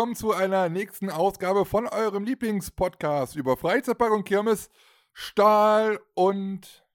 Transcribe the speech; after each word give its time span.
willkommen 0.00 0.16
zu 0.16 0.32
einer 0.32 0.70
nächsten 0.70 1.10
Ausgabe 1.10 1.66
von 1.66 1.86
eurem 1.86 2.24
Lieblingspodcast 2.24 3.36
über 3.36 3.58
Freizeitpark 3.58 4.12
und 4.12 4.24
Kirmes, 4.24 4.70
Stahl 5.12 6.00
und 6.14 6.86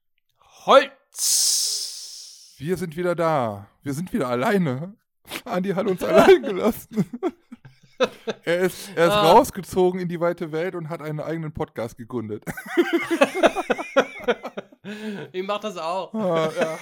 Holz. 0.66 2.56
Wir 2.58 2.78
sind 2.78 2.98
wieder 2.98 3.14
da. 3.14 3.68
Wir 3.84 3.94
sind 3.94 4.12
wieder 4.12 4.28
alleine. 4.28 4.96
Andi 5.46 5.74
hat 5.74 5.86
uns 5.86 6.04
allein 6.04 6.42
gelassen. 6.42 7.06
er 8.44 8.62
ist, 8.62 8.90
er 8.96 9.06
ist 9.06 9.14
ah. 9.14 9.34
rausgezogen 9.34 10.02
in 10.02 10.08
die 10.08 10.20
weite 10.20 10.52
Welt 10.52 10.74
und 10.74 10.90
hat 10.90 11.04
einen 11.04 11.20
eigenen 11.20 11.54
Podcast 11.54 12.00
gegründet. 12.00 12.42
ich 15.32 15.46
mach 15.46 15.60
das 15.60 15.78
auch. 15.78 16.12
Ah, 16.12 16.50
ja. 16.60 16.80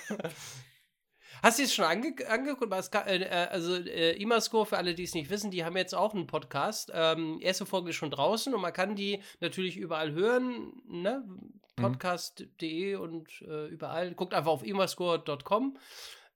Hast 1.43 1.59
du 1.59 1.63
es 1.63 1.73
schon 1.73 1.83
ange 1.83 2.15
angeguckt? 2.29 2.71
Äh, 3.05 3.17
äh, 3.17 3.47
also 3.49 3.75
äh, 3.75 4.13
Imascore, 4.13 4.65
für 4.65 4.77
alle, 4.77 4.95
die 4.95 5.03
es 5.03 5.13
nicht 5.13 5.29
wissen, 5.29 5.52
die 5.52 5.66
haben 5.66 5.75
jetzt 5.75 5.93
auch 5.93 6.13
einen 6.13 6.25
Podcast. 6.25 6.89
Ähm, 6.93 7.38
erste 7.41 7.66
Folge 7.66 7.89
ist 7.89 7.97
schon 7.97 8.11
draußen 8.11 8.53
und 8.53 8.61
man 8.61 8.71
kann 8.71 8.95
die 8.95 9.21
natürlich 9.41 9.75
überall 9.75 10.13
hören. 10.13 10.71
Ne? 10.88 11.25
Mhm. 11.27 11.59
Podcast.de 11.75 12.95
und 12.95 13.41
äh, 13.41 13.67
überall. 13.67 14.13
Guckt 14.13 14.33
einfach 14.33 14.52
auf 14.52 14.66
imascore.com. 14.66 15.77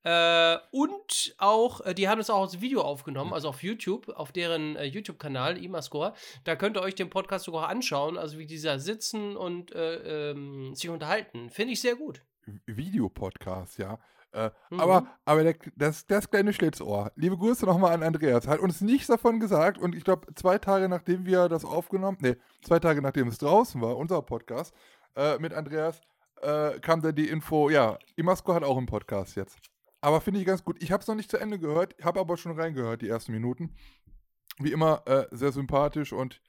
Äh, 0.04 0.58
und 0.72 1.34
auch, 1.38 1.80
äh, 1.80 1.94
die 1.94 2.06
haben 2.06 2.20
es 2.20 2.28
auch 2.28 2.42
als 2.42 2.60
Video 2.60 2.82
aufgenommen, 2.82 3.32
also 3.32 3.48
auf 3.48 3.62
YouTube, 3.62 4.10
auf 4.10 4.30
deren 4.30 4.76
äh, 4.76 4.84
YouTube-Kanal, 4.84 5.56
Imascore. 5.56 6.12
Da 6.44 6.54
könnt 6.54 6.76
ihr 6.76 6.82
euch 6.82 6.94
den 6.94 7.08
Podcast 7.08 7.46
sogar 7.46 7.70
anschauen, 7.70 8.18
also 8.18 8.38
wie 8.38 8.46
die 8.46 8.60
da 8.60 8.78
sitzen 8.78 9.38
und 9.38 9.72
äh, 9.72 10.30
ähm, 10.32 10.74
sich 10.74 10.90
unterhalten. 10.90 11.48
Finde 11.48 11.72
ich 11.72 11.80
sehr 11.80 11.96
gut. 11.96 12.20
Videopodcast, 12.66 13.78
ja. 13.78 13.98
Äh, 14.32 14.50
mhm. 14.70 14.80
Aber, 14.80 15.06
aber 15.24 15.42
der, 15.42 15.54
das, 15.76 16.06
das 16.06 16.30
kleine 16.30 16.52
Schlitzohr, 16.52 17.12
liebe 17.16 17.36
Grüße 17.36 17.64
nochmal 17.64 17.94
an 17.94 18.02
Andreas, 18.02 18.46
hat 18.46 18.60
uns 18.60 18.80
nichts 18.80 19.06
davon 19.06 19.40
gesagt 19.40 19.78
und 19.78 19.94
ich 19.94 20.04
glaube, 20.04 20.32
zwei 20.34 20.58
Tage 20.58 20.88
nachdem 20.88 21.24
wir 21.24 21.48
das 21.48 21.64
aufgenommen, 21.64 22.18
nee, 22.20 22.36
zwei 22.62 22.78
Tage 22.78 23.00
nachdem 23.00 23.28
es 23.28 23.38
draußen 23.38 23.80
war, 23.80 23.96
unser 23.96 24.20
Podcast 24.20 24.74
äh, 25.16 25.38
mit 25.38 25.54
Andreas, 25.54 26.00
äh, 26.42 26.78
kam 26.80 27.00
dann 27.00 27.14
die 27.14 27.28
Info, 27.28 27.70
ja, 27.70 27.98
Imasco 28.16 28.52
hat 28.54 28.64
auch 28.64 28.76
einen 28.76 28.86
Podcast 28.86 29.34
jetzt. 29.36 29.58
Aber 30.00 30.20
finde 30.20 30.40
ich 30.40 30.46
ganz 30.46 30.62
gut. 30.62 30.80
Ich 30.80 30.92
habe 30.92 31.00
es 31.00 31.08
noch 31.08 31.16
nicht 31.16 31.30
zu 31.30 31.38
Ende 31.38 31.58
gehört, 31.58 31.96
habe 32.02 32.20
aber 32.20 32.36
schon 32.36 32.58
reingehört, 32.58 33.02
die 33.02 33.08
ersten 33.08 33.32
Minuten. 33.32 33.74
Wie 34.58 34.72
immer, 34.72 35.02
äh, 35.06 35.26
sehr 35.30 35.52
sympathisch 35.52 36.12
und 36.12 36.40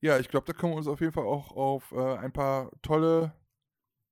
ja, 0.00 0.18
ich 0.18 0.28
glaube, 0.28 0.46
da 0.46 0.52
können 0.52 0.72
wir 0.72 0.76
uns 0.76 0.86
auf 0.86 1.00
jeden 1.00 1.12
Fall 1.12 1.24
auch 1.24 1.52
auf 1.52 1.92
äh, 1.92 2.16
ein 2.16 2.32
paar 2.32 2.70
tolle 2.82 3.32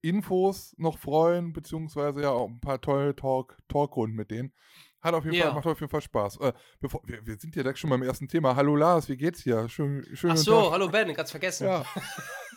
Infos 0.03 0.75
noch 0.79 0.99
freuen, 0.99 1.53
beziehungsweise 1.53 2.23
ja 2.23 2.31
auch 2.31 2.49
ein 2.49 2.61
paar 2.61 2.81
tolle 2.81 3.17
Talk, 3.17 3.57
Talkrunden 3.69 4.17
mit 4.17 4.31
denen. 4.31 4.53
Hat 5.01 5.15
auf 5.15 5.25
jeden 5.25 5.37
ja. 5.37 5.47
Fall, 5.47 5.55
macht 5.55 5.67
auf 5.67 5.81
jeden 5.81 5.91
Fall 5.91 6.01
Spaß. 6.01 6.37
Äh, 6.39 6.53
bevor, 6.81 7.01
wir, 7.05 7.27
wir, 7.27 7.37
sind 7.39 7.57
ja 7.57 7.63
direkt 7.63 7.79
schon 7.79 7.91
beim 7.91 8.03
ersten 8.03 8.29
Thema. 8.29 8.55
Hallo 8.55 8.77
Lars, 8.77 9.09
wie 9.09 9.17
geht's 9.17 9.43
dir? 9.43 9.69
Schön, 9.69 10.07
schön 10.15 10.31
Ach 10.33 10.37
so, 10.37 10.71
hallo 10.71 10.89
Ben, 10.89 11.13
ganz 11.15 11.33
vergessen. 11.33 11.67
Ja. 11.67 11.85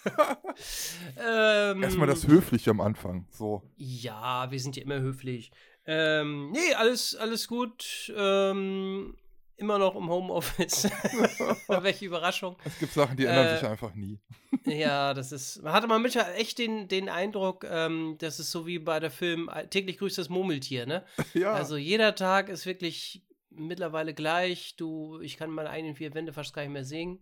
ähm, 1.71 1.81
Erstmal 1.81 2.07
das 2.07 2.27
Höfliche 2.27 2.69
am 2.69 2.81
Anfang. 2.81 3.27
So. 3.31 3.63
Ja, 3.77 4.51
wir 4.51 4.59
sind 4.59 4.75
ja 4.75 4.83
immer 4.83 4.99
höflich. 4.99 5.51
Ähm, 5.87 6.51
nee, 6.51 6.73
alles, 6.75 7.15
alles 7.15 7.47
gut. 7.47 8.13
Ähm, 8.15 9.15
immer 9.57 9.77
noch 9.77 9.95
im 9.95 10.09
Homeoffice. 10.09 10.85
Welche 11.67 12.05
Überraschung. 12.05 12.55
Es 12.63 12.79
gibt 12.79 12.93
Sachen, 12.93 13.17
die 13.17 13.25
ändern 13.25 13.47
äh, 13.47 13.57
sich 13.57 13.67
einfach 13.67 13.93
nie. 13.95 14.19
ja, 14.65 15.13
das 15.13 15.31
ist. 15.31 15.61
Man 15.61 15.73
hatte 15.73 15.87
mal 15.87 15.99
mit 15.99 16.15
echt 16.15 16.57
den, 16.57 16.87
den 16.87 17.09
Eindruck, 17.09 17.65
ähm, 17.69 18.15
das 18.19 18.39
ist 18.39 18.51
so 18.51 18.65
wie 18.65 18.79
bei 18.79 18.99
der 18.99 19.11
Film 19.11 19.49
täglich 19.69 19.97
grüßt 19.97 20.17
das 20.17 20.29
Murmeltier, 20.29 20.85
ne? 20.85 21.05
Ja. 21.33 21.53
Also 21.53 21.75
jeder 21.77 22.15
Tag 22.15 22.49
ist 22.49 22.65
wirklich 22.65 23.23
mittlerweile 23.49 24.13
gleich. 24.13 24.75
Du, 24.75 25.19
ich 25.21 25.37
kann 25.37 25.49
meine 25.49 25.69
eigenen 25.69 25.95
vier 25.95 26.13
Wände 26.13 26.33
fast 26.33 26.53
gar 26.53 26.61
nicht 26.61 26.71
mehr 26.71 26.85
sehen. 26.85 27.21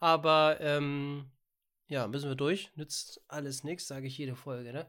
Aber 0.00 0.58
ähm, 0.60 1.30
ja, 1.88 2.06
müssen 2.08 2.28
wir 2.28 2.36
durch. 2.36 2.70
Nützt 2.74 3.22
alles 3.28 3.64
nichts, 3.64 3.86
sage 3.86 4.06
ich 4.06 4.18
jede 4.18 4.36
Folge, 4.36 4.72
ne? 4.72 4.86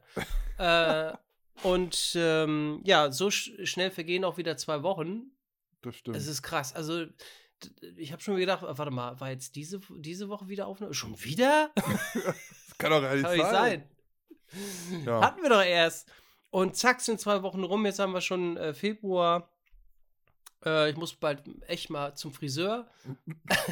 äh, 0.57 1.17
und 1.63 2.13
ähm, 2.15 2.81
ja, 2.83 3.11
so 3.11 3.31
sch 3.31 3.51
schnell 3.63 3.91
vergehen 3.91 4.23
auch 4.23 4.37
wieder 4.37 4.57
zwei 4.57 4.83
Wochen 4.83 5.31
das 5.87 5.95
stimmt. 5.95 6.17
Es 6.17 6.27
ist 6.27 6.41
krass. 6.41 6.73
Also, 6.73 7.05
ich 7.95 8.11
habe 8.11 8.21
schon 8.21 8.37
gedacht, 8.37 8.63
warte 8.63 8.91
mal, 8.91 9.19
war 9.19 9.31
jetzt 9.31 9.55
diese, 9.55 9.79
diese 9.97 10.29
Woche 10.29 10.47
wieder 10.47 10.67
Aufnahme? 10.67 10.93
Schon 10.93 11.21
wieder? 11.23 11.71
das 11.75 12.77
kann 12.77 12.91
doch 12.91 13.01
gar 13.01 13.15
nicht 13.15 13.23
kann 13.23 13.39
sein. 13.39 13.89
sein. 14.51 15.05
Ja. 15.05 15.21
Hatten 15.21 15.41
wir 15.41 15.49
doch 15.49 15.63
erst. 15.63 16.09
Und 16.49 16.75
zack, 16.75 17.01
sind 17.01 17.19
zwei 17.19 17.43
Wochen 17.43 17.63
rum. 17.63 17.85
Jetzt 17.85 17.99
haben 17.99 18.13
wir 18.13 18.21
schon 18.21 18.57
äh, 18.57 18.73
Februar. 18.73 19.51
Äh, 20.63 20.91
ich 20.91 20.97
muss 20.97 21.13
bald 21.13 21.43
echt 21.67 21.89
mal 21.89 22.15
zum 22.15 22.31
Friseur. 22.33 22.87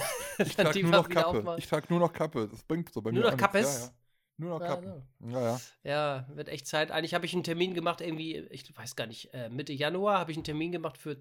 ich 0.37 0.55
trage 0.55 0.81
nur 0.81 0.91
noch 0.91 1.09
Kappe. 1.09 1.55
Ich 1.57 1.67
trage 1.67 1.87
nur 1.89 1.99
noch 1.99 2.13
Kappe. 2.13 2.47
Das 2.47 2.63
bringt 2.63 2.91
so 2.93 3.01
bei 3.01 3.11
nur 3.11 3.19
mir. 3.19 3.23
Nur 3.23 3.31
noch 3.31 3.37
Kappes? 3.37 3.79
Ja, 3.79 3.85
ja. 3.85 3.93
Nur 4.37 4.59
noch 4.59 4.65
Kappen. 4.65 5.01
Ja, 5.21 5.41
ja. 5.41 5.61
Ja, 5.83 6.27
wird 6.33 6.49
echt 6.49 6.67
Zeit. 6.67 6.91
Eigentlich 6.91 7.13
habe 7.13 7.25
ich 7.25 7.33
einen 7.33 7.43
Termin 7.43 7.73
gemacht, 7.73 8.01
irgendwie, 8.01 8.37
ich 8.51 8.75
weiß 8.75 8.95
gar 8.95 9.07
nicht, 9.07 9.33
äh, 9.33 9.49
Mitte 9.49 9.71
Januar 9.71 10.19
habe 10.19 10.31
ich 10.31 10.37
einen 10.37 10.43
Termin 10.43 10.71
gemacht 10.71 10.97
für 10.97 11.17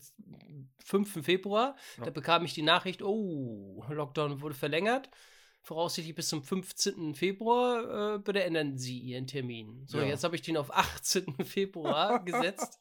5. 0.85 1.25
Februar. 1.25 1.77
Ja. 1.99 2.05
Da 2.05 2.11
bekam 2.11 2.45
ich 2.45 2.55
die 2.55 2.63
Nachricht, 2.63 3.03
oh, 3.03 3.85
Lockdown 3.89 4.41
wurde 4.41 4.55
verlängert. 4.55 5.11
Voraussichtlich 5.61 6.15
bis 6.15 6.29
zum 6.29 6.43
15. 6.43 7.15
Februar 7.15 8.17
äh, 8.17 8.19
bitte 8.19 8.43
ändern 8.43 8.77
Sie 8.77 8.99
Ihren 8.99 9.27
Termin. 9.27 9.85
So, 9.87 9.99
ja. 9.99 10.05
jetzt 10.05 10.25
habe 10.25 10.35
ich 10.37 10.43
den 10.43 10.57
auf 10.57 10.75
18. 10.75 11.37
Februar 11.45 12.19
gesetzt. 12.25 12.79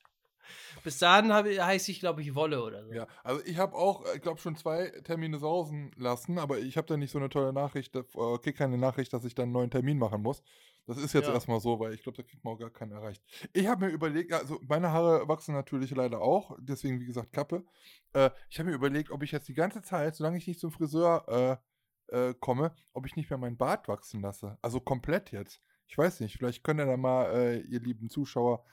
Bis 0.83 0.97
dahin 0.97 1.33
heiße 1.33 1.91
ich, 1.91 1.99
glaube 1.99 2.21
ich, 2.21 2.35
Wolle 2.35 2.63
oder 2.63 2.85
so. 2.85 2.93
Ja, 2.93 3.07
also 3.23 3.41
ich 3.45 3.57
habe 3.57 3.75
auch, 3.75 4.03
ich 4.15 4.21
glaube, 4.21 4.39
schon 4.39 4.55
zwei 4.55 4.89
Termine 5.03 5.37
sausen 5.39 5.91
lassen, 5.97 6.39
aber 6.39 6.59
ich 6.59 6.77
habe 6.77 6.87
da 6.87 6.97
nicht 6.97 7.11
so 7.11 7.19
eine 7.19 7.29
tolle 7.29 7.53
Nachricht, 7.53 7.95
äh, 7.95 8.03
kriege 8.41 8.53
keine 8.53 8.77
Nachricht, 8.77 9.13
dass 9.13 9.25
ich 9.25 9.35
dann 9.35 9.43
einen 9.43 9.53
neuen 9.53 9.71
Termin 9.71 9.97
machen 9.97 10.21
muss. 10.21 10.41
Das 10.85 10.97
ist 10.97 11.13
jetzt 11.13 11.27
ja. 11.27 11.33
erstmal 11.33 11.61
so, 11.61 11.79
weil 11.79 11.93
ich 11.93 12.03
glaube, 12.03 12.17
da 12.17 12.23
kriegt 12.23 12.43
man 12.43 12.55
auch 12.55 12.59
gar 12.59 12.69
keinen 12.69 12.91
erreicht. 12.91 13.23
Ich 13.53 13.67
habe 13.67 13.85
mir 13.85 13.91
überlegt, 13.91 14.33
also 14.33 14.59
meine 14.67 14.91
Haare 14.91 15.27
wachsen 15.27 15.53
natürlich 15.53 15.91
leider 15.91 16.21
auch, 16.21 16.57
deswegen, 16.59 16.99
wie 16.99 17.05
gesagt, 17.05 17.31
Kappe. 17.31 17.63
Äh, 18.13 18.31
ich 18.49 18.59
habe 18.59 18.69
mir 18.69 18.75
überlegt, 18.75 19.09
ob 19.11 19.23
ich 19.23 19.31
jetzt 19.31 19.47
die 19.47 19.53
ganze 19.53 19.81
Zeit, 19.81 20.15
solange 20.15 20.37
ich 20.37 20.47
nicht 20.47 20.59
zum 20.59 20.71
Friseur 20.71 21.59
äh, 22.09 22.27
äh, 22.29 22.33
komme, 22.39 22.75
ob 22.91 23.05
ich 23.05 23.15
nicht 23.15 23.29
mehr 23.29 23.39
meinen 23.39 23.57
Bart 23.57 23.87
wachsen 23.87 24.21
lasse. 24.21 24.57
Also 24.61 24.81
komplett 24.81 25.31
jetzt. 25.31 25.61
Ich 25.87 25.97
weiß 25.97 26.19
nicht, 26.19 26.37
vielleicht 26.37 26.63
könnt 26.63 26.79
ihr 26.79 26.85
da 26.85 26.97
mal, 26.97 27.33
äh, 27.33 27.59
ihr 27.61 27.79
lieben 27.79 28.09
Zuschauer, 28.09 28.65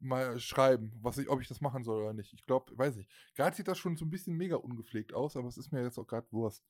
mal 0.00 0.38
schreiben, 0.38 0.92
was 1.02 1.18
ich, 1.18 1.28
ob 1.28 1.40
ich 1.40 1.48
das 1.48 1.60
machen 1.60 1.84
soll 1.84 2.02
oder 2.02 2.12
nicht. 2.12 2.32
Ich 2.32 2.44
glaube, 2.44 2.76
weiß 2.76 2.96
nicht. 2.96 3.10
Gerade 3.34 3.56
sieht 3.56 3.68
das 3.68 3.78
schon 3.78 3.96
so 3.96 4.04
ein 4.04 4.10
bisschen 4.10 4.36
mega 4.36 4.56
ungepflegt 4.56 5.12
aus, 5.12 5.36
aber 5.36 5.48
es 5.48 5.58
ist 5.58 5.72
mir 5.72 5.82
jetzt 5.82 5.98
auch 5.98 6.06
gerade 6.06 6.26
Wurst. 6.30 6.64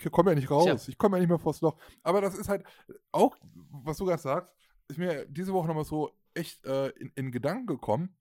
Ich 0.00 0.10
komme 0.10 0.30
ja 0.30 0.34
nicht 0.36 0.50
raus. 0.50 0.64
Tja. 0.64 0.76
Ich 0.88 0.98
komme 0.98 1.16
ja 1.16 1.20
nicht 1.20 1.28
mehr 1.28 1.38
vors 1.38 1.60
Loch. 1.60 1.76
Aber 2.02 2.20
das 2.20 2.36
ist 2.36 2.48
halt 2.48 2.64
auch, 3.10 3.36
was 3.70 3.96
du 3.96 4.04
gerade 4.04 4.22
sagst, 4.22 4.54
ist 4.88 4.98
mir 4.98 5.26
diese 5.26 5.52
Woche 5.52 5.66
nochmal 5.66 5.84
so 5.84 6.16
echt 6.34 6.64
äh, 6.64 6.88
in, 6.90 7.10
in, 7.14 7.32
Gedanken 7.32 7.66
gekommen. 7.66 8.16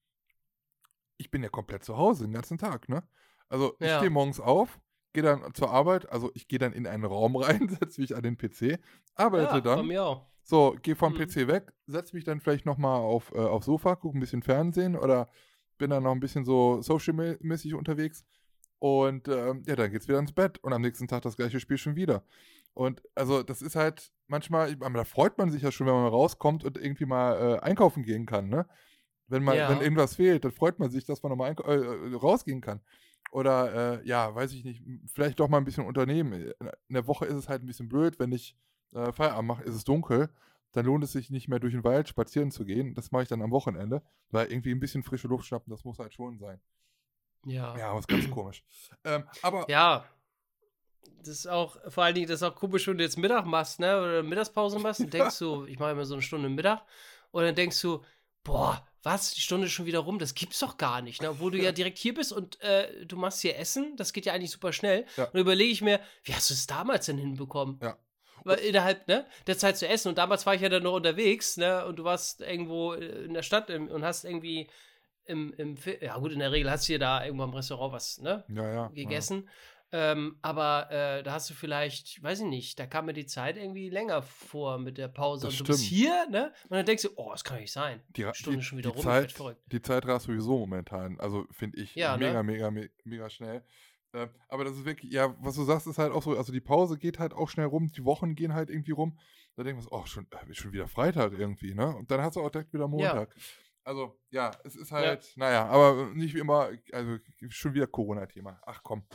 Ich 1.17 1.29
bin 1.29 1.43
ja 1.43 1.49
komplett 1.49 1.83
zu 1.83 1.97
Hause 1.97 2.25
den 2.25 2.33
ganzen 2.33 2.57
Tag, 2.57 2.89
ne? 2.89 3.07
Also 3.49 3.75
ich 3.79 3.87
ja. 3.87 3.97
stehe 3.97 4.09
morgens 4.09 4.39
auf, 4.39 4.79
gehe 5.13 5.23
dann 5.23 5.53
zur 5.53 5.71
Arbeit, 5.71 6.09
also 6.11 6.31
ich 6.33 6.47
gehe 6.47 6.59
dann 6.59 6.73
in 6.73 6.85
einen 6.87 7.05
Raum 7.05 7.35
rein, 7.37 7.69
setze 7.69 8.01
mich 8.01 8.15
an 8.15 8.23
den 8.23 8.37
PC, 8.37 8.79
arbeite 9.15 9.55
ja, 9.55 9.61
dann. 9.61 9.79
Bei 9.79 9.83
mir 9.83 10.03
auch. 10.03 10.25
So, 10.49 10.77
geh 10.81 10.95
vom 10.95 11.11
mhm. 11.11 11.17
PC 11.17 11.47
weg, 11.47 11.73
setz 11.87 12.13
mich 12.13 12.23
dann 12.23 12.39
vielleicht 12.39 12.65
nochmal 12.65 13.01
auf, 13.01 13.33
äh, 13.35 13.39
aufs 13.39 13.65
Sofa, 13.65 13.95
guck 13.95 14.15
ein 14.15 14.21
bisschen 14.21 14.41
Fernsehen 14.41 14.95
oder 14.95 15.27
bin 15.77 15.89
dann 15.89 16.03
noch 16.03 16.13
ein 16.13 16.21
bisschen 16.21 16.45
so 16.45 16.81
social-mäßig 16.81 17.73
unterwegs. 17.73 18.23
Und 18.79 19.27
ähm, 19.27 19.63
ja, 19.67 19.75
dann 19.75 19.91
geht's 19.91 20.07
wieder 20.07 20.19
ins 20.19 20.31
Bett 20.31 20.57
und 20.63 20.71
am 20.71 20.81
nächsten 20.81 21.09
Tag 21.09 21.23
das 21.23 21.35
gleiche 21.35 21.59
Spiel 21.59 21.77
schon 21.77 21.97
wieder. 21.97 22.23
Und 22.73 23.03
also 23.13 23.43
das 23.43 23.61
ist 23.61 23.75
halt 23.75 24.13
manchmal, 24.27 24.73
da 24.77 25.03
freut 25.03 25.37
man 25.37 25.51
sich 25.51 25.63
ja 25.63 25.71
schon, 25.71 25.85
wenn 25.85 25.95
man 25.95 26.07
rauskommt 26.07 26.63
und 26.63 26.77
irgendwie 26.77 27.05
mal 27.05 27.57
äh, 27.57 27.59
einkaufen 27.59 28.03
gehen 28.03 28.25
kann, 28.25 28.47
ne? 28.47 28.69
Wenn 29.27 29.43
man, 29.43 29.57
ja. 29.57 29.69
wenn 29.69 29.81
irgendwas 29.81 30.15
fehlt, 30.15 30.45
dann 30.45 30.53
freut 30.53 30.79
man 30.79 30.89
sich, 30.89 31.03
dass 31.03 31.21
man 31.23 31.31
nochmal 31.31 31.55
äh, 31.65 31.73
äh, 31.73 32.15
rausgehen 32.15 32.61
kann. 32.61 32.79
Oder 33.31 33.99
äh, 33.99 34.07
ja, 34.07 34.33
weiß 34.33 34.53
ich 34.53 34.63
nicht, 34.63 34.81
vielleicht 35.13 35.41
doch 35.41 35.49
mal 35.49 35.57
ein 35.57 35.65
bisschen 35.65 35.85
unternehmen. 35.85 36.53
In 36.87 36.93
der 36.93 37.05
Woche 37.05 37.25
ist 37.25 37.35
es 37.35 37.49
halt 37.49 37.63
ein 37.63 37.65
bisschen 37.65 37.89
blöd, 37.89 38.17
wenn 38.17 38.31
ich 38.31 38.55
äh, 38.93 39.11
Feierabend 39.11 39.47
mache, 39.47 39.63
ist 39.63 39.75
es 39.75 39.83
dunkel, 39.83 40.29
dann 40.71 40.85
lohnt 40.85 41.03
es 41.03 41.11
sich 41.11 41.29
nicht 41.29 41.47
mehr 41.47 41.59
durch 41.59 41.73
den 41.73 41.83
Wald 41.83 42.07
spazieren 42.07 42.51
zu 42.51 42.65
gehen. 42.65 42.93
Das 42.93 43.11
mache 43.11 43.23
ich 43.23 43.29
dann 43.29 43.41
am 43.41 43.51
Wochenende, 43.51 44.03
weil 44.29 44.47
irgendwie 44.51 44.71
ein 44.71 44.79
bisschen 44.79 45.03
frische 45.03 45.27
Luft 45.27 45.45
schnappen, 45.45 45.71
das 45.71 45.83
muss 45.83 45.99
halt 45.99 46.13
schon 46.13 46.37
sein. 46.37 46.59
Ja. 47.45 47.77
Ja, 47.77 47.95
was 47.95 48.07
ganz 48.07 48.29
komisch. 48.31 48.63
Ähm, 49.03 49.23
aber. 49.41 49.69
Ja. 49.69 50.05
Das 51.19 51.29
ist 51.29 51.47
auch, 51.47 51.77
vor 51.89 52.03
allen 52.03 52.15
Dingen, 52.15 52.27
das 52.27 52.41
ist 52.41 52.43
auch 52.43 52.55
komisch, 52.55 52.85
wenn 52.87 52.97
du 52.97 53.03
jetzt 53.03 53.17
Mittag 53.17 53.45
machst, 53.45 53.79
ne? 53.79 53.97
Oder 53.97 54.23
Mittagspause 54.23 54.77
machst, 54.79 54.99
dann 54.99 55.09
denkst 55.09 55.39
du, 55.39 55.65
ich 55.65 55.79
mache 55.79 55.91
immer 55.91 56.05
so 56.05 56.15
eine 56.15 56.21
Stunde 56.21 56.49
Mittag, 56.49 56.83
und 57.31 57.43
dann 57.43 57.55
denkst 57.55 57.81
du, 57.81 58.03
boah, 58.43 58.85
was, 59.03 59.31
die 59.31 59.41
Stunde 59.41 59.67
ist 59.67 59.73
schon 59.73 59.85
wieder 59.85 59.99
rum, 59.99 60.19
das 60.19 60.35
gibt's 60.35 60.59
doch 60.59 60.77
gar 60.77 61.01
nicht, 61.01 61.21
ne? 61.21 61.31
Obwohl 61.31 61.51
du 61.51 61.57
ja 61.57 61.71
direkt 61.73 61.97
hier 61.97 62.13
bist 62.13 62.31
und 62.31 62.61
äh, 62.61 63.05
du 63.05 63.15
machst 63.17 63.41
hier 63.41 63.57
Essen, 63.57 63.95
das 63.95 64.13
geht 64.13 64.25
ja 64.25 64.33
eigentlich 64.33 64.51
super 64.51 64.73
schnell. 64.73 65.05
Ja. 65.15 65.25
Und 65.25 65.39
überlege 65.39 65.71
ich 65.71 65.81
mir, 65.81 66.01
wie 66.23 66.33
hast 66.33 66.49
du 66.49 66.53
es 66.53 66.67
damals 66.67 67.07
denn 67.07 67.17
hinbekommen? 67.17 67.79
Ja 67.81 67.97
innerhalb 68.55 69.07
ne, 69.07 69.25
der 69.47 69.57
Zeit 69.57 69.77
zu 69.77 69.87
essen. 69.87 70.09
Und 70.09 70.17
damals 70.17 70.45
war 70.45 70.55
ich 70.55 70.61
ja 70.61 70.69
dann 70.69 70.83
noch 70.83 70.93
unterwegs, 70.95 71.57
ne? 71.57 71.85
Und 71.85 71.97
du 71.99 72.03
warst 72.03 72.41
irgendwo 72.41 72.93
in 72.93 73.33
der 73.33 73.43
Stadt 73.43 73.69
und 73.69 74.03
hast 74.03 74.25
irgendwie 74.25 74.69
im, 75.25 75.53
im 75.57 75.75
ja 76.01 76.17
gut, 76.17 76.31
in 76.31 76.39
der 76.39 76.51
Regel 76.51 76.71
hast 76.71 76.87
du 76.87 76.93
hier 76.93 76.99
da 76.99 77.23
irgendwo 77.25 77.43
im 77.43 77.53
Restaurant 77.53 77.93
was, 77.93 78.19
ne? 78.21 78.43
Ja, 78.47 78.71
ja. 78.73 78.87
Gegessen. 78.93 79.49
Ähm, 79.93 80.37
aber 80.41 80.91
äh, 80.91 81.23
da 81.23 81.31
hast 81.31 81.49
du 81.49 81.53
vielleicht, 81.53 82.21
weiß 82.21 82.41
ich 82.41 82.45
nicht, 82.45 82.77
da 82.77 82.85
kam 82.85 83.05
mir 83.05 83.13
die 83.13 83.25
Zeit 83.25 83.55
irgendwie 83.55 83.89
länger 83.89 84.21
vor 84.21 84.79
mit 84.79 84.97
der 84.97 85.07
Pause. 85.07 85.47
Das 85.47 85.53
und 85.53 85.59
du 85.69 85.73
stimmt. 85.73 85.79
bist 85.79 85.83
hier, 85.89 86.27
ne? 86.29 86.51
Und 86.67 86.71
dann 86.75 86.85
denkst 86.85 87.03
du, 87.03 87.09
oh, 87.15 87.31
das 87.31 87.45
kann 87.45 87.59
nicht 87.61 87.71
sein. 87.71 88.01
Die, 88.09 88.23
Ra- 88.23 88.33
Stunde 88.33 88.59
die, 88.59 88.65
schon 88.65 88.77
wieder 88.79 88.89
die 88.89 88.95
rum, 88.97 89.05
Zeit, 89.05 89.31
verrückt. 89.31 89.61
Die 89.71 89.81
Zeit 89.81 90.05
rast 90.05 90.25
sowieso 90.25 90.57
momentan. 90.57 91.17
Also 91.21 91.45
finde 91.51 91.79
ich 91.81 91.95
Ja, 91.95 92.17
ne? 92.17 92.27
mega, 92.27 92.43
mega, 92.43 92.69
me- 92.71 92.89
mega 93.05 93.29
schnell. 93.29 93.63
Äh, 94.17 94.29
aber 94.49 94.63
das 94.63 94.73
ist 94.73 94.85
wirklich, 94.85 95.11
ja, 95.11 95.35
was 95.39 95.55
du 95.55 95.63
sagst, 95.63 95.87
ist 95.87 95.97
halt 95.99 96.11
auch 96.11 96.23
so, 96.23 96.35
also 96.37 96.51
die 96.51 96.61
Pause 96.61 96.97
geht 96.97 97.19
halt 97.19 97.33
auch 97.33 97.49
schnell 97.49 97.67
rum, 97.67 97.91
die 97.91 98.03
Wochen 98.03 98.35
gehen 98.35 98.53
halt 98.53 98.69
irgendwie 98.69 98.91
rum. 98.91 99.17
Da 99.55 99.63
denken 99.63 99.79
wir 99.79 99.83
so, 99.83 99.91
oh, 99.91 100.05
schon, 100.05 100.27
äh, 100.31 100.53
schon 100.53 100.71
wieder 100.71 100.87
Freitag 100.87 101.33
irgendwie, 101.33 101.73
ne? 101.73 101.95
Und 101.95 102.09
dann 102.11 102.21
hast 102.21 102.35
du 102.35 102.41
auch 102.41 102.49
direkt 102.49 102.73
wieder 102.73 102.87
Montag. 102.87 103.33
Also, 103.83 104.19
ja, 104.31 104.51
es 104.65 104.75
ist 104.75 104.91
halt, 104.91 105.31
naja, 105.37 105.65
aber 105.67 106.11
nicht 106.13 106.35
wie 106.35 106.39
immer, 106.39 106.71
also 106.91 107.17
schon 107.47 107.73
wieder 107.73 107.87
Corona-Thema. 107.87 108.59
Ach 108.65 108.81
komm. 108.83 109.05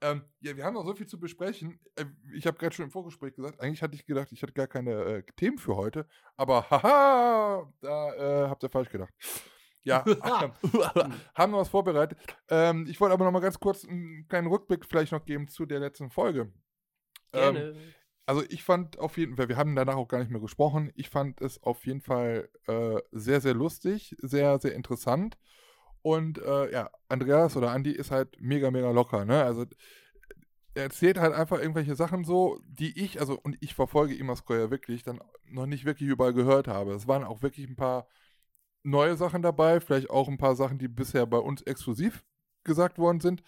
Ähm, 0.00 0.22
ja, 0.40 0.56
wir 0.56 0.64
haben 0.64 0.74
noch 0.74 0.84
so 0.86 0.94
viel 0.94 1.06
zu 1.08 1.18
besprechen. 1.18 1.80
Äh, 1.96 2.04
Ich 2.34 2.46
habe 2.46 2.56
gerade 2.56 2.74
schon 2.74 2.84
im 2.84 2.90
Vorgespräch 2.90 3.34
gesagt, 3.34 3.60
eigentlich 3.60 3.82
hatte 3.82 3.94
ich 3.96 4.06
gedacht, 4.06 4.30
ich 4.30 4.42
hatte 4.42 4.52
gar 4.52 4.68
keine 4.68 4.92
äh, 4.92 5.22
Themen 5.36 5.58
für 5.58 5.74
heute. 5.76 6.06
Aber 6.36 6.68
haha, 6.70 7.72
da 7.80 8.14
äh, 8.44 8.48
habt 8.48 8.62
ihr 8.62 8.70
falsch 8.70 8.90
gedacht. 8.90 9.12
Ja, 9.84 10.04
haben 11.34 11.52
wir 11.52 11.58
was 11.58 11.68
vorbereitet. 11.68 12.18
Ähm, 12.48 12.86
ich 12.88 13.00
wollte 13.00 13.14
aber 13.14 13.24
noch 13.24 13.32
mal 13.32 13.40
ganz 13.40 13.58
kurz 13.58 13.84
einen 13.84 14.26
kleinen 14.28 14.46
Rückblick 14.46 14.84
vielleicht 14.84 15.12
noch 15.12 15.24
geben 15.24 15.48
zu 15.48 15.66
der 15.66 15.80
letzten 15.80 16.10
Folge. 16.10 16.52
Ähm, 17.32 17.54
Gerne. 17.54 17.74
also 18.26 18.42
ich 18.48 18.62
fand 18.62 18.98
auf 18.98 19.16
jeden 19.18 19.36
Fall, 19.36 19.48
wir 19.48 19.56
haben 19.56 19.74
danach 19.74 19.96
auch 19.96 20.08
gar 20.08 20.18
nicht 20.18 20.30
mehr 20.30 20.40
gesprochen, 20.40 20.92
ich 20.94 21.08
fand 21.08 21.40
es 21.40 21.62
auf 21.62 21.84
jeden 21.86 22.02
Fall 22.02 22.48
äh, 22.66 23.00
sehr, 23.10 23.40
sehr 23.40 23.54
lustig, 23.54 24.14
sehr, 24.20 24.58
sehr 24.58 24.74
interessant. 24.74 25.38
Und 26.02 26.38
äh, 26.38 26.72
ja, 26.72 26.90
Andreas 27.08 27.56
oder 27.56 27.70
Andi 27.70 27.92
ist 27.92 28.10
halt 28.10 28.36
mega, 28.40 28.70
mega 28.70 28.90
locker, 28.90 29.24
ne? 29.24 29.44
Also 29.44 29.66
er 30.74 30.84
erzählt 30.84 31.18
halt 31.18 31.34
einfach 31.34 31.60
irgendwelche 31.60 31.94
Sachen 31.94 32.24
so, 32.24 32.58
die 32.64 32.98
ich, 32.98 33.20
also 33.20 33.38
und 33.40 33.56
ich 33.60 33.74
verfolge 33.74 34.14
Imasco 34.14 34.54
ja 34.54 34.70
wirklich, 34.70 35.02
dann 35.02 35.20
noch 35.44 35.66
nicht 35.66 35.84
wirklich 35.84 36.08
überall 36.08 36.32
gehört 36.32 36.66
habe. 36.66 36.92
Es 36.92 37.06
waren 37.06 37.24
auch 37.24 37.42
wirklich 37.42 37.68
ein 37.68 37.76
paar 37.76 38.08
neue 38.82 39.16
Sachen 39.16 39.42
dabei, 39.42 39.80
vielleicht 39.80 40.10
auch 40.10 40.28
ein 40.28 40.38
paar 40.38 40.56
Sachen, 40.56 40.78
die 40.78 40.88
bisher 40.88 41.26
bei 41.26 41.38
uns 41.38 41.62
exklusiv 41.62 42.24
gesagt 42.64 42.98
worden 42.98 43.20
sind. 43.20 43.42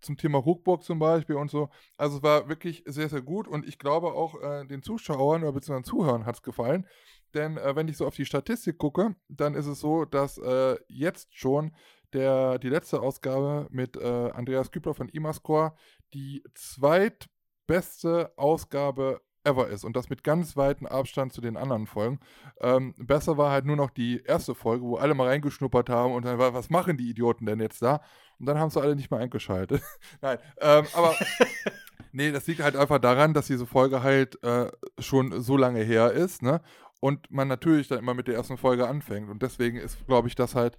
Zum 0.00 0.16
Thema 0.16 0.44
Hookburg 0.44 0.82
zum 0.82 0.98
Beispiel 0.98 1.36
und 1.36 1.50
so. 1.50 1.68
Also 1.96 2.16
es 2.16 2.22
war 2.24 2.48
wirklich 2.48 2.82
sehr, 2.86 3.08
sehr 3.08 3.22
gut 3.22 3.46
und 3.46 3.66
ich 3.66 3.78
glaube 3.78 4.08
auch 4.14 4.40
äh, 4.42 4.66
den 4.66 4.82
Zuschauern 4.82 5.42
oder 5.42 5.52
beziehungsweise 5.52 5.90
Zuhörern 5.90 6.26
hat 6.26 6.36
es 6.36 6.42
gefallen. 6.42 6.88
Denn 7.34 7.56
äh, 7.56 7.76
wenn 7.76 7.86
ich 7.86 7.96
so 7.96 8.06
auf 8.06 8.16
die 8.16 8.26
Statistik 8.26 8.78
gucke, 8.78 9.14
dann 9.28 9.54
ist 9.54 9.66
es 9.66 9.78
so, 9.78 10.04
dass 10.04 10.38
äh, 10.38 10.76
jetzt 10.88 11.34
schon 11.34 11.72
der, 12.12 12.58
die 12.58 12.68
letzte 12.68 13.00
Ausgabe 13.00 13.68
mit 13.70 13.96
äh, 13.96 14.30
Andreas 14.32 14.70
Kübler 14.70 14.94
von 14.94 15.08
Imascore 15.08 15.74
die 16.14 16.42
zweitbeste 16.54 18.32
Ausgabe 18.36 19.20
ever 19.44 19.68
ist 19.68 19.84
und 19.84 19.96
das 19.96 20.08
mit 20.10 20.24
ganz 20.24 20.56
weitem 20.56 20.86
Abstand 20.86 21.32
zu 21.32 21.40
den 21.40 21.56
anderen 21.56 21.86
Folgen. 21.86 22.20
Ähm, 22.60 22.94
besser 22.98 23.36
war 23.36 23.50
halt 23.50 23.64
nur 23.64 23.76
noch 23.76 23.90
die 23.90 24.22
erste 24.22 24.54
Folge, 24.54 24.84
wo 24.84 24.96
alle 24.96 25.14
mal 25.14 25.28
reingeschnuppert 25.28 25.88
haben 25.88 26.12
und 26.14 26.24
dann 26.24 26.38
war, 26.38 26.54
was 26.54 26.70
machen 26.70 26.96
die 26.96 27.10
Idioten 27.10 27.46
denn 27.46 27.60
jetzt 27.60 27.82
da? 27.82 28.00
Und 28.38 28.46
dann 28.46 28.58
haben 28.58 28.70
sie 28.70 28.80
alle 28.80 28.96
nicht 28.96 29.10
mehr 29.10 29.20
eingeschaltet. 29.20 29.82
Nein, 30.20 30.38
ähm, 30.60 30.84
aber 30.94 31.14
nee, 32.12 32.32
das 32.32 32.46
liegt 32.46 32.62
halt 32.62 32.76
einfach 32.76 32.98
daran, 32.98 33.34
dass 33.34 33.46
diese 33.46 33.66
Folge 33.66 34.02
halt 34.02 34.42
äh, 34.42 34.70
schon 34.98 35.42
so 35.42 35.56
lange 35.56 35.82
her 35.82 36.12
ist, 36.12 36.42
ne? 36.42 36.60
Und 37.00 37.32
man 37.32 37.48
natürlich 37.48 37.88
dann 37.88 37.98
immer 37.98 38.14
mit 38.14 38.28
der 38.28 38.36
ersten 38.36 38.56
Folge 38.56 38.86
anfängt. 38.86 39.28
Und 39.28 39.42
deswegen 39.42 39.76
ist, 39.76 40.06
glaube 40.06 40.28
ich, 40.28 40.36
das 40.36 40.54
halt 40.54 40.76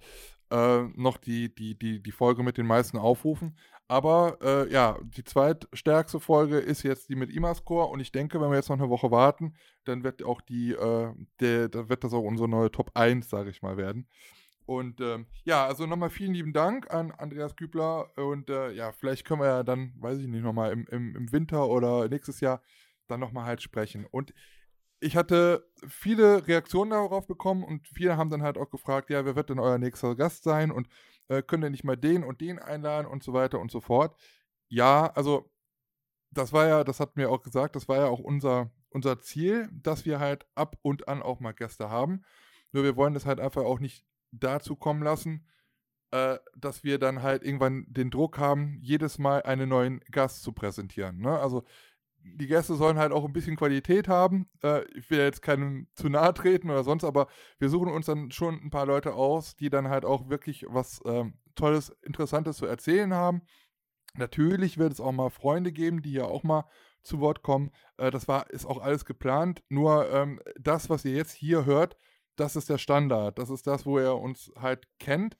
äh, 0.50 0.82
noch 0.94 1.18
die, 1.18 1.54
die, 1.54 1.78
die, 1.78 2.02
die 2.02 2.12
Folge 2.12 2.42
mit 2.42 2.56
den 2.56 2.66
meisten 2.66 2.96
Aufrufen. 2.96 3.56
Aber 3.86 4.38
äh, 4.42 4.72
ja, 4.72 4.98
die 5.02 5.24
zweitstärkste 5.24 6.18
Folge 6.18 6.58
ist 6.58 6.82
jetzt 6.82 7.10
die 7.10 7.16
mit 7.16 7.30
Imascore 7.30 7.88
und 7.88 8.00
ich 8.00 8.12
denke, 8.12 8.40
wenn 8.40 8.50
wir 8.50 8.56
jetzt 8.56 8.70
noch 8.70 8.78
eine 8.78 8.88
Woche 8.88 9.10
warten, 9.10 9.54
dann 9.84 10.02
wird 10.02 10.22
auch 10.22 10.40
die, 10.40 10.72
äh, 10.72 11.12
der, 11.40 11.68
da 11.68 11.88
wird 11.88 12.02
das 12.02 12.14
auch 12.14 12.22
unsere 12.22 12.48
neue 12.48 12.70
Top 12.70 12.92
1, 12.94 13.28
sage 13.28 13.50
ich 13.50 13.60
mal, 13.60 13.76
werden. 13.76 14.08
Und 14.66 15.02
ähm, 15.02 15.26
ja, 15.44 15.66
also 15.66 15.86
nochmal 15.86 16.08
vielen 16.08 16.32
lieben 16.32 16.54
Dank 16.54 16.92
an 16.92 17.10
Andreas 17.10 17.54
Kübler 17.56 18.16
und 18.16 18.48
äh, 18.48 18.72
ja, 18.72 18.92
vielleicht 18.92 19.26
können 19.26 19.42
wir 19.42 19.48
ja 19.48 19.62
dann, 19.62 19.92
weiß 19.98 20.18
ich 20.18 20.26
nicht, 20.26 20.42
nochmal 20.42 20.72
im, 20.72 20.86
im, 20.90 21.14
im 21.14 21.32
Winter 21.32 21.68
oder 21.68 22.08
nächstes 22.08 22.40
Jahr 22.40 22.62
dann 23.06 23.20
nochmal 23.20 23.44
halt 23.44 23.60
sprechen. 23.60 24.06
Und 24.10 24.32
ich 25.00 25.16
hatte 25.16 25.68
viele 25.86 26.46
Reaktionen 26.46 26.92
darauf 26.92 27.26
bekommen 27.26 27.62
und 27.62 27.86
viele 27.88 28.16
haben 28.16 28.30
dann 28.30 28.42
halt 28.42 28.56
auch 28.56 28.70
gefragt, 28.70 29.10
ja, 29.10 29.26
wer 29.26 29.36
wird 29.36 29.50
denn 29.50 29.58
euer 29.58 29.76
nächster 29.76 30.14
Gast 30.14 30.44
sein 30.44 30.70
und 30.70 30.88
äh, 31.28 31.42
könnt 31.42 31.64
ihr 31.64 31.70
nicht 31.70 31.84
mal 31.84 31.96
den 31.96 32.24
und 32.24 32.40
den 32.40 32.58
einladen 32.58 33.06
und 33.06 33.22
so 33.22 33.32
weiter 33.32 33.60
und 33.60 33.70
so 33.70 33.80
fort. 33.80 34.18
Ja, 34.68 35.06
also 35.14 35.50
das 36.30 36.52
war 36.52 36.66
ja, 36.66 36.84
das 36.84 37.00
hat 37.00 37.16
mir 37.16 37.30
auch 37.30 37.42
gesagt, 37.42 37.76
das 37.76 37.88
war 37.88 37.98
ja 37.98 38.06
auch 38.06 38.20
unser, 38.20 38.70
unser 38.90 39.20
Ziel, 39.20 39.68
dass 39.72 40.04
wir 40.04 40.20
halt 40.20 40.46
ab 40.54 40.76
und 40.82 41.08
an 41.08 41.22
auch 41.22 41.40
mal 41.40 41.52
Gäste 41.52 41.90
haben. 41.90 42.24
Nur 42.72 42.84
wir 42.84 42.96
wollen 42.96 43.14
das 43.14 43.26
halt 43.26 43.40
einfach 43.40 43.64
auch 43.64 43.78
nicht 43.78 44.04
dazu 44.32 44.74
kommen 44.76 45.02
lassen, 45.02 45.46
äh, 46.10 46.38
dass 46.56 46.84
wir 46.84 46.98
dann 46.98 47.22
halt 47.22 47.44
irgendwann 47.44 47.86
den 47.88 48.10
Druck 48.10 48.38
haben, 48.38 48.78
jedes 48.82 49.18
Mal 49.18 49.42
einen 49.42 49.68
neuen 49.68 50.00
Gast 50.10 50.42
zu 50.42 50.52
präsentieren. 50.52 51.18
Ne? 51.18 51.38
Also 51.38 51.64
die 52.24 52.46
Gäste 52.46 52.74
sollen 52.74 52.98
halt 52.98 53.12
auch 53.12 53.24
ein 53.24 53.32
bisschen 53.32 53.56
Qualität 53.56 54.08
haben. 54.08 54.48
Äh, 54.62 54.84
ich 54.94 55.10
will 55.10 55.18
jetzt 55.18 55.42
keinem 55.42 55.88
zu 55.94 56.08
nahe 56.08 56.34
treten 56.34 56.70
oder 56.70 56.82
sonst, 56.82 57.04
aber 57.04 57.28
wir 57.58 57.68
suchen 57.68 57.92
uns 57.92 58.06
dann 58.06 58.30
schon 58.30 58.60
ein 58.62 58.70
paar 58.70 58.86
Leute 58.86 59.14
aus, 59.14 59.56
die 59.56 59.70
dann 59.70 59.88
halt 59.88 60.04
auch 60.04 60.28
wirklich 60.28 60.64
was 60.68 61.00
ähm, 61.04 61.34
Tolles, 61.54 61.90
Interessantes 62.02 62.56
zu 62.56 62.66
erzählen 62.66 63.14
haben. 63.14 63.42
Natürlich 64.16 64.78
wird 64.78 64.92
es 64.92 65.00
auch 65.00 65.12
mal 65.12 65.30
Freunde 65.30 65.72
geben, 65.72 66.02
die 66.02 66.12
ja 66.12 66.24
auch 66.24 66.42
mal 66.42 66.64
zu 67.02 67.20
Wort 67.20 67.42
kommen. 67.42 67.70
Äh, 67.98 68.10
das 68.10 68.26
war, 68.26 68.50
ist 68.50 68.66
auch 68.66 68.80
alles 68.80 69.04
geplant. 69.04 69.62
Nur 69.68 70.10
ähm, 70.10 70.40
das, 70.58 70.88
was 70.88 71.04
ihr 71.04 71.12
jetzt 71.12 71.32
hier 71.32 71.64
hört, 71.64 71.96
das 72.36 72.56
ist 72.56 72.68
der 72.68 72.78
Standard. 72.78 73.38
Das 73.38 73.50
ist 73.50 73.66
das, 73.66 73.86
wo 73.86 73.98
ihr 73.98 74.14
uns 74.14 74.50
halt 74.58 74.88
kennt. 74.98 75.36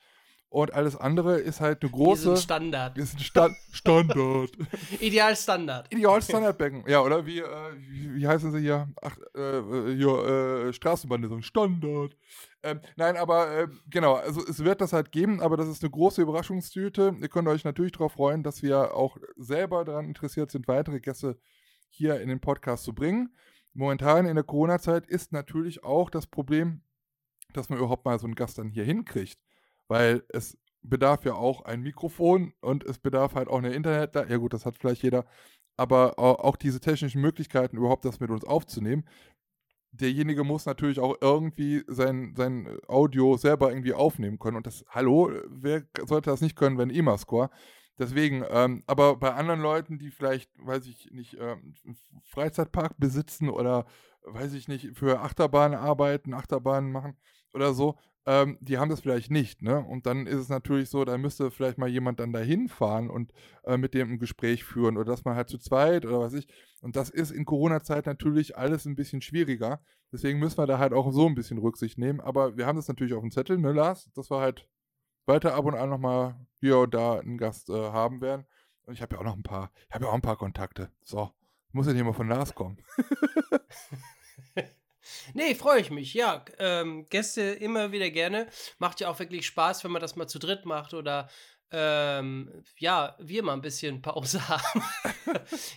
Und 0.55 0.73
alles 0.73 0.95
andere 0.95 1.41
ist 1.41 1.61
halt 1.61 1.83
eine 1.83 1.91
große. 1.91 2.27
Wir 2.27 2.37
sind 2.37 2.45
Standard. 2.45 2.97
Ist 2.97 3.17
ein 3.17 3.19
Sta 3.19 3.51
Standard. 3.73 4.53
Ideal 5.01 5.35
Standard. 5.35 5.93
Ideal 5.93 6.23
Standardbecken. 6.23 6.85
Ja, 6.87 7.01
oder 7.01 7.27
wie, 7.27 7.41
äh, 7.41 7.45
wie, 7.77 8.15
wie 8.15 8.29
heißen 8.29 8.53
sie 8.53 8.61
hier? 8.61 8.89
Ach, 9.03 9.19
äh, 9.35 9.97
hier, 9.97 10.69
äh, 10.69 10.73
Straßenbahn, 10.73 11.29
so 11.29 11.35
ein 11.35 11.43
Standard. 11.43 12.17
Ähm, 12.63 12.81
nein, 12.95 13.17
aber 13.17 13.51
äh, 13.51 13.69
genau, 13.91 14.15
also 14.15 14.47
es 14.47 14.63
wird 14.63 14.81
das 14.81 14.93
halt 14.93 15.11
geben, 15.11 15.41
aber 15.41 15.57
das 15.57 15.67
ist 15.67 15.83
eine 15.83 15.91
große 15.91 16.23
Überraschungstüte. 16.23 17.17
Ihr 17.21 17.29
könnt 17.29 17.49
euch 17.49 17.65
natürlich 17.65 17.91
darauf 17.91 18.13
freuen, 18.13 18.45
dass 18.45 18.63
wir 18.63 18.95
auch 18.95 19.17
selber 19.37 19.85
daran 19.85 20.07
interessiert 20.07 20.53
sind, 20.53 20.69
weitere 20.69 21.01
Gäste 21.01 21.37
hier 21.89 22.21
in 22.21 22.29
den 22.29 22.39
Podcast 22.39 22.85
zu 22.85 22.95
bringen. 22.95 23.35
Momentan 23.73 24.27
in 24.27 24.37
der 24.37 24.45
Corona-Zeit 24.45 25.09
ist 25.09 25.33
natürlich 25.33 25.83
auch 25.83 26.11
das 26.11 26.29
Problem, 26.29 26.83
dass 27.55 27.71
man 27.71 27.81
überhaupt 27.81 28.05
mal 28.05 28.21
so 28.21 28.27
einen 28.29 28.37
Gast 28.37 28.59
dann 28.59 28.69
hier 28.69 28.85
hinkriegt. 28.85 29.41
Weil 29.89 30.25
es 30.29 30.59
bedarf 30.83 31.25
ja 31.25 31.35
auch 31.35 31.63
ein 31.63 31.81
Mikrofon 31.83 32.53
und 32.61 32.85
es 32.85 32.99
bedarf 32.99 33.35
halt 33.35 33.49
auch 33.49 33.59
eine 33.59 33.73
Internet. 33.73 34.15
Ja 34.15 34.37
gut, 34.37 34.53
das 34.53 34.67
hat 34.67 34.77
vielleicht 34.79 35.03
jeder. 35.03 35.25
Aber 35.77 36.19
auch 36.19 36.57
diese 36.57 36.81
technischen 36.81 37.21
Möglichkeiten, 37.21 37.77
überhaupt 37.77 38.05
das 38.05 38.21
mit 38.21 38.31
uns 38.31 38.45
aufzunehmen. 38.45 39.05
Derjenige 39.91 40.45
muss 40.45 40.67
natürlich 40.67 41.01
auch 41.01 41.17
irgendwie 41.21 41.85
sein, 41.87 42.35
sein 42.37 42.79
Audio 42.89 43.37
selber 43.37 43.71
irgendwie 43.71 43.95
aufnehmen 43.95 44.39
können. 44.39 44.57
Und 44.57 44.67
das, 44.67 44.85
hallo, 44.89 45.31
wer 45.49 45.85
sollte 46.05 46.31
das 46.31 46.41
nicht 46.41 46.57
können, 46.57 46.79
wenn 46.79 46.91
Emascore? 46.91 47.51
Deswegen, 47.99 48.45
ähm, 48.51 48.83
aber 48.87 49.17
bei 49.17 49.33
anderen 49.35 49.61
Leuten, 49.61 49.99
die 49.99 50.11
vielleicht, 50.11 50.51
weiß 50.59 50.87
ich 50.87 51.11
nicht, 51.13 51.37
ähm, 51.41 51.75
Freizeitpark 52.25 52.99
besitzen 52.99 53.49
oder, 53.49 53.87
weiß 54.25 54.55
ich 54.55 54.67
nicht, 54.67 54.97
für 54.97 55.21
Achterbahnen 55.21 55.79
arbeiten, 55.79 56.35
Achterbahnen 56.35 56.91
machen 56.91 57.17
oder 57.53 57.73
so, 57.73 57.97
ähm, 58.27 58.57
die 58.61 58.79
haben 58.79 58.89
das 58.89 59.01
vielleicht 59.01 59.31
nicht, 59.31 59.61
ne? 59.63 59.85
Und 59.85 60.07
dann 60.07 60.27
ist 60.27 60.39
es 60.39 60.49
natürlich 60.49 60.89
so, 60.89 61.05
da 61.05 61.19
müsste 61.19 61.51
vielleicht 61.51 61.79
mal 61.79 61.89
jemand 61.89 62.21
dann 62.21 62.33
dahin 62.33 62.69
fahren 62.69 63.11
und 63.11 63.33
äh, 63.65 63.77
mit 63.77 63.93
dem 63.93 64.13
ein 64.13 64.19
Gespräch 64.19 64.65
führen 64.65 64.97
oder 64.97 65.13
dass 65.13 65.25
man 65.25 65.37
halt 65.37 65.51
zu 65.51 65.59
zweit 65.59 66.07
oder 66.07 66.21
was 66.21 66.33
ich. 66.33 66.47
Und 66.81 66.97
das 66.97 67.11
ist 67.11 67.31
in 67.31 67.45
Corona-Zeit 67.45 68.07
natürlich 68.07 68.57
alles 68.57 68.87
ein 68.87 68.97
bisschen 68.97 69.21
schwieriger. 69.21 69.81
Deswegen 70.11 70.39
müssen 70.39 70.59
wir 70.59 70.67
da 70.67 70.79
halt 70.79 70.93
auch 70.93 71.11
so 71.13 71.27
ein 71.27 71.35
bisschen 71.35 71.59
Rücksicht 71.59 71.99
nehmen. 71.99 72.21
Aber 72.21 72.57
wir 72.57 72.67
haben 72.67 72.77
das 72.77 72.89
natürlich 72.89 73.15
auf 73.15 73.23
dem 73.23 73.31
Zettel, 73.31 73.59
ne, 73.59 73.73
Lars? 73.73 74.11
Dass 74.15 74.31
wir 74.31 74.41
halt 74.41 74.67
weiter 75.27 75.55
ab 75.55 75.65
und 75.65 75.75
an 75.75 75.91
nochmal 75.91 76.37
hier 76.61 76.79
und 76.79 76.95
da 76.95 77.19
einen 77.19 77.39
Gast 77.39 77.69
äh, 77.69 77.73
haben 77.73 78.21
werden. 78.21 78.47
Und 78.87 78.95
ich 78.95 79.03
habe 79.03 79.17
ja 79.17 79.21
auch 79.21 79.25
noch 79.25 79.37
ein 79.37 79.43
paar, 79.43 79.71
ich 79.89 79.95
habe 79.95 80.05
ja 80.05 80.11
auch 80.11 80.15
ein 80.15 80.23
paar 80.23 80.37
Kontakte. 80.37 80.91
So, 81.03 81.31
muss 81.73 81.87
ja 81.87 81.93
nicht 81.93 82.05
mal 82.05 82.13
von 82.13 82.29
Lars 82.29 82.55
kommen. 82.55 82.79
Nee, 85.35 85.55
freue 85.55 85.81
ich 85.81 85.91
mich. 85.91 86.15
Ja, 86.15 86.45
ähm, 86.59 87.09
Gäste 87.09 87.43
immer 87.43 87.93
wieder 87.93 88.11
gerne. 88.11 88.49
Macht 88.79 89.01
ja 89.01 89.09
auch 89.09 89.19
wirklich 89.19 89.47
Spaß, 89.47 89.85
wenn 89.85 89.93
man 89.93 90.03
das 90.03 90.17
mal 90.17 90.27
zu 90.27 90.39
dritt 90.39 90.65
macht 90.65 90.95
oder 90.95 91.29
ähm, 91.71 92.63
ja, 92.79 93.17
wir 93.19 93.43
mal 93.43 93.55
ein 93.55 93.63
bisschen 93.63 94.01
Pause 94.03 94.49
haben. 94.49 94.83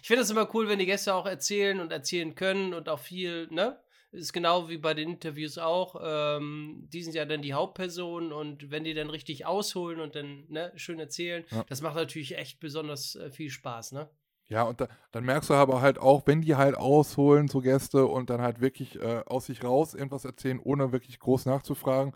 ich 0.02 0.08
finde 0.08 0.22
das 0.22 0.30
immer 0.30 0.54
cool, 0.54 0.68
wenn 0.68 0.80
die 0.80 0.86
Gäste 0.86 1.14
auch 1.14 1.26
erzählen 1.26 1.80
und 1.80 1.92
erzählen 1.92 2.36
können 2.36 2.74
und 2.74 2.90
auch 2.90 3.00
viel, 3.00 3.48
ne? 3.50 3.80
ist 4.12 4.34
genau 4.34 4.70
wie 4.70 4.78
bei 4.78 4.94
den 4.94 5.10
Interviews 5.12 5.58
auch. 5.58 5.96
Ähm, 6.02 6.88
die 6.92 7.04
sind 7.04 7.14
ja 7.14 7.26
dann 7.26 7.42
die 7.42 7.54
Hauptpersonen 7.54 8.32
und 8.32 8.72
wenn 8.72 8.84
die 8.84 8.94
dann 8.94 9.10
richtig 9.10 9.46
ausholen 9.46 10.00
und 10.00 10.16
dann 10.16 10.46
ne, 10.50 10.72
schön 10.76 11.00
erzählen, 11.00 11.46
ja. 11.52 11.64
das 11.68 11.82
macht 11.82 11.96
natürlich 11.96 12.38
echt 12.38 12.60
besonders 12.60 13.16
äh, 13.16 13.30
viel 13.32 13.50
Spaß, 13.50 13.92
ne? 13.94 14.10
Ja, 14.50 14.64
und 14.64 14.80
da, 14.80 14.88
dann 15.12 15.26
merkst 15.26 15.50
du 15.50 15.54
aber 15.56 15.82
halt 15.82 16.00
auch, 16.00 16.24
wenn 16.26 16.42
die 16.42 16.56
halt 16.56 16.76
ausholen, 16.78 17.48
so 17.50 17.60
Gäste, 17.62 18.06
und 18.06 18.30
dann 18.30 18.42
halt 18.42 18.62
wirklich 18.62 19.00
äh, 19.02 19.24
aus 19.26 19.48
sich 19.48 19.64
raus 19.64 19.94
irgendwas 19.94 20.24
erzählen, 20.26 20.60
ohne 20.64 20.92
wirklich 20.94 21.20
groß 21.20 21.46
nachzufragen, 21.46 22.16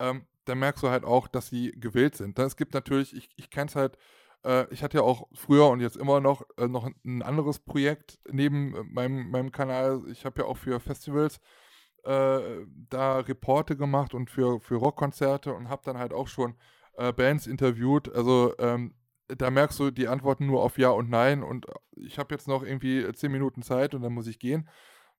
ähm, 0.00 0.26
dann 0.46 0.58
merkst 0.60 0.82
du 0.84 0.90
halt 0.90 1.04
auch, 1.04 1.28
dass 1.28 1.48
sie 1.48 1.72
gewillt 1.72 2.16
sind. 2.16 2.38
Es 2.38 2.56
gibt 2.56 2.74
natürlich, 2.74 3.14
ich, 3.16 3.30
ich 3.36 3.50
kenne 3.50 3.68
es 3.68 3.76
halt, 3.76 3.98
äh, 4.44 4.66
ich 4.72 4.82
hatte 4.84 4.98
ja 4.98 5.04
auch 5.04 5.28
früher 5.34 5.68
und 5.68 5.80
jetzt 5.80 5.96
immer 5.96 6.20
noch 6.20 6.42
äh, 6.58 6.68
noch 6.68 6.88
ein 7.04 7.22
anderes 7.22 7.60
Projekt 7.60 8.20
neben 8.30 8.74
äh, 8.76 8.82
meinem, 8.84 9.30
meinem 9.30 9.52
Kanal. 9.52 10.02
Ich 10.10 10.24
habe 10.26 10.42
ja 10.42 10.48
auch 10.48 10.56
für 10.58 10.80
Festivals 10.80 11.40
äh, 12.04 12.40
da 12.90 13.18
Reporte 13.20 13.76
gemacht 13.76 14.14
und 14.14 14.30
für, 14.30 14.60
für 14.60 14.76
Rockkonzerte 14.76 15.54
und 15.54 15.68
habe 15.68 15.82
dann 15.84 15.98
halt 15.98 16.12
auch 16.12 16.28
schon 16.28 16.54
äh, 16.96 17.12
Bands 17.12 17.46
interviewt. 17.46 18.14
Also 18.14 18.54
ähm, 18.58 18.94
da 19.28 19.50
merkst 19.50 19.78
du 19.78 19.90
die 19.90 20.08
Antworten 20.08 20.46
nur 20.46 20.62
auf 20.62 20.78
Ja 20.78 20.90
und 20.90 21.10
Nein 21.10 21.42
und 21.42 21.66
ich 21.96 22.18
habe 22.18 22.34
jetzt 22.34 22.48
noch 22.48 22.62
irgendwie 22.62 23.10
zehn 23.12 23.32
Minuten 23.32 23.62
Zeit 23.62 23.94
und 23.94 24.02
dann 24.02 24.12
muss 24.12 24.26
ich 24.26 24.38
gehen. 24.38 24.68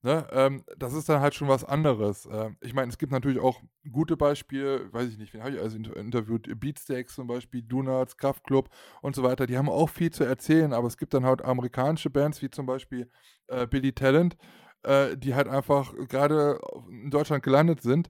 Ne? 0.02 0.26
Ähm, 0.30 0.62
das 0.76 0.92
ist 0.94 1.08
dann 1.08 1.20
halt 1.20 1.34
schon 1.34 1.48
was 1.48 1.64
anderes. 1.64 2.28
Ähm, 2.30 2.56
ich 2.60 2.74
meine, 2.74 2.90
es 2.90 2.98
gibt 2.98 3.10
natürlich 3.12 3.40
auch 3.40 3.60
gute 3.90 4.16
Beispiele, 4.16 4.92
weiß 4.92 5.08
ich 5.08 5.18
nicht, 5.18 5.34
wen 5.34 5.42
habe 5.42 5.56
ich 5.56 5.60
also 5.60 5.78
interviewt? 5.78 6.48
Beatsteaks 6.60 7.14
zum 7.14 7.26
Beispiel, 7.26 7.62
Donuts, 7.62 8.16
Kraftklub 8.16 8.68
und 9.02 9.16
so 9.16 9.22
weiter. 9.22 9.46
Die 9.46 9.58
haben 9.58 9.68
auch 9.68 9.88
viel 9.88 10.12
zu 10.12 10.24
erzählen, 10.24 10.72
aber 10.72 10.86
es 10.86 10.96
gibt 10.96 11.14
dann 11.14 11.24
halt 11.24 11.42
amerikanische 11.42 12.10
Bands 12.10 12.40
wie 12.42 12.50
zum 12.50 12.66
Beispiel 12.66 13.10
äh, 13.48 13.66
Billy 13.66 13.92
Talent, 13.92 14.36
äh, 14.84 15.16
die 15.16 15.34
halt 15.34 15.48
einfach 15.48 15.92
gerade 16.08 16.60
in 16.88 17.10
Deutschland 17.10 17.42
gelandet 17.42 17.80
sind 17.80 18.08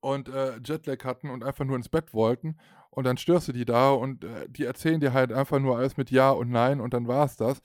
und 0.00 0.28
äh, 0.28 0.60
Jetlag 0.64 1.04
hatten 1.04 1.28
und 1.28 1.44
einfach 1.44 1.64
nur 1.64 1.76
ins 1.76 1.88
Bett 1.88 2.14
wollten 2.14 2.56
und 2.96 3.04
dann 3.04 3.18
störst 3.18 3.46
du 3.46 3.52
die 3.52 3.66
da 3.66 3.90
und 3.90 4.24
äh, 4.24 4.48
die 4.48 4.64
erzählen 4.64 5.00
dir 5.00 5.12
halt 5.12 5.30
einfach 5.30 5.58
nur 5.58 5.76
alles 5.76 5.98
mit 5.98 6.10
Ja 6.10 6.30
und 6.30 6.50
Nein 6.50 6.80
und 6.80 6.94
dann 6.94 7.06
war 7.06 7.26
es 7.26 7.36
das. 7.36 7.60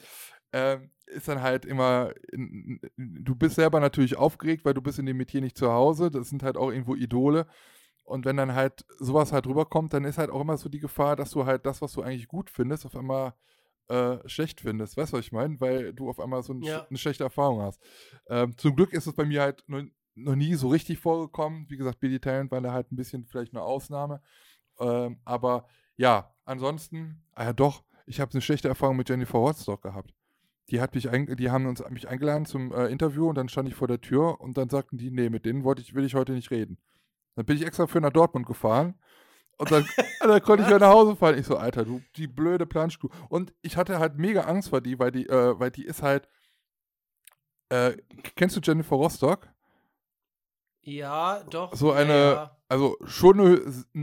Ähm, 0.51 0.91
ist 1.05 1.29
dann 1.29 1.41
halt 1.41 1.65
immer, 1.65 2.11
in, 2.33 2.81
du 2.97 3.33
bist 3.35 3.55
selber 3.55 3.79
natürlich 3.79 4.17
aufgeregt, 4.17 4.65
weil 4.65 4.73
du 4.73 4.81
bist 4.81 5.00
in 5.00 5.05
dem 5.05 5.15
Metier 5.15 5.39
nicht 5.39 5.57
zu 5.57 5.71
Hause. 5.71 6.11
Das 6.11 6.27
sind 6.27 6.43
halt 6.43 6.57
auch 6.57 6.69
irgendwo 6.69 6.95
Idole. 6.95 7.47
Und 8.03 8.25
wenn 8.25 8.35
dann 8.35 8.53
halt 8.55 8.85
sowas 9.00 9.31
halt 9.31 9.47
rüberkommt, 9.47 9.93
dann 9.93 10.03
ist 10.03 10.17
halt 10.17 10.31
auch 10.31 10.41
immer 10.41 10.57
so 10.57 10.67
die 10.67 10.79
Gefahr, 10.79 11.15
dass 11.15 11.31
du 11.31 11.45
halt 11.45 11.65
das, 11.65 11.81
was 11.81 11.93
du 11.93 12.01
eigentlich 12.01 12.27
gut 12.27 12.50
findest, 12.50 12.85
auf 12.85 12.97
einmal 12.97 13.33
äh, 13.88 14.17
schlecht 14.27 14.59
findest. 14.59 14.97
Weißt 14.97 15.13
du, 15.13 15.17
was 15.17 15.25
ich 15.25 15.31
meine? 15.31 15.61
Weil 15.61 15.93
du 15.93 16.09
auf 16.09 16.19
einmal 16.19 16.43
so 16.43 16.53
ein, 16.53 16.61
ja. 16.61 16.85
eine 16.89 16.97
schlechte 16.97 17.23
Erfahrung 17.23 17.61
hast. 17.61 17.81
Ähm, 18.27 18.57
zum 18.57 18.75
Glück 18.75 18.91
ist 18.91 19.07
es 19.07 19.13
bei 19.13 19.23
mir 19.23 19.41
halt 19.41 19.63
noch, 19.67 19.83
noch, 20.15 20.35
nie 20.35 20.55
so 20.55 20.67
richtig 20.67 21.00
vorgekommen. 21.00 21.69
Wie 21.69 21.77
gesagt, 21.77 22.01
Billy 22.01 22.19
Talent 22.19 22.51
war 22.51 22.59
da 22.59 22.73
halt 22.73 22.91
ein 22.91 22.97
bisschen 22.97 23.25
vielleicht 23.25 23.53
eine 23.53 23.63
Ausnahme. 23.63 24.21
Ähm, 24.81 25.19
aber 25.25 25.67
ja, 25.97 26.33
ansonsten, 26.45 27.23
ah 27.33 27.45
ja 27.45 27.53
doch, 27.53 27.83
ich 28.05 28.19
habe 28.19 28.31
eine 28.31 28.41
schlechte 28.41 28.67
Erfahrung 28.67 28.97
mit 28.97 29.09
Jennifer 29.09 29.39
Hotstock 29.39 29.81
gehabt 29.81 30.13
die 30.71 30.79
hat 30.79 30.95
mich 30.95 31.09
die 31.11 31.51
haben 31.51 31.65
uns 31.65 31.83
mich 31.89 32.07
eingeladen 32.07 32.45
zum 32.45 32.71
äh, 32.73 32.88
Interview 32.88 33.27
und 33.27 33.35
dann 33.35 33.50
stand 33.50 33.67
ich 33.67 33.75
vor 33.75 33.88
der 33.88 34.00
Tür 34.00 34.39
und 34.39 34.57
dann 34.57 34.69
sagten 34.69 34.97
die, 34.97 35.11
nee, 35.11 35.29
mit 35.29 35.45
denen 35.45 35.63
wollte 35.63 35.81
ich, 35.81 35.93
will 35.93 36.05
ich 36.05 36.15
heute 36.15 36.31
nicht 36.31 36.50
reden. 36.50 36.77
Dann 37.35 37.45
bin 37.45 37.57
ich 37.57 37.65
extra 37.65 37.88
für 37.88 38.00
nach 38.00 38.11
Dortmund 38.11 38.45
gefahren 38.45 38.95
und 39.57 39.69
dann, 39.69 39.85
dann 40.21 40.41
konnte 40.41 40.63
ich 40.63 40.69
wieder 40.69 40.79
nach 40.79 40.93
Hause 40.93 41.15
fahren. 41.17 41.38
Ich 41.38 41.45
so, 41.45 41.57
Alter, 41.57 41.83
du, 41.83 42.01
die 42.15 42.27
blöde 42.27 42.65
Plansch, 42.65 42.97
du. 43.00 43.09
Und 43.27 43.53
ich 43.61 43.75
hatte 43.75 44.00
halt 44.00 44.17
mega 44.17 44.41
Angst 44.41 44.69
vor 44.69 44.79
die, 44.79 44.97
weil 44.97 45.11
die, 45.11 45.27
äh, 45.27 45.59
weil 45.59 45.71
die 45.71 45.83
ist 45.83 46.01
halt, 46.01 46.29
äh, 47.69 47.97
kennst 48.35 48.55
du 48.55 48.61
Jennifer 48.61 48.95
Rostock? 48.95 49.50
Ja, 50.83 51.43
doch. 51.50 51.75
So 51.75 51.91
eine, 51.91 52.13
ja. 52.13 52.57
Also 52.72 52.96
schon 53.04 53.38
eine, 53.38 53.56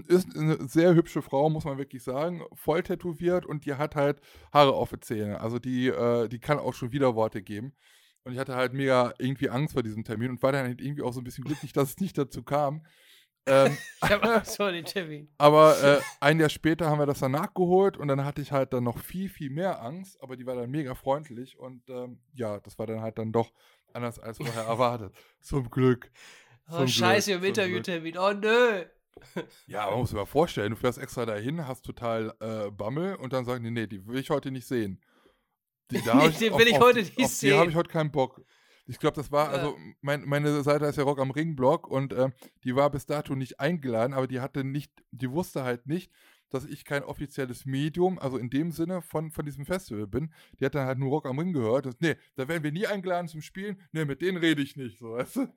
ist 0.09 0.37
eine 0.37 0.69
sehr 0.69 0.95
hübsche 0.95 1.23
Frau, 1.23 1.49
muss 1.49 1.65
man 1.65 1.79
wirklich 1.79 2.03
sagen. 2.03 2.43
Voll 2.53 2.83
tätowiert 2.83 3.47
und 3.47 3.65
die 3.65 3.73
hat 3.73 3.97
halt 3.97 4.21
Haare 4.53 4.75
auf 4.75 4.91
den 4.91 5.01
Zähnen. 5.01 5.37
Also 5.37 5.59
die, 5.59 5.87
äh, 5.89 6.29
die 6.29 6.39
kann 6.39 6.59
auch 6.59 6.75
schon 6.75 6.93
wieder 6.93 7.15
Worte 7.15 7.41
geben. 7.41 7.73
Und 8.25 8.35
ich 8.35 8.39
hatte 8.39 8.57
halt 8.57 8.75
mega 8.75 9.15
irgendwie 9.19 9.49
Angst 9.49 9.73
vor 9.73 9.83
diesem 9.83 10.05
Termin 10.05 10.33
und 10.33 10.43
war 10.43 10.53
dann 10.53 10.67
halt 10.67 10.83
irgendwie 10.83 11.01
auch 11.01 11.15
so 11.15 11.21
ein 11.23 11.25
bisschen 11.25 11.45
glücklich, 11.45 11.73
dass 11.73 11.89
es 11.89 11.99
nicht 11.99 12.19
dazu 12.19 12.43
kam. 12.43 12.85
Ähm, 13.47 13.75
ich 14.05 14.11
habe 14.11 14.35
Angst 14.35 14.57
vor 14.59 14.71
den 14.71 14.85
Termin. 14.85 15.31
Aber 15.39 15.83
äh, 15.83 16.03
ein 16.21 16.39
Jahr 16.39 16.51
später 16.51 16.91
haben 16.91 16.99
wir 16.99 17.07
das 17.07 17.21
dann 17.21 17.33
nachgeholt 17.33 17.97
und 17.97 18.09
dann 18.09 18.23
hatte 18.23 18.43
ich 18.43 18.53
halt 18.53 18.75
dann 18.75 18.85
noch 18.85 18.99
viel, 18.99 19.31
viel 19.31 19.49
mehr 19.49 19.83
Angst, 19.83 20.23
aber 20.23 20.37
die 20.37 20.45
war 20.45 20.57
dann 20.57 20.71
mega 20.71 20.95
freundlich 20.95 21.59
und 21.59 21.89
ähm, 21.89 22.21
ja, 22.35 22.61
das 22.61 22.79
war 22.79 22.87
dann 22.87 23.01
halt 23.01 23.17
dann 23.17 23.33
doch 23.33 23.51
anders 23.95 24.19
als 24.19 24.37
vorher 24.37 24.65
erwartet. 24.65 25.15
Zum 25.41 25.71
Glück. 25.71 26.11
Oh, 26.71 26.87
scheiße, 26.87 27.33
im 27.33 27.45
Interviewtermin. 27.45 28.19
Oh, 28.19 28.33
nö. 28.33 28.85
Ja, 29.67 29.91
man 29.91 29.99
muss 29.99 30.11
sich 30.11 30.17
mal 30.17 30.27
vorstellen, 30.27 30.71
du 30.71 30.77
fährst 30.77 30.99
extra 30.99 31.27
dahin, 31.27 31.67
hast 31.67 31.85
total 31.85 32.33
äh, 32.39 32.71
Bammel 32.71 33.17
und 33.17 33.33
dann 33.33 33.45
sagen 33.45 33.65
die, 33.65 33.71
nee, 33.73 33.89
die 33.89 34.07
will 34.07 34.19
ich 34.19 34.31
heute 34.31 34.53
nicht 34.53 34.67
sehen. 34.67 35.01
Die, 35.91 36.01
da 36.05 36.15
nee, 36.15 36.29
den 36.29 36.57
will 36.57 36.69
ich 36.69 36.79
heute 36.79 37.01
nicht 37.01 37.19
auf 37.19 37.27
sehen. 37.27 37.51
Die 37.51 37.59
habe 37.59 37.71
ich 37.71 37.77
heute 37.77 37.91
keinen 37.91 38.13
Bock. 38.13 38.45
Ich 38.87 38.99
glaube, 38.99 39.17
das 39.17 39.31
war, 39.31 39.51
also 39.51 39.77
mein, 40.01 40.25
meine 40.25 40.63
Seite 40.63 40.87
ist 40.87 40.97
ja 40.97 41.05
Rock 41.05 41.19
am 41.19 41.31
Ring-Blog 41.31 41.89
und 41.89 42.13
äh, 42.13 42.31
die 42.65 42.75
war 42.75 42.91
bis 42.91 43.05
dato 43.05 43.35
nicht 43.35 43.61
eingeladen, 43.61 44.15
aber 44.15 44.27
die 44.27 44.41
hatte 44.41 44.65
nicht, 44.65 44.93
die 45.11 45.31
wusste 45.31 45.63
halt 45.63 45.87
nicht, 45.87 46.11
dass 46.49 46.65
ich 46.65 46.87
kein 46.87 47.05
offizielles 47.05 47.67
Medium, 47.67 48.19
also 48.19 48.39
in 48.39 48.49
dem 48.49 48.73
Sinne 48.73 49.03
von, 49.03 49.31
von 49.31 49.45
diesem 49.45 49.67
Festival 49.67 50.07
bin. 50.07 50.33
Die 50.59 50.65
hat 50.65 50.75
dann 50.75 50.87
halt 50.87 50.99
nur 50.99 51.11
Rock 51.11 51.27
am 51.27 51.39
Ring 51.39 51.53
gehört. 51.53 51.87
Und, 51.87 52.01
nee, 52.01 52.17
da 52.37 52.49
werden 52.49 52.63
wir 52.63 52.73
nie 52.73 52.87
eingeladen 52.87 53.29
zum 53.29 53.43
Spielen. 53.43 53.81
Nee, 53.93 54.07
mit 54.07 54.23
denen 54.23 54.39
rede 54.39 54.63
ich 54.63 54.77
nicht, 54.77 54.99
so, 54.99 55.13
weißt 55.13 55.37
du? 55.37 55.49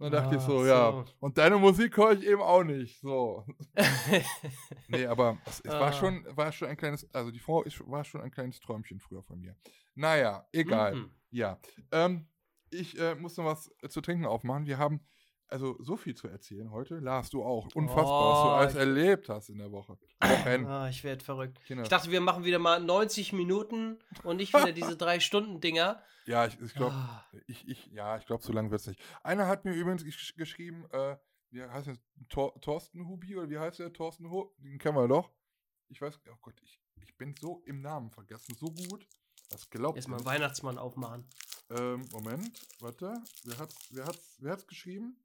Dann 0.00 0.12
dachte 0.12 0.30
ah, 0.30 0.38
ich 0.38 0.42
so, 0.42 0.60
so, 0.60 0.66
ja. 0.66 1.04
Und 1.20 1.36
deine 1.36 1.58
Musik 1.58 1.94
höre 1.98 2.12
ich 2.12 2.26
eben 2.26 2.40
auch 2.40 2.64
nicht, 2.64 2.98
so. 3.00 3.44
nee, 4.88 5.04
aber 5.04 5.36
es, 5.44 5.60
es 5.60 5.70
ah. 5.70 5.78
war, 5.78 5.92
schon, 5.92 6.24
war 6.34 6.50
schon 6.52 6.68
ein 6.68 6.76
kleines, 6.78 7.06
also 7.14 7.30
die 7.30 7.38
Frau 7.38 7.62
ist, 7.64 7.86
war 7.86 8.02
schon 8.04 8.22
ein 8.22 8.30
kleines 8.30 8.60
Träumchen 8.60 8.98
früher 8.98 9.22
von 9.22 9.38
mir. 9.38 9.54
Naja, 9.94 10.48
egal. 10.52 10.94
Mhm. 10.94 11.10
Ja. 11.28 11.58
Ähm, 11.92 12.26
ich 12.70 12.98
äh, 12.98 13.14
muss 13.14 13.36
noch 13.36 13.44
was 13.44 13.70
zu 13.90 14.00
trinken 14.00 14.24
aufmachen. 14.24 14.64
Wir 14.64 14.78
haben 14.78 15.06
also 15.50 15.76
so 15.82 15.96
viel 15.96 16.14
zu 16.14 16.28
erzählen 16.28 16.70
heute. 16.70 16.98
Lars, 16.98 17.30
du 17.30 17.42
auch. 17.42 17.68
Unfassbar, 17.74 18.04
oh, 18.04 18.32
was 18.32 18.42
du 18.42 18.48
alles 18.48 18.74
erlebt 18.74 19.28
hast 19.28 19.48
in 19.50 19.58
der 19.58 19.70
Woche. 19.72 19.98
Oh, 20.22 20.86
ich 20.88 21.04
werde 21.04 21.24
verrückt. 21.24 21.64
Kinder. 21.64 21.82
Ich 21.82 21.88
dachte, 21.88 22.10
wir 22.10 22.20
machen 22.20 22.44
wieder 22.44 22.58
mal 22.58 22.80
90 22.80 23.32
Minuten 23.32 23.98
und 24.22 24.36
nicht 24.36 24.54
wieder 24.54 24.72
diese 24.72 24.96
drei 24.96 25.20
Stunden 25.20 25.60
Dinger. 25.60 26.02
Ja, 26.26 26.46
ich, 26.46 26.60
ich 26.60 26.74
glaube, 26.74 26.94
ah. 26.94 27.24
ich, 27.46 27.66
ich, 27.66 27.86
ja, 27.86 28.16
ich 28.16 28.26
glaube, 28.26 28.44
so 28.44 28.52
lange 28.52 28.70
wird 28.70 28.82
es 28.82 28.86
nicht. 28.86 29.02
Einer 29.24 29.48
hat 29.48 29.64
mir 29.64 29.72
übrigens 29.72 30.04
gesch 30.04 30.36
geschrieben, 30.36 30.84
äh, 30.92 31.16
wie 31.50 31.62
heißt 31.62 31.88
der? 31.88 31.96
Tor 32.28 32.60
Thorsten 32.60 33.08
Hubi 33.08 33.36
oder 33.36 33.50
wie 33.50 33.58
heißt 33.58 33.80
der? 33.80 33.92
Thorsten 33.92 34.30
Hu? 34.30 34.52
Den 34.58 34.78
kennen 34.78 34.96
wir 34.96 35.08
doch. 35.08 35.30
Ich 35.88 36.00
weiß, 36.00 36.20
oh 36.30 36.36
Gott, 36.42 36.54
ich, 36.62 36.78
ich 37.02 37.16
bin 37.16 37.34
so 37.40 37.62
im 37.66 37.80
Namen 37.80 38.10
vergessen, 38.10 38.54
so 38.54 38.66
gut. 38.66 39.08
Das 39.48 39.68
glaubt 39.70 39.96
Erstmal 39.96 40.24
Weihnachtsmann 40.24 40.78
aufmachen. 40.78 41.26
Ähm, 41.70 42.06
Moment, 42.12 42.60
warte. 42.80 43.14
Wer 43.44 43.58
hat's, 43.58 43.88
wer 43.90 44.04
hat's, 44.06 44.36
wer 44.40 44.52
hat's 44.52 44.66
geschrieben? 44.68 45.16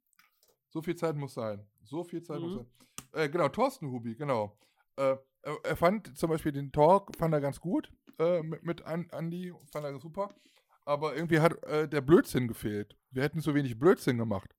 So 0.68 0.82
viel 0.82 0.96
Zeit 0.96 1.16
muss 1.16 1.34
sein. 1.34 1.66
So 1.82 2.04
viel 2.04 2.22
Zeit 2.22 2.40
mhm. 2.40 2.44
muss 2.44 2.54
sein. 2.54 2.66
Äh, 3.12 3.28
genau, 3.28 3.48
Thorsten 3.48 3.90
Hubi, 3.90 4.14
genau. 4.14 4.58
Äh, 4.96 5.16
er 5.62 5.76
fand 5.76 6.18
zum 6.18 6.30
Beispiel 6.30 6.52
den 6.52 6.72
Talk, 6.72 7.14
fand 7.16 7.32
er 7.32 7.40
ganz 7.40 7.60
gut 7.60 7.92
äh, 8.18 8.42
mit, 8.42 8.62
mit 8.64 8.82
Andy, 8.82 9.54
fand 9.70 9.84
er 9.84 9.98
super. 9.98 10.34
Aber 10.84 11.14
irgendwie 11.14 11.40
hat 11.40 11.62
äh, 11.64 11.88
der 11.88 12.00
Blödsinn 12.00 12.48
gefehlt. 12.48 12.96
Wir 13.10 13.22
hätten 13.22 13.40
so 13.40 13.54
wenig 13.54 13.78
Blödsinn 13.78 14.18
gemacht. 14.18 14.54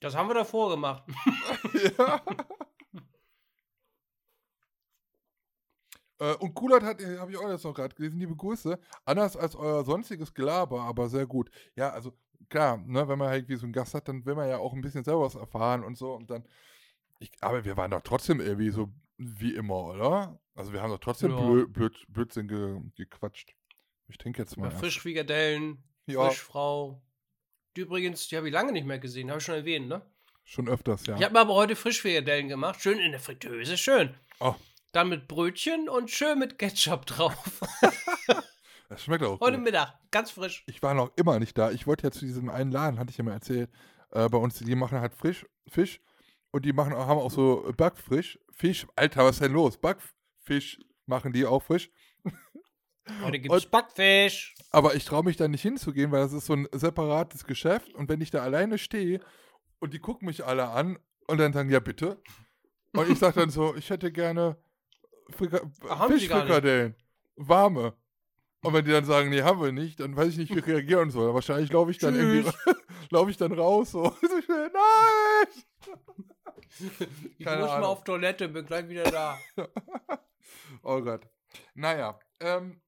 Das 0.00 0.14
haben 0.14 0.28
wir 0.28 0.34
davor 0.34 0.70
gemacht. 0.70 1.04
ja. 1.98 2.22
Äh, 6.20 6.34
und 6.36 6.54
Kulert 6.54 6.84
hat, 6.84 7.00
äh, 7.00 7.18
habe 7.18 7.32
ich 7.32 7.36
auch 7.36 7.48
jetzt 7.48 7.64
noch 7.64 7.74
gerade 7.74 7.92
gelesen, 7.92 8.20
liebe 8.20 8.36
Grüße. 8.36 8.78
Anders 9.04 9.36
als 9.36 9.56
euer 9.56 9.84
sonstiges 9.84 10.32
Gelaber, 10.32 10.82
aber 10.82 11.08
sehr 11.08 11.26
gut. 11.26 11.50
Ja, 11.74 11.90
also 11.90 12.12
klar, 12.48 12.78
ne, 12.78 13.08
wenn 13.08 13.18
man 13.18 13.28
halt 13.28 13.48
wie 13.48 13.56
so 13.56 13.64
einen 13.64 13.72
Gast 13.72 13.94
hat, 13.94 14.08
dann 14.08 14.24
will 14.24 14.34
man 14.34 14.48
ja 14.48 14.58
auch 14.58 14.72
ein 14.72 14.80
bisschen 14.80 15.04
selber 15.04 15.22
was 15.22 15.34
erfahren 15.34 15.84
und 15.84 15.96
so. 15.96 16.12
Und 16.12 16.30
dann, 16.30 16.44
ich, 17.18 17.30
aber 17.40 17.64
wir 17.64 17.76
waren 17.76 17.90
doch 17.90 18.02
trotzdem 18.02 18.40
irgendwie 18.40 18.70
so 18.70 18.92
wie 19.16 19.54
immer, 19.54 19.84
oder? 19.84 20.40
Also 20.54 20.72
wir 20.72 20.82
haben 20.82 20.90
doch 20.90 20.98
trotzdem 20.98 21.30
ja. 21.30 21.40
Blö, 21.40 21.66
Blöd, 21.66 22.04
Blödsinn 22.08 22.48
ge, 22.48 22.80
gequatscht. 22.96 23.54
Ich 24.08 24.18
trinke 24.18 24.42
jetzt 24.42 24.56
mal. 24.56 24.70
Frischfrikadellen, 24.70 25.82
ja. 26.06 26.26
Frischfrau. 26.26 27.02
Die 27.76 27.80
übrigens, 27.80 28.28
die 28.28 28.36
habe 28.36 28.48
ich 28.48 28.52
lange 28.52 28.72
nicht 28.72 28.86
mehr 28.86 28.98
gesehen, 28.98 29.30
habe 29.30 29.38
ich 29.38 29.44
schon 29.44 29.54
erwähnt, 29.54 29.88
ne? 29.88 30.02
Schon 30.44 30.68
öfters, 30.68 31.06
ja. 31.06 31.16
Ich 31.16 31.24
habe 31.24 31.32
mir 31.32 31.40
aber 31.40 31.54
heute 31.54 31.74
Frischfrikadellen 31.74 32.48
gemacht, 32.48 32.80
schön 32.80 32.98
in 32.98 33.12
der 33.12 33.20
Fritteuse, 33.20 33.78
schön. 33.78 34.14
Oh. 34.40 34.54
Dann 34.92 35.08
mit 35.08 35.26
Brötchen 35.26 35.88
und 35.88 36.10
schön 36.10 36.38
mit 36.38 36.58
Ketchup 36.58 37.06
drauf. 37.06 37.60
Das 38.88 39.02
schmeckt 39.02 39.24
auch 39.24 39.40
Heute 39.40 39.56
gut. 39.56 39.64
Mittag, 39.64 39.94
ganz 40.10 40.30
frisch. 40.30 40.64
Ich 40.66 40.82
war 40.82 40.94
noch 40.94 41.10
immer 41.16 41.38
nicht 41.38 41.56
da. 41.56 41.70
Ich 41.70 41.86
wollte 41.86 42.04
ja 42.04 42.10
zu 42.10 42.24
diesem 42.24 42.48
einen 42.48 42.70
Laden, 42.70 42.98
hatte 42.98 43.10
ich 43.10 43.16
ja 43.16 43.24
mal 43.24 43.32
erzählt, 43.32 43.70
äh, 44.10 44.28
bei 44.28 44.38
uns, 44.38 44.58
die 44.58 44.74
machen 44.74 45.00
halt 45.00 45.14
frisch 45.14 45.46
Fisch 45.66 46.00
und 46.50 46.64
die 46.64 46.72
machen 46.72 46.94
haben 46.94 47.18
auch 47.18 47.30
so 47.30 47.72
Backfrisch. 47.76 48.38
Fisch, 48.52 48.86
Alter, 48.94 49.24
was 49.24 49.36
ist 49.36 49.42
denn 49.42 49.52
los? 49.52 49.76
Backfisch 49.78 50.78
machen 51.06 51.32
die 51.32 51.46
auch 51.46 51.62
frisch. 51.62 51.90
Heute 53.22 53.38
gibt 53.38 53.54
es 53.54 53.66
Backfisch. 53.66 54.54
Aber 54.70 54.94
ich 54.94 55.04
traue 55.04 55.24
mich 55.24 55.36
da 55.36 55.48
nicht 55.48 55.62
hinzugehen, 55.62 56.12
weil 56.12 56.22
das 56.22 56.32
ist 56.32 56.46
so 56.46 56.54
ein 56.54 56.68
separates 56.72 57.44
Geschäft. 57.44 57.92
Und 57.94 58.08
wenn 58.08 58.20
ich 58.20 58.30
da 58.30 58.42
alleine 58.42 58.78
stehe 58.78 59.20
und 59.80 59.94
die 59.94 59.98
gucken 59.98 60.26
mich 60.26 60.44
alle 60.44 60.68
an 60.68 60.98
und 61.26 61.38
dann 61.38 61.52
sagen, 61.52 61.70
ja 61.70 61.80
bitte. 61.80 62.22
Und 62.92 63.10
ich 63.10 63.18
sage 63.18 63.40
dann 63.40 63.50
so, 63.50 63.74
ich 63.74 63.90
hätte 63.90 64.12
gerne 64.12 64.56
Frika 65.30 65.60
Fischfrikadellen. 66.06 66.94
Warme. 67.36 67.94
Und 68.64 68.72
wenn 68.72 68.84
die 68.84 68.90
dann 68.90 69.04
sagen, 69.04 69.30
nee, 69.30 69.42
haben 69.42 69.60
wir 69.60 69.72
nicht, 69.72 70.00
dann 70.00 70.16
weiß 70.16 70.28
ich 70.28 70.38
nicht, 70.38 70.54
wie 70.54 70.58
ich 70.58 70.66
reagieren 70.66 71.10
soll. 71.10 71.34
Wahrscheinlich 71.34 71.70
laufe 71.70 71.90
ich 71.90 71.98
dann 71.98 72.14
Tschüss. 72.14 72.46
irgendwie 72.46 72.52
laufe 73.10 73.30
ich 73.30 73.36
dann 73.36 73.52
raus 73.52 73.90
so. 73.90 74.04
Nein! 74.48 75.64
Ich 77.38 77.44
Keine 77.44 77.60
muss 77.62 77.70
Ahnung. 77.70 77.80
mal 77.82 77.86
auf 77.86 78.04
Toilette, 78.04 78.48
bin 78.48 78.66
gleich 78.66 78.88
wieder 78.88 79.04
da. 79.04 79.38
oh 80.82 81.00
Gott. 81.00 81.28
Naja, 81.74 82.18
ähm, 82.40 82.80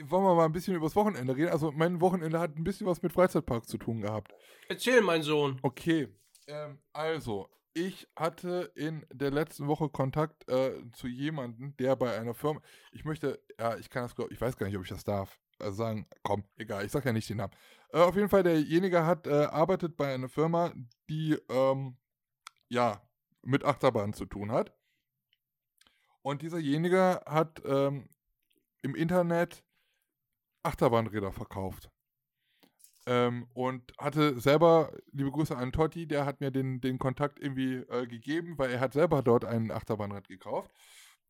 wollen 0.00 0.24
wir 0.24 0.34
mal 0.34 0.44
ein 0.44 0.52
bisschen 0.52 0.76
übers 0.76 0.94
Wochenende 0.94 1.34
reden? 1.34 1.48
Also 1.50 1.72
mein 1.72 2.00
Wochenende 2.00 2.38
hat 2.38 2.56
ein 2.56 2.62
bisschen 2.62 2.86
was 2.86 3.02
mit 3.02 3.12
Freizeitpark 3.12 3.66
zu 3.66 3.78
tun 3.78 4.00
gehabt. 4.00 4.32
Erzähl, 4.68 5.00
mein 5.00 5.22
Sohn. 5.22 5.58
Okay. 5.62 6.08
Ähm, 6.46 6.78
also, 6.92 7.48
ich 7.78 8.08
hatte 8.16 8.72
in 8.74 9.06
der 9.12 9.30
letzten 9.30 9.68
Woche 9.68 9.88
Kontakt 9.88 10.48
äh, 10.48 10.72
zu 10.92 11.06
jemandem, 11.06 11.76
der 11.76 11.94
bei 11.94 12.18
einer 12.18 12.34
Firma, 12.34 12.60
ich 12.90 13.04
möchte, 13.04 13.40
ja, 13.58 13.76
ich 13.76 13.88
kann 13.88 14.02
das, 14.02 14.14
ich 14.30 14.40
weiß 14.40 14.56
gar 14.56 14.66
nicht, 14.66 14.76
ob 14.76 14.82
ich 14.82 14.88
das 14.88 15.04
darf, 15.04 15.38
also 15.58 15.76
sagen, 15.76 16.08
komm, 16.24 16.44
egal, 16.56 16.84
ich 16.84 16.90
sag 16.90 17.04
ja 17.04 17.12
nicht 17.12 17.28
den 17.28 17.36
Namen. 17.36 17.52
Äh, 17.92 18.00
auf 18.00 18.16
jeden 18.16 18.28
Fall, 18.28 18.42
derjenige 18.42 19.06
hat, 19.06 19.26
äh, 19.28 19.44
arbeitet 19.44 19.96
bei 19.96 20.12
einer 20.12 20.28
Firma, 20.28 20.72
die, 21.08 21.38
ähm, 21.48 21.96
ja, 22.68 23.00
mit 23.42 23.64
Achterbahn 23.64 24.12
zu 24.12 24.26
tun 24.26 24.50
hat. 24.50 24.74
Und 26.22 26.42
dieserjenige 26.42 27.22
hat 27.26 27.62
ähm, 27.64 28.08
im 28.82 28.94
Internet 28.96 29.64
Achterbahnräder 30.64 31.32
verkauft. 31.32 31.90
Ähm, 33.10 33.46
und 33.54 33.94
hatte 33.96 34.38
selber, 34.38 34.92
liebe 35.12 35.30
Grüße 35.30 35.56
an 35.56 35.72
Totti, 35.72 36.06
der 36.06 36.26
hat 36.26 36.42
mir 36.42 36.50
den, 36.50 36.82
den 36.82 36.98
Kontakt 36.98 37.40
irgendwie 37.40 37.76
äh, 37.76 38.06
gegeben, 38.06 38.58
weil 38.58 38.70
er 38.70 38.80
hat 38.80 38.92
selber 38.92 39.22
dort 39.22 39.46
ein 39.46 39.70
Achterbahnrad 39.70 40.28
gekauft. 40.28 40.70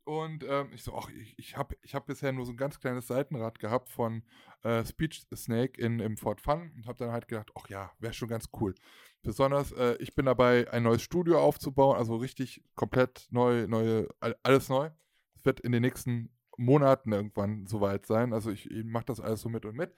Und 0.02 0.42
ähm, 0.48 0.70
ich 0.72 0.82
so, 0.82 0.96
ach, 0.96 1.08
ich, 1.10 1.38
ich 1.38 1.56
habe 1.56 1.76
ich 1.82 1.94
hab 1.94 2.06
bisher 2.06 2.32
nur 2.32 2.46
so 2.46 2.52
ein 2.52 2.56
ganz 2.56 2.80
kleines 2.80 3.06
Seitenrad 3.06 3.60
gehabt 3.60 3.90
von 3.90 4.24
äh, 4.64 4.84
Speech 4.84 5.26
Snake 5.32 5.80
in, 5.80 6.00
im 6.00 6.16
Ford 6.16 6.40
Fun 6.40 6.72
und 6.74 6.88
habe 6.88 6.98
dann 6.98 7.12
halt 7.12 7.28
gedacht, 7.28 7.52
ach 7.54 7.68
ja, 7.68 7.92
wäre 8.00 8.12
schon 8.12 8.28
ganz 8.28 8.48
cool. 8.60 8.74
Besonders, 9.22 9.70
äh, 9.70 9.96
ich 10.00 10.16
bin 10.16 10.26
dabei, 10.26 10.68
ein 10.72 10.82
neues 10.82 11.02
Studio 11.02 11.40
aufzubauen, 11.40 11.96
also 11.96 12.16
richtig 12.16 12.64
komplett 12.74 13.28
neu, 13.30 13.68
neue, 13.68 14.08
alles 14.42 14.68
neu. 14.68 14.90
Es 15.36 15.44
wird 15.44 15.60
in 15.60 15.70
den 15.70 15.82
nächsten 15.82 16.30
Monaten 16.56 17.12
irgendwann 17.12 17.66
soweit 17.66 18.04
sein. 18.04 18.32
Also 18.32 18.50
ich, 18.50 18.68
ich 18.68 18.84
mache 18.84 19.04
das 19.04 19.20
alles 19.20 19.42
so 19.42 19.48
mit 19.48 19.64
und 19.64 19.76
mit 19.76 19.94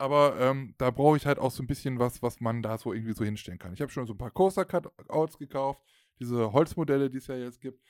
aber 0.00 0.40
ähm, 0.40 0.74
da 0.78 0.90
brauche 0.90 1.16
ich 1.18 1.26
halt 1.26 1.38
auch 1.38 1.50
so 1.50 1.62
ein 1.62 1.66
bisschen 1.66 1.98
was, 1.98 2.22
was 2.22 2.40
man 2.40 2.62
da 2.62 2.78
so 2.78 2.92
irgendwie 2.92 3.12
so 3.12 3.24
hinstellen 3.24 3.58
kann. 3.58 3.74
Ich 3.74 3.82
habe 3.82 3.92
schon 3.92 4.06
so 4.06 4.14
ein 4.14 4.18
paar 4.18 4.30
Coaster-Cutouts 4.30 5.38
gekauft, 5.38 5.82
diese 6.18 6.52
Holzmodelle, 6.52 7.10
die 7.10 7.18
es 7.18 7.26
ja 7.26 7.36
jetzt 7.36 7.60
gibt. 7.60 7.82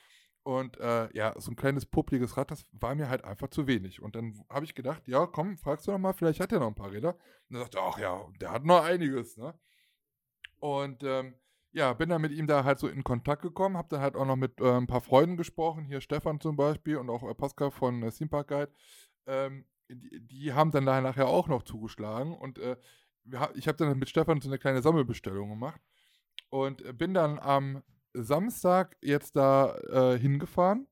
Und 0.43 0.77
äh, 0.79 1.07
ja, 1.15 1.33
so 1.39 1.51
ein 1.51 1.55
kleines 1.55 1.85
publiges 1.85 2.35
Rad, 2.35 2.51
das 2.51 2.65
war 2.71 2.95
mir 2.95 3.09
halt 3.09 3.23
einfach 3.23 3.47
zu 3.49 3.65
wenig. 3.67 4.01
Und 4.01 4.15
dann 4.15 4.43
habe 4.49 4.65
ich 4.65 4.75
gedacht, 4.75 5.07
ja, 5.07 5.25
komm, 5.25 5.57
fragst 5.57 5.87
du 5.87 5.91
noch 5.91 5.99
mal, 5.99 6.13
vielleicht 6.13 6.39
hat 6.41 6.51
er 6.51 6.59
noch 6.59 6.67
ein 6.67 6.75
paar 6.75 6.91
Räder. 6.91 7.15
Und 7.49 7.55
er 7.55 7.61
sagte, 7.61 7.79
ach 7.81 7.97
ja, 7.97 8.27
der 8.41 8.51
hat 8.51 8.65
noch 8.65 8.83
einiges, 8.83 9.37
ne? 9.37 9.57
Und 10.59 11.03
ähm, 11.03 11.35
ja, 11.71 11.93
bin 11.93 12.09
dann 12.09 12.21
mit 12.21 12.33
ihm 12.33 12.47
da 12.47 12.63
halt 12.65 12.79
so 12.79 12.87
in 12.87 13.03
Kontakt 13.03 13.41
gekommen, 13.41 13.77
habe 13.77 13.87
dann 13.89 14.01
halt 14.01 14.15
auch 14.15 14.25
noch 14.25 14.35
mit 14.35 14.59
äh, 14.59 14.77
ein 14.77 14.87
paar 14.87 15.01
Freunden 15.01 15.37
gesprochen, 15.37 15.85
hier 15.85 16.01
Stefan 16.01 16.41
zum 16.41 16.57
Beispiel 16.57 16.97
und 16.97 17.09
auch 17.09 17.23
äh, 17.23 17.33
Pascal 17.33 17.71
von 17.71 18.03
äh, 18.03 18.11
Theme 18.11 18.43
Guide. 18.43 18.71
Ähm, 19.27 19.65
die, 19.95 20.19
die, 20.27 20.53
haben 20.53 20.71
dann 20.71 20.85
nachher 20.85 21.27
auch 21.27 21.47
noch 21.47 21.63
zugeschlagen 21.63 22.33
und 22.33 22.57
äh, 22.59 22.77
ich 23.55 23.67
habe 23.67 23.77
dann 23.77 23.99
mit 23.99 24.09
Stefan 24.09 24.41
so 24.41 24.49
eine 24.49 24.57
kleine 24.57 24.81
Sammelbestellung 24.81 25.49
gemacht 25.49 25.81
und 26.49 26.83
äh, 26.83 26.93
bin 26.93 27.13
dann 27.13 27.39
am 27.39 27.83
Samstag 28.13 28.97
jetzt 29.01 29.35
da 29.35 29.77
äh, 29.89 30.19
hingefahren, 30.19 30.87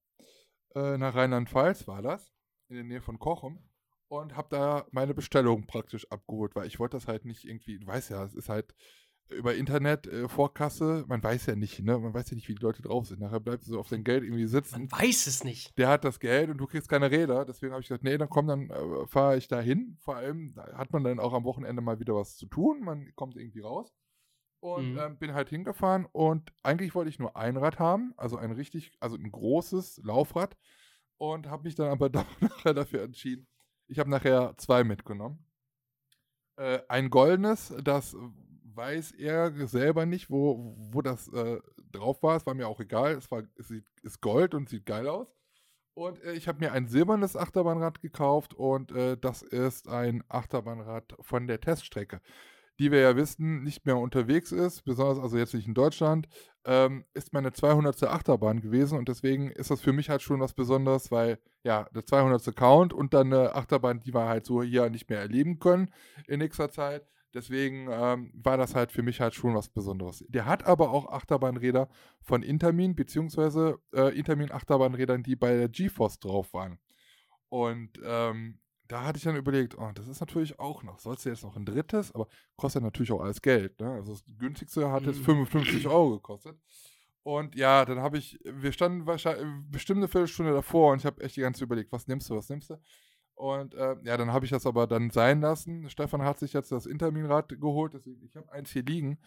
äh, 0.75 0.97
nach 0.97 1.15
Rheinland-Pfalz 1.15 1.87
war 1.87 2.01
das, 2.01 2.31
in 2.69 2.75
der 2.75 2.85
Nähe 2.85 3.01
von 3.01 3.19
Kochum 3.19 3.63
und 4.07 4.35
habe 4.35 4.49
da 4.49 4.85
meine 4.91 5.13
Bestellung 5.13 5.65
praktisch 5.67 6.09
abgeholt, 6.11 6.55
weil 6.55 6.67
ich 6.67 6.79
wollte 6.79 6.97
das 6.97 7.07
halt 7.07 7.25
nicht 7.25 7.45
irgendwie, 7.45 7.79
du 7.79 7.87
weißt 7.87 8.09
ja, 8.09 8.23
es 8.23 8.35
ist 8.35 8.49
halt 8.49 8.73
über 9.29 9.55
Internet 9.55 10.07
äh, 10.07 10.27
Vorkasse, 10.27 11.05
man 11.07 11.23
weiß 11.23 11.47
ja 11.47 11.55
nicht, 11.55 11.79
ne? 11.79 11.97
Man 11.97 12.13
weiß 12.13 12.29
ja 12.31 12.35
nicht, 12.35 12.47
wie 12.47 12.55
die 12.55 12.61
Leute 12.61 12.81
drauf 12.81 13.07
sind. 13.07 13.19
Nachher 13.19 13.39
bleibst 13.39 13.67
du 13.67 13.73
so 13.73 13.79
auf 13.79 13.89
dein 13.89 14.03
Geld 14.03 14.23
irgendwie 14.23 14.47
sitzen. 14.47 14.87
Man 14.87 14.91
weiß 14.91 15.27
es 15.27 15.43
nicht. 15.43 15.77
Der 15.77 15.89
hat 15.89 16.03
das 16.03 16.19
Geld 16.19 16.49
und 16.49 16.57
du 16.57 16.65
kriegst 16.65 16.89
keine 16.89 17.11
Räder. 17.11 17.45
Deswegen 17.45 17.71
habe 17.71 17.81
ich 17.81 17.87
gesagt, 17.87 18.03
nee, 18.03 18.17
dann 18.17 18.29
komm, 18.29 18.47
dann 18.47 18.69
äh, 18.69 19.07
fahre 19.07 19.37
ich 19.37 19.47
da 19.47 19.59
hin. 19.59 19.97
Vor 19.99 20.15
allem 20.15 20.53
da 20.55 20.77
hat 20.77 20.91
man 20.91 21.03
dann 21.03 21.19
auch 21.19 21.33
am 21.33 21.43
Wochenende 21.43 21.81
mal 21.81 21.99
wieder 21.99 22.15
was 22.15 22.37
zu 22.37 22.47
tun. 22.47 22.81
Man 22.81 23.13
kommt 23.15 23.35
irgendwie 23.35 23.61
raus. 23.61 23.93
Und 24.61 24.93
mhm. 24.93 24.99
ähm, 24.99 25.17
bin 25.17 25.33
halt 25.33 25.49
hingefahren 25.49 26.05
und 26.11 26.51
eigentlich 26.63 26.93
wollte 26.93 27.09
ich 27.09 27.17
nur 27.17 27.37
ein 27.37 27.55
Rad 27.55 27.79
haben, 27.79 28.13
also 28.17 28.35
ein 28.35 28.51
richtig, 28.51 28.91
also 28.99 29.15
ein 29.15 29.31
großes 29.31 30.01
Laufrad. 30.03 30.57
Und 31.17 31.47
habe 31.47 31.63
mich 31.63 31.75
dann 31.75 31.87
aber 31.87 32.09
nachher 32.41 32.73
dafür 32.73 33.03
entschieden. 33.03 33.47
Ich 33.87 33.99
habe 33.99 34.09
nachher 34.09 34.55
zwei 34.57 34.83
mitgenommen. 34.83 35.45
Äh, 36.57 36.81
ein 36.89 37.09
goldenes, 37.09 37.73
das 37.83 38.15
weiß 38.79 39.11
er 39.11 39.51
selber 39.67 40.05
nicht, 40.05 40.29
wo, 40.29 40.73
wo 40.77 41.01
das 41.01 41.27
äh, 41.33 41.59
drauf 41.91 42.23
war. 42.23 42.37
Es 42.37 42.45
war 42.45 42.53
mir 42.53 42.67
auch 42.67 42.79
egal. 42.79 43.11
Es, 43.11 43.29
war, 43.29 43.43
es 43.57 43.71
ist 44.01 44.21
Gold 44.21 44.53
und 44.53 44.69
sieht 44.69 44.85
geil 44.85 45.07
aus. 45.07 45.27
Und 45.93 46.23
äh, 46.23 46.31
ich 46.31 46.47
habe 46.47 46.59
mir 46.59 46.71
ein 46.71 46.87
silbernes 46.87 47.35
Achterbahnrad 47.35 48.01
gekauft 48.01 48.53
und 48.53 48.91
äh, 48.93 49.17
das 49.17 49.41
ist 49.41 49.89
ein 49.89 50.23
Achterbahnrad 50.29 51.13
von 51.19 51.45
der 51.45 51.59
Teststrecke, 51.59 52.21
die 52.79 52.89
wir 52.89 53.01
ja 53.01 53.17
wissen, 53.17 53.63
nicht 53.63 53.85
mehr 53.85 53.97
unterwegs 53.97 54.53
ist, 54.53 54.85
besonders 54.85 55.19
also 55.19 55.37
jetzt 55.37 55.53
nicht 55.53 55.67
in 55.67 55.73
Deutschland, 55.73 56.29
ähm, 56.63 57.03
ist 57.13 57.33
meine 57.33 57.51
200. 57.51 58.01
Achterbahn 58.03 58.61
gewesen 58.61 58.97
und 58.97 59.09
deswegen 59.09 59.51
ist 59.51 59.71
das 59.71 59.81
für 59.81 59.91
mich 59.91 60.09
halt 60.09 60.21
schon 60.21 60.39
was 60.39 60.53
Besonderes, 60.53 61.11
weil 61.11 61.37
ja, 61.63 61.89
der 61.93 62.05
200. 62.05 62.55
Count 62.55 62.93
und 62.93 63.13
dann 63.13 63.33
eine 63.33 63.55
Achterbahn, 63.55 63.99
die 63.99 64.13
wir 64.13 64.25
halt 64.25 64.45
so 64.45 64.63
hier 64.63 64.89
nicht 64.89 65.09
mehr 65.09 65.19
erleben 65.19 65.59
können 65.59 65.91
in 66.27 66.39
nächster 66.39 66.71
Zeit. 66.71 67.05
Deswegen 67.33 67.87
ähm, 67.91 68.31
war 68.33 68.57
das 68.57 68.73
halt 68.73 68.91
für 68.91 69.03
mich 69.03 69.21
halt 69.21 69.35
schon 69.35 69.53
was 69.53 69.69
Besonderes. 69.69 70.25
Der 70.29 70.45
hat 70.45 70.65
aber 70.65 70.89
auch 70.91 71.11
Achterbahnräder 71.11 71.89
von 72.21 72.41
Intermin, 72.41 72.95
beziehungsweise 72.95 73.79
äh, 73.93 74.17
Intermin-Achterbahnrädern, 74.17 75.21
die 75.21 75.35
bei 75.35 75.55
der 75.55 75.69
GeForce 75.69 76.19
drauf 76.19 76.53
waren. 76.53 76.79
Und 77.49 77.99
ähm, 78.03 78.59
da 78.87 79.03
hatte 79.03 79.17
ich 79.17 79.23
dann 79.23 79.35
überlegt, 79.35 79.77
oh, 79.77 79.91
das 79.93 80.07
ist 80.07 80.19
natürlich 80.19 80.59
auch 80.59 80.81
noch, 80.81 80.99
sollst 80.99 81.25
du 81.25 81.29
jetzt 81.29 81.43
noch 81.43 81.55
ein 81.55 81.65
drittes, 81.65 82.13
aber 82.13 82.27
kostet 82.55 82.81
natürlich 82.81 83.11
auch 83.11 83.21
alles 83.21 83.41
Geld. 83.41 83.79
Ne? 83.79 83.91
Also 83.91 84.13
das 84.13 84.23
günstigste 84.39 84.91
hat 84.91 85.03
jetzt 85.03 85.19
55 85.19 85.85
mhm. 85.85 85.91
Euro 85.91 86.09
gekostet. 86.11 86.57
Und 87.21 87.55
ja, 87.55 87.85
dann 87.85 87.99
habe 87.99 88.17
ich, 88.17 88.39
wir 88.43 88.71
standen 88.71 89.05
wahrscheinlich 89.05 89.45
bestimmt 89.69 89.99
eine 89.99 90.07
Viertelstunde 90.07 90.53
davor 90.53 90.93
und 90.93 90.99
ich 90.99 91.05
habe 91.05 91.21
echt 91.21 91.35
die 91.35 91.41
ganze 91.41 91.59
Zeit 91.59 91.67
überlegt, 91.67 91.91
was 91.91 92.07
nimmst 92.07 92.29
du, 92.29 92.35
was 92.35 92.49
nimmst 92.49 92.71
du? 92.71 92.81
Und 93.39 93.73
äh, 93.73 93.95
ja, 94.03 94.17
dann 94.17 94.33
habe 94.33 94.43
ich 94.43 94.51
das 94.51 94.65
aber 94.65 94.85
dann 94.85 95.11
sein 95.11 95.39
lassen. 95.39 95.89
Stefan 95.89 96.23
hat 96.23 96.39
sich 96.39 96.51
jetzt 96.51 96.73
das 96.73 96.85
Interminrad 96.85 97.47
geholt, 97.61 97.93
deswegen 97.93 98.21
ich 98.25 98.35
habe 98.35 98.51
eins 98.51 98.69
hier 98.69 98.83
liegen. 98.83 99.17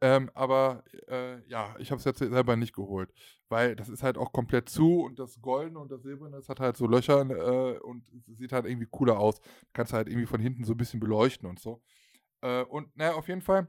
Ähm, 0.00 0.30
aber 0.34 0.84
äh, 1.08 1.44
ja, 1.48 1.74
ich 1.80 1.90
habe 1.90 1.98
es 1.98 2.04
jetzt 2.04 2.20
selber 2.20 2.54
nicht 2.54 2.72
geholt, 2.72 3.12
weil 3.48 3.74
das 3.74 3.88
ist 3.88 4.04
halt 4.04 4.18
auch 4.18 4.32
komplett 4.32 4.68
zu 4.68 5.00
und 5.00 5.18
das 5.18 5.42
Goldene 5.42 5.80
und 5.80 5.90
das 5.90 6.02
Silberne, 6.02 6.36
das 6.36 6.48
hat 6.48 6.60
halt 6.60 6.76
so 6.76 6.86
Löcher 6.86 7.22
äh, 7.28 7.78
und 7.80 8.04
sieht 8.38 8.52
halt 8.52 8.66
irgendwie 8.66 8.86
cooler 8.88 9.18
aus. 9.18 9.40
Kannst 9.72 9.92
halt 9.92 10.06
irgendwie 10.08 10.26
von 10.26 10.40
hinten 10.40 10.62
so 10.62 10.74
ein 10.74 10.78
bisschen 10.78 11.00
beleuchten 11.00 11.48
und 11.48 11.58
so. 11.58 11.82
Äh, 12.42 12.62
und 12.62 12.96
naja, 12.96 13.14
auf 13.14 13.26
jeden 13.26 13.42
Fall, 13.42 13.66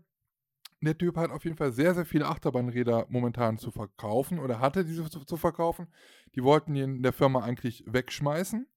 der 0.79 0.95
Typ 0.95 1.17
hat 1.17 1.31
auf 1.31 1.43
jeden 1.43 1.57
Fall 1.57 1.71
sehr, 1.71 1.95
sehr 1.95 2.05
viele 2.05 2.27
Achterbahnräder 2.27 3.07
momentan 3.09 3.57
zu 3.57 3.71
verkaufen 3.71 4.37
oder 4.37 4.59
hatte 4.59 4.85
diese 4.85 5.09
zu, 5.09 5.25
zu 5.25 5.37
verkaufen. 5.37 5.87
Die 6.35 6.43
wollten 6.43 6.75
ihn 6.75 6.97
in 6.97 7.03
der 7.03 7.13
Firma 7.13 7.41
eigentlich 7.41 7.83
wegschmeißen. 7.87 8.67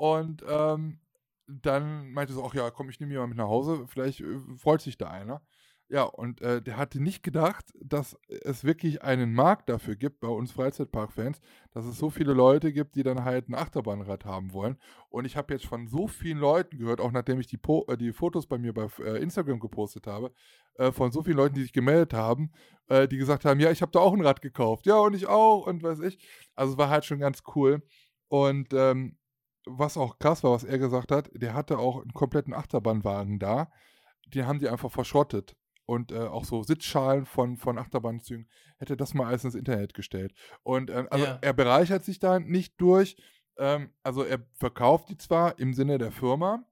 Und 0.00 0.42
ähm, 0.48 0.98
dann 1.46 2.10
meinte 2.12 2.32
so, 2.32 2.42
ach 2.42 2.54
ja, 2.54 2.70
komm, 2.70 2.88
ich 2.88 3.00
nehme 3.00 3.12
jemanden 3.12 3.36
mit 3.36 3.38
nach 3.38 3.50
Hause, 3.50 3.84
vielleicht 3.86 4.20
äh, 4.22 4.38
freut 4.56 4.80
sich 4.80 4.96
da 4.96 5.10
einer. 5.10 5.42
Ja, 5.90 6.04
und 6.04 6.40
äh, 6.40 6.62
der 6.62 6.78
hatte 6.78 7.02
nicht 7.02 7.22
gedacht, 7.22 7.66
dass 7.84 8.16
es 8.28 8.64
wirklich 8.64 9.02
einen 9.02 9.34
Markt 9.34 9.68
dafür 9.68 9.96
gibt 9.96 10.20
bei 10.20 10.28
uns 10.28 10.52
Freizeitpark-Fans, 10.52 11.42
dass 11.72 11.84
es 11.84 11.98
so 11.98 12.08
viele 12.08 12.32
Leute 12.32 12.72
gibt, 12.72 12.94
die 12.94 13.02
dann 13.02 13.24
halt 13.24 13.50
ein 13.50 13.54
Achterbahnrad 13.54 14.24
haben 14.24 14.54
wollen. 14.54 14.78
Und 15.10 15.26
ich 15.26 15.36
habe 15.36 15.52
jetzt 15.52 15.66
von 15.66 15.86
so 15.86 16.08
vielen 16.08 16.38
Leuten 16.38 16.78
gehört, 16.78 17.02
auch 17.02 17.12
nachdem 17.12 17.38
ich 17.38 17.48
die, 17.48 17.58
po 17.58 17.84
äh, 17.88 17.98
die 17.98 18.14
Fotos 18.14 18.46
bei 18.46 18.56
mir 18.56 18.72
bei 18.72 18.88
äh, 19.00 19.22
Instagram 19.22 19.60
gepostet 19.60 20.06
habe, 20.06 20.32
äh, 20.76 20.92
von 20.92 21.12
so 21.12 21.22
vielen 21.22 21.36
Leuten, 21.36 21.56
die 21.56 21.62
sich 21.62 21.74
gemeldet 21.74 22.14
haben, 22.14 22.52
äh, 22.86 23.06
die 23.06 23.18
gesagt 23.18 23.44
haben, 23.44 23.60
ja, 23.60 23.70
ich 23.70 23.82
habe 23.82 23.92
da 23.92 23.98
auch 23.98 24.14
ein 24.14 24.24
Rad 24.24 24.40
gekauft. 24.40 24.86
Ja, 24.86 24.96
und 24.96 25.12
ich 25.12 25.26
auch 25.26 25.66
und 25.66 25.82
weiß 25.82 26.00
ich. 26.00 26.26
Also 26.54 26.72
es 26.72 26.78
war 26.78 26.88
halt 26.88 27.04
schon 27.04 27.18
ganz 27.18 27.42
cool. 27.54 27.82
Und 28.28 28.72
ähm, 28.72 29.18
was 29.66 29.96
auch 29.96 30.18
krass 30.18 30.42
war, 30.42 30.52
was 30.52 30.64
er 30.64 30.78
gesagt 30.78 31.12
hat, 31.12 31.30
der 31.34 31.54
hatte 31.54 31.78
auch 31.78 32.00
einen 32.00 32.12
kompletten 32.12 32.54
Achterbahnwagen 32.54 33.38
da. 33.38 33.70
Den 34.26 34.46
haben 34.46 34.58
die 34.58 34.68
einfach 34.68 34.90
verschrottet. 34.90 35.56
Und 35.86 36.12
äh, 36.12 36.20
auch 36.20 36.44
so 36.44 36.62
Sitzschalen 36.62 37.26
von, 37.26 37.56
von 37.56 37.76
Achterbahnzügen 37.76 38.48
hätte 38.78 38.96
das 38.96 39.12
mal 39.12 39.26
alles 39.26 39.44
ins 39.44 39.56
Internet 39.56 39.92
gestellt. 39.92 40.32
Und 40.62 40.88
äh, 40.88 41.04
also 41.10 41.24
ja. 41.24 41.38
er 41.40 41.52
bereichert 41.52 42.04
sich 42.04 42.20
da 42.20 42.38
nicht 42.38 42.80
durch, 42.80 43.16
ähm, 43.58 43.92
also 44.04 44.22
er 44.22 44.38
verkauft 44.54 45.08
die 45.08 45.16
zwar 45.16 45.58
im 45.58 45.74
Sinne 45.74 45.98
der 45.98 46.12
Firma, 46.12 46.64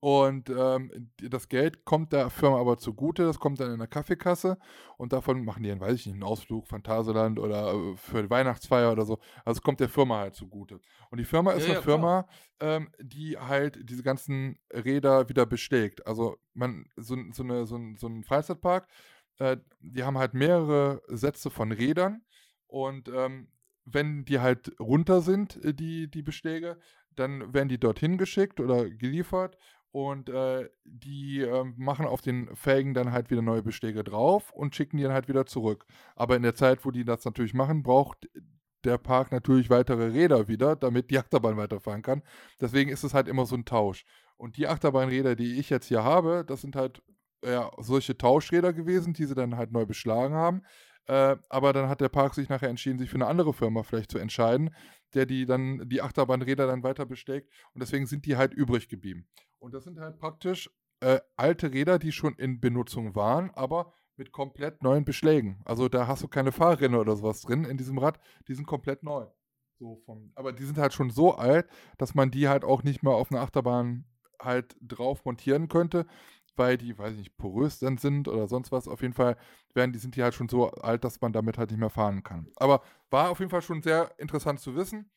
und 0.00 0.48
ähm, 0.48 1.10
das 1.16 1.48
Geld 1.48 1.84
kommt 1.84 2.12
der 2.12 2.30
Firma 2.30 2.60
aber 2.60 2.78
zugute, 2.78 3.24
das 3.24 3.40
kommt 3.40 3.58
dann 3.58 3.72
in 3.72 3.78
der 3.78 3.88
Kaffeekasse 3.88 4.56
und 4.96 5.12
davon 5.12 5.44
machen 5.44 5.64
die 5.64 5.70
dann, 5.70 5.80
weiß 5.80 5.94
ich 5.94 6.06
nicht, 6.06 6.14
einen 6.14 6.22
Ausflug, 6.22 6.68
Phantasialand 6.68 7.40
oder 7.40 7.74
äh, 7.74 7.96
für 7.96 8.22
die 8.22 8.30
Weihnachtsfeier 8.30 8.92
oder 8.92 9.04
so. 9.04 9.18
Also 9.44 9.58
es 9.58 9.62
kommt 9.62 9.80
der 9.80 9.88
Firma 9.88 10.18
halt 10.18 10.36
zugute. 10.36 10.80
Und 11.10 11.18
die 11.18 11.24
Firma 11.24 11.50
ist 11.52 11.62
ja, 11.62 11.70
eine 11.70 11.74
ja, 11.74 11.82
Firma, 11.82 12.28
ähm, 12.60 12.90
die 13.00 13.38
halt 13.38 13.78
diese 13.90 14.04
ganzen 14.04 14.60
Räder 14.72 15.28
wieder 15.28 15.46
beschlägt. 15.46 16.06
Also 16.06 16.36
man, 16.54 16.86
so, 16.94 17.16
so, 17.32 17.42
eine, 17.42 17.66
so, 17.66 17.76
ein, 17.76 17.96
so 17.96 18.06
ein 18.06 18.22
Freizeitpark, 18.22 18.86
äh, 19.38 19.56
die 19.80 20.04
haben 20.04 20.18
halt 20.18 20.32
mehrere 20.32 21.02
Sätze 21.08 21.50
von 21.50 21.72
Rädern 21.72 22.22
und 22.68 23.08
ähm, 23.08 23.48
wenn 23.84 24.24
die 24.24 24.38
halt 24.38 24.78
runter 24.78 25.22
sind, 25.22 25.56
äh, 25.64 25.74
die, 25.74 26.08
die 26.08 26.22
Beschläge, 26.22 26.78
dann 27.18 27.52
werden 27.52 27.68
die 27.68 27.80
dorthin 27.80 28.16
geschickt 28.16 28.60
oder 28.60 28.88
geliefert 28.88 29.56
und 29.90 30.28
äh, 30.28 30.68
die 30.84 31.40
äh, 31.40 31.64
machen 31.76 32.06
auf 32.06 32.20
den 32.20 32.54
Felgen 32.54 32.94
dann 32.94 33.12
halt 33.12 33.30
wieder 33.30 33.42
neue 33.42 33.62
Beschläge 33.62 34.04
drauf 34.04 34.52
und 34.52 34.74
schicken 34.74 34.98
die 34.98 35.02
dann 35.02 35.12
halt 35.12 35.28
wieder 35.28 35.46
zurück. 35.46 35.86
Aber 36.14 36.36
in 36.36 36.42
der 36.42 36.54
Zeit, 36.54 36.84
wo 36.84 36.90
die 36.90 37.04
das 37.04 37.24
natürlich 37.24 37.54
machen, 37.54 37.82
braucht 37.82 38.28
der 38.84 38.98
Park 38.98 39.32
natürlich 39.32 39.70
weitere 39.70 40.08
Räder 40.08 40.48
wieder, 40.48 40.76
damit 40.76 41.10
die 41.10 41.18
Achterbahn 41.18 41.56
weiterfahren 41.56 42.02
kann. 42.02 42.22
Deswegen 42.60 42.90
ist 42.90 43.04
es 43.04 43.14
halt 43.14 43.28
immer 43.28 43.46
so 43.46 43.56
ein 43.56 43.64
Tausch. 43.64 44.04
Und 44.36 44.56
die 44.56 44.68
Achterbahnräder, 44.68 45.34
die 45.34 45.58
ich 45.58 45.70
jetzt 45.70 45.86
hier 45.86 46.04
habe, 46.04 46.44
das 46.46 46.60
sind 46.60 46.76
halt 46.76 47.02
ja, 47.44 47.70
solche 47.78 48.16
Tauschräder 48.16 48.72
gewesen, 48.72 49.14
die 49.14 49.24
sie 49.24 49.34
dann 49.34 49.56
halt 49.56 49.72
neu 49.72 49.86
beschlagen 49.86 50.34
haben. 50.34 50.62
Äh, 51.06 51.36
aber 51.48 51.72
dann 51.72 51.88
hat 51.88 52.00
der 52.00 52.10
Park 52.10 52.34
sich 52.34 52.48
nachher 52.48 52.68
entschieden, 52.68 52.98
sich 52.98 53.10
für 53.10 53.16
eine 53.16 53.26
andere 53.26 53.54
Firma 53.54 53.82
vielleicht 53.82 54.10
zu 54.10 54.18
entscheiden, 54.18 54.74
der 55.14 55.26
die 55.26 55.46
dann 55.46 55.88
die 55.88 56.02
Achterbahnräder 56.02 56.66
dann 56.66 56.82
weiter 56.82 57.06
bestägt. 57.06 57.50
Und 57.72 57.82
deswegen 57.82 58.06
sind 58.06 58.26
die 58.26 58.36
halt 58.36 58.52
übrig 58.52 58.88
geblieben. 58.88 59.26
Und 59.58 59.74
das 59.74 59.84
sind 59.84 59.98
halt 59.98 60.18
praktisch 60.18 60.70
äh, 61.00 61.20
alte 61.36 61.72
Räder, 61.72 61.98
die 61.98 62.12
schon 62.12 62.34
in 62.34 62.60
Benutzung 62.60 63.14
waren, 63.14 63.50
aber 63.50 63.92
mit 64.16 64.32
komplett 64.32 64.82
neuen 64.82 65.04
Beschlägen. 65.04 65.62
Also 65.64 65.88
da 65.88 66.06
hast 66.06 66.22
du 66.22 66.28
keine 66.28 66.52
Fahrrinne 66.52 66.98
oder 66.98 67.16
sowas 67.16 67.40
drin 67.40 67.64
in 67.64 67.76
diesem 67.76 67.98
Rad, 67.98 68.18
die 68.48 68.54
sind 68.54 68.66
komplett 68.66 69.02
neu. 69.02 69.26
So 69.78 70.02
vom, 70.04 70.32
aber 70.34 70.52
die 70.52 70.64
sind 70.64 70.76
halt 70.76 70.92
schon 70.92 71.10
so 71.10 71.36
alt, 71.36 71.68
dass 71.98 72.14
man 72.14 72.32
die 72.32 72.48
halt 72.48 72.64
auch 72.64 72.82
nicht 72.82 73.04
mehr 73.04 73.12
auf 73.12 73.30
einer 73.30 73.42
Achterbahn 73.42 74.04
halt 74.40 74.76
drauf 74.80 75.24
montieren 75.24 75.68
könnte, 75.68 76.06
weil 76.58 76.76
die, 76.76 76.98
weiß 76.98 77.12
ich 77.12 77.18
nicht, 77.18 77.36
porös 77.36 77.78
dann 77.78 77.98
sind 77.98 78.28
oder 78.28 78.48
sonst 78.48 78.72
was. 78.72 78.88
Auf 78.88 79.02
jeden 79.02 79.14
Fall 79.14 79.36
werden 79.74 79.92
die, 79.92 79.98
sind 79.98 80.16
die 80.16 80.22
halt 80.22 80.34
schon 80.34 80.48
so 80.48 80.70
alt, 80.70 81.04
dass 81.04 81.20
man 81.20 81.32
damit 81.32 81.58
halt 81.58 81.70
nicht 81.70 81.80
mehr 81.80 81.90
fahren 81.90 82.22
kann. 82.22 82.50
Aber 82.56 82.82
war 83.10 83.30
auf 83.30 83.38
jeden 83.38 83.50
Fall 83.50 83.62
schon 83.62 83.82
sehr 83.82 84.12
interessant 84.18 84.60
zu 84.60 84.74
wissen. 84.76 85.10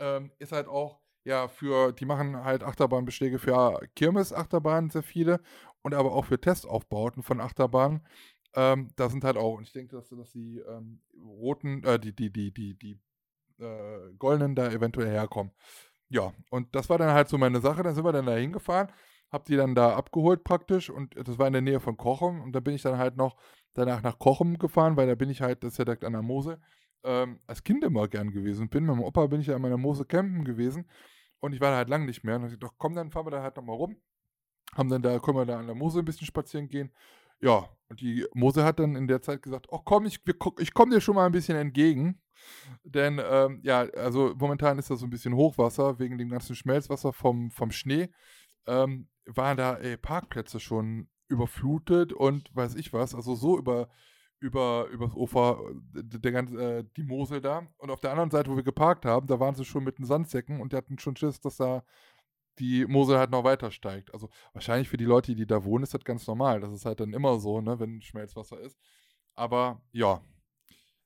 Ähm, 0.00 0.32
ist 0.38 0.52
halt 0.52 0.66
auch 0.68 1.00
ja, 1.24 1.48
für, 1.48 1.92
die 1.92 2.04
machen 2.04 2.44
halt 2.44 2.62
Achterbahnbeschläge 2.62 3.38
für 3.38 3.80
Kirmes-Achterbahnen, 3.96 4.90
sehr 4.90 5.02
viele, 5.02 5.40
und 5.82 5.94
aber 5.94 6.12
auch 6.12 6.26
für 6.26 6.40
Testaufbauten 6.40 7.22
von 7.22 7.40
Achterbahnen. 7.40 8.06
Ähm, 8.54 8.88
da 8.96 9.08
sind 9.08 9.24
halt 9.24 9.36
auch, 9.36 9.56
und 9.56 9.64
ich 9.64 9.72
denke, 9.72 9.96
dass, 9.96 10.10
dass 10.10 10.30
die 10.32 10.58
ähm, 10.58 11.00
roten, 11.18 11.82
äh, 11.84 11.98
die, 11.98 12.14
die, 12.14 12.30
die, 12.30 12.52
die, 12.52 12.74
die 12.78 13.00
äh, 13.58 14.12
goldenen 14.18 14.54
da 14.54 14.70
eventuell 14.70 15.10
herkommen. 15.10 15.52
Ja, 16.08 16.32
und 16.50 16.74
das 16.74 16.88
war 16.90 16.98
dann 16.98 17.14
halt 17.14 17.28
so 17.28 17.38
meine 17.38 17.60
Sache. 17.60 17.82
Dann 17.82 17.94
sind 17.94 18.04
wir 18.04 18.12
dann 18.12 18.26
da 18.26 18.34
hingefahren, 18.36 18.92
hab 19.34 19.46
die 19.46 19.56
dann 19.56 19.74
da 19.74 19.96
abgeholt 19.96 20.44
praktisch 20.44 20.88
und 20.88 21.16
das 21.16 21.38
war 21.38 21.48
in 21.48 21.52
der 21.52 21.62
Nähe 21.62 21.80
von 21.80 21.96
Kochem 21.96 22.40
und 22.40 22.52
da 22.52 22.60
bin 22.60 22.72
ich 22.72 22.82
dann 22.82 22.98
halt 22.98 23.16
noch 23.16 23.36
danach 23.74 24.00
nach 24.00 24.20
Kochem 24.20 24.58
gefahren, 24.58 24.96
weil 24.96 25.08
da 25.08 25.16
bin 25.16 25.28
ich 25.28 25.42
halt, 25.42 25.64
das 25.64 25.72
ist 25.72 25.78
ja 25.78 25.84
direkt 25.84 26.04
an 26.04 26.12
der 26.12 26.22
Mose, 26.22 26.60
ähm, 27.02 27.40
als 27.48 27.64
Kind 27.64 27.82
immer 27.82 28.06
gern 28.06 28.30
gewesen 28.30 28.68
bin. 28.68 28.84
Mit 28.86 28.94
meinem 28.94 29.04
Opa 29.04 29.26
bin 29.26 29.40
ich 29.40 29.48
ja 29.48 29.56
an 29.56 29.62
meiner 29.62 29.76
Mose 29.76 30.04
campen 30.04 30.44
gewesen 30.44 30.88
und 31.40 31.52
ich 31.52 31.60
war 31.60 31.72
da 31.72 31.78
halt 31.78 31.88
lange 31.88 32.06
nicht 32.06 32.22
mehr. 32.22 32.36
Und 32.36 32.42
dann 32.42 32.52
ich 32.52 32.60
doch, 32.60 32.74
komm, 32.78 32.94
dann 32.94 33.10
fahren 33.10 33.26
wir 33.26 33.32
da 33.32 33.42
halt 33.42 33.56
nochmal 33.56 33.74
rum. 33.74 33.96
Haben 34.76 34.88
dann 34.88 35.02
da, 35.02 35.18
können 35.18 35.36
wir 35.36 35.46
da 35.46 35.58
an 35.58 35.66
der 35.66 35.74
Mose 35.74 35.98
ein 35.98 36.04
bisschen 36.04 36.28
spazieren 36.28 36.68
gehen. 36.68 36.92
Ja, 37.40 37.68
und 37.88 38.00
die 38.00 38.24
Mose 38.34 38.64
hat 38.64 38.78
dann 38.78 38.94
in 38.94 39.08
der 39.08 39.20
Zeit 39.20 39.42
gesagt, 39.42 39.66
oh 39.68 39.80
komm, 39.84 40.06
ich, 40.06 40.20
ich 40.60 40.74
komme 40.74 40.94
dir 40.94 41.00
schon 41.00 41.16
mal 41.16 41.26
ein 41.26 41.32
bisschen 41.32 41.56
entgegen. 41.56 42.20
Denn, 42.84 43.20
ähm, 43.22 43.58
ja, 43.64 43.80
also 43.80 44.32
momentan 44.38 44.78
ist 44.78 44.90
da 44.90 44.96
so 44.96 45.06
ein 45.06 45.10
bisschen 45.10 45.34
Hochwasser 45.34 45.98
wegen 45.98 46.18
dem 46.18 46.28
ganzen 46.28 46.54
Schmelzwasser 46.54 47.12
vom, 47.12 47.50
vom 47.50 47.72
Schnee. 47.72 48.10
Ähm, 48.66 49.08
waren 49.26 49.56
da 49.56 49.76
ey, 49.76 49.96
Parkplätze 49.96 50.60
schon 50.60 51.08
überflutet 51.28 52.12
und 52.12 52.54
weiß 52.54 52.74
ich 52.76 52.92
was, 52.92 53.14
also 53.14 53.34
so 53.34 53.58
über, 53.58 53.88
über 54.40 54.86
übers 54.88 55.14
Ufer, 55.14 55.60
der 55.92 56.32
ganze, 56.32 56.56
äh, 56.56 56.84
die 56.96 57.02
Mosel 57.02 57.40
da. 57.40 57.66
Und 57.78 57.90
auf 57.90 58.00
der 58.00 58.10
anderen 58.10 58.30
Seite, 58.30 58.50
wo 58.50 58.56
wir 58.56 58.62
geparkt 58.62 59.04
haben, 59.06 59.26
da 59.26 59.40
waren 59.40 59.54
sie 59.54 59.64
schon 59.64 59.84
mit 59.84 59.98
den 59.98 60.04
Sandsäcken 60.04 60.60
und 60.60 60.72
die 60.72 60.76
hatten 60.76 60.98
schon 60.98 61.16
Schiss, 61.16 61.40
dass 61.40 61.56
da 61.56 61.82
die 62.58 62.86
Mosel 62.86 63.18
halt 63.18 63.30
noch 63.30 63.44
weiter 63.44 63.70
steigt. 63.70 64.12
Also 64.14 64.28
wahrscheinlich 64.52 64.88
für 64.88 64.96
die 64.96 65.04
Leute, 65.04 65.34
die 65.34 65.46
da 65.46 65.64
wohnen, 65.64 65.84
ist 65.84 65.94
das 65.94 66.04
ganz 66.04 66.26
normal. 66.26 66.60
Das 66.60 66.72
ist 66.72 66.84
halt 66.86 67.00
dann 67.00 67.12
immer 67.12 67.38
so, 67.40 67.60
ne, 67.60 67.78
wenn 67.80 68.00
Schmelzwasser 68.02 68.60
ist. 68.60 68.78
Aber 69.34 69.82
ja, 69.92 70.20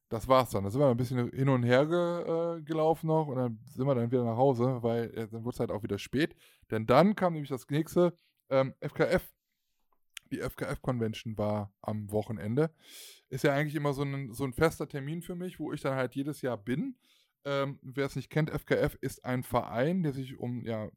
das 0.09 0.29
war's 0.29 0.51
dann. 0.51 0.65
Da 0.65 0.71
sind 0.71 0.81
wir 0.81 0.89
ein 0.89 0.97
bisschen 0.97 1.31
hin 1.31 1.49
und 1.49 1.63
her 1.63 1.87
ge, 1.87 2.59
äh, 2.59 2.63
gelaufen 2.63 3.07
noch 3.09 3.27
und 3.29 3.37
dann 3.37 3.59
sind 3.67 3.87
wir 3.87 3.95
dann 3.95 4.11
wieder 4.11 4.25
nach 4.25 4.37
Hause, 4.37 4.79
weil 4.83 5.05
äh, 5.15 5.29
dann 5.29 5.45
wurde 5.45 5.55
es 5.55 5.61
halt 5.61 5.71
auch 5.71 5.83
wieder 5.83 5.99
spät. 5.99 6.35
Denn 6.71 6.87
dann 6.87 7.15
kam 7.15 7.35
nämlich 7.35 7.51
das 7.51 7.69
nächste 7.69 8.15
ähm, 8.51 8.75
FKF. 8.81 9.33
Die 10.31 10.41
FKF-Convention 10.41 11.39
war 11.39 11.73
am 11.81 12.11
Wochenende 12.13 12.71
ist 13.31 13.45
ja 13.45 13.55
eigentlich 13.55 13.75
immer 13.75 13.93
so 13.93 14.03
ein, 14.03 14.33
so 14.33 14.45
ein 14.45 14.53
fester 14.53 14.89
Termin 14.89 15.23
für 15.23 15.35
mich, 15.35 15.59
wo 15.59 15.73
ich 15.73 15.81
dann 15.81 15.95
halt 15.95 16.15
jedes 16.15 16.43
Jahr 16.43 16.57
bin. 16.57 16.97
Ähm, 17.45 17.79
Wer 17.83 18.07
es 18.07 18.17
nicht 18.17 18.31
kennt, 18.31 18.51
FKF 18.51 18.97
ist 19.01 19.25
ein 19.25 19.43
Verein, 19.43 20.03
der 20.03 20.13
sich 20.13 20.39
um, 20.39 20.65
ja, 20.65 20.89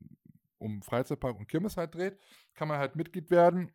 um 0.58 0.82
Freizeitpark 0.82 1.38
und 1.38 1.48
Kirmes 1.48 1.78
halt 1.78 1.96
dreht. 1.96 2.18
Kann 2.54 2.68
man 2.68 2.80
halt 2.80 2.96
Mitglied 2.96 3.32
werden 3.32 3.72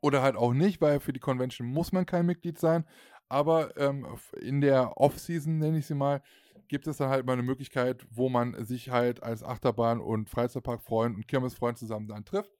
oder 0.00 0.22
halt 0.22 0.36
auch 0.36 0.52
nicht, 0.52 0.80
weil 0.80 1.00
für 1.00 1.12
die 1.12 1.20
Convention 1.20 1.68
muss 1.68 1.92
man 1.92 2.06
kein 2.06 2.26
Mitglied 2.26 2.58
sein. 2.58 2.84
Aber 3.28 3.76
ähm, 3.76 4.06
in 4.40 4.60
der 4.60 4.96
Off-Season, 4.96 5.58
nenne 5.58 5.78
ich 5.78 5.86
sie 5.86 5.94
mal, 5.94 6.22
gibt 6.70 6.86
es 6.86 6.98
dann 6.98 7.10
halt 7.10 7.26
mal 7.26 7.32
eine 7.32 7.42
Möglichkeit, 7.42 8.06
wo 8.10 8.28
man 8.28 8.64
sich 8.64 8.90
halt 8.90 9.24
als 9.24 9.42
Achterbahn- 9.42 9.98
und 9.98 10.30
Freizeitparkfreund 10.30 11.16
und 11.16 11.26
Kirmesfreund 11.26 11.76
zusammen 11.76 12.06
dann 12.06 12.24
trifft. 12.24 12.52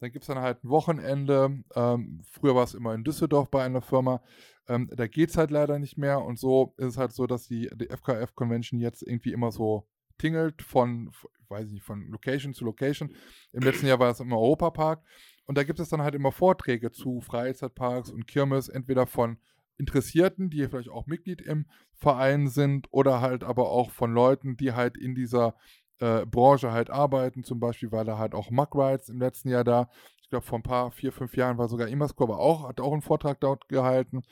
Dann 0.00 0.10
gibt 0.10 0.22
es 0.22 0.28
dann 0.28 0.38
halt 0.38 0.64
ein 0.64 0.70
Wochenende. 0.70 1.62
Ähm, 1.74 2.22
früher 2.24 2.54
war 2.54 2.64
es 2.64 2.72
immer 2.72 2.94
in 2.94 3.04
Düsseldorf 3.04 3.50
bei 3.50 3.62
einer 3.62 3.82
Firma. 3.82 4.22
Ähm, 4.68 4.88
da 4.96 5.06
geht 5.06 5.28
es 5.28 5.36
halt 5.36 5.50
leider 5.50 5.78
nicht 5.78 5.98
mehr. 5.98 6.22
Und 6.24 6.38
so 6.38 6.72
ist 6.78 6.86
es 6.86 6.96
halt 6.96 7.12
so, 7.12 7.26
dass 7.26 7.46
die, 7.46 7.68
die 7.74 7.90
FKF-Convention 7.90 8.80
jetzt 8.80 9.02
irgendwie 9.02 9.32
immer 9.32 9.52
so 9.52 9.86
tingelt 10.16 10.62
von, 10.62 11.10
weiß 11.50 11.66
ich 11.66 11.74
nicht, 11.74 11.84
von 11.84 12.08
Location 12.08 12.54
zu 12.54 12.64
Location. 12.64 13.14
Im 13.52 13.62
letzten 13.62 13.86
Jahr 13.86 13.98
war 13.98 14.10
es 14.10 14.20
im 14.20 14.32
Europapark. 14.32 15.04
Und 15.44 15.58
da 15.58 15.62
gibt 15.62 15.78
es 15.78 15.90
dann 15.90 16.00
halt 16.00 16.14
immer 16.14 16.32
Vorträge 16.32 16.90
zu 16.90 17.20
Freizeitparks 17.20 18.10
und 18.10 18.26
Kirmes, 18.26 18.70
entweder 18.70 19.06
von 19.06 19.36
Interessierten, 19.78 20.50
die 20.50 20.66
vielleicht 20.66 20.90
auch 20.90 21.06
Mitglied 21.06 21.40
im 21.40 21.66
Verein 21.94 22.48
sind, 22.48 22.88
oder 22.90 23.20
halt 23.20 23.44
aber 23.44 23.70
auch 23.70 23.90
von 23.90 24.12
Leuten, 24.12 24.56
die 24.56 24.72
halt 24.72 24.96
in 24.96 25.14
dieser 25.14 25.54
äh, 26.00 26.26
Branche 26.26 26.72
halt 26.72 26.90
arbeiten. 26.90 27.44
Zum 27.44 27.60
Beispiel 27.60 27.92
war 27.92 28.04
da 28.04 28.18
halt 28.18 28.34
auch 28.34 28.50
Mug 28.50 28.74
Rides 28.74 29.08
im 29.08 29.18
letzten 29.18 29.48
Jahr 29.48 29.64
da. 29.64 29.88
Ich 30.22 30.30
glaube, 30.30 30.44
vor 30.44 30.58
ein 30.58 30.62
paar, 30.62 30.90
vier, 30.90 31.12
fünf 31.12 31.36
Jahren 31.36 31.58
war 31.58 31.68
sogar 31.68 31.88
Imasco, 31.88 32.24
aber 32.24 32.38
auch, 32.38 32.68
hat 32.68 32.80
auch 32.80 32.92
einen 32.92 33.02
Vortrag 33.02 33.40
dort 33.40 33.68
gehalten. 33.68 34.22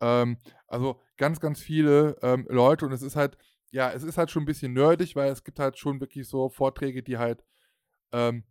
Ähm, 0.00 0.38
also 0.66 1.00
ganz, 1.16 1.40
ganz 1.40 1.60
viele 1.60 2.16
ähm, 2.22 2.46
Leute 2.50 2.84
und 2.84 2.92
es 2.92 3.02
ist 3.02 3.16
halt, 3.16 3.38
ja, 3.70 3.90
es 3.90 4.02
ist 4.02 4.18
halt 4.18 4.30
schon 4.30 4.42
ein 4.42 4.46
bisschen 4.46 4.74
nerdig, 4.74 5.16
weil 5.16 5.30
es 5.30 5.44
gibt 5.44 5.58
halt 5.58 5.78
schon 5.78 6.00
wirklich 6.00 6.28
so 6.28 6.48
Vorträge, 6.48 7.02
die 7.02 7.18
halt 7.18 7.44
ähm, 8.12 8.44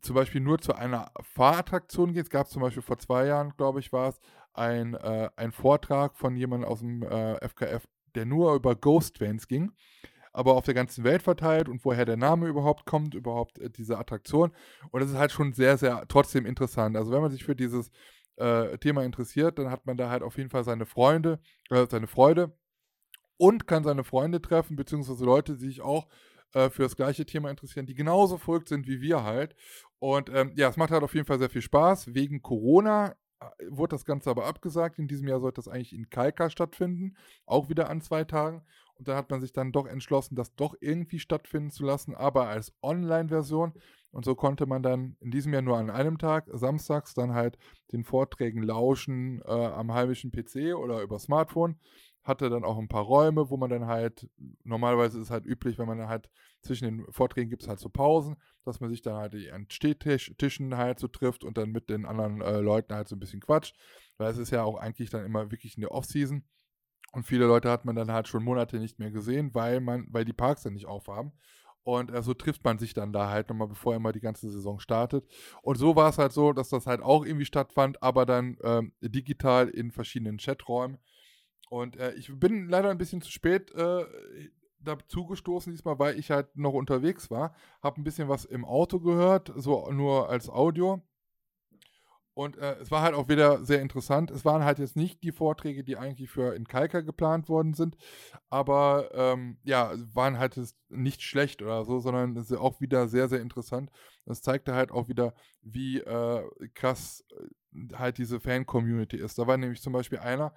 zum 0.00 0.14
Beispiel 0.14 0.40
nur 0.40 0.58
zu 0.58 0.74
einer 0.74 1.12
Fahrattraktion 1.20 2.12
gehen. 2.12 2.22
Es 2.22 2.30
gab 2.30 2.48
zum 2.48 2.62
Beispiel 2.62 2.82
vor 2.82 2.98
zwei 2.98 3.26
Jahren, 3.26 3.52
glaube 3.56 3.80
ich, 3.80 3.92
war 3.92 4.08
es, 4.08 4.20
ein, 4.60 4.94
äh, 4.94 5.30
ein 5.36 5.52
Vortrag 5.52 6.16
von 6.16 6.36
jemandem 6.36 6.68
aus 6.68 6.80
dem 6.80 7.02
äh, 7.02 7.36
FKF, 7.48 7.88
der 8.14 8.26
nur 8.26 8.54
über 8.54 8.76
Ghost 8.76 9.20
Vans 9.20 9.48
ging 9.48 9.72
aber 10.32 10.54
auf 10.54 10.64
der 10.64 10.74
ganzen 10.74 11.04
Welt 11.04 11.22
verteilt 11.22 11.68
und 11.68 11.84
woher 11.84 12.04
der 12.04 12.16
Name 12.16 12.46
überhaupt 12.46 12.86
kommt, 12.86 13.14
überhaupt 13.14 13.58
äh, 13.58 13.70
diese 13.70 13.98
Attraktion. 13.98 14.52
Und 14.90 15.02
es 15.02 15.10
ist 15.10 15.16
halt 15.16 15.32
schon 15.32 15.52
sehr, 15.52 15.76
sehr 15.76 16.04
trotzdem 16.08 16.46
interessant. 16.46 16.96
Also 16.96 17.10
wenn 17.10 17.22
man 17.22 17.30
sich 17.30 17.44
für 17.44 17.56
dieses 17.56 17.90
äh, 18.36 18.78
Thema 18.78 19.04
interessiert, 19.04 19.58
dann 19.58 19.70
hat 19.70 19.86
man 19.86 19.96
da 19.96 20.08
halt 20.08 20.22
auf 20.22 20.38
jeden 20.38 20.50
Fall 20.50 20.64
seine 20.64 20.86
Freunde, 20.86 21.40
äh, 21.70 21.86
seine 21.88 22.06
Freude 22.06 22.56
und 23.36 23.66
kann 23.66 23.84
seine 23.84 24.04
Freunde 24.04 24.40
treffen, 24.40 24.76
beziehungsweise 24.76 25.24
Leute, 25.24 25.56
die 25.56 25.66
sich 25.66 25.80
auch 25.80 26.08
äh, 26.54 26.70
für 26.70 26.82
das 26.82 26.96
gleiche 26.96 27.26
Thema 27.26 27.50
interessieren, 27.50 27.86
die 27.86 27.94
genauso 27.94 28.38
verrückt 28.38 28.68
sind 28.68 28.86
wie 28.86 29.00
wir 29.00 29.24
halt. 29.24 29.56
Und 29.98 30.30
ähm, 30.32 30.52
ja, 30.56 30.68
es 30.68 30.76
macht 30.76 30.90
halt 30.90 31.02
auf 31.02 31.14
jeden 31.14 31.26
Fall 31.26 31.38
sehr 31.38 31.50
viel 31.50 31.62
Spaß. 31.62 32.14
Wegen 32.14 32.40
Corona 32.40 33.16
wurde 33.68 33.94
das 33.94 34.04
Ganze 34.04 34.30
aber 34.30 34.46
abgesagt. 34.46 34.98
In 34.98 35.08
diesem 35.08 35.28
Jahr 35.28 35.40
sollte 35.40 35.56
das 35.56 35.68
eigentlich 35.68 35.92
in 35.92 36.10
Kalka 36.10 36.50
stattfinden, 36.50 37.16
auch 37.46 37.68
wieder 37.68 37.88
an 37.88 38.00
zwei 38.00 38.24
Tagen. 38.24 38.62
Und 38.94 39.08
da 39.08 39.16
hat 39.16 39.30
man 39.30 39.40
sich 39.40 39.52
dann 39.52 39.72
doch 39.72 39.86
entschlossen, 39.86 40.36
das 40.36 40.54
doch 40.54 40.74
irgendwie 40.80 41.18
stattfinden 41.18 41.70
zu 41.70 41.84
lassen, 41.84 42.14
aber 42.14 42.48
als 42.48 42.74
Online-Version. 42.82 43.72
Und 44.12 44.24
so 44.24 44.34
konnte 44.34 44.66
man 44.66 44.82
dann 44.82 45.16
in 45.20 45.30
diesem 45.30 45.52
Jahr 45.52 45.62
nur 45.62 45.78
an 45.78 45.88
einem 45.88 46.18
Tag, 46.18 46.48
samstags, 46.52 47.14
dann 47.14 47.32
halt 47.32 47.56
den 47.92 48.04
Vorträgen 48.04 48.62
lauschen 48.62 49.40
äh, 49.42 49.50
am 49.50 49.94
heimischen 49.94 50.32
PC 50.32 50.74
oder 50.76 51.00
über 51.02 51.18
Smartphone. 51.18 51.78
Hatte 52.22 52.50
dann 52.50 52.64
auch 52.64 52.78
ein 52.78 52.88
paar 52.88 53.02
Räume, 53.02 53.50
wo 53.50 53.56
man 53.56 53.70
dann 53.70 53.86
halt, 53.86 54.28
normalerweise 54.62 55.18
ist 55.18 55.24
es 55.24 55.30
halt 55.30 55.46
üblich, 55.46 55.78
wenn 55.78 55.86
man 55.86 56.06
halt 56.06 56.30
zwischen 56.62 56.84
den 56.84 57.12
Vorträgen 57.12 57.50
gibt 57.50 57.62
es 57.62 57.68
halt 57.68 57.80
so 57.80 57.88
Pausen, 57.88 58.36
dass 58.64 58.80
man 58.80 58.90
sich 58.90 59.00
dann 59.02 59.14
halt 59.14 59.34
an 59.52 59.66
Stehtischen 59.70 60.76
halt 60.76 60.98
so 60.98 61.08
trifft 61.08 61.44
und 61.44 61.56
dann 61.56 61.70
mit 61.70 61.88
den 61.88 62.04
anderen 62.04 62.42
äh, 62.42 62.60
Leuten 62.60 62.94
halt 62.94 63.08
so 63.08 63.16
ein 63.16 63.20
bisschen 63.20 63.40
quatscht, 63.40 63.74
weil 64.18 64.30
es 64.30 64.38
ist 64.38 64.50
ja 64.50 64.62
auch 64.62 64.76
eigentlich 64.76 65.10
dann 65.10 65.24
immer 65.24 65.50
wirklich 65.50 65.76
in 65.76 65.80
der 65.80 65.92
Off-Season 65.92 66.44
und 67.12 67.24
viele 67.24 67.46
Leute 67.46 67.70
hat 67.70 67.84
man 67.84 67.96
dann 67.96 68.12
halt 68.12 68.28
schon 68.28 68.44
Monate 68.44 68.78
nicht 68.78 68.98
mehr 68.98 69.10
gesehen, 69.10 69.54
weil 69.54 69.80
man, 69.80 70.06
weil 70.10 70.24
die 70.24 70.32
Parks 70.32 70.62
dann 70.62 70.74
nicht 70.74 70.86
aufhaben. 70.86 71.32
Und 71.82 72.12
äh, 72.12 72.22
so 72.22 72.34
trifft 72.34 72.62
man 72.62 72.78
sich 72.78 72.94
dann 72.94 73.12
da 73.12 73.30
halt 73.30 73.48
nochmal, 73.48 73.68
bevor 73.68 73.94
immer 73.94 74.12
die 74.12 74.20
ganze 74.20 74.50
Saison 74.50 74.78
startet. 74.80 75.26
Und 75.62 75.76
so 75.76 75.96
war 75.96 76.10
es 76.10 76.18
halt 76.18 76.32
so, 76.32 76.52
dass 76.52 76.68
das 76.68 76.86
halt 76.86 77.00
auch 77.00 77.24
irgendwie 77.24 77.46
stattfand, 77.46 78.02
aber 78.02 78.26
dann 78.26 78.58
ähm, 78.62 78.92
digital 79.00 79.68
in 79.68 79.90
verschiedenen 79.90 80.36
Chaträumen. 80.36 80.98
Und 81.70 81.96
äh, 81.96 82.12
ich 82.14 82.30
bin 82.38 82.68
leider 82.68 82.90
ein 82.90 82.98
bisschen 82.98 83.22
zu 83.22 83.30
spät 83.30 83.72
äh, 83.74 84.04
dazu 84.80 85.24
gestoßen 85.24 85.72
diesmal, 85.72 85.98
weil 86.00 86.18
ich 86.18 86.30
halt 86.30 86.56
noch 86.56 86.74
unterwegs 86.74 87.30
war. 87.30 87.54
Habe 87.80 88.00
ein 88.00 88.04
bisschen 88.04 88.28
was 88.28 88.44
im 88.44 88.64
Auto 88.64 88.98
gehört, 88.98 89.52
so 89.56 89.88
nur 89.92 90.28
als 90.28 90.50
Audio. 90.50 91.00
Und 92.34 92.58
äh, 92.58 92.76
es 92.80 92.90
war 92.90 93.02
halt 93.02 93.14
auch 93.14 93.28
wieder 93.28 93.64
sehr 93.64 93.80
interessant. 93.82 94.32
Es 94.32 94.44
waren 94.44 94.64
halt 94.64 94.80
jetzt 94.80 94.96
nicht 94.96 95.22
die 95.22 95.30
Vorträge, 95.30 95.84
die 95.84 95.96
eigentlich 95.96 96.28
für 96.30 96.54
in 96.56 96.66
Kalka 96.66 97.02
geplant 97.02 97.48
worden 97.48 97.74
sind, 97.74 97.96
aber 98.48 99.10
ähm, 99.12 99.58
ja, 99.62 99.92
waren 100.14 100.38
halt 100.38 100.58
nicht 100.88 101.22
schlecht 101.22 101.62
oder 101.62 101.84
so, 101.84 102.00
sondern 102.00 102.36
es 102.36 102.50
ist 102.50 102.58
auch 102.58 102.80
wieder 102.80 103.06
sehr, 103.06 103.28
sehr 103.28 103.40
interessant. 103.40 103.90
Das 104.24 104.42
zeigte 104.42 104.74
halt 104.74 104.90
auch 104.90 105.06
wieder, 105.08 105.34
wie 105.60 105.98
äh, 105.98 106.48
krass 106.74 107.24
äh, 107.30 107.94
halt 107.94 108.18
diese 108.18 108.40
Fan-Community 108.40 109.18
ist. 109.18 109.38
Da 109.38 109.46
war 109.46 109.56
nämlich 109.56 109.82
zum 109.82 109.92
Beispiel 109.92 110.18
einer, 110.18 110.52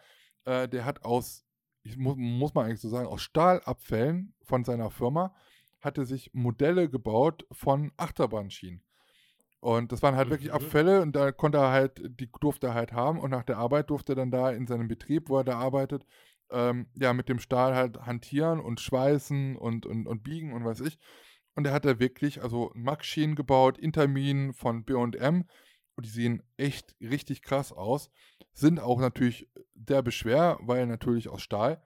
äh, 0.46 0.68
der 0.68 0.86
hat 0.86 1.04
aus, 1.04 1.46
ich 1.84 1.98
muss, 1.98 2.16
muss 2.18 2.54
man 2.54 2.66
eigentlich 2.66 2.82
so 2.82 2.90
sagen, 2.90 3.08
aus 3.08 3.22
Stahlabfällen 3.22 4.34
von 4.44 4.64
seiner 4.64 4.90
Firma, 4.90 5.34
hatte 5.82 6.06
sich 6.06 6.34
Modelle 6.34 6.90
gebaut 6.90 7.46
von 7.52 7.92
Achterbahnschienen. 7.98 8.82
Und 9.60 9.92
das 9.92 10.02
waren 10.02 10.16
halt 10.16 10.28
mhm. 10.28 10.32
wirklich 10.32 10.54
Abfälle 10.54 11.02
und 11.02 11.16
da 11.16 11.32
konnte 11.32 11.58
er 11.58 11.72
halt, 11.72 12.02
die 12.20 12.30
durfte 12.42 12.68
er 12.68 12.74
halt 12.74 12.92
haben 12.92 13.20
und 13.20 13.32
nach 13.32 13.44
der 13.44 13.58
Arbeit 13.58 13.90
durfte 13.90 14.14
er 14.14 14.18
dann 14.18 14.32
da 14.32 14.52
in 14.52 14.68
seinem 14.68 14.88
Betrieb, 14.88 15.30
wo 15.30 15.38
er 15.38 15.46
da 15.46 15.58
arbeitet, 15.58 16.06
ähm, 16.52 16.88
ja, 16.96 17.14
mit 17.14 17.30
dem 17.30 17.40
Stahl 17.40 17.74
halt 17.74 18.06
hantieren 18.06 18.60
und 18.60 18.82
schweißen 18.82 19.56
und, 19.56 19.86
und, 19.86 20.06
und 20.06 20.24
biegen 20.24 20.52
und 20.52 20.66
weiß 20.66 20.82
ich. 20.82 21.00
Und 21.56 21.66
er 21.66 21.74
hat 21.74 21.86
da 21.86 22.00
wirklich, 22.00 22.42
also 22.42 22.72
Max-Schienen 22.74 23.36
gebaut, 23.36 23.78
Intermin 23.78 24.54
von 24.54 24.84
B&M 24.84 25.46
und 25.96 26.06
die 26.06 26.10
sehen 26.10 26.44
echt 26.58 26.96
richtig 27.02 27.42
krass 27.42 27.72
aus. 27.72 28.10
Sind 28.54 28.80
auch 28.80 29.00
natürlich 29.00 29.50
derbe 29.74 30.12
schwer, 30.12 30.58
weil 30.62 30.86
natürlich 30.88 31.30
aus 31.30 31.42
Stahl. 31.42 31.82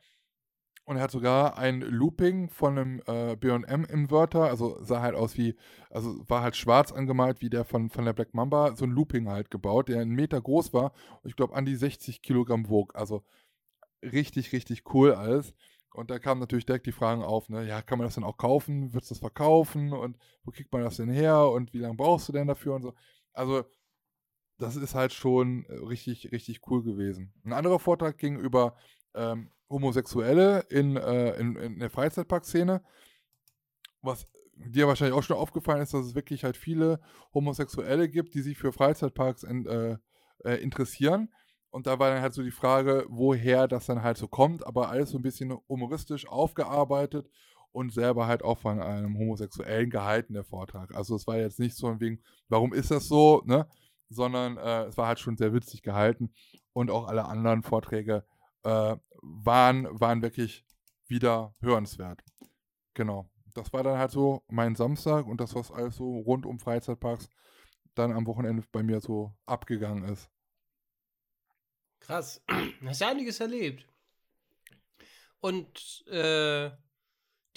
Und 0.85 0.95
er 0.95 1.03
hat 1.03 1.11
sogar 1.11 1.57
ein 1.57 1.81
Looping 1.81 2.49
von 2.49 2.77
einem 2.77 3.01
äh, 3.07 3.35
BM-Inverter, 3.35 4.45
also 4.45 4.81
sah 4.81 5.01
halt 5.01 5.15
aus 5.15 5.37
wie, 5.37 5.57
also 5.89 6.17
war 6.29 6.41
halt 6.41 6.55
schwarz 6.55 6.93
angemalt, 6.93 7.41
wie 7.41 7.49
der 7.49 7.65
von, 7.65 7.89
von 7.89 8.05
der 8.05 8.13
Black 8.13 8.33
Mamba, 8.33 8.73
so 8.73 8.85
ein 8.85 8.91
Looping 8.91 9.27
halt 9.27 9.51
gebaut, 9.51 9.89
der 9.89 9.99
einen 9.99 10.15
Meter 10.15 10.39
groß 10.39 10.71
war 10.71 10.93
und 11.23 11.29
ich 11.29 11.35
glaube 11.35 11.55
an 11.55 11.65
die 11.65 11.75
60 11.75 12.21
Kilogramm 12.21 12.69
wog. 12.69 12.95
Also 12.95 13.25
richtig, 14.01 14.53
richtig 14.53 14.93
cool 14.93 15.13
alles. 15.13 15.53
Und 15.93 16.11
da 16.11 16.19
kamen 16.19 16.39
natürlich 16.39 16.65
direkt 16.65 16.85
die 16.85 16.91
Fragen 16.91 17.23
auf, 17.23 17.49
ne, 17.49 17.67
ja, 17.67 17.81
kann 17.81 17.97
man 17.97 18.07
das 18.07 18.15
denn 18.15 18.23
auch 18.23 18.37
kaufen? 18.37 18.93
Wird 18.93 19.03
es 19.03 19.09
das 19.09 19.19
verkaufen? 19.19 19.91
Und 19.93 20.17
wo 20.43 20.51
kriegt 20.51 20.71
man 20.71 20.83
das 20.83 20.97
denn 20.97 21.09
her? 21.09 21.49
Und 21.49 21.73
wie 21.73 21.79
lange 21.79 21.95
brauchst 21.95 22.29
du 22.29 22.33
denn 22.33 22.47
dafür? 22.47 22.75
Und 22.75 22.83
so. 22.83 22.93
Also, 23.33 23.65
das 24.57 24.75
ist 24.75 24.95
halt 24.95 25.13
schon 25.13 25.65
äh, 25.65 25.73
richtig, 25.73 26.31
richtig 26.31 26.61
cool 26.67 26.83
gewesen. 26.83 27.33
Ein 27.43 27.53
anderer 27.53 27.79
Vortrag 27.79 28.17
ging 28.17 28.37
über 28.39 28.75
ähm, 29.13 29.51
Homosexuelle 29.69 30.61
in, 30.69 30.95
äh, 30.97 31.39
in, 31.39 31.55
in 31.55 31.79
der 31.79 31.89
Freizeitparkszene. 31.89 32.81
Was 34.01 34.27
dir 34.55 34.87
wahrscheinlich 34.87 35.17
auch 35.17 35.23
schon 35.23 35.37
aufgefallen 35.37 35.81
ist, 35.81 35.93
dass 35.93 36.05
es 36.05 36.15
wirklich 36.15 36.43
halt 36.43 36.57
viele 36.57 36.99
Homosexuelle 37.33 38.09
gibt, 38.09 38.33
die 38.33 38.41
sich 38.41 38.57
für 38.57 38.71
Freizeitparks 38.71 39.43
in, 39.43 39.65
äh, 39.65 39.97
äh, 40.43 40.55
interessieren. 40.55 41.29
Und 41.69 41.85
da 41.85 41.99
war 41.99 42.11
dann 42.11 42.21
halt 42.21 42.33
so 42.33 42.41
die 42.41 42.51
Frage, 42.51 43.05
woher 43.09 43.67
das 43.67 43.85
dann 43.85 44.01
halt 44.01 44.17
so 44.17 44.27
kommt, 44.27 44.65
aber 44.65 44.89
alles 44.89 45.11
so 45.11 45.19
ein 45.19 45.23
bisschen 45.23 45.55
humoristisch 45.67 46.27
aufgearbeitet 46.27 47.29
und 47.71 47.93
selber 47.93 48.25
halt 48.25 48.41
auch 48.41 48.57
von 48.57 48.81
einem 48.81 49.17
Homosexuellen 49.17 49.89
gehalten, 49.89 50.33
der 50.33 50.43
Vortrag. 50.43 50.95
Also 50.95 51.15
es 51.15 51.27
war 51.27 51.37
jetzt 51.37 51.59
nicht 51.59 51.75
so 51.75 51.87
ein 51.87 51.99
wegen, 51.99 52.21
warum 52.49 52.73
ist 52.73 52.89
das 52.89 53.07
so, 53.07 53.43
ne? 53.45 53.67
Sondern 54.09 54.57
äh, 54.57 54.85
es 54.85 54.97
war 54.97 55.07
halt 55.07 55.19
schon 55.19 55.37
sehr 55.37 55.53
witzig 55.53 55.81
gehalten 55.81 56.33
und 56.73 56.91
auch 56.91 57.07
alle 57.07 57.25
anderen 57.25 57.63
Vorträge 57.63 58.25
äh, 58.63 58.95
waren, 59.21 59.87
waren 59.99 60.21
wirklich 60.21 60.65
wieder 61.07 61.53
hörenswert. 61.59 62.23
Genau. 62.93 63.29
Das 63.53 63.73
war 63.73 63.83
dann 63.83 63.97
halt 63.97 64.11
so 64.11 64.43
mein 64.47 64.75
Samstag 64.75 65.25
und 65.25 65.41
das, 65.41 65.55
was 65.55 65.71
alles 65.71 65.95
so 65.95 66.19
rund 66.19 66.45
um 66.45 66.59
Freizeitparks 66.59 67.27
dann 67.95 68.11
am 68.11 68.27
Wochenende 68.27 68.63
bei 68.71 68.83
mir 68.83 69.01
so 69.01 69.35
abgegangen 69.45 70.03
ist. 70.03 70.29
Krass. 71.99 72.43
Hast 72.85 73.01
ja 73.01 73.09
einiges 73.09 73.39
erlebt. 73.39 73.87
Und 75.39 76.05
äh, 76.07 76.71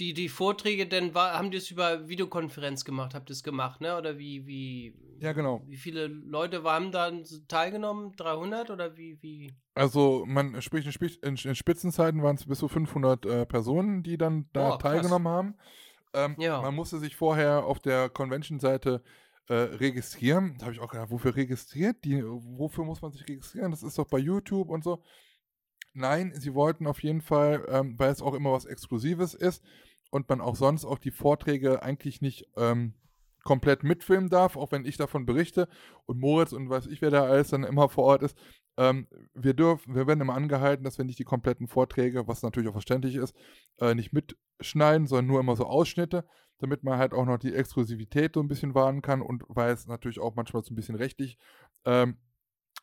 die, 0.00 0.14
die 0.14 0.28
Vorträge, 0.28 0.86
denn 0.86 1.14
war, 1.14 1.34
haben 1.34 1.50
die 1.50 1.58
es 1.58 1.70
über 1.70 2.08
Videokonferenz 2.08 2.84
gemacht? 2.84 3.14
Habt 3.14 3.30
ihr 3.30 3.34
es 3.34 3.42
gemacht, 3.42 3.80
ne? 3.80 3.96
Oder 3.96 4.18
wie, 4.18 4.46
wie? 4.46 4.94
Ja, 5.20 5.32
genau. 5.32 5.62
Wie 5.66 5.76
viele 5.76 6.06
Leute 6.06 6.64
waren 6.64 6.90
da 6.90 7.12
teilgenommen? 7.46 8.12
300 8.16 8.70
oder 8.70 8.96
wie, 8.96 9.22
wie? 9.22 9.54
Also, 9.74 10.24
man 10.26 10.60
spricht 10.62 10.86
in, 11.22 11.36
in, 11.36 11.54
Spitzenzeiten 11.54 12.22
waren 12.22 12.36
es 12.36 12.46
bis 12.46 12.58
zu 12.58 12.68
500 12.68 13.26
äh, 13.26 13.46
Personen, 13.46 14.02
die 14.02 14.16
dann 14.16 14.48
da 14.54 14.74
oh, 14.74 14.76
teilgenommen 14.78 15.28
haben. 15.28 15.54
Ähm, 16.14 16.36
ja. 16.38 16.60
Man 16.62 16.74
musste 16.74 16.98
sich 16.98 17.14
vorher 17.14 17.64
auf 17.64 17.78
der 17.78 18.08
Convention-Seite 18.08 19.02
äh, 19.48 19.54
registrieren. 19.54 20.56
Da 20.58 20.66
habe 20.66 20.74
ich 20.74 20.80
auch 20.80 20.90
gedacht, 20.90 21.10
wofür 21.10 21.36
registriert 21.36 22.04
die? 22.04 22.24
Wofür 22.24 22.84
muss 22.84 23.02
man 23.02 23.12
sich 23.12 23.28
registrieren? 23.28 23.70
Das 23.70 23.82
ist 23.82 23.98
doch 23.98 24.06
bei 24.06 24.18
YouTube 24.18 24.70
und 24.70 24.82
so. 24.82 25.02
Nein, 25.92 26.32
sie 26.34 26.54
wollten 26.54 26.86
auf 26.86 27.02
jeden 27.02 27.20
Fall, 27.20 27.66
ähm, 27.68 27.98
weil 27.98 28.12
es 28.12 28.22
auch 28.22 28.34
immer 28.34 28.52
was 28.52 28.64
Exklusives 28.64 29.34
ist, 29.34 29.62
und 30.10 30.28
man 30.28 30.40
auch 30.40 30.56
sonst 30.56 30.84
auch 30.84 30.98
die 30.98 31.10
Vorträge 31.10 31.82
eigentlich 31.82 32.20
nicht 32.20 32.46
ähm, 32.56 32.94
komplett 33.44 33.82
mitfilmen 33.82 34.28
darf, 34.28 34.56
auch 34.56 34.72
wenn 34.72 34.84
ich 34.84 34.96
davon 34.96 35.26
berichte 35.26 35.68
und 36.06 36.20
Moritz 36.20 36.52
und 36.52 36.68
weiß 36.68 36.86
ich, 36.88 37.00
wer 37.00 37.10
da 37.10 37.24
alles 37.24 37.48
dann 37.48 37.64
immer 37.64 37.88
vor 37.88 38.04
Ort 38.04 38.22
ist. 38.22 38.36
Ähm, 38.76 39.08
wir 39.34 39.54
dürfen, 39.54 39.94
wir 39.94 40.06
werden 40.06 40.20
immer 40.20 40.34
angehalten, 40.34 40.84
dass 40.84 40.98
wir 40.98 41.04
nicht 41.04 41.18
die 41.18 41.24
kompletten 41.24 41.66
Vorträge, 41.66 42.28
was 42.28 42.42
natürlich 42.42 42.68
auch 42.68 42.74
verständlich 42.74 43.16
ist, 43.16 43.34
äh, 43.78 43.94
nicht 43.94 44.12
mitschneiden, 44.12 45.06
sondern 45.06 45.26
nur 45.26 45.40
immer 45.40 45.56
so 45.56 45.64
Ausschnitte, 45.66 46.24
damit 46.58 46.84
man 46.84 46.98
halt 46.98 47.14
auch 47.14 47.24
noch 47.24 47.38
die 47.38 47.54
Exklusivität 47.54 48.34
so 48.34 48.40
ein 48.40 48.48
bisschen 48.48 48.74
wahren 48.74 49.02
kann 49.02 49.22
und 49.22 49.44
weil 49.48 49.72
es 49.72 49.86
natürlich 49.86 50.20
auch 50.20 50.34
manchmal 50.34 50.62
so 50.62 50.72
ein 50.72 50.76
bisschen 50.76 50.96
rechtlich 50.96 51.38
ähm, 51.84 52.18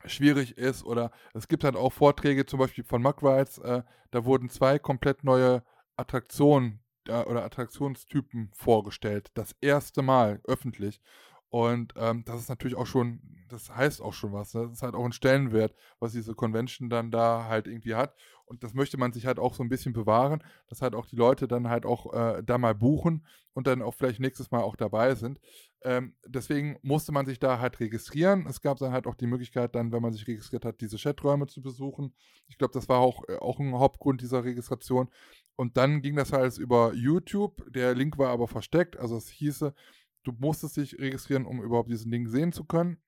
schwierig 0.06 0.58
ist 0.58 0.84
oder 0.84 1.12
es 1.34 1.48
gibt 1.48 1.64
halt 1.64 1.76
auch 1.76 1.94
Vorträge, 1.94 2.46
zum 2.46 2.60
Beispiel 2.60 2.84
von 2.84 3.02
Muck 3.02 3.24
Rides, 3.24 3.60
äh, 3.60 3.84
da 4.12 4.26
wurden 4.26 4.50
zwei 4.50 4.80
komplett 4.80 5.24
neue 5.24 5.64
Attraktionen 5.96 6.80
oder 7.10 7.44
Attraktionstypen 7.44 8.50
vorgestellt. 8.54 9.32
Das 9.34 9.56
erste 9.62 10.02
Mal 10.02 10.42
öffentlich. 10.46 11.02
Und 11.50 11.94
ähm, 11.98 12.24
das 12.26 12.42
ist 12.42 12.50
natürlich 12.50 12.76
auch 12.76 12.88
schon, 12.88 13.22
das 13.48 13.74
heißt 13.74 14.02
auch 14.02 14.14
schon 14.14 14.34
was. 14.34 14.54
Ne? 14.54 14.64
Das 14.64 14.74
ist 14.74 14.82
halt 14.82 14.96
auch 14.96 15.06
ein 15.06 15.14
Stellenwert, 15.14 15.74
was 16.00 16.12
diese 16.12 16.36
Convention 16.36 16.90
dann 16.90 17.10
da 17.10 17.46
halt 17.48 17.68
irgendwie 17.68 17.96
hat. 17.96 18.14
Und 18.46 18.64
das 18.64 18.74
möchte 18.74 18.98
man 18.98 19.14
sich 19.14 19.26
halt 19.26 19.40
auch 19.40 19.54
so 19.54 19.64
ein 19.64 19.70
bisschen 19.70 19.94
bewahren, 19.94 20.44
dass 20.68 20.82
halt 20.82 20.96
auch 20.96 21.06
die 21.06 21.16
Leute 21.16 21.48
dann 21.48 21.70
halt 21.70 21.86
auch 21.86 22.14
äh, 22.14 22.44
da 22.44 22.58
mal 22.58 22.76
buchen 22.76 23.26
und 23.54 23.68
dann 23.68 23.82
auch 23.82 23.94
vielleicht 23.94 24.20
nächstes 24.20 24.52
Mal 24.52 24.62
auch 24.62 24.76
dabei 24.76 25.16
sind. 25.16 25.40
Ähm, 25.82 26.16
deswegen 26.26 26.78
musste 26.82 27.12
man 27.12 27.26
sich 27.26 27.40
da 27.40 27.60
halt 27.60 27.80
registrieren. 27.80 28.46
Es 28.48 28.62
gab 28.62 28.78
dann 28.78 28.92
halt 28.92 29.08
auch 29.08 29.16
die 29.16 29.28
Möglichkeit, 29.28 29.76
dann, 29.76 29.92
wenn 29.92 30.02
man 30.02 30.14
sich 30.14 30.28
registriert 30.28 30.64
hat, 30.64 30.80
diese 30.82 30.98
Chaträume 30.98 31.48
zu 31.48 31.62
besuchen. 31.62 32.14
Ich 32.48 32.58
glaube, 32.58 32.74
das 32.74 32.88
war 32.88 33.00
auch, 33.00 33.24
äh, 33.28 33.38
auch 33.38 33.60
ein 33.60 33.74
Hauptgrund 33.74 34.22
dieser 34.22 34.44
Registration. 34.44 35.10
Und 35.58 35.76
dann 35.76 36.02
ging 36.02 36.16
das 36.16 36.32
halt 36.32 36.58
über 36.60 36.94
YouTube. 36.94 37.66
Der 37.74 37.96
Link 37.96 38.18
war 38.18 38.30
aber 38.30 38.48
versteckt. 38.48 38.96
Also 38.98 39.18
es 39.18 39.28
hieße, 39.28 39.74
du 40.24 40.32
musstest 40.38 40.78
dich 40.78 40.98
registrieren, 41.00 41.46
um 41.46 41.62
überhaupt 41.62 41.90
diesen 41.90 42.12
Link 42.12 42.30
sehen 42.30 42.54
zu 42.54 42.64
können. 42.64 43.02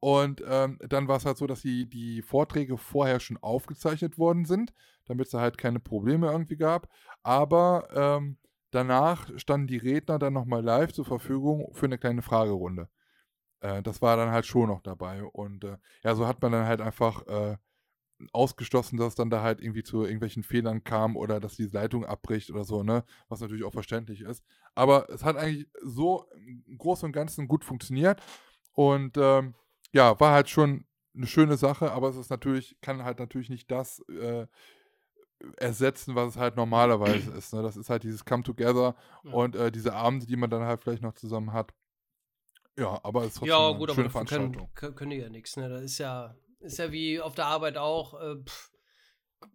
Und 0.00 0.42
ähm, 0.46 0.78
dann 0.88 1.08
war 1.08 1.18
es 1.18 1.26
halt 1.26 1.36
so, 1.36 1.46
dass 1.46 1.60
die, 1.60 1.88
die 1.88 2.22
Vorträge 2.22 2.78
vorher 2.78 3.20
schon 3.20 3.36
aufgezeichnet 3.36 4.18
worden 4.18 4.46
sind, 4.46 4.72
damit 5.04 5.26
es 5.26 5.34
halt 5.34 5.58
keine 5.58 5.78
Probleme 5.78 6.30
irgendwie 6.30 6.56
gab. 6.56 6.88
Aber 7.22 7.88
ähm, 7.92 8.38
danach 8.70 9.30
standen 9.38 9.66
die 9.66 9.78
Redner 9.78 10.18
dann 10.18 10.32
nochmal 10.32 10.64
live 10.64 10.92
zur 10.92 11.04
Verfügung 11.04 11.68
für 11.74 11.86
eine 11.86 11.98
kleine 11.98 12.22
Fragerunde. 12.22 12.88
Äh, 13.60 13.82
das 13.82 14.00
war 14.00 14.16
dann 14.16 14.30
halt 14.30 14.46
schon 14.46 14.68
noch 14.68 14.80
dabei. 14.80 15.22
Und 15.22 15.64
äh, 15.64 15.76
ja, 16.02 16.14
so 16.14 16.26
hat 16.26 16.40
man 16.40 16.52
dann 16.52 16.66
halt 16.66 16.80
einfach 16.80 17.26
äh, 17.26 17.56
ausgeschlossen, 18.32 18.96
dass 18.96 19.08
es 19.08 19.14
dann 19.14 19.30
da 19.30 19.42
halt 19.42 19.60
irgendwie 19.60 19.82
zu 19.82 20.02
irgendwelchen 20.02 20.42
Fehlern 20.42 20.84
kam 20.84 21.16
oder 21.16 21.40
dass 21.40 21.56
die 21.56 21.66
Leitung 21.66 22.04
abbricht 22.04 22.50
oder 22.50 22.64
so, 22.64 22.82
ne? 22.82 23.04
Was 23.28 23.40
natürlich 23.40 23.64
auch 23.64 23.72
verständlich 23.72 24.22
ist. 24.22 24.44
Aber 24.74 25.08
es 25.10 25.24
hat 25.24 25.36
eigentlich 25.36 25.68
so 25.82 26.26
im 26.34 26.78
Großen 26.78 27.06
und 27.06 27.12
Ganzen 27.12 27.48
gut 27.48 27.64
funktioniert 27.64 28.22
und 28.72 29.16
ähm, 29.16 29.54
ja, 29.92 30.18
war 30.18 30.32
halt 30.32 30.48
schon 30.48 30.86
eine 31.14 31.26
schöne 31.26 31.56
Sache, 31.56 31.92
aber 31.92 32.08
es 32.08 32.16
ist 32.16 32.30
natürlich, 32.30 32.76
kann 32.80 33.04
halt 33.04 33.18
natürlich 33.18 33.48
nicht 33.48 33.70
das 33.70 34.00
äh, 34.08 34.46
ersetzen, 35.56 36.14
was 36.14 36.34
es 36.34 36.36
halt 36.36 36.56
normalerweise 36.56 37.30
ist. 37.32 37.52
Ne? 37.52 37.62
Das 37.62 37.76
ist 37.76 37.90
halt 37.90 38.02
dieses 38.02 38.24
Come 38.24 38.42
Together 38.42 38.94
ja. 39.24 39.32
und 39.32 39.56
äh, 39.56 39.70
diese 39.70 39.94
Abende, 39.94 40.26
die 40.26 40.36
man 40.36 40.50
dann 40.50 40.62
halt 40.62 40.82
vielleicht 40.82 41.02
noch 41.02 41.14
zusammen 41.14 41.52
hat. 41.52 41.72
Ja, 42.78 43.00
aber 43.02 43.22
es 43.22 43.28
ist 43.28 43.34
trotzdem 43.38 43.48
ja, 43.48 43.70
gut, 43.72 43.88
eine 43.88 43.94
schöne 43.94 44.04
aber 44.06 44.12
Veranstaltung. 44.12 44.70
Können, 44.74 44.94
können 44.94 45.10
ja 45.12 45.28
nichts. 45.30 45.56
Ne? 45.56 45.68
Das 45.68 45.82
ist 45.82 45.98
ja, 45.98 46.36
ist 46.66 46.78
ja 46.78 46.92
wie 46.92 47.20
auf 47.20 47.34
der 47.34 47.46
Arbeit 47.46 47.76
auch. 47.76 48.20
Äh, 48.20 48.36
pff, 48.44 48.70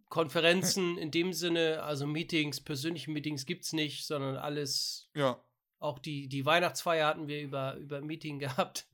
Konferenzen 0.09 0.97
in 0.97 1.09
dem 1.09 1.33
Sinne, 1.33 1.81
also 1.83 2.05
Meetings, 2.05 2.61
persönliche 2.61 3.09
Meetings 3.09 3.45
gibt 3.45 3.63
es 3.63 3.73
nicht, 3.73 4.05
sondern 4.05 4.35
alles. 4.35 5.09
Ja. 5.15 5.41
Auch 5.79 5.97
die, 5.97 6.27
die 6.27 6.45
Weihnachtsfeier 6.45 7.07
hatten 7.07 7.27
wir 7.27 7.41
über, 7.41 7.75
über 7.77 8.01
Meeting 8.01 8.37
gehabt. 8.39 8.87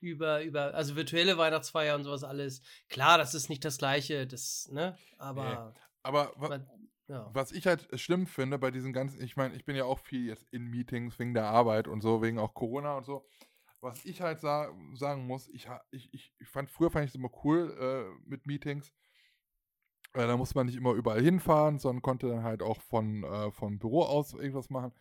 über, 0.00 0.42
über, 0.42 0.72
also 0.74 0.96
virtuelle 0.96 1.36
Weihnachtsfeier 1.36 1.96
und 1.96 2.04
sowas 2.04 2.24
alles. 2.24 2.62
Klar, 2.88 3.18
das 3.18 3.34
ist 3.34 3.50
nicht 3.50 3.64
das 3.64 3.78
Gleiche, 3.78 4.26
das, 4.26 4.68
ne? 4.70 4.96
Aber. 5.18 5.72
Nee. 5.74 5.80
Aber 6.02 6.32
man, 6.38 6.66
ja. 7.08 7.28
was 7.34 7.52
ich 7.52 7.66
halt 7.66 7.88
schlimm 8.00 8.26
finde 8.26 8.58
bei 8.58 8.70
diesen 8.70 8.94
ganzen, 8.94 9.20
ich 9.20 9.36
meine, 9.36 9.54
ich 9.54 9.66
bin 9.66 9.76
ja 9.76 9.84
auch 9.84 9.98
viel 9.98 10.26
jetzt 10.26 10.46
in 10.50 10.64
Meetings 10.64 11.18
wegen 11.18 11.34
der 11.34 11.44
Arbeit 11.44 11.88
und 11.88 12.00
so, 12.00 12.22
wegen 12.22 12.38
auch 12.38 12.54
Corona 12.54 12.96
und 12.96 13.04
so. 13.04 13.26
Was 13.80 14.04
ich 14.04 14.20
halt 14.20 14.40
sa 14.40 14.70
sagen 14.94 15.26
muss, 15.26 15.48
ich, 15.48 15.68
ich, 15.90 16.34
ich 16.38 16.48
fand, 16.48 16.70
früher 16.70 16.90
fand 16.90 17.04
ich 17.06 17.10
es 17.12 17.14
immer 17.14 17.30
cool 17.44 17.76
äh, 17.80 18.28
mit 18.28 18.46
Meetings. 18.46 18.92
Äh, 20.12 20.26
da 20.26 20.36
musste 20.36 20.56
man 20.56 20.66
nicht 20.66 20.76
immer 20.76 20.92
überall 20.92 21.22
hinfahren, 21.22 21.78
sondern 21.78 22.02
konnte 22.02 22.28
dann 22.28 22.42
halt 22.42 22.62
auch 22.62 22.80
von, 22.82 23.24
äh, 23.24 23.50
vom 23.52 23.78
Büro 23.78 24.02
aus 24.02 24.34
irgendwas 24.34 24.70
machen. 24.70 24.92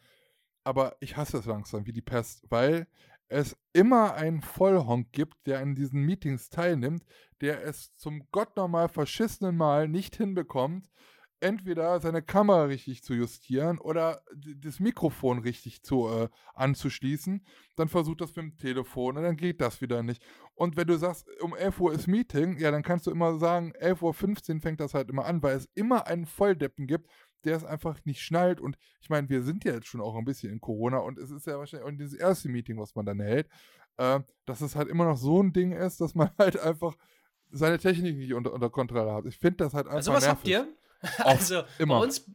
Aber 0.63 0.95
ich 0.99 1.17
hasse 1.17 1.37
es 1.37 1.45
langsam 1.45 1.85
wie 1.87 1.93
die 1.93 2.01
Pest, 2.01 2.45
weil 2.49 2.87
es 3.27 3.57
immer 3.73 4.15
einen 4.15 4.41
Vollhonk 4.41 5.11
gibt, 5.11 5.45
der 5.45 5.59
an 5.59 5.75
diesen 5.75 6.01
Meetings 6.01 6.49
teilnimmt, 6.49 7.05
der 7.41 7.63
es 7.63 7.95
zum 7.95 8.27
Gott 8.31 8.55
normal 8.55 8.89
verschissenen 8.89 9.55
Mal 9.55 9.87
nicht 9.87 10.15
hinbekommt, 10.15 10.89
entweder 11.41 11.99
seine 11.99 12.21
Kamera 12.21 12.63
richtig 12.63 13.03
zu 13.03 13.13
justieren 13.13 13.77
oder 13.79 14.21
das 14.33 14.79
Mikrofon 14.79 15.39
richtig 15.39 15.83
zu, 15.83 16.07
äh, 16.07 16.29
anzuschließen. 16.53 17.45
Dann 17.75 17.87
versucht 17.87 18.21
das 18.21 18.35
mit 18.35 18.37
dem 18.37 18.57
Telefon 18.57 19.17
und 19.17 19.23
dann 19.23 19.37
geht 19.37 19.61
das 19.61 19.81
wieder 19.81 20.03
nicht. 20.03 20.23
Und 20.55 20.75
wenn 20.75 20.87
du 20.87 20.97
sagst, 20.97 21.27
um 21.41 21.55
11 21.55 21.79
Uhr 21.79 21.93
ist 21.93 22.07
Meeting, 22.07 22.57
ja, 22.57 22.71
dann 22.71 22.83
kannst 22.83 23.07
du 23.07 23.11
immer 23.11 23.37
sagen, 23.37 23.73
11.15 23.79 24.55
Uhr 24.55 24.61
fängt 24.61 24.79
das 24.79 24.93
halt 24.93 25.09
immer 25.09 25.25
an, 25.25 25.41
weil 25.41 25.55
es 25.55 25.69
immer 25.75 26.07
einen 26.07 26.25
Volldeppen 26.25 26.87
gibt, 26.87 27.09
der 27.45 27.55
es 27.55 27.63
einfach 27.63 28.03
nicht 28.05 28.21
schnallt. 28.21 28.59
Und 28.59 28.77
ich 28.99 29.09
meine, 29.09 29.29
wir 29.29 29.43
sind 29.43 29.63
ja 29.63 29.73
jetzt 29.73 29.87
schon 29.87 30.01
auch 30.01 30.15
ein 30.15 30.25
bisschen 30.25 30.51
in 30.51 30.59
Corona 30.59 30.97
und 30.97 31.17
es 31.17 31.31
ist 31.31 31.47
ja 31.47 31.57
wahrscheinlich 31.57 31.87
auch 31.87 31.97
dieses 31.97 32.13
erste 32.13 32.49
Meeting, 32.49 32.77
was 32.77 32.95
man 32.95 33.05
dann 33.05 33.19
hält, 33.19 33.47
äh, 33.97 34.19
dass 34.45 34.61
es 34.61 34.75
halt 34.75 34.89
immer 34.89 35.05
noch 35.05 35.17
so 35.17 35.41
ein 35.41 35.53
Ding 35.53 35.71
ist, 35.71 36.01
dass 36.01 36.15
man 36.15 36.29
halt 36.37 36.59
einfach 36.59 36.95
seine 37.51 37.79
Technik 37.79 38.17
nicht 38.17 38.33
unter, 38.33 38.53
unter 38.53 38.69
Kontrolle 38.69 39.11
hat. 39.13 39.25
Ich 39.25 39.37
finde 39.37 39.57
das 39.57 39.73
halt 39.73 39.87
also 39.87 40.11
einfach. 40.11 40.27
Also, 40.27 40.27
was 40.27 40.43
nervig. 40.45 40.55
habt 40.57 40.67
ihr? 40.67 40.79
also 41.19 41.63
immer. 41.77 41.99
bei 41.99 42.03
uns 42.03 42.25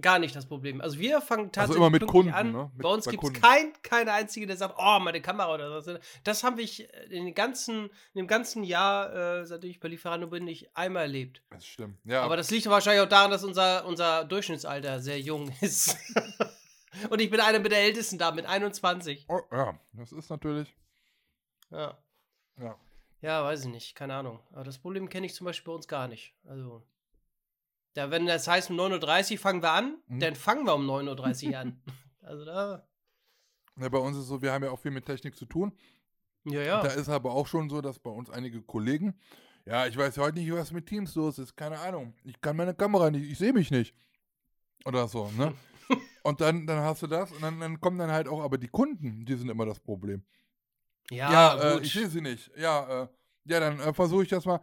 gar 0.00 0.18
nicht 0.18 0.34
das 0.34 0.46
Problem. 0.46 0.80
Also 0.80 0.98
wir 0.98 1.20
fangen 1.20 1.52
tatsächlich 1.52 1.82
also 1.82 1.86
immer 1.86 1.90
mit 1.90 2.06
Kunden, 2.06 2.32
an. 2.32 2.52
Ne? 2.52 2.70
Mit, 2.74 2.82
bei 2.82 2.88
uns 2.88 3.06
gibt 3.06 3.22
es 3.22 3.32
kein, 3.34 3.72
keine 3.82 4.12
einzige, 4.12 4.46
der 4.46 4.56
sagt, 4.56 4.74
oh, 4.78 4.98
meine 4.98 5.20
Kamera 5.20 5.52
oder 5.54 5.80
so. 5.82 5.98
Das 6.24 6.42
habe 6.42 6.62
ich 6.62 6.88
in, 7.10 7.26
den 7.26 7.34
ganzen, 7.34 7.86
in 7.86 8.18
dem 8.22 8.26
ganzen 8.26 8.64
Jahr, 8.64 9.14
äh, 9.40 9.46
seitdem 9.46 9.70
ich 9.70 9.80
bei 9.80 9.88
Lieferando 9.88 10.26
bin, 10.26 10.44
nicht 10.44 10.76
einmal 10.76 11.02
erlebt. 11.02 11.42
Das 11.50 11.66
stimmt. 11.66 11.98
Ja. 12.04 12.22
Aber 12.22 12.36
das 12.36 12.50
liegt 12.50 12.66
wahrscheinlich 12.66 13.02
auch 13.02 13.08
daran, 13.08 13.30
dass 13.30 13.44
unser, 13.44 13.86
unser 13.86 14.24
Durchschnittsalter 14.24 15.00
sehr 15.00 15.20
jung 15.20 15.52
ist. 15.60 15.96
Und 17.10 17.20
ich 17.20 17.30
bin 17.30 17.40
einer 17.40 17.60
mit 17.60 17.70
der 17.70 17.82
Ältesten 17.82 18.18
da, 18.18 18.32
mit 18.32 18.46
21. 18.46 19.26
Oh, 19.28 19.42
ja, 19.52 19.78
das 19.92 20.12
ist 20.12 20.30
natürlich. 20.30 20.74
Ja. 21.70 21.96
Ja. 22.60 22.76
Ja, 23.20 23.44
weiß 23.44 23.64
ich 23.64 23.70
nicht, 23.70 23.94
keine 23.94 24.14
Ahnung. 24.14 24.40
Aber 24.52 24.64
das 24.64 24.78
Problem 24.78 25.08
kenne 25.08 25.26
ich 25.26 25.34
zum 25.34 25.44
Beispiel 25.44 25.72
bei 25.72 25.76
uns 25.76 25.88
gar 25.88 26.08
nicht. 26.08 26.34
Also. 26.44 26.82
Da, 27.98 28.12
wenn 28.12 28.26
das 28.26 28.46
heißt, 28.46 28.70
um 28.70 28.78
9.30 28.78 29.32
Uhr 29.32 29.38
fangen 29.38 29.60
wir 29.60 29.72
an, 29.72 29.98
mhm. 30.06 30.20
dann 30.20 30.36
fangen 30.36 30.64
wir 30.64 30.76
um 30.76 30.88
9.30 30.88 31.50
Uhr 31.50 31.58
an. 31.58 31.82
Also 32.20 32.44
da. 32.44 32.86
Ja, 33.80 33.88
bei 33.88 33.96
uns 33.96 34.14
ist 34.18 34.24
es 34.24 34.28
so, 34.28 34.42
wir 34.42 34.52
haben 34.52 34.62
ja 34.62 34.70
auch 34.70 34.78
viel 34.78 34.90
mit 34.90 35.06
Technik 35.06 35.34
zu 35.34 35.46
tun. 35.46 35.72
Ja, 36.44 36.60
ja. 36.60 36.82
Da 36.82 36.90
ist 36.90 37.08
aber 37.08 37.32
auch 37.32 37.46
schon 37.46 37.70
so, 37.70 37.80
dass 37.80 37.98
bei 37.98 38.10
uns 38.10 38.28
einige 38.28 38.60
Kollegen, 38.60 39.18
ja, 39.64 39.86
ich 39.86 39.96
weiß 39.96 40.18
heute 40.18 40.38
nicht, 40.38 40.52
was 40.52 40.70
mit 40.70 40.84
Teams 40.84 41.14
los 41.14 41.38
ist, 41.38 41.56
keine 41.56 41.78
Ahnung. 41.78 42.14
Ich 42.24 42.38
kann 42.38 42.54
meine 42.54 42.74
Kamera 42.74 43.10
nicht, 43.10 43.30
ich 43.30 43.38
sehe 43.38 43.54
mich 43.54 43.70
nicht. 43.70 43.94
Oder 44.84 45.08
so, 45.08 45.30
ne? 45.38 45.54
und 46.22 46.42
dann, 46.42 46.66
dann 46.66 46.80
hast 46.84 47.00
du 47.00 47.06
das 47.06 47.32
und 47.32 47.42
dann, 47.42 47.58
dann 47.58 47.80
kommen 47.80 47.98
dann 47.98 48.12
halt 48.12 48.28
auch, 48.28 48.42
aber 48.42 48.58
die 48.58 48.68
Kunden, 48.68 49.24
die 49.24 49.34
sind 49.34 49.48
immer 49.48 49.64
das 49.64 49.80
Problem. 49.80 50.22
Ja, 51.10 51.32
ja 51.32 51.76
äh, 51.76 51.80
ich 51.80 51.94
sehe 51.94 52.08
sie 52.08 52.20
nicht. 52.20 52.50
Ja, 52.58 53.04
äh, 53.04 53.08
ja, 53.46 53.58
dann 53.58 53.80
äh, 53.80 53.94
versuche 53.94 54.24
ich 54.24 54.28
das 54.28 54.44
mal 54.44 54.60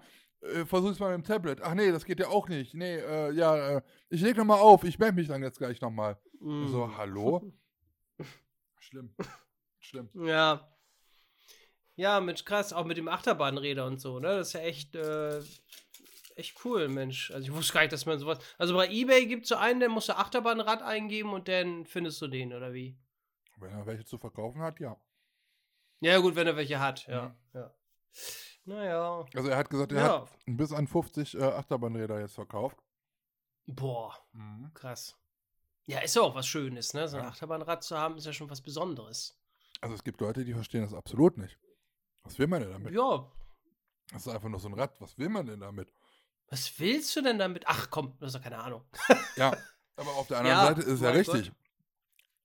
äh, 0.54 0.66
versuch's 0.66 1.00
mal 1.00 1.18
mit 1.18 1.26
dem 1.26 1.28
Tablet. 1.28 1.62
Ach 1.62 1.74
nee, 1.74 1.92
das 1.92 2.06
geht 2.06 2.20
ja 2.20 2.28
auch 2.28 2.48
nicht. 2.48 2.74
Nee, 2.74 2.98
äh, 2.98 3.32
ja, 3.32 3.78
äh, 3.78 3.82
ich 4.10 4.22
leg 4.22 4.38
nochmal 4.38 4.60
auf, 4.60 4.84
ich 4.84 5.00
melde 5.00 5.16
mich 5.16 5.28
dann 5.28 5.44
jetzt 5.44 5.58
gleich 5.58 5.82
nochmal. 5.82 6.18
Mm. 6.40 6.68
So, 6.68 6.96
hallo? 6.98 7.54
Schlimm. 8.80 9.16
Schlimm. 9.80 10.10
Ja. 10.14 10.72
Ja, 11.96 12.20
mit 12.20 12.46
krass, 12.46 12.74
auch 12.74 12.86
mit 12.86 12.98
dem 12.98 13.08
Achterbahnräder 13.08 13.86
und 13.86 14.02
so, 14.02 14.20
ne? 14.20 14.28
Das 14.28 14.48
ist 14.50 14.54
ja 14.54 14.60
echt, 14.62 14.96
äh, 14.96 15.40
echt 16.36 16.64
cool, 16.66 16.90
Mensch. 16.90 17.32
Also 17.32 17.48
ich 17.48 17.54
wusste 17.54 17.74
gar 17.74 17.82
nicht, 17.82 17.94
dass 17.94 18.06
man 18.06 18.20
sowas. 18.20 18.40
Also 18.58 18.76
bei 18.76 18.90
Ebay 18.90 19.26
gibt 19.28 19.44
es 19.44 19.50
so 19.50 19.56
einen, 19.56 19.80
der 19.80 19.90
muss 19.90 20.10
ein 20.10 20.18
Achterbahnrad 20.18 20.82
eingeben 20.82 21.34
und 21.34 21.48
dann 21.48 21.86
findest 21.86 22.22
du 22.22 22.28
den, 22.28 22.54
oder 22.54 22.74
wie? 22.74 22.98
Wenn 23.58 23.72
er 23.72 23.86
welche 23.86 24.04
zu 24.04 24.18
verkaufen 24.18 24.62
hat, 24.62 24.80
ja. 24.80 25.00
Ja, 26.02 26.18
gut, 26.18 26.36
wenn 26.36 26.48
er 26.48 26.58
welche 26.58 26.80
hat, 26.80 27.08
ja. 27.08 27.30
Mhm. 27.30 27.36
ja. 27.54 27.74
Naja. 28.66 29.26
Also 29.36 29.50
er 29.50 29.58
hat 29.58 29.70
gesagt, 29.70 29.92
er 29.92 29.98
ja. 29.98 30.22
hat 30.22 30.30
bis 30.46 30.72
an 30.72 30.88
50 30.88 31.36
äh, 31.36 31.44
Achterbahnräder 31.44 32.20
jetzt 32.20 32.36
verkauft. 32.36 32.78
Boah, 33.68 34.16
mhm. 34.34 34.72
krass. 34.74 35.16
Ja, 35.88 36.00
ist 36.00 36.16
ja 36.16 36.24
auch 36.24 36.36
was 36.36 36.48
Schönes, 36.48 36.94
ne? 36.94 37.08
So 37.08 37.18
ein 37.18 37.24
ja. 37.24 37.30
Achterbahnrad 37.30 37.84
zu 37.84 37.98
haben, 37.98 38.18
ist 38.18 38.26
ja 38.26 38.34
schon 38.34 38.50
was 38.50 38.62
Besonderes. 38.62 39.40
Also 39.82 39.96
es 39.96 40.04
gibt 40.04 40.20
Leute, 40.20 40.44
die 40.44 40.54
verstehen 40.54 40.82
das 40.82 40.94
absolut 40.94 41.38
nicht. 41.38 41.60
Was 42.24 42.40
will 42.40 42.48
man 42.48 42.62
denn 42.62 42.72
damit? 42.72 42.94
Ja. 42.94 43.32
Das 44.12 44.26
ist 44.26 44.34
einfach 44.34 44.50
nur 44.50 44.60
so 44.60 44.68
ein 44.68 44.74
Rad. 44.74 45.00
Was 45.00 45.18
will 45.18 45.30
man 45.30 45.46
denn 45.46 45.60
damit? 45.60 45.92
Was 46.50 46.80
willst 46.80 47.16
du 47.16 47.22
denn 47.22 47.38
damit? 47.38 47.64
Ach 47.68 47.90
komm, 47.90 48.16
das 48.20 48.30
ist 48.30 48.36
doch 48.36 48.44
keine 48.44 48.60
Ahnung. 48.60 48.84
ja, 49.36 49.56
aber 49.96 50.12
auf 50.12 50.28
der 50.28 50.40
anderen 50.40 50.58
ja, 50.58 50.66
Seite 50.68 50.82
ist 50.82 50.88
es 50.88 51.02
ja 51.02 51.10
richtig. 51.10 51.48
Gott. 51.48 51.58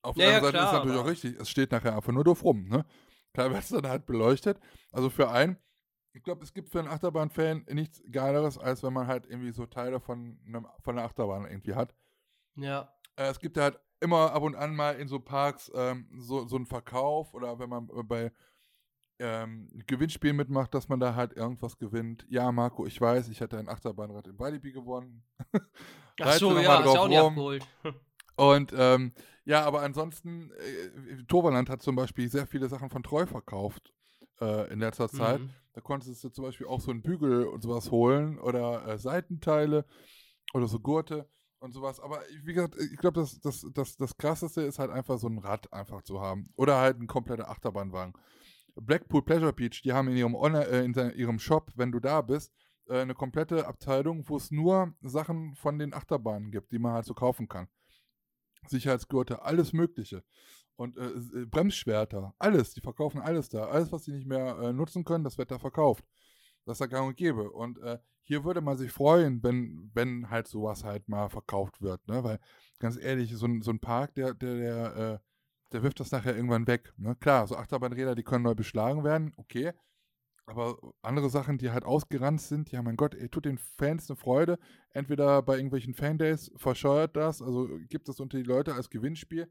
Auf 0.02 0.16
der 0.16 0.30
ja, 0.30 0.36
anderen 0.36 0.52
Seite 0.52 0.58
klar, 0.58 0.64
ist 0.64 0.68
es 0.68 0.78
natürlich 0.78 1.00
auch 1.00 1.06
richtig. 1.06 1.40
Es 1.40 1.50
steht 1.50 1.72
nachher 1.72 1.96
einfach 1.96 2.12
nur 2.12 2.24
doof 2.24 2.44
rum, 2.44 2.68
ne? 2.68 2.84
Klar 3.34 3.50
wird 3.52 3.62
es 3.62 3.68
dann 3.68 3.86
halt 3.86 4.06
beleuchtet. 4.06 4.58
Also 4.92 5.10
für 5.10 5.30
einen, 5.30 5.58
ich 6.12 6.22
glaube, 6.22 6.42
es 6.42 6.52
gibt 6.52 6.70
für 6.70 6.80
einen 6.80 6.88
Achterbahn-Fan 6.88 7.66
nichts 7.70 8.02
Geileres, 8.10 8.58
als 8.58 8.82
wenn 8.82 8.92
man 8.92 9.06
halt 9.06 9.26
irgendwie 9.26 9.52
so 9.52 9.66
Teile 9.66 10.00
von, 10.00 10.38
einem, 10.46 10.66
von 10.82 10.98
einer 10.98 11.06
Achterbahn 11.06 11.46
irgendwie 11.46 11.74
hat. 11.74 11.94
Ja. 12.56 12.92
Äh, 13.16 13.28
es 13.28 13.38
gibt 13.38 13.56
ja 13.56 13.64
halt 13.64 13.80
immer 14.00 14.32
ab 14.32 14.42
und 14.42 14.56
an 14.56 14.74
mal 14.74 14.96
in 14.96 15.08
so 15.08 15.20
Parks 15.20 15.70
ähm, 15.74 16.08
so, 16.16 16.46
so 16.46 16.56
einen 16.56 16.66
Verkauf 16.66 17.34
oder 17.34 17.58
wenn 17.58 17.68
man 17.68 17.88
bei 18.04 18.32
ähm, 19.18 19.68
Gewinnspielen 19.86 20.36
mitmacht, 20.36 20.74
dass 20.74 20.88
man 20.88 20.98
da 20.98 21.14
halt 21.14 21.34
irgendwas 21.34 21.76
gewinnt. 21.76 22.26
Ja, 22.28 22.50
Marco, 22.50 22.86
ich 22.86 23.00
weiß, 23.00 23.28
ich 23.28 23.40
hatte 23.40 23.58
ein 23.58 23.68
Achterbahnrad 23.68 24.26
im 24.26 24.38
Walibi 24.38 24.72
gewonnen. 24.72 25.22
Ach 26.20 26.32
so, 26.34 26.58
ja, 26.58 26.80
ist 26.80 26.96
auch 26.96 27.08
nicht 27.08 27.18
abgeholt. 27.18 27.66
Und 28.36 28.72
ähm, 28.74 29.12
ja, 29.44 29.64
aber 29.64 29.82
ansonsten, 29.82 30.50
äh, 30.52 31.22
Toverland 31.24 31.68
hat 31.68 31.82
zum 31.82 31.96
Beispiel 31.96 32.30
sehr 32.30 32.46
viele 32.46 32.68
Sachen 32.68 32.88
von 32.88 33.02
Treu 33.02 33.26
verkauft 33.26 33.92
äh, 34.40 34.72
in 34.72 34.80
letzter 34.80 35.08
Zeit. 35.08 35.40
Mhm. 35.40 35.50
Da 35.72 35.80
konntest 35.80 36.22
du 36.24 36.28
zum 36.30 36.44
Beispiel 36.44 36.66
auch 36.66 36.80
so 36.80 36.90
einen 36.90 37.02
Bügel 37.02 37.44
und 37.44 37.62
sowas 37.62 37.90
holen 37.90 38.38
oder 38.38 38.86
äh, 38.86 38.98
Seitenteile 38.98 39.84
oder 40.52 40.66
so 40.66 40.80
Gurte 40.80 41.28
und 41.60 41.72
sowas. 41.72 42.00
Aber 42.00 42.20
wie 42.42 42.54
gesagt, 42.54 42.76
ich 42.76 42.96
glaube, 42.96 43.20
das, 43.20 43.40
das, 43.40 43.64
das, 43.72 43.96
das 43.96 44.16
krasseste 44.16 44.62
ist 44.62 44.78
halt 44.78 44.90
einfach 44.90 45.18
so 45.18 45.28
ein 45.28 45.38
Rad 45.38 45.72
einfach 45.72 46.02
zu 46.02 46.20
haben. 46.20 46.52
Oder 46.56 46.78
halt 46.78 47.00
ein 47.00 47.06
kompletter 47.06 47.48
Achterbahnwagen. 47.48 48.14
Blackpool 48.74 49.22
Pleasure 49.22 49.52
Beach, 49.52 49.82
die 49.82 49.92
haben 49.92 50.08
in 50.08 50.16
ihrem, 50.16 50.34
Online, 50.34 50.66
äh, 50.66 50.84
in 50.84 50.94
ihrem 51.14 51.38
Shop, 51.38 51.70
wenn 51.76 51.92
du 51.92 52.00
da 52.00 52.22
bist, 52.22 52.52
äh, 52.88 53.00
eine 53.00 53.14
komplette 53.14 53.66
Abteilung, 53.66 54.28
wo 54.28 54.36
es 54.36 54.50
nur 54.50 54.94
Sachen 55.02 55.54
von 55.54 55.78
den 55.78 55.92
Achterbahnen 55.92 56.50
gibt, 56.50 56.72
die 56.72 56.78
man 56.78 56.92
halt 56.92 57.04
so 57.04 57.14
kaufen 57.14 57.48
kann. 57.48 57.68
Sicherheitsgurte, 58.66 59.42
alles 59.42 59.72
Mögliche 59.72 60.24
und 60.80 60.96
äh, 60.96 61.10
äh, 61.10 61.44
Bremsschwerter, 61.44 62.34
alles, 62.38 62.72
die 62.72 62.80
verkaufen 62.80 63.20
alles 63.20 63.50
da. 63.50 63.66
Alles, 63.66 63.92
was 63.92 64.04
sie 64.04 64.12
nicht 64.12 64.26
mehr 64.26 64.58
äh, 64.58 64.72
nutzen 64.72 65.04
können, 65.04 65.24
das 65.24 65.36
wird 65.36 65.50
da 65.50 65.58
verkauft. 65.58 66.06
Das 66.64 66.76
ist 66.76 66.80
da 66.80 66.86
gang 66.86 67.08
und 67.08 67.18
gäbe. 67.18 67.50
Und 67.50 67.78
äh, 67.80 67.98
hier 68.22 68.44
würde 68.44 68.62
man 68.62 68.78
sich 68.78 68.90
freuen, 68.90 69.42
wenn, 69.42 69.90
wenn 69.92 70.30
halt 70.30 70.48
sowas 70.48 70.82
halt 70.82 71.06
mal 71.06 71.28
verkauft 71.28 71.82
wird, 71.82 72.08
ne? 72.08 72.24
Weil, 72.24 72.40
ganz 72.78 72.96
ehrlich, 72.96 73.36
so 73.36 73.44
ein, 73.44 73.60
so 73.60 73.72
ein 73.72 73.80
Park, 73.80 74.14
der, 74.14 74.32
der, 74.32 74.56
der, 74.56 74.96
äh, 74.96 75.18
der 75.72 75.82
wirft 75.82 76.00
das 76.00 76.12
nachher 76.12 76.34
irgendwann 76.34 76.66
weg. 76.66 76.94
Ne? 76.96 77.14
Klar, 77.14 77.46
so 77.46 77.56
Achterbahnräder, 77.56 78.14
die 78.14 78.22
können 78.22 78.44
neu 78.44 78.54
beschlagen 78.54 79.04
werden, 79.04 79.34
okay. 79.36 79.72
Aber 80.46 80.78
andere 81.02 81.28
Sachen, 81.28 81.58
die 81.58 81.70
halt 81.70 81.84
ausgerannt 81.84 82.40
sind, 82.40 82.72
ja 82.72 82.80
mein 82.80 82.96
Gott, 82.96 83.14
ey, 83.14 83.28
tut 83.28 83.44
den 83.44 83.58
Fans 83.58 84.08
eine 84.08 84.16
Freude. 84.16 84.58
Entweder 84.92 85.42
bei 85.42 85.56
irgendwelchen 85.56 85.92
Fandays 85.92 86.50
verscheuert 86.56 87.16
das, 87.16 87.42
also 87.42 87.68
gibt 87.90 88.08
es 88.08 88.18
unter 88.18 88.38
die 88.38 88.44
Leute 88.44 88.74
als 88.74 88.88
Gewinnspiel 88.88 89.46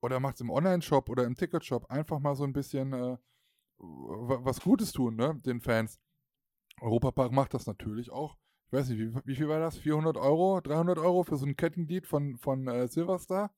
oder 0.00 0.20
macht 0.20 0.36
es 0.36 0.40
im 0.40 0.50
Online-Shop 0.50 1.08
oder 1.08 1.24
im 1.24 1.34
Ticketshop 1.34 1.90
einfach 1.90 2.18
mal 2.18 2.34
so 2.34 2.44
ein 2.44 2.52
bisschen 2.52 2.92
äh, 2.92 3.16
was 3.78 4.60
Gutes 4.60 4.92
tun, 4.92 5.16
ne, 5.16 5.40
den 5.44 5.60
Fans. 5.60 6.00
Europapark 6.80 7.32
macht 7.32 7.54
das 7.54 7.66
natürlich 7.66 8.10
auch 8.10 8.36
ich 8.68 8.72
weiß 8.72 8.90
nicht, 8.90 8.98
wie, 8.98 9.14
wie 9.24 9.34
viel 9.34 9.48
war 9.48 9.60
das? 9.60 9.78
400 9.78 10.18
Euro, 10.18 10.60
300 10.60 10.98
Euro 10.98 11.22
für 11.22 11.36
so 11.38 11.46
ein 11.46 11.56
Kettenglied 11.56 12.06
von, 12.06 12.36
von 12.36 12.68
äh, 12.68 12.86
Silverstar? 12.86 13.50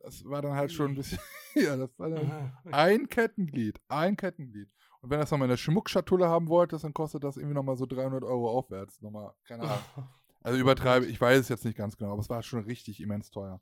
Das 0.00 0.24
war 0.24 0.40
dann 0.40 0.54
halt 0.54 0.72
schon 0.72 0.92
ein 0.92 0.94
bisschen, 0.94 1.18
ja, 1.54 1.76
das 1.76 1.90
war 1.98 2.08
dann 2.08 2.52
ein 2.72 3.08
Kettenglied, 3.10 3.78
ein 3.88 4.16
Kettenglied. 4.16 4.70
Und 5.02 5.10
wenn 5.10 5.18
du 5.18 5.22
das 5.22 5.30
nochmal 5.30 5.46
in 5.46 5.50
der 5.50 5.58
Schmuckschatulle 5.58 6.28
haben 6.28 6.48
wolltest, 6.48 6.84
dann 6.84 6.94
kostet 6.94 7.24
das 7.24 7.36
irgendwie 7.36 7.54
nochmal 7.54 7.76
so 7.76 7.84
300 7.84 8.24
Euro 8.24 8.50
aufwärts. 8.50 9.02
Nochmal, 9.02 9.34
keine 9.44 9.64
Ahnung. 9.64 9.78
Also 10.40 10.56
übertreibe, 10.60 11.04
ich 11.04 11.20
weiß 11.20 11.40
es 11.40 11.48
jetzt 11.48 11.64
nicht 11.64 11.76
ganz 11.76 11.96
genau, 11.96 12.12
aber 12.12 12.20
es 12.20 12.30
war 12.30 12.42
schon 12.44 12.62
richtig 12.62 13.00
immens 13.02 13.28
teuer. 13.28 13.60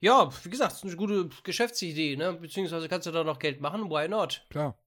Ja, 0.00 0.30
wie 0.44 0.50
gesagt, 0.50 0.72
es 0.72 0.78
ist 0.78 0.84
eine 0.84 0.96
gute 0.96 1.28
Geschäftsidee, 1.42 2.16
ne? 2.16 2.32
Beziehungsweise 2.32 2.88
kannst 2.88 3.06
du 3.06 3.10
da 3.10 3.24
noch 3.24 3.38
Geld 3.38 3.60
machen, 3.60 3.90
why 3.90 4.08
not? 4.08 4.46
Klar. 4.50 4.78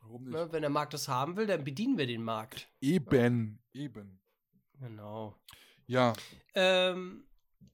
Warum 0.00 0.24
nicht? 0.24 0.32
Ne? 0.32 0.52
Wenn 0.52 0.60
der 0.62 0.70
Markt 0.70 0.94
das 0.94 1.08
haben 1.08 1.36
will, 1.36 1.46
dann 1.46 1.64
bedienen 1.64 1.98
wir 1.98 2.06
den 2.06 2.22
Markt. 2.22 2.68
Eben, 2.80 3.58
eben. 3.72 4.20
Genau. 4.78 5.34
Ja. 5.86 6.12
Ähm, 6.54 7.24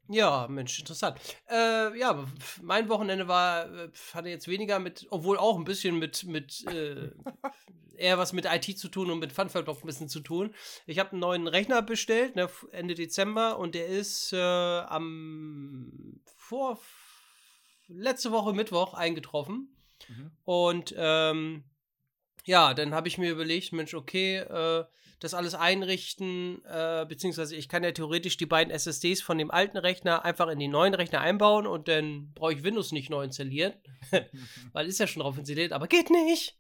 ja, 0.09 0.47
Mensch, 0.49 0.79
interessant. 0.79 1.19
Äh, 1.51 1.99
ja, 1.99 2.25
mein 2.61 2.89
Wochenende 2.89 3.29
war, 3.29 3.73
äh, 3.73 3.91
hatte 4.13 4.29
jetzt 4.29 4.49
weniger 4.49 4.79
mit, 4.79 5.07
obwohl 5.11 5.39
auch 5.39 5.57
ein 5.57 5.65
bisschen 5.65 5.99
mit, 5.99 6.25
mit 6.25 6.65
äh, 6.67 7.11
eher 7.97 8.19
was 8.19 8.33
mit 8.33 8.47
IT 8.47 8.79
zu 8.79 8.89
tun 8.89 9.11
und 9.11 9.21
mit 9.21 9.33
Funfair-Blog 9.33 9.83
ein 9.83 9.87
bisschen 9.87 10.09
zu 10.09 10.21
tun. 10.21 10.55
Ich 10.87 10.99
habe 10.99 11.13
einen 11.13 11.21
neuen 11.21 11.47
Rechner 11.47 11.83
bestellt, 11.83 12.37
ne, 12.37 12.49
Ende 12.73 12.95
Dezember, 12.95 13.59
und 13.59 13.75
der 13.75 13.87
ist 13.87 14.33
äh, 14.33 14.39
am 14.39 16.21
vor 16.37 16.79
letzte 17.89 18.33
Woche 18.33 18.53
Mittwoch 18.53 18.95
eingetroffen. 18.95 19.75
Mhm. 20.09 20.31
Und 20.45 20.95
ähm, 20.97 21.65
ja, 22.45 22.75
dann 22.75 22.95
habe 22.95 23.09
ich 23.09 23.19
mir 23.19 23.31
überlegt, 23.31 23.73
Mensch, 23.73 23.95
okay, 23.95 24.39
äh, 24.39 24.85
das 25.23 25.35
alles 25.35 25.55
einrichten, 25.55 26.65
äh, 26.65 27.07
beziehungsweise 27.09 27.55
ich 27.55 27.69
kann 27.69 27.85
ja 27.85 27.93
theoretisch 27.93 28.37
die 28.37 28.47
beiden 28.47 28.73
SSDs 28.73 29.23
von 29.23 29.39
dem 29.39 29.51
alten 29.51 29.79
Rechner 29.79 30.25
einfach 30.25 30.49
in 30.49 30.59
den 30.59 30.73
neuen 30.73 30.95
Rechner 30.95 31.21
einbauen 31.21 31.67
und 31.67 31.87
dann 31.87 32.33
brauche 32.35 32.55
ich 32.55 32.65
Windows 32.65 32.91
nicht 32.91 33.09
neu 33.09 33.23
installieren, 33.23 33.75
weil 34.73 34.87
ist 34.87 34.99
ja 34.99 35.07
schon 35.07 35.23
drauf 35.23 35.39
installiert, 35.39 35.73
aber 35.73 35.87
geht 35.87 36.11
nicht, 36.11 36.59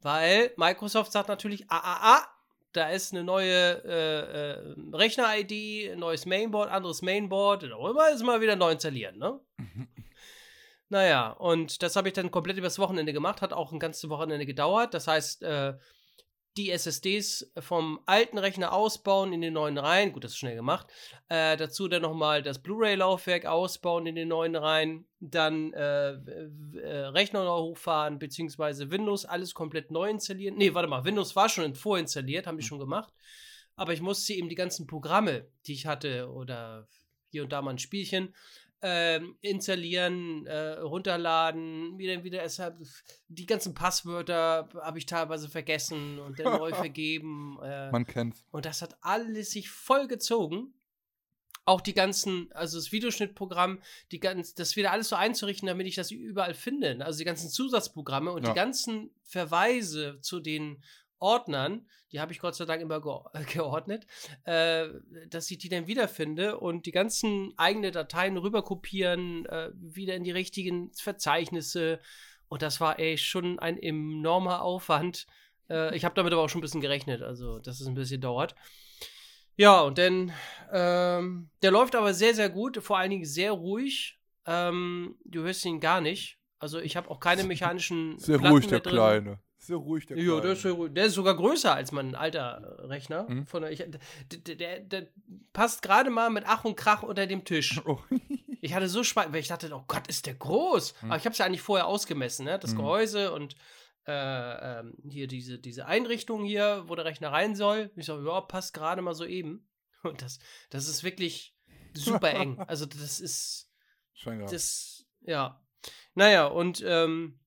weil 0.00 0.52
Microsoft 0.56 1.12
sagt 1.12 1.28
natürlich, 1.28 1.70
ah, 1.70 1.78
ah, 1.78 2.16
ah, 2.16 2.26
da 2.72 2.90
ist 2.90 3.12
eine 3.12 3.22
neue 3.22 3.84
äh, 3.84 4.50
äh, 4.52 4.74
Rechner-ID, 4.92 5.96
neues 5.96 6.26
Mainboard, 6.26 6.70
anderes 6.70 7.02
Mainboard, 7.02 7.62
immer 7.64 8.10
ist 8.10 8.24
mal 8.24 8.40
wieder 8.40 8.56
neu 8.56 8.72
installieren, 8.72 9.18
ne? 9.18 9.40
naja, 10.88 11.30
und 11.30 11.82
das 11.82 11.94
habe 11.94 12.08
ich 12.08 12.14
dann 12.14 12.32
komplett 12.32 12.58
übers 12.58 12.78
Wochenende 12.80 13.12
gemacht, 13.12 13.42
hat 13.42 13.52
auch 13.52 13.72
ein 13.72 13.78
ganzes 13.78 14.08
Wochenende 14.10 14.46
gedauert. 14.46 14.94
Das 14.94 15.06
heißt, 15.06 15.42
äh, 15.42 15.74
die 16.56 16.70
SSDs 16.70 17.52
vom 17.58 18.00
alten 18.06 18.36
Rechner 18.36 18.72
ausbauen 18.72 19.32
in 19.32 19.40
den 19.40 19.54
neuen 19.54 19.78
rein. 19.78 20.12
Gut, 20.12 20.24
das 20.24 20.32
ist 20.32 20.38
schnell 20.38 20.56
gemacht. 20.56 20.88
Äh, 21.28 21.56
dazu 21.56 21.86
dann 21.86 22.02
nochmal 22.02 22.42
das 22.42 22.60
Blu-ray-Laufwerk 22.60 23.46
ausbauen 23.46 24.06
in 24.06 24.16
den 24.16 24.28
neuen 24.28 24.56
rein. 24.56 25.06
Dann 25.20 25.72
äh, 25.72 26.12
äh, 26.12 27.06
Rechner 27.06 27.44
noch 27.44 27.62
hochfahren, 27.62 28.18
beziehungsweise 28.18 28.90
Windows 28.90 29.24
alles 29.24 29.54
komplett 29.54 29.90
neu 29.90 30.10
installieren. 30.10 30.56
Ne, 30.56 30.74
warte 30.74 30.88
mal, 30.88 31.04
Windows 31.04 31.36
war 31.36 31.48
schon 31.48 31.74
vorinstalliert, 31.74 32.46
haben 32.46 32.58
die 32.58 32.64
hm. 32.64 32.68
schon 32.68 32.80
gemacht. 32.80 33.14
Aber 33.76 33.92
ich 33.92 34.00
musste 34.00 34.32
eben 34.34 34.48
die 34.48 34.56
ganzen 34.56 34.86
Programme, 34.86 35.46
die 35.66 35.72
ich 35.72 35.86
hatte, 35.86 36.30
oder 36.30 36.88
hier 37.30 37.44
und 37.44 37.52
da 37.52 37.62
mal 37.62 37.70
ein 37.70 37.78
Spielchen, 37.78 38.34
ähm, 38.82 39.36
installieren, 39.40 40.46
äh, 40.46 40.78
runterladen, 40.78 41.98
wieder, 41.98 42.24
wieder 42.24 42.42
deshalb, 42.42 42.78
die 43.28 43.46
ganzen 43.46 43.74
Passwörter 43.74 44.68
habe 44.80 44.98
ich 44.98 45.06
teilweise 45.06 45.48
vergessen 45.48 46.18
und 46.18 46.38
dann 46.38 46.58
neu 46.58 46.72
vergeben. 46.74 47.58
Äh, 47.62 47.90
Man 47.90 48.06
kennt's. 48.06 48.44
Und 48.50 48.64
das 48.64 48.82
hat 48.82 48.96
alles 49.02 49.50
sich 49.50 49.70
voll 49.70 50.08
gezogen. 50.08 50.74
Auch 51.66 51.82
die 51.82 51.94
ganzen, 51.94 52.50
also 52.52 52.78
das 52.78 52.90
Videoschnittprogramm, 52.90 53.80
die 54.12 54.18
ganz, 54.18 54.54
das 54.54 54.76
wieder 54.76 54.92
alles 54.92 55.10
so 55.10 55.16
einzurichten, 55.16 55.68
damit 55.68 55.86
ich 55.86 55.94
das 55.94 56.10
überall 56.10 56.54
finde. 56.54 57.04
Also 57.04 57.18
die 57.18 57.26
ganzen 57.26 57.50
Zusatzprogramme 57.50 58.32
und 58.32 58.44
ja. 58.44 58.50
die 58.50 58.56
ganzen 58.56 59.10
Verweise 59.22 60.18
zu 60.22 60.40
den 60.40 60.82
Ordnern, 61.20 61.86
die 62.12 62.20
habe 62.20 62.32
ich 62.32 62.40
Gott 62.40 62.56
sei 62.56 62.64
Dank 62.64 62.82
immer 62.82 63.00
geordnet, 63.52 64.06
äh, 64.44 64.88
dass 65.28 65.50
ich 65.50 65.58
die 65.58 65.68
dann 65.68 65.86
wiederfinde 65.86 66.58
und 66.58 66.86
die 66.86 66.92
ganzen 66.92 67.52
eigenen 67.56 67.92
Dateien 67.92 68.36
rüberkopieren, 68.36 69.46
äh, 69.46 69.70
wieder 69.74 70.14
in 70.16 70.24
die 70.24 70.30
richtigen 70.30 70.92
Verzeichnisse. 70.94 72.00
Und 72.48 72.62
das 72.62 72.80
war 72.80 72.98
ey 72.98 73.16
schon 73.16 73.58
ein 73.58 73.80
enormer 73.80 74.62
Aufwand. 74.62 75.26
Äh, 75.68 75.94
ich 75.96 76.04
habe 76.04 76.14
damit 76.14 76.32
aber 76.32 76.42
auch 76.42 76.48
schon 76.48 76.58
ein 76.58 76.62
bisschen 76.62 76.80
gerechnet, 76.80 77.22
also 77.22 77.58
dass 77.58 77.80
es 77.80 77.86
ein 77.86 77.94
bisschen 77.94 78.20
dauert. 78.20 78.54
Ja, 79.56 79.82
und 79.82 79.98
dann, 79.98 80.32
ähm, 80.72 81.50
der 81.62 81.70
läuft 81.70 81.94
aber 81.94 82.14
sehr, 82.14 82.34
sehr 82.34 82.48
gut, 82.48 82.78
vor 82.78 82.96
allen 82.96 83.10
Dingen 83.10 83.26
sehr 83.26 83.52
ruhig. 83.52 84.18
Ähm, 84.46 85.18
du 85.24 85.42
hörst 85.42 85.64
ihn 85.66 85.80
gar 85.80 86.00
nicht. 86.00 86.38
Also 86.58 86.78
ich 86.78 86.96
habe 86.96 87.10
auch 87.10 87.20
keine 87.20 87.44
mechanischen. 87.44 88.18
Sehr 88.18 88.38
Platten 88.38 88.54
ruhig, 88.54 88.66
der 88.68 88.80
Kleine. 88.80 89.38
Sehr 89.62 89.76
ruhig, 89.76 90.06
der 90.06 90.16
Ja, 90.16 90.40
der 90.40 90.52
ist, 90.52 90.64
der 90.64 91.04
ist 91.04 91.14
sogar 91.14 91.36
größer 91.36 91.74
als 91.74 91.92
mein 91.92 92.14
alter 92.14 92.78
Rechner. 92.88 93.28
Mhm. 93.28 93.46
Von 93.46 93.60
der, 93.60 93.70
ich, 93.70 93.84
der, 94.30 94.56
der, 94.56 94.80
der, 94.80 95.06
passt 95.52 95.82
gerade 95.82 96.08
mal 96.08 96.30
mit 96.30 96.44
Ach 96.46 96.64
und 96.64 96.76
Krach 96.76 97.02
unter 97.02 97.26
dem 97.26 97.44
Tisch. 97.44 97.78
Oh. 97.84 97.98
ich 98.62 98.72
hatte 98.72 98.88
so 98.88 99.04
Spaß, 99.04 99.26
weil 99.32 99.40
ich 99.40 99.48
dachte, 99.48 99.70
oh 99.74 99.84
Gott, 99.86 100.06
ist 100.08 100.24
der 100.24 100.34
groß. 100.34 100.94
Mhm. 101.02 101.10
Aber 101.10 101.18
ich 101.18 101.26
habe 101.26 101.32
es 101.32 101.38
ja 101.38 101.44
eigentlich 101.44 101.60
vorher 101.60 101.86
ausgemessen, 101.86 102.46
ne? 102.46 102.58
das 102.58 102.72
mhm. 102.72 102.78
Gehäuse 102.78 103.32
und 103.32 103.54
äh, 104.06 104.80
ähm, 104.80 104.94
hier 105.10 105.26
diese, 105.26 105.58
diese 105.58 105.84
Einrichtung 105.84 106.42
hier, 106.42 106.84
wo 106.86 106.94
der 106.94 107.04
Rechner 107.04 107.30
rein 107.30 107.54
soll. 107.54 107.90
Ich 107.96 108.06
sage, 108.06 108.26
ja, 108.26 108.40
passt 108.40 108.72
gerade 108.72 109.02
mal 109.02 109.14
so 109.14 109.26
eben. 109.26 109.68
Und 110.02 110.22
das, 110.22 110.38
das 110.70 110.88
ist 110.88 111.04
wirklich 111.04 111.54
super 111.92 112.32
eng. 112.32 112.58
Also 112.66 112.86
das 112.86 113.20
ist. 113.20 113.70
Schön 114.14 114.40
das, 114.40 115.06
ja. 115.20 115.62
Naja, 116.14 116.46
und 116.46 116.82
ähm, 116.86 117.38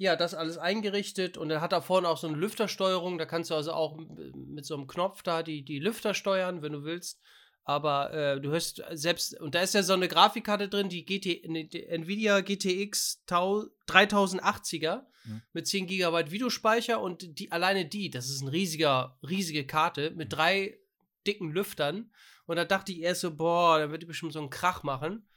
ja, 0.00 0.16
das 0.16 0.32
alles 0.32 0.56
eingerichtet 0.56 1.36
und 1.36 1.50
dann 1.50 1.60
hat 1.60 1.74
er 1.74 1.82
vorne 1.82 2.08
auch 2.08 2.16
so 2.16 2.26
eine 2.26 2.38
Lüftersteuerung. 2.38 3.18
Da 3.18 3.26
kannst 3.26 3.50
du 3.50 3.54
also 3.54 3.74
auch 3.74 3.98
mit 4.34 4.64
so 4.64 4.74
einem 4.74 4.86
Knopf 4.86 5.22
da 5.22 5.42
die, 5.42 5.62
die 5.62 5.78
Lüfter 5.78 6.14
steuern, 6.14 6.62
wenn 6.62 6.72
du 6.72 6.84
willst. 6.84 7.20
Aber 7.64 8.10
äh, 8.14 8.40
du 8.40 8.48
hörst 8.48 8.82
selbst, 8.92 9.38
und 9.38 9.54
da 9.54 9.60
ist 9.60 9.74
ja 9.74 9.82
so 9.82 9.92
eine 9.92 10.08
Grafikkarte 10.08 10.70
drin, 10.70 10.88
die, 10.88 11.04
GT, 11.04 11.44
die 11.44 11.86
Nvidia 11.86 12.40
GTX 12.40 13.24
3080er 13.28 15.02
mhm. 15.26 15.42
mit 15.52 15.66
10 15.66 15.86
GB 15.86 16.30
Videospeicher 16.30 16.98
und 16.98 17.38
die 17.38 17.52
alleine 17.52 17.84
die, 17.84 18.08
das 18.08 18.30
ist 18.30 18.40
eine 18.40 18.52
riesiger, 18.52 19.18
riesige 19.28 19.66
Karte 19.66 20.12
mit 20.12 20.32
drei 20.32 20.78
dicken 21.26 21.52
Lüftern. 21.52 22.10
Und 22.46 22.56
da 22.56 22.64
dachte 22.64 22.92
ich 22.92 23.00
erst 23.00 23.20
so, 23.20 23.36
boah, 23.36 23.78
da 23.78 23.90
wird 23.90 24.00
die 24.00 24.06
bestimmt 24.06 24.32
so 24.32 24.38
einen 24.38 24.48
Krach 24.48 24.82
machen. 24.82 25.28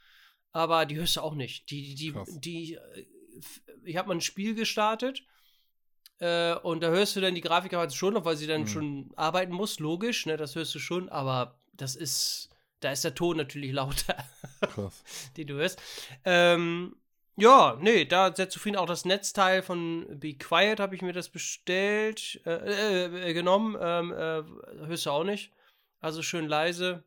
Aber 0.52 0.86
die 0.86 0.96
hörst 0.96 1.16
du 1.16 1.20
auch 1.20 1.34
nicht. 1.34 1.70
Die, 1.70 1.94
die, 1.94 2.14
die, 2.14 2.40
die 2.40 2.74
äh, 2.76 3.06
ich 3.84 3.96
habe 3.96 4.08
mal 4.08 4.14
ein 4.14 4.20
Spiel 4.20 4.54
gestartet 4.54 5.22
äh, 6.18 6.54
und 6.54 6.82
da 6.82 6.88
hörst 6.88 7.16
du 7.16 7.20
dann 7.20 7.34
die 7.34 7.40
Grafikkarte 7.40 7.94
schon 7.94 8.14
noch, 8.14 8.24
weil 8.24 8.36
sie 8.36 8.46
dann 8.46 8.62
mhm. 8.62 8.66
schon 8.66 9.10
arbeiten 9.16 9.52
muss, 9.52 9.78
logisch, 9.78 10.26
ne, 10.26 10.36
das 10.36 10.54
hörst 10.54 10.74
du 10.74 10.78
schon, 10.78 11.08
aber 11.08 11.58
das 11.72 11.96
ist, 11.96 12.50
da 12.80 12.92
ist 12.92 13.04
der 13.04 13.14
Ton 13.14 13.36
natürlich 13.36 13.72
lauter, 13.74 14.16
Krass. 14.60 15.02
den 15.36 15.46
du 15.46 15.54
hörst. 15.54 15.80
Ähm, 16.24 16.96
ja, 17.36 17.76
nee, 17.80 18.04
da 18.04 18.34
setzt 18.34 18.54
Sophie 18.54 18.76
auch 18.76 18.86
das 18.86 19.04
Netzteil 19.04 19.62
von 19.62 20.06
Be 20.20 20.34
Quiet, 20.34 20.78
habe 20.78 20.94
ich 20.94 21.02
mir 21.02 21.12
das 21.12 21.28
bestellt, 21.28 22.40
äh, 22.46 23.06
äh, 23.06 23.30
äh 23.30 23.34
genommen, 23.34 23.76
ähm, 23.80 24.12
äh, 24.12 24.86
hörst 24.86 25.06
du 25.06 25.10
auch 25.10 25.24
nicht. 25.24 25.50
Also 26.00 26.22
schön 26.22 26.46
leise. 26.46 27.02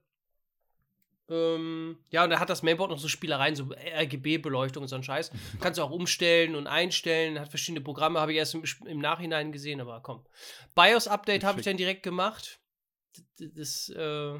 Ähm, 1.29 1.97
ja, 2.09 2.23
und 2.23 2.31
er 2.31 2.39
hat 2.39 2.49
das 2.49 2.63
Mainboard 2.63 2.89
noch 2.89 2.99
so 2.99 3.07
Spielereien, 3.07 3.55
so 3.55 3.65
RGB-Beleuchtung 3.65 4.83
und 4.83 4.87
so 4.87 4.95
ein 4.95 5.03
Scheiß. 5.03 5.31
Kannst 5.59 5.77
du 5.77 5.83
auch 5.83 5.91
umstellen 5.91 6.55
und 6.55 6.67
einstellen, 6.67 7.39
hat 7.39 7.49
verschiedene 7.49 7.81
Programme, 7.81 8.19
habe 8.19 8.31
ich 8.31 8.37
erst 8.37 8.55
im, 8.55 8.63
im, 8.85 8.99
Nachhinein 8.99 9.51
gesehen, 9.51 9.81
aber 9.81 9.99
komm. 10.01 10.25
BIOS-Update 10.75 11.43
habe 11.43 11.59
ich 11.59 11.65
dann 11.65 11.77
direkt 11.77 12.03
gemacht. 12.03 12.59
Das, 13.37 13.49
das 13.55 13.89
äh, 13.89 14.39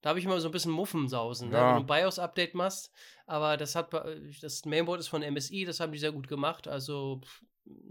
da 0.00 0.10
habe 0.10 0.18
ich 0.18 0.24
immer 0.24 0.40
so 0.40 0.48
ein 0.48 0.52
bisschen 0.52 0.72
Muffensausen, 0.72 1.50
ja. 1.50 1.58
ne? 1.58 1.66
wenn 1.66 1.86
du 1.86 1.92
ein 1.92 2.00
BIOS-Update 2.00 2.54
machst. 2.54 2.92
Aber 3.26 3.56
das 3.56 3.74
hat 3.74 3.92
das 4.40 4.64
Mainboard 4.64 5.00
ist 5.00 5.08
von 5.08 5.22
MSI, 5.22 5.64
das 5.64 5.80
haben 5.80 5.92
die 5.92 5.98
sehr 5.98 6.12
gut 6.12 6.28
gemacht. 6.28 6.68
Also 6.68 7.20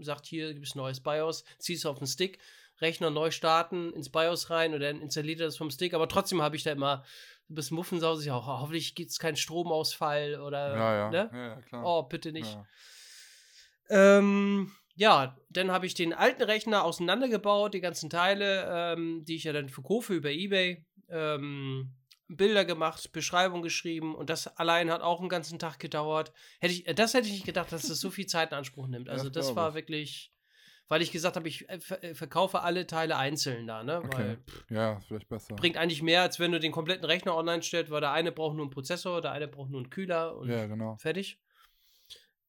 sagt 0.00 0.26
hier 0.26 0.54
gibt 0.54 0.66
es 0.66 0.74
neues 0.74 1.00
BIOS, 1.00 1.44
ziehst 1.58 1.86
auf 1.86 1.98
den 1.98 2.08
Stick, 2.08 2.40
Rechner 2.80 3.10
neu 3.10 3.30
starten, 3.30 3.92
ins 3.92 4.10
BIOS 4.10 4.50
rein 4.50 4.74
und 4.74 4.80
dann 4.80 5.00
installiert 5.00 5.40
er 5.40 5.46
das 5.46 5.56
vom 5.56 5.70
Stick. 5.70 5.94
Aber 5.94 6.08
trotzdem 6.08 6.42
habe 6.42 6.56
ich 6.56 6.62
da 6.62 6.72
immer 6.72 7.04
ein 7.50 7.54
bisschen 7.54 7.76
muffensausig 7.76 8.30
auch. 8.30 8.46
Hoffentlich 8.46 8.94
gibt 8.94 9.10
es 9.10 9.18
keinen 9.18 9.36
Stromausfall 9.36 10.40
oder. 10.40 10.76
Ja, 10.76 10.94
ja. 10.94 11.10
Ne? 11.10 11.62
ja. 11.72 11.82
Oh, 11.82 12.02
bitte 12.02 12.32
nicht. 12.32 12.58
Ja, 13.88 14.18
ähm, 14.18 14.72
ja 14.94 15.36
dann 15.48 15.70
habe 15.70 15.86
ich 15.86 15.94
den 15.94 16.12
alten 16.12 16.42
Rechner 16.42 16.84
auseinandergebaut, 16.84 17.74
die 17.74 17.80
ganzen 17.80 18.10
Teile, 18.10 18.66
ähm, 18.70 19.24
die 19.24 19.36
ich 19.36 19.44
ja 19.44 19.52
dann 19.52 19.68
verkaufe 19.68 20.14
über 20.14 20.30
Ebay. 20.30 20.84
Ähm, 21.08 21.94
Bilder 22.30 22.66
gemacht, 22.66 23.10
Beschreibung 23.12 23.62
geschrieben 23.62 24.14
und 24.14 24.28
das 24.28 24.46
allein 24.58 24.90
hat 24.90 25.00
auch 25.00 25.20
einen 25.20 25.30
ganzen 25.30 25.58
Tag 25.58 25.78
gedauert. 25.78 26.30
Hätte 26.60 26.74
ich, 26.74 26.84
das 26.84 27.14
hätte 27.14 27.26
ich 27.26 27.32
nicht 27.32 27.46
gedacht, 27.46 27.72
dass 27.72 27.88
das 27.88 28.00
so 28.00 28.10
viel 28.10 28.26
Zeit 28.26 28.52
in 28.52 28.58
Anspruch 28.58 28.86
nimmt. 28.86 29.08
Also, 29.08 29.30
das 29.30 29.56
war 29.56 29.74
wirklich 29.74 30.30
weil 30.88 31.02
ich 31.02 31.12
gesagt 31.12 31.36
habe, 31.36 31.48
ich 31.48 31.68
äh, 31.68 31.78
äh, 32.00 32.14
verkaufe 32.14 32.60
alle 32.62 32.86
Teile 32.86 33.16
einzeln 33.16 33.66
da, 33.66 33.82
ne? 33.82 33.98
Okay. 33.98 34.08
Weil 34.12 34.38
Ja, 34.70 35.00
vielleicht 35.00 35.28
besser. 35.28 35.54
bringt 35.56 35.76
eigentlich 35.76 36.02
mehr, 36.02 36.22
als 36.22 36.38
wenn 36.40 36.52
du 36.52 36.60
den 36.60 36.72
kompletten 36.72 37.04
Rechner 37.04 37.36
online 37.36 37.62
stellst, 37.62 37.90
weil 37.90 38.00
der 38.00 38.12
eine 38.12 38.32
braucht 38.32 38.56
nur 38.56 38.64
einen 38.64 38.70
Prozessor, 38.70 39.20
der 39.20 39.32
eine 39.32 39.48
braucht 39.48 39.70
nur 39.70 39.80
einen 39.80 39.90
Kühler 39.90 40.36
und 40.36 40.48
Ja, 40.48 40.66
genau. 40.66 40.96
fertig. 40.96 41.40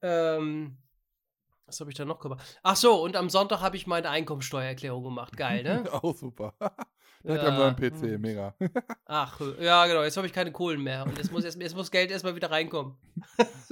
Ähm, 0.02 0.78
was 1.66 1.80
habe 1.80 1.92
ich 1.92 1.98
da 1.98 2.06
noch 2.06 2.20
gemacht? 2.20 2.60
Ach 2.64 2.76
so, 2.76 3.04
und 3.04 3.16
am 3.16 3.30
Sonntag 3.30 3.62
habe 3.62 3.76
ich 3.76 3.86
meine 3.86 4.10
Einkommensteuererklärung 4.10 5.04
gemacht. 5.04 5.36
Geil, 5.38 5.64
ne? 5.64 5.84
Auch 6.04 6.16
super. 6.16 6.54
Der 7.24 7.34
hat 7.36 7.42
ja 7.44 7.48
einen 7.50 7.60
Ja. 7.60 7.72
neuen 7.72 7.76
PC, 7.76 8.20
mega. 8.20 8.56
Ach, 9.06 9.42
ja, 9.60 9.86
genau. 9.88 10.04
Jetzt 10.04 10.16
habe 10.18 10.28
ich 10.28 10.34
keine 10.34 10.52
Kohlen 10.52 10.82
mehr. 10.82 11.04
Und 11.06 11.18
jetzt 11.18 11.32
muss, 11.32 11.44
erst, 11.44 11.60
jetzt 11.62 11.76
muss 11.76 11.92
Geld 11.92 12.12
erstmal 12.12 12.36
wieder 12.36 12.50
reinkommen. 12.52 12.96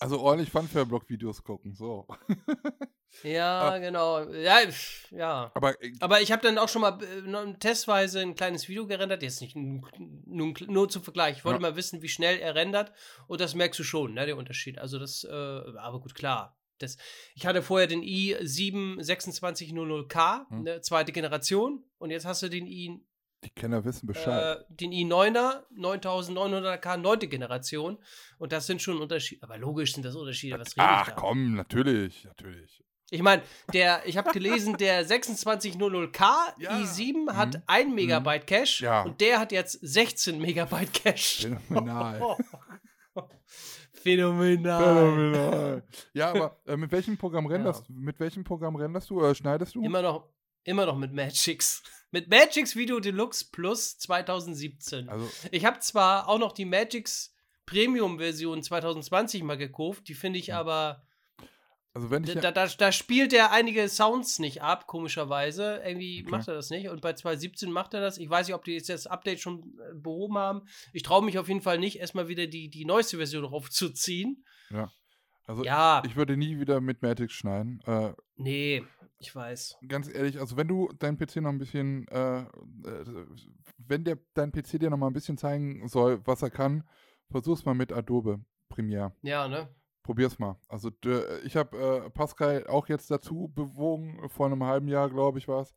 Also 0.00 0.20
ordentlich 0.20 0.50
Funfair-Blog-Videos 0.50 1.42
gucken, 1.44 1.74
so. 1.74 2.06
ja, 3.22 3.60
aber- 3.60 3.80
genau. 3.80 4.22
Ja, 4.30 4.58
ja. 5.10 5.50
Aber 5.54 5.74
Aber 6.00 6.20
ich 6.20 6.32
habe 6.32 6.42
dann 6.42 6.56
auch 6.58 6.68
schon 6.68 6.82
mal 6.82 6.98
äh, 7.02 7.54
testweise 7.58 8.20
ein 8.20 8.34
kleines 8.34 8.68
Video 8.68 8.86
gerendert. 8.86 9.22
Jetzt 9.22 9.40
nicht 9.42 9.54
nur, 9.56 10.54
nur 10.66 10.88
zum 10.88 11.02
Vergleich. 11.04 11.38
Ich 11.38 11.44
wollte 11.44 11.62
Ja. 11.62 11.70
mal 11.70 11.76
wissen, 11.76 12.02
wie 12.02 12.08
schnell 12.08 12.38
er 12.38 12.54
rendert. 12.54 12.92
Und 13.26 13.40
das 13.40 13.54
merkst 13.54 13.78
du 13.78 13.84
schon, 13.84 14.14
ne, 14.14 14.26
der 14.26 14.36
Unterschied. 14.36 14.78
Also 14.78 14.98
das, 14.98 15.24
äh, 15.24 15.28
aber 15.30 16.00
gut, 16.00 16.14
klar. 16.14 16.56
Das, 16.78 16.96
ich 17.34 17.46
hatte 17.46 17.62
vorher 17.62 17.86
den 17.86 18.02
i7 18.02 18.98
2600K, 19.00 20.48
Hm. 20.50 20.62
ne, 20.62 20.80
zweite 20.80 21.12
Generation. 21.12 21.84
Und 21.98 22.10
jetzt 22.10 22.24
hast 22.26 22.42
du 22.42 22.48
den 22.48 22.66
i 22.66 23.00
die 23.44 23.50
Kenner 23.50 23.84
wissen 23.84 24.06
Bescheid. 24.06 24.58
äh, 24.58 24.64
den 24.70 24.90
i9er 24.90 25.64
9900K, 25.76 26.96
neunte 26.96 27.28
Generation. 27.28 27.98
Und 28.38 28.52
das 28.52 28.66
sind 28.66 28.80
schon 28.80 28.98
Unterschiede. 29.00 29.42
Aber 29.42 29.58
logisch 29.58 29.92
sind 29.92 30.04
das 30.04 30.14
Unterschiede. 30.16 30.58
Was 30.58 30.72
Ach 30.78 31.08
da? 31.08 31.12
komm, 31.14 31.54
natürlich, 31.54 32.24
natürlich. 32.24 32.82
Ich 33.10 33.20
meine, 33.20 33.42
der, 33.74 34.00
ich 34.06 34.16
habe 34.16 34.32
gelesen, 34.32 34.76
der 34.78 35.06
2600K 35.06 36.54
Ja. 36.58 36.70
i7 36.78 37.34
hat 37.34 37.54
Mhm. 37.56 37.62
1 37.66 37.94
Megabyte 37.94 38.46
Cache 38.46 38.82
Ja. 38.84 39.02
und 39.02 39.20
der 39.20 39.38
hat 39.38 39.52
jetzt 39.52 39.72
16 39.82 40.38
Megabyte 40.40 40.92
Cache. 40.94 41.42
Phänomenal. 41.68 42.36
Phänomenal. 44.04 44.82
Phänomenal. 44.84 45.82
Ja, 46.12 46.30
aber 46.30 46.60
äh, 46.66 46.76
mit 46.76 46.92
welchem 46.92 47.16
Programm 47.16 47.46
renderst 47.46 47.88
mit 47.90 48.20
welchem 48.20 48.44
Programm 48.44 48.76
renderst 48.76 49.10
du 49.10 49.18
oder 49.18 49.34
schneidest 49.34 49.74
du? 49.74 49.82
Immer 49.82 50.02
noch, 50.02 50.28
immer 50.62 50.86
noch 50.86 50.96
mit 50.96 51.12
Magix. 51.12 51.82
Mit 52.12 52.30
Magix 52.30 52.76
Video 52.76 53.00
Deluxe 53.00 53.46
Plus 53.50 53.98
2017. 53.98 55.08
Also, 55.08 55.28
Ich 55.50 55.64
habe 55.64 55.80
zwar 55.80 56.28
auch 56.28 56.38
noch 56.38 56.52
die 56.52 56.64
Magix 56.64 57.34
Premium 57.66 58.18
Version 58.18 58.62
2020 58.62 59.42
mal 59.42 59.56
gekauft, 59.56 60.06
die 60.06 60.14
finde 60.14 60.38
ich 60.38 60.48
Hm. 60.50 60.54
aber 60.54 61.02
also 61.94 62.10
wenn 62.10 62.24
ich 62.24 62.34
Da, 62.34 62.40
ja, 62.40 62.50
da, 62.52 62.66
da 62.66 62.92
spielt 62.92 63.32
er 63.32 63.52
einige 63.52 63.88
Sounds 63.88 64.38
nicht 64.40 64.62
ab, 64.62 64.86
komischerweise. 64.86 65.80
Irgendwie 65.84 66.22
Okay. 66.22 66.30
macht 66.30 66.48
er 66.48 66.54
das 66.54 66.70
nicht. 66.70 66.88
Und 66.88 67.00
bei 67.00 67.12
2017 67.12 67.70
macht 67.70 67.94
er 67.94 68.00
das. 68.00 68.18
Ich 68.18 68.28
weiß 68.28 68.46
nicht, 68.48 68.54
ob 68.54 68.64
die 68.64 68.72
jetzt 68.72 68.88
das 68.88 69.06
Update 69.06 69.40
schon 69.40 69.78
äh, 69.78 69.94
behoben 69.94 70.36
haben. 70.36 70.62
Ich 70.92 71.02
traue 71.04 71.24
mich 71.24 71.38
auf 71.38 71.48
jeden 71.48 71.60
Fall 71.62 71.78
nicht, 71.78 72.00
erstmal 72.00 72.28
wieder 72.28 72.46
die, 72.46 72.68
die 72.68 72.84
neueste 72.84 73.16
Version 73.16 73.44
raufzuziehen. 73.44 74.44
also 75.46 75.64
Ja, 75.64 76.02
ich 76.04 76.16
würde 76.16 76.36
nie 76.36 76.58
wieder 76.58 76.80
mit 76.80 77.00
Matix 77.02 77.32
schneiden. 77.32 77.80
Äh, 77.86 78.12
nee, 78.36 78.82
ich 79.18 79.34
weiß. 79.34 79.76
ganz 79.88 80.12
ehrlich, 80.12 80.40
also 80.40 80.56
wenn 80.56 80.68
du 80.68 80.90
dein 80.98 81.16
PC 81.16 81.36
noch 81.36 81.50
ein 81.50 81.58
bisschen, 81.58 82.06
äh, 82.08 82.40
äh, 82.40 82.46
wenn 83.78 84.04
der 84.04 84.18
dein 84.34 84.52
PC 84.52 84.78
dir 84.80 84.90
noch 84.90 84.96
mal 84.98 85.06
ein 85.06 85.12
bisschen 85.12 85.38
zeigen 85.38 85.86
soll, 85.88 86.20
was 86.26 86.42
er 86.42 86.50
kann, 86.50 86.84
versuch's 87.30 87.64
mal 87.64 87.74
mit 87.74 87.92
Adobe 87.92 88.44
Premiere. 88.68 89.14
Ja, 89.22 89.46
ne? 89.48 89.68
Probier's 90.04 90.38
mal. 90.38 90.56
Also 90.68 90.90
d- 90.90 91.22
ich 91.44 91.56
habe 91.56 91.76
äh, 92.06 92.10
Pascal 92.10 92.66
auch 92.68 92.88
jetzt 92.88 93.10
dazu 93.10 93.50
bewogen, 93.54 94.28
vor 94.28 94.46
einem 94.46 94.62
halben 94.62 94.86
Jahr, 94.86 95.10
glaube 95.10 95.38
ich, 95.38 95.48
war 95.48 95.62
es. 95.62 95.74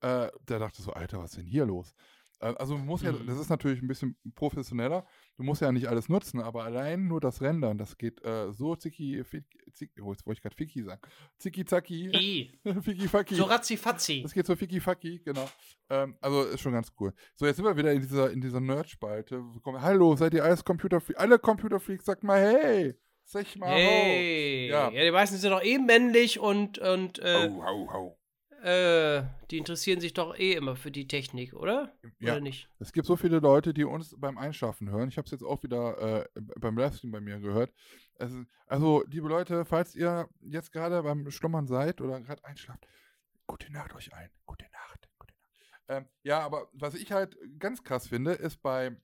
Äh, 0.00 0.30
der 0.48 0.58
dachte 0.60 0.80
so, 0.80 0.92
Alter, 0.92 1.18
was 1.18 1.32
ist 1.32 1.38
denn 1.38 1.46
hier 1.46 1.66
los? 1.66 1.92
Äh, 2.40 2.54
also 2.56 2.76
muss 2.78 3.02
ja, 3.02 3.10
Mhm. 3.12 3.26
das 3.26 3.38
ist 3.38 3.48
natürlich 3.50 3.82
ein 3.82 3.88
bisschen 3.88 4.16
professioneller. 4.36 5.04
Du 5.36 5.42
musst 5.42 5.60
ja 5.60 5.72
nicht 5.72 5.88
alles 5.88 6.08
nutzen, 6.08 6.40
aber 6.40 6.62
allein 6.64 7.08
nur 7.08 7.20
das 7.20 7.40
Rendern, 7.42 7.76
das 7.76 7.98
geht 7.98 8.24
äh, 8.24 8.52
so 8.52 8.76
zicki, 8.76 9.24
fick- 9.24 9.44
zick, 9.72 9.90
oh, 10.00 10.12
jetzt 10.12 10.24
wollte 10.24 10.38
ich 10.38 10.42
gerade 10.42 10.54
Ficky 10.54 10.82
sagen. 10.84 11.00
Zicki 11.38 11.64
zacki, 11.64 12.10
I. 12.14 12.60
Ficky 12.82 13.08
Facki. 13.08 13.34
So 13.34 13.44
ratzi-fatzi. 13.44 14.22
Das 14.22 14.32
geht 14.34 14.46
so 14.46 14.54
Ficky 14.54 14.78
Facki, 14.80 15.20
genau. 15.24 15.48
Ähm, 15.90 16.16
also 16.20 16.42
ist 16.44 16.60
schon 16.60 16.72
ganz 16.74 16.92
cool. 17.00 17.12
So, 17.34 17.44
jetzt 17.46 17.56
sind 17.56 17.64
wir 17.64 17.76
wieder 17.76 17.92
in 17.92 18.02
dieser, 18.02 18.30
in 18.30 18.40
dieser 18.40 18.60
Nerd-Spalte. 18.60 19.42
Hallo, 19.64 20.14
seid 20.14 20.32
ihr 20.34 20.44
alles 20.44 20.64
Computerfreaks? 20.64 21.18
Alle 21.18 21.40
Computerfreaks, 21.40 22.04
sagt 22.04 22.22
mal 22.22 22.40
hey. 22.40 22.94
Sag 23.24 23.56
mal 23.56 23.70
Hey. 23.70 24.68
Ja. 24.68 24.90
Ja. 24.90 25.04
die 25.04 25.10
meisten 25.10 25.36
sind 25.36 25.50
doch 25.50 25.62
eh 25.62 25.78
männlich 25.78 26.38
und, 26.38 26.78
und 26.78 27.18
äh, 27.18 27.48
ho. 27.48 27.62
Au, 27.62 27.88
au, 27.88 28.16
au. 28.62 28.66
äh, 28.66 29.24
die 29.50 29.58
interessieren 29.58 30.00
sich 30.00 30.12
doch 30.14 30.36
eh 30.38 30.52
immer 30.52 30.76
für 30.76 30.90
die 30.90 31.08
Technik, 31.08 31.54
oder? 31.54 31.96
Ja, 32.18 32.32
Oder 32.32 32.40
nicht? 32.40 32.68
es 32.78 32.92
gibt 32.92 33.06
so 33.06 33.16
viele 33.16 33.38
Leute, 33.40 33.74
die 33.74 33.84
uns 33.84 34.14
beim 34.18 34.38
Einschlafen 34.38 34.90
hören. 34.90 35.08
Ich 35.08 35.16
habe 35.16 35.24
es 35.26 35.32
jetzt 35.32 35.42
auch 35.44 35.62
wieder 35.62 36.22
äh, 36.22 36.40
beim 36.60 36.76
Livestream 36.76 37.12
bei 37.12 37.20
mir 37.20 37.40
gehört. 37.40 37.72
Ist, 38.18 38.36
also, 38.66 39.02
liebe 39.08 39.28
Leute, 39.28 39.64
falls 39.64 39.94
ihr 39.94 40.28
jetzt 40.40 40.70
gerade 40.72 41.02
beim 41.02 41.30
Schlummern 41.30 41.66
seid 41.66 42.00
oder 42.00 42.20
gerade 42.20 42.44
einschlaft, 42.44 42.86
gute 43.46 43.72
Nacht 43.72 43.94
euch 43.94 44.14
allen. 44.14 44.30
Gute 44.46 44.64
Nacht. 44.72 45.08
Gute 45.18 45.34
Nacht. 45.34 45.50
Ähm, 45.88 46.06
ja, 46.22 46.40
aber 46.40 46.68
was 46.72 46.94
ich 46.94 47.10
halt 47.12 47.36
ganz 47.58 47.82
krass 47.82 48.06
finde, 48.08 48.32
ist 48.32 48.62
bei, 48.62 48.96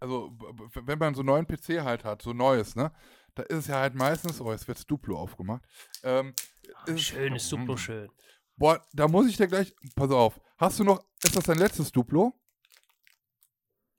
also, 0.00 0.36
wenn 0.74 0.98
man 0.98 1.14
so 1.14 1.20
einen 1.20 1.26
neuen 1.26 1.46
PC 1.46 1.82
halt 1.82 2.04
hat, 2.04 2.22
so 2.22 2.32
neues, 2.32 2.76
ne? 2.76 2.92
Da 3.34 3.42
ist 3.44 3.58
es 3.58 3.66
ja 3.66 3.76
halt 3.80 3.94
meistens, 3.94 4.40
oh, 4.40 4.50
jetzt 4.50 4.66
wird 4.68 4.90
Duplo 4.90 5.18
aufgemacht. 5.18 5.62
Ähm, 6.02 6.32
ist- 6.86 7.02
Schön, 7.02 7.34
ist 7.36 7.48
super 7.48 7.74
Mm. 7.74 7.78
schön. 7.78 8.10
Boah, 8.56 8.82
da 8.94 9.06
muss 9.08 9.26
ich 9.28 9.36
dir 9.36 9.46
gleich. 9.46 9.74
Pass 9.94 10.10
auf. 10.10 10.40
Hast 10.56 10.78
du 10.78 10.84
noch. 10.84 11.04
Ist 11.22 11.36
das 11.36 11.44
dein 11.44 11.58
letztes 11.58 11.92
Duplo? 11.92 12.32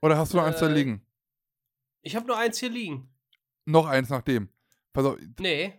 Oder 0.02 0.18
hast 0.18 0.34
du 0.34 0.38
noch 0.38 0.46
eins 0.46 0.60
da 0.60 0.68
Äh, 0.68 0.74
liegen? 0.74 1.06
Ich 2.02 2.16
habe 2.16 2.26
nur 2.26 2.38
eins 2.38 2.58
hier 2.58 2.70
liegen. 2.70 3.10
Noch 3.66 3.86
eins 3.86 4.10
nach 4.10 4.22
dem. 4.22 4.50
Pass 4.94 5.06
auf. 5.06 5.18
Nee. 5.40 5.74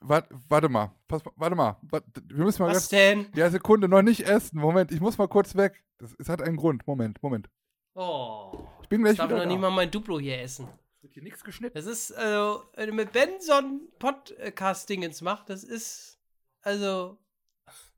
Warte, 0.00 0.28
warte 0.48 0.68
mal. 0.68 0.94
Pass, 1.08 1.22
warte 1.34 1.56
mal. 1.56 1.76
Wart- 1.82 2.04
wir 2.24 2.44
müssen 2.44 2.62
mal 2.62 2.72
Was 2.74 2.88
denn? 2.88 3.26
Ja, 3.34 3.50
Sekunde, 3.50 3.88
noch 3.88 4.02
nicht 4.02 4.20
essen. 4.20 4.60
Moment, 4.60 4.92
ich 4.92 5.00
muss 5.00 5.18
mal 5.18 5.26
kurz 5.28 5.56
weg. 5.56 5.82
Das, 5.98 6.14
es 6.18 6.28
hat 6.28 6.40
einen 6.42 6.56
Grund. 6.56 6.86
Moment, 6.86 7.20
Moment. 7.22 7.48
Oh. 7.94 8.68
Ich 8.88 8.90
bin 8.90 9.00
Ich 9.00 9.04
gleich 9.04 9.16
darf 9.18 9.26
wieder 9.28 9.36
noch 9.36 9.44
da. 9.44 9.48
nicht 9.50 9.60
mal 9.60 9.70
mein 9.70 9.90
Duplo 9.90 10.18
hier 10.18 10.40
essen. 10.40 10.66
Wird 11.02 11.12
hier 11.12 11.22
nichts 11.22 11.44
geschnitten? 11.44 11.74
Das 11.74 11.84
ist, 11.84 12.10
also, 12.12 12.64
wenn 12.74 12.88
du 12.88 12.94
mit 12.94 13.12
Ben 13.12 13.38
so 13.38 13.52
ein 13.52 13.82
Podcast-Dingens 13.98 15.20
macht, 15.20 15.50
das 15.50 15.62
ist, 15.62 16.18
also, 16.62 17.18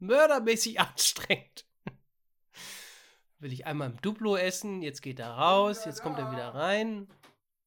mördermäßig 0.00 0.80
anstrengend. 0.80 1.64
Will 3.38 3.52
ich 3.52 3.66
einmal 3.66 3.90
im 3.90 4.00
Duplo 4.02 4.34
essen, 4.36 4.82
jetzt 4.82 5.00
geht 5.00 5.20
er 5.20 5.30
raus, 5.30 5.84
jetzt 5.84 6.02
kommt 6.02 6.18
er 6.18 6.32
wieder 6.32 6.54
rein. 6.56 7.06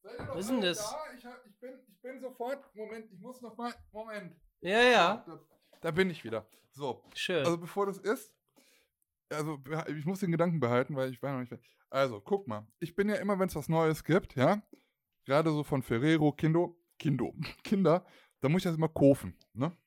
Was 0.01 0.39
ist 0.41 0.49
denn 0.49 0.59
das? 0.59 0.79
da? 0.79 0.97
Ich, 1.17 1.25
hab, 1.25 1.45
ich, 1.45 1.57
bin, 1.61 1.79
ich 1.87 2.01
bin 2.01 2.19
sofort. 2.19 2.75
Moment, 2.75 3.09
ich 3.09 3.19
muss 3.21 3.39
noch 3.41 3.55
mal. 3.55 3.73
Moment. 3.93 4.35
Ja, 4.59 4.81
ja, 4.81 5.23
Da, 5.25 5.39
da 5.79 5.91
bin 5.91 6.09
ich 6.09 6.25
wieder. 6.25 6.45
So. 6.73 7.01
schön. 7.15 7.45
Also 7.45 7.57
bevor 7.57 7.85
das 7.85 7.99
ist, 7.99 8.33
also 9.29 9.59
ich 9.87 10.03
muss 10.05 10.19
den 10.19 10.31
Gedanken 10.33 10.59
behalten, 10.59 10.93
weil 10.97 11.09
ich 11.09 11.23
war 11.23 11.31
noch 11.31 11.39
nicht. 11.39 11.53
Also, 11.93 12.19
guck 12.19 12.47
mal, 12.47 12.65
ich 12.79 12.95
bin 12.95 13.07
ja 13.07 13.15
immer, 13.17 13.37
wenn 13.37 13.47
es 13.49 13.55
was 13.55 13.69
Neues 13.69 14.03
gibt, 14.03 14.35
ja, 14.35 14.63
gerade 15.25 15.51
so 15.51 15.63
von 15.63 15.83
Ferrero, 15.83 16.31
Kindo, 16.31 16.75
Kindo, 16.97 17.35
Kinder, 17.63 18.03
da 18.41 18.49
muss 18.49 18.61
ich 18.61 18.63
das 18.63 18.77
immer 18.77 18.89
kaufen, 18.89 19.37
ne? 19.53 19.77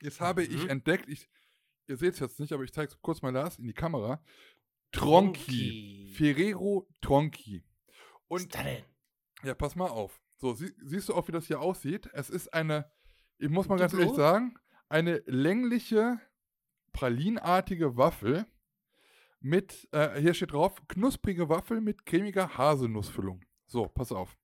Jetzt 0.00 0.20
habe 0.20 0.44
ich 0.44 0.62
Mhm. 0.62 0.70
entdeckt, 0.70 1.08
ich, 1.08 1.28
ihr 1.88 1.96
seht 1.96 2.14
es 2.14 2.20
jetzt 2.20 2.38
nicht, 2.38 2.52
aber 2.52 2.62
ich 2.62 2.72
zeige 2.72 2.92
es 2.92 3.02
kurz 3.02 3.20
mal 3.20 3.32
Lars 3.32 3.58
in 3.58 3.66
die 3.66 3.72
Kamera. 3.74 4.22
Tronki. 4.92 5.40
Tronki. 5.42 6.12
Ferrero 6.16 6.88
Tronki. 7.00 7.64
Und 8.28 8.54
ja, 9.42 9.54
pass 9.54 9.74
mal 9.74 9.88
auf. 9.88 10.20
So, 10.36 10.54
sie, 10.54 10.72
siehst 10.84 11.08
du 11.08 11.14
auch, 11.14 11.26
wie 11.26 11.32
das 11.32 11.48
hier 11.48 11.60
aussieht? 11.60 12.08
Es 12.12 12.30
ist 12.30 12.54
eine, 12.54 12.88
ich 13.38 13.48
muss 13.48 13.66
mal 13.66 13.76
ganz 13.76 13.92
ehrlich 13.92 14.14
sagen, 14.14 14.54
eine 14.88 15.20
längliche, 15.26 16.20
pralinartige 16.92 17.96
Waffel 17.96 18.46
mit, 19.40 19.88
äh, 19.92 20.20
hier 20.20 20.34
steht 20.34 20.52
drauf, 20.52 20.80
knusprige 20.88 21.48
Waffel 21.48 21.80
mit 21.80 22.04
cremiger 22.06 22.56
Haselnussfüllung. 22.56 23.40
So, 23.66 23.86
pass 23.86 24.12
auf. 24.12 24.36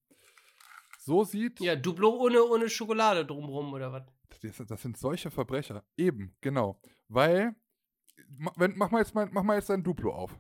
So 0.98 1.24
sieht, 1.24 1.60
Ja, 1.60 1.76
Duplo 1.76 2.10
ohne, 2.10 2.42
ohne 2.44 2.68
Schokolade 2.68 3.26
drumrum, 3.26 3.72
oder 3.72 3.92
was? 3.92 4.02
das, 4.42 4.66
das 4.66 4.82
sind 4.82 4.96
solche 4.96 5.30
Verbrecher. 5.30 5.84
Eben, 5.96 6.34
genau. 6.40 6.80
Weil, 7.08 7.54
wenn, 8.56 8.76
mach, 8.76 8.90
mal 8.90 9.00
jetzt 9.00 9.14
mal, 9.14 9.28
mach 9.30 9.42
mal 9.42 9.56
jetzt 9.56 9.70
dein 9.70 9.82
Duplo 9.82 10.12
auf. 10.14 10.34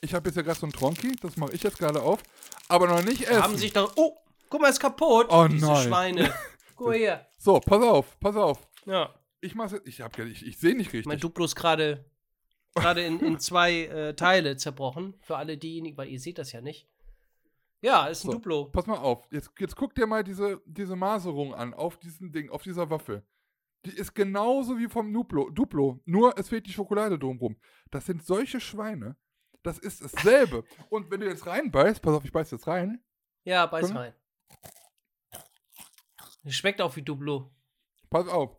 Ich 0.00 0.14
habe 0.14 0.28
jetzt 0.28 0.36
ja 0.36 0.42
gerade 0.42 0.58
so 0.58 0.66
ein 0.66 0.72
Tronki, 0.72 1.14
das 1.20 1.36
mache 1.36 1.52
ich 1.52 1.62
jetzt 1.62 1.78
gerade 1.78 2.02
auf, 2.02 2.22
aber 2.68 2.88
noch 2.88 3.04
nicht 3.04 3.22
essen. 3.22 3.42
Haben 3.42 3.56
sich 3.56 3.72
doch. 3.72 3.92
Oh, 3.96 4.16
guck 4.48 4.60
mal, 4.60 4.68
ist 4.68 4.80
kaputt. 4.80 5.26
Oh 5.30 5.46
diese 5.48 5.64
nein. 5.66 5.86
Schweine. 5.86 6.34
Guck 6.76 6.88
mal 6.88 6.96
hier. 6.96 7.26
so, 7.38 7.60
pass 7.60 7.82
auf, 7.82 8.18
pass 8.18 8.34
auf. 8.34 8.66
Ja. 8.86 9.14
Ich 9.40 9.54
mach's 9.54 9.72
jetzt, 9.72 9.86
ich 9.86 10.00
hab 10.00 10.18
ich, 10.18 10.44
ich 10.44 10.58
sehe 10.58 10.74
nicht 10.74 10.92
richtig. 10.92 11.06
Mein 11.06 11.20
Duplo 11.20 11.44
ist 11.44 11.54
gerade 11.54 12.04
gerade 12.74 13.02
in, 13.02 13.20
in 13.20 13.38
zwei 13.38 13.84
äh, 13.84 14.14
Teile 14.14 14.56
zerbrochen. 14.56 15.14
Für 15.20 15.36
alle 15.36 15.58
diejenigen, 15.58 15.96
weil 15.96 16.08
ihr 16.08 16.20
seht 16.20 16.38
das 16.38 16.52
ja 16.52 16.60
nicht. 16.60 16.88
Ja, 17.80 18.06
ist 18.06 18.24
ein 18.24 18.28
So. 18.28 18.32
Duplo. 18.34 18.66
Pass 18.66 18.86
mal 18.86 18.98
auf, 18.98 19.26
jetzt, 19.30 19.50
jetzt 19.58 19.74
guck 19.74 19.94
dir 19.94 20.06
mal 20.06 20.22
diese, 20.22 20.62
diese 20.66 20.94
Maserung 20.94 21.52
an 21.54 21.74
auf 21.74 21.98
diesem 21.98 22.30
Ding, 22.32 22.48
auf 22.50 22.62
dieser 22.62 22.88
Waffe. 22.90 23.24
Die 23.84 23.90
ist 23.90 24.14
genauso 24.14 24.78
wie 24.78 24.88
vom 24.88 25.12
Duplo, 25.12 25.50
Duplo, 25.50 26.00
nur 26.04 26.38
es 26.38 26.48
fehlt 26.48 26.66
die 26.66 26.72
Schokolade 26.72 27.18
drumrum. 27.18 27.56
Das 27.90 28.06
sind 28.06 28.24
solche 28.24 28.60
Schweine. 28.60 29.16
Das 29.64 29.78
ist 29.78 30.02
dasselbe. 30.02 30.64
Und 30.88 31.10
wenn 31.10 31.20
du 31.20 31.26
jetzt 31.26 31.46
reinbeißt, 31.46 32.00
pass 32.00 32.14
auf, 32.14 32.24
ich 32.24 32.32
beiß 32.32 32.52
jetzt 32.52 32.66
rein. 32.68 33.02
Ja, 33.44 33.66
beiß 33.66 33.88
Komm. 33.88 33.96
rein. 33.96 34.14
Schmeckt 36.46 36.80
auch 36.80 36.94
wie 36.96 37.02
Duplo. 37.02 37.50
Pass 38.10 38.28
auf. 38.28 38.56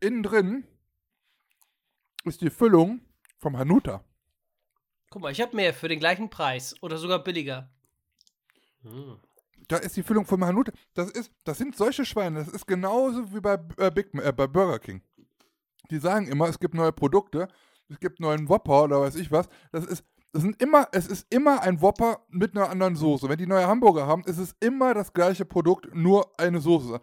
Innen 0.00 0.22
drin 0.22 0.66
ist 2.24 2.40
die 2.40 2.50
Füllung 2.50 3.00
vom 3.46 3.56
Hanuta. 3.56 4.02
Guck 5.08 5.22
mal, 5.22 5.30
ich 5.30 5.40
habe 5.40 5.54
mehr 5.54 5.72
für 5.72 5.86
den 5.86 6.00
gleichen 6.00 6.28
Preis 6.30 6.74
oder 6.82 6.98
sogar 6.98 7.22
billiger. 7.22 7.70
Hm. 8.82 9.20
Da 9.68 9.76
ist 9.76 9.96
die 9.96 10.02
Füllung 10.02 10.26
vom 10.26 10.44
Hanuta. 10.44 10.72
Das 10.94 11.12
ist, 11.12 11.30
das 11.44 11.58
sind 11.58 11.76
solche 11.76 12.04
Schweine. 12.04 12.40
Das 12.40 12.48
ist 12.48 12.66
genauso 12.66 13.32
wie 13.32 13.40
bei, 13.40 13.56
äh, 13.78 13.92
Big, 13.92 14.12
äh, 14.14 14.32
bei 14.32 14.48
Burger 14.48 14.80
King. 14.80 15.00
Die 15.92 15.98
sagen 15.98 16.26
immer, 16.26 16.48
es 16.48 16.58
gibt 16.58 16.74
neue 16.74 16.90
Produkte, 16.90 17.46
es 17.88 18.00
gibt 18.00 18.18
neuen 18.18 18.48
Whopper 18.48 18.82
oder 18.82 19.02
weiß 19.02 19.14
ich 19.14 19.30
was. 19.30 19.48
Das 19.70 19.84
ist, 19.84 20.04
das 20.32 20.42
sind 20.42 20.60
immer, 20.60 20.88
es 20.90 21.06
ist 21.06 21.32
immer 21.32 21.62
ein 21.62 21.80
Whopper 21.80 22.26
mit 22.28 22.56
einer 22.56 22.68
anderen 22.68 22.96
Soße. 22.96 23.28
Wenn 23.28 23.38
die 23.38 23.46
neue 23.46 23.68
Hamburger 23.68 24.08
haben, 24.08 24.24
ist 24.24 24.38
es 24.38 24.56
immer 24.58 24.92
das 24.92 25.12
gleiche 25.12 25.44
Produkt, 25.44 25.94
nur 25.94 26.36
eine 26.40 26.60
Soße. 26.60 27.00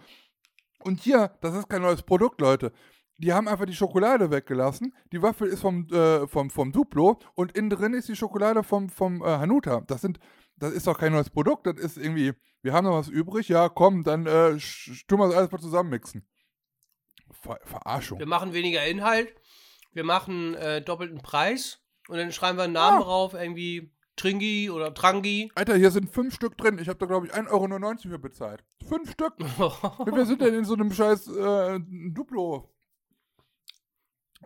Und 0.79 0.99
hier, 0.99 1.37
das 1.39 1.55
ist 1.55 1.69
kein 1.69 1.83
neues 1.83 2.03
Produkt, 2.03 2.41
Leute. 2.41 2.73
Die 3.17 3.31
haben 3.31 3.47
einfach 3.47 3.65
die 3.65 3.75
Schokolade 3.75 4.31
weggelassen. 4.31 4.93
Die 5.11 5.21
Waffel 5.21 5.47
ist 5.47 5.61
vom, 5.61 5.87
äh, 5.91 6.27
vom, 6.27 6.49
vom 6.49 6.71
Duplo 6.71 7.19
und 7.35 7.55
innen 7.55 7.69
drin 7.69 7.93
ist 7.93 8.09
die 8.09 8.15
Schokolade 8.15 8.63
vom, 8.63 8.89
vom 8.89 9.21
äh, 9.21 9.25
Hanuta. 9.25 9.81
Das 9.81 10.01
sind, 10.01 10.19
das 10.57 10.73
ist 10.73 10.87
doch 10.87 10.97
kein 10.97 11.11
neues 11.11 11.29
Produkt. 11.29 11.67
Das 11.67 11.77
ist 11.77 11.97
irgendwie, 11.97 12.33
wir 12.61 12.73
haben 12.73 12.85
noch 12.85 12.97
was 12.97 13.09
übrig. 13.09 13.49
Ja, 13.49 13.69
komm, 13.69 14.03
dann 14.03 14.25
äh, 14.25 14.57
tun 15.07 15.19
wir 15.19 15.27
das 15.27 15.35
alles 15.35 15.51
mal 15.51 15.59
zusammenmixen. 15.59 16.27
Ver 17.31 17.59
Verarschung. 17.63 18.19
Wir 18.19 18.27
machen 18.27 18.53
weniger 18.53 18.85
Inhalt. 18.85 19.33
Wir 19.91 20.03
machen 20.03 20.55
äh, 20.55 20.81
doppelten 20.81 21.21
Preis. 21.21 21.79
Und 22.07 22.17
dann 22.17 22.31
schreiben 22.31 22.57
wir 22.57 22.63
einen 22.63 22.73
Namen 22.73 22.99
ja. 22.99 23.05
drauf, 23.05 23.33
irgendwie 23.33 23.93
Tringi 24.15 24.69
oder 24.69 24.93
Trangi. 24.93 25.51
Alter, 25.55 25.75
hier 25.75 25.91
sind 25.91 26.09
fünf 26.09 26.33
Stück 26.33 26.57
drin. 26.57 26.77
Ich 26.79 26.87
habe 26.87 26.99
da, 26.99 27.05
glaube 27.05 27.27
ich, 27.27 27.33
1,99 27.33 27.51
Euro 27.51 27.95
für 27.97 28.19
bezahlt. 28.19 28.63
Fünf 28.87 29.11
Stück? 29.11 29.33
Viel 30.13 30.25
sind 30.25 30.41
denn 30.41 30.53
in 30.53 30.65
so 30.65 30.73
einem 30.73 30.91
scheiß 30.91 31.27
äh, 31.27 31.79
Duplo? 32.11 32.72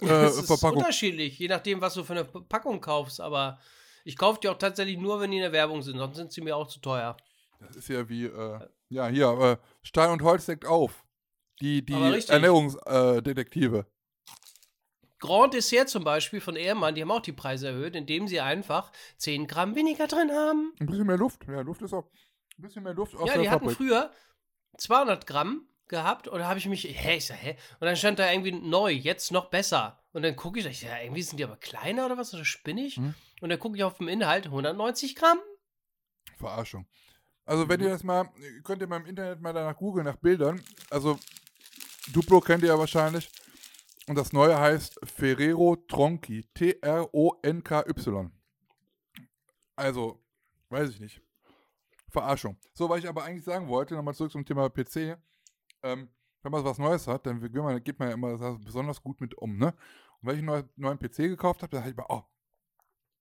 Äh, 0.01 0.07
das 0.07 0.37
ist 0.37 0.47
Verpackung. 0.47 0.79
unterschiedlich, 0.79 1.39
je 1.39 1.47
nachdem, 1.47 1.81
was 1.81 1.93
du 1.93 2.03
für 2.03 2.13
eine 2.13 2.25
Packung 2.25 2.81
kaufst. 2.81 3.21
Aber 3.21 3.59
ich 4.03 4.17
kaufe 4.17 4.39
die 4.41 4.49
auch 4.49 4.57
tatsächlich 4.57 4.97
nur, 4.97 5.19
wenn 5.19 5.31
die 5.31 5.37
in 5.37 5.43
der 5.43 5.51
Werbung 5.51 5.81
sind. 5.81 5.97
Sonst 5.97 6.17
sind 6.17 6.31
sie 6.31 6.41
mir 6.41 6.55
auch 6.55 6.67
zu 6.67 6.79
teuer. 6.79 7.17
Das 7.59 7.75
ist 7.75 7.89
ja 7.89 8.07
wie, 8.07 8.25
äh, 8.25 8.59
ja, 8.89 9.07
hier, 9.07 9.27
äh, 9.27 9.57
Stahl 9.81 10.09
und 10.11 10.21
Holz 10.21 10.45
deckt 10.45 10.65
auf. 10.65 11.03
Die, 11.59 11.83
die 11.83 11.93
Ernährungsdetektive. 12.27 13.87
Grand 15.19 15.53
Dessert 15.53 15.89
zum 15.89 16.03
Beispiel 16.03 16.39
von 16.39 16.55
Ehrmann, 16.55 16.93
die 16.93 17.01
haben 17.01 17.11
auch 17.11 17.21
die 17.21 17.31
Preise 17.31 17.69
erhöht, 17.69 17.95
indem 17.95 18.27
sie 18.27 18.39
einfach 18.39 18.91
10 19.17 19.47
Gramm 19.47 19.75
weniger 19.75 20.07
drin 20.07 20.31
haben. 20.31 20.73
Ein 20.79 20.85
bisschen 20.85 21.07
mehr 21.07 21.17
Luft. 21.17 21.41
Ja, 21.47 21.61
Luft 21.61 21.81
ist 21.81 21.93
auch. 21.93 22.05
Ein 22.57 22.61
bisschen 22.61 22.83
mehr 22.83 22.93
Luft 22.93 23.15
aus 23.15 23.27
Ja, 23.27 23.41
die 23.41 23.49
hatten 23.49 23.69
früher 23.69 24.11
200 24.77 25.25
Gramm 25.25 25.67
gehabt 25.87 26.27
da 26.27 26.45
habe 26.47 26.59
ich 26.59 26.67
mich, 26.67 26.83
hä, 26.83 27.17
ich 27.17 27.25
sag, 27.25 27.41
hä? 27.41 27.57
Und 27.79 27.85
dann 27.85 27.95
stand 27.95 28.19
da 28.19 28.31
irgendwie 28.31 28.51
neu, 28.51 28.91
jetzt 28.91 29.31
noch 29.31 29.49
besser. 29.49 29.99
Und 30.13 30.23
dann 30.23 30.35
gucke 30.35 30.59
ich, 30.59 30.65
ich 30.65 30.81
ja, 30.81 30.99
irgendwie 31.01 31.21
sind 31.21 31.37
die 31.37 31.43
aber 31.43 31.57
kleiner 31.57 32.05
oder 32.05 32.17
was, 32.17 32.33
oder 32.33 32.45
spinnig? 32.45 32.95
Hm. 32.95 33.13
Und 33.41 33.49
dann 33.49 33.59
gucke 33.59 33.77
ich 33.77 33.83
auf 33.83 33.97
dem 33.97 34.07
Inhalt, 34.07 34.45
190 34.45 35.15
Gramm. 35.15 35.39
Verarschung. 36.37 36.85
Also, 37.45 37.69
wenn 37.69 37.79
ihr 37.79 37.87
mhm. 37.87 37.91
das 37.91 38.03
mal, 38.03 38.29
könnt 38.63 38.81
ihr 38.81 38.87
mal 38.87 38.97
im 38.97 39.05
Internet 39.05 39.41
mal 39.41 39.53
danach 39.53 39.77
googeln, 39.77 40.05
nach 40.05 40.17
Bildern. 40.17 40.61
Also, 40.89 41.17
Duplo 42.11 42.41
kennt 42.41 42.63
ihr 42.63 42.69
ja 42.69 42.77
wahrscheinlich. 42.77 43.29
Und 44.07 44.15
das 44.15 44.33
neue 44.33 44.59
heißt 44.59 44.99
Ferrero 45.03 45.75
Tronchi. 45.75 46.45
T-R-O-N-K-Y. 46.53 48.31
Also, 49.75 50.19
weiß 50.69 50.89
ich 50.89 50.99
nicht. 50.99 51.21
Verarschung. 52.09 52.57
So, 52.73 52.89
was 52.89 52.99
ich 52.99 53.07
aber 53.07 53.23
eigentlich 53.23 53.45
sagen 53.45 53.67
wollte, 53.67 53.95
nochmal 53.95 54.15
zurück 54.15 54.31
zum 54.31 54.45
Thema 54.45 54.69
PC. 54.69 55.17
Ähm, 55.83 56.09
wenn 56.43 56.51
man 56.51 56.63
was 56.63 56.77
Neues 56.77 57.07
hat, 57.07 57.25
dann 57.25 57.41
geht 57.41 57.99
man 57.99 58.07
ja 58.07 58.13
immer 58.13 58.37
besonders 58.59 59.01
gut 59.01 59.19
mit 59.21 59.35
um, 59.35 59.57
ne? 59.57 59.73
Und 60.21 60.29
wenn 60.29 60.35
ich 60.35 60.49
einen 60.49 60.69
neuen, 60.75 60.99
PC 60.99 61.17
gekauft 61.17 61.61
habe, 61.61 61.71
dann 61.71 61.81
habe 61.81 61.91
ich 61.91 61.97
mal, 61.97 62.05
oh, 62.09 62.23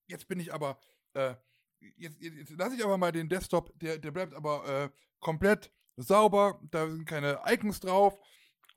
jetzt 0.06 0.28
bin 0.28 0.40
ich 0.40 0.52
aber, 0.52 0.78
äh, 1.14 1.34
jetzt, 1.96 2.20
jetzt, 2.20 2.36
jetzt 2.36 2.50
lasse 2.52 2.76
ich 2.76 2.84
aber 2.84 2.96
mal 2.96 3.12
den 3.12 3.28
Desktop, 3.28 3.76
der, 3.78 3.98
der 3.98 4.10
bleibt 4.10 4.34
aber 4.34 4.66
äh, 4.68 4.90
komplett 5.20 5.72
sauber, 5.96 6.60
da 6.70 6.88
sind 6.88 7.06
keine 7.06 7.40
Icons 7.46 7.80
drauf, 7.80 8.18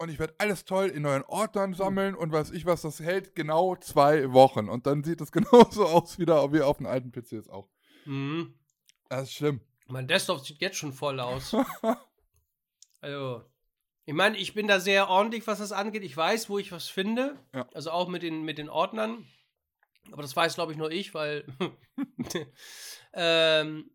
und 0.02 0.08
ich 0.08 0.18
werde 0.18 0.34
alles 0.38 0.64
toll 0.64 0.88
in 0.88 1.02
neuen 1.02 1.24
Ordnern 1.24 1.74
sammeln 1.74 2.16
und 2.16 2.32
weiß 2.32 2.52
ich 2.52 2.66
was, 2.66 2.84
das 2.84 3.02
hält 3.02 3.36
genau 3.36 3.76
zwei 3.76 4.32
Wochen. 4.32 4.70
Und 4.70 4.88
dann 4.88 5.04
sieht 5.04 5.20
es 5.20 5.32
genauso 5.34 5.86
aus 5.86 6.18
wieder 6.18 6.52
wie 6.54 6.62
auf 6.62 6.78
dem 6.78 6.86
alten 6.86 7.12
PC 7.12 7.34
jetzt 7.34 7.50
auch. 7.50 7.68
Mhm. 8.06 8.58
Das 9.10 9.24
ist 9.24 9.34
schlimm. 9.34 9.60
Mein 9.88 10.08
Desktop 10.08 10.40
sieht 10.40 10.62
jetzt 10.62 10.78
schon 10.78 10.94
voll 10.94 11.20
aus. 11.20 11.54
also, 13.02 13.44
ich 14.06 14.14
meine, 14.14 14.38
ich 14.38 14.54
bin 14.54 14.68
da 14.68 14.80
sehr 14.80 15.10
ordentlich, 15.10 15.46
was 15.48 15.60
das 15.60 15.72
angeht. 15.72 16.04
Ich 16.04 16.18
weiß, 16.18 16.50
wo 16.50 16.58
ich 16.58 16.72
was 16.72 16.88
finde. 16.88 17.38
Ja. 17.54 17.68
Also 17.74 17.92
auch 17.92 18.08
mit 18.08 18.24
den, 18.24 18.44
mit 18.44 18.58
den 18.58 18.70
Ordnern. 18.70 19.28
Aber 20.12 20.22
das 20.22 20.36
weiß, 20.36 20.56
glaube 20.56 20.72
ich, 20.72 20.78
nur 20.78 20.92
ich, 20.92 21.14
weil. 21.14 21.46
ähm, 23.14 23.92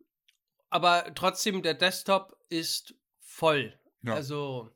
aber 0.69 1.13
trotzdem, 1.15 1.61
der 1.61 1.73
Desktop 1.73 2.37
ist 2.49 2.95
voll. 3.19 3.77
Ja. 4.03 4.13
Also, 4.13 4.69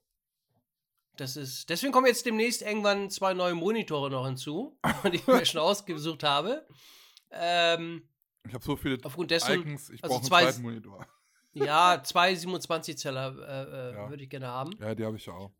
das 1.15 1.35
ist, 1.35 1.69
deswegen 1.69 1.91
kommen 1.91 2.07
jetzt 2.07 2.25
demnächst 2.25 2.61
irgendwann 2.61 3.09
zwei 3.09 3.33
neue 3.33 3.55
Monitore 3.55 4.09
noch 4.09 4.25
hinzu, 4.25 4.77
die 5.05 5.17
ich 5.17 5.27
mir 5.27 5.45
schon 5.45 5.61
ausgesucht 5.61 6.23
habe. 6.23 6.67
Ähm, 7.31 8.09
ich 8.47 8.53
habe 8.53 8.63
so 8.63 8.75
viele 8.75 8.97
aufgrund 9.03 9.31
dessen, 9.31 9.61
Icons, 9.61 9.89
ich 9.89 10.03
also 10.03 10.15
brauche 10.15 10.21
einen 10.21 10.27
zweiten 10.27 10.61
Monitor. 10.61 11.07
Ja, 11.65 12.01
zwei 12.03 12.33
27-Zeller 12.33 13.35
äh, 13.37 13.91
äh, 13.91 13.93
ja. 13.93 14.09
würde 14.09 14.23
ich 14.23 14.29
gerne 14.29 14.47
haben. 14.47 14.71
Ja, 14.79 14.95
die 14.95 15.05
habe 15.05 15.17
ich 15.17 15.25
ja 15.25 15.33
auch. 15.33 15.51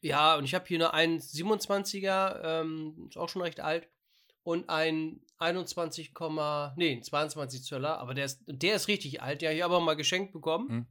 Ja, 0.00 0.36
und 0.36 0.44
ich 0.44 0.54
habe 0.54 0.66
hier 0.66 0.78
nur 0.78 0.92
einen 0.92 1.18
27er, 1.18 2.40
ähm, 2.42 3.06
ist 3.08 3.16
auch 3.16 3.28
schon 3.28 3.42
recht 3.42 3.60
alt, 3.60 3.88
und 4.42 4.68
ein 4.68 5.20
21, 5.38 6.12
nee, 6.76 7.00
22 7.00 7.64
Zöller, 7.64 7.98
aber 7.98 8.14
der 8.14 8.26
ist, 8.26 8.42
der 8.46 8.76
ist 8.76 8.88
richtig 8.88 9.22
alt, 9.22 9.42
ich 9.42 9.62
habe 9.62 9.74
auch 9.74 9.82
mal 9.82 9.96
geschenkt 9.96 10.32
bekommen. 10.32 10.68
Hm. 10.68 10.86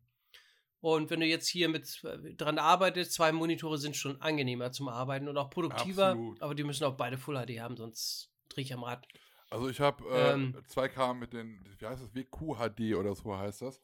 Und 0.84 1.10
wenn 1.10 1.22
du 1.22 1.26
jetzt 1.26 1.48
hier 1.48 1.70
mit 1.70 2.04
äh, 2.04 2.34
dran 2.34 2.58
arbeitest, 2.58 3.14
zwei 3.14 3.32
Monitore 3.32 3.78
sind 3.78 3.96
schon 3.96 4.20
angenehmer 4.22 4.74
zum 4.74 4.90
Arbeiten 4.90 5.30
und 5.30 5.38
auch 5.38 5.50
produktiver. 5.50 6.08
Absolut. 6.08 6.42
Aber 6.42 6.56
die 6.56 6.66
müssen 6.66 6.84
auch 6.84 6.98
beide 6.98 7.18
Full 7.18 7.38
HD 7.38 7.62
haben, 7.62 7.78
sonst 7.78 8.30
drehe 8.50 8.66
ich 8.66 8.74
am 8.74 8.84
Rad. 8.84 9.08
Also 9.50 9.70
ich 9.70 9.80
habe 9.80 10.04
äh, 10.10 10.34
ähm, 10.34 10.58
2K 10.70 11.14
mit 11.14 11.32
den, 11.32 11.64
wie 11.80 11.86
heißt 11.86 12.04
das, 12.04 12.14
WQHD 12.14 12.96
oder 12.96 13.16
so 13.16 13.38
heißt 13.38 13.62
das. 13.62 13.82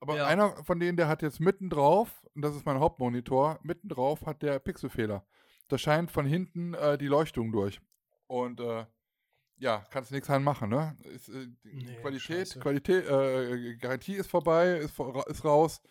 Aber 0.00 0.16
ja. 0.16 0.26
einer 0.26 0.64
von 0.64 0.78
denen, 0.78 0.96
der 0.96 1.08
hat 1.08 1.22
jetzt 1.22 1.40
mitten 1.40 1.70
drauf, 1.70 2.22
und 2.34 2.42
das 2.42 2.54
ist 2.54 2.64
mein 2.64 2.78
Hauptmonitor, 2.78 3.58
mitten 3.62 3.88
drauf 3.88 4.26
hat 4.26 4.42
der 4.42 4.58
Pixelfehler. 4.58 5.26
Da 5.68 5.78
scheint 5.78 6.10
von 6.10 6.24
hinten 6.24 6.74
äh, 6.74 6.96
die 6.96 7.08
Leuchtung 7.08 7.52
durch. 7.52 7.80
Und 8.26 8.60
äh, 8.60 8.86
ja, 9.58 9.84
kannst 9.90 10.10
du 10.10 10.14
nichts 10.14 10.28
machen, 10.28 10.70
ne? 10.70 10.96
Ist, 11.14 11.28
äh, 11.28 11.48
nee, 11.64 11.96
Qualität, 12.00 12.48
Scheiße. 12.48 12.60
Qualität, 12.60 13.08
äh, 13.08 13.76
Garantie 13.76 14.14
ist 14.14 14.30
vorbei, 14.30 14.76
ist, 14.78 14.98
ist 15.26 15.44
raus. 15.44 15.82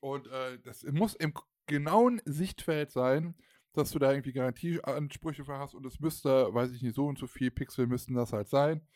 Und 0.00 0.26
äh, 0.28 0.58
das 0.64 0.82
muss 0.84 1.14
im 1.14 1.34
genauen 1.66 2.22
Sichtfeld 2.24 2.90
sein, 2.90 3.34
dass 3.72 3.90
du 3.90 3.98
da 3.98 4.10
irgendwie 4.10 4.32
Garantieansprüche 4.32 5.44
für 5.44 5.58
hast 5.58 5.74
und 5.74 5.84
es 5.84 6.00
müsste, 6.00 6.52
weiß 6.54 6.72
ich 6.72 6.82
nicht, 6.82 6.94
so 6.94 7.06
und 7.06 7.18
so 7.18 7.26
viel 7.26 7.50
Pixel 7.50 7.86
müssten 7.86 8.14
das 8.14 8.32
halt 8.32 8.48
sein. 8.48 8.86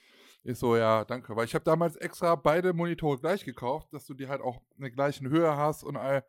Ist 0.42 0.60
so, 0.60 0.76
ja, 0.76 1.04
danke. 1.04 1.36
Weil 1.36 1.44
ich 1.44 1.54
habe 1.54 1.64
damals 1.64 1.96
extra 1.96 2.34
beide 2.34 2.72
Monitore 2.72 3.18
gleich 3.18 3.44
gekauft, 3.44 3.92
dass 3.92 4.06
du 4.06 4.14
die 4.14 4.28
halt 4.28 4.40
auch 4.40 4.60
in 4.76 4.82
der 4.82 4.90
gleichen 4.90 5.28
Höhe 5.28 5.56
hast 5.56 5.82
und 5.84 5.96
all. 5.96 6.24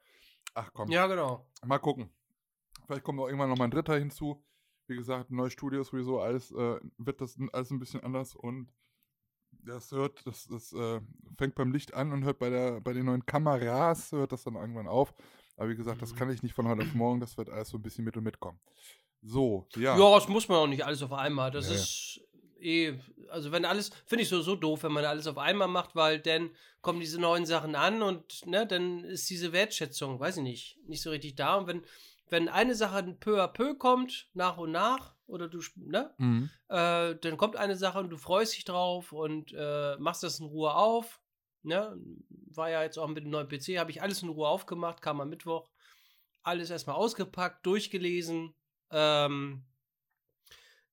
Ach 0.53 0.70
komm. 0.74 0.89
Ja, 0.89 1.07
genau. 1.07 1.47
Mal 1.66 1.80
gucken. 1.80 2.09
Vielleicht 2.86 3.03
kommt 3.03 3.20
auch 3.20 3.28
irgendwann 3.28 3.49
noch 3.49 3.57
mal 3.57 3.66
ein 3.66 3.72
dritter 3.72 3.97
hinzu. 3.97 4.43
Wie 4.88 4.97
gesagt, 4.97 5.32
neue 5.32 5.49
Studios 5.49 5.88
sowieso, 5.88 6.20
alles 6.20 6.51
äh, 6.51 6.80
wird 6.97 7.22
das 7.22 7.38
alles 7.53 7.72
ein 7.72 7.80
bisschen 7.80 8.03
anders 8.03 8.36
und 8.36 8.74
das 9.64 9.91
hört, 9.91 10.26
das, 10.26 10.47
das 10.47 10.74
äh, 10.74 10.99
fängt 11.38 11.55
beim 11.55 11.72
Licht 11.72 11.93
an 11.93 12.12
und 12.12 12.26
hört 12.26 12.39
bei, 12.39 12.49
der, 12.49 12.82
bei 12.82 12.91
den 12.93 13.05
neuen 13.05 13.26
Kameras, 13.26 14.12
hört 14.12 14.32
das 14.32 14.43
dann 14.43 14.55
irgendwann 14.55 14.88
auf. 14.88 15.14
Aber 15.55 15.70
wie 15.70 15.76
gesagt, 15.76 16.01
das 16.01 16.14
mhm. 16.14 16.18
kann 16.18 16.32
ich 16.32 16.43
nicht 16.43 16.55
von 16.55 16.68
heute 16.68 16.82
auf 16.82 16.93
morgen, 16.93 17.20
das 17.20 17.38
wird 17.38 17.49
alles 17.49 17.70
so 17.70 17.78
ein 17.78 17.82
bisschen 17.82 18.03
mit 18.03 18.18
und 18.18 18.24
mitkommen. 18.24 18.59
So, 19.22 19.68
ja. 19.76 19.97
Ja, 19.97 20.16
das 20.16 20.28
muss 20.28 20.49
man 20.49 20.57
auch 20.57 20.68
nicht 20.68 20.84
alles 20.84 21.03
auf 21.03 21.14
einmal. 21.14 21.51
Das 21.51 21.70
nee. 21.70 21.76
ist 21.76 22.22
eh, 22.62 22.99
also 23.30 23.51
wenn 23.51 23.66
alles, 23.66 23.91
finde 24.05 24.24
ich 24.24 24.30
so, 24.30 24.41
so 24.41 24.55
doof, 24.55 24.84
wenn 24.84 24.91
man 24.91 25.05
alles 25.05 25.28
auf 25.28 25.38
einmal 25.38 25.68
macht, 25.68 25.95
weil 25.95 26.20
dann 26.20 26.51
kommen 26.82 26.99
diese 26.99 27.20
neuen 27.20 27.45
Sachen 27.45 27.76
an 27.76 28.01
und 28.01 28.45
ne, 28.45 28.66
dann 28.66 29.03
ist 29.03 29.30
diese 29.30 29.51
Wertschätzung, 29.53 30.20
weiß 30.20 30.38
ich 30.38 30.43
nicht, 30.43 30.78
nicht 30.88 31.01
so 31.01 31.09
richtig 31.09 31.36
da. 31.36 31.55
Und 31.55 31.68
wenn, 31.68 31.84
wenn 32.30 32.49
eine 32.49 32.76
Sache 32.76 33.03
peu 33.20 33.41
à 33.43 33.47
peu 33.47 33.76
kommt, 33.76 34.30
nach 34.34 34.57
und 34.57 34.72
nach, 34.72 35.16
oder 35.28 35.47
du, 35.47 35.62
ne? 35.76 36.14
Mhm. 36.18 36.49
Äh, 36.68 37.16
dann 37.16 37.38
kommt 37.38 37.55
eine 37.55 37.76
Sache 37.76 37.99
und 37.99 38.09
du 38.09 38.18
freust 38.18 38.55
dich 38.55 38.66
drauf 38.66 39.14
und 39.14 39.53
äh, 39.53 39.95
machst 39.97 40.24
das 40.24 40.39
in 40.39 40.45
Ruhe 40.45 40.76
auf. 40.76 41.22
Ne? 41.64 41.97
War 42.30 42.70
ja 42.70 42.84
jetzt 42.84 42.97
auch 42.97 43.07
mit 43.07 43.24
dem 43.24 43.30
neuen 43.30 43.47
PC, 43.47 43.78
habe 43.78 43.91
ich 43.91 44.01
alles 44.01 44.24
in 44.24 44.30
Ruhe 44.30 44.47
aufgemacht, 44.47 45.01
kam 45.01 45.22
am 45.22 45.30
Mittwoch. 45.30 45.70
alles 46.43 46.70
erstmal 46.70 46.95
ausgepackt, 46.95 47.66
durchgelesen. 47.66 48.53
Ähm, 48.91 49.64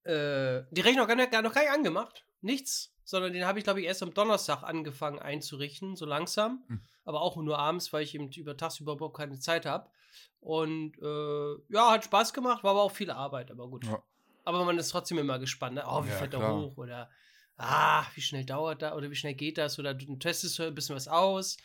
äh, 0.05 0.63
die 0.71 0.81
Rechnung 0.81 1.07
gar 1.07 1.17
noch 1.17 1.31
gar 1.31 1.63
nicht 1.63 1.71
angemacht. 1.71 2.25
Nichts. 2.41 2.93
Sondern 3.05 3.33
den 3.33 3.47
habe 3.47 3.59
ich, 3.59 3.65
glaube 3.65 3.81
ich, 3.81 3.87
erst 3.87 4.03
am 4.03 4.13
Donnerstag 4.13 4.63
angefangen 4.63 5.19
einzurichten, 5.19 5.97
so 5.97 6.05
langsam. 6.05 6.63
Hm. 6.69 6.81
Aber 7.05 7.23
auch 7.23 7.37
nur 7.37 7.59
abends, 7.59 7.93
weil 7.93 8.03
ich 8.03 8.15
eben 8.15 8.31
über 8.33 8.57
tagsüber 8.57 8.93
überhaupt 8.93 9.17
keine 9.17 9.39
Zeit 9.39 9.65
habe. 9.65 9.89
Und 10.41 10.99
äh, 11.01 11.55
ja, 11.73 11.91
hat 11.91 12.05
Spaß 12.05 12.33
gemacht, 12.35 12.63
war 12.65 12.73
aber 12.73 12.83
auch 12.83 12.93
viel 12.93 13.11
Arbeit, 13.11 13.51
aber 13.51 13.67
gut. 13.69 13.87
Ja. 13.87 14.03
Aber 14.45 14.65
man 14.65 14.79
ist 14.79 14.91
trotzdem 14.91 15.19
immer 15.19 15.39
gespannt. 15.39 15.77
Ne? 15.77 15.85
Oh, 15.87 16.05
wie 16.05 16.09
ja, 16.09 16.17
fällt 16.17 16.35
er 16.35 16.53
hoch? 16.55 16.77
Oder 16.77 17.11
ah, 17.57 18.05
wie 18.15 18.21
schnell 18.21 18.45
dauert 18.45 18.83
das? 18.83 18.93
Oder 18.95 19.11
wie 19.11 19.17
schnell 19.17 19.35
geht 19.35 19.59
das? 19.59 19.79
Oder 19.79 19.95
du 19.95 20.17
testest 20.17 20.61
ein 20.61 20.75
bisschen 20.75 20.97
was 20.97 21.09
aus 21.09 21.57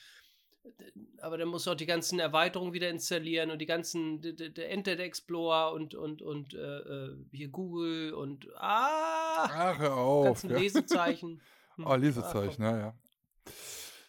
aber 1.18 1.38
dann 1.38 1.48
musst 1.48 1.68
du 1.68 1.72
auch 1.72 1.76
die 1.76 1.86
ganzen 1.86 2.20
Erweiterungen 2.20 2.74
wieder 2.74 2.90
installieren 2.90 3.52
und 3.52 3.60
die 3.60 3.66
ganzen 3.66 4.22
der 4.22 4.70
Internet 4.70 5.00
Explorer 5.00 5.74
und 5.74 5.96
und 5.96 6.22
und 6.22 6.54
äh, 6.54 6.58
äh, 6.58 7.18
hier 7.32 7.50
Google 7.50 8.14
und 8.14 8.48
ah 8.58 9.46
Ach, 9.46 9.80
hör 9.80 9.98
auf, 9.98 10.26
ganzen 10.26 10.52
ja. 10.52 10.58
Lesezeichen. 10.58 11.42
Oh, 11.78 11.96
Lesezeichen, 11.96 12.64
ja, 12.64 12.78
ja. 12.78 12.96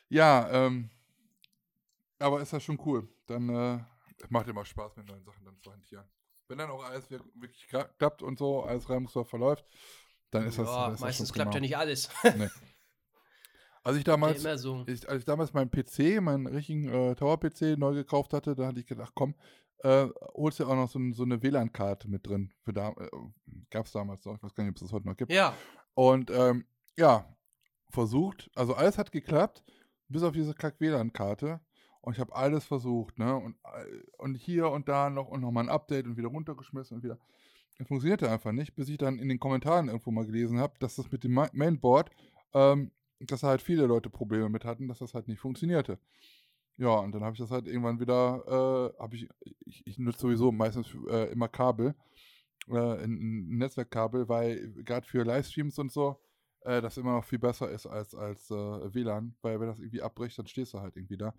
Ja, 0.09 0.67
ähm, 0.67 0.91
aber 2.19 2.41
ist 2.41 2.53
das 2.53 2.63
schon 2.63 2.81
cool. 2.85 3.09
Dann 3.27 3.49
äh, 3.49 3.79
macht 4.29 4.49
immer 4.49 4.65
Spaß 4.65 4.97
mit 4.97 5.07
neuen 5.07 5.25
Sachen 5.25 5.45
dann 5.45 5.61
zu 5.61 5.73
hantieren. 5.73 6.05
Wenn 6.49 6.59
dann 6.59 6.71
auch 6.71 6.85
alles 6.85 7.11
wirklich 7.11 7.67
klappt 7.69 8.23
und 8.23 8.39
so, 8.39 8.63
alles 8.63 8.89
reibungsvoll 8.89 9.25
verläuft, 9.25 9.65
dann 10.31 10.47
ist 10.47 10.59
das. 10.59 10.69
Ja, 10.69 10.91
das 10.91 11.01
meistens 11.01 11.33
klappt 11.33 11.55
ja 11.55 11.61
nicht 11.61 11.77
alles. 11.77 12.11
nee. 12.37 12.49
Als 13.85 13.99
ich 13.99 14.05
damals, 14.05 14.43
so. 14.43 14.83
ich, 14.87 15.07
als 15.09 15.19
ich 15.21 15.25
damals 15.27 15.53
meinen 15.53 15.71
PC, 15.71 16.23
meinen 16.23 16.47
richtigen 16.47 16.89
äh, 16.89 17.15
Tower-PC 17.15 17.77
neu 17.79 17.93
gekauft 17.93 18.33
hatte, 18.33 18.55
da 18.55 18.69
hatte 18.69 18.81
ich 18.81 18.87
gedacht, 18.87 19.13
komm, 19.15 19.35
äh, 19.81 20.09
holst 20.35 20.59
du 20.59 20.65
auch 20.65 20.75
noch 20.75 20.89
so, 20.89 20.99
so 21.13 21.25
eine 21.25 21.43
WLAN-Karte 21.43 22.09
mit 22.09 22.27
drin. 22.27 22.51
Für 22.63 22.73
da, 22.73 22.89
äh, 22.93 23.11
Gab 23.69 23.85
es 23.85 23.93
damals 23.93 24.25
noch, 24.25 24.37
ich 24.37 24.43
weiß 24.43 24.55
gar 24.55 24.65
nicht, 24.65 24.71
ob 24.71 24.77
es 24.77 24.83
das 24.83 24.93
heute 24.93 25.07
noch 25.07 25.17
gibt. 25.17 25.31
Ja. 25.31 25.55
Und 25.93 26.31
ähm, 26.31 26.65
ja, 26.97 27.29
versucht, 27.91 28.51
also 28.55 28.75
alles 28.75 28.97
hat 28.97 29.13
geklappt, 29.13 29.63
bis 30.09 30.23
auf 30.23 30.33
diese 30.33 30.55
Kack-WLAN-Karte. 30.55 31.61
Und 32.01 32.15
ich 32.15 32.21
habe 32.21 32.35
alles 32.35 32.65
versucht, 32.65 33.19
ne? 33.19 33.37
Und, 33.37 33.57
äh, 33.65 34.03
und 34.17 34.35
hier 34.35 34.71
und 34.71 34.89
da 34.89 35.11
noch 35.11 35.29
und 35.29 35.43
nochmal 35.43 35.65
ein 35.65 35.71
Update 35.71 36.07
und 36.07 36.17
wieder 36.17 36.29
runtergeschmissen 36.29 36.97
und 36.97 37.03
wieder. 37.03 37.19
Das 37.77 37.87
funktionierte 37.87 38.31
einfach 38.31 38.53
nicht, 38.53 38.75
bis 38.75 38.89
ich 38.89 38.97
dann 38.97 39.19
in 39.19 39.29
den 39.29 39.41
Kommentaren 39.41 39.89
irgendwo 39.89 40.11
mal 40.11 40.25
gelesen 40.25 40.59
habe, 40.59 40.75
dass 40.79 40.97
das 40.97 41.11
mit 41.11 41.25
dem 41.25 41.35
Mainboard 41.53 42.11
ähm, 42.55 42.91
dass 43.31 43.41
da 43.41 43.49
halt 43.49 43.63
viele 43.63 43.87
Leute 43.87 44.11
Probleme 44.11 44.49
mit 44.49 44.65
hatten, 44.65 44.89
dass 44.89 44.99
das 44.99 45.15
halt 45.15 45.29
nicht 45.29 45.41
funktionierte. 45.41 45.99
Ja, 46.77 46.97
und 46.97 47.13
dann 47.13 47.23
habe 47.23 47.35
ich 47.35 47.39
das 47.41 47.51
halt 47.51 47.67
irgendwann 47.67 48.01
wieder, 48.01 48.93
äh, 48.97 49.01
habe 49.03 49.17
ich, 49.17 49.29
ich, 49.65 49.87
ich, 49.87 49.99
nutze 49.99 50.21
sowieso 50.21 50.51
meistens 50.51 50.89
äh, 51.09 51.31
immer 51.31 51.49
Kabel, 51.49 51.95
äh, 52.69 53.05
ein, 53.05 53.49
Netzwerkkabel, 53.59 54.29
weil 54.29 54.73
gerade 54.85 55.07
für 55.07 55.25
Livestreams 55.25 55.79
und 55.79 55.93
so, 55.93 56.21
äh, 56.63 56.81
das 56.83 56.97
immer 56.97 57.13
noch 57.13 57.25
viel 57.25 57.39
besser 57.39 57.71
ist 57.71 57.87
als, 57.87 58.15
als 58.15 58.51
äh, 58.51 58.55
WLAN, 58.95 59.37
weil 59.43 59.61
wenn 59.61 59.69
das 59.69 59.79
irgendwie 59.79 60.03
abbricht, 60.03 60.39
dann 60.39 60.49
stehst 60.49 60.75
du 60.75 60.81
halt 60.81 60.97
irgendwie 60.97 61.17
da. 61.17 61.35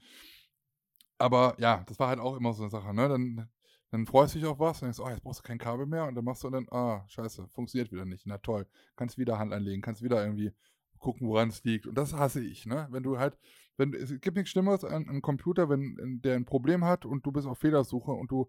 Aber 1.17 1.55
ja, 1.59 1.83
das 1.87 1.99
war 1.99 2.09
halt 2.09 2.19
auch 2.19 2.37
immer 2.37 2.53
so 2.53 2.63
eine 2.63 2.71
Sache, 2.71 2.93
ne? 2.93 3.09
Dann, 3.09 3.49
dann 3.91 4.05
freust 4.05 4.35
du 4.35 4.39
dich 4.39 4.47
auf 4.47 4.59
was, 4.59 4.79
dann 4.79 4.87
denkst 4.87 4.97
du, 4.97 5.03
oh, 5.03 5.09
jetzt 5.09 5.21
brauchst 5.23 5.39
du 5.39 5.43
kein 5.43 5.57
Kabel 5.57 5.85
mehr 5.85 6.05
und 6.05 6.15
dann 6.15 6.25
machst 6.25 6.43
du 6.43 6.49
dann, 6.49 6.67
ah, 6.71 7.03
scheiße, 7.07 7.47
funktioniert 7.49 7.91
wieder 7.91 8.05
nicht. 8.05 8.25
Na 8.25 8.37
toll, 8.37 8.67
kannst 8.95 9.17
wieder 9.17 9.37
Hand 9.39 9.53
anlegen, 9.53 9.81
kannst 9.81 10.01
wieder 10.01 10.23
irgendwie 10.23 10.53
gucken, 10.99 11.27
woran 11.27 11.49
es 11.49 11.63
liegt. 11.63 11.87
Und 11.87 11.95
das 11.97 12.13
hasse 12.13 12.43
ich, 12.43 12.65
ne? 12.65 12.87
Wenn 12.91 13.03
du 13.03 13.17
halt, 13.17 13.37
wenn 13.77 13.93
es 13.93 14.09
gibt 14.21 14.37
nichts 14.37 14.51
Schlimmeres 14.51 14.83
an 14.83 15.07
einem 15.07 15.21
Computer, 15.21 15.69
wenn 15.69 16.21
der 16.23 16.35
ein 16.35 16.45
Problem 16.45 16.85
hat 16.85 17.05
und 17.05 17.25
du 17.25 17.31
bist 17.31 17.47
auf 17.47 17.59
Fehlersuche 17.59 18.11
und 18.11 18.31
du 18.31 18.47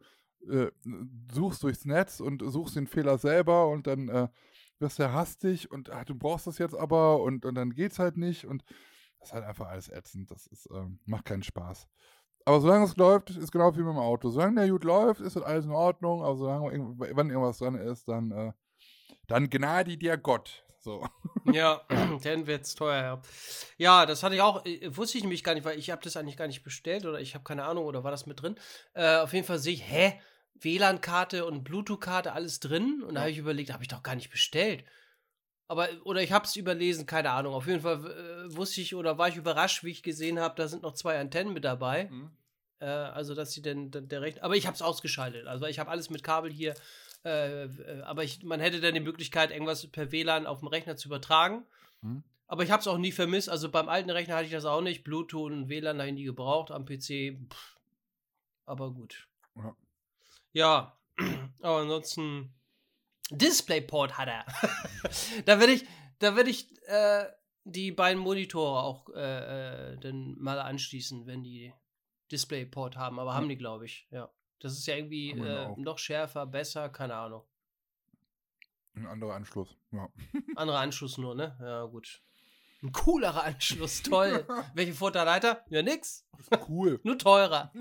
äh, 0.48 0.70
suchst 1.32 1.62
durchs 1.62 1.84
Netz 1.84 2.20
und 2.20 2.42
suchst 2.44 2.76
den 2.76 2.86
Fehler 2.86 3.18
selber 3.18 3.68
und 3.68 3.86
dann 3.86 4.08
äh, 4.08 4.28
wirst 4.78 4.98
du 4.98 5.12
hastig 5.12 5.70
und 5.70 5.90
ach, 5.90 6.04
du 6.04 6.14
brauchst 6.14 6.46
das 6.46 6.58
jetzt 6.58 6.74
aber 6.74 7.22
und, 7.22 7.44
und 7.44 7.54
dann 7.54 7.74
geht's 7.74 7.98
halt 7.98 8.16
nicht 8.16 8.44
und 8.44 8.64
das 9.18 9.30
ist 9.30 9.34
halt 9.34 9.44
einfach 9.44 9.68
alles 9.68 9.88
ätzend. 9.88 10.30
Das 10.30 10.46
ist, 10.46 10.66
äh, 10.66 10.86
macht 11.04 11.24
keinen 11.24 11.42
Spaß. 11.42 11.88
Aber 12.44 12.60
solange 12.60 12.84
es 12.84 12.96
läuft, 12.96 13.30
ist 13.30 13.50
genau 13.50 13.74
wie 13.74 13.80
mit 13.80 13.88
dem 13.88 13.98
Auto. 13.98 14.30
Solange 14.30 14.60
der 14.60 14.70
gut 14.70 14.84
läuft, 14.84 15.20
ist 15.20 15.36
alles 15.36 15.64
in 15.64 15.72
Ordnung. 15.72 16.22
Aber 16.22 16.36
solange 16.36 16.96
wenn 16.96 17.30
irgendwas 17.30 17.58
dran 17.58 17.74
ist, 17.74 18.06
dann, 18.06 18.30
äh, 18.30 18.52
dann 19.26 19.50
gnade 19.50 19.96
dir 19.96 20.16
Gott. 20.16 20.64
So. 20.86 21.04
Ja, 21.52 21.80
dann 22.22 22.46
wird 22.46 22.62
es 22.62 22.76
teuer. 22.76 23.20
Ja, 23.76 24.06
das 24.06 24.22
hatte 24.22 24.36
ich 24.36 24.40
auch, 24.40 24.64
äh, 24.64 24.96
wusste 24.96 25.18
ich 25.18 25.24
nämlich 25.24 25.42
gar 25.42 25.54
nicht, 25.54 25.64
weil 25.64 25.80
ich 25.80 25.90
habe 25.90 26.00
das 26.00 26.16
eigentlich 26.16 26.36
gar 26.36 26.46
nicht 26.46 26.62
bestellt 26.62 27.04
oder 27.06 27.20
ich 27.20 27.34
habe 27.34 27.42
keine 27.42 27.64
Ahnung 27.64 27.86
oder 27.86 28.04
war 28.04 28.12
das 28.12 28.26
mit 28.26 28.40
drin. 28.40 28.54
Äh, 28.94 29.16
auf 29.16 29.32
jeden 29.32 29.44
Fall 29.44 29.58
sehe 29.58 29.74
ich, 29.74 29.82
hä? 29.82 30.20
WLAN-Karte 30.60 31.44
und 31.44 31.64
Bluetooth-Karte, 31.64 32.32
alles 32.32 32.60
drin. 32.60 33.02
Und 33.02 33.16
da 33.16 33.22
habe 33.22 33.32
ich 33.32 33.38
überlegt, 33.38 33.72
habe 33.72 33.82
ich 33.82 33.88
doch 33.88 34.04
gar 34.04 34.14
nicht 34.14 34.30
bestellt. 34.30 34.84
Aber, 35.66 35.88
oder 36.04 36.22
ich 36.22 36.30
habe 36.30 36.44
es 36.44 36.54
überlesen, 36.54 37.04
keine 37.04 37.30
Ahnung. 37.30 37.52
Auf 37.54 37.66
jeden 37.66 37.80
Fall 37.80 37.96
äh, 38.06 38.56
wusste 38.56 38.80
ich 38.80 38.94
oder 38.94 39.18
war 39.18 39.26
ich 39.26 39.36
überrascht, 39.36 39.82
wie 39.82 39.90
ich 39.90 40.04
gesehen 40.04 40.38
habe, 40.38 40.54
da 40.54 40.68
sind 40.68 40.84
noch 40.84 40.94
zwei 40.94 41.18
Antennen 41.18 41.52
mit 41.52 41.64
dabei. 41.64 42.04
Mhm. 42.04 42.30
Äh, 42.78 42.84
also, 42.84 43.34
dass 43.34 43.50
sie 43.50 43.60
denn, 43.60 43.90
der 43.90 44.20
Rechner. 44.22 44.44
Aber 44.44 44.54
ich 44.54 44.68
habe 44.68 44.76
es 44.76 44.82
ausgeschaltet. 44.82 45.48
Also, 45.48 45.66
ich 45.66 45.80
habe 45.80 45.90
alles 45.90 46.10
mit 46.10 46.22
Kabel 46.22 46.52
hier 46.52 46.74
äh, 47.26 47.64
äh, 47.64 48.02
aber 48.02 48.22
ich, 48.22 48.44
man 48.44 48.60
hätte 48.60 48.80
dann 48.80 48.94
die 48.94 49.00
Möglichkeit, 49.00 49.50
irgendwas 49.50 49.84
per 49.88 50.12
WLAN 50.12 50.46
auf 50.46 50.60
dem 50.60 50.68
Rechner 50.68 50.96
zu 50.96 51.08
übertragen. 51.08 51.66
Hm. 52.02 52.22
Aber 52.46 52.62
ich 52.62 52.70
habe 52.70 52.80
es 52.80 52.86
auch 52.86 52.98
nie 52.98 53.10
vermisst. 53.10 53.48
Also 53.48 53.68
beim 53.68 53.88
alten 53.88 54.10
Rechner 54.10 54.36
hatte 54.36 54.46
ich 54.46 54.52
das 54.52 54.64
auch 54.64 54.80
nicht. 54.80 55.02
Bluetooth 55.02 55.50
und 55.50 55.68
WLAN 55.68 55.98
habe 55.98 56.08
ich 56.08 56.14
nie 56.14 56.24
gebraucht. 56.24 56.70
Am 56.70 56.86
PC, 56.86 57.36
pff. 57.52 57.76
aber 58.64 58.92
gut. 58.92 59.26
Ja. 59.56 59.76
ja. 60.52 60.98
aber 61.62 61.78
ansonsten 61.78 62.54
DisplayPort 63.30 64.16
hat 64.16 64.28
er. 64.28 64.46
da 65.46 65.58
werde 65.58 65.72
ich, 65.72 65.84
da 66.20 66.36
werde 66.36 66.50
ich 66.50 66.80
äh, 66.86 67.24
die 67.64 67.90
beiden 67.90 68.22
Monitore 68.22 68.84
auch 68.84 69.08
äh, 69.08 69.94
äh, 69.94 69.98
dann 69.98 70.36
mal 70.38 70.60
anschließen, 70.60 71.26
wenn 71.26 71.42
die 71.42 71.72
DisplayPort 72.30 72.96
haben. 72.96 73.18
Aber 73.18 73.34
haben 73.34 73.48
die, 73.48 73.58
glaube 73.58 73.86
ich. 73.86 74.06
Ja. 74.12 74.30
Das 74.60 74.72
ist 74.72 74.86
ja 74.86 74.96
irgendwie 74.96 75.30
äh, 75.30 75.74
noch 75.76 75.98
schärfer, 75.98 76.46
besser, 76.46 76.88
keine 76.88 77.14
Ahnung. 77.14 77.42
Ein 78.94 79.06
anderer 79.06 79.34
Anschluss, 79.34 79.76
ja. 79.92 80.08
Anderer 80.56 80.78
Anschluss 80.78 81.18
nur, 81.18 81.34
ne? 81.34 81.56
Ja, 81.60 81.84
gut. 81.84 82.22
Ein 82.82 82.92
coolerer 82.92 83.44
Anschluss, 83.44 84.02
toll. 84.02 84.46
Welche 84.74 84.94
Vorteile 84.94 85.32
hat 85.32 85.44
er? 85.44 85.64
Ja, 85.68 85.82
nix. 85.82 86.26
Cool. 86.68 87.00
nur 87.04 87.18
teurer. 87.18 87.72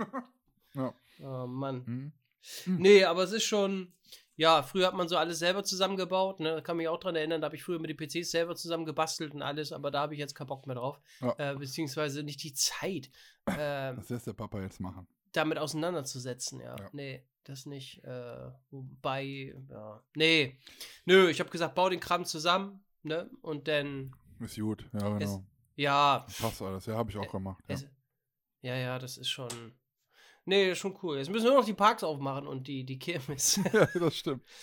ja. 0.73 0.93
Oh 1.21 1.47
Mann. 1.47 1.83
Mhm. 1.85 2.77
Nee, 2.77 3.05
aber 3.05 3.23
es 3.23 3.31
ist 3.31 3.45
schon. 3.45 3.93
Ja, 4.37 4.63
früher 4.63 4.87
hat 4.87 4.95
man 4.95 5.07
so 5.07 5.15
alles 5.15 5.39
selber 5.39 5.63
zusammengebaut, 5.63 6.41
ne? 6.41 6.55
Da 6.55 6.61
kann 6.61 6.75
mich 6.75 6.89
auch 6.89 6.99
dran 6.99 7.15
erinnern, 7.15 7.39
da 7.39 7.45
habe 7.45 7.55
ich 7.55 7.63
früher 7.63 7.79
mit 7.79 7.89
den 7.89 7.95
PCs 7.95 8.31
selber 8.31 8.53
zusammengebastelt 8.57 9.33
und 9.33 9.41
alles, 9.41 9.71
aber 9.71 9.91
da 9.91 10.01
habe 10.01 10.13
ich 10.13 10.19
jetzt 10.19 10.35
keinen 10.35 10.47
Bock 10.47 10.67
mehr 10.67 10.75
drauf. 10.75 10.99
Ja. 11.21 11.33
Äh, 11.37 11.55
beziehungsweise 11.55 12.21
nicht 12.21 12.43
die 12.43 12.53
Zeit. 12.53 13.09
Äh, 13.45 13.95
Was 13.95 14.09
lässt 14.09 14.27
der 14.27 14.33
Papa 14.33 14.59
jetzt 14.59 14.81
machen? 14.81 15.07
Damit 15.35 15.57
auseinanderzusetzen, 15.57 16.59
ja. 16.59 16.75
ja. 16.77 16.89
Nee, 16.91 17.25
das 17.43 17.65
nicht. 17.65 18.03
Äh, 18.03 18.51
wobei, 18.71 19.55
ja. 19.69 20.03
Nee. 20.15 20.59
Nö, 21.05 21.29
ich 21.29 21.39
habe 21.39 21.49
gesagt, 21.49 21.75
bau 21.75 21.89
den 21.89 21.99
Kram 21.99 22.25
zusammen, 22.25 22.83
ne? 23.03 23.29
Und 23.41 23.67
dann. 23.67 24.15
Ist 24.39 24.59
gut, 24.59 24.85
ja, 24.93 24.99
genau. 24.99 25.17
Es, 25.17 25.39
ja. 25.75 26.25
Passt 26.39 26.61
alles, 26.61 26.85
ja, 26.85 26.95
habe 26.95 27.11
ich 27.11 27.17
auch 27.17 27.31
gemacht. 27.31 27.63
Ja. 27.67 27.75
Es, 27.75 27.87
ja, 28.61 28.75
ja, 28.75 28.99
das 28.99 29.17
ist 29.17 29.29
schon. 29.29 29.73
Nee, 30.45 30.71
ist 30.71 30.79
schon 30.79 30.97
cool. 31.01 31.17
Jetzt 31.17 31.29
müssen 31.29 31.45
wir 31.45 31.51
nur 31.51 31.59
noch 31.59 31.65
die 31.65 31.73
Parks 31.73 32.03
aufmachen 32.03 32.47
und 32.47 32.67
die, 32.67 32.83
die 32.83 32.99
Kirmes. 32.99 33.59
ja, 33.73 33.85
das 33.93 34.15
stimmt. 34.15 34.43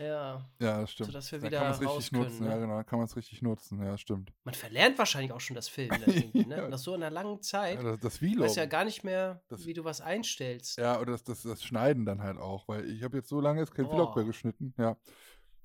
Ja. 0.00 0.48
Ja, 0.58 0.80
das 0.80 0.92
stimmt. 0.92 1.08
Sodass 1.08 1.30
wir 1.30 1.42
wieder 1.42 1.60
da 1.60 1.72
kann 1.72 1.86
raus 1.86 2.10
können, 2.10 2.22
nutzen. 2.22 2.44
Ne? 2.44 2.50
Ja, 2.50 2.58
genau, 2.58 2.82
kann 2.84 2.98
man 2.98 3.06
es 3.06 3.16
richtig 3.16 3.42
nutzen. 3.42 3.84
Ja, 3.84 3.98
stimmt. 3.98 4.32
Man 4.44 4.54
verlernt 4.54 4.98
wahrscheinlich 4.98 5.32
auch 5.32 5.40
schon 5.40 5.56
das 5.56 5.68
Filmen. 5.68 5.90
Ne? 6.50 6.56
ja. 6.56 6.68
Nach 6.68 6.78
so 6.78 6.94
einer 6.94 7.10
langen 7.10 7.42
Zeit. 7.42 7.82
Ja, 7.82 7.92
das, 7.92 8.00
das 8.00 8.18
Vlog. 8.18 8.36
Du 8.36 8.42
weißt 8.42 8.56
ja 8.56 8.66
gar 8.66 8.84
nicht 8.84 9.04
mehr, 9.04 9.42
das, 9.48 9.66
wie 9.66 9.74
du 9.74 9.84
was 9.84 10.00
einstellst. 10.00 10.78
Ja, 10.78 10.98
oder 10.98 11.12
das, 11.12 11.22
das, 11.22 11.42
das 11.42 11.62
Schneiden 11.62 12.06
dann 12.06 12.22
halt 12.22 12.38
auch, 12.38 12.66
weil 12.66 12.88
ich 12.88 13.02
habe 13.02 13.18
jetzt 13.18 13.28
so 13.28 13.40
lange 13.40 13.60
jetzt 13.60 13.74
kein 13.74 13.86
oh. 13.86 13.90
Vlog 13.90 14.16
mehr 14.16 14.24
geschnitten. 14.24 14.74
Ja. 14.78 14.96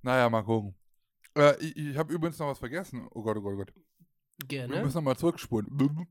Naja, 0.01 0.29
mal 0.29 0.43
gucken. 0.43 0.75
Äh, 1.37 1.55
ich 1.59 1.75
ich 1.77 1.97
habe 1.97 2.13
übrigens 2.13 2.37
noch 2.39 2.47
was 2.47 2.59
vergessen. 2.59 3.07
Oh 3.11 3.21
Gott, 3.23 3.37
oh 3.37 3.41
Gott, 3.41 3.53
oh 3.53 3.57
Gott. 3.57 3.73
Gerne. 4.39 4.73
Wir 4.73 4.83
müssen 4.83 4.97
nochmal 4.97 5.15
zurückspulen. 5.15 5.69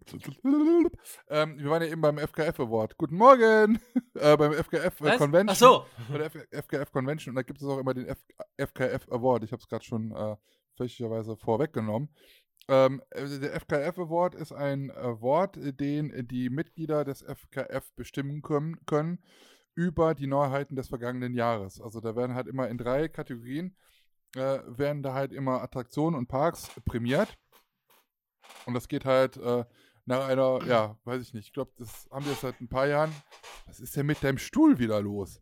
ähm, 1.28 1.58
wir 1.58 1.70
waren 1.70 1.82
ja 1.82 1.88
eben 1.88 2.00
beim 2.00 2.16
FKF 2.16 2.58
Award. 2.60 2.96
Guten 2.96 3.16
Morgen! 3.16 3.78
äh, 4.14 4.36
beim 4.36 4.52
FKF 4.52 5.00
äh, 5.02 5.16
Convention. 5.18 5.48
Ach 5.50 5.54
so. 5.54 5.86
Bei 6.10 6.18
der 6.18 6.26
F 6.26 6.36
FKF 6.50 6.90
Convention. 6.90 7.32
Und 7.32 7.36
da 7.36 7.42
gibt 7.42 7.60
es 7.60 7.68
auch 7.68 7.78
immer 7.78 7.92
den 7.92 8.06
F 8.06 8.24
FKF 8.56 9.08
Award. 9.10 9.44
Ich 9.44 9.52
habe 9.52 9.60
es 9.60 9.68
gerade 9.68 9.84
schon 9.84 10.12
äh, 10.12 10.36
fälschlicherweise 10.76 11.36
vorweggenommen. 11.36 12.08
Ähm, 12.68 13.02
äh, 13.10 13.40
der 13.40 13.60
FKF 13.60 13.98
Award 13.98 14.34
ist 14.36 14.52
ein 14.52 14.90
Award, 14.90 15.58
den 15.78 16.26
die 16.26 16.48
Mitglieder 16.48 17.04
des 17.04 17.22
FKF 17.22 17.92
bestimmen 17.94 18.40
können, 18.40 18.86
können 18.86 19.22
über 19.74 20.14
die 20.14 20.28
Neuheiten 20.28 20.76
des 20.76 20.88
vergangenen 20.88 21.34
Jahres. 21.34 21.78
Also 21.78 22.00
da 22.00 22.16
werden 22.16 22.34
halt 22.34 22.46
immer 22.46 22.68
in 22.68 22.78
drei 22.78 23.08
Kategorien 23.08 23.76
äh, 24.36 24.60
werden 24.66 25.02
da 25.02 25.14
halt 25.14 25.32
immer 25.32 25.62
Attraktionen 25.62 26.18
und 26.18 26.26
Parks 26.26 26.70
prämiert. 26.84 27.36
Und 28.66 28.74
das 28.74 28.88
geht 28.88 29.04
halt 29.04 29.36
äh, 29.36 29.64
nach 30.06 30.28
einer, 30.28 30.64
ja, 30.66 30.96
weiß 31.04 31.22
ich 31.22 31.34
nicht, 31.34 31.46
ich 31.46 31.52
glaube, 31.52 31.72
das 31.78 32.08
haben 32.10 32.26
wir 32.26 32.34
seit 32.34 32.60
ein 32.60 32.68
paar 32.68 32.86
Jahren. 32.86 33.14
Was 33.66 33.80
ist 33.80 33.96
denn 33.96 34.06
mit 34.06 34.22
deinem 34.22 34.38
Stuhl 34.38 34.78
wieder 34.78 35.00
los? 35.00 35.40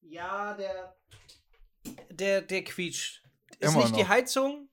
Ja, 0.00 0.54
der. 0.54 0.96
Der, 2.10 2.42
der 2.42 2.64
quietscht. 2.64 3.22
Ist 3.58 3.72
Immer 3.72 3.82
nicht 3.82 3.92
noch. 3.92 3.98
die 3.98 4.08
Heizung? 4.08 4.68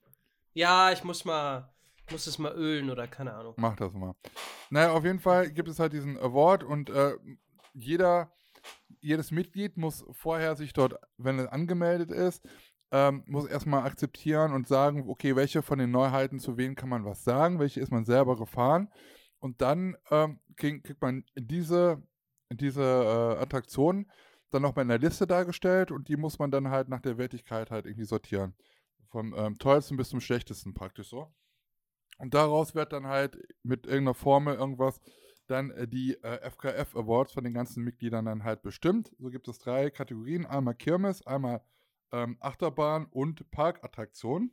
Ja, 0.54 0.92
ich 0.92 1.04
muss 1.04 1.26
mal. 1.26 1.74
Muss 2.12 2.28
es 2.28 2.38
mal 2.38 2.54
ölen 2.54 2.90
oder 2.90 3.08
keine 3.08 3.34
Ahnung. 3.34 3.54
Mach 3.58 3.76
das 3.76 3.94
mal. 3.94 4.14
Naja, 4.70 4.92
auf 4.92 5.04
jeden 5.06 5.20
Fall 5.20 5.52
gibt 5.52 5.70
es 5.70 5.80
halt 5.80 5.94
diesen 5.94 6.18
Award 6.18 6.64
und 6.64 6.90
äh, 6.90 7.14
jeder, 7.74 8.32
jedes 9.00 9.32
Mitglied 9.32 9.78
muss 9.78 10.06
vorher 10.12 10.56
sich 10.56 10.74
dort, 10.74 10.96
wenn 11.18 11.40
es 11.40 11.48
angemeldet 11.48 12.12
ist, 12.12 12.46
ähm, 12.94 13.24
muss 13.26 13.48
erstmal 13.48 13.86
akzeptieren 13.86 14.54
und 14.54 14.68
sagen, 14.68 15.10
okay, 15.10 15.36
welche 15.36 15.64
von 15.64 15.80
den 15.80 15.90
Neuheiten 15.90 16.40
zu 16.40 16.58
wem 16.58 16.76
kann 16.76 16.90
man 16.90 17.04
was 17.06 17.24
sagen, 17.24 17.60
welche 17.60 17.82
ist 17.82 17.92
man 17.92 18.06
selber 18.06 18.38
gefahren. 18.38 18.90
Und 19.40 19.62
dann 19.62 19.98
ähm, 20.12 20.40
krieg, 20.56 20.84
kriegt 20.84 21.02
man 21.02 21.26
diese, 21.36 22.04
diese 22.52 22.84
äh, 22.84 23.42
Attraktion 23.42 24.10
dann 24.52 24.62
nochmal 24.62 24.84
in 24.84 24.90
der 24.90 25.00
Liste 25.00 25.26
dargestellt 25.26 25.92
und 25.92 26.08
die 26.08 26.18
muss 26.18 26.38
man 26.38 26.52
dann 26.52 26.70
halt 26.70 26.88
nach 26.88 27.02
der 27.02 27.18
Wertigkeit 27.18 27.72
halt 27.72 27.88
irgendwie 27.88 28.06
sortieren. 28.06 28.54
Vom 29.10 29.34
ähm, 29.36 29.58
tollsten 29.58 29.98
bis 29.98 30.10
zum 30.10 30.22
schlechtesten 30.22 30.76
praktisch 30.76 31.10
so. 31.10 31.34
Und 32.20 32.36
daraus 32.36 32.76
wird 32.76 32.94
dann 32.94 33.08
halt 33.08 33.40
mit 33.64 33.88
irgendeiner 33.88 34.14
Formel 34.14 34.56
irgendwas 34.56 35.02
dann 35.48 35.72
äh, 35.72 35.88
die 35.88 36.14
äh, 36.22 36.48
FKF 36.48 36.96
Awards 36.96 37.34
von 37.34 37.44
den 37.44 37.56
ganzen 37.56 37.84
Mitgliedern 37.84 38.26
dann 38.26 38.44
halt 38.44 38.62
bestimmt. 38.62 39.12
So 39.18 39.30
gibt 39.30 39.48
es 39.48 39.58
drei 39.58 39.90
Kategorien: 39.90 40.46
einmal 40.46 40.76
Kirmes, 40.76 41.26
einmal 41.26 41.62
ähm, 42.14 42.38
Achterbahn 42.40 43.08
und 43.08 43.50
Parkattraktion. 43.52 44.52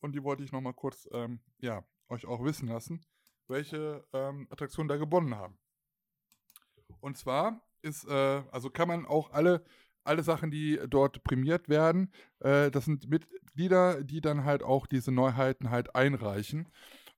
Und 0.00 0.14
die 0.14 0.22
wollte 0.22 0.42
ich 0.42 0.52
nochmal 0.52 0.74
kurz, 0.74 1.08
ähm, 1.12 1.40
ja, 1.58 1.84
euch 2.08 2.26
auch 2.26 2.44
wissen 2.44 2.68
lassen, 2.68 3.04
welche 3.48 4.06
ähm, 4.12 4.46
Attraktionen 4.50 4.88
da 4.88 4.96
gewonnen 4.96 5.34
haben. 5.34 5.58
Und 7.00 7.16
zwar 7.16 7.62
ist, 7.82 8.04
äh, 8.06 8.42
also 8.50 8.68
kann 8.70 8.88
man 8.88 9.06
auch 9.06 9.30
alle, 9.30 9.64
alle 10.04 10.22
Sachen, 10.22 10.50
die 10.50 10.78
dort 10.88 11.22
prämiert 11.24 11.68
werden, 11.68 12.12
äh, 12.40 12.70
das 12.70 12.84
sind 12.84 13.08
Mitglieder, 13.08 14.02
die 14.04 14.20
dann 14.20 14.44
halt 14.44 14.62
auch 14.62 14.86
diese 14.86 15.12
Neuheiten 15.12 15.70
halt 15.70 15.94
einreichen. 15.94 16.68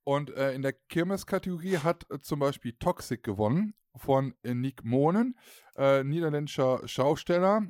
Und 0.09 0.31
äh, 0.31 0.55
in 0.55 0.63
der 0.63 0.73
Kirmes-Kategorie 0.73 1.77
hat 1.77 2.11
äh, 2.11 2.19
zum 2.19 2.39
Beispiel 2.39 2.73
Toxic 2.73 3.23
gewonnen 3.23 3.75
von 3.95 4.35
äh, 4.43 4.55
Nick 4.55 4.83
Monen, 4.83 5.37
äh, 5.77 6.03
niederländischer 6.03 6.81
Schausteller. 6.89 7.67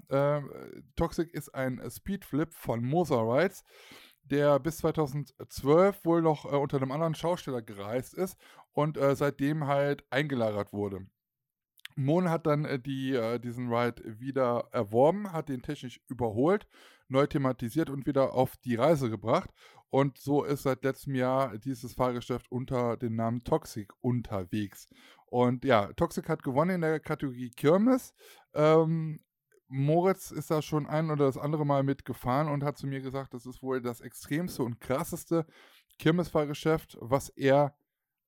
Toxic 0.95 1.34
ist 1.34 1.53
ein 1.53 1.82
Speedflip 1.91 2.55
von 2.55 2.84
Moser 2.84 3.22
Rides 3.22 3.64
der 4.22 4.61
bis 4.61 4.76
2012 4.78 6.05
wohl 6.05 6.22
noch 6.22 6.45
äh, 6.45 6.55
unter 6.55 6.76
einem 6.76 6.93
anderen 6.93 7.16
Schausteller 7.16 7.62
gereist 7.62 8.14
ist 8.14 8.39
und 8.72 8.99
äh, 8.99 9.16
seitdem 9.16 9.66
halt 9.66 10.05
eingelagert 10.11 10.72
wurde. 10.72 11.07
Mon 11.97 12.28
hat 12.30 12.47
dann 12.47 12.66
äh, 12.66 12.78
die, 12.78 13.18
diesen 13.43 13.72
Ride 13.72 14.20
wieder 14.20 14.68
erworben, 14.70 15.32
hat 15.32 15.49
den 15.49 15.62
technisch 15.62 16.01
überholt, 16.09 16.68
neu 17.09 17.26
thematisiert 17.26 17.91
und 17.91 18.07
wieder 18.07 18.34
auf 18.34 18.57
die 18.59 18.74
Reise 18.74 19.11
gebracht. 19.11 19.51
Und 19.91 20.18
so 20.18 20.45
ist 20.45 20.64
seit 20.64 20.84
letztem 20.84 21.14
Jahr 21.14 21.57
dieses 21.59 21.95
Fahrgeschäft 21.95 22.51
unter 22.51 22.97
dem 22.97 23.16
Namen 23.16 23.43
Toxic 23.43 23.91
unterwegs. 24.01 24.86
Und 25.26 25.64
ja, 25.64 25.93
Toxic 25.95 26.28
hat 26.28 26.43
gewonnen 26.43 26.76
in 26.76 26.80
der 26.82 27.01
Kategorie 27.01 27.51
Kirmes. 27.51 28.12
Ähm, 28.55 29.20
Moritz 29.68 30.30
ist 30.30 30.51
da 30.51 30.62
schon 30.62 30.86
ein 30.86 31.11
oder 31.11 31.26
das 31.26 31.36
andere 31.36 31.66
Mal 31.66 31.82
mitgefahren 31.82 32.49
und 32.49 32.64
hat 32.64 32.78
zu 32.78 32.86
mir 32.86 33.01
gesagt, 33.01 33.34
das 33.34 33.47
ist 33.47 33.62
wohl 33.62 33.82
das 33.82 34.01
extremste 34.01 34.62
und 34.62 34.80
krasseste 34.80 35.47
Kirmesfahrgeschäft, 35.99 36.97
was 37.01 37.28
er 37.30 37.76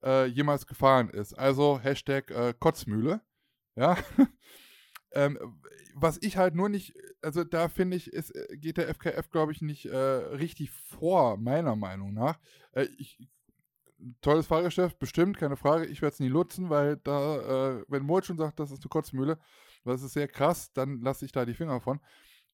äh, 0.02 0.26
jemals 0.26 0.66
gefahren 0.66 1.08
ist. 1.08 1.34
Also 1.34 1.78
Hashtag 1.80 2.30
äh, 2.30 2.54
Kotzmühle. 2.58 3.22
Ja. 3.76 3.96
ähm, 5.12 5.58
was 5.94 6.18
ich 6.22 6.36
halt 6.36 6.54
nur 6.54 6.68
nicht, 6.68 6.94
also 7.22 7.44
da 7.44 7.68
finde 7.68 7.96
ich, 7.96 8.12
ist, 8.12 8.34
äh, 8.34 8.56
geht 8.56 8.76
der 8.76 8.88
FKF, 8.88 9.30
glaube 9.30 9.52
ich, 9.52 9.61
nicht 9.62 9.86
äh, 9.86 9.96
richtig 9.96 10.70
vor, 10.70 11.36
meiner 11.36 11.76
Meinung 11.76 12.14
nach. 12.14 12.38
Äh, 12.72 12.86
ich, 12.98 13.18
tolles 14.20 14.46
Fahrgeschäft, 14.46 14.98
bestimmt, 14.98 15.38
keine 15.38 15.56
Frage. 15.56 15.86
Ich 15.86 16.02
werde 16.02 16.14
es 16.14 16.20
nie 16.20 16.30
nutzen, 16.30 16.70
weil 16.70 16.96
da, 16.98 17.78
äh, 17.78 17.84
wenn 17.88 18.02
Moritz 18.02 18.26
schon 18.26 18.38
sagt, 18.38 18.61
das 18.61 18.70
ist 18.70 18.82
eine 18.82 18.88
Kotzmühle, 18.88 19.38
das 19.84 20.02
ist 20.02 20.12
sehr 20.12 20.28
krass, 20.28 20.72
dann 20.72 21.00
lasse 21.00 21.24
ich 21.24 21.32
da 21.32 21.44
die 21.44 21.54
Finger 21.54 21.80
von. 21.80 22.00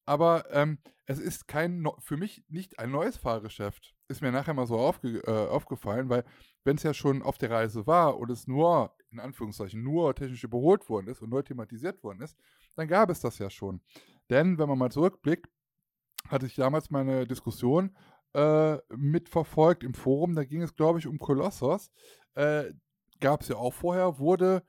Aber 0.05 0.45
ähm, 0.51 0.79
es 1.05 1.19
ist 1.19 1.47
kein, 1.47 1.85
für 1.99 2.17
mich 2.17 2.45
nicht 2.47 2.79
ein 2.79 2.91
neues 2.91 3.17
Fahrgeschäft. 3.17 3.96
Ist 4.09 4.21
mir 4.21 4.31
nachher 4.31 4.53
mal 4.53 4.67
so 4.67 4.77
aufge, 4.77 5.19
äh, 5.25 5.47
aufgefallen, 5.49 6.09
weil 6.09 6.23
wenn 6.63 6.77
es 6.77 6.83
ja 6.83 6.93
schon 6.93 7.21
auf 7.21 7.37
der 7.37 7.51
Reise 7.51 7.87
war 7.87 8.17
und 8.17 8.29
es 8.29 8.47
nur, 8.47 8.95
in 9.11 9.19
Anführungszeichen, 9.19 9.83
nur 9.83 10.15
technisch 10.15 10.43
überholt 10.43 10.87
worden 10.89 11.07
ist 11.07 11.21
und 11.21 11.29
neu 11.29 11.41
thematisiert 11.41 12.01
worden 12.03 12.21
ist, 12.21 12.37
dann 12.75 12.87
gab 12.87 13.09
es 13.09 13.19
das 13.19 13.37
ja 13.37 13.49
schon. 13.49 13.81
Denn, 14.29 14.57
wenn 14.57 14.69
man 14.69 14.77
mal 14.77 14.91
zurückblickt, 14.91 15.47
hatte 16.29 16.45
ich 16.45 16.55
damals 16.55 16.89
meine 16.89 17.27
Diskussion 17.27 17.95
äh, 18.33 18.77
mitverfolgt 18.95 19.83
im 19.83 19.93
Forum, 19.93 20.35
da 20.35 20.43
ging 20.43 20.61
es, 20.61 20.75
glaube 20.75 20.99
ich, 20.99 21.07
um 21.07 21.17
Kolossos. 21.19 21.91
Äh, 22.35 22.73
gab 23.19 23.41
es 23.41 23.47
ja 23.47 23.55
auch 23.55 23.73
vorher, 23.73 24.19
wurde 24.19 24.63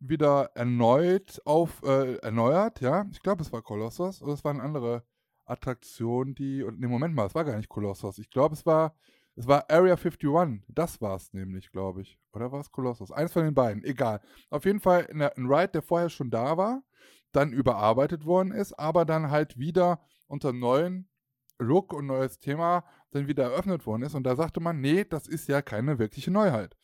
wieder 0.00 0.50
erneut 0.54 1.40
auf, 1.44 1.82
äh, 1.82 2.16
erneuert, 2.16 2.80
ja. 2.80 3.06
Ich 3.12 3.22
glaube, 3.22 3.42
es 3.42 3.52
war 3.52 3.62
Kolossos 3.62 4.22
oder 4.22 4.32
es 4.32 4.44
war 4.44 4.52
eine 4.52 4.62
andere 4.62 5.04
Attraktion, 5.50 6.34
die, 6.34 6.62
und 6.62 6.80
ne, 6.80 6.88
Moment 6.88 7.14
mal, 7.14 7.26
es 7.26 7.34
war 7.34 7.44
gar 7.44 7.56
nicht 7.56 7.68
Kolossos. 7.68 8.18
Ich 8.18 8.30
glaube, 8.30 8.54
es 8.54 8.64
war, 8.64 8.94
es 9.36 9.46
war 9.46 9.70
Area 9.70 9.96
51. 9.96 10.62
Das 10.68 11.00
war 11.00 11.16
es 11.16 11.32
nämlich, 11.32 11.70
glaube 11.70 12.02
ich. 12.02 12.18
Oder 12.32 12.52
war 12.52 12.60
es 12.60 12.70
Kolossos? 12.70 13.10
Eins 13.10 13.32
von 13.32 13.44
den 13.44 13.54
beiden, 13.54 13.84
egal. 13.84 14.20
Auf 14.50 14.64
jeden 14.64 14.80
Fall 14.80 15.06
ein 15.10 15.46
Ride, 15.46 15.68
der 15.68 15.82
vorher 15.82 16.08
schon 16.08 16.30
da 16.30 16.56
war, 16.56 16.82
dann 17.32 17.52
überarbeitet 17.52 18.24
worden 18.24 18.52
ist, 18.52 18.72
aber 18.78 19.04
dann 19.04 19.30
halt 19.30 19.58
wieder 19.58 20.00
unter 20.26 20.52
neuen 20.52 21.08
Look 21.58 21.92
und 21.92 22.06
neues 22.06 22.38
Thema 22.38 22.84
dann 23.10 23.28
wieder 23.28 23.44
eröffnet 23.44 23.86
worden 23.86 24.02
ist. 24.02 24.14
Und 24.14 24.24
da 24.24 24.36
sagte 24.36 24.60
man, 24.60 24.80
nee, 24.80 25.04
das 25.04 25.26
ist 25.26 25.48
ja 25.48 25.62
keine 25.62 25.98
wirkliche 25.98 26.30
Neuheit. 26.30 26.76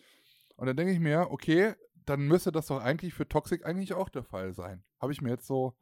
Und 0.57 0.67
dann 0.67 0.77
denke 0.77 0.93
ich 0.93 1.01
mir, 1.01 1.29
okay, 1.31 1.75
dann 2.05 2.27
müsste 2.27 2.53
das 2.53 2.67
doch 2.67 2.81
eigentlich 2.81 3.15
für 3.15 3.29
Toxic 3.29 3.67
eigentlich 3.67 3.95
auch 3.95 4.09
der 4.09 4.23
Fall 4.23 4.53
sein. 4.55 4.85
Habe 5.01 5.13
ich 5.13 5.21
mir 5.21 5.31
jetzt 5.31 5.47
so, 5.47 5.77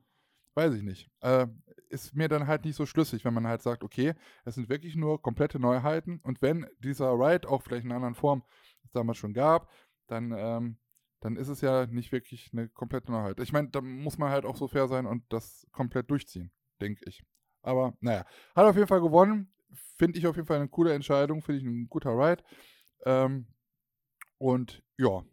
weiß 0.55 0.75
ich 0.75 0.83
nicht. 0.83 1.11
Äh, 1.21 1.47
ist 1.89 2.15
mir 2.15 2.29
dann 2.29 2.47
halt 2.47 2.65
nicht 2.65 2.77
so 2.77 2.87
schlüssig, 2.87 3.25
wenn 3.25 3.35
man 3.35 3.47
halt 3.47 3.63
sagt, 3.63 3.85
okay, 3.85 4.15
es 4.45 4.55
sind 4.55 4.69
wirklich 4.69 4.97
nur 4.97 5.21
komplette 5.23 5.59
Neuheiten 5.59 6.21
und 6.23 6.43
wenn 6.43 6.67
dieser 6.79 7.13
Ride 7.13 7.49
auch 7.49 7.63
vielleicht 7.63 7.85
in 7.85 7.91
einer 7.91 7.97
anderen 7.97 8.15
Form 8.15 8.43
es 8.85 8.93
damals 8.93 9.19
schon 9.19 9.33
gab, 9.33 9.71
dann, 10.07 10.33
ähm, 10.37 10.79
dann 11.21 11.37
ist 11.37 11.49
es 11.49 11.61
ja 11.61 11.87
nicht 11.87 12.13
wirklich 12.13 12.51
eine 12.53 12.69
komplette 12.69 13.11
Neuheit. 13.11 13.41
Ich 13.41 13.53
meine, 13.53 13.69
da 13.71 13.81
muss 13.81 14.19
man 14.19 14.31
halt 14.31 14.45
auch 14.45 14.57
so 14.57 14.69
fair 14.69 14.89
sein 14.89 15.07
und 15.07 15.25
das 15.33 15.67
komplett 15.73 16.11
durchziehen, 16.11 16.51
denke 16.81 17.05
ich. 17.07 17.23
Aber 17.63 17.97
naja, 18.01 18.27
hat 18.55 18.67
auf 18.67 18.77
jeden 18.77 18.89
Fall 18.89 19.01
gewonnen. 19.01 19.53
Finde 19.97 20.19
ich 20.19 20.27
auf 20.27 20.37
jeden 20.37 20.47
Fall 20.47 20.59
eine 20.59 20.69
coole 20.69 20.93
Entscheidung, 20.93 21.43
finde 21.43 21.61
ich 21.61 21.67
ein 21.67 21.89
guter 21.89 22.11
Ride. 22.11 22.43
Ähm, 23.07 23.47
und 24.39 24.83
ja, 24.99 25.25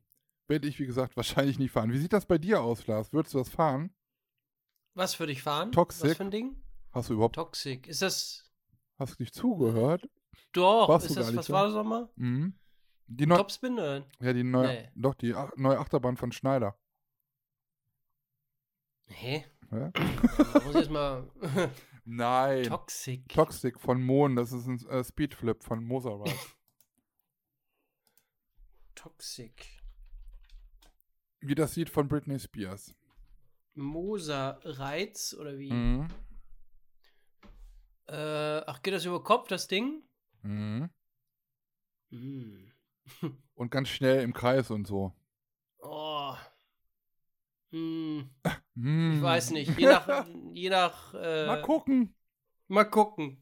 werde 0.47 0.67
ich, 0.67 0.79
wie 0.79 0.85
gesagt, 0.85 1.15
wahrscheinlich 1.17 1.59
nicht 1.59 1.71
fahren. 1.71 1.91
Wie 1.91 1.97
sieht 1.97 2.13
das 2.13 2.25
bei 2.25 2.37
dir 2.37 2.61
aus, 2.61 2.87
Lars? 2.87 3.11
Würdest 3.11 3.33
du 3.33 3.39
das 3.39 3.49
fahren? 3.49 3.91
Was 4.93 5.19
würde 5.19 5.31
ich 5.31 5.41
fahren? 5.41 5.71
Toxic. 5.71 6.11
Was 6.11 6.17
für 6.17 6.23
ein 6.23 6.31
Ding? 6.31 6.55
Hast 6.91 7.09
du 7.09 7.13
überhaupt. 7.13 7.35
Toxic. 7.35 7.87
Ist 7.87 8.01
das. 8.01 8.51
Hast 8.97 9.19
du 9.19 9.23
nicht 9.23 9.33
zugehört? 9.33 10.09
Doch, 10.51 10.89
Warst 10.89 11.07
ist 11.07 11.17
das, 11.17 11.35
was 11.35 11.49
war 11.49 11.65
das 11.65 11.73
nochmal? 11.73 12.09
Mhm. 12.15 12.53
Die 13.07 13.25
neu 13.25 13.37
Topspin? 13.37 13.73
Oder? 13.73 14.05
Ja, 14.19 14.33
die 14.33 14.43
neue. 14.43 14.67
Nee. 14.67 14.91
Doch, 14.95 15.15
die 15.15 15.33
Ach 15.33 15.51
neue 15.55 15.79
Achterbahn 15.79 16.17
von 16.17 16.31
Schneider. 16.31 16.77
Hä? 19.07 19.45
Ja? 19.71 19.91
muss 20.63 20.75
ich 20.75 20.81
jetzt 20.81 20.89
mal. 20.89 21.29
Nein. 22.05 22.63
Toxic. 22.63 23.27
Toxic 23.29 23.79
von 23.79 24.01
Mohn, 24.01 24.35
das 24.35 24.51
ist 24.51 24.67
ein 24.67 24.85
äh, 24.87 25.03
Speedflip 25.03 25.63
von 25.63 25.83
Moserrad. 25.83 26.33
Toxic. 28.95 29.81
Wie 31.39 31.55
das 31.55 31.75
Lied 31.75 31.89
von 31.89 32.07
Britney 32.07 32.39
Spears. 32.39 32.93
Moser 33.73 34.59
Reiz 34.63 35.35
oder 35.39 35.57
wie? 35.57 35.71
Mhm. 35.71 36.07
Äh, 38.07 38.61
ach, 38.65 38.81
geht 38.81 38.93
das 38.93 39.05
über 39.05 39.23
Kopf, 39.23 39.47
das 39.47 39.67
Ding? 39.67 40.03
Mhm. 40.41 40.89
Mhm. 42.09 42.71
und 43.55 43.71
ganz 43.71 43.89
schnell 43.89 44.21
im 44.21 44.33
Kreis 44.33 44.69
und 44.69 44.85
so. 44.85 45.13
Oh. 45.79 46.35
Hm. 47.71 48.29
Hm. 48.75 49.13
Ich 49.15 49.21
weiß 49.21 49.51
nicht. 49.51 49.77
Je 49.77 49.85
nach. 49.87 50.27
je 50.53 50.69
nach 50.69 51.13
äh, 51.13 51.47
mal 51.47 51.61
gucken. 51.61 52.13
Mal 52.67 52.85
gucken. 52.85 53.41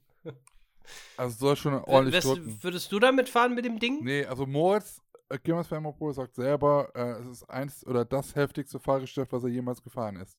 Also 1.17 1.37
soll 1.37 1.55
schon 1.55 1.73
ordentlich 1.73 2.23
drücken. 2.23 2.63
Würdest 2.63 2.91
du 2.91 2.99
damit 2.99 3.29
fahren 3.29 3.53
mit 3.53 3.65
dem 3.65 3.79
Ding? 3.79 4.03
Nee, 4.03 4.25
also 4.25 4.45
Moritz 4.45 5.01
äh, 5.29 5.37
Kirmes 5.37 5.67
Fermopol 5.67 6.13
sagt 6.13 6.35
selber, 6.35 6.91
äh, 6.95 7.21
es 7.21 7.27
ist 7.27 7.49
eins 7.49 7.85
oder 7.85 8.05
das 8.05 8.35
heftigste 8.35 8.79
Fahrgeschäft, 8.79 9.31
was 9.31 9.43
er 9.43 9.49
jemals 9.49 9.81
gefahren 9.81 10.17
ist. 10.17 10.37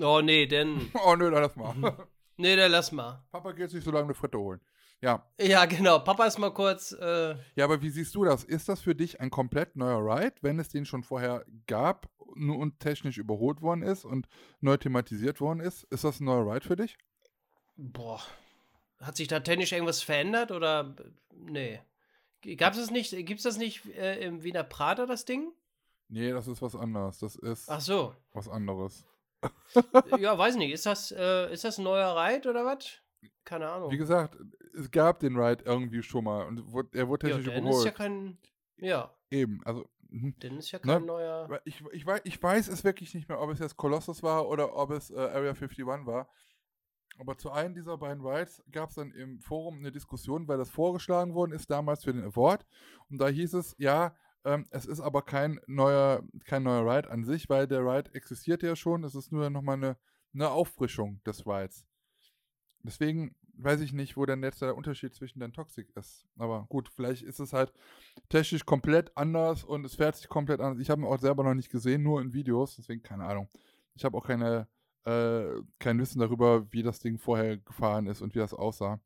Oh 0.00 0.20
nee, 0.20 0.46
denn. 0.46 0.90
oh 1.06 1.16
nö, 1.16 1.30
dann 1.30 1.42
lass 1.42 1.56
mal. 1.56 1.74
nee, 2.36 2.56
dann 2.56 2.70
lass 2.70 2.92
mal. 2.92 3.24
Papa 3.30 3.52
geht 3.52 3.70
sich 3.70 3.84
so 3.84 3.90
lange 3.90 4.04
eine 4.04 4.14
Fritte 4.14 4.38
holen. 4.38 4.60
Ja. 5.00 5.26
Ja, 5.40 5.64
genau. 5.64 5.98
Papa 5.98 6.26
ist 6.26 6.38
mal 6.38 6.54
kurz. 6.54 6.92
Äh 6.92 7.34
ja, 7.56 7.64
aber 7.64 7.82
wie 7.82 7.90
siehst 7.90 8.14
du 8.14 8.24
das? 8.24 8.44
Ist 8.44 8.68
das 8.68 8.80
für 8.80 8.94
dich 8.94 9.20
ein 9.20 9.30
komplett 9.30 9.76
neuer 9.76 9.98
Ride, 9.98 10.36
wenn 10.42 10.60
es 10.60 10.68
den 10.68 10.86
schon 10.86 11.02
vorher 11.02 11.44
gab 11.66 12.08
und 12.18 12.78
technisch 12.78 13.18
überholt 13.18 13.62
worden 13.62 13.82
ist 13.82 14.04
und 14.04 14.28
neu 14.60 14.76
thematisiert 14.76 15.40
worden 15.40 15.60
ist? 15.60 15.84
Ist 15.84 16.04
das 16.04 16.20
ein 16.20 16.24
neuer 16.24 16.54
Ride 16.54 16.66
für 16.66 16.76
dich? 16.76 16.96
Boah. 17.76 18.20
Hat 19.00 19.16
sich 19.16 19.26
da 19.26 19.40
technisch 19.40 19.72
irgendwas 19.72 20.02
verändert 20.02 20.52
oder. 20.52 20.94
Nee. 21.34 21.80
Gab 22.56 22.74
es 22.74 22.90
nicht, 22.90 23.10
gibt 23.26 23.38
es 23.38 23.44
das 23.44 23.56
nicht 23.56 23.86
äh, 23.94 24.24
im 24.24 24.42
Wiener 24.42 24.64
Prater, 24.64 25.06
das 25.06 25.24
Ding? 25.24 25.52
Nee, 26.08 26.30
das 26.32 26.46
ist 26.46 26.60
was 26.60 26.74
anderes. 26.76 27.18
Das 27.18 27.36
ist 27.36 27.68
Ach 27.70 27.80
so. 27.80 28.14
was 28.32 28.48
anderes. 28.48 29.04
ja, 30.18 30.36
weiß 30.36 30.56
nicht. 30.56 30.72
Ist 30.72 30.86
das, 30.86 31.12
äh, 31.12 31.52
ist 31.52 31.64
das 31.64 31.78
ein 31.78 31.84
neuer 31.84 32.14
Ride 32.16 32.50
oder 32.50 32.64
was? 32.64 32.98
Keine 33.44 33.70
Ahnung. 33.70 33.90
Wie 33.90 33.96
gesagt, 33.96 34.36
es 34.74 34.90
gab 34.90 35.20
den 35.20 35.36
Ride 35.36 35.64
irgendwie 35.64 36.02
schon 36.02 36.24
mal 36.24 36.46
und 36.46 36.58
er 36.94 37.08
wurde 37.08 37.26
technisch 37.28 37.46
ja, 37.46 37.58
überholt. 37.58 37.78
ist 37.78 37.84
ja 37.84 37.90
kein. 37.90 38.38
Ja. 38.76 39.14
Eben, 39.30 39.60
also. 39.64 39.88
Mhm. 40.10 40.34
Dann 40.40 40.58
ist 40.58 40.70
ja 40.70 40.78
kein 40.78 41.00
Ne? 41.00 41.06
neuer. 41.06 41.60
Ich, 41.64 41.82
ich, 41.92 42.04
weiß, 42.04 42.20
ich 42.24 42.42
weiß 42.42 42.68
es 42.68 42.84
wirklich 42.84 43.14
nicht 43.14 43.28
mehr, 43.30 43.40
ob 43.40 43.50
es 43.50 43.58
jetzt 43.60 43.78
Colossus 43.78 44.22
war 44.22 44.46
oder 44.46 44.76
ob 44.76 44.90
es 44.90 45.10
äh, 45.10 45.14
Area 45.16 45.52
51 45.54 45.86
war. 45.86 46.28
Aber 47.18 47.36
zu 47.36 47.50
einem 47.50 47.74
dieser 47.74 47.98
beiden 47.98 48.24
Rides 48.24 48.62
gab 48.70 48.88
es 48.88 48.96
dann 48.96 49.12
im 49.12 49.40
Forum 49.40 49.78
eine 49.78 49.92
Diskussion, 49.92 50.48
weil 50.48 50.58
das 50.58 50.70
vorgeschlagen 50.70 51.34
worden 51.34 51.52
ist 51.52 51.70
damals 51.70 52.04
für 52.04 52.12
den 52.12 52.24
Award. 52.24 52.66
Und 53.10 53.18
da 53.18 53.28
hieß 53.28 53.54
es, 53.54 53.74
ja, 53.78 54.14
ähm, 54.44 54.66
es 54.70 54.86
ist 54.86 55.00
aber 55.00 55.22
kein 55.22 55.60
neuer, 55.66 56.22
kein 56.44 56.62
neuer 56.62 56.84
Ride 56.84 57.10
an 57.10 57.24
sich, 57.24 57.48
weil 57.48 57.66
der 57.68 57.80
Ride 57.80 58.14
existiert 58.14 58.62
ja 58.62 58.74
schon. 58.74 59.04
Es 59.04 59.14
ist 59.14 59.30
nur 59.30 59.50
nochmal 59.50 59.76
eine, 59.76 59.96
eine 60.34 60.50
Auffrischung 60.50 61.20
des 61.24 61.46
Rides. 61.46 61.86
Deswegen 62.82 63.36
weiß 63.54 63.80
ich 63.80 63.92
nicht, 63.92 64.16
wo 64.16 64.26
denn 64.26 64.42
jetzt 64.42 64.62
der 64.62 64.76
Unterschied 64.76 65.14
zwischen 65.14 65.40
den 65.40 65.52
Toxic 65.52 65.88
ist. 65.96 66.26
Aber 66.36 66.66
gut, 66.68 66.88
vielleicht 66.88 67.22
ist 67.22 67.38
es 67.38 67.52
halt 67.52 67.72
technisch 68.28 68.64
komplett 68.64 69.16
anders 69.16 69.62
und 69.62 69.84
es 69.84 69.94
fährt 69.94 70.16
sich 70.16 70.28
komplett 70.28 70.60
anders. 70.60 70.80
Ich 70.80 70.90
habe 70.90 71.02
ihn 71.02 71.06
auch 71.06 71.18
selber 71.18 71.44
noch 71.44 71.54
nicht 71.54 71.70
gesehen, 71.70 72.02
nur 72.02 72.20
in 72.20 72.32
Videos, 72.32 72.76
deswegen 72.76 73.02
keine 73.02 73.24
Ahnung. 73.24 73.48
Ich 73.94 74.04
habe 74.04 74.16
auch 74.16 74.26
keine, 74.26 74.68
äh, 75.04 75.44
kein 75.78 75.98
Wissen 75.98 76.20
darüber, 76.20 76.70
wie 76.72 76.82
das 76.82 77.00
Ding 77.00 77.18
vorher 77.18 77.56
gefahren 77.58 78.06
ist 78.06 78.22
und 78.22 78.34
wie 78.34 78.38
das 78.38 78.54
aussah. 78.54 79.00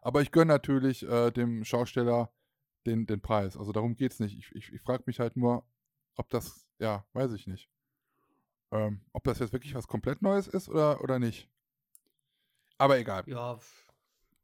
Aber 0.00 0.22
ich 0.22 0.30
gönne 0.30 0.52
natürlich 0.52 1.06
äh, 1.06 1.30
dem 1.30 1.64
Schausteller 1.64 2.32
den, 2.86 3.06
den 3.06 3.20
Preis. 3.20 3.56
Also 3.56 3.72
darum 3.72 3.96
geht 3.96 4.12
es 4.12 4.20
nicht. 4.20 4.38
Ich, 4.38 4.54
ich, 4.54 4.72
ich 4.72 4.80
frage 4.80 5.04
mich 5.06 5.20
halt 5.20 5.36
nur, 5.36 5.64
ob 6.16 6.28
das, 6.30 6.66
ja, 6.78 7.04
weiß 7.12 7.32
ich 7.32 7.46
nicht. 7.46 7.68
Ähm, 8.70 9.00
ob 9.12 9.24
das 9.24 9.38
jetzt 9.38 9.52
wirklich 9.52 9.74
was 9.74 9.88
komplett 9.88 10.22
Neues 10.22 10.46
ist 10.46 10.68
oder, 10.68 11.02
oder 11.02 11.18
nicht. 11.18 11.48
Aber 12.76 12.98
egal. 12.98 13.24
Ja, 13.26 13.58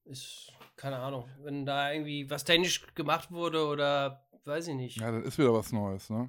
ist. 0.05 0.53
Keine 0.77 0.99
Ahnung. 0.99 1.29
Wenn 1.43 1.65
da 1.65 1.93
irgendwie 1.93 2.29
was 2.29 2.45
technisch 2.45 2.85
gemacht 2.95 3.31
wurde 3.31 3.67
oder. 3.67 4.27
Weiß 4.45 4.69
ich 4.69 4.75
nicht. 4.75 5.01
Ja, 5.01 5.11
dann 5.11 5.23
ist 5.23 5.39
wieder 5.39 5.55
was 5.55 5.73
Neues, 5.73 6.11
ne? 6.11 6.29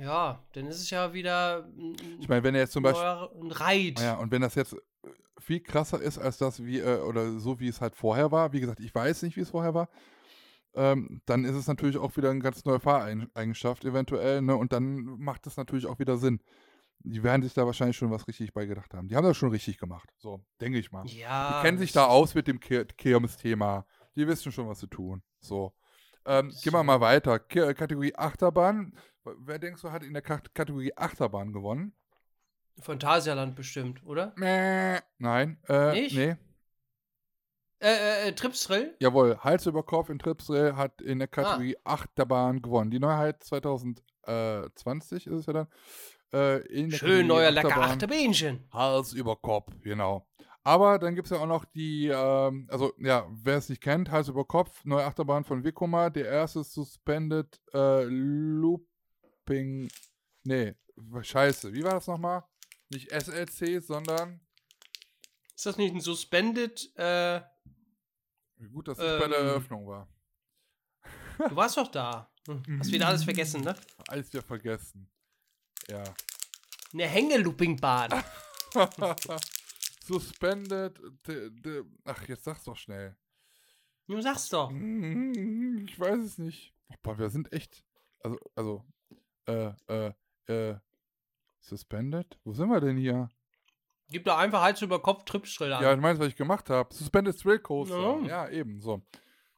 Ja, 0.00 0.42
dann 0.52 0.66
ist 0.66 0.80
es 0.80 0.90
ja 0.90 1.12
wieder. 1.12 1.64
Ein, 1.64 1.96
Ich 2.20 2.28
meine, 2.28 2.42
wenn 2.42 2.54
er 2.54 2.62
jetzt 2.62 2.72
zum 2.72 2.82
Beispiel. 2.82 3.04
ein 3.04 3.50
Reit. 3.52 4.00
Ja, 4.00 4.14
und 4.16 4.30
wenn 4.32 4.42
das 4.42 4.54
jetzt 4.56 4.72
äh, 4.72 4.78
viel 5.38 5.60
krasser 5.60 6.00
ist 6.00 6.18
als 6.18 6.38
das, 6.38 6.64
wie, 6.64 6.80
äh, 6.80 6.98
oder 7.00 7.38
so 7.38 7.60
wie 7.60 7.68
es 7.68 7.80
halt 7.80 7.94
vorher 7.94 8.32
war, 8.32 8.52
wie 8.52 8.60
gesagt, 8.60 8.80
ich 8.80 8.94
weiß 8.94 9.22
nicht, 9.22 9.36
wie 9.36 9.40
es 9.42 9.50
vorher 9.50 9.74
war, 9.74 9.88
ähm, 10.74 11.20
dann 11.26 11.44
ist 11.44 11.54
es 11.54 11.68
natürlich 11.68 11.96
auch 11.98 12.16
wieder 12.16 12.30
eine 12.30 12.40
ganz 12.40 12.64
neue 12.64 12.80
Fahreigenschaft 12.80 13.84
eventuell, 13.84 14.42
ne? 14.42 14.56
Und 14.56 14.72
dann 14.72 15.04
macht 15.20 15.46
es 15.46 15.56
natürlich 15.56 15.86
auch 15.86 16.00
wieder 16.00 16.16
Sinn. 16.16 16.40
Die 17.06 17.22
werden 17.22 17.42
sich 17.42 17.52
da 17.54 17.66
wahrscheinlich 17.66 17.96
schon 17.96 18.10
was 18.10 18.26
richtig 18.26 18.52
beigedacht 18.54 18.92
haben. 18.94 19.06
Die 19.08 19.14
haben 19.14 19.24
das 19.24 19.36
schon 19.36 19.50
richtig 19.50 19.78
gemacht. 19.78 20.08
So, 20.16 20.42
denke 20.60 20.78
ich 20.78 20.90
mal. 20.90 21.06
Ja. 21.06 21.58
Die 21.60 21.66
kennen 21.66 21.78
sich 21.78 21.92
da 21.92 22.06
aus 22.06 22.34
mit 22.34 22.48
dem 22.48 22.58
Ke- 22.58 22.86
Kirmes-Thema. 22.86 23.86
Die 24.16 24.26
wissen 24.26 24.50
schon, 24.50 24.68
was 24.68 24.80
sie 24.80 24.88
tun. 24.88 25.22
So. 25.38 25.74
Ähm, 26.24 26.50
Gehen 26.62 26.72
wir 26.72 26.82
mal 26.82 27.00
weiter. 27.00 27.38
K 27.38 27.74
Kategorie 27.74 28.14
Achterbahn. 28.16 28.96
Wer 29.24 29.58
denkst 29.58 29.82
du, 29.82 29.90
hat 29.90 30.02
in 30.04 30.12
der 30.12 30.22
Kat 30.22 30.54
Kategorie 30.54 30.92
Achterbahn 30.96 31.52
gewonnen? 31.52 31.94
Phantasialand 32.80 33.54
bestimmt, 33.56 34.04
oder? 34.04 34.32
Nein. 34.36 35.58
Äh, 35.68 35.92
Nicht? 35.92 36.16
Nee. 36.16 36.36
Äh, 37.80 37.88
äh, 37.88 38.28
äh 38.28 38.32
Tripsdrill? 38.32 38.94
Jawohl. 38.98 39.38
Hals 39.38 39.66
über 39.66 39.82
Kopf 39.82 40.08
in 40.08 40.18
Tripsdrill 40.18 40.76
hat 40.76 41.00
in 41.00 41.18
der 41.18 41.28
Ah. 41.28 41.30
Kategorie 41.30 41.76
Achterbahn 41.84 42.62
gewonnen. 42.62 42.90
Die 42.90 42.98
Neuheit 42.98 43.42
2020 43.44 45.26
ist 45.26 45.32
es 45.32 45.46
ja 45.46 45.52
dann. 45.52 45.68
Äh, 46.32 46.60
Schön 46.68 46.90
Kategorie 46.90 47.22
neuer 47.24 47.50
lecker 47.50 47.68
Achterbahn. 47.68 47.90
Achterbähnchen. 47.90 48.64
Hals 48.72 49.12
über 49.12 49.36
Kopf, 49.36 49.72
genau. 49.82 50.26
Aber 50.66 50.98
dann 50.98 51.14
gibt 51.14 51.26
es 51.26 51.30
ja 51.30 51.38
auch 51.38 51.46
noch 51.46 51.66
die, 51.66 52.08
ähm, 52.08 52.66
also 52.70 52.92
ja, 52.98 53.26
wer 53.30 53.58
es 53.58 53.68
nicht 53.68 53.82
kennt, 53.82 54.10
Hals 54.10 54.28
über 54.28 54.46
Kopf, 54.46 54.82
neue 54.84 55.04
Achterbahn 55.04 55.44
von 55.44 55.62
Vekoma, 55.62 56.08
der 56.08 56.26
erste 56.26 56.64
Suspended 56.64 57.60
äh, 57.74 58.04
Looping, 59.48 59.90
nee, 60.44 60.74
scheiße, 61.20 61.72
wie 61.74 61.82
war 61.84 61.92
das 61.94 62.06
nochmal? 62.06 62.44
Nicht 62.88 63.10
SLC, 63.10 63.82
sondern, 63.82 64.40
Ist 65.54 65.66
das 65.66 65.76
nicht 65.76 65.94
ein 65.94 66.00
Suspended? 66.00 66.90
Äh, 66.96 67.42
wie 68.56 68.68
gut, 68.68 68.88
dass 68.88 68.98
es 68.98 69.20
bei 69.20 69.28
der 69.28 69.40
Ähm. 69.40 69.46
Eröffnung 69.48 69.86
war. 69.86 70.08
du 71.38 71.56
warst 71.56 71.76
doch 71.76 71.88
da. 71.90 72.30
Hm, 72.46 72.78
Hast 72.78 72.90
wieder 72.92 73.08
alles 73.08 73.24
vergessen, 73.24 73.60
ne? 73.62 73.76
Alles 74.08 74.32
wieder 74.32 74.42
vergessen. 74.42 75.10
Ja. 75.88 76.02
Eine 76.92 77.06
Hängeloopingbahn. 77.06 78.22
Suspended, 80.04 80.98
de, 81.26 81.50
de, 81.50 81.84
ach, 82.04 82.26
jetzt 82.28 82.44
sag's 82.44 82.64
doch 82.64 82.76
schnell. 82.76 83.16
Du 84.06 84.20
sagst 84.20 84.52
doch. 84.52 84.70
Mm, 84.70 85.84
Ich 85.86 85.98
weiß 85.98 86.18
es 86.20 86.38
nicht. 86.38 86.74
Boah, 87.02 87.18
wir 87.18 87.28
sind 87.30 87.52
echt. 87.52 87.84
Also, 88.20 88.38
also, 88.54 88.84
äh, 89.46 89.72
äh, 89.88 90.12
äh, 90.46 90.76
suspended? 91.60 92.38
Wo 92.44 92.52
sind 92.52 92.68
wir 92.68 92.80
denn 92.80 92.96
hier? 92.96 93.28
Gib 94.10 94.24
doch 94.24 94.36
einfach 94.38 94.62
Hals 94.62 94.82
über 94.82 95.00
Kopf 95.00 95.24
Tripsdrill 95.24 95.72
an. 95.72 95.82
Ja, 95.82 95.94
du 95.94 96.00
meinst, 96.00 96.20
was 96.20 96.28
ich 96.28 96.36
gemacht 96.36 96.68
habe. 96.70 96.92
Suspended 96.94 97.38
Thrill 97.38 97.58
Coaster. 97.58 98.20
Ja. 98.22 98.26
Ja, 98.26 98.48
eben, 98.48 98.80
so. 98.80 99.02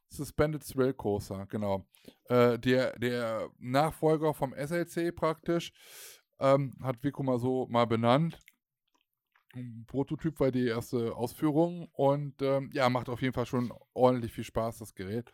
Suspended 0.09 0.67
Thrill 0.67 0.95
Coaster, 0.95 1.47
genau. 1.47 1.85
Äh, 2.29 2.59
der, 2.59 2.97
der 2.99 3.51
Nachfolger 3.59 4.33
vom 4.35 4.55
SLC 4.55 5.15
praktisch 5.15 5.73
ähm, 6.39 6.75
hat 6.83 7.03
Vico 7.03 7.23
mal 7.23 7.39
so 7.39 7.67
mal 7.69 7.87
benannt. 7.87 8.39
Prototyp 9.87 10.39
war 10.39 10.51
die 10.51 10.67
erste 10.67 11.17
Ausführung 11.17 11.89
und 11.93 12.43
ähm, 12.43 12.71
ja, 12.75 12.89
macht 12.91 13.09
auf 13.09 13.23
jeden 13.23 13.33
Fall 13.33 13.47
schon 13.47 13.73
ordentlich 13.95 14.33
viel 14.33 14.45
Spaß, 14.45 14.79
das 14.79 14.95
Gerät. 14.95 15.33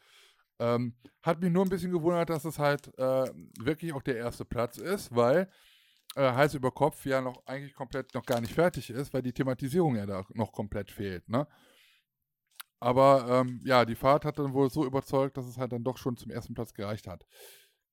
Ähm, 0.63 0.95
hat 1.25 1.41
mich 1.41 1.51
nur 1.51 1.65
ein 1.65 1.69
bisschen 1.69 1.91
gewundert, 1.91 2.31
dass 2.31 2.45
es 2.45 2.59
halt 2.61 2.87
äh, 2.97 3.29
wirklich 3.59 3.93
auch 3.93 4.03
der 4.03 4.17
erste 4.17 4.45
Platz 4.45 4.79
ist, 4.79 5.13
weil 5.13 5.51
äh, 6.15 6.33
Hals 6.33 6.55
über 6.55 6.71
Kopf 6.71 7.05
ja 7.05 7.21
noch 7.21 7.45
eigentlich 7.47 7.75
komplett 7.75 8.15
noch 8.15 8.25
gar 8.25 8.41
nicht 8.41 8.55
fertig 8.55 8.91
ist, 8.91 9.13
weil 9.13 9.23
die 9.23 9.33
Thematisierung 9.33 9.97
ja 9.97 10.07
da 10.07 10.25
noch 10.35 10.53
komplett 10.53 10.93
fehlt, 10.93 11.29
ne? 11.29 11.49
Aber 12.79 13.27
ähm, 13.29 13.61
ja, 13.65 13.85
die 13.85 13.97
Fahrt 13.97 14.25
hat 14.25 14.39
dann 14.39 14.55
wohl 14.55 14.71
so 14.71 14.85
überzeugt, 14.85 15.37
dass 15.37 15.47
es 15.47 15.59
halt 15.59 15.73
dann 15.73 15.85
doch 15.85 15.97
schon 15.97 16.17
zum 16.17 16.31
ersten 16.31 16.55
Platz 16.55 16.75
gereicht 16.75 17.09
hat. 17.09 17.27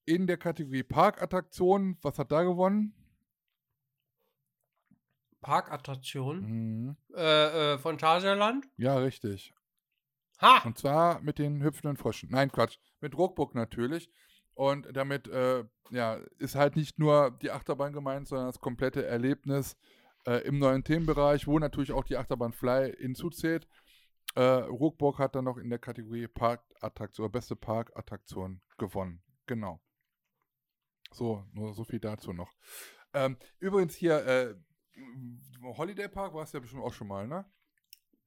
In 0.06 0.28
der 0.28 0.38
Kategorie 0.38 0.84
Parkattraktionen, 0.84 1.98
was 2.02 2.20
hat 2.20 2.32
da 2.32 2.44
gewonnen? 2.44 2.94
Parkattraktion. 5.42 6.42
Mhm. 6.42 6.98
Äh, 7.16 7.74
äh, 7.74 7.78
Phantasialand. 7.80 8.68
Ja, 8.78 8.98
richtig. 8.98 9.54
Ha! 10.42 10.62
Und 10.66 10.78
zwar 10.78 11.22
mit 11.22 11.40
den 11.40 11.62
hüpfenden 11.62 11.98
Fröschen. 11.98 12.30
Nein, 12.32 12.52
Quatsch. 12.52 12.78
Mit 13.02 13.18
Ruckbuck 13.18 13.56
natürlich. 13.56 14.10
Und 14.54 14.88
damit 14.94 15.28
äh, 15.28 15.64
ja, 15.90 16.16
ist 16.38 16.56
halt 16.56 16.76
nicht 16.76 17.00
nur 17.00 17.32
die 17.42 17.52
Achterbahn 17.52 17.94
gemeint, 17.94 18.28
sondern 18.28 18.48
das 18.48 18.60
komplette 18.60 19.06
Erlebnis 19.06 19.78
äh, 20.26 20.46
im 20.46 20.60
neuen 20.60 20.84
Themenbereich, 20.84 21.48
wo 21.48 21.60
natürlich 21.60 21.92
auch 21.92 22.04
die 22.04 22.18
Achterbahn 22.18 22.54
Fly 22.54 22.94
hinzuzählt. 22.98 23.68
Äh, 24.36 24.42
Ruckburg 24.42 25.18
hat 25.18 25.36
dann 25.36 25.46
noch 25.46 25.58
in 25.58 25.70
der 25.70 25.80
Kategorie 25.80 26.28
Parkattraktion 26.28 27.26
oder 27.26 27.32
beste 27.32 27.56
Parkattraktion 27.56 28.62
gewonnen. 28.78 29.22
Genau. 29.48 29.82
So, 31.12 31.46
nur 31.54 31.74
so 31.74 31.84
viel 31.84 32.00
dazu 32.00 32.34
noch. 32.34 32.54
Ähm, 33.14 33.38
übrigens 33.60 33.96
hier, 33.96 34.26
äh, 34.26 34.56
Holiday 35.64 36.08
Park 36.08 36.34
war 36.34 36.44
es 36.44 36.52
ja 36.52 36.60
bestimmt 36.60 36.84
auch 36.84 36.94
schon 36.94 37.08
mal, 37.08 37.28
ne? 37.28 37.46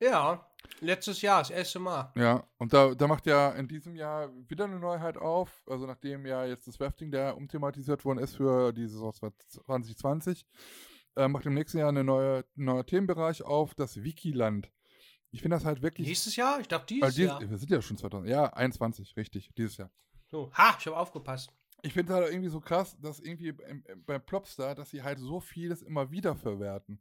Ja, 0.02 0.44
letztes 0.80 1.22
Jahr, 1.22 1.42
das 1.42 1.50
erste 1.50 1.78
Mal. 1.78 2.12
Ja, 2.16 2.44
und 2.58 2.72
da, 2.72 2.92
da 2.92 3.06
macht 3.06 3.24
ja 3.26 3.50
in 3.52 3.68
diesem 3.68 3.94
Jahr 3.94 4.30
wieder 4.48 4.64
eine 4.64 4.80
Neuheit 4.80 5.16
auf. 5.16 5.62
Also 5.68 5.86
nachdem 5.86 6.26
ja 6.26 6.44
jetzt 6.44 6.66
das 6.66 6.80
Rafting 6.80 7.12
der 7.12 7.36
umthematisiert 7.36 8.04
worden 8.04 8.18
ist 8.18 8.36
für 8.36 8.72
die 8.72 8.88
Saison 8.88 9.12
2020, 9.12 10.44
äh, 11.16 11.28
macht 11.28 11.46
im 11.46 11.54
nächsten 11.54 11.78
Jahr 11.78 11.90
eine 11.90 12.02
neue, 12.02 12.44
neuer 12.56 12.84
Themenbereich 12.84 13.42
auf, 13.44 13.74
das 13.76 14.02
Wikiland. 14.02 14.72
Ich 15.30 15.40
finde 15.40 15.56
das 15.56 15.64
halt 15.64 15.82
wirklich. 15.82 16.08
Nächstes 16.08 16.34
Jahr? 16.34 16.58
Ich 16.58 16.66
dachte 16.66 16.94
dieses 16.94 17.14
dies- 17.14 17.26
Jahr. 17.26 17.40
Wir 17.40 17.56
sind 17.56 17.70
ja 17.70 17.80
schon 17.80 17.96
2000. 17.96 18.28
Ja, 18.28 18.46
21, 18.52 19.16
richtig, 19.16 19.50
dieses 19.56 19.76
Jahr. 19.76 19.90
So. 20.26 20.50
Ha, 20.54 20.76
ich 20.80 20.86
habe 20.86 20.96
aufgepasst. 20.96 21.52
Ich 21.82 21.92
finde 21.92 22.12
es 22.12 22.18
halt 22.18 22.32
irgendwie 22.32 22.48
so 22.50 22.60
krass, 22.60 22.96
dass 23.00 23.20
irgendwie 23.20 23.52
bei 24.06 24.18
Plopstar, 24.18 24.74
dass 24.74 24.90
sie 24.90 25.02
halt 25.02 25.18
so 25.18 25.40
vieles 25.40 25.82
immer 25.82 26.10
wieder 26.10 26.34
verwerten. 26.34 27.00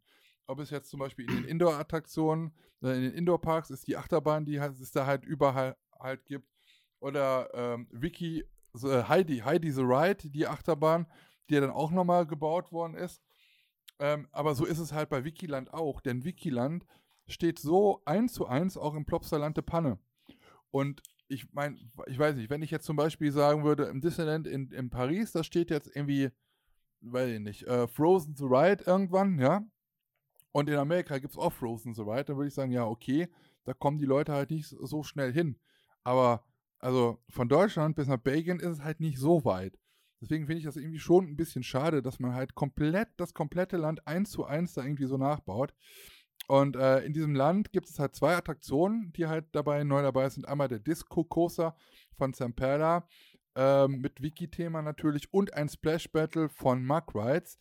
Ob 0.52 0.60
es 0.60 0.70
jetzt 0.70 0.90
zum 0.90 1.00
Beispiel 1.00 1.30
in 1.30 1.38
den 1.38 1.46
Indoor-Attraktionen, 1.46 2.54
äh, 2.84 2.96
in 2.96 3.02
den 3.04 3.14
Indoor-Parks 3.14 3.70
ist 3.70 3.88
die 3.88 3.96
Achterbahn, 3.96 4.46
die 4.46 4.58
es 4.58 4.92
da 4.92 5.06
halt 5.06 5.24
überall 5.26 5.78
halt 5.98 6.26
gibt. 6.26 6.48
Oder 7.00 7.50
ähm, 7.54 7.88
Wiki, 7.92 8.46
äh, 8.84 9.04
Heidi, 9.04 9.40
Heidi 9.40 9.72
the 9.72 9.82
Ride, 9.82 10.30
die 10.30 10.48
Achterbahn, 10.48 11.08
die 11.50 11.56
ja 11.56 11.62
dann 11.62 11.72
auch 11.72 11.92
nochmal 11.92 12.28
gebaut 12.28 12.72
worden 12.72 12.96
ist. 12.96 13.22
Ähm, 14.00 14.28
aber 14.32 14.54
so 14.54 14.66
ist 14.66 14.80
es 14.80 14.92
halt 14.94 15.10
bei 15.10 15.24
Wikiland 15.24 15.74
auch, 15.74 16.02
denn 16.02 16.26
Wikiland 16.26 16.86
steht 17.28 17.60
so 17.60 18.02
eins 18.06 18.34
zu 18.34 18.46
eins 18.46 18.78
auch 18.78 18.94
im 18.94 19.06
Plopsaland 19.06 19.64
Panne. 19.66 20.00
Und 20.70 21.02
ich 21.28 21.54
meine, 21.54 21.78
ich 22.08 22.20
weiß 22.20 22.36
nicht, 22.36 22.50
wenn 22.50 22.62
ich 22.62 22.72
jetzt 22.72 22.86
zum 22.86 22.98
Beispiel 22.98 23.32
sagen 23.32 23.64
würde, 23.64 23.86
im 23.86 24.02
Disneyland 24.02 24.48
in, 24.48 24.70
in 24.72 24.90
Paris, 24.90 25.32
da 25.32 25.44
steht 25.44 25.70
jetzt 25.70 25.96
irgendwie, 25.96 26.30
weiß 27.00 27.30
ich 27.30 27.40
nicht, 27.40 27.64
äh, 27.64 27.88
Frozen 27.88 28.36
the 28.36 28.44
Ride 28.44 28.84
irgendwann, 28.86 29.40
ja. 29.40 29.66
Und 30.52 30.70
in 30.70 30.76
Amerika 30.76 31.18
gibt 31.18 31.34
es 31.34 31.40
auch 31.40 31.54
Frozen 31.54 31.94
the 31.94 32.02
Ride, 32.02 32.26
dann 32.26 32.38
würde 32.38 32.48
ich 32.48 32.54
sagen, 32.54 32.72
ja, 32.72 32.86
okay, 32.86 33.30
da 33.64 33.74
kommen 33.74 33.98
die 33.98 34.06
Leute 34.06 34.34
halt 34.34 34.52
nicht 34.52 34.68
so 34.68 35.04
schnell 35.04 35.32
hin. 35.32 35.58
Aber 36.04 36.44
also 36.80 37.20
von 37.30 37.48
Deutschland 37.48 37.96
bis 37.96 38.08
nach 38.08 38.18
Belgien 38.18 38.60
ist 38.60 38.80
es 38.80 38.84
halt 38.84 39.00
nicht 39.00 39.20
so 39.20 39.46
weit. 39.46 39.78
Deswegen 40.20 40.46
finde 40.46 40.60
ich 40.60 40.66
das 40.66 40.78
irgendwie 40.78 41.00
schon 41.00 41.26
ein 41.26 41.36
bisschen 41.36 41.64
schade, 41.64 42.02
dass 42.02 42.20
man 42.20 42.34
halt 42.34 42.54
komplett 42.54 43.10
das 43.18 43.34
komplette 43.34 43.78
Land 43.78 44.06
eins 44.08 44.32
zu 44.32 44.46
eins 44.46 44.74
da 44.74 44.84
irgendwie 44.84 45.06
so 45.06 45.18
nachbaut. 45.18 45.74
Und 46.48 46.76
äh, 46.76 47.00
in 47.00 47.14
diesem 47.14 47.34
Land 47.34 47.72
gibt 47.72 47.90
es 47.90 48.00
halt 48.00 48.16
zwei 48.16 48.36
Attraktionen, 48.36 49.14
die 49.14 49.28
halt 49.28 49.46
dabei 49.54 49.84
neu 49.84 50.02
dabei 50.02 50.30
sind. 50.30 50.48
Einmal 50.48 50.68
der 50.68 50.80
Disco 50.80 51.24
Coaster 51.24 51.76
von 52.18 52.34
Zamperla 52.34 53.08
äh, 53.56 53.88
mit 53.88 54.22
Wiki-Thema 54.22 54.82
natürlich 54.82 55.32
und 55.34 55.54
ein 55.54 55.70
Splash 55.70 56.12
Battle 56.12 56.50
von 56.50 56.84
Mark 56.84 57.16
Rides. 57.16 57.58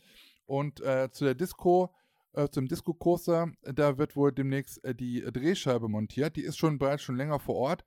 Und 0.47 0.81
äh, 0.81 1.11
zu 1.11 1.25
der 1.25 1.35
Disco, 1.35 1.95
äh, 2.33 2.49
zum 2.49 2.69
Disco 2.69 2.95
Coaster, 2.95 3.53
da 3.63 3.99
wird 3.99 4.17
wohl 4.17 4.33
demnächst 4.33 4.85
äh, 4.85 4.95
die 4.95 5.21
Drehscheibe 5.23 5.89
montiert. 5.89 6.37
Die 6.37 6.43
ist 6.43 6.59
schon 6.59 6.79
bereits 6.79 7.03
schon 7.03 7.17
länger 7.17 7.41
vor 7.41 7.57
Ort. 7.57 7.85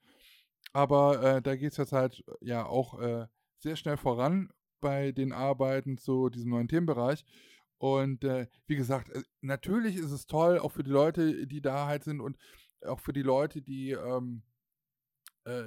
Aber 0.72 1.22
äh, 1.22 1.42
da 1.42 1.56
geht 1.56 1.72
es 1.72 1.78
jetzt 1.78 1.92
halt 1.92 2.24
ja 2.42 2.66
auch 2.66 3.00
sehr 3.58 3.76
schnell 3.76 3.98
voran 3.98 4.50
bei 4.82 5.12
den 5.12 5.32
Arbeiten 5.32 5.98
zu 5.98 6.30
diesem 6.30 6.52
neuen 6.52 6.68
Themenbereich. 6.68 7.26
Und 7.84 8.24
äh, 8.24 8.48
wie 8.68 8.76
gesagt, 8.76 9.10
äh, 9.10 9.24
natürlich 9.42 9.98
ist 9.98 10.12
es 10.12 10.26
toll, 10.26 10.60
auch 10.60 10.72
für 10.72 10.84
die 10.84 10.92
Leute, 10.92 11.48
die 11.48 11.62
da 11.62 11.88
halt 11.88 12.04
sind 12.04 12.22
und 12.22 12.38
auch 12.86 13.00
für 13.00 13.14
die 13.14 13.24
Leute, 13.24 13.62
die 13.62 13.92
ähm, 13.92 14.44
äh, 15.44 15.64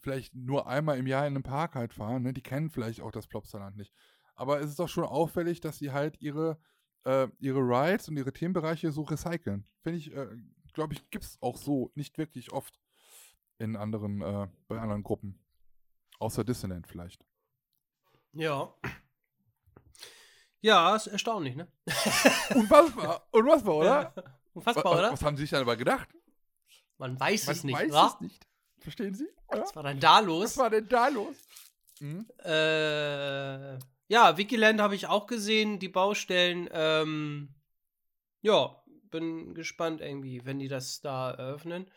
vielleicht 0.00 0.34
nur 0.34 0.66
einmal 0.66 0.98
im 0.98 1.06
Jahr 1.06 1.26
in 1.26 1.34
einem 1.34 1.42
Park 1.42 1.74
halt 1.74 1.92
fahren, 1.92 2.22
ne? 2.22 2.32
die 2.32 2.42
kennen 2.42 2.70
vielleicht 2.70 3.00
auch 3.00 3.10
das 3.10 3.26
Plopsaland 3.26 3.76
nicht. 3.76 3.92
Aber 4.34 4.60
es 4.60 4.70
ist 4.70 4.78
doch 4.78 4.88
schon 4.88 5.04
auffällig, 5.04 5.60
dass 5.60 5.78
sie 5.78 5.92
halt 5.92 6.20
ihre, 6.20 6.58
äh, 7.04 7.28
ihre 7.38 7.60
Rides 7.60 8.08
und 8.08 8.16
ihre 8.16 8.32
Themenbereiche 8.32 8.92
so 8.92 9.02
recyceln. 9.02 9.66
Finde 9.82 9.98
ich, 9.98 10.12
äh, 10.12 10.28
glaube 10.72 10.94
ich, 10.94 11.10
gibt 11.10 11.24
es 11.24 11.38
auch 11.40 11.56
so 11.56 11.90
nicht 11.94 12.18
wirklich 12.18 12.52
oft 12.52 12.78
in 13.58 13.76
anderen, 13.76 14.20
äh, 14.22 14.48
bei 14.68 14.78
anderen 14.78 15.02
Gruppen. 15.02 15.38
Außer 16.18 16.44
Disneyland 16.44 16.86
vielleicht. 16.86 17.24
Ja. 18.32 18.74
Ja, 20.60 20.96
ist 20.96 21.06
erstaunlich, 21.06 21.54
ne? 21.54 21.68
Unfassbar. 22.54 23.26
Unfassbar, 23.30 23.74
oder? 23.76 24.12
Ja. 24.16 24.24
Unfassbar, 24.52 24.84
was, 24.84 24.98
oder? 24.98 25.12
Was 25.12 25.22
haben 25.22 25.36
Sie 25.36 25.42
sich 25.42 25.50
dann 25.50 25.62
aber 25.62 25.76
gedacht? 25.76 26.08
Man 26.98 27.18
weiß 27.18 27.46
Man 27.46 27.56
es 27.56 27.64
nicht, 27.64 27.78
weiß 27.78 27.92
wa? 27.92 28.06
es 28.08 28.20
nicht. 28.20 28.46
Verstehen 28.80 29.14
Sie? 29.14 29.28
Was 29.48 29.74
war 29.76 29.84
denn 29.84 30.00
da 30.00 30.18
los? 30.20 30.44
Was 30.44 30.58
war 30.58 30.70
denn 30.70 30.88
da 30.88 31.08
los? 31.08 31.36
Hm? 31.98 32.26
Äh, 32.44 33.78
ja, 34.08 34.36
Wikiland 34.36 34.80
habe 34.80 34.94
ich 34.94 35.06
auch 35.06 35.26
gesehen, 35.26 35.78
die 35.78 35.88
Baustellen. 35.88 36.68
Ähm, 36.72 37.54
ja, 38.40 38.82
bin 39.10 39.54
gespannt 39.54 40.00
irgendwie, 40.00 40.44
wenn 40.44 40.58
die 40.58 40.68
das 40.68 41.00
da 41.00 41.30
eröffnen. 41.30 41.90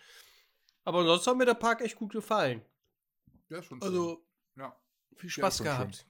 Aber 0.83 0.99
ansonsten 0.99 1.31
hat 1.31 1.37
mir 1.37 1.45
der 1.45 1.53
Park 1.53 1.81
echt 1.81 1.95
gut 1.95 2.11
gefallen. 2.13 2.61
Ja, 3.49 3.61
schon. 3.61 3.81
Also, 3.81 4.25
ja. 4.55 4.75
viel 5.15 5.29
Spaß 5.29 5.57
schon 5.57 5.65
gehabt. 5.65 6.05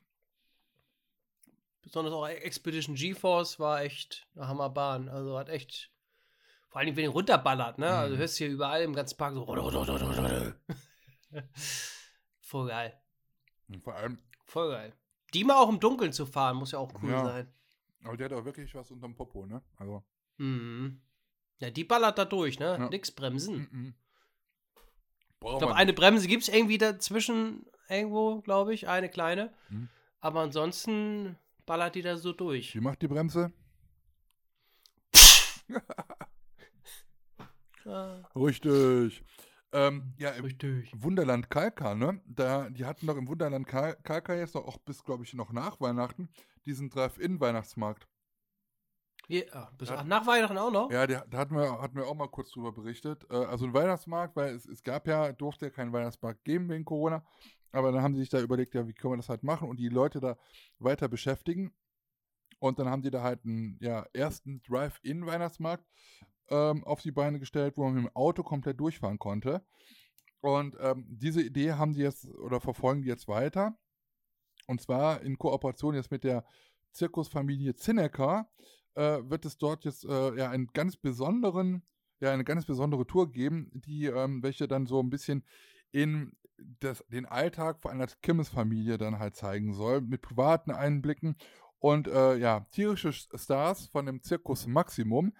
Besonders 1.81 2.13
auch 2.13 2.27
Expedition 2.27 2.95
GeForce 2.95 3.59
war 3.59 3.81
echt 3.81 4.27
eine 4.35 4.47
Hammerbahn. 4.47 5.09
Also 5.09 5.37
hat 5.37 5.49
echt. 5.49 5.91
Vor 6.69 6.79
allem, 6.79 6.95
wenn 6.95 7.03
ihr 7.03 7.09
runterballert, 7.09 7.79
ne? 7.79 7.89
Also 7.89 8.15
Mhm. 8.15 8.19
hörst 8.19 8.39
du 8.39 8.45
hier 8.45 8.53
überall 8.53 8.81
im 8.83 8.93
ganzen 8.93 9.17
Park 9.17 9.33
so. 9.33 9.45
Voll 12.39 12.67
geil. 12.67 13.01
Und 13.67 13.83
vor 13.83 13.95
allem, 13.95 14.19
Voll 14.45 14.71
geil. 14.71 14.93
Die 15.33 15.43
mal 15.43 15.55
auch 15.55 15.69
im 15.69 15.79
Dunkeln 15.79 16.13
zu 16.13 16.25
fahren, 16.25 16.57
muss 16.57 16.71
ja 16.71 16.79
auch 16.79 16.91
cool 17.01 17.11
Ja. 17.11 17.25
sein. 17.25 17.53
aber 18.03 18.17
der 18.17 18.25
hat 18.29 18.33
auch 18.33 18.45
wirklich 18.45 18.73
was 18.75 18.91
unterm 18.91 19.15
Popo, 19.15 19.45
ne? 19.45 19.61
Also. 19.77 20.03
Mhm. 20.37 21.01
Ja, 21.59 21.69
die 21.69 21.83
ballert 21.83 22.17
da 22.17 22.25
durch, 22.25 22.59
ne? 22.59 22.77
Ja. 22.79 22.89
Nix 22.89 23.11
bremsen. 23.11 23.67
mhm. 23.71 23.93
Ich 25.33 25.39
Braucht 25.39 25.59
glaube, 25.59 25.75
eine 25.75 25.93
Bremse 25.93 26.27
gibt 26.27 26.43
es 26.43 26.49
irgendwie 26.49 26.77
dazwischen 26.77 27.65
irgendwo, 27.89 28.41
glaube 28.41 28.73
ich, 28.73 28.87
eine 28.87 29.09
kleine. 29.09 29.51
Mhm. 29.69 29.89
Aber 30.19 30.41
ansonsten 30.41 31.37
ballert 31.65 31.95
die 31.95 32.01
da 32.03 32.17
so 32.17 32.31
durch. 32.33 32.75
Wie 32.75 32.79
macht 32.79 33.01
die 33.01 33.07
Bremse? 33.07 33.51
Richtig. 38.35 39.23
Ähm, 39.73 40.13
ja, 40.17 40.31
im 40.31 40.43
richtig. 40.43 40.91
Wunderland 40.95 41.49
Kalka, 41.49 41.95
ne? 41.95 42.21
Da, 42.25 42.69
die 42.69 42.85
hatten 42.85 43.07
doch 43.07 43.15
im 43.15 43.27
Wunderland 43.27 43.67
Kal 43.67 43.95
Kalka 44.03 44.35
jetzt 44.35 44.55
noch 44.55 44.67
auch 44.67 44.77
bis, 44.79 45.03
glaube 45.03 45.23
ich, 45.23 45.33
noch 45.33 45.53
nach 45.53 45.79
Weihnachten 45.79 46.29
diesen 46.65 46.89
Drive-In-Weihnachtsmarkt. 46.89 48.07
Ja, 49.27 49.71
bis, 49.77 49.89
Ja. 49.89 49.97
ach, 49.99 50.03
nach 50.03 50.27
Weihnachten 50.27 50.57
auch 50.57 50.71
noch? 50.71 50.91
Ja, 50.91 51.07
da 51.07 51.37
hatten 51.37 51.55
wir, 51.55 51.81
hatten 51.81 51.95
wir 51.95 52.05
auch 52.05 52.15
mal 52.15 52.27
kurz 52.27 52.51
drüber 52.51 52.73
berichtet. 52.73 53.25
Äh, 53.29 53.35
also 53.35 53.65
ein 53.65 53.73
Weihnachtsmarkt, 53.73 54.35
weil 54.35 54.53
es, 54.53 54.65
es 54.65 54.83
gab 54.83 55.07
ja, 55.07 55.31
durfte 55.31 55.67
ja 55.67 55.71
keinen 55.71 55.93
Weihnachtsmarkt 55.93 56.43
geben 56.43 56.69
wegen 56.69 56.83
Corona. 56.83 57.25
Aber 57.71 57.93
dann 57.93 58.01
haben 58.01 58.13
sie 58.13 58.21
sich 58.21 58.29
da 58.29 58.41
überlegt, 58.41 58.73
ja, 58.75 58.85
wie 58.87 58.93
können 58.93 59.13
wir 59.13 59.17
das 59.17 59.29
halt 59.29 59.43
machen 59.43 59.69
und 59.69 59.79
die 59.79 59.87
Leute 59.87 60.19
da 60.19 60.37
weiter 60.79 61.07
beschäftigen. 61.07 61.73
Und 62.59 62.77
dann 62.77 62.89
haben 62.89 63.01
die 63.01 63.09
da 63.09 63.23
halt 63.23 63.45
einen 63.45 63.77
ja, 63.81 64.05
ersten 64.13 64.61
Drive-In-Weihnachtsmarkt 64.63 65.85
ähm, 66.51 66.83
auf 66.83 67.01
die 67.01 67.11
Beine 67.11 67.39
gestellt, 67.39 67.77
wo 67.77 67.85
man 67.85 67.95
mit 67.95 68.03
dem 68.03 68.15
Auto 68.15 68.43
komplett 68.43 68.79
durchfahren 68.79 69.17
konnte. 69.17 69.65
Und 70.41 70.75
ähm, 70.79 71.05
diese 71.07 71.41
Idee 71.41 71.73
haben 71.73 71.93
die 71.93 72.01
jetzt 72.01 72.27
oder 72.35 72.59
verfolgen 72.59 73.03
die 73.03 73.07
jetzt 73.07 73.27
weiter. 73.27 73.77
Und 74.67 74.81
zwar 74.81 75.21
in 75.21 75.37
Kooperation 75.37 75.95
jetzt 75.95 76.11
mit 76.11 76.23
der 76.23 76.45
Zirkusfamilie 76.91 77.75
Zinnecker 77.75 78.49
äh, 78.95 79.19
wird 79.23 79.45
es 79.45 79.57
dort 79.57 79.85
jetzt 79.85 80.05
äh, 80.05 80.35
ja 80.35 80.49
einen 80.49 80.67
ganz 80.67 80.97
besonderen, 80.97 81.83
ja 82.19 82.31
eine 82.31 82.43
ganz 82.43 82.65
besondere 82.65 83.05
Tour 83.07 83.31
geben, 83.31 83.71
die 83.73 84.05
ähm, 84.05 84.43
welche 84.43 84.67
dann 84.67 84.87
so 84.87 84.99
ein 85.01 85.09
bisschen 85.09 85.45
in 85.91 86.35
das, 86.79 87.03
den 87.09 87.25
Alltag 87.25 87.81
von 87.81 87.91
einer 87.91 88.07
Kirmesfamilie 88.07 88.97
dann 88.97 89.19
halt 89.19 89.35
zeigen 89.35 89.73
soll, 89.73 90.01
mit 90.01 90.21
privaten 90.21 90.71
Einblicken 90.71 91.35
und 91.79 92.07
äh, 92.07 92.37
ja, 92.37 92.67
tierische 92.71 93.11
Stars 93.13 93.87
von 93.87 94.05
dem 94.05 94.21
Zirkus 94.21 94.67
Maximum. 94.67 95.33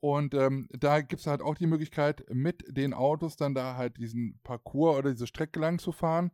Und 0.00 0.34
ähm, 0.34 0.68
da 0.70 1.00
gibt 1.00 1.20
es 1.20 1.26
halt 1.26 1.42
auch 1.42 1.54
die 1.54 1.66
Möglichkeit, 1.66 2.24
mit 2.30 2.64
den 2.68 2.92
Autos 2.92 3.36
dann 3.36 3.54
da 3.54 3.76
halt 3.76 3.96
diesen 3.96 4.38
Parcours 4.44 4.98
oder 4.98 5.10
diese 5.10 5.26
Strecke 5.26 5.58
lang 5.58 5.78
zu 5.78 5.92
fahren 5.92 6.30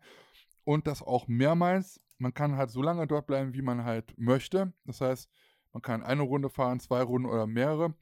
und 0.64 0.86
das 0.86 1.02
auch 1.02 1.28
mehrmals. 1.28 2.00
Man 2.18 2.34
kann 2.34 2.56
halt 2.56 2.70
so 2.70 2.82
lange 2.82 3.06
dort 3.06 3.26
bleiben, 3.26 3.54
wie 3.54 3.62
man 3.62 3.84
halt 3.84 4.14
möchte. 4.18 4.72
Das 4.84 5.00
heißt, 5.00 5.30
man 5.72 5.82
kann 5.82 6.02
eine 6.02 6.22
Runde 6.22 6.50
fahren, 6.50 6.80
zwei 6.80 7.02
Runden 7.02 7.28
oder 7.28 7.46
mehrere. 7.46 7.94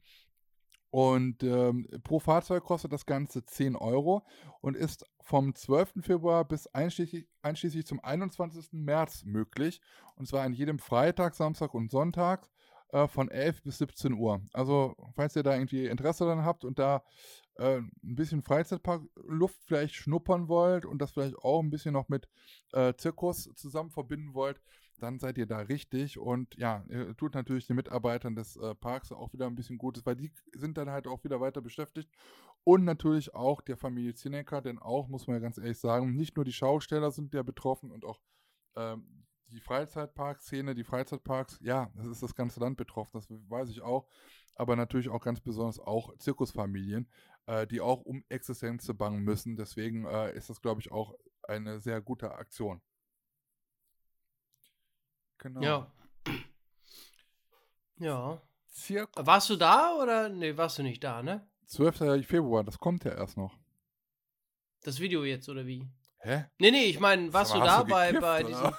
Und 0.89 1.41
ähm, 1.43 1.87
pro 2.03 2.19
Fahrzeug 2.19 2.65
kostet 2.65 2.91
das 2.91 3.05
Ganze 3.05 3.45
10 3.45 3.77
Euro 3.77 4.23
und 4.59 4.75
ist 4.75 5.05
vom 5.21 5.55
12. 5.55 5.93
Februar 6.01 6.43
bis 6.43 6.67
einschließlich, 6.67 7.29
einschließlich 7.41 7.85
zum 7.85 8.03
21. 8.03 8.73
März 8.73 9.23
möglich. 9.23 9.79
Und 10.15 10.27
zwar 10.27 10.43
an 10.43 10.51
jedem 10.51 10.79
Freitag, 10.79 11.35
Samstag 11.35 11.73
und 11.73 11.91
Sonntag 11.91 12.49
äh, 12.91 13.07
von 13.07 13.29
11 13.29 13.63
bis 13.63 13.77
17 13.79 14.13
Uhr. 14.13 14.41
Also, 14.53 14.95
falls 15.15 15.35
ihr 15.35 15.43
da 15.43 15.53
irgendwie 15.53 15.85
Interesse 15.85 16.25
dran 16.25 16.45
habt 16.45 16.65
und 16.65 16.79
da 16.79 17.03
äh, 17.55 17.77
ein 17.77 17.91
bisschen 18.01 18.41
Freizeitparkluft 18.41 19.59
vielleicht 19.65 19.95
schnuppern 19.95 20.47
wollt 20.47 20.85
und 20.85 20.99
das 20.99 21.11
vielleicht 21.11 21.37
auch 21.37 21.61
ein 21.61 21.69
bisschen 21.69 21.93
noch 21.93 22.09
mit 22.09 22.27
äh, 22.73 22.93
Zirkus 22.95 23.49
zusammen 23.55 23.91
verbinden 23.91 24.33
wollt, 24.33 24.61
dann 24.99 25.19
seid 25.19 25.37
ihr 25.37 25.47
da 25.47 25.57
richtig 25.57 26.19
und 26.19 26.55
ja, 26.57 26.85
tut 27.17 27.33
natürlich 27.33 27.65
den 27.65 27.75
Mitarbeitern 27.75 28.35
des 28.35 28.55
äh, 28.57 28.75
Parks 28.75 29.11
auch 29.11 29.33
wieder 29.33 29.47
ein 29.47 29.55
bisschen 29.55 29.79
Gutes, 29.79 30.05
weil 30.05 30.15
die 30.15 30.31
sind 30.53 30.77
dann 30.77 30.91
halt 30.91 31.07
auch 31.07 31.23
wieder 31.23 31.41
weiter 31.41 31.61
beschäftigt 31.61 32.09
und 32.63 32.83
natürlich 32.83 33.33
auch 33.33 33.61
der 33.61 33.77
Familie 33.77 34.13
Zinecker, 34.13 34.61
denn 34.61 34.79
auch, 34.79 35.07
muss 35.07 35.27
man 35.27 35.37
ja 35.37 35.39
ganz 35.39 35.57
ehrlich 35.57 35.79
sagen, 35.79 36.15
nicht 36.15 36.35
nur 36.35 36.45
die 36.45 36.53
Schausteller 36.53 37.11
sind 37.11 37.33
ja 37.33 37.41
betroffen 37.41 37.91
und 37.91 38.05
auch 38.05 38.19
ähm, 38.75 39.20
die 39.51 39.59
Freizeitparkszene, 39.59 40.73
die 40.75 40.83
Freizeitparks, 40.83 41.59
ja, 41.61 41.91
das 41.95 42.07
ist 42.07 42.23
das 42.23 42.35
ganze 42.35 42.59
Land 42.59 42.77
betroffen, 42.77 43.11
das 43.13 43.27
weiß 43.29 43.69
ich 43.69 43.81
auch, 43.81 44.07
aber 44.55 44.75
natürlich 44.75 45.09
auch 45.09 45.21
ganz 45.21 45.39
besonders 45.41 45.79
auch 45.79 46.15
Zirkusfamilien, 46.17 47.09
äh, 47.45 47.67
die 47.67 47.81
auch 47.81 48.01
um 48.01 48.23
Existenz 48.29 48.91
bangen 48.95 49.23
müssen, 49.23 49.55
deswegen 49.55 50.05
äh, 50.05 50.33
ist 50.35 50.49
das, 50.49 50.61
glaube 50.61 50.81
ich, 50.81 50.91
auch 50.91 51.13
eine 51.43 51.79
sehr 51.79 52.01
gute 52.01 52.31
Aktion. 52.31 52.81
Genau. 55.37 55.61
Ja. 55.61 55.91
Ja. 57.97 58.41
Zirkus. 58.67 59.25
Warst 59.25 59.49
du 59.49 59.55
da 59.57 59.95
oder? 59.95 60.29
Nee, 60.29 60.55
warst 60.55 60.77
du 60.77 60.83
nicht 60.83 61.03
da, 61.03 61.21
ne? 61.21 61.47
12. 61.65 62.25
Februar, 62.25 62.63
das 62.63 62.79
kommt 62.79 63.03
ja 63.03 63.11
erst 63.11 63.37
noch. 63.37 63.57
Das 64.83 64.99
Video 64.99 65.23
jetzt, 65.23 65.49
oder 65.49 65.65
wie? 65.65 65.87
Hä? 66.19 66.45
Nee, 66.59 66.71
nee, 66.71 66.85
ich 66.85 66.99
meine, 66.99 67.33
warst 67.33 67.53
du 67.53 67.59
da 67.59 67.83
bei, 67.83 68.07
gekifft, 68.07 68.21
bei 68.21 68.43
diesem. 68.43 68.71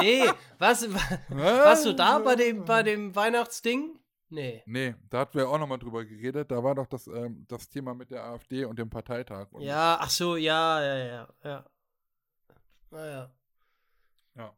Nee, 0.00 0.24
warst, 0.58 0.88
warst 1.30 1.86
du 1.86 1.92
da 1.92 2.18
bei 2.18 2.36
dem, 2.36 2.64
bei 2.64 2.82
dem 2.82 3.14
Weihnachtsding? 3.14 3.98
Nee. 4.30 4.62
Nee, 4.66 4.94
da 5.10 5.20
hatten 5.20 5.38
wir 5.38 5.48
auch 5.48 5.58
nochmal 5.58 5.78
drüber 5.78 6.04
geredet. 6.04 6.50
Da 6.50 6.62
war 6.64 6.74
doch 6.74 6.86
das, 6.86 7.06
ähm, 7.06 7.44
das 7.48 7.68
Thema 7.68 7.94
mit 7.94 8.10
der 8.10 8.24
AfD 8.24 8.64
und 8.64 8.78
dem 8.78 8.90
Parteitag. 8.90 9.52
Und 9.52 9.62
ja, 9.62 9.96
ach 10.00 10.10
so, 10.10 10.36
ja, 10.36 10.82
ja, 10.82 10.96
ja, 10.96 11.28
ja. 11.44 11.64
Naja. 12.90 13.30
Ja. 14.34 14.56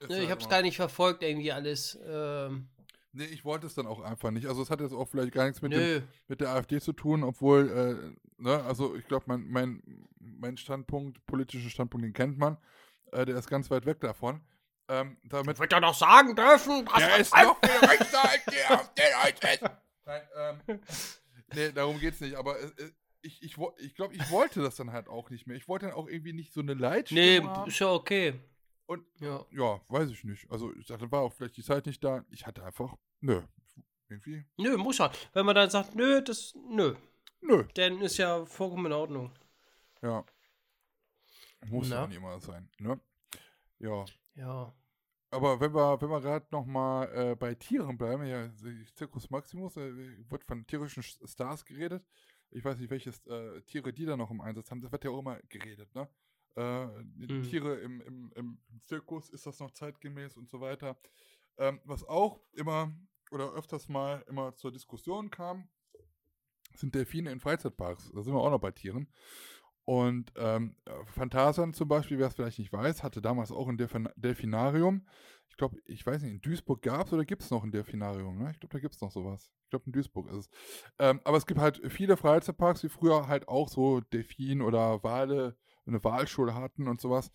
Nee, 0.00 0.14
halt 0.14 0.22
ich 0.24 0.30
hab's 0.30 0.48
gar 0.48 0.62
nicht 0.62 0.76
verfolgt, 0.76 1.22
irgendwie 1.22 1.52
alles. 1.52 1.98
Ähm. 2.06 2.68
Nee, 3.12 3.24
ich 3.24 3.44
wollte 3.44 3.66
es 3.66 3.74
dann 3.74 3.86
auch 3.86 4.00
einfach 4.00 4.30
nicht. 4.30 4.46
Also 4.46 4.62
es 4.62 4.70
hat 4.70 4.80
jetzt 4.80 4.92
auch 4.94 5.08
vielleicht 5.08 5.32
gar 5.32 5.44
nichts 5.44 5.60
mit, 5.62 5.72
dem, 5.72 6.04
mit 6.28 6.40
der 6.40 6.50
AfD 6.50 6.80
zu 6.80 6.92
tun, 6.92 7.24
obwohl, 7.24 7.68
äh, 7.68 8.42
ne, 8.42 8.62
also 8.62 8.94
ich 8.94 9.04
glaube, 9.06 9.24
mein, 9.26 9.48
mein, 9.48 10.06
mein 10.18 10.56
Standpunkt, 10.56 11.26
politischer 11.26 11.70
Standpunkt, 11.70 12.04
den 12.04 12.12
kennt 12.12 12.38
man. 12.38 12.56
Äh, 13.12 13.24
der 13.26 13.36
ist 13.36 13.48
ganz 13.48 13.70
weit 13.70 13.86
weg 13.86 14.00
davon. 14.00 14.40
Ähm, 14.88 15.18
damit 15.22 15.58
wird 15.58 15.72
er 15.72 15.80
noch 15.80 15.94
sagen 15.94 16.34
dürfen, 16.34 16.86
was 16.86 16.98
der 16.98 17.16
ist 17.18 17.34
noch 17.34 17.58
viel 17.60 17.88
rechter 17.88 18.28
als 18.28 18.44
die 18.44 18.62
AfD 18.72 19.02
heute 19.22 19.80
Nein, 20.04 20.22
ähm, 20.36 20.80
nee, 21.54 21.70
darum 21.72 22.00
geht's 22.00 22.20
nicht. 22.20 22.34
Aber 22.34 22.58
äh, 22.58 22.70
ich, 23.22 23.42
ich, 23.42 23.56
ich 23.78 23.94
glaube, 23.94 24.14
ich 24.14 24.30
wollte 24.30 24.62
das 24.62 24.76
dann 24.76 24.92
halt 24.92 25.08
auch 25.08 25.30
nicht 25.30 25.46
mehr. 25.46 25.56
Ich 25.56 25.68
wollte 25.68 25.86
dann 25.86 25.94
auch 25.94 26.08
irgendwie 26.08 26.32
nicht 26.32 26.52
so 26.52 26.60
eine 26.60 26.74
Leitstimme 26.74 27.20
Nee, 27.20 27.40
haben. 27.42 27.68
ist 27.68 27.78
ja 27.78 27.92
okay. 27.92 28.40
Und 28.86 29.04
ja. 29.20 29.44
ja, 29.52 29.80
weiß 29.88 30.10
ich 30.10 30.24
nicht. 30.24 30.50
Also 30.50 30.74
ich 30.74 30.86
dachte, 30.86 31.12
war 31.12 31.20
auch 31.20 31.32
vielleicht 31.32 31.56
die 31.56 31.62
Zeit 31.62 31.86
nicht 31.86 32.02
da. 32.02 32.24
Ich 32.30 32.44
hatte 32.46 32.64
einfach, 32.64 32.96
nö, 33.20 33.42
irgendwie. 34.08 34.44
Nö, 34.56 34.76
muss 34.76 34.98
halt. 34.98 35.16
Wenn 35.32 35.46
man 35.46 35.54
dann 35.54 35.70
sagt, 35.70 35.94
nö, 35.94 36.20
das, 36.22 36.54
nö. 36.68 36.96
Nö. 37.40 37.64
Dann 37.74 38.00
ist 38.00 38.16
ja 38.18 38.44
vollkommen 38.44 38.86
in 38.86 38.92
Ordnung. 38.92 39.32
Ja. 40.02 40.24
Muss 41.66 41.90
ja 41.90 42.06
nicht 42.06 42.16
immer 42.16 42.40
sein, 42.40 42.68
ne? 42.78 43.00
Ja. 43.78 44.04
Ja. 44.34 44.74
Aber 45.30 45.60
wenn 45.60 45.74
wir, 45.74 46.00
wenn 46.00 46.10
wir 46.10 46.20
gerade 46.20 46.46
nochmal 46.50 47.08
äh, 47.14 47.36
bei 47.36 47.54
Tieren 47.54 47.96
bleiben, 47.96 48.24
ja, 48.24 48.50
Circus 48.96 49.30
Maximus, 49.30 49.76
äh, 49.76 50.28
wird 50.28 50.44
von 50.44 50.66
tierischen 50.66 51.02
Stars 51.02 51.64
geredet. 51.64 52.04
Ich 52.50 52.64
weiß 52.64 52.78
nicht, 52.78 52.90
welche 52.90 53.10
äh, 53.26 53.62
Tiere 53.62 53.92
die 53.92 54.06
da 54.06 54.16
noch 54.16 54.30
im 54.30 54.40
Einsatz 54.40 54.70
haben. 54.70 54.80
Das 54.80 54.90
wird 54.90 55.04
ja 55.04 55.10
auch 55.10 55.20
immer 55.20 55.38
geredet, 55.48 55.94
ne? 55.94 56.08
Äh, 56.56 56.86
mhm. 56.86 57.44
Tiere 57.44 57.76
im, 57.76 58.00
im, 58.00 58.32
im, 58.34 58.58
Zirkus, 58.84 59.30
ist 59.30 59.46
das 59.46 59.60
noch 59.60 59.70
zeitgemäß 59.70 60.36
und 60.36 60.48
so 60.48 60.60
weiter. 60.60 60.98
Ähm, 61.58 61.80
was 61.84 62.02
auch 62.04 62.40
immer 62.52 62.92
oder 63.30 63.52
öfters 63.52 63.88
mal 63.88 64.24
immer 64.26 64.56
zur 64.56 64.72
Diskussion 64.72 65.30
kam, 65.30 65.68
sind 66.74 66.94
Delfine 66.94 67.30
in 67.30 67.38
Freizeitparks. 67.38 68.10
Da 68.12 68.22
sind 68.22 68.34
wir 68.34 68.40
auch 68.40 68.50
noch 68.50 68.60
bei 68.60 68.72
Tieren. 68.72 69.08
Und 69.90 70.32
ähm, 70.36 70.76
Phantasan 71.06 71.74
zum 71.74 71.88
Beispiel, 71.88 72.16
wer 72.20 72.28
es 72.28 72.34
vielleicht 72.34 72.60
nicht 72.60 72.72
weiß, 72.72 73.02
hatte 73.02 73.20
damals 73.20 73.50
auch 73.50 73.66
ein 73.66 73.76
Delfin 73.76 74.08
Delfinarium. 74.14 75.04
Ich 75.48 75.56
glaube, 75.56 75.78
ich 75.84 76.06
weiß 76.06 76.22
nicht, 76.22 76.30
in 76.30 76.40
Duisburg 76.40 76.80
gab 76.80 77.08
es 77.08 77.12
oder 77.12 77.24
gibt 77.24 77.42
es 77.42 77.50
noch 77.50 77.64
ein 77.64 77.72
Delfinarium? 77.72 78.38
Ne? 78.38 78.52
Ich 78.52 78.60
glaube, 78.60 78.72
da 78.72 78.78
gibt 78.78 78.94
es 78.94 79.00
noch 79.00 79.10
sowas. 79.10 79.50
Ich 79.64 79.70
glaube, 79.70 79.86
in 79.86 79.92
Duisburg 79.92 80.30
ist 80.30 80.36
es. 80.36 80.50
Ähm, 81.00 81.20
aber 81.24 81.38
es 81.38 81.44
gibt 81.44 81.58
halt 81.58 81.80
viele 81.90 82.16
Freizeitparks, 82.16 82.82
die 82.82 82.88
früher 82.88 83.26
halt 83.26 83.48
auch 83.48 83.68
so 83.68 84.00
Delfin 84.00 84.62
oder 84.62 85.02
Wale, 85.02 85.56
eine 85.84 86.04
Walschule 86.04 86.54
hatten 86.54 86.86
und 86.86 87.00
sowas. 87.00 87.32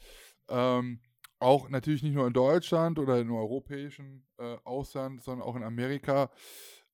Ähm, 0.48 1.02
auch 1.40 1.68
natürlich 1.68 2.04
nicht 2.04 2.16
nur 2.16 2.26
in 2.26 2.32
Deutschland 2.32 3.00
oder 3.00 3.20
im 3.20 3.34
europäischen 3.34 4.26
äh, 4.38 4.56
Ausland, 4.64 5.22
sondern 5.22 5.46
auch 5.46 5.58
in 5.58 5.64
Amerika. 5.64 6.32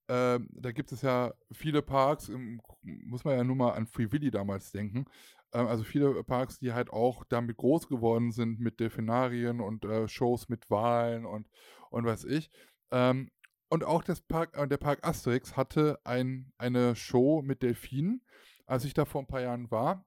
Ähm, 0.08 0.50
da 0.54 0.72
gibt 0.72 0.92
es 0.92 1.04
ja 1.04 1.34
viele 1.52 1.84
Parks, 1.84 2.30
im, 2.30 2.60
muss 2.82 3.24
man 3.24 3.38
ja 3.38 3.44
nur 3.44 3.56
mal 3.56 3.74
an 3.74 3.86
Free 3.86 4.12
Willy 4.12 4.32
damals 4.32 4.72
denken. 4.72 5.06
Ähm, 5.54 5.68
also 5.68 5.84
viele 5.84 6.24
Parks, 6.24 6.60
die 6.60 6.74
halt 6.74 6.92
auch 6.92 7.24
damit 7.26 7.58
groß 7.58 7.88
geworden 7.88 8.32
sind 8.32 8.60
mit 8.60 8.80
Delfinarien 8.80 9.60
und 9.62 9.86
äh, 9.86 10.08
Shows 10.08 10.50
mit 10.50 10.70
Wahlen 10.70 11.26
und, 11.26 11.50
und 11.90 12.06
was 12.06 12.24
ich. 12.24 12.50
Ähm, 12.92 13.32
und 13.70 13.84
auch 13.84 14.04
das 14.04 14.22
Park, 14.22 14.58
äh, 14.58 14.68
der 14.68 14.78
Park 14.78 15.08
Asterix 15.08 15.56
hatte 15.56 16.00
ein, 16.04 16.52
eine 16.58 16.96
Show 16.96 17.42
mit 17.42 17.62
Delfinen. 17.64 18.22
Als 18.66 18.86
ich 18.86 18.94
da 18.94 19.06
vor 19.06 19.22
ein 19.22 19.28
paar 19.28 19.42
Jahren 19.42 19.70
war, 19.72 20.06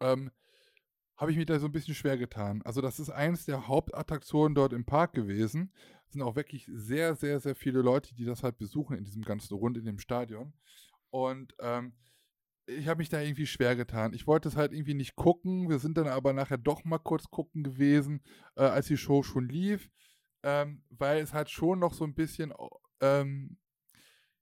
ähm, 0.00 0.30
habe 1.16 1.30
ich 1.30 1.36
mich 1.36 1.46
da 1.46 1.58
so 1.58 1.66
ein 1.66 1.72
bisschen 1.72 1.94
schwer 1.94 2.18
getan. 2.18 2.62
Also 2.62 2.80
das 2.80 3.00
ist 3.00 3.10
eines 3.10 3.46
der 3.46 3.68
Hauptattraktionen 3.68 4.54
dort 4.54 4.72
im 4.72 4.84
Park 4.84 5.14
gewesen. 5.14 5.72
Es 6.06 6.12
sind 6.12 6.22
auch 6.22 6.36
wirklich 6.36 6.68
sehr, 6.72 7.14
sehr, 7.16 7.40
sehr 7.40 7.54
viele 7.54 7.80
Leute, 7.80 8.14
die 8.14 8.24
das 8.24 8.42
halt 8.42 8.58
besuchen 8.58 8.96
in 8.96 9.04
diesem 9.04 9.22
ganzen 9.22 9.54
Rund 9.54 9.76
in 9.76 9.84
dem 9.84 9.98
Stadion. 9.98 10.52
Und 11.10 11.54
ähm, 11.58 11.94
ich 12.66 12.88
habe 12.88 12.98
mich 12.98 13.08
da 13.08 13.20
irgendwie 13.20 13.46
schwer 13.46 13.76
getan. 13.76 14.12
Ich 14.12 14.26
wollte 14.26 14.48
es 14.48 14.56
halt 14.56 14.72
irgendwie 14.72 14.94
nicht 14.94 15.16
gucken. 15.16 15.68
Wir 15.68 15.78
sind 15.78 15.96
dann 15.96 16.08
aber 16.08 16.32
nachher 16.32 16.58
doch 16.58 16.84
mal 16.84 16.98
kurz 16.98 17.30
gucken 17.30 17.62
gewesen, 17.62 18.20
äh, 18.56 18.62
als 18.62 18.86
die 18.86 18.96
Show 18.96 19.22
schon 19.22 19.48
lief, 19.48 19.90
ähm, 20.42 20.82
weil 20.90 21.18
es 21.22 21.32
halt 21.32 21.50
schon 21.50 21.78
noch 21.78 21.94
so 21.94 22.04
ein 22.04 22.14
bisschen, 22.14 22.52
ähm, 23.00 23.58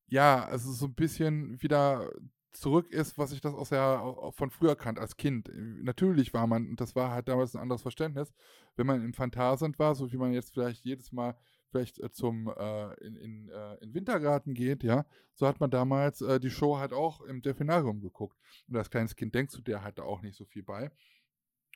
ja, 0.06 0.44
also 0.44 0.72
so 0.72 0.86
ein 0.86 0.94
bisschen 0.94 1.60
wieder 1.62 2.10
zurück 2.55 2.90
ist, 2.93 3.18
was 3.18 3.32
ich 3.32 3.40
das 3.40 3.55
aus 3.55 3.68
der, 3.68 4.32
von 4.32 4.51
früher 4.51 4.76
kannte 4.76 5.01
als 5.01 5.16
Kind. 5.16 5.51
Natürlich 5.55 6.32
war 6.32 6.47
man, 6.47 6.68
und 6.68 6.81
das 6.81 6.94
war 6.94 7.10
halt 7.10 7.28
damals 7.28 7.55
ein 7.55 7.62
anderes 7.62 7.82
Verständnis, 7.82 8.32
wenn 8.76 8.86
man 8.86 9.05
im 9.05 9.12
Phantasand 9.12 9.78
war, 9.78 9.94
so 9.94 10.12
wie 10.12 10.16
man 10.16 10.32
jetzt 10.32 10.55
vielleicht 10.55 10.85
jedes 10.85 11.12
Mal 11.12 11.36
vielleicht 11.70 11.98
äh, 11.98 12.10
zum 12.12 12.48
äh, 12.56 12.94
in, 13.05 13.16
in, 13.16 13.48
äh, 13.48 13.74
in 13.82 13.94
Wintergarten 13.94 14.55
geht, 14.55 14.85
ja, 14.85 15.05
so 15.35 15.47
hat 15.47 15.59
man 15.59 15.70
damals 15.70 16.20
äh, 16.20 16.39
die 16.39 16.51
Show 16.51 16.78
halt 16.78 16.93
auch 16.93 17.20
im 17.22 17.43
Delfinarium 17.43 18.01
geguckt. 18.01 18.39
Und 18.68 18.76
als 18.76 18.90
kleines 18.90 19.16
Kind 19.16 19.35
denkst 19.35 19.56
du 19.56 19.60
dir 19.60 19.82
halt 19.82 19.98
auch 19.98 20.22
nicht 20.22 20.36
so 20.36 20.44
viel 20.44 20.62
bei. 20.62 20.93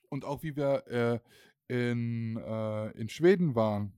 Und 0.09 0.25
auch 0.25 0.45
wie 0.45 0.55
wir 0.55 0.87
äh, 0.87 1.19
in, 1.67 2.37
äh, 2.37 2.91
in 2.93 3.09
Schweden 3.09 3.57
waren 3.57 3.93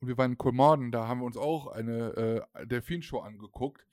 und 0.00 0.08
wir 0.08 0.16
waren 0.16 0.32
in 0.32 0.38
Kolmorden, 0.38 0.90
da 0.90 1.06
haben 1.06 1.20
wir 1.20 1.26
uns 1.26 1.36
auch 1.36 1.66
eine 1.66 2.46
Delfinshow 2.64 3.18
angeguckt 3.18 3.86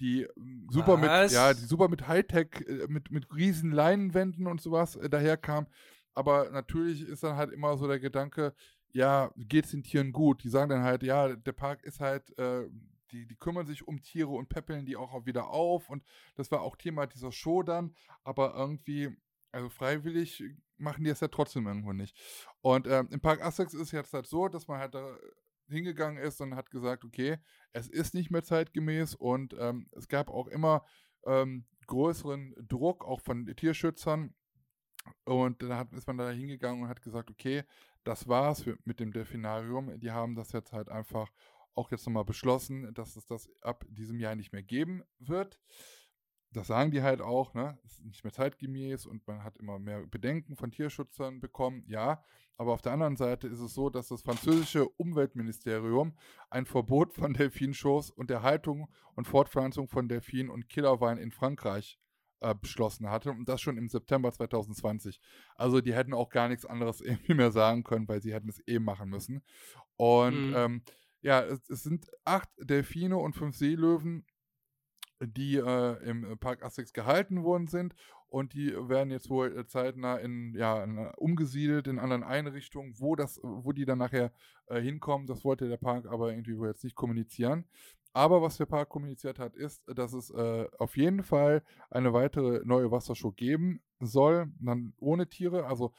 die 0.00 0.22
ähm, 0.22 0.66
super 0.70 0.96
mit 0.96 1.30
ja 1.30 1.52
die 1.52 1.64
super 1.64 1.88
mit 1.88 2.06
Hightech 2.06 2.64
mit 2.88 3.10
mit 3.10 3.34
riesen 3.34 3.72
Leinenwänden 3.72 4.46
und 4.46 4.60
sowas 4.60 4.96
äh, 4.96 5.08
daherkam 5.08 5.66
aber 6.14 6.50
natürlich 6.50 7.02
ist 7.02 7.22
dann 7.22 7.36
halt 7.36 7.52
immer 7.52 7.76
so 7.76 7.86
der 7.86 8.00
Gedanke 8.00 8.54
ja, 8.92 9.30
geht 9.36 9.66
es 9.66 9.70
den 9.72 9.82
Tieren 9.82 10.12
gut? 10.12 10.42
Die 10.42 10.48
sagen 10.48 10.70
dann 10.70 10.82
halt, 10.82 11.02
ja, 11.02 11.34
der 11.34 11.52
Park 11.52 11.84
ist 11.84 12.00
halt, 12.00 12.36
äh, 12.38 12.68
die, 13.10 13.26
die 13.26 13.36
kümmern 13.36 13.66
sich 13.66 13.86
um 13.86 14.02
Tiere 14.02 14.30
und 14.30 14.48
peppeln 14.48 14.84
die 14.84 14.96
auch 14.96 15.24
wieder 15.26 15.48
auf. 15.48 15.88
Und 15.88 16.02
das 16.36 16.50
war 16.50 16.62
auch 16.62 16.76
Thema 16.76 17.06
dieser 17.06 17.32
Show 17.32 17.62
dann. 17.62 17.94
Aber 18.24 18.54
irgendwie, 18.54 19.16
also 19.52 19.68
freiwillig 19.68 20.42
machen 20.76 21.04
die 21.04 21.10
es 21.10 21.20
ja 21.20 21.28
trotzdem 21.28 21.66
irgendwo 21.66 21.92
nicht. 21.92 22.16
Und 22.60 22.86
ähm, 22.86 23.08
im 23.10 23.20
Park 23.20 23.42
Asterix 23.42 23.74
ist 23.74 23.80
es 23.80 23.92
jetzt 23.92 24.12
halt 24.12 24.26
so, 24.26 24.48
dass 24.48 24.68
man 24.68 24.78
halt 24.78 24.94
da 24.94 25.16
hingegangen 25.68 26.22
ist 26.22 26.40
und 26.40 26.54
hat 26.54 26.70
gesagt, 26.70 27.04
okay, 27.04 27.38
es 27.72 27.88
ist 27.88 28.14
nicht 28.14 28.30
mehr 28.30 28.42
zeitgemäß 28.42 29.14
und 29.14 29.54
ähm, 29.58 29.88
es 29.92 30.08
gab 30.08 30.30
auch 30.30 30.46
immer 30.48 30.84
ähm, 31.26 31.66
größeren 31.86 32.54
Druck, 32.66 33.04
auch 33.04 33.20
von 33.20 33.46
Tierschützern. 33.46 34.34
Und 35.24 35.62
dann 35.62 35.74
hat, 35.74 35.92
ist 35.92 36.06
man 36.06 36.18
da 36.18 36.30
hingegangen 36.30 36.82
und 36.82 36.88
hat 36.88 37.02
gesagt, 37.02 37.30
okay, 37.30 37.64
das 38.04 38.28
war's 38.28 38.66
mit 38.84 39.00
dem 39.00 39.12
Delfinarium. 39.12 39.98
Die 40.00 40.10
haben 40.10 40.34
das 40.34 40.52
jetzt 40.52 40.72
halt 40.72 40.88
einfach 40.88 41.30
auch 41.74 41.90
jetzt 41.90 42.06
nochmal 42.06 42.24
beschlossen, 42.24 42.92
dass 42.94 43.16
es 43.16 43.26
das 43.26 43.48
ab 43.62 43.84
diesem 43.88 44.18
Jahr 44.18 44.34
nicht 44.34 44.52
mehr 44.52 44.62
geben 44.62 45.02
wird. 45.18 45.60
Das 46.52 46.66
sagen 46.66 46.90
die 46.90 47.02
halt 47.02 47.20
auch, 47.20 47.52
ne? 47.54 47.78
Es 47.84 47.98
ist 47.98 48.04
nicht 48.04 48.24
mehr 48.24 48.32
zeitgemäß 48.32 49.06
und 49.06 49.26
man 49.26 49.44
hat 49.44 49.58
immer 49.58 49.78
mehr 49.78 50.06
Bedenken 50.06 50.56
von 50.56 50.70
Tierschützern 50.70 51.40
bekommen, 51.40 51.84
ja. 51.86 52.22
Aber 52.56 52.72
auf 52.72 52.82
der 52.82 52.92
anderen 52.92 53.16
Seite 53.16 53.46
ist 53.46 53.60
es 53.60 53.74
so, 53.74 53.90
dass 53.90 54.08
das 54.08 54.22
französische 54.22 54.88
Umweltministerium 54.88 56.16
ein 56.50 56.66
Verbot 56.66 57.12
von 57.12 57.34
Delfinshows 57.34 58.10
und 58.10 58.30
der 58.30 58.42
Haltung 58.42 58.88
und 59.14 59.28
Fortpflanzung 59.28 59.88
von 59.88 60.08
Delfinen 60.08 60.50
und 60.50 60.68
Killerwein 60.68 61.18
in 61.18 61.30
Frankreich 61.30 61.98
äh, 62.40 62.54
beschlossen 62.54 63.10
hatte 63.10 63.30
und 63.30 63.48
das 63.48 63.60
schon 63.60 63.76
im 63.76 63.88
September 63.88 64.32
2020. 64.32 65.20
Also 65.56 65.80
die 65.80 65.94
hätten 65.94 66.14
auch 66.14 66.30
gar 66.30 66.48
nichts 66.48 66.64
anderes 66.64 67.00
irgendwie 67.02 67.34
mehr 67.34 67.50
sagen 67.50 67.84
können, 67.84 68.08
weil 68.08 68.22
sie 68.22 68.32
hätten 68.32 68.48
es 68.48 68.62
eh 68.66 68.78
machen 68.78 69.10
müssen. 69.10 69.42
Und 69.96 70.50
mhm. 70.50 70.56
ähm, 70.56 70.82
ja, 71.20 71.42
es, 71.42 71.68
es, 71.68 71.82
sind 71.82 72.06
acht 72.24 72.48
Delfine 72.58 73.16
und 73.16 73.34
fünf 73.34 73.56
Seelöwen, 73.56 74.24
die 75.20 75.56
äh, 75.56 76.08
im 76.08 76.38
Park 76.38 76.64
Asterix 76.64 76.92
gehalten 76.92 77.42
worden 77.42 77.66
sind 77.66 77.94
und 78.28 78.52
die 78.52 78.74
werden 78.88 79.10
jetzt 79.10 79.30
wohl 79.30 79.56
äh, 79.56 79.66
zeitnah 79.66 80.16
in, 80.16 80.54
ja, 80.54 80.84
äh, 80.84 81.12
umgesiedelt 81.16 81.86
in 81.86 81.98
anderen 81.98 82.22
Einrichtungen, 82.22 82.94
wo 82.98 83.16
das, 83.16 83.40
wo 83.42 83.72
die 83.72 83.86
dann 83.86 83.98
nachher 83.98 84.32
äh, 84.66 84.80
hinkommen. 84.80 85.26
Das 85.26 85.44
wollte 85.44 85.68
der 85.68 85.78
Park 85.78 86.06
aber 86.06 86.30
irgendwie 86.30 86.58
wohl 86.58 86.68
jetzt 86.68 86.84
nicht 86.84 86.96
kommunizieren. 86.96 87.64
Aber 88.12 88.42
was 88.42 88.56
der 88.56 88.66
Park 88.66 88.88
kommuniziert 88.88 89.38
hat, 89.38 89.54
ist, 89.54 89.82
dass 89.86 90.12
es 90.12 90.30
äh, 90.30 90.66
auf 90.78 90.96
jeden 90.96 91.22
Fall 91.22 91.62
eine 91.90 92.12
weitere 92.12 92.60
neue 92.64 92.90
Wassershow 92.90 93.32
geben 93.32 93.82
soll, 94.00 94.52
dann 94.60 94.92
ohne 94.98 95.28
Tiere. 95.28 95.66
Also 95.66 95.92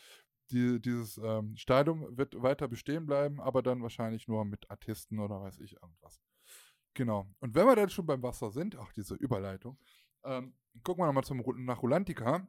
die, 0.51 0.79
dieses 0.81 1.19
ähm, 1.23 1.55
Stadium 1.55 2.17
wird 2.17 2.41
weiter 2.41 2.67
bestehen 2.67 3.05
bleiben, 3.05 3.39
aber 3.39 3.61
dann 3.63 3.81
wahrscheinlich 3.81 4.27
nur 4.27 4.45
mit 4.45 4.69
Artisten 4.69 5.19
oder 5.19 5.41
weiß 5.41 5.59
ich 5.59 5.73
irgendwas. 5.73 6.19
Genau. 6.93 7.27
Und 7.39 7.55
wenn 7.55 7.65
wir 7.65 7.75
dann 7.75 7.89
schon 7.89 8.05
beim 8.05 8.21
Wasser 8.23 8.51
sind, 8.51 8.75
auch 8.75 8.91
diese 8.91 9.15
Überleitung, 9.15 9.77
ähm, 10.23 10.53
gucken 10.83 11.03
wir 11.03 11.07
nochmal 11.07 11.23
zum, 11.23 11.43
nach 11.65 11.81
Rulantica. 11.81 12.47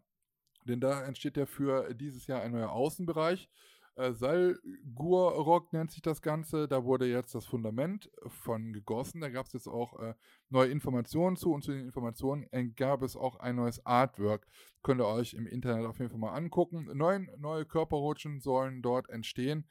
Denn 0.64 0.80
da 0.80 1.04
entsteht 1.04 1.36
ja 1.36 1.46
für 1.46 1.94
dieses 1.94 2.26
Jahr 2.26 2.42
ein 2.42 2.52
neuer 2.52 2.70
Außenbereich. 2.70 3.48
Äh, 3.96 4.12
Salgurrock 4.12 5.72
nennt 5.72 5.90
sich 5.90 6.02
das 6.02 6.22
Ganze. 6.22 6.68
Da 6.68 6.84
wurde 6.84 7.06
jetzt 7.06 7.34
das 7.34 7.46
Fundament 7.46 8.10
von 8.26 8.72
gegossen. 8.72 9.20
Da 9.20 9.28
gab 9.28 9.46
es 9.46 9.52
jetzt 9.52 9.68
auch 9.68 9.98
äh, 9.98 10.14
neue 10.48 10.70
Informationen 10.70 11.36
zu. 11.36 11.52
Und 11.52 11.62
zu 11.62 11.72
den 11.72 11.84
Informationen 11.84 12.46
gab 12.76 13.02
es 13.02 13.16
auch 13.16 13.36
ein 13.36 13.56
neues 13.56 13.84
Artwork. 13.84 14.46
Könnt 14.82 15.00
ihr 15.00 15.06
euch 15.06 15.34
im 15.34 15.46
Internet 15.46 15.86
auf 15.86 15.98
jeden 15.98 16.10
Fall 16.10 16.18
mal 16.18 16.34
angucken. 16.34 16.88
Neun, 16.94 17.30
neue 17.38 17.66
Körperrutschen 17.66 18.40
sollen 18.40 18.82
dort 18.82 19.08
entstehen. 19.10 19.68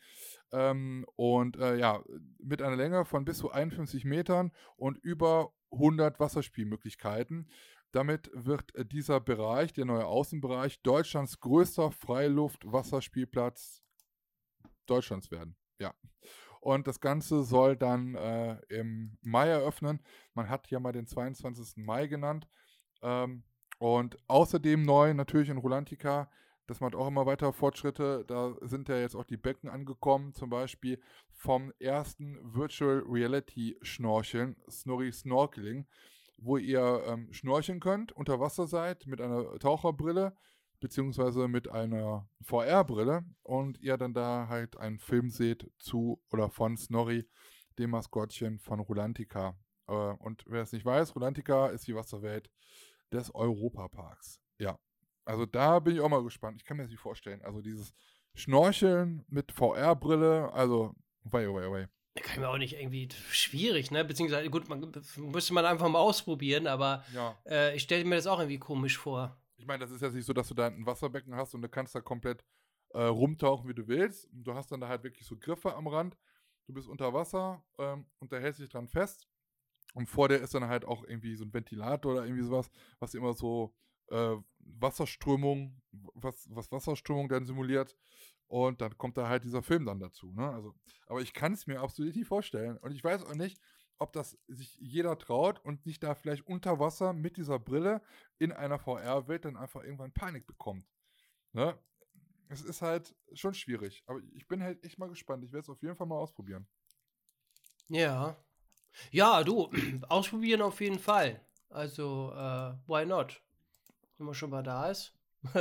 Ähm, 0.52 1.06
und 1.16 1.58
äh, 1.58 1.78
ja, 1.78 2.04
mit 2.40 2.62
einer 2.62 2.76
Länge 2.76 3.06
von 3.06 3.26
bis 3.26 3.40
zu 3.40 3.52
51 3.52 4.06
Metern 4.06 4.52
und 4.76 4.98
über 4.98 5.54
100 5.72 6.20
Wasserspielmöglichkeiten. 6.20 7.50
Damit 7.91 8.30
wird 8.34 8.76
äh, 8.76 8.86
dieser 8.86 9.20
Bereich, 9.20 9.74
der 9.74 9.86
neue 9.86 10.06
Außenbereich, 10.06 10.82
Deutschlands 10.82 11.40
größter 11.40 11.91
Freiluft-Wasserspielplatz 11.91 13.84
Deutschlands 14.90 15.32
werden. 15.32 15.56
Ja. 15.80 15.94
Und 16.61 16.88
das 16.88 16.99
Ganze 16.99 17.44
soll 17.44 17.78
dann 17.78 18.16
äh, 18.16 18.57
im 18.68 19.18
Mai 19.22 19.48
eröffnen. 19.48 20.02
Man 20.34 20.49
hat 20.49 20.70
ja 20.70 20.80
mal 20.80 20.91
den 20.91 21.07
22. 21.07 21.78
Mai 21.78 22.07
genannt. 22.07 22.48
Ähm, 23.02 23.44
und 23.78 24.18
außerdem 24.28 24.84
neu 24.84 25.14
natürlich 25.14 25.49
in 25.49 25.57
Rulantica, 25.57 26.30
das 26.68 26.82
macht 26.82 26.95
auch 26.95 27.07
immer 27.07 27.26
weiter 27.26 27.53
Fortschritte. 27.53 28.26
Da 28.28 28.56
sind 28.61 28.90
ja 28.90 28.98
jetzt 28.98 29.16
auch 29.16 29.24
die 29.24 29.38
Becken 29.38 29.70
angekommen, 29.70 30.34
zum 30.34 30.49
Beispiel 30.49 31.02
vom 31.32 31.72
ersten 31.80 32.38
Virtual 32.53 33.03
Reality 33.07 33.78
Schnorcheln, 33.82 34.57
Snorri 34.70 35.14
Snorkeling 35.14 35.88
wo 36.41 36.57
ihr 36.57 37.03
ähm, 37.06 37.32
schnorcheln 37.32 37.80
könnt, 37.80 38.11
unter 38.11 38.40
Wasser 38.40 38.68
seid, 38.68 39.06
mit 39.07 39.22
einer 39.22 39.57
Taucherbrille, 39.60 40.36
beziehungsweise 40.80 41.47
mit 41.47 41.69
einer 41.69 42.27
VR-Brille 42.41 43.23
und 43.43 43.80
ihr 43.80 43.97
dann 43.97 44.14
da 44.14 44.47
halt 44.49 44.77
einen 44.77 44.99
Film 44.99 45.30
seht 45.30 45.69
zu 45.77 46.22
oder 46.31 46.49
von 46.49 46.77
Snorri, 46.77 47.27
dem 47.77 47.91
Maskottchen 47.91 48.60
von 48.60 48.80
Rulantica. 48.80 49.57
Äh, 49.88 49.93
und 49.93 50.43
wer 50.47 50.61
es 50.61 50.72
nicht 50.72 50.85
weiß, 50.85 51.15
Rulantica 51.15 51.68
ist 51.68 51.88
die 51.88 51.95
Wasserwelt 51.95 52.49
des 53.11 53.34
Europaparks. 53.34 54.39
Ja, 54.57 54.77
also 55.26 55.45
da 55.45 55.80
bin 55.80 55.95
ich 55.95 56.01
auch 56.01 56.10
mal 56.10 56.23
gespannt. 56.23 56.57
Ich 56.57 56.65
kann 56.65 56.77
mir 56.77 56.84
das 56.84 56.91
nicht 56.91 57.01
vorstellen. 57.01 57.41
Also 57.43 57.61
dieses 57.61 57.93
Schnorcheln 58.35 59.26
mit 59.27 59.51
VR-Brille, 59.51 60.51
also 60.53 60.95
wei, 61.23 61.47
wei, 61.47 61.72
wei. 61.72 61.89
Kann 62.15 62.34
ich 62.34 62.39
mir 62.39 62.49
auch 62.49 62.57
nicht 62.57 62.73
irgendwie 62.73 63.07
schwierig, 63.31 63.91
ne? 63.91 64.03
Beziehungsweise, 64.03 64.49
gut, 64.49 64.68
man, 64.68 64.91
müsste 65.18 65.53
man 65.53 65.65
einfach 65.65 65.88
mal 65.88 65.99
ausprobieren, 65.99 66.68
aber 66.68 67.06
ja. 67.14 67.38
äh, 67.45 67.76
ich 67.76 67.84
stelle 67.84 68.03
mir 68.03 68.15
das 68.15 68.27
auch 68.27 68.39
irgendwie 68.39 68.60
komisch 68.60 68.97
vor. 68.97 69.38
Ich 69.60 69.68
meine, 69.68 69.80
das 69.80 69.91
ist 69.91 70.02
ja 70.02 70.10
nicht 70.10 70.26
so, 70.26 70.34
dass 70.34 70.48
du 70.48 70.53
da 70.53 70.68
ein 70.68 70.86
Wasserbecken 70.86 71.36
hast 71.36 71.53
und 71.53 71.61
du 71.61 71.69
kannst 71.69 71.94
da 71.94 72.02
komplett 72.02 72.44
äh, 72.94 73.03
rumtauchen, 73.03 73.69
wie 73.69 73.73
du 73.73 73.88
willst. 73.88 74.26
Und 74.31 74.45
du 74.45 74.53
hast 74.53 74.72
dann 74.72 74.80
da 74.80 74.88
halt 74.88 75.03
wirklich 75.03 75.26
so 75.27 75.38
Griffe 75.38 75.76
am 75.76 75.88
Rand. 75.88 76.18
Du 76.65 76.73
bist 76.73 76.88
unter 76.88 77.14
Wasser 77.14 77.64
ähm, 77.77 78.06
und 78.19 78.31
da 78.31 78.38
hältst 78.38 78.61
dich 78.61 78.69
dran 78.69 78.88
fest. 78.88 79.27
Und 79.94 80.07
vor 80.07 80.30
dir 80.30 80.38
ist 80.38 80.53
dann 80.53 80.68
halt 80.68 80.86
auch 80.86 81.03
irgendwie 81.03 81.36
so 81.36 81.44
ein 81.44 81.53
Ventilator 81.53 82.14
oder 82.14 82.26
irgendwie 82.26 82.44
sowas, 82.44 82.69
was 82.99 83.15
immer 83.15 83.34
so 83.34 83.76
äh, 84.07 84.36
Wasserströmung, 84.60 85.81
was, 85.91 86.48
was 86.52 86.72
Wasserströmung 86.72 87.27
dann 87.27 87.45
simuliert. 87.45 87.98
Und 88.48 88.81
dann 88.81 88.98
kommt 88.98 89.18
da 89.18 89.27
halt 89.27 89.44
dieser 89.44 89.61
Film 89.61 89.86
dann 89.86 89.99
dazu. 89.99 90.31
Ne? 90.31 90.49
Also, 90.49 90.73
aber 91.07 91.22
ich 91.22 91.34
kann 91.34 91.53
es 91.53 91.68
mir 91.68 91.81
absolut 91.81 92.15
nicht 92.15 92.27
vorstellen. 92.27 92.77
Und 92.77 92.91
ich 92.91 93.03
weiß 93.03 93.26
auch 93.26 93.36
nicht, 93.36 93.60
ob 93.99 94.13
das 94.13 94.38
sich 94.47 94.76
jeder 94.77 95.17
traut 95.17 95.63
und 95.63 95.85
nicht 95.85 96.03
da 96.03 96.15
vielleicht 96.15 96.45
unter 96.47 96.80
Wasser 96.80 97.13
mit 97.13 97.38
dieser 97.38 97.59
Brille 97.59 98.01
in 98.38 98.51
einer 98.51 98.80
VR-Welt 98.80 99.45
dann 99.45 99.57
einfach 99.57 99.84
irgendwann 99.84 100.13
Panik 100.13 100.47
bekommt. 100.47 100.85
Ne? 101.53 101.77
Es 102.47 102.61
ist 102.61 102.81
halt 102.81 103.15
schon 103.34 103.53
schwierig. 103.53 104.03
Aber 104.07 104.21
ich 104.34 104.47
bin 104.47 104.63
halt 104.63 104.84
echt 104.84 104.97
mal 104.97 105.09
gespannt. 105.09 105.43
Ich 105.43 105.51
werde 105.51 105.63
es 105.63 105.69
auf 105.69 105.81
jeden 105.81 105.95
Fall 105.95 106.07
mal 106.07 106.17
ausprobieren. 106.17 106.67
Ja. 107.88 108.35
Ja, 109.11 109.43
du, 109.43 109.71
ausprobieren 110.09 110.61
auf 110.61 110.81
jeden 110.81 110.99
Fall. 110.99 111.39
Also, 111.69 112.31
äh, 112.34 112.73
why 112.88 113.05
not? 113.05 113.43
Wenn 114.17 114.26
man 114.26 114.35
schon 114.35 114.49
mal 114.49 114.63
da 114.63 114.89
ist. 114.89 115.13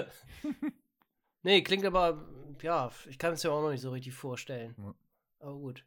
Nee, 1.42 1.62
klingt 1.62 1.84
aber, 1.84 2.28
ja, 2.62 2.90
ich 3.08 3.18
kann 3.18 3.32
es 3.32 3.42
ja 3.42 3.50
auch 3.50 3.62
noch 3.62 3.70
nicht 3.70 3.80
so 3.80 3.90
richtig 3.90 4.14
vorstellen. 4.14 4.74
Ja. 4.76 4.94
Aber 5.38 5.54
gut. 5.54 5.84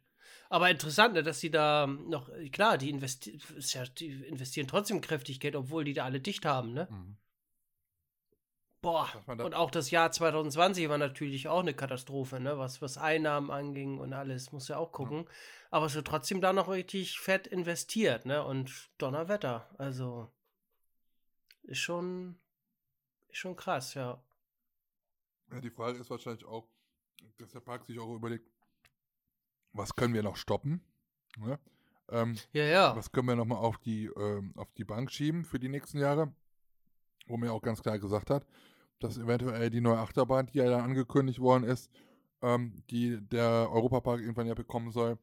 Aber 0.52 0.68
interessant, 0.68 1.14
ne, 1.14 1.22
dass 1.22 1.40
sie 1.40 1.50
da 1.50 1.86
noch, 1.86 2.28
klar, 2.52 2.76
die, 2.76 2.90
investi 2.90 3.40
ja, 3.58 3.84
die 3.86 4.10
investieren 4.24 4.68
trotzdem 4.68 5.00
kräftig 5.00 5.40
Geld, 5.40 5.56
obwohl 5.56 5.82
die 5.82 5.94
da 5.94 6.04
alle 6.04 6.20
dicht 6.20 6.44
haben, 6.44 6.74
ne? 6.74 6.88
Mhm. 6.90 7.16
Boah, 8.82 9.08
und 9.26 9.54
auch 9.54 9.70
das 9.70 9.90
Jahr 9.90 10.12
2020 10.12 10.90
war 10.90 10.98
natürlich 10.98 11.48
auch 11.48 11.60
eine 11.60 11.72
Katastrophe, 11.72 12.38
ne? 12.38 12.58
Was, 12.58 12.82
was 12.82 12.98
Einnahmen 12.98 13.50
anging 13.50 13.98
und 13.98 14.12
alles, 14.12 14.52
muss 14.52 14.68
ja 14.68 14.76
auch 14.76 14.92
gucken. 14.92 15.24
Ja. 15.24 15.30
Aber 15.70 15.86
es 15.86 15.94
wird 15.94 16.06
trotzdem 16.06 16.42
da 16.42 16.52
noch 16.52 16.68
richtig 16.68 17.18
fett 17.18 17.46
investiert, 17.46 18.26
ne? 18.26 18.44
Und 18.44 18.90
Donnerwetter, 18.98 19.70
also 19.78 20.30
ist 21.62 21.78
schon, 21.78 22.38
ist 23.30 23.38
schon 23.38 23.56
krass, 23.56 23.94
ja. 23.94 24.22
Ja, 25.50 25.60
die 25.62 25.70
Frage 25.70 25.98
ist 25.98 26.10
wahrscheinlich 26.10 26.44
auch, 26.44 26.68
dass 27.38 27.52
der 27.52 27.60
Park 27.60 27.86
sich 27.86 27.98
auch 27.98 28.14
überlegt, 28.14 28.52
was 29.72 29.94
können 29.94 30.14
wir 30.14 30.22
noch 30.22 30.36
stoppen? 30.36 30.82
Ne? 31.38 31.58
Ähm, 32.10 32.36
ja, 32.52 32.64
ja. 32.64 32.96
Was 32.96 33.12
können 33.12 33.28
wir 33.28 33.36
nochmal 33.36 33.58
auf 33.58 33.78
die, 33.78 34.06
ähm, 34.06 34.52
auf 34.56 34.72
die 34.74 34.84
Bank 34.84 35.10
schieben 35.10 35.44
für 35.44 35.58
die 35.58 35.68
nächsten 35.68 35.98
Jahre? 35.98 36.32
Wo 37.26 37.36
mir 37.36 37.52
auch 37.52 37.62
ganz 37.62 37.82
klar 37.82 37.98
gesagt 37.98 38.30
hat, 38.30 38.46
dass 38.98 39.16
eventuell 39.16 39.70
die 39.70 39.80
neue 39.80 39.98
Achterbahn, 39.98 40.46
die 40.46 40.58
ja 40.58 40.68
dann 40.68 40.82
angekündigt 40.82 41.38
worden 41.38 41.64
ist, 41.64 41.90
ähm, 42.42 42.82
die 42.90 43.18
der 43.20 43.68
Europapark 43.70 44.20
irgendwann 44.20 44.46
ja 44.46 44.54
bekommen 44.54 44.90
soll, 44.90 45.18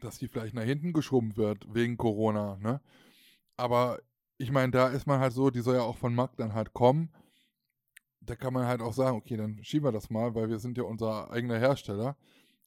dass 0.00 0.18
die 0.18 0.28
vielleicht 0.28 0.54
nach 0.54 0.64
hinten 0.64 0.92
geschoben 0.92 1.36
wird 1.36 1.72
wegen 1.72 1.96
Corona. 1.96 2.56
Ne? 2.56 2.80
Aber 3.56 4.00
ich 4.36 4.50
meine, 4.50 4.72
da 4.72 4.88
ist 4.88 5.06
man 5.06 5.20
halt 5.20 5.32
so, 5.32 5.50
die 5.50 5.60
soll 5.60 5.76
ja 5.76 5.82
auch 5.82 5.98
von 5.98 6.14
Markt 6.14 6.40
dann 6.40 6.54
halt 6.54 6.72
kommen 6.72 7.12
da 8.20 8.36
kann 8.36 8.52
man 8.52 8.66
halt 8.66 8.82
auch 8.82 8.92
sagen, 8.92 9.16
okay, 9.16 9.36
dann 9.36 9.62
schieben 9.64 9.86
wir 9.86 9.92
das 9.92 10.10
mal, 10.10 10.34
weil 10.34 10.48
wir 10.48 10.58
sind 10.58 10.76
ja 10.76 10.84
unser 10.84 11.30
eigener 11.30 11.58
Hersteller. 11.58 12.16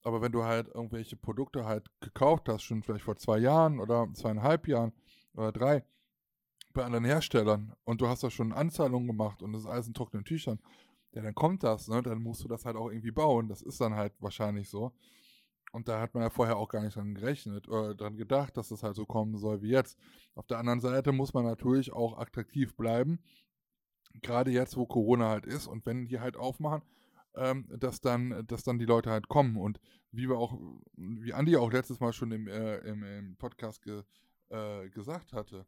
Aber 0.03 0.21
wenn 0.21 0.31
du 0.31 0.43
halt 0.43 0.67
irgendwelche 0.67 1.15
Produkte 1.15 1.65
halt 1.65 1.89
gekauft 2.01 2.49
hast, 2.49 2.63
schon 2.63 2.83
vielleicht 2.83 3.05
vor 3.05 3.15
zwei 3.15 3.39
Jahren 3.39 3.79
oder 3.79 4.09
zweieinhalb 4.13 4.67
Jahren 4.67 4.93
oder 5.33 5.51
drei, 5.51 5.83
bei 6.73 6.83
anderen 6.83 7.05
Herstellern 7.05 7.73
und 7.83 8.01
du 8.01 8.07
hast 8.07 8.23
da 8.23 8.31
schon 8.31 8.51
Anzahlungen 8.51 9.07
gemacht 9.07 9.43
und 9.43 9.53
das 9.53 9.61
ist 9.63 9.67
alles 9.67 9.87
in 9.87 9.93
trockenen 9.93 10.25
Tüchern, 10.25 10.59
ja, 11.11 11.21
dann 11.21 11.35
kommt 11.35 11.63
das, 11.63 11.87
ne? 11.87 12.01
Dann 12.01 12.23
musst 12.23 12.43
du 12.43 12.47
das 12.47 12.65
halt 12.65 12.75
auch 12.75 12.89
irgendwie 12.89 13.11
bauen. 13.11 13.47
Das 13.47 13.61
ist 13.61 13.79
dann 13.79 13.93
halt 13.93 14.13
wahrscheinlich 14.19 14.69
so. 14.69 14.91
Und 15.71 15.87
da 15.87 16.01
hat 16.01 16.15
man 16.15 16.23
ja 16.23 16.31
vorher 16.31 16.57
auch 16.57 16.69
gar 16.69 16.81
nicht 16.81 16.95
dran 16.95 17.13
gerechnet 17.13 17.67
oder 17.67 17.93
dran 17.93 18.17
gedacht, 18.17 18.57
dass 18.57 18.69
das 18.69 18.81
halt 18.81 18.95
so 18.95 19.05
kommen 19.05 19.37
soll 19.37 19.61
wie 19.61 19.69
jetzt. 19.69 19.97
Auf 20.33 20.47
der 20.47 20.57
anderen 20.57 20.81
Seite 20.81 21.11
muss 21.11 21.33
man 21.35 21.45
natürlich 21.45 21.93
auch 21.93 22.17
attraktiv 22.17 22.75
bleiben 22.75 23.19
gerade 24.21 24.51
jetzt, 24.51 24.77
wo 24.77 24.85
Corona 24.85 25.29
halt 25.29 25.45
ist 25.45 25.67
und 25.67 25.85
wenn 25.85 26.07
die 26.07 26.19
halt 26.19 26.37
aufmachen, 26.37 26.81
ähm, 27.35 27.67
dass 27.79 28.01
dann, 28.01 28.45
dass 28.47 28.63
dann 28.63 28.79
die 28.79 28.85
Leute 28.85 29.09
halt 29.09 29.27
kommen 29.27 29.57
und 29.57 29.79
wie 30.11 30.29
wir 30.29 30.37
auch, 30.37 30.59
wie 30.95 31.33
Andi 31.33 31.57
auch 31.57 31.71
letztes 31.71 31.99
Mal 31.99 32.13
schon 32.13 32.31
im, 32.31 32.47
äh, 32.47 32.77
im, 32.79 33.03
im, 33.03 33.35
Podcast 33.37 33.81
ge, 33.81 34.03
äh, 34.49 34.89
gesagt 34.89 35.33
hatte, 35.33 35.65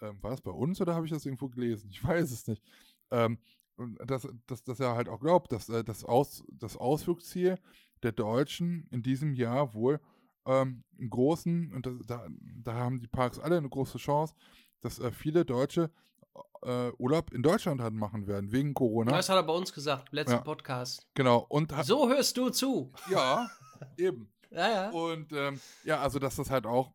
ähm, 0.00 0.22
war 0.22 0.30
das 0.30 0.40
bei 0.40 0.50
uns 0.50 0.80
oder 0.80 0.94
habe 0.94 1.06
ich 1.06 1.12
das 1.12 1.26
irgendwo 1.26 1.48
gelesen? 1.48 1.90
Ich 1.90 2.02
weiß 2.04 2.30
es 2.30 2.46
nicht. 2.46 2.62
Ähm, 3.10 3.38
dass, 4.06 4.28
dass, 4.46 4.62
dass 4.62 4.80
er 4.80 4.94
halt 4.94 5.08
auch 5.08 5.20
glaubt, 5.20 5.52
dass 5.52 5.68
äh, 5.68 5.82
das, 5.82 6.04
Aus, 6.04 6.44
das 6.52 6.76
Ausflugsziel 6.76 7.58
der 8.02 8.12
Deutschen 8.12 8.86
in 8.90 9.02
diesem 9.02 9.34
Jahr 9.34 9.74
wohl 9.74 10.00
ähm, 10.46 10.84
einen 10.98 11.10
großen, 11.10 11.72
und 11.72 11.86
das, 11.86 11.94
da, 12.06 12.26
da 12.62 12.74
haben 12.74 13.00
die 13.00 13.08
Parks 13.08 13.38
alle 13.38 13.56
eine 13.56 13.68
große 13.68 13.98
Chance, 13.98 14.34
dass 14.80 14.98
äh, 14.98 15.10
viele 15.10 15.44
Deutsche 15.44 15.90
äh, 16.62 16.90
Urlaub 16.98 17.32
in 17.32 17.42
Deutschland 17.42 17.80
halt 17.80 17.94
machen 17.94 18.26
werden, 18.26 18.52
wegen 18.52 18.74
Corona. 18.74 19.12
Das 19.12 19.28
hat 19.28 19.36
er 19.36 19.42
bei 19.42 19.52
uns 19.52 19.72
gesagt, 19.72 20.08
im 20.10 20.16
letzten 20.16 20.36
ja. 20.36 20.40
Podcast. 20.40 21.06
Genau. 21.14 21.46
Und 21.48 21.72
so 21.84 22.08
hörst 22.08 22.36
du 22.36 22.50
zu. 22.50 22.92
Ja, 23.10 23.50
eben. 23.96 24.30
Ja, 24.50 24.70
ja. 24.70 24.90
Und 24.90 25.32
ähm, 25.32 25.60
ja, 25.82 26.00
also 26.00 26.20
dass 26.20 26.36
das 26.36 26.48
halt 26.48 26.64
auch 26.64 26.92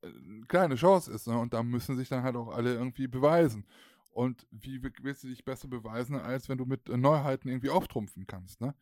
eine 0.00 0.12
äh, 0.12 0.46
kleine 0.46 0.76
Chance 0.76 1.10
ist. 1.12 1.26
Ne? 1.26 1.36
Und 1.36 1.52
da 1.52 1.64
müssen 1.64 1.96
sich 1.96 2.08
dann 2.08 2.22
halt 2.22 2.36
auch 2.36 2.50
alle 2.50 2.72
irgendwie 2.72 3.08
beweisen. 3.08 3.66
Und 4.12 4.46
wie 4.52 4.80
willst 5.02 5.24
du 5.24 5.28
dich 5.28 5.44
besser 5.44 5.66
beweisen, 5.66 6.14
als 6.14 6.48
wenn 6.48 6.58
du 6.58 6.66
mit 6.66 6.88
Neuheiten 6.88 7.48
irgendwie 7.48 7.70
auftrumpfen 7.70 8.28
kannst, 8.28 8.60
ne? 8.60 8.76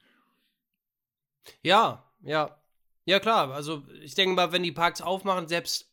Ja, 1.62 2.04
ja. 2.20 2.58
Ja, 3.06 3.20
klar. 3.20 3.50
Also 3.52 3.84
ich 4.02 4.14
denke 4.14 4.34
mal, 4.34 4.52
wenn 4.52 4.62
die 4.62 4.72
Parks 4.72 5.00
aufmachen, 5.00 5.48
selbst 5.48 5.90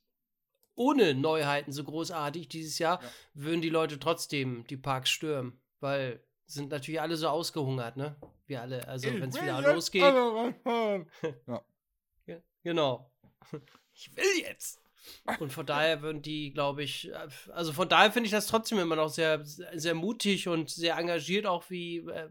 ohne 0.76 1.14
Neuheiten 1.14 1.72
so 1.72 1.84
großartig 1.84 2.48
dieses 2.48 2.80
Jahr, 2.80 3.02
ja. 3.02 3.10
würden 3.34 3.62
die 3.62 3.70
Leute 3.70 4.00
trotzdem 4.00 4.66
die 4.68 4.78
Parks 4.78 5.10
stürmen, 5.10 5.60
weil 5.80 6.24
sind 6.46 6.70
natürlich 6.70 7.02
alle 7.02 7.18
so 7.18 7.28
ausgehungert, 7.28 7.98
ne? 7.98 8.16
Wir 8.46 8.62
alle. 8.62 8.88
Also 8.88 9.08
wenn 9.08 9.30
es 9.30 9.42
wieder 9.42 9.74
losgeht. 9.74 10.02
ja. 11.48 12.42
Genau. 12.64 13.12
Ich 13.98 14.14
will 14.14 14.42
jetzt. 14.42 14.82
Und 15.40 15.52
von 15.52 15.66
daher 15.66 16.02
würden 16.02 16.22
die, 16.22 16.52
glaube 16.52 16.84
ich, 16.84 17.12
also 17.54 17.74
von 17.74 17.90
daher 17.90 18.12
finde 18.12 18.26
ich 18.26 18.32
das 18.32 18.48
trotzdem 18.48 18.80
immer 18.80 18.96
noch 18.96 19.10
sehr, 19.10 19.42
sehr 19.44 19.94
mutig 19.94 20.48
und 20.48 20.70
sehr 20.70 20.98
engagiert, 20.98 21.46
auch 21.46 21.70
wie, 21.70 21.98
äh, 21.98 22.30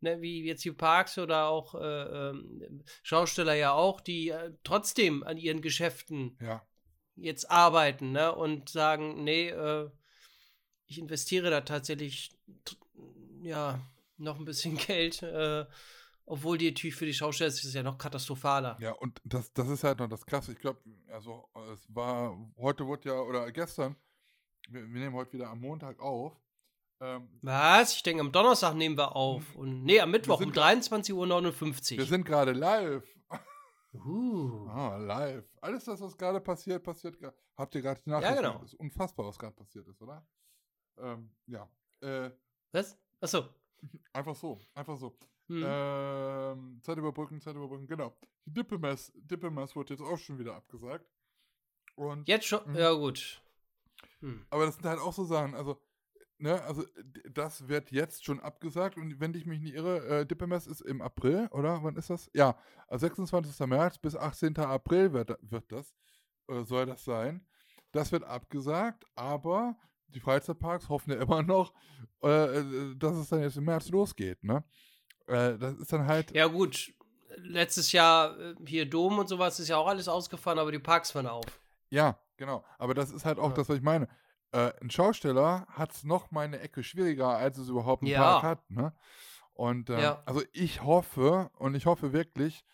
ne, 0.00 0.20
wie 0.20 0.44
jetzt 0.44 0.64
die 0.64 0.72
Parks 0.72 1.18
oder 1.18 1.48
auch 1.48 1.74
äh, 1.74 2.30
äh, 2.30 2.34
Schausteller 3.02 3.54
ja 3.54 3.72
auch, 3.72 4.00
die 4.00 4.30
äh, 4.30 4.52
trotzdem 4.64 5.22
an 5.22 5.36
ihren 5.36 5.60
Geschäften 5.60 6.36
ja. 6.40 6.66
Jetzt 7.16 7.50
arbeiten 7.50 8.12
ne, 8.12 8.34
und 8.34 8.68
sagen, 8.68 9.24
nee, 9.24 9.48
äh, 9.48 9.90
ich 10.86 10.98
investiere 10.98 11.50
da 11.50 11.62
tatsächlich 11.62 12.36
ja 13.42 13.80
noch 14.16 14.38
ein 14.38 14.44
bisschen 14.44 14.76
Geld 14.86 15.22
äh, 15.22 15.66
obwohl 16.26 16.58
die 16.58 16.70
natürlich 16.70 16.96
für 16.96 17.06
die 17.06 17.14
Schausteller 17.14 17.48
ist 17.48 17.64
es 17.64 17.72
ja 17.72 17.84
noch 17.84 17.96
katastrophaler. 17.96 18.76
Ja, 18.80 18.92
und 18.92 19.20
das, 19.24 19.52
das 19.52 19.68
ist 19.68 19.84
halt 19.84 20.00
noch 20.00 20.08
das 20.08 20.26
Krasse. 20.26 20.52
Ich 20.52 20.58
glaube, 20.58 20.80
also 21.08 21.48
es 21.72 21.86
war, 21.94 22.36
heute 22.58 22.84
wurde 22.84 23.08
ja, 23.10 23.20
oder 23.20 23.50
gestern, 23.52 23.94
wir, 24.68 24.82
wir 24.82 25.00
nehmen 25.00 25.14
heute 25.14 25.34
wieder 25.34 25.48
am 25.48 25.60
Montag 25.60 26.00
auf. 26.00 26.32
Ähm, 27.00 27.28
Was? 27.42 27.94
Ich 27.94 28.02
denke, 28.02 28.22
am 28.22 28.32
Donnerstag 28.32 28.74
nehmen 28.74 28.98
wir 28.98 29.14
auf. 29.14 29.42
Und, 29.54 29.84
nee, 29.84 30.00
am 30.00 30.10
Mittwoch 30.10 30.40
um 30.40 30.50
23.59 30.50 31.12
Uhr. 31.12 31.98
Wir 31.98 32.06
sind 32.06 32.24
gerade 32.24 32.52
live. 32.52 33.04
Uh. 34.04 34.68
Ah, 34.68 34.96
live. 34.96 35.44
Alles 35.60 35.84
das, 35.84 36.00
was 36.00 36.16
gerade 36.16 36.40
passiert, 36.40 36.82
passiert 36.82 37.18
gerade. 37.18 37.36
Habt 37.56 37.74
ihr 37.74 37.82
gerade 37.82 38.00
die 38.04 38.10
Nachricht? 38.10 38.30
Ja, 38.30 38.36
genau. 38.36 38.58
Das 38.58 38.72
ist 38.72 38.80
unfassbar, 38.80 39.26
was 39.26 39.38
gerade 39.38 39.54
passiert 39.54 39.86
ist, 39.88 40.00
oder? 40.02 40.26
Ähm, 40.98 41.30
ja. 41.46 41.68
Äh, 42.00 42.30
was? 42.72 42.98
Achso. 43.20 43.48
Einfach 44.12 44.34
so, 44.34 44.58
einfach 44.74 44.96
so. 44.96 45.16
Hm. 45.48 45.62
Ähm, 45.64 46.80
Zeit 46.82 46.98
überbrücken, 46.98 47.40
Zeit 47.40 47.54
überbrücken, 47.54 47.86
genau. 47.86 48.16
Die 48.46 48.52
Dippemess, 48.52 49.12
Dippemess 49.14 49.76
wurde 49.76 49.94
jetzt 49.94 50.02
auch 50.02 50.18
schon 50.18 50.38
wieder 50.38 50.54
abgesagt. 50.56 51.06
Und, 51.94 52.26
jetzt 52.26 52.46
schon? 52.46 52.60
Mh. 52.72 52.78
Ja, 52.78 52.92
gut. 52.92 53.42
Hm. 54.20 54.44
Aber 54.50 54.66
das 54.66 54.76
sind 54.76 54.86
halt 54.86 54.98
auch 54.98 55.12
so 55.12 55.24
Sachen, 55.24 55.54
also, 55.54 55.80
ne, 56.38 56.62
also 56.62 56.84
das 57.32 57.68
wird 57.68 57.90
jetzt 57.90 58.24
schon 58.24 58.40
abgesagt 58.40 58.96
und 58.96 59.20
wenn 59.20 59.34
ich 59.34 59.46
mich 59.46 59.60
nicht 59.60 59.74
irre, 59.74 60.06
äh, 60.06 60.26
Dippemess 60.26 60.66
ist 60.66 60.80
im 60.80 61.00
April, 61.00 61.48
oder? 61.50 61.82
Wann 61.82 61.96
ist 61.96 62.10
das? 62.10 62.30
Ja, 62.34 62.56
also 62.88 63.06
26. 63.06 63.66
März 63.66 63.98
bis 63.98 64.16
18. 64.16 64.56
April 64.58 65.12
wird, 65.12 65.36
wird 65.40 65.72
das, 65.72 65.94
äh, 66.48 66.62
soll 66.64 66.86
das 66.86 67.04
sein. 67.04 67.46
Das 67.92 68.12
wird 68.12 68.24
abgesagt, 68.24 69.04
aber 69.14 69.76
die 70.08 70.20
Freizeitparks 70.20 70.88
hoffen 70.88 71.12
ja 71.12 71.20
immer 71.20 71.42
noch, 71.42 71.72
äh, 72.22 72.58
äh 72.58 72.96
dass 72.96 73.16
es 73.16 73.28
dann 73.28 73.42
jetzt 73.42 73.56
im 73.56 73.64
März 73.64 73.88
losgeht, 73.88 74.42
ne? 74.44 74.64
Äh, 75.26 75.58
das 75.58 75.74
ist 75.74 75.92
dann 75.92 76.06
halt. 76.06 76.32
Ja, 76.32 76.46
gut. 76.46 76.92
Letztes 77.38 77.92
Jahr 77.92 78.38
äh, 78.38 78.54
hier 78.66 78.88
Dom 78.88 79.18
und 79.18 79.28
sowas 79.28 79.58
ist 79.60 79.68
ja 79.68 79.76
auch 79.76 79.88
alles 79.88 80.08
ausgefahren, 80.08 80.58
aber 80.58 80.72
die 80.72 80.78
Parks 80.78 81.14
waren 81.14 81.26
auf. 81.26 81.44
Ja, 81.90 82.18
genau. 82.36 82.64
Aber 82.78 82.94
das 82.94 83.10
ist 83.10 83.24
halt 83.24 83.38
auch 83.38 83.50
ja. 83.50 83.54
das, 83.54 83.68
was 83.68 83.76
ich 83.76 83.82
meine. 83.82 84.08
Äh, 84.56 84.72
ein 84.80 84.90
Schausteller 84.90 85.66
hat 85.68 85.92
es 85.92 86.04
noch 86.04 86.30
mal 86.30 86.46
eine 86.46 86.60
Ecke 86.60 86.82
schwieriger, 86.82 87.28
als 87.28 87.58
es 87.58 87.68
überhaupt 87.68 88.02
ein 88.02 88.06
ja. 88.06 88.22
Park 88.22 88.42
hat. 88.42 88.70
Ne? 88.70 88.94
Und 89.52 89.90
äh, 89.90 90.00
ja. 90.00 90.22
also 90.24 90.42
ich 90.54 90.82
hoffe 90.82 91.50
und 91.58 91.74
ich 91.74 91.84
hoffe 91.84 92.14
wirklich, 92.14 92.64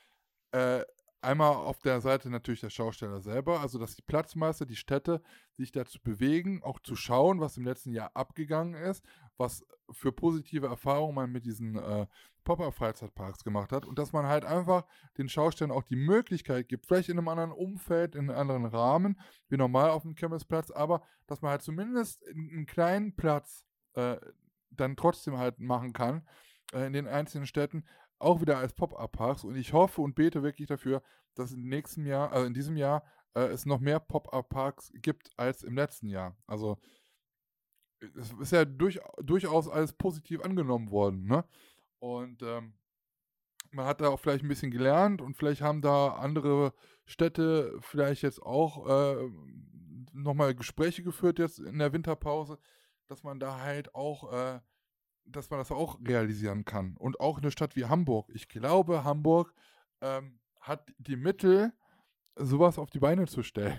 äh, 0.52 0.84
einmal 1.22 1.54
auf 1.54 1.80
der 1.80 2.00
Seite 2.00 2.30
natürlich 2.30 2.60
der 2.60 2.70
Schausteller 2.70 3.20
selber, 3.20 3.60
also 3.60 3.80
dass 3.80 3.96
die 3.96 4.02
Platzmeister, 4.02 4.64
die 4.64 4.76
Städte 4.76 5.22
sich 5.50 5.72
dazu 5.72 5.98
bewegen, 6.00 6.62
auch 6.62 6.78
zu 6.78 6.94
schauen, 6.94 7.40
was 7.40 7.56
im 7.56 7.64
letzten 7.64 7.92
Jahr 7.92 8.12
abgegangen 8.14 8.74
ist, 8.74 9.04
was 9.36 9.64
für 9.90 10.12
positive 10.12 10.68
Erfahrungen 10.68 11.16
man 11.16 11.32
mit 11.32 11.46
diesen 11.46 11.76
äh, 11.76 12.06
Pop-Up-Freizeitparks 12.44 13.44
gemacht 13.44 13.72
hat 13.72 13.86
und 13.86 13.98
dass 13.98 14.12
man 14.12 14.26
halt 14.26 14.44
einfach 14.44 14.84
den 15.18 15.28
Schaustellern 15.28 15.70
auch 15.70 15.84
die 15.84 15.96
Möglichkeit 15.96 16.68
gibt, 16.68 16.86
vielleicht 16.86 17.08
in 17.08 17.18
einem 17.18 17.28
anderen 17.28 17.52
Umfeld, 17.52 18.14
in 18.14 18.30
einem 18.30 18.38
anderen 18.38 18.66
Rahmen, 18.66 19.20
wie 19.48 19.56
normal 19.56 19.90
auf 19.90 20.02
dem 20.02 20.14
Kirmesplatz, 20.14 20.70
aber 20.70 21.02
dass 21.26 21.42
man 21.42 21.52
halt 21.52 21.62
zumindest 21.62 22.26
einen 22.28 22.66
kleinen 22.66 23.14
Platz 23.14 23.64
äh, 23.94 24.16
dann 24.70 24.96
trotzdem 24.96 25.38
halt 25.38 25.58
machen 25.58 25.92
kann 25.92 26.26
äh, 26.72 26.86
in 26.86 26.92
den 26.92 27.06
einzelnen 27.06 27.46
Städten, 27.46 27.84
auch 28.18 28.40
wieder 28.40 28.58
als 28.58 28.72
Pop-Up-Parks. 28.72 29.44
Und 29.44 29.56
ich 29.56 29.72
hoffe 29.72 30.00
und 30.00 30.14
bete 30.14 30.42
wirklich 30.42 30.68
dafür, 30.68 31.02
dass 31.34 31.52
im 31.52 31.68
nächsten 31.68 32.06
Jahr, 32.06 32.32
also 32.32 32.46
in 32.46 32.54
diesem 32.54 32.76
Jahr, 32.76 33.04
äh, 33.34 33.46
es 33.46 33.66
noch 33.66 33.80
mehr 33.80 34.00
Pop-Up-Parks 34.00 34.92
gibt 34.94 35.30
als 35.36 35.62
im 35.62 35.76
letzten 35.76 36.08
Jahr. 36.08 36.36
Also 36.46 36.78
es 38.16 38.32
ist 38.32 38.52
ja 38.52 38.64
durch, 38.64 39.00
durchaus 39.22 39.68
alles 39.68 39.92
positiv 39.92 40.42
angenommen 40.42 40.90
worden, 40.90 41.24
ne? 41.24 41.44
Und 42.02 42.42
ähm, 42.42 42.74
man 43.70 43.86
hat 43.86 44.00
da 44.00 44.08
auch 44.08 44.18
vielleicht 44.18 44.42
ein 44.42 44.48
bisschen 44.48 44.72
gelernt 44.72 45.22
und 45.22 45.36
vielleicht 45.36 45.62
haben 45.62 45.82
da 45.82 46.08
andere 46.14 46.74
Städte 47.06 47.78
vielleicht 47.80 48.22
jetzt 48.22 48.42
auch 48.42 48.88
äh, 48.88 49.30
nochmal 50.12 50.56
Gespräche 50.56 51.04
geführt 51.04 51.38
jetzt 51.38 51.60
in 51.60 51.78
der 51.78 51.92
Winterpause, 51.92 52.58
dass 53.06 53.22
man 53.22 53.38
da 53.38 53.60
halt 53.60 53.94
auch 53.94 54.32
äh, 54.32 54.58
dass 55.26 55.48
man 55.48 55.60
das 55.60 55.70
auch 55.70 56.00
realisieren 56.00 56.64
kann. 56.64 56.96
Und 56.96 57.20
auch 57.20 57.38
eine 57.38 57.52
Stadt 57.52 57.76
wie 57.76 57.84
Hamburg. 57.84 58.28
Ich 58.34 58.48
glaube, 58.48 59.04
Hamburg 59.04 59.54
ähm, 60.00 60.40
hat 60.60 60.92
die 60.98 61.14
Mittel, 61.14 61.72
sowas 62.34 62.78
auf 62.78 62.90
die 62.90 62.98
Beine 62.98 63.26
zu 63.26 63.44
stellen. 63.44 63.78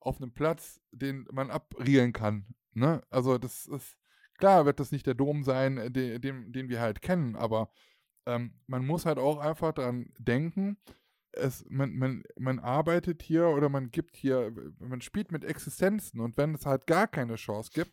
Auf 0.00 0.16
einem 0.16 0.32
Platz, 0.32 0.80
den 0.92 1.28
man 1.30 1.50
abrielen 1.50 2.14
kann. 2.14 2.54
Ne? 2.72 3.02
Also, 3.10 3.36
das 3.36 3.66
ist 3.66 3.99
klar, 4.40 4.66
wird 4.66 4.80
das 4.80 4.90
nicht 4.90 5.06
der 5.06 5.14
Dom 5.14 5.44
sein, 5.44 5.78
äh, 5.78 5.90
den, 5.90 6.20
den, 6.20 6.52
den 6.52 6.68
wir 6.68 6.80
halt 6.80 7.02
kennen, 7.02 7.36
aber 7.36 7.70
ähm, 8.26 8.54
man 8.66 8.84
muss 8.84 9.06
halt 9.06 9.18
auch 9.18 9.38
einfach 9.38 9.72
daran 9.72 10.12
denken, 10.18 10.76
es, 11.32 11.64
man, 11.68 11.94
man, 11.94 12.24
man 12.36 12.58
arbeitet 12.58 13.22
hier 13.22 13.46
oder 13.48 13.68
man 13.68 13.90
gibt 13.90 14.16
hier, 14.16 14.52
man 14.80 15.00
spielt 15.00 15.30
mit 15.30 15.44
Existenzen 15.44 16.20
und 16.20 16.36
wenn 16.36 16.54
es 16.54 16.66
halt 16.66 16.88
gar 16.88 17.06
keine 17.06 17.36
Chance 17.36 17.70
gibt, 17.72 17.92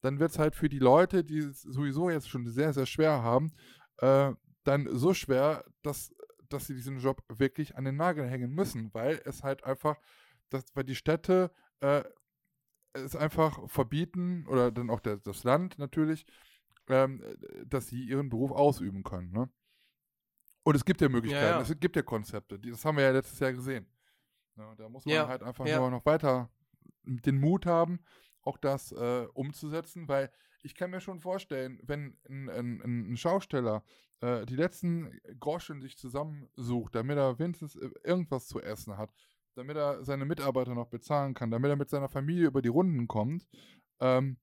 dann 0.00 0.18
wird 0.18 0.32
es 0.32 0.38
halt 0.38 0.56
für 0.56 0.68
die 0.68 0.80
Leute, 0.80 1.22
die 1.22 1.38
es 1.38 1.62
sowieso 1.62 2.10
jetzt 2.10 2.28
schon 2.28 2.44
sehr, 2.48 2.72
sehr 2.72 2.86
schwer 2.86 3.22
haben, 3.22 3.52
äh, 3.98 4.32
dann 4.64 4.88
so 4.90 5.14
schwer, 5.14 5.64
dass, 5.82 6.12
dass 6.48 6.66
sie 6.66 6.74
diesen 6.74 6.98
Job 6.98 7.22
wirklich 7.28 7.76
an 7.76 7.84
den 7.84 7.96
Nagel 7.96 8.26
hängen 8.26 8.52
müssen, 8.52 8.92
weil 8.92 9.20
es 9.24 9.44
halt 9.44 9.62
einfach, 9.62 9.96
dass, 10.50 10.64
weil 10.74 10.84
die 10.84 10.96
Städte 10.96 11.52
äh, 11.80 12.02
es 12.94 13.16
einfach 13.16 13.68
verbieten, 13.68 14.46
oder 14.48 14.70
dann 14.70 14.90
auch 14.90 15.00
der, 15.00 15.16
das 15.16 15.44
Land 15.44 15.78
natürlich, 15.78 16.26
ähm, 16.88 17.22
dass 17.66 17.88
sie 17.88 18.02
ihren 18.02 18.28
Beruf 18.28 18.50
ausüben 18.50 19.02
können. 19.02 19.32
Ne? 19.32 19.48
Und 20.64 20.74
es 20.74 20.84
gibt 20.84 21.00
ja 21.00 21.08
Möglichkeiten, 21.08 21.44
ja, 21.44 21.56
ja. 21.56 21.60
es 21.60 21.80
gibt 21.80 21.96
ja 21.96 22.02
Konzepte, 22.02 22.58
das 22.58 22.84
haben 22.84 22.96
wir 22.96 23.04
ja 23.04 23.10
letztes 23.10 23.38
Jahr 23.38 23.52
gesehen. 23.52 23.86
Ja, 24.56 24.74
da 24.76 24.88
muss 24.88 25.04
man 25.06 25.28
halt 25.28 25.42
einfach 25.42 25.64
nur 25.64 25.90
noch 25.90 26.04
weiter 26.04 26.50
den 27.04 27.40
Mut 27.40 27.66
haben, 27.66 28.00
auch 28.42 28.58
das 28.58 28.92
äh, 28.92 29.26
umzusetzen, 29.32 30.08
weil 30.08 30.30
ich 30.62 30.74
kann 30.74 30.90
mir 30.90 31.00
schon 31.00 31.20
vorstellen, 31.20 31.80
wenn 31.82 32.16
ein, 32.28 32.48
ein, 32.48 33.12
ein 33.12 33.16
Schausteller 33.16 33.82
äh, 34.20 34.46
die 34.46 34.56
letzten 34.56 35.20
Groschen 35.40 35.80
sich 35.80 35.96
zusammensucht, 35.96 36.94
damit 36.94 37.16
er 37.16 37.38
wenigstens 37.38 37.76
äh, 37.76 37.90
irgendwas 38.04 38.46
zu 38.46 38.60
essen 38.60 38.96
hat, 38.96 39.12
damit 39.54 39.76
er 39.76 40.04
seine 40.04 40.24
Mitarbeiter 40.24 40.74
noch 40.74 40.88
bezahlen 40.88 41.34
kann, 41.34 41.50
damit 41.50 41.70
er 41.70 41.76
mit 41.76 41.90
seiner 41.90 42.08
Familie 42.08 42.46
über 42.46 42.62
die 42.62 42.68
Runden 42.68 43.08
kommt 43.08 43.46
ähm, 44.00 44.38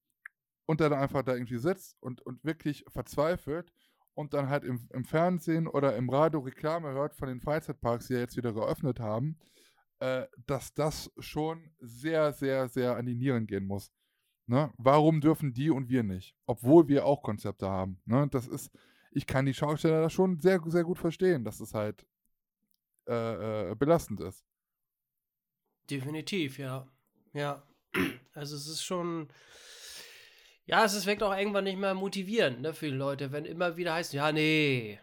und 0.65 0.81
dann 0.81 0.94
einfach 0.94 1.23
da 1.23 1.34
irgendwie 1.34 1.57
sitzt 1.57 1.98
und, 2.02 2.22
und 2.22 2.44
wirklich 2.44 2.86
verzweifelt 2.88 3.72
und 4.14 4.34
dann 4.34 4.49
halt 4.49 4.64
im, 4.64 4.88
im 4.94 5.06
Fernsehen 5.06 5.68
oder 5.68 5.95
im 5.95 6.10
Radio 6.10 6.41
Reklame 6.41 6.91
hört 6.91 7.15
von 7.15 7.27
den 7.27 7.41
Freizeitparks, 7.41 8.07
die 8.07 8.14
ja 8.14 8.19
jetzt 8.19 8.38
wieder 8.38 8.53
geöffnet 8.53 8.99
haben, 8.99 9.40
äh, 9.99 10.26
dass 10.45 10.73
das 10.73 11.11
schon 11.19 11.72
sehr, 11.80 12.34
sehr, 12.34 12.68
sehr 12.68 12.95
an 12.95 13.06
die 13.06 13.15
Nieren 13.15 13.48
gehen 13.48 13.65
muss. 13.65 13.91
Ne? 14.48 14.73
Warum 14.77 15.22
dürfen 15.22 15.53
die 15.53 15.69
und 15.69 15.90
wir 15.90 16.03
nicht? 16.03 16.36
Obwohl 16.45 16.88
wir 16.88 17.06
auch 17.06 17.22
Konzepte 17.22 17.69
haben. 17.69 18.02
Ne? 18.06 18.27
Das 18.31 18.48
ist, 18.48 18.72
ich 19.11 19.27
kann 19.27 19.45
die 19.45 19.53
Schausteller 19.53 20.02
da 20.02 20.10
schon 20.10 20.40
sehr, 20.40 20.60
sehr 20.65 20.84
gut 20.84 20.98
verstehen, 20.98 21.44
dass 21.44 21.60
es 21.60 21.73
halt 21.73 22.06
äh, 23.07 23.72
äh, 23.72 23.76
belastend 23.76 24.22
ist. 24.22 24.44
Definitiv, 25.90 26.60
ja. 26.60 26.88
Ja. 27.34 27.64
Also 28.36 28.56
es 28.56 28.68
ist 28.68 28.84
schon. 28.84 29.28
Ja, 30.66 30.86
es 30.86 31.06
wirkt 31.06 31.24
auch 31.24 31.36
irgendwann 31.36 31.66
nicht 31.66 31.80
mehr 31.80 31.94
motivierend 31.94 32.61
ne, 32.61 32.74
für 32.74 32.86
die 32.86 32.95
Leute, 32.95 33.32
wenn 33.34 33.44
immer 33.44 33.76
wieder 33.76 33.95
heißt, 33.95 34.14
ja, 34.14 34.32
nee, 34.32 34.99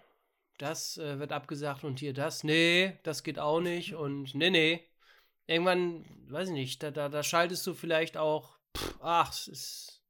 das 0.59 0.97
äh, 0.97 1.19
wird 1.19 1.33
abgesagt 1.33 1.85
und 1.85 1.99
hier 1.99 2.15
das, 2.15 2.45
nee, 2.45 2.99
das 3.03 3.25
geht 3.25 3.39
auch 3.39 3.61
nicht 3.61 3.95
und 3.95 4.35
nee, 4.35 4.51
nee. 4.51 4.89
Irgendwann, 5.47 6.05
weiß 6.29 6.49
ich 6.49 6.55
nicht, 6.55 6.83
da, 6.83 6.91
da, 6.91 7.09
da 7.09 7.23
schaltest 7.23 7.67
du 7.67 7.75
vielleicht 7.75 8.17
auch, 8.17 8.59
pff, 8.77 8.95
ach, 9.01 9.31
es 9.31 9.49
ist. 9.49 10.03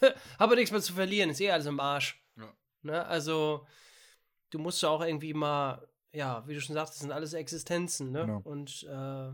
habe 0.38 0.56
nichts 0.56 0.70
mehr 0.70 0.80
zu 0.80 0.92
verlieren, 0.92 1.30
ist 1.30 1.40
eh 1.40 1.50
alles 1.50 1.66
im 1.66 1.80
Arsch. 1.80 2.22
Ja. 2.36 2.52
Ne? 2.82 3.06
Also, 3.06 3.66
du 4.50 4.58
musst 4.58 4.82
ja 4.82 4.88
auch 4.88 5.02
irgendwie 5.02 5.34
mal, 5.34 5.86
ja, 6.12 6.46
wie 6.46 6.54
du 6.54 6.60
schon 6.60 6.74
sagst, 6.74 6.94
das 6.94 7.00
sind 7.00 7.12
alles 7.12 7.34
Existenzen, 7.34 8.10
ne? 8.10 8.20
Genau. 8.20 8.40
Und 8.44 8.84
äh, 8.84 9.32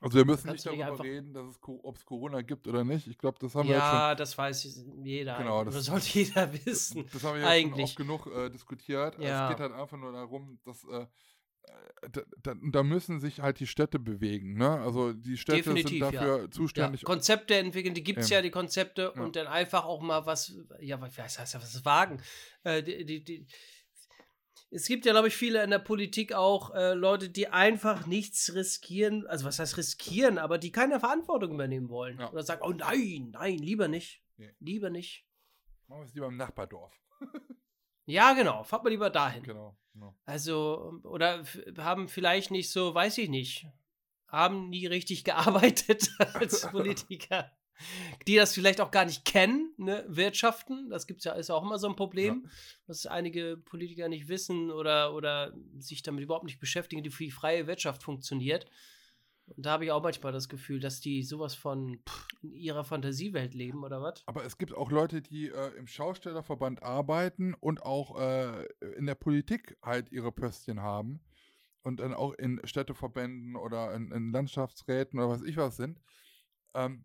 also 0.00 0.18
wir 0.18 0.24
müssen 0.24 0.50
nicht 0.50 0.66
darüber 0.66 1.02
reden, 1.02 1.36
ob 1.36 1.96
es 1.96 2.04
Corona 2.04 2.42
gibt 2.42 2.68
oder 2.68 2.84
nicht. 2.84 3.06
Ich 3.06 3.18
glaube, 3.18 3.38
das 3.40 3.54
haben 3.54 3.68
ja, 3.68 3.74
wir 3.74 3.76
jetzt. 3.76 3.92
Ja, 3.92 4.14
das 4.14 4.38
weiß 4.38 4.84
jeder. 5.02 5.38
Genau, 5.38 5.64
das, 5.64 5.74
das 5.74 5.84
sollte 5.86 6.06
jeder 6.18 6.52
wissen. 6.64 7.06
Das 7.12 7.24
haben 7.24 7.36
wir 7.36 7.42
ja 7.42 7.48
eigentlich. 7.48 7.92
schon 7.92 8.10
oft 8.10 8.26
genug 8.26 8.36
äh, 8.36 8.50
diskutiert. 8.50 9.18
Ja. 9.18 9.44
Es 9.46 9.50
geht 9.50 9.60
halt 9.60 9.72
einfach 9.72 9.96
nur 9.96 10.12
darum, 10.12 10.58
dass 10.64 10.84
äh, 10.84 11.06
da, 12.12 12.22
da, 12.42 12.54
da, 12.62 12.82
müssen 12.82 13.20
sich 13.20 13.40
halt 13.40 13.58
die 13.58 13.66
Städte 13.66 13.98
bewegen. 13.98 14.54
Ne? 14.54 14.68
Also 14.68 15.12
die 15.12 15.36
Städte 15.36 15.58
Definitiv, 15.58 15.90
sind 15.90 16.00
dafür 16.00 16.42
ja. 16.42 16.50
zuständig. 16.50 17.02
Ja. 17.02 17.06
Konzepte 17.06 17.54
entwickeln, 17.54 17.94
die 17.94 18.04
gibt 18.04 18.20
es 18.20 18.30
ja. 18.30 18.42
die 18.42 18.50
Konzepte, 18.50 19.12
und 19.12 19.36
dann 19.36 19.46
einfach 19.46 19.84
auch 19.84 20.00
mal 20.00 20.26
was, 20.26 20.54
ja, 20.80 21.00
was 21.00 21.18
heißt 21.18 21.38
das, 21.38 21.54
was 21.54 21.84
wagen. 21.84 22.22
Äh, 22.64 22.82
die, 22.82 23.04
die, 23.04 23.24
die, 23.24 23.46
es 24.70 24.86
gibt 24.86 25.06
ja, 25.06 25.12
glaube 25.12 25.28
ich, 25.28 25.36
viele 25.36 25.62
in 25.62 25.70
der 25.70 25.78
Politik 25.78 26.34
auch 26.34 26.74
äh, 26.74 26.94
Leute, 26.94 27.30
die 27.30 27.48
einfach 27.48 28.06
nichts 28.06 28.54
riskieren, 28.54 29.26
also 29.26 29.46
was 29.46 29.58
heißt 29.58 29.76
riskieren, 29.76 30.38
aber 30.38 30.58
die 30.58 30.72
keine 30.72 30.98
Verantwortung 30.98 31.52
übernehmen 31.52 31.88
wollen. 31.88 32.20
Oder 32.20 32.42
sagen, 32.42 32.62
oh 32.64 32.72
nein, 32.72 33.30
nein, 33.32 33.58
lieber 33.58 33.88
nicht. 33.88 34.22
Nee. 34.36 34.54
Lieber 34.60 34.90
nicht. 34.90 35.26
Machen 35.86 36.00
wir 36.00 36.06
es 36.06 36.14
lieber 36.14 36.26
im 36.26 36.36
Nachbardorf. 36.36 36.92
ja, 38.06 38.32
genau. 38.34 38.64
Fahrt 38.64 38.84
mal 38.84 38.90
lieber 38.90 39.10
dahin. 39.10 39.42
Genau. 39.44 39.76
genau. 39.92 40.16
Also, 40.24 41.00
oder 41.04 41.44
haben 41.78 42.08
vielleicht 42.08 42.50
nicht 42.50 42.70
so, 42.70 42.92
weiß 42.92 43.18
ich 43.18 43.28
nicht, 43.28 43.66
haben 44.26 44.68
nie 44.68 44.86
richtig 44.86 45.24
gearbeitet 45.24 46.10
als 46.34 46.62
Politiker. 46.70 47.52
Die 48.26 48.36
das 48.36 48.52
vielleicht 48.54 48.80
auch 48.80 48.90
gar 48.90 49.04
nicht 49.04 49.24
kennen, 49.24 49.72
ne? 49.76 50.04
Wirtschaften, 50.08 50.90
das 50.90 51.06
gibt's 51.06 51.24
ja, 51.24 51.32
ist 51.32 51.50
auch 51.50 51.62
immer 51.62 51.78
so 51.78 51.88
ein 51.88 51.96
Problem, 51.96 52.42
ja. 52.44 52.50
was 52.86 53.06
einige 53.06 53.56
Politiker 53.56 54.08
nicht 54.08 54.28
wissen 54.28 54.70
oder, 54.70 55.14
oder 55.14 55.54
sich 55.78 56.02
damit 56.02 56.24
überhaupt 56.24 56.44
nicht 56.44 56.60
beschäftigen, 56.60 57.04
wie 57.04 57.24
die 57.24 57.30
freie 57.30 57.66
Wirtschaft 57.66 58.02
funktioniert. 58.02 58.66
Und 59.46 59.64
da 59.64 59.72
habe 59.72 59.84
ich 59.84 59.92
auch 59.92 60.02
manchmal 60.02 60.32
das 60.32 60.48
Gefühl, 60.48 60.80
dass 60.80 61.00
die 61.00 61.22
sowas 61.22 61.54
von 61.54 62.00
pff, 62.08 62.26
in 62.42 62.52
ihrer 62.52 62.84
Fantasiewelt 62.84 63.54
leben 63.54 63.84
oder 63.84 64.02
was. 64.02 64.22
Aber 64.26 64.44
es 64.44 64.58
gibt 64.58 64.74
auch 64.74 64.90
Leute, 64.90 65.22
die 65.22 65.48
äh, 65.48 65.76
im 65.76 65.86
Schaustellerverband 65.86 66.82
arbeiten 66.82 67.54
und 67.54 67.82
auch 67.82 68.18
äh, 68.18 68.64
in 68.96 69.06
der 69.06 69.14
Politik 69.14 69.76
halt 69.82 70.10
ihre 70.10 70.32
Pöstchen 70.32 70.82
haben. 70.82 71.20
Und 71.82 72.00
dann 72.00 72.14
auch 72.14 72.32
in 72.32 72.60
Städteverbänden 72.64 73.54
oder 73.54 73.94
in, 73.94 74.10
in 74.10 74.32
Landschaftsräten 74.32 75.20
oder 75.20 75.28
was 75.28 75.42
ich 75.42 75.56
was 75.56 75.76
sind. 75.76 76.00
Ähm, 76.74 77.04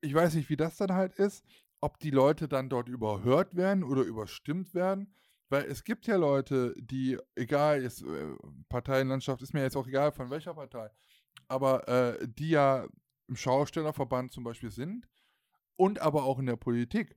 ich 0.00 0.14
weiß 0.14 0.34
nicht, 0.34 0.48
wie 0.50 0.56
das 0.56 0.76
dann 0.76 0.92
halt 0.92 1.14
ist, 1.14 1.44
ob 1.80 1.98
die 1.98 2.10
Leute 2.10 2.48
dann 2.48 2.68
dort 2.68 2.88
überhört 2.88 3.56
werden 3.56 3.84
oder 3.84 4.02
überstimmt 4.02 4.74
werden. 4.74 5.14
Weil 5.48 5.64
es 5.64 5.82
gibt 5.82 6.06
ja 6.06 6.16
Leute, 6.16 6.74
die, 6.78 7.18
egal, 7.34 7.82
ist, 7.82 8.02
äh, 8.02 8.36
Parteienlandschaft 8.68 9.42
ist 9.42 9.52
mir 9.52 9.62
jetzt 9.62 9.76
auch 9.76 9.86
egal 9.86 10.12
von 10.12 10.30
welcher 10.30 10.54
Partei, 10.54 10.90
aber 11.48 11.88
äh, 11.88 12.28
die 12.28 12.50
ja 12.50 12.86
im 13.26 13.36
Schaustellerverband 13.36 14.32
zum 14.32 14.44
Beispiel 14.44 14.70
sind 14.70 15.08
und 15.76 16.00
aber 16.00 16.24
auch 16.24 16.38
in 16.38 16.46
der 16.46 16.56
Politik. 16.56 17.16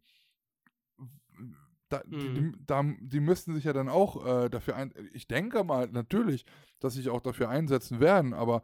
Da, 1.89 2.01
mhm. 2.07 2.33
die, 2.35 2.65
da, 2.65 2.83
die 3.01 3.19
müssten 3.19 3.53
sich 3.53 3.65
ja 3.65 3.73
dann 3.73 3.89
auch 3.89 4.25
äh, 4.25 4.49
dafür 4.49 4.77
ein. 4.77 4.93
Ich 5.13 5.27
denke 5.27 5.63
mal 5.63 5.87
natürlich, 5.89 6.45
dass 6.79 6.95
sich 6.95 7.09
auch 7.09 7.21
dafür 7.21 7.49
einsetzen 7.49 7.99
werden, 7.99 8.33
aber 8.33 8.63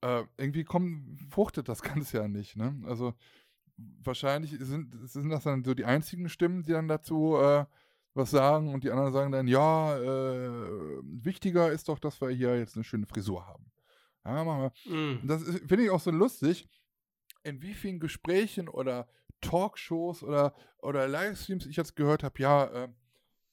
äh, 0.00 0.24
irgendwie 0.38 0.64
kommt, 0.64 1.20
fruchtet 1.30 1.68
das 1.68 1.82
Ganze 1.82 2.18
ja 2.18 2.28
nicht. 2.28 2.56
Ne? 2.56 2.80
Also 2.86 3.14
wahrscheinlich 4.02 4.56
sind, 4.58 4.94
sind 5.08 5.30
das 5.30 5.44
dann 5.44 5.64
so 5.64 5.74
die 5.74 5.84
einzigen 5.84 6.28
Stimmen, 6.28 6.62
die 6.62 6.72
dann 6.72 6.88
dazu 6.88 7.36
äh, 7.36 7.64
was 8.14 8.30
sagen 8.30 8.72
und 8.74 8.84
die 8.84 8.90
anderen 8.90 9.12
sagen 9.12 9.32
dann, 9.32 9.46
ja, 9.46 9.96
äh, 9.96 11.00
wichtiger 11.02 11.70
ist 11.72 11.88
doch, 11.88 11.98
dass 11.98 12.20
wir 12.20 12.28
hier 12.28 12.58
jetzt 12.58 12.76
eine 12.76 12.84
schöne 12.84 13.06
Frisur 13.06 13.46
haben. 13.46 13.72
Ja, 14.24 14.44
machen 14.44 14.70
wir. 14.84 14.94
Mm. 14.94 15.26
Das 15.26 15.42
finde 15.42 15.84
ich 15.84 15.90
auch 15.90 16.00
so 16.00 16.10
lustig, 16.10 16.68
in 17.42 17.62
wie 17.62 17.74
vielen 17.74 18.00
Gesprächen 18.00 18.68
oder 18.68 19.08
Talkshows 19.40 20.22
oder, 20.22 20.54
oder 20.78 21.08
Livestreams 21.08 21.66
ich 21.66 21.76
jetzt 21.76 21.96
gehört 21.96 22.22
habe, 22.22 22.40
ja, 22.40 22.64
äh, 22.66 22.88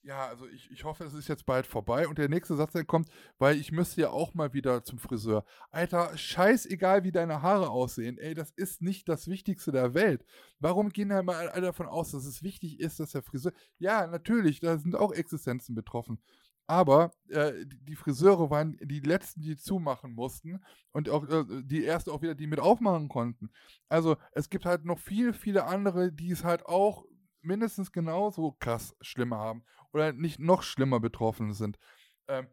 ja, 0.10 0.26
also 0.28 0.48
ich, 0.48 0.72
ich 0.72 0.84
hoffe, 0.86 1.04
es 1.04 1.14
ist 1.14 1.28
jetzt 1.28 1.46
bald 1.46 1.68
vorbei. 1.68 2.08
Und 2.08 2.18
der 2.18 2.30
nächste 2.30 2.56
Satz, 2.56 2.72
der 2.74 2.84
kommt, 2.84 3.10
weil 3.38 3.58
ich 3.58 3.72
müsste 3.72 4.02
ja 4.02 4.10
auch 4.10 4.34
mal 4.34 4.54
wieder 4.54 4.84
zum 4.84 4.98
Friseur. 4.98 5.46
Alter, 5.70 6.18
scheißegal, 6.18 7.04
wie 7.04 7.12
deine 7.12 7.44
Haare 7.44 7.70
aussehen. 7.70 8.18
Ey, 8.18 8.34
das 8.34 8.50
ist 8.56 8.82
nicht 8.82 9.08
das 9.08 9.28
Wichtigste 9.28 9.72
der 9.72 9.94
Welt. 9.94 10.26
Warum 10.60 10.90
gehen 10.90 11.10
da 11.10 11.22
mal 11.22 11.50
alle 11.50 11.68
davon 11.68 11.86
aus, 11.86 12.10
dass 12.10 12.26
es 12.26 12.42
wichtig 12.42 12.80
ist, 12.80 13.00
dass 13.00 13.12
der 13.12 13.22
Friseur. 13.22 13.54
Ja, 13.78 14.08
natürlich, 14.08 14.60
da 14.60 14.80
sind 14.80 14.96
auch 14.96 15.12
Existenzen 15.12 15.76
betroffen. 15.76 16.20
Aber 16.66 17.12
äh, 17.30 17.54
die 17.66 17.96
Friseure 17.96 18.50
waren 18.50 18.78
die 18.82 19.02
letzten, 19.02 19.42
die 19.42 19.58
zumachen 19.58 20.14
mussten 20.14 20.60
und 20.92 21.10
auch 21.10 21.28
äh, 21.28 21.44
die 21.64 21.86
ersten 21.86 22.10
auch 22.10 22.24
wieder, 22.24 22.36
die 22.36 22.48
mit 22.48 22.60
aufmachen 22.60 23.10
konnten. 23.10 23.52
Also 23.90 24.18
es 24.32 24.50
gibt 24.50 24.66
halt 24.66 24.86
noch 24.86 25.00
viele, 25.00 25.34
viele 25.34 25.66
andere, 25.66 26.12
die 26.12 26.32
es 26.32 26.44
halt 26.44 26.66
auch 26.66 27.06
mindestens 27.50 27.92
genauso 27.92 28.56
krass 28.60 28.96
schlimmer 29.02 29.40
haben 29.40 29.64
oder 29.92 30.14
nicht 30.14 30.40
noch 30.40 30.62
schlimmer 30.64 31.00
betroffen 31.00 31.54
sind. 31.54 31.80
Ähm, 32.28 32.48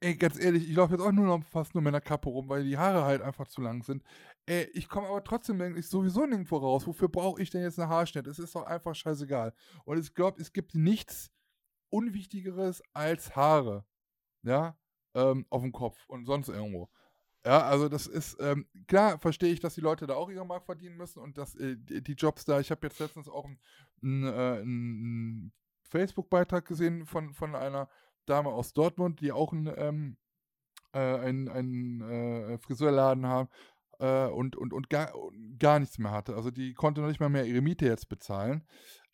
ey, 0.00 0.14
ganz 0.16 0.38
ehrlich, 0.38 0.68
ich 0.68 0.76
laufe 0.76 0.92
jetzt 0.94 1.02
auch 1.02 1.12
nur 1.12 1.26
noch 1.26 1.42
fast 1.46 1.74
nur 1.74 1.82
mit 1.82 1.88
einer 1.94 2.02
Kappe 2.02 2.28
rum, 2.28 2.48
weil 2.48 2.64
die 2.64 2.76
Haare 2.76 3.04
halt 3.04 3.22
einfach 3.22 3.48
zu 3.48 3.62
lang 3.62 3.82
sind. 3.82 4.02
Ey, 4.46 4.64
ich 4.74 4.88
komme 4.88 5.08
aber 5.08 5.24
trotzdem 5.24 5.60
eigentlich 5.60 5.88
sowieso 5.88 6.26
nirgendwo 6.26 6.58
raus. 6.58 6.86
Wofür 6.86 7.08
brauche 7.08 7.40
ich 7.40 7.50
denn 7.50 7.62
jetzt 7.62 7.78
eine 7.80 7.88
Haarschnitt? 7.88 8.26
Es 8.26 8.38
ist 8.38 8.54
doch 8.54 8.64
einfach 8.66 8.94
scheißegal. 8.94 9.54
Und 9.84 9.98
ich 9.98 10.14
glaube, 10.14 10.40
es 10.40 10.52
gibt 10.52 10.74
nichts, 10.74 11.30
Unwichtigeres 11.90 12.82
als 12.92 13.36
Haare. 13.36 13.86
Ja, 14.42 14.76
ähm, 15.14 15.46
auf 15.48 15.62
dem 15.62 15.72
Kopf 15.72 16.04
und 16.08 16.26
sonst 16.26 16.48
irgendwo. 16.48 16.90
Ja, 17.46 17.62
also 17.66 17.90
das 17.90 18.06
ist, 18.06 18.38
ähm, 18.40 18.66
klar 18.86 19.18
verstehe 19.18 19.52
ich, 19.52 19.60
dass 19.60 19.74
die 19.74 19.82
Leute 19.82 20.06
da 20.06 20.14
auch 20.14 20.30
ihre 20.30 20.46
Mark 20.46 20.64
verdienen 20.64 20.96
müssen 20.96 21.20
und 21.20 21.36
dass 21.36 21.54
äh, 21.56 21.76
die 21.76 22.14
Jobs 22.14 22.46
da, 22.46 22.58
ich 22.58 22.70
habe 22.70 22.86
jetzt 22.86 22.98
letztens 22.98 23.28
auch 23.28 23.46
einen, 24.02 25.50
äh, 25.50 25.50
Facebook-Beitrag 25.90 26.64
gesehen 26.64 27.06
von, 27.06 27.34
von 27.34 27.54
einer 27.54 27.88
Dame 28.26 28.48
aus 28.48 28.72
Dortmund, 28.72 29.20
die 29.20 29.30
auch 29.30 29.52
einen, 29.52 29.72
ähm, 29.76 30.16
äh, 30.92 30.98
einen, 30.98 31.48
einen 31.48 32.00
äh, 32.00 32.58
Friseurladen 32.58 33.26
haben 33.26 33.48
äh, 33.98 34.26
und, 34.26 34.56
und, 34.56 34.72
und 34.72 34.88
gar, 34.88 35.12
gar 35.58 35.78
nichts 35.78 35.98
mehr 35.98 36.12
hatte. 36.12 36.34
Also 36.34 36.50
die 36.50 36.72
konnte 36.72 37.00
noch 37.00 37.08
nicht 37.08 37.20
mal 37.20 37.28
mehr 37.28 37.44
ihre 37.44 37.60
Miete 37.60 37.86
jetzt 37.86 38.08
bezahlen. 38.08 38.66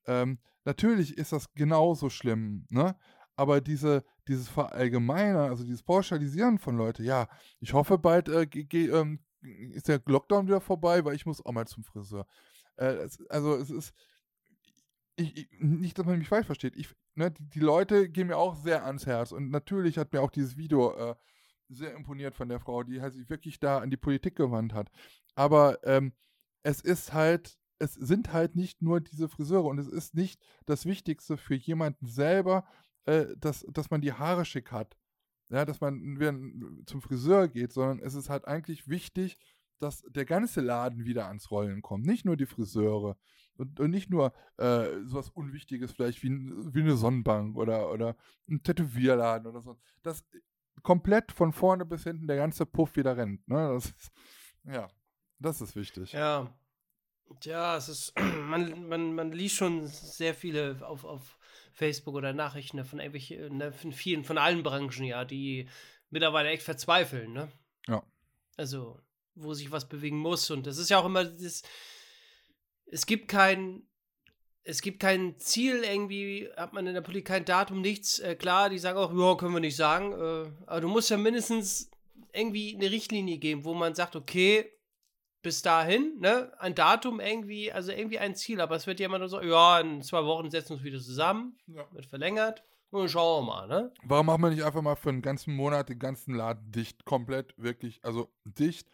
Ähm, 0.07 0.39
natürlich 0.65 1.19
ist 1.19 1.33
das 1.33 1.53
genauso 1.55 2.11
schlimm, 2.11 2.67
ne? 2.71 2.97
Aber 3.37 3.61
diese, 3.61 4.05
dieses 4.31 4.49
Verallgemeinern, 4.49 5.51
also 5.51 5.65
dieses 5.65 5.83
Pauschalisieren 5.83 6.59
von 6.59 6.77
Leuten, 6.77 7.05
ja, 7.05 7.29
ich 7.61 7.73
hoffe, 7.73 7.99
bald 7.99 8.29
äh, 8.29 8.47
ähm, 8.73 9.21
ist 9.43 9.89
der 9.89 10.01
Lockdown 10.07 10.47
wieder 10.47 10.61
vorbei, 10.61 11.05
weil 11.05 11.15
ich 11.15 11.27
muss 11.27 11.45
auch 11.45 11.53
mal 11.53 11.67
zum 11.67 11.85
Friseur. 11.85 12.27
Äh, 12.77 12.95
es, 12.95 13.21
also 13.29 13.57
es 13.57 13.71
ist, 13.71 13.95
ich, 15.17 15.37
ich, 15.37 15.49
nicht, 15.59 15.99
dass 15.99 16.07
man 16.07 16.19
mich 16.19 16.29
falsch 16.29 16.47
versteht. 16.47 16.77
Ich, 16.77 16.89
ne, 17.15 17.31
die, 17.31 17.49
die, 17.49 17.61
Leute 17.61 18.09
gehen 18.09 18.29
mir 18.29 18.37
auch 18.37 18.57
sehr 18.57 18.87
ans 18.87 19.07
Herz 19.07 19.33
und 19.33 19.51
natürlich 19.51 19.99
hat 19.99 20.13
mir 20.13 20.23
auch 20.23 20.31
dieses 20.31 20.57
Video 20.57 20.97
äh, 20.97 21.15
sehr 21.69 21.95
imponiert 21.95 22.35
von 22.35 22.49
der 22.49 22.61
Frau, 22.61 22.83
die 22.83 23.01
halt 23.01 23.15
sich 23.15 23.29
wirklich 23.29 23.61
da 23.61 23.79
an 23.79 23.91
die 23.91 23.97
Politik 23.97 24.37
gewandt 24.37 24.75
hat. 24.75 24.91
Aber 25.35 25.79
ähm, 25.85 26.13
es 26.63 26.81
ist 26.81 27.13
halt 27.13 27.61
es 27.81 27.95
sind 27.95 28.33
halt 28.33 28.57
nicht 28.57 28.83
nur 28.83 29.01
diese 29.01 29.29
Friseure 29.29 29.65
und 29.65 29.79
es 29.79 29.89
ist 29.89 30.15
nicht 30.15 30.41
das 30.67 30.85
Wichtigste 30.85 31.39
für 31.39 31.55
jemanden 31.55 32.07
selber, 32.07 32.67
äh, 33.11 33.37
dass, 33.39 33.67
dass 33.71 33.91
man 33.91 34.01
die 34.01 34.13
Haare 34.13 34.45
schick 34.45 34.71
hat. 34.73 34.97
Ja, 35.51 35.65
dass 35.65 35.81
man 35.81 36.85
zum 36.87 37.03
Friseur 37.03 37.49
geht, 37.49 37.73
sondern 37.73 37.99
es 37.99 38.15
ist 38.15 38.31
halt 38.31 38.47
eigentlich 38.47 38.87
wichtig, 38.87 39.37
dass 39.81 40.03
der 40.03 40.25
ganze 40.25 40.61
Laden 40.61 41.05
wieder 41.05 41.27
ans 41.27 41.51
Rollen 41.51 41.83
kommt. 41.83 42.07
Nicht 42.07 42.25
nur 42.25 42.37
die 42.37 42.47
Friseure 42.47 43.17
und, 43.55 43.81
und 43.81 43.91
nicht 43.91 44.11
nur 44.11 44.33
äh, 44.59 44.87
sowas 45.07 45.31
Unwichtiges, 45.31 45.91
vielleicht 45.91 46.23
wie, 46.23 46.31
wie 46.31 46.83
eine 46.83 46.97
Sonnenbank 46.97 47.57
oder, 47.57 47.91
oder 47.91 48.15
ein 48.49 48.63
Tätowierladen 48.63 49.49
oder 49.49 49.61
so. 49.61 49.77
Dass 50.03 50.25
komplett 50.83 51.33
von 51.33 51.53
vorne 51.53 51.85
bis 51.85 52.05
hinten 52.05 52.29
der 52.29 52.37
ganze 52.37 52.65
Puff 52.65 52.95
wieder 52.95 53.17
rennt. 53.17 53.47
Ne? 53.49 53.73
Das 53.75 53.87
ist, 53.87 54.13
ja, 54.65 54.89
das 55.41 55.61
ist 55.61 55.75
wichtig. 55.75 56.13
Ja, 56.13 56.55
Tja, 57.39 57.77
es 57.77 57.89
ist, 57.89 58.13
man, 58.49 58.89
man, 58.89 59.15
man 59.15 59.33
liest 59.33 59.57
schon 59.57 59.87
sehr 59.87 60.35
viele 60.35 60.79
auf, 60.87 61.05
auf 61.05 61.39
Facebook 61.81 62.15
oder 62.15 62.35
Nachrichten 62.35 62.85
von 62.85 62.99
irgendwelchen, 62.99 63.57
ne, 63.57 63.73
von 63.73 63.91
vielen, 63.91 64.23
von 64.23 64.37
allen 64.37 64.63
Branchen, 64.63 65.05
ja, 65.05 65.25
die 65.25 65.67
mittlerweile 66.11 66.51
echt 66.51 66.63
verzweifeln, 66.63 67.33
ne? 67.33 67.51
Ja. 67.89 68.03
Also, 68.59 69.01
wo 69.35 69.55
sich 69.55 69.73
was 69.73 69.89
bewegen 69.89 70.19
muss. 70.19 70.51
Und 70.51 70.67
das 70.67 70.77
ist 70.77 70.91
ja 70.91 70.99
auch 70.99 71.07
immer 71.07 71.25
das, 71.25 71.63
es 72.85 73.07
gibt 73.07 73.29
kein, 73.29 73.83
es 74.63 74.83
gibt 74.83 75.01
kein 75.01 75.39
Ziel 75.39 75.83
irgendwie, 75.83 76.51
hat 76.55 76.75
man 76.75 76.87
in 76.87 76.93
der 76.93 77.01
Politik 77.01 77.29
kein 77.29 77.47
Datum, 77.47 77.81
nichts. 77.81 78.19
Äh, 78.19 78.37
klar, 78.37 78.69
die 78.69 78.79
sagen 78.79 78.99
auch, 78.99 79.15
ja, 79.17 79.37
können 79.37 79.55
wir 79.55 79.61
nicht 79.61 79.77
sagen. 79.77 80.13
Äh, 80.13 80.53
aber 80.67 80.83
du 80.83 80.89
musst 80.89 81.09
ja 81.09 81.17
mindestens 81.17 81.91
irgendwie 82.35 82.77
eine 82.77 82.91
Richtlinie 82.91 83.39
geben, 83.39 83.65
wo 83.65 83.73
man 83.73 83.95
sagt, 83.95 84.17
okay, 84.17 84.71
bis 85.43 85.63
dahin, 85.63 86.19
ne, 86.21 86.53
ein 86.59 86.75
Datum 86.75 87.21
irgendwie, 87.21 87.73
also 87.73 87.93
irgendwie 87.93 88.19
ein 88.19 88.35
Ziel, 88.35 88.61
aber 88.61 88.77
es 88.77 88.87
wird 88.87 89.01
nur 89.01 89.29
so, 89.29 89.41
ja, 89.41 89.81
in 89.81 90.03
zwei 90.03 90.25
Wochen 90.25 90.51
setzen 90.51 90.71
wir 90.71 90.77
uns 90.77 90.85
wieder 90.85 91.01
zusammen, 91.01 91.59
ja. 91.67 91.87
wird 91.93 92.07
verlängert 92.07 92.63
und 92.91 93.09
schauen 93.09 93.47
wir 93.47 93.53
mal, 93.53 93.69
ne? 93.69 93.93
Warum 94.03 94.27
machen 94.27 94.43
wir 94.43 94.51
nicht 94.51 94.65
einfach 94.65 94.83
mal 94.83 94.97
für 94.97 95.09
einen 95.09 95.23
ganzen 95.23 95.55
Monat 95.55 95.89
den 95.89 95.99
ganzen 95.99 96.35
Laden 96.35 96.71
dicht, 96.71 97.05
komplett, 97.05 97.55
wirklich, 97.57 98.05
also 98.05 98.31
dicht, 98.45 98.91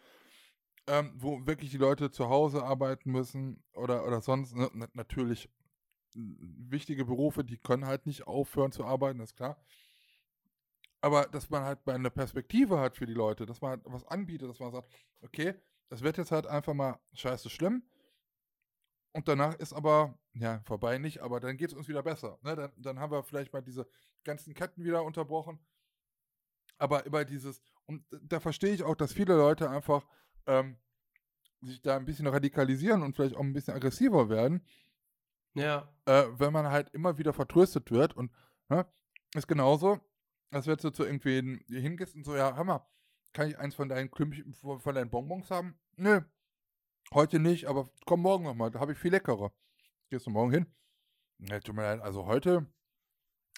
ähm, 0.87 1.13
wo 1.17 1.45
wirklich 1.45 1.71
die 1.71 1.77
Leute 1.77 2.11
zu 2.11 2.29
Hause 2.29 2.63
arbeiten 2.63 3.11
müssen 3.11 3.63
oder, 3.73 4.05
oder 4.05 4.21
sonst, 4.21 4.55
ne, 4.55 4.69
natürlich 4.93 5.49
wichtige 6.13 7.05
Berufe, 7.05 7.43
die 7.43 7.57
können 7.57 7.85
halt 7.85 8.05
nicht 8.05 8.25
aufhören 8.25 8.71
zu 8.71 8.85
arbeiten, 8.85 9.19
ist 9.19 9.35
klar. 9.35 9.61
aber 11.01 11.25
dass 11.25 11.49
man 11.49 11.63
halt 11.63 11.79
eine 11.87 12.09
Perspektive 12.09 12.79
hat 12.79 12.95
für 12.95 13.05
die 13.05 13.13
Leute, 13.13 13.45
dass 13.45 13.61
man 13.61 13.71
halt 13.71 13.81
was 13.85 14.05
anbietet, 14.07 14.49
dass 14.49 14.59
man 14.59 14.71
sagt, 14.71 14.91
okay, 15.21 15.53
das 15.89 16.01
wird 16.01 16.17
jetzt 16.17 16.31
halt 16.31 16.47
einfach 16.47 16.73
mal 16.73 16.99
scheiße 17.13 17.49
schlimm. 17.49 17.83
Und 19.13 19.27
danach 19.27 19.55
ist 19.55 19.73
aber, 19.73 20.17
ja, 20.33 20.61
vorbei 20.65 20.97
nicht, 20.97 21.21
aber 21.21 21.39
dann 21.39 21.57
geht 21.57 21.71
es 21.71 21.75
uns 21.75 21.87
wieder 21.87 22.03
besser. 22.03 22.37
Ne? 22.43 22.55
Dann, 22.55 22.71
dann 22.77 22.99
haben 22.99 23.11
wir 23.11 23.23
vielleicht 23.23 23.51
mal 23.53 23.61
diese 23.61 23.87
ganzen 24.23 24.53
Ketten 24.53 24.83
wieder 24.83 25.03
unterbrochen. 25.03 25.59
Aber 26.77 27.05
über 27.05 27.25
dieses, 27.25 27.61
und 27.85 28.05
da 28.21 28.39
verstehe 28.39 28.73
ich 28.73 28.83
auch, 28.83 28.95
dass 28.95 29.13
viele 29.13 29.35
Leute 29.35 29.69
einfach 29.69 30.05
ähm, 30.45 30.77
sich 31.61 31.81
da 31.81 31.97
ein 31.97 32.05
bisschen 32.05 32.27
radikalisieren 32.27 33.01
und 33.01 33.15
vielleicht 33.15 33.35
auch 33.35 33.41
ein 33.41 33.53
bisschen 33.53 33.73
aggressiver 33.73 34.29
werden. 34.29 34.63
Ja. 35.55 35.91
Äh, 36.05 36.25
wenn 36.37 36.53
man 36.53 36.67
halt 36.67 36.89
immer 36.93 37.17
wieder 37.17 37.33
vertröstet 37.33 37.89
wird 37.89 38.15
und 38.15 38.31
ne, 38.69 38.85
ist 39.33 39.47
genauso, 39.47 39.99
als 40.51 40.67
wenn 40.67 40.77
du 40.77 40.91
zu 40.91 41.03
irgendwen 41.03 41.63
hingehst 41.67 42.15
und 42.15 42.23
so, 42.23 42.35
ja, 42.35 42.55
hör 42.55 42.63
mal, 42.63 42.87
kann 43.33 43.49
ich 43.49 43.57
eins 43.57 43.75
von 43.75 43.89
deinen 43.89 44.09
Klümpchen, 44.11 44.53
von 44.53 44.95
deinen 44.95 45.09
Bonbons 45.09 45.49
haben? 45.51 45.79
Nö, 45.95 46.21
heute 47.13 47.39
nicht, 47.39 47.65
aber 47.65 47.89
komm 48.05 48.21
morgen 48.21 48.43
nochmal, 48.45 48.71
da 48.71 48.79
habe 48.79 48.93
ich 48.93 48.97
viel 48.99 49.11
leckerer. 49.11 49.51
Gehst 50.09 50.25
du 50.25 50.29
morgen 50.31 50.51
hin? 50.51 50.65
Ne, 51.39 51.59
tut 51.59 51.75
mir 51.75 51.83
leid, 51.83 52.01
also 52.01 52.25
heute, 52.25 52.65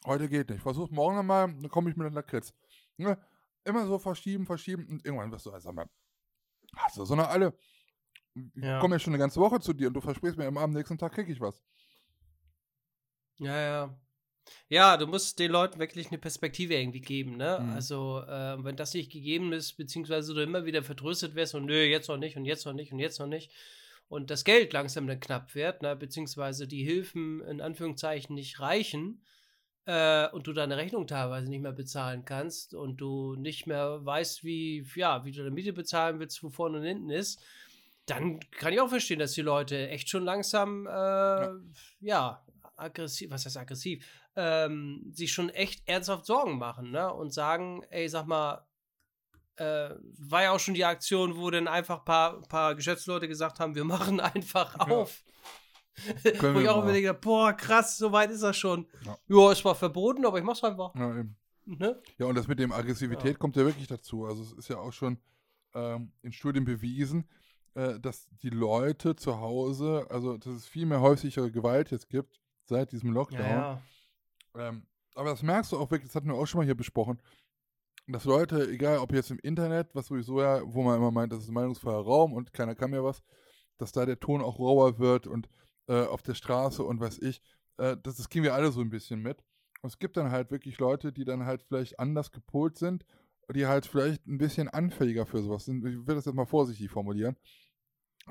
heute 0.05 0.27
geht 0.29 0.49
nicht. 0.49 0.61
Versuch 0.61 0.89
morgen 0.91 1.15
nochmal, 1.15 1.47
dann 1.47 1.69
komme 1.69 1.89
ich 1.89 1.95
mit 1.95 2.05
einer 2.07 2.15
Lakritz. 2.15 2.53
Ne? 2.97 3.17
Immer 3.63 3.85
so 3.85 3.99
verschieben, 3.99 4.45
verschieben 4.45 4.87
und 4.87 5.05
irgendwann 5.05 5.31
wirst 5.31 5.45
du, 5.45 5.51
also, 5.51 5.71
mal, 5.71 5.89
hast 6.75 6.97
du 6.97 7.05
so 7.05 7.13
eine 7.13 7.27
alle. 7.27 7.57
Ich 8.35 8.63
Ja. 8.63 8.79
komme 8.79 8.95
ja 8.95 8.99
schon 8.99 9.13
eine 9.13 9.19
ganze 9.19 9.39
Woche 9.39 9.59
zu 9.59 9.73
dir 9.73 9.87
und 9.87 9.93
du 9.93 10.01
versprichst 10.01 10.37
mir 10.37 10.45
immer 10.47 10.61
am 10.61 10.71
nächsten 10.71 10.97
Tag 10.97 11.13
krieg 11.13 11.29
ich 11.29 11.39
was. 11.41 11.61
Ja, 13.39 13.57
ja. 13.59 13.99
Ja, 14.67 14.97
du 14.97 15.07
musst 15.07 15.39
den 15.39 15.51
Leuten 15.51 15.79
wirklich 15.79 16.07
eine 16.07 16.17
Perspektive 16.17 16.75
irgendwie 16.75 17.01
geben, 17.01 17.37
ne? 17.37 17.59
Mhm. 17.61 17.73
Also, 17.73 18.23
äh, 18.27 18.63
wenn 18.63 18.75
das 18.75 18.93
nicht 18.93 19.11
gegeben 19.11 19.53
ist, 19.53 19.73
beziehungsweise 19.73 20.33
du 20.33 20.41
immer 20.41 20.65
wieder 20.65 20.83
vertröstet 20.83 21.35
wirst 21.35 21.55
und 21.55 21.65
nö, 21.65 21.83
jetzt 21.83 22.07
noch 22.07 22.17
nicht 22.17 22.37
und 22.37 22.45
jetzt 22.45 22.65
noch 22.65 22.73
nicht 22.73 22.91
und 22.91 22.99
jetzt 22.99 23.19
noch 23.19 23.27
nicht 23.27 23.51
und 24.09 24.31
das 24.31 24.43
Geld 24.43 24.73
langsam 24.73 25.07
dann 25.07 25.19
knapp 25.19 25.55
wird, 25.55 25.81
ne? 25.81 25.95
Beziehungsweise 25.95 26.67
die 26.67 26.83
Hilfen 26.83 27.41
in 27.41 27.61
Anführungszeichen 27.61 28.35
nicht 28.35 28.59
reichen 28.59 29.23
äh, 29.85 30.27
und 30.29 30.47
du 30.47 30.53
deine 30.53 30.77
Rechnung 30.77 31.07
teilweise 31.07 31.49
nicht 31.49 31.61
mehr 31.61 31.71
bezahlen 31.71 32.25
kannst 32.25 32.73
und 32.73 32.97
du 32.97 33.35
nicht 33.35 33.67
mehr 33.67 34.03
weißt, 34.03 34.43
wie, 34.43 34.85
ja, 34.95 35.25
wie 35.25 35.31
du 35.31 35.39
deine 35.39 35.51
Miete 35.51 35.73
bezahlen 35.73 36.19
willst, 36.19 36.43
wo 36.43 36.49
vorne 36.49 36.79
und 36.79 36.85
hinten 36.85 37.11
ist, 37.11 37.41
dann 38.07 38.39
kann 38.51 38.73
ich 38.73 38.81
auch 38.81 38.89
verstehen, 38.89 39.19
dass 39.19 39.33
die 39.33 39.41
Leute 39.41 39.89
echt 39.89 40.09
schon 40.09 40.25
langsam, 40.25 40.87
äh, 40.87 41.49
ja. 41.99 42.43
aggressiv, 42.75 43.29
was 43.29 43.45
heißt 43.45 43.57
aggressiv, 43.57 44.05
ähm, 44.41 45.11
sich 45.13 45.33
schon 45.33 45.49
echt 45.49 45.85
ernsthaft 45.85 46.25
Sorgen 46.25 46.57
machen, 46.57 46.91
ne? 46.91 47.13
Und 47.13 47.33
sagen, 47.33 47.83
ey, 47.89 48.07
sag 48.07 48.25
mal, 48.25 48.65
äh, 49.57 49.89
war 50.17 50.43
ja 50.43 50.51
auch 50.51 50.59
schon 50.59 50.75
die 50.75 50.85
Aktion, 50.85 51.35
wo 51.35 51.49
dann 51.49 51.67
einfach 51.67 51.99
ein 51.99 52.05
paar, 52.05 52.41
paar 52.43 52.75
Geschäftsleute 52.75 53.27
gesagt 53.27 53.59
haben, 53.59 53.75
wir 53.75 53.83
machen 53.95 54.19
einfach 54.21 54.77
Ja. 54.87 54.95
auf. 54.95 55.21
Können 56.37 56.55
wo 56.55 56.59
ich 56.61 56.69
auch 56.69 56.77
mal. 56.77 56.83
überlege, 56.83 57.13
boah, 57.13 57.51
krass, 57.51 57.97
so 57.97 58.13
weit 58.13 58.31
ist 58.31 58.41
das 58.43 58.55
schon. 58.55 58.87
Ja. 59.05 59.17
Ja, 59.27 59.51
es 59.51 59.65
war 59.65 59.75
verboten, 59.75 60.25
aber 60.25 60.37
ich 60.37 60.45
mach's 60.45 60.63
einfach. 60.63 60.95
Ja, 60.95 61.19
eben. 61.19 61.35
Ne? 61.65 62.01
Ja, 62.17 62.25
und 62.27 62.35
das 62.35 62.47
mit 62.47 62.57
dem 62.59 62.71
Aggressivität 62.71 63.33
Ja. 63.33 63.37
kommt 63.37 63.57
ja 63.57 63.65
wirklich 63.65 63.87
dazu. 63.87 64.25
Also 64.25 64.41
es 64.43 64.53
ist 64.53 64.69
ja 64.69 64.77
auch 64.77 64.93
schon 64.93 65.19
ähm, 65.75 66.13
in 66.21 66.31
Studien 66.31 66.63
bewiesen, 66.63 67.27
äh, 67.75 67.99
dass 67.99 68.29
die 68.41 68.49
Leute 68.49 69.17
zu 69.17 69.39
Hause, 69.41 70.07
also 70.09 70.37
dass 70.37 70.53
es 70.53 70.65
viel 70.67 70.85
mehr 70.85 71.01
häuslichere 71.01 71.51
Gewalt 71.51 71.91
jetzt 71.91 72.09
gibt 72.09 72.39
seit 72.63 72.93
diesem 72.93 73.11
Lockdown. 73.11 73.41
Ja, 73.41 73.49
ja. 73.73 73.81
Ähm, 74.55 74.85
aber 75.15 75.31
das 75.31 75.43
merkst 75.43 75.71
du 75.71 75.77
auch 75.77 75.91
wirklich, 75.91 76.09
das 76.09 76.15
hatten 76.15 76.27
wir 76.27 76.35
auch 76.35 76.45
schon 76.45 76.59
mal 76.59 76.65
hier 76.65 76.75
besprochen, 76.75 77.21
dass 78.07 78.25
Leute, 78.25 78.69
egal 78.69 78.99
ob 78.99 79.13
jetzt 79.13 79.31
im 79.31 79.39
Internet, 79.39 79.93
was 79.93 80.07
sowieso 80.07 80.41
ja, 80.41 80.61
wo 80.65 80.81
man 80.83 80.97
immer 80.97 81.11
meint, 81.11 81.31
das 81.31 81.43
ist 81.43 81.49
ein 81.49 81.53
meinungsfreier 81.53 82.01
Raum 82.01 82.33
und 82.33 82.53
keiner 82.53 82.75
kann 82.75 82.91
mir 82.91 83.03
was, 83.03 83.21
dass 83.77 83.91
da 83.91 84.05
der 84.05 84.19
Ton 84.19 84.41
auch 84.41 84.59
rauer 84.59 84.99
wird 84.99 85.27
und 85.27 85.49
äh, 85.87 86.05
auf 86.05 86.21
der 86.21 86.33
Straße 86.33 86.83
und 86.83 86.99
weiß 86.99 87.19
ich, 87.19 87.41
äh, 87.77 87.97
das, 88.01 88.17
das 88.17 88.29
kriegen 88.29 88.43
wir 88.43 88.53
alle 88.53 88.71
so 88.71 88.81
ein 88.81 88.89
bisschen 88.89 89.21
mit. 89.21 89.43
Und 89.81 89.89
es 89.89 89.99
gibt 89.99 90.17
dann 90.17 90.31
halt 90.31 90.51
wirklich 90.51 90.77
Leute, 90.79 91.13
die 91.13 91.25
dann 91.25 91.45
halt 91.45 91.63
vielleicht 91.63 91.99
anders 91.99 92.31
gepolt 92.31 92.77
sind, 92.77 93.05
die 93.53 93.65
halt 93.65 93.85
vielleicht 93.85 94.27
ein 94.27 94.37
bisschen 94.37 94.69
anfälliger 94.69 95.25
für 95.25 95.41
sowas 95.41 95.65
sind. 95.65 95.85
Ich 95.85 96.07
will 96.07 96.15
das 96.15 96.25
jetzt 96.25 96.35
mal 96.35 96.45
vorsichtig 96.45 96.89
formulieren. 96.89 97.37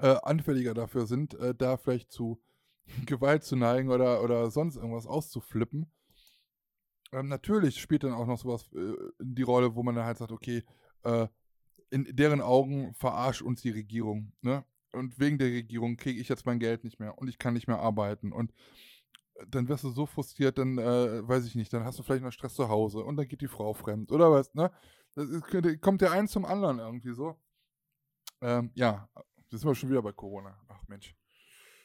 Äh, 0.00 0.16
anfälliger 0.22 0.74
dafür 0.74 1.06
sind, 1.06 1.34
äh, 1.34 1.54
da 1.54 1.76
vielleicht 1.76 2.12
zu 2.12 2.40
Gewalt 3.06 3.44
zu 3.44 3.56
neigen 3.56 3.90
oder, 3.90 4.22
oder 4.22 4.50
sonst 4.50 4.76
irgendwas 4.76 5.06
auszuflippen. 5.06 5.90
Ähm, 7.12 7.28
natürlich 7.28 7.80
spielt 7.80 8.04
dann 8.04 8.12
auch 8.12 8.26
noch 8.26 8.38
sowas 8.38 8.68
äh, 8.74 8.94
die 9.20 9.42
Rolle, 9.42 9.74
wo 9.74 9.82
man 9.82 9.94
dann 9.94 10.04
halt 10.04 10.18
sagt, 10.18 10.32
okay, 10.32 10.64
äh, 11.04 11.26
in 11.90 12.04
deren 12.14 12.40
Augen 12.40 12.94
verarscht 12.94 13.42
uns 13.42 13.62
die 13.62 13.70
Regierung, 13.70 14.32
ne? 14.42 14.64
Und 14.92 15.18
wegen 15.18 15.38
der 15.38 15.48
Regierung 15.48 15.96
kriege 15.96 16.20
ich 16.20 16.28
jetzt 16.28 16.46
mein 16.46 16.58
Geld 16.58 16.84
nicht 16.84 16.98
mehr 16.98 17.18
und 17.18 17.28
ich 17.28 17.38
kann 17.38 17.54
nicht 17.54 17.68
mehr 17.68 17.78
arbeiten. 17.78 18.32
Und 18.32 18.52
äh, 19.34 19.46
dann 19.48 19.68
wirst 19.68 19.84
du 19.84 19.90
so 19.90 20.06
frustriert, 20.06 20.58
dann 20.58 20.78
äh, 20.78 21.26
weiß 21.26 21.46
ich 21.46 21.54
nicht, 21.54 21.72
dann 21.72 21.84
hast 21.84 21.98
du 21.98 22.02
vielleicht 22.02 22.24
noch 22.24 22.32
Stress 22.32 22.54
zu 22.54 22.68
Hause 22.68 23.00
und 23.00 23.16
dann 23.16 23.28
geht 23.28 23.40
die 23.40 23.48
Frau 23.48 23.72
fremd 23.74 24.12
oder 24.12 24.30
was, 24.30 24.54
ne? 24.54 24.70
Das 25.14 25.28
ist, 25.30 25.80
kommt 25.80 26.00
der 26.00 26.12
eins 26.12 26.32
zum 26.32 26.44
anderen 26.44 26.78
irgendwie 26.78 27.14
so. 27.14 27.36
Ähm, 28.40 28.70
ja, 28.74 29.08
jetzt 29.50 29.60
sind 29.60 29.64
wir 29.64 29.74
schon 29.74 29.90
wieder 29.90 30.02
bei 30.02 30.12
Corona. 30.12 30.56
Ach 30.68 30.86
Mensch. 30.86 31.17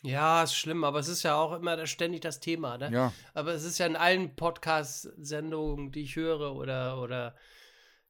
Ja, 0.04 0.44
ist 0.44 0.56
schlimm, 0.56 0.84
aber 0.84 1.00
es 1.00 1.08
ist 1.08 1.24
ja 1.24 1.36
auch 1.36 1.54
immer 1.54 1.88
ständig 1.88 2.22
das 2.22 2.42
Thema, 2.42 2.78
ne? 2.78 2.92
Ja, 2.92 3.14
Aber 3.34 3.54
es 3.54 3.64
ist 3.64 3.78
ja 3.78 3.86
in 3.86 3.96
allen 3.96 4.36
Podcast-Sendungen, 4.36 5.92
die 5.92 6.02
ich 6.02 6.18
höre 6.18 6.54
oder, 6.56 7.02
oder 7.02 7.36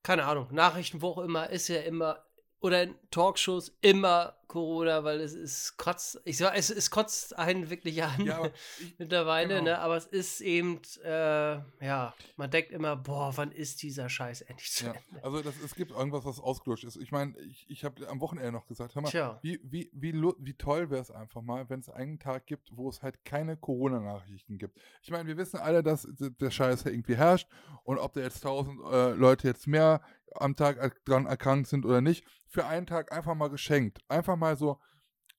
keine 0.01 0.25
Ahnung, 0.25 0.47
Nachrichten, 0.51 1.01
wo 1.03 1.09
auch 1.09 1.19
immer, 1.19 1.49
ist 1.51 1.67
ja 1.67 1.81
immer, 1.81 2.25
oder 2.63 2.83
in 2.83 2.95
Talkshows 3.11 3.73
immer 3.81 4.37
Corona, 4.47 5.03
weil 5.03 5.19
es 5.19 5.33
ist 5.33 5.77
kotzt, 5.77 6.21
ich 6.23 6.37
sag, 6.37 6.55
es, 6.55 6.69
es 6.69 6.91
kotzt 6.91 7.37
einen 7.37 7.69
wirklich 7.69 8.03
an 8.03 8.23
ja 8.23 8.45
ich, 8.79 8.97
mittlerweile, 8.99 9.55
genau. 9.55 9.63
ne? 9.63 9.79
Aber 9.79 9.97
es 9.97 10.05
ist 10.05 10.39
eben, 10.39 10.79
äh, 11.03 11.55
ja, 11.83 12.13
man 12.37 12.51
denkt 12.51 12.71
immer, 12.71 12.95
boah, 12.95 13.33
wann 13.35 13.51
ist 13.51 13.81
dieser 13.81 14.07
Scheiß 14.07 14.41
endlich 14.41 14.71
zu 14.71 14.85
Ja, 14.85 14.93
Ende? 14.93 15.23
also 15.23 15.41
das, 15.41 15.55
es 15.59 15.75
gibt 15.75 15.91
irgendwas, 15.91 16.23
was 16.23 16.39
ausgelutscht 16.39 16.85
ist. 16.85 16.95
Ich 16.97 17.11
meine, 17.11 17.37
ich, 17.39 17.65
ich 17.67 17.83
habe 17.83 18.07
am 18.07 18.21
Wochenende 18.21 18.51
noch 18.51 18.67
gesagt, 18.67 18.95
hör 18.95 19.01
mal, 19.01 19.09
Tja. 19.09 19.39
wie, 19.41 19.59
wie, 19.63 19.89
wie, 19.91 20.13
wie 20.13 20.53
toll 20.53 20.89
wäre 20.89 21.01
es 21.01 21.11
einfach 21.11 21.41
mal, 21.41 21.69
wenn 21.69 21.81
es 21.81 21.89
einen 21.89 22.19
Tag 22.19 22.45
gibt, 22.45 22.69
wo 22.77 22.87
es 22.89 23.01
halt 23.01 23.25
keine 23.25 23.57
Corona-Nachrichten 23.57 24.57
gibt. 24.57 24.79
Ich 25.01 25.11
meine, 25.11 25.27
wir 25.27 25.35
wissen 25.35 25.59
alle, 25.59 25.83
dass 25.83 26.07
der 26.17 26.51
Scheiß 26.51 26.85
irgendwie 26.85 27.17
herrscht 27.17 27.49
und 27.83 27.97
ob 27.97 28.13
da 28.13 28.21
jetzt 28.21 28.41
tausend 28.41 28.79
äh, 28.89 29.11
Leute 29.11 29.47
jetzt 29.47 29.67
mehr 29.67 30.01
am 30.35 30.55
Tag 30.55 31.03
dran 31.05 31.25
erkrankt 31.25 31.67
sind 31.67 31.85
oder 31.85 32.01
nicht, 32.01 32.25
für 32.47 32.65
einen 32.65 32.85
Tag 32.85 33.11
einfach 33.11 33.35
mal 33.35 33.49
geschenkt. 33.49 33.99
Einfach 34.07 34.35
mal 34.35 34.57
so 34.57 34.79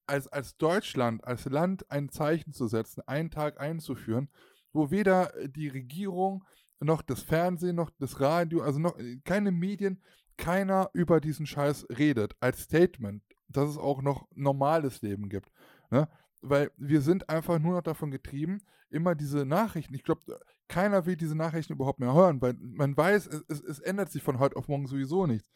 als, 0.07 0.29
als 0.29 0.57
Deutschland, 0.57 1.25
als 1.25 1.47
Land 1.47 1.91
ein 1.91 2.09
Zeichen 2.09 2.53
zu 2.53 2.69
setzen, 2.69 3.03
einen 3.07 3.31
Tag 3.31 3.61
einzuführen, 3.61 4.29
wo 4.73 4.91
weder 4.91 5.35
äh, 5.37 5.49
die 5.49 5.69
Regierung 5.69 6.45
noch 6.81 7.03
das 7.03 7.23
Fernsehen, 7.23 7.77
noch 7.77 7.91
das 7.99 8.21
Radio, 8.21 8.63
also 8.63 8.79
noch 8.79 8.99
äh, 8.99 9.19
keine 9.25 9.53
Medien, 9.53 10.03
keiner 10.37 10.91
über 10.93 11.21
diesen 11.21 11.47
Scheiß 11.47 11.87
redet, 11.97 12.35
als 12.41 12.63
Statement, 12.63 13.23
dass 13.49 13.71
es 13.71 13.79
auch 13.79 14.03
noch 14.03 14.27
normales 14.35 15.01
Leben 15.03 15.29
gibt. 15.29 15.51
Ne? 15.91 16.09
Weil 16.47 16.71
wir 16.77 17.01
sind 17.01 17.31
einfach 17.31 17.59
nur 17.59 17.73
noch 17.75 17.83
davon 17.83 18.11
getrieben, 18.11 18.61
immer 18.91 19.15
diese 19.15 19.47
Nachrichten, 19.47 19.95
ich 19.95 20.03
glaube, 20.03 20.21
keiner 20.69 21.07
will 21.07 21.17
diese 21.17 21.35
Nachrichten 21.35 21.73
überhaupt 21.73 22.01
mehr 22.01 22.13
hören, 22.13 22.41
weil 22.43 22.55
man 22.59 22.95
weiß, 22.97 23.27
es, 23.27 23.45
es, 23.49 23.61
es 23.63 23.79
ändert 23.81 24.11
sich 24.13 24.23
von 24.23 24.39
heute 24.39 24.57
auf 24.57 24.69
morgen 24.69 24.87
sowieso 24.87 25.27
nichts. 25.27 25.49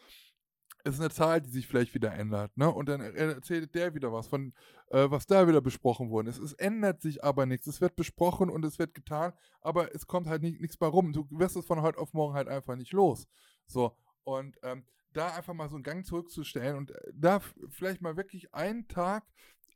Es 0.85 0.95
ist 0.95 1.01
eine 1.01 1.11
Zahl, 1.11 1.43
die 1.43 1.51
sich 1.51 1.67
vielleicht 1.67 1.93
wieder 1.93 2.15
ändert, 2.15 2.57
ne? 2.57 2.71
Und 2.73 2.89
dann 2.89 3.01
er- 3.03 3.15
erzählt 3.15 3.75
der 3.75 3.95
wieder 3.95 4.13
was 4.13 4.29
von, 4.29 4.55
äh, 4.91 5.11
was 5.11 5.27
da 5.27 5.47
wieder 5.47 5.61
besprochen 5.61 6.09
worden 6.09 6.29
ist. 6.29 6.39
Es 6.39 6.55
ändert 6.55 7.03
sich 7.03 7.23
aber 7.23 7.45
nichts. 7.47 7.67
Es 7.67 7.81
wird 7.81 7.97
besprochen 7.97 8.49
und 8.49 8.65
es 8.65 8.79
wird 8.79 8.95
getan, 8.95 9.33
aber 9.61 9.95
es 9.95 10.07
kommt 10.07 10.29
halt 10.29 10.41
nicht, 10.41 10.61
nichts 10.61 10.77
bei 10.79 10.87
rum. 10.87 11.13
Du 11.13 11.27
wirst 11.31 11.57
es 11.57 11.67
von 11.67 11.83
heute 11.83 11.99
auf 11.99 12.15
morgen 12.15 12.35
halt 12.35 12.49
einfach 12.49 12.77
nicht 12.77 12.93
los. 12.93 13.27
So, 13.67 13.95
und 14.25 14.57
ähm, 14.63 14.85
da 15.13 15.35
einfach 15.35 15.53
mal 15.53 15.69
so 15.69 15.75
einen 15.75 15.85
Gang 15.85 16.07
zurückzustellen 16.07 16.77
und 16.77 16.93
äh, 16.93 17.13
da 17.13 17.41
vielleicht 17.71 18.01
mal 18.01 18.17
wirklich 18.17 18.55
einen 18.55 18.87
Tag 18.89 19.25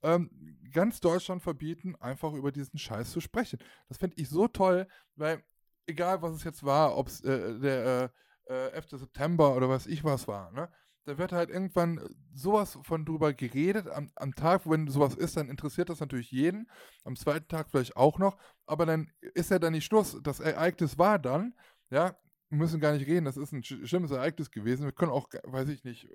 ähm, 0.02 0.30
ganz 0.72 1.00
Deutschland 1.00 1.42
verbieten, 1.42 1.96
einfach 1.96 2.32
über 2.32 2.52
diesen 2.52 2.78
Scheiß 2.78 3.10
zu 3.12 3.20
sprechen. 3.20 3.58
Das 3.88 3.98
finde 3.98 4.16
ich 4.18 4.28
so 4.28 4.48
toll, 4.48 4.86
weil 5.16 5.42
egal 5.86 6.22
was 6.22 6.32
es 6.34 6.44
jetzt 6.44 6.64
war, 6.64 6.96
ob 6.96 7.08
es 7.08 7.20
äh, 7.22 7.58
der 7.60 8.12
äh, 8.48 8.68
äh, 8.68 8.70
11. 8.72 8.98
September 8.98 9.54
oder 9.56 9.68
was 9.68 9.86
ich 9.86 10.04
was 10.04 10.26
war, 10.28 10.50
ne? 10.52 10.68
Da 11.04 11.18
wird 11.18 11.32
halt 11.32 11.50
irgendwann 11.50 11.98
sowas 12.32 12.78
von 12.84 13.04
drüber 13.04 13.32
geredet. 13.34 13.88
Am, 13.88 14.12
am 14.14 14.36
Tag, 14.36 14.70
wenn 14.70 14.86
sowas 14.86 15.16
ist, 15.16 15.36
dann 15.36 15.48
interessiert 15.48 15.88
das 15.88 15.98
natürlich 15.98 16.30
jeden. 16.30 16.70
Am 17.02 17.16
zweiten 17.16 17.48
Tag 17.48 17.70
vielleicht 17.70 17.96
auch 17.96 18.20
noch. 18.20 18.38
Aber 18.66 18.86
dann 18.86 19.10
ist 19.34 19.50
ja 19.50 19.58
dann 19.58 19.72
nicht 19.72 19.84
Schluss. 19.84 20.16
Das 20.22 20.38
Ereignis 20.38 20.98
war 20.98 21.18
dann, 21.18 21.54
ja, 21.90 22.16
wir 22.50 22.58
müssen 22.58 22.78
gar 22.78 22.92
nicht 22.92 23.08
reden, 23.08 23.24
das 23.24 23.36
ist 23.36 23.50
ein 23.52 23.62
sch- 23.62 23.84
schlimmes 23.84 24.12
Ereignis 24.12 24.52
gewesen. 24.52 24.84
Wir 24.84 24.92
können 24.92 25.10
auch, 25.10 25.26
weiß 25.42 25.70
ich 25.70 25.82
nicht, 25.82 26.08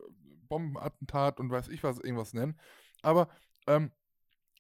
Bombenattentat 0.47 1.39
und 1.41 1.49
weiß 1.51 1.67
ich 1.67 1.83
was, 1.83 1.99
irgendwas 1.99 2.33
nennen. 2.33 2.57
Aber 3.01 3.27
ähm, 3.67 3.91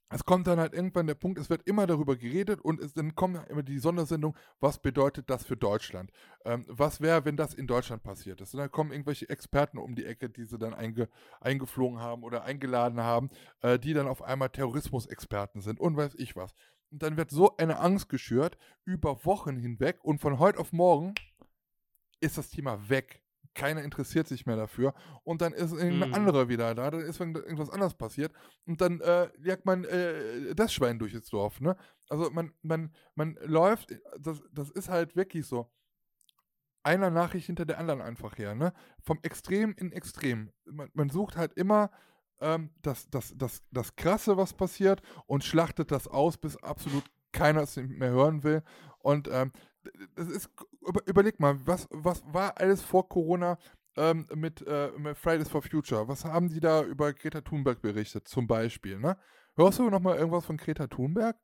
es 0.09 0.23
kommt 0.23 0.47
dann 0.47 0.59
halt 0.59 0.73
irgendwann 0.73 1.07
der 1.07 1.15
Punkt, 1.15 1.37
es 1.37 1.49
wird 1.49 1.67
immer 1.67 1.85
darüber 1.85 2.15
geredet 2.15 2.61
und 2.61 2.79
es, 2.79 2.93
dann 2.93 3.15
kommt 3.15 3.45
immer 3.49 3.63
die 3.63 3.77
Sondersendung, 3.77 4.37
was 4.61 4.79
bedeutet 4.79 5.29
das 5.29 5.43
für 5.43 5.57
Deutschland? 5.57 6.11
Ähm, 6.45 6.63
was 6.69 7.01
wäre, 7.01 7.25
wenn 7.25 7.35
das 7.35 7.53
in 7.53 7.67
Deutschland 7.67 8.03
passiert 8.03 8.39
ist? 8.39 8.53
Und 8.53 8.61
dann 8.61 8.71
kommen 8.71 8.91
irgendwelche 8.91 9.29
Experten 9.29 9.77
um 9.77 9.95
die 9.95 10.05
Ecke, 10.05 10.29
die 10.29 10.45
sie 10.45 10.57
dann 10.57 10.73
einge, 10.73 11.09
eingeflogen 11.41 11.99
haben 11.99 12.23
oder 12.23 12.43
eingeladen 12.43 13.01
haben, 13.01 13.29
äh, 13.61 13.77
die 13.77 13.93
dann 13.93 14.07
auf 14.07 14.21
einmal 14.21 14.49
Terrorismusexperten 14.49 15.61
sind 15.61 15.79
und 15.79 15.97
weiß 15.97 16.15
ich 16.15 16.37
was. 16.37 16.53
Und 16.89 17.03
dann 17.03 17.17
wird 17.17 17.29
so 17.29 17.57
eine 17.57 17.79
Angst 17.79 18.07
geschürt 18.07 18.57
über 18.85 19.25
Wochen 19.25 19.57
hinweg 19.57 19.99
und 20.03 20.21
von 20.21 20.39
heute 20.39 20.59
auf 20.59 20.71
morgen 20.71 21.15
ist 22.21 22.37
das 22.37 22.49
Thema 22.49 22.89
weg 22.89 23.21
keiner 23.57 23.83
interessiert 23.83 24.27
sich 24.27 24.45
mehr 24.45 24.55
dafür. 24.55 24.93
Und 25.23 25.41
dann 25.41 25.51
ist 25.51 25.73
irgendein 25.73 26.11
mm. 26.11 26.13
anderer 26.13 26.47
wieder 26.47 26.73
da, 26.75 26.91
dann 26.91 27.01
ist 27.01 27.19
irgendwas 27.19 27.71
anderes 27.71 27.95
passiert. 27.95 28.31
Und 28.65 28.79
dann 28.79 29.01
äh, 29.01 29.29
jagt 29.39 29.65
man 29.65 29.83
äh, 29.83 30.55
das 30.55 30.71
Schwein 30.71 30.99
durch 30.99 31.13
das 31.13 31.27
Dorf. 31.27 31.59
Ne? 31.59 31.75
Also 32.07 32.29
man, 32.29 32.53
man, 32.61 32.93
man 33.15 33.37
läuft, 33.41 33.93
das, 34.19 34.41
das 34.53 34.69
ist 34.69 34.89
halt 34.89 35.15
wirklich 35.15 35.45
so. 35.45 35.69
Einer 36.83 37.09
Nachricht 37.09 37.47
hinter 37.47 37.65
der 37.65 37.79
anderen 37.79 38.01
einfach 38.01 38.37
her. 38.37 38.55
Ne? 38.55 38.71
Vom 39.01 39.19
Extrem 39.23 39.73
in 39.73 39.91
Extrem. 39.91 40.51
Man, 40.63 40.89
man 40.93 41.09
sucht 41.09 41.35
halt 41.35 41.53
immer 41.53 41.89
ähm, 42.39 42.69
das, 42.81 43.09
das, 43.09 43.33
das, 43.35 43.63
das 43.71 43.95
Krasse, 43.95 44.37
was 44.37 44.53
passiert, 44.53 45.01
und 45.25 45.43
schlachtet 45.43 45.91
das 45.91 46.07
aus, 46.07 46.37
bis 46.37 46.55
absolut 46.57 47.03
keiner 47.33 47.63
es 47.63 47.75
mehr 47.75 48.11
hören 48.11 48.43
will. 48.43 48.63
Und 48.99 49.27
ähm, 49.31 49.51
das 50.15 50.27
ist, 50.27 50.49
überleg 51.05 51.39
mal, 51.39 51.57
was, 51.65 51.87
was 51.91 52.23
war 52.31 52.57
alles 52.59 52.81
vor 52.81 53.07
Corona 53.07 53.57
ähm, 53.95 54.27
mit, 54.35 54.65
äh, 54.65 54.91
mit, 54.97 55.17
Fridays 55.17 55.49
for 55.49 55.61
Future? 55.61 56.07
Was 56.07 56.25
haben 56.25 56.49
die 56.49 56.59
da 56.59 56.83
über 56.83 57.13
Greta 57.13 57.41
Thunberg 57.41 57.81
berichtet, 57.81 58.27
zum 58.27 58.47
Beispiel, 58.47 58.99
ne? 58.99 59.17
Hörst 59.55 59.79
du 59.79 59.89
noch 59.89 59.99
mal 59.99 60.17
irgendwas 60.17 60.45
von 60.45 60.57
Greta 60.57 60.87
Thunberg? 60.87 61.35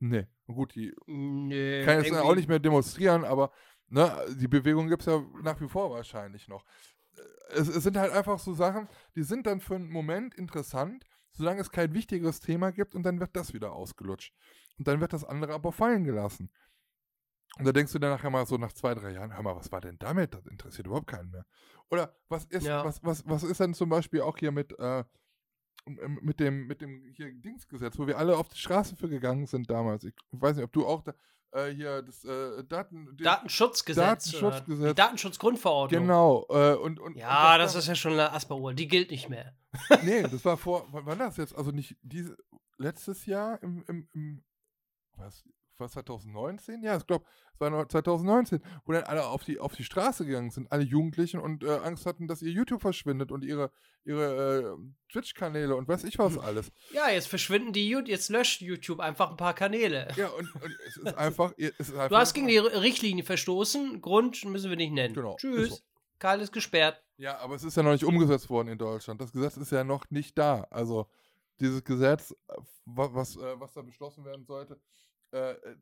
Nee, 0.00 0.26
gut, 0.46 0.74
die 0.74 0.94
nee, 1.06 1.84
kann 1.84 2.02
jetzt 2.02 2.14
auch 2.14 2.34
nicht 2.34 2.48
mehr 2.48 2.60
demonstrieren, 2.60 3.24
aber 3.24 3.50
ne, 3.88 4.10
die 4.40 4.48
Bewegung 4.48 4.88
gibt 4.88 5.02
es 5.02 5.06
ja 5.06 5.22
nach 5.42 5.60
wie 5.60 5.68
vor 5.68 5.90
wahrscheinlich 5.90 6.48
noch. 6.48 6.64
Es, 7.50 7.68
es, 7.68 7.82
sind 7.82 7.96
halt 7.96 8.12
einfach 8.12 8.38
so 8.38 8.54
Sachen, 8.54 8.88
die 9.16 9.22
sind 9.22 9.46
dann 9.46 9.60
für 9.60 9.74
einen 9.74 9.90
Moment 9.90 10.34
interessant, 10.34 11.04
solange 11.32 11.60
es 11.60 11.70
kein 11.70 11.94
wichtigeres 11.94 12.40
Thema 12.40 12.70
gibt 12.70 12.94
und 12.94 13.02
dann 13.02 13.20
wird 13.20 13.34
das 13.34 13.52
wieder 13.54 13.72
ausgelutscht. 13.72 14.34
Und 14.78 14.86
dann 14.86 15.00
wird 15.00 15.12
das 15.12 15.24
andere 15.24 15.54
aber 15.54 15.72
fallen 15.72 16.04
gelassen. 16.04 16.50
Und 17.58 17.64
da 17.64 17.72
denkst 17.72 17.92
du 17.92 17.98
dann 17.98 18.10
nachher 18.10 18.30
mal 18.30 18.46
so 18.46 18.56
nach 18.56 18.72
zwei, 18.72 18.94
drei 18.94 19.12
Jahren, 19.12 19.34
hör 19.34 19.42
mal, 19.42 19.56
was 19.56 19.72
war 19.72 19.80
denn 19.80 19.98
damit? 19.98 20.34
Das 20.34 20.46
interessiert 20.46 20.86
überhaupt 20.86 21.08
keinen 21.08 21.30
mehr. 21.30 21.44
Oder 21.90 22.14
was 22.28 22.44
ist, 22.46 22.66
ja. 22.66 22.84
was, 22.84 23.02
was, 23.02 23.26
was 23.26 23.42
ist 23.42 23.60
denn 23.60 23.74
zum 23.74 23.88
Beispiel 23.88 24.20
auch 24.20 24.36
hier 24.38 24.52
mit, 24.52 24.78
äh, 24.78 25.04
mit 25.86 26.38
dem, 26.38 26.66
mit 26.66 26.80
dem 26.80 27.12
hier 27.16 27.32
Dingsgesetz, 27.32 27.98
wo 27.98 28.06
wir 28.06 28.18
alle 28.18 28.36
auf 28.36 28.48
die 28.48 28.58
Straße 28.58 28.94
für 28.96 29.08
gegangen 29.08 29.46
sind 29.46 29.70
damals. 29.70 30.04
Ich 30.04 30.14
weiß 30.32 30.56
nicht, 30.56 30.64
ob 30.64 30.72
du 30.72 30.86
auch 30.86 31.02
da, 31.02 31.14
äh, 31.52 31.70
hier 31.70 32.02
das 32.02 32.24
äh, 32.24 32.62
Daten, 32.64 33.16
Datenschutzgesetz. 33.16 34.04
Datenschutzgesetz. 34.04 34.88
Die 34.88 34.94
Datenschutzgrundverordnung. 34.94 36.02
Genau. 36.02 36.46
Äh, 36.50 36.74
und, 36.74 37.00
und, 37.00 37.16
ja, 37.16 37.54
und 37.54 37.58
das, 37.60 37.72
das 37.72 37.84
ist 37.84 37.88
ja 37.88 37.94
schon 37.94 38.12
eine 38.12 38.32
Asperuhr. 38.32 38.74
Die 38.74 38.86
gilt 38.86 39.10
nicht 39.10 39.28
mehr. 39.28 39.56
nee, 40.02 40.22
das 40.22 40.44
war 40.44 40.56
vor, 40.56 40.86
wann 40.90 41.06
war 41.06 41.16
das 41.16 41.38
jetzt? 41.38 41.56
Also 41.56 41.70
nicht 41.70 41.96
diese, 42.02 42.36
letztes 42.76 43.26
Jahr 43.26 43.62
im, 43.62 43.82
im, 43.88 44.08
im 44.12 44.44
was, 45.16 45.42
war 45.80 45.88
2019? 45.88 46.82
Ja, 46.82 46.96
ich 46.96 47.06
glaube, 47.06 47.24
es 47.54 47.60
war 47.60 47.88
2019, 47.88 48.60
wo 48.84 48.92
dann 48.92 49.04
alle 49.04 49.26
auf 49.26 49.44
die, 49.44 49.58
auf 49.58 49.74
die 49.74 49.84
Straße 49.84 50.26
gegangen 50.26 50.50
sind, 50.50 50.70
alle 50.72 50.84
Jugendlichen 50.84 51.40
und 51.40 51.64
äh, 51.64 51.78
Angst 51.78 52.06
hatten, 52.06 52.26
dass 52.28 52.42
ihr 52.42 52.50
YouTube 52.50 52.80
verschwindet 52.80 53.32
und 53.32 53.44
ihre, 53.44 53.70
ihre 54.04 54.76
äh, 54.78 55.12
Twitch-Kanäle 55.12 55.76
und 55.76 55.88
weiß 55.88 56.04
ich 56.04 56.18
was 56.18 56.34
hm. 56.34 56.40
alles. 56.40 56.70
Ja, 56.92 57.10
jetzt 57.10 57.28
verschwinden 57.28 57.72
die 57.72 57.88
YouTube, 57.88 58.08
jetzt 58.08 58.28
löscht 58.30 58.60
YouTube 58.60 59.00
einfach 59.00 59.30
ein 59.30 59.36
paar 59.36 59.54
Kanäle. 59.54 60.08
Ja, 60.16 60.28
und, 60.28 60.54
und 60.54 60.76
es, 60.86 60.96
ist 60.96 61.14
einfach, 61.16 61.52
es 61.56 61.70
ist 61.78 61.92
einfach. 61.92 62.08
Du 62.08 62.16
hast 62.16 62.34
gegen 62.34 62.48
die 62.48 62.58
Richtlinie 62.58 63.24
verstoßen, 63.24 64.00
Grund 64.00 64.44
müssen 64.44 64.70
wir 64.70 64.76
nicht 64.76 64.92
nennen. 64.92 65.14
Genau. 65.14 65.36
Tschüss. 65.36 65.70
So. 65.70 65.78
Karl 66.18 66.40
ist 66.40 66.52
gesperrt. 66.52 67.02
Ja, 67.16 67.38
aber 67.38 67.54
es 67.54 67.64
ist 67.64 67.76
ja 67.76 67.82
noch 67.82 67.92
nicht 67.92 68.04
umgesetzt 68.04 68.50
worden 68.50 68.68
in 68.68 68.78
Deutschland. 68.78 69.20
Das 69.20 69.32
Gesetz 69.32 69.56
ist 69.56 69.72
ja 69.72 69.84
noch 69.84 70.10
nicht 70.10 70.36
da. 70.36 70.66
Also 70.70 71.06
dieses 71.60 71.84
Gesetz, 71.84 72.30
äh, 72.30 72.54
was, 72.84 73.14
was, 73.14 73.36
äh, 73.36 73.60
was 73.60 73.72
da 73.72 73.82
beschlossen 73.82 74.24
werden 74.24 74.44
sollte, 74.44 74.80
äh, 75.32 75.52
äh 75.52 75.76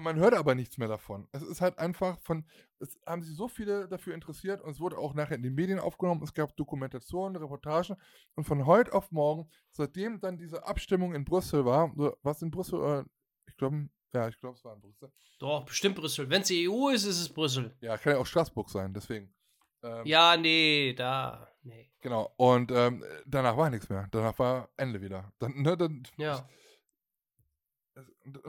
man, 0.00 0.16
hört 0.16 0.34
aber 0.34 0.54
nichts 0.54 0.78
mehr 0.78 0.88
davon. 0.88 1.28
Es 1.32 1.42
ist 1.42 1.60
halt 1.60 1.78
einfach 1.78 2.18
von, 2.20 2.46
es 2.78 2.98
haben 3.06 3.22
sich 3.22 3.36
so 3.36 3.48
viele 3.48 3.88
dafür 3.88 4.14
interessiert 4.14 4.62
und 4.62 4.70
es 4.70 4.80
wurde 4.80 4.96
auch 4.96 5.14
nachher 5.14 5.36
in 5.36 5.42
den 5.42 5.54
Medien 5.54 5.78
aufgenommen. 5.78 6.22
Es 6.22 6.32
gab 6.32 6.56
Dokumentationen, 6.56 7.36
Reportagen 7.36 7.96
und 8.34 8.44
von 8.44 8.66
heute 8.66 8.92
auf 8.94 9.10
morgen, 9.12 9.50
seitdem 9.70 10.20
dann 10.20 10.38
diese 10.38 10.66
Abstimmung 10.66 11.14
in 11.14 11.24
Brüssel 11.24 11.64
war, 11.64 11.92
was 12.22 12.42
in 12.42 12.50
Brüssel, 12.50 12.80
äh, 12.80 13.04
ich 13.46 13.56
glaube, 13.56 13.88
ja, 14.14 14.28
ich 14.28 14.38
glaube, 14.38 14.56
es 14.56 14.64
war 14.64 14.74
in 14.74 14.80
Brüssel. 14.80 15.12
Doch, 15.38 15.64
bestimmt 15.64 15.96
Brüssel. 15.96 16.28
Wenn 16.30 16.42
es 16.42 16.48
die 16.48 16.68
EU 16.68 16.88
ist, 16.90 17.04
ist 17.04 17.20
es 17.20 17.28
Brüssel. 17.28 17.76
Ja, 17.80 17.96
kann 17.96 18.14
ja 18.14 18.18
auch 18.18 18.26
Straßburg 18.26 18.70
sein, 18.70 18.94
deswegen. 18.94 19.34
Ähm, 19.82 20.06
ja, 20.06 20.36
nee, 20.36 20.94
da, 20.94 21.48
nee. 21.62 21.90
Genau, 22.00 22.32
und 22.36 22.70
ähm, 22.72 23.04
danach 23.26 23.56
war 23.56 23.70
nichts 23.70 23.88
mehr. 23.88 24.06
Danach 24.10 24.38
war 24.38 24.68
Ende 24.76 25.00
wieder. 25.00 25.32
Dann, 25.38 25.62
ne, 25.62 25.76
dann, 25.76 26.02
ja. 26.16 26.48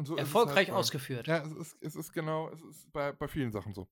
So 0.04 0.16
Erfolgreich 0.16 0.70
halt 0.70 0.78
ausgeführt. 0.78 1.28
Ja, 1.28 1.44
es 1.44 1.52
ist, 1.52 1.78
es 1.82 1.96
ist 1.96 2.14
genau, 2.14 2.50
es 2.50 2.62
ist 2.62 2.92
bei, 2.94 3.12
bei 3.12 3.28
vielen 3.28 3.52
Sachen 3.52 3.74
so. 3.74 3.88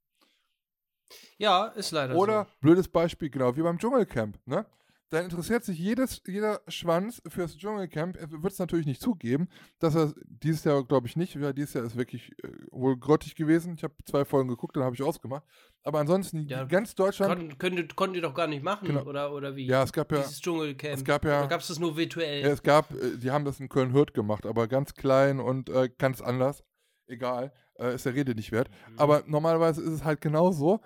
Ja, 1.37 1.67
ist 1.67 1.91
leider 1.91 2.15
Oder, 2.15 2.45
so. 2.45 2.51
blödes 2.61 2.87
Beispiel, 2.87 3.29
genau 3.29 3.55
wie 3.55 3.61
beim 3.61 3.77
Dschungelcamp, 3.77 4.39
ne? 4.45 4.65
Dann 5.11 5.25
interessiert 5.25 5.65
sich 5.65 5.77
jedes, 5.77 6.21
jeder 6.25 6.61
Schwanz 6.69 7.21
fürs 7.27 7.57
Dschungelcamp. 7.57 8.15
Er 8.15 8.31
wird 8.31 8.53
es 8.53 8.59
natürlich 8.59 8.85
nicht 8.85 9.01
zugeben, 9.01 9.49
dass 9.79 9.93
er 9.93 10.13
dieses 10.25 10.63
Jahr, 10.63 10.85
glaube 10.85 11.07
ich, 11.07 11.17
nicht, 11.17 11.39
weil 11.39 11.53
dieses 11.53 11.73
Jahr 11.73 11.83
ist 11.83 11.97
wirklich 11.97 12.31
äh, 12.41 12.47
wohl 12.71 12.97
grottig 12.97 13.35
gewesen. 13.35 13.73
Ich 13.75 13.83
habe 13.83 13.93
zwei 14.05 14.23
Folgen 14.23 14.47
geguckt, 14.47 14.77
dann 14.77 14.83
habe 14.83 14.95
ich 14.95 15.03
ausgemacht. 15.03 15.43
Aber 15.83 15.99
ansonsten, 15.99 16.47
ja, 16.47 16.63
ganz 16.63 16.95
Deutschland. 16.95 17.59
Konnten, 17.59 17.93
konnten 17.93 18.13
die 18.13 18.21
doch 18.21 18.33
gar 18.33 18.47
nicht 18.47 18.63
machen, 18.63 18.87
genau. 18.87 19.03
oder, 19.03 19.33
oder 19.33 19.53
wie? 19.57 19.65
Ja, 19.65 19.83
es 19.83 19.91
gab 19.91 20.13
ja. 20.13 20.19
Dieses 20.19 20.39
Dschungelcamp. 20.39 20.95
Es 20.95 21.03
gab 21.03 21.25
ja. 21.25 21.39
Oder 21.39 21.49
gab 21.49 21.59
es 21.59 21.67
das 21.67 21.77
nur 21.77 21.97
virtuell? 21.97 22.43
Ja, 22.43 22.47
es 22.47 22.63
gab, 22.63 22.91
äh, 22.93 23.17
die 23.17 23.31
haben 23.31 23.43
das 23.43 23.59
in 23.59 23.67
Köln-Hürth 23.67 24.13
gemacht, 24.13 24.45
aber 24.45 24.69
ganz 24.69 24.93
klein 24.93 25.41
und 25.41 25.69
äh, 25.69 25.89
ganz 25.97 26.21
anders. 26.21 26.63
Egal, 27.07 27.51
äh, 27.77 27.93
ist 27.95 28.05
der 28.05 28.15
Rede 28.15 28.33
nicht 28.33 28.53
wert. 28.53 28.69
Mhm. 28.69 28.97
Aber 28.97 29.23
normalerweise 29.27 29.81
ist 29.81 29.91
es 29.91 30.03
halt 30.05 30.21
genauso. 30.21 30.79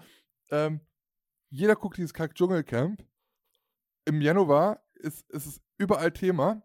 Ähm, 0.50 0.82
jeder 1.52 1.76
guckt 1.76 1.98
dieses 1.98 2.16
Kack-Dschungelcamp 2.16 3.06
im 4.06 4.22
Januar 4.22 4.82
ist, 4.96 5.30
ist 5.30 5.46
es 5.46 5.62
überall 5.78 6.12
Thema. 6.12 6.62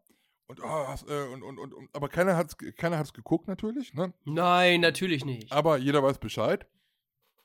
Und, 0.47 0.61
oh, 0.63 0.87
und, 1.33 1.43
und, 1.43 1.75
und, 1.75 1.89
aber 1.95 2.09
keiner 2.09 2.37
hat 2.37 2.49
es 2.49 2.75
keiner 2.77 2.99
hat's 2.99 3.13
geguckt, 3.13 3.47
natürlich. 3.47 3.95
Ne? 3.95 4.13
Nein, 4.25 4.81
natürlich 4.81 5.25
nicht. 5.25 5.53
Aber 5.53 5.77
jeder 5.79 6.03
weiß 6.03 6.19
Bescheid. 6.19 6.67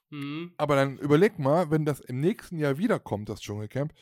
Mhm. 0.10 0.54
Aber 0.58 0.76
dann 0.76 0.98
überleg 0.98 1.38
mal, 1.38 1.70
wenn 1.70 1.86
das 1.86 2.00
im 2.00 2.20
nächsten 2.20 2.58
Jahr 2.58 2.78
wiederkommt, 2.78 3.30
das 3.30 3.42
Dschungelcamp, 3.42 3.94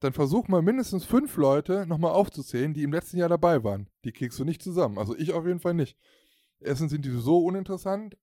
dann 0.00 0.12
versuch 0.12 0.48
mal 0.48 0.62
mindestens 0.62 1.04
fünf 1.04 1.36
Leute 1.36 1.86
nochmal 1.86 2.12
aufzuzählen, 2.12 2.74
die 2.74 2.82
im 2.82 2.92
letzten 2.92 3.16
Jahr 3.16 3.28
dabei 3.28 3.64
waren. 3.64 3.88
Die 4.04 4.12
kriegst 4.12 4.38
du 4.38 4.44
nicht 4.44 4.62
zusammen. 4.62 4.98
Also 4.98 5.16
ich 5.16 5.32
auf 5.32 5.46
jeden 5.46 5.60
Fall 5.60 5.74
nicht. 5.74 5.96
Erstens 6.60 6.90
sind 6.90 7.04
die 7.04 7.10
so 7.10 7.38
uninteressant 7.38 8.16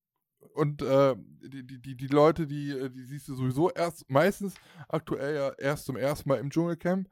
und 0.53 0.81
äh, 0.81 1.15
die, 1.41 1.81
die, 1.81 1.95
die 1.95 2.07
Leute, 2.07 2.47
die, 2.47 2.71
äh, 2.71 2.89
die 2.89 3.03
siehst 3.03 3.27
du 3.27 3.35
sowieso 3.35 3.71
erst, 3.71 4.09
meistens 4.09 4.55
aktuell 4.87 5.35
ja 5.35 5.49
erst 5.57 5.85
zum 5.85 5.97
ersten 5.97 6.29
Mal 6.29 6.39
im 6.39 6.49
Dschungelcamp 6.49 7.07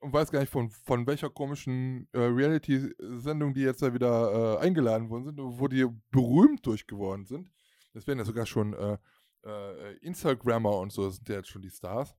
und 0.00 0.12
weiß 0.12 0.30
gar 0.30 0.40
nicht 0.40 0.52
von, 0.52 0.70
von 0.70 1.06
welcher 1.06 1.30
komischen 1.30 2.08
äh, 2.12 2.18
Reality-Sendung 2.18 3.54
die 3.54 3.62
jetzt 3.62 3.82
da 3.82 3.94
wieder 3.94 4.58
äh, 4.58 4.64
eingeladen 4.64 5.08
worden 5.08 5.24
sind, 5.24 5.38
wo 5.40 5.66
die 5.68 5.86
berühmt 6.10 6.64
durchgeworden 6.66 7.24
sind. 7.24 7.50
Das 7.94 8.06
werden 8.06 8.18
ja 8.18 8.24
sogar 8.24 8.46
schon 8.46 8.74
äh, 8.74 8.98
äh, 9.44 9.96
Instagrammer 9.98 10.78
und 10.78 10.92
so, 10.92 11.08
sind 11.08 11.28
ja 11.28 11.36
jetzt 11.36 11.48
schon 11.48 11.62
die 11.62 11.70
Stars. 11.70 12.14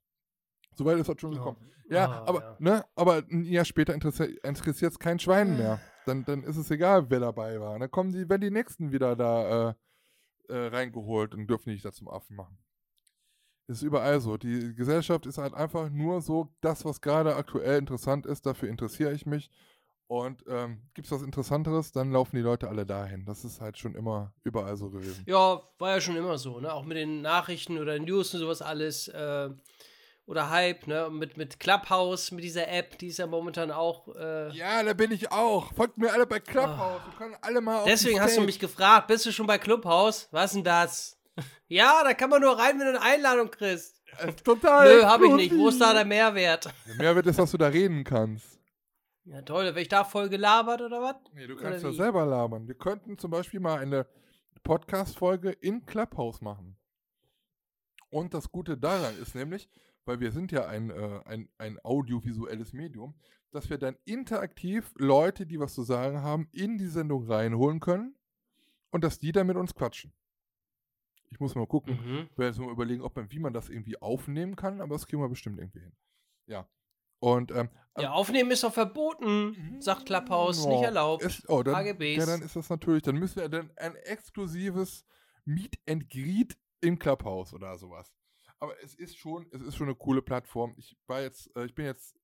Soweit 0.74 0.98
ist 0.98 1.08
das 1.08 1.22
schon 1.22 1.34
gekommen. 1.34 1.58
Ja, 1.88 1.96
ja 1.96 2.12
ah, 2.12 2.28
aber, 2.28 2.40
ja. 2.40 2.56
Ne, 2.60 2.86
aber 2.96 3.24
ein 3.30 3.44
Jahr 3.44 3.66
später 3.66 3.94
interessiert 3.94 4.92
es 4.92 5.00
kein 5.00 5.20
Schwein 5.20 5.58
mehr. 5.58 5.80
Dann, 6.06 6.26
dann 6.26 6.44
ist 6.44 6.58
es 6.58 6.70
egal, 6.72 7.10
wer 7.10 7.20
dabei 7.20 7.60
war. 7.60 7.80
Dann 7.80 7.90
kommen 7.90 8.12
die, 8.12 8.28
wenn 8.28 8.42
die 8.42 8.52
nächsten 8.52 8.92
wieder 8.92 9.16
da 9.16 9.76
äh, 10.50 10.68
reingeholt 10.68 11.34
und 11.34 11.48
dürfen 11.48 11.72
nicht 11.72 11.86
da 11.86 11.92
zum 11.92 12.08
Affen 12.10 12.36
machen. 12.36 12.58
Das 13.68 13.78
ist 13.78 13.84
überall 13.84 14.20
so. 14.20 14.38
Die 14.38 14.76
Gesellschaft 14.76 15.26
ist 15.26 15.38
halt 15.38 15.54
einfach 15.54 15.90
nur 15.90 16.22
so, 16.22 16.54
das, 16.62 16.86
was 16.86 17.02
gerade 17.02 17.36
aktuell 17.36 17.80
interessant 17.80 18.26
ist, 18.26 18.46
dafür 18.46 18.70
interessiere 18.70 19.14
ich 19.14 19.26
mich. 19.26 19.50
Und 20.08 20.44
ähm, 20.48 20.84
gibt 20.94 21.08
es 21.08 21.12
was 21.12 21.24
Interessanteres, 21.24 21.92
dann 21.92 22.12
laufen 22.12 22.36
die 22.36 22.44
Leute 22.44 22.68
alle 22.68 22.86
dahin. 22.86 23.26
Das 23.26 23.44
ist 23.44 23.60
halt 23.60 23.80
schon 23.80 23.96
immer 23.96 24.34
überall 24.44 24.78
so 24.78 24.92
gewesen. 24.92 25.24
Ja, 25.26 25.64
war 25.80 25.96
ja 25.96 26.02
schon 26.02 26.16
immer 26.16 26.38
so, 26.38 26.60
ne? 26.60 26.72
Auch 26.72 26.86
mit 26.86 26.96
den 26.96 27.22
Nachrichten 27.22 27.80
oder 27.80 27.98
News 27.98 28.32
und 28.36 28.42
sowas 28.42 28.62
alles. 28.62 29.08
Äh, 29.08 29.50
oder 30.26 30.50
Hype, 30.50 30.88
ne? 30.88 31.10
Mit, 31.12 31.38
mit 31.38 31.60
Clubhouse, 31.60 32.32
mit 32.32 32.44
dieser 32.44 32.68
App, 32.68 32.98
die 32.98 33.08
ist 33.08 33.20
ja 33.20 33.28
momentan 33.28 33.72
auch. 33.72 34.08
Äh 34.16 34.52
ja, 34.56 34.84
da 34.84 34.94
bin 34.94 35.12
ich 35.12 35.32
auch. 35.32 35.74
Folgt 35.74 35.98
mir 35.98 36.12
alle 36.12 36.26
bei 36.26 36.40
Clubhouse. 36.40 37.02
Oh. 37.04 37.12
Wir 37.12 37.18
können 37.18 37.38
alle 37.42 37.62
mal 37.62 37.80
auf 37.80 37.86
Deswegen 37.86 38.20
hast 38.20 38.38
du 38.38 38.42
mich 38.42 38.60
gefragt, 38.60 39.08
bist 39.08 39.26
du 39.26 39.32
schon 39.32 39.48
bei 39.48 39.58
Clubhouse? 39.58 40.28
Was 40.32 40.54
denn 40.54 40.64
das? 40.64 41.18
ja, 41.68 42.02
da 42.04 42.14
kann 42.14 42.30
man 42.30 42.42
nur 42.42 42.58
rein, 42.58 42.80
wenn 42.80 42.88
du 42.88 43.00
eine 43.00 43.02
Einladung 43.02 43.52
kriegst. 43.52 44.02
Äh, 44.20 44.34
total. 44.34 44.98
Nö, 44.98 45.04
hab 45.04 45.22
ich 45.22 45.34
nicht. 45.34 45.56
Wo 45.56 45.70
ist 45.70 45.80
da 45.80 45.94
der 45.94 46.06
Mehrwert? 46.06 46.74
Der 46.88 46.96
Mehrwert 46.96 47.28
ist, 47.28 47.38
dass 47.38 47.52
du 47.52 47.58
da 47.58 47.68
reden 47.68 48.04
kannst. 48.04 48.60
Ja, 49.26 49.42
toll. 49.42 49.66
Werde 49.66 49.82
ich 49.82 49.88
da 49.88 50.04
voll 50.04 50.30
gelabert 50.30 50.82
oder 50.82 51.02
was? 51.02 51.16
Nee, 51.34 51.48
du 51.48 51.56
kannst 51.56 51.84
ja 51.84 51.92
selber 51.92 52.26
labern. 52.26 52.68
Wir 52.68 52.76
könnten 52.76 53.18
zum 53.18 53.32
Beispiel 53.32 53.60
mal 53.60 53.80
eine 53.80 54.08
Podcast-Folge 54.64 55.52
in 55.52 55.86
Clubhouse 55.86 56.42
machen. 56.42 56.78
Und 58.10 58.34
das 58.34 58.52
Gute 58.52 58.78
daran 58.78 59.18
ist 59.18 59.36
nämlich, 59.36 59.68
weil 60.06 60.20
wir 60.20 60.32
sind 60.32 60.52
ja 60.52 60.68
ein, 60.68 60.90
äh, 60.90 61.22
ein, 61.26 61.50
ein 61.58 61.80
audiovisuelles 61.84 62.74
Medium, 62.74 63.16
dass 63.52 63.70
wir 63.70 63.78
dann 63.78 63.98
interaktiv 64.06 64.94
Leute, 64.98 65.46
die 65.46 65.60
was 65.60 65.74
zu 65.74 65.84
sagen 65.84 66.22
haben, 66.22 66.48
in 66.52 66.78
die 66.78 66.88
Sendung 66.88 67.26
reinholen 67.26 67.80
können 67.80 68.16
und 68.92 69.04
dass 69.04 69.20
die 69.20 69.32
dann 69.32 69.48
mit 69.48 69.58
uns 69.58 69.74
quatschen. 69.74 70.14
Ich 71.32 71.40
muss 71.40 71.56
mal 71.56 71.68
gucken, 71.68 71.96
mhm. 71.96 72.30
werde 72.38 72.52
jetzt 72.52 72.60
mal 72.60 72.72
überlegen, 72.72 73.02
ob 73.02 73.16
man, 73.16 73.32
wie 73.32 73.40
man 73.40 73.54
das 73.54 73.70
irgendwie 73.70 74.02
aufnehmen 74.02 74.56
kann, 74.56 74.80
aber 74.80 74.96
das 74.96 75.08
kriegen 75.08 75.22
wir 75.22 75.30
bestimmt 75.30 75.60
irgendwie 75.60 75.82
hin. 75.82 75.94
Ja. 76.48 76.70
Und, 77.20 77.52
ähm, 77.52 77.70
ja, 77.98 78.12
aufnehmen 78.12 78.52
ist 78.52 78.64
doch 78.64 78.74
verboten, 78.74 79.78
sagt 79.80 80.06
Clubhouse, 80.06 80.66
oh, 80.66 80.70
nicht 80.70 80.84
erlaubt. 80.84 81.24
Ist, 81.24 81.50
oh, 81.50 81.64
dann, 81.64 81.76
AGBs. 81.76 82.18
Ja, 82.18 82.26
dann 82.26 82.42
ist 82.42 82.56
das 82.56 82.70
natürlich, 82.70 83.04
dann 83.04 83.16
müssen 83.16 83.38
wir 83.38 83.50
dann 83.50 83.72
ein 83.78 83.96
exklusives 83.96 85.06
Meet 85.46 85.80
and 85.90 86.10
Greet 86.10 86.58
im 86.82 87.00
Clubhouse 87.00 87.54
oder 87.54 87.78
sowas. 87.78 88.14
Aber 88.60 88.82
es 88.84 88.96
ist 88.96 89.18
schon, 89.18 89.48
es 89.52 89.62
ist 89.62 89.76
schon 89.76 89.88
eine 89.88 89.96
coole 89.96 90.22
Plattform. 90.22 90.74
Ich 90.78 90.98
war 91.08 91.22
jetzt, 91.22 91.56
äh, 91.56 91.66
ich 91.66 91.76
bin 91.76 91.86
jetzt, 91.86 92.16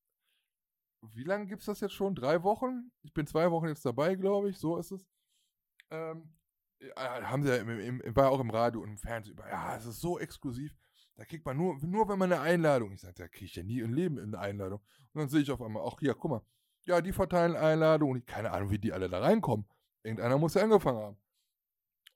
wie 1.01 1.23
lange 1.23 1.47
gibt 1.47 1.61
es 1.61 1.65
das 1.65 1.81
jetzt 1.81 1.93
schon? 1.93 2.15
Drei 2.15 2.43
Wochen? 2.43 2.91
Ich 3.03 3.13
bin 3.13 3.27
zwei 3.27 3.51
Wochen 3.51 3.67
jetzt 3.67 3.85
dabei, 3.85 4.15
glaube 4.15 4.49
ich, 4.49 4.57
so 4.57 4.77
ist 4.77 4.91
es. 4.91 5.07
Ähm, 5.89 6.33
ja, 6.79 7.29
haben 7.29 7.43
sie 7.43 7.49
ja 7.49 7.57
im, 7.57 8.01
im, 8.01 8.15
war 8.15 8.31
auch 8.31 8.39
im 8.39 8.49
Radio 8.49 8.81
und 8.81 8.89
im 8.89 8.97
Fernsehen 8.97 9.33
über, 9.33 9.47
ja, 9.47 9.75
es 9.75 9.85
ist 9.85 9.99
so 9.99 10.19
exklusiv. 10.19 10.75
Da 11.15 11.25
kriegt 11.25 11.45
man 11.45 11.57
nur, 11.57 11.77
nur 11.85 12.07
wenn 12.07 12.17
man 12.17 12.31
eine 12.31 12.41
Einladung. 12.41 12.91
Ich 12.93 13.01
sage, 13.01 13.13
da 13.15 13.27
kriege 13.27 13.45
ich 13.45 13.55
ja 13.55 13.63
nie 13.63 13.79
im 13.79 13.93
Leben 13.93 14.17
eine 14.17 14.39
Einladung. 14.39 14.79
Und 15.13 15.19
dann 15.19 15.29
sehe 15.29 15.41
ich 15.41 15.51
auf 15.51 15.61
einmal, 15.61 15.83
ach 15.85 15.99
hier, 15.99 16.15
guck 16.15 16.31
mal. 16.31 16.41
Ja, 16.85 17.01
die 17.01 17.13
verteilen 17.13 17.55
Einladungen. 17.55 18.25
Keine 18.25 18.51
Ahnung, 18.51 18.71
wie 18.71 18.79
die 18.79 18.91
alle 18.91 19.07
da 19.07 19.19
reinkommen. 19.19 19.67
Irgendeiner 20.03 20.37
muss 20.37 20.55
ja 20.55 20.63
angefangen 20.63 20.99
haben. 20.99 21.17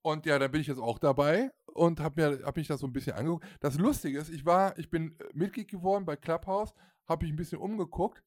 Und 0.02 0.26
ja, 0.26 0.40
da 0.40 0.48
bin 0.48 0.62
ich 0.62 0.68
jetzt 0.68 0.80
auch 0.80 0.98
dabei 0.98 1.52
und 1.76 2.00
habe 2.00 2.42
hab 2.44 2.56
mich 2.56 2.68
das 2.68 2.80
so 2.80 2.88
ein 2.88 2.94
bisschen 2.94 3.14
angeguckt. 3.14 3.46
Das 3.60 3.78
Lustige 3.78 4.18
ist, 4.18 4.30
ich 4.30 4.46
war, 4.46 4.78
ich 4.80 4.90
bin 4.90 5.18
Mitglied 5.34 5.68
geworden 5.68 6.06
bei 6.06 6.16
Clubhouse, 6.16 6.74
habe 7.06 7.26
ich 7.26 7.32
ein 7.32 7.36
bisschen 7.36 7.60
umgeguckt 7.60 8.24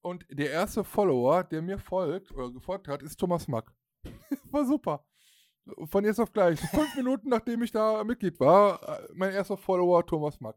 und 0.00 0.26
der 0.30 0.50
erste 0.50 0.82
Follower, 0.82 1.44
der 1.44 1.62
mir 1.62 1.78
folgt 1.78 2.32
oder 2.32 2.50
gefolgt 2.50 2.88
hat, 2.88 3.02
ist 3.02 3.16
Thomas 3.18 3.48
Mack. 3.48 3.72
war 4.50 4.64
super. 4.64 5.04
Von 5.90 6.04
jetzt 6.04 6.20
auf 6.20 6.32
gleich. 6.32 6.58
Fünf 6.60 6.94
Minuten 6.96 7.28
nachdem 7.28 7.62
ich 7.62 7.72
da 7.72 8.02
Mitglied 8.02 8.40
war, 8.40 8.82
äh, 8.88 9.08
mein 9.14 9.32
erster 9.32 9.56
Follower 9.56 10.06
Thomas 10.06 10.40
Mack. 10.40 10.56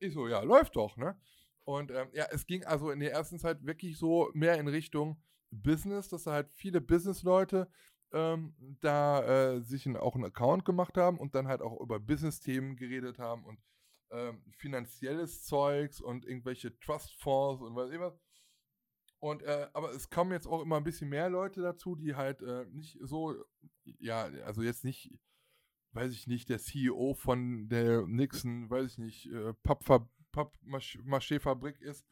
Ich 0.00 0.14
so, 0.14 0.26
ja, 0.26 0.40
läuft 0.42 0.74
doch, 0.74 0.96
ne? 0.96 1.16
Und 1.64 1.90
ähm, 1.90 2.08
ja, 2.12 2.26
es 2.30 2.46
ging 2.46 2.64
also 2.64 2.90
in 2.90 3.00
der 3.00 3.12
ersten 3.12 3.38
Zeit 3.38 3.64
wirklich 3.64 3.98
so 3.98 4.30
mehr 4.32 4.58
in 4.58 4.68
Richtung 4.68 5.22
Business, 5.50 6.08
dass 6.08 6.24
da 6.24 6.32
halt 6.32 6.50
viele 6.54 6.80
Business-Leute 6.80 7.70
ähm, 8.12 8.54
da 8.80 9.54
äh, 9.54 9.60
sich 9.60 9.86
ein, 9.86 9.96
auch 9.96 10.14
einen 10.14 10.24
Account 10.24 10.64
gemacht 10.64 10.96
haben 10.96 11.18
und 11.18 11.34
dann 11.34 11.48
halt 11.48 11.60
auch 11.60 11.78
über 11.80 12.00
Business-Themen 12.00 12.76
geredet 12.76 13.18
haben 13.18 13.44
und 13.44 13.58
ähm, 14.10 14.42
finanzielles 14.56 15.44
Zeugs 15.44 16.00
und 16.00 16.24
irgendwelche 16.24 16.78
Trust-Fonds 16.80 17.62
und 17.62 17.76
was 17.76 17.90
immer. 17.90 18.18
Und 19.20 19.42
äh, 19.42 19.68
aber 19.72 19.90
es 19.90 20.10
kommen 20.10 20.30
jetzt 20.32 20.46
auch 20.46 20.62
immer 20.62 20.76
ein 20.76 20.84
bisschen 20.84 21.08
mehr 21.08 21.28
Leute 21.28 21.60
dazu, 21.60 21.96
die 21.96 22.14
halt 22.14 22.40
äh, 22.40 22.66
nicht 22.66 22.98
so, 23.02 23.34
ja, 23.98 24.30
also 24.44 24.62
jetzt 24.62 24.84
nicht, 24.84 25.12
weiß 25.92 26.12
ich 26.12 26.28
nicht, 26.28 26.48
der 26.48 26.58
CEO 26.58 27.14
von 27.14 27.68
der 27.68 28.06
Nixon, 28.06 28.70
weiß 28.70 28.92
ich 28.92 28.98
nicht, 28.98 29.26
äh, 29.26 29.54
Pappmaché-Fabrik 29.64 31.80
ist, 31.80 32.06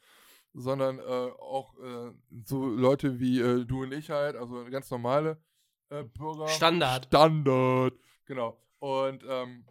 sondern 0.52 0.98
äh, 0.98 1.02
auch 1.02 1.78
äh, 1.78 2.12
so 2.44 2.66
Leute 2.66 3.20
wie 3.20 3.40
äh, 3.40 3.64
du 3.64 3.84
und 3.84 3.92
ich 3.92 4.10
halt, 4.10 4.34
also 4.36 4.64
ganz 4.64 4.90
normale 4.90 5.40
äh, 5.90 6.04
Bürger. 6.04 6.48
Standard. 6.48 7.06
Standard, 7.06 7.94
genau. 8.24 8.60
Und 8.78 9.24
ähm, 9.28 9.64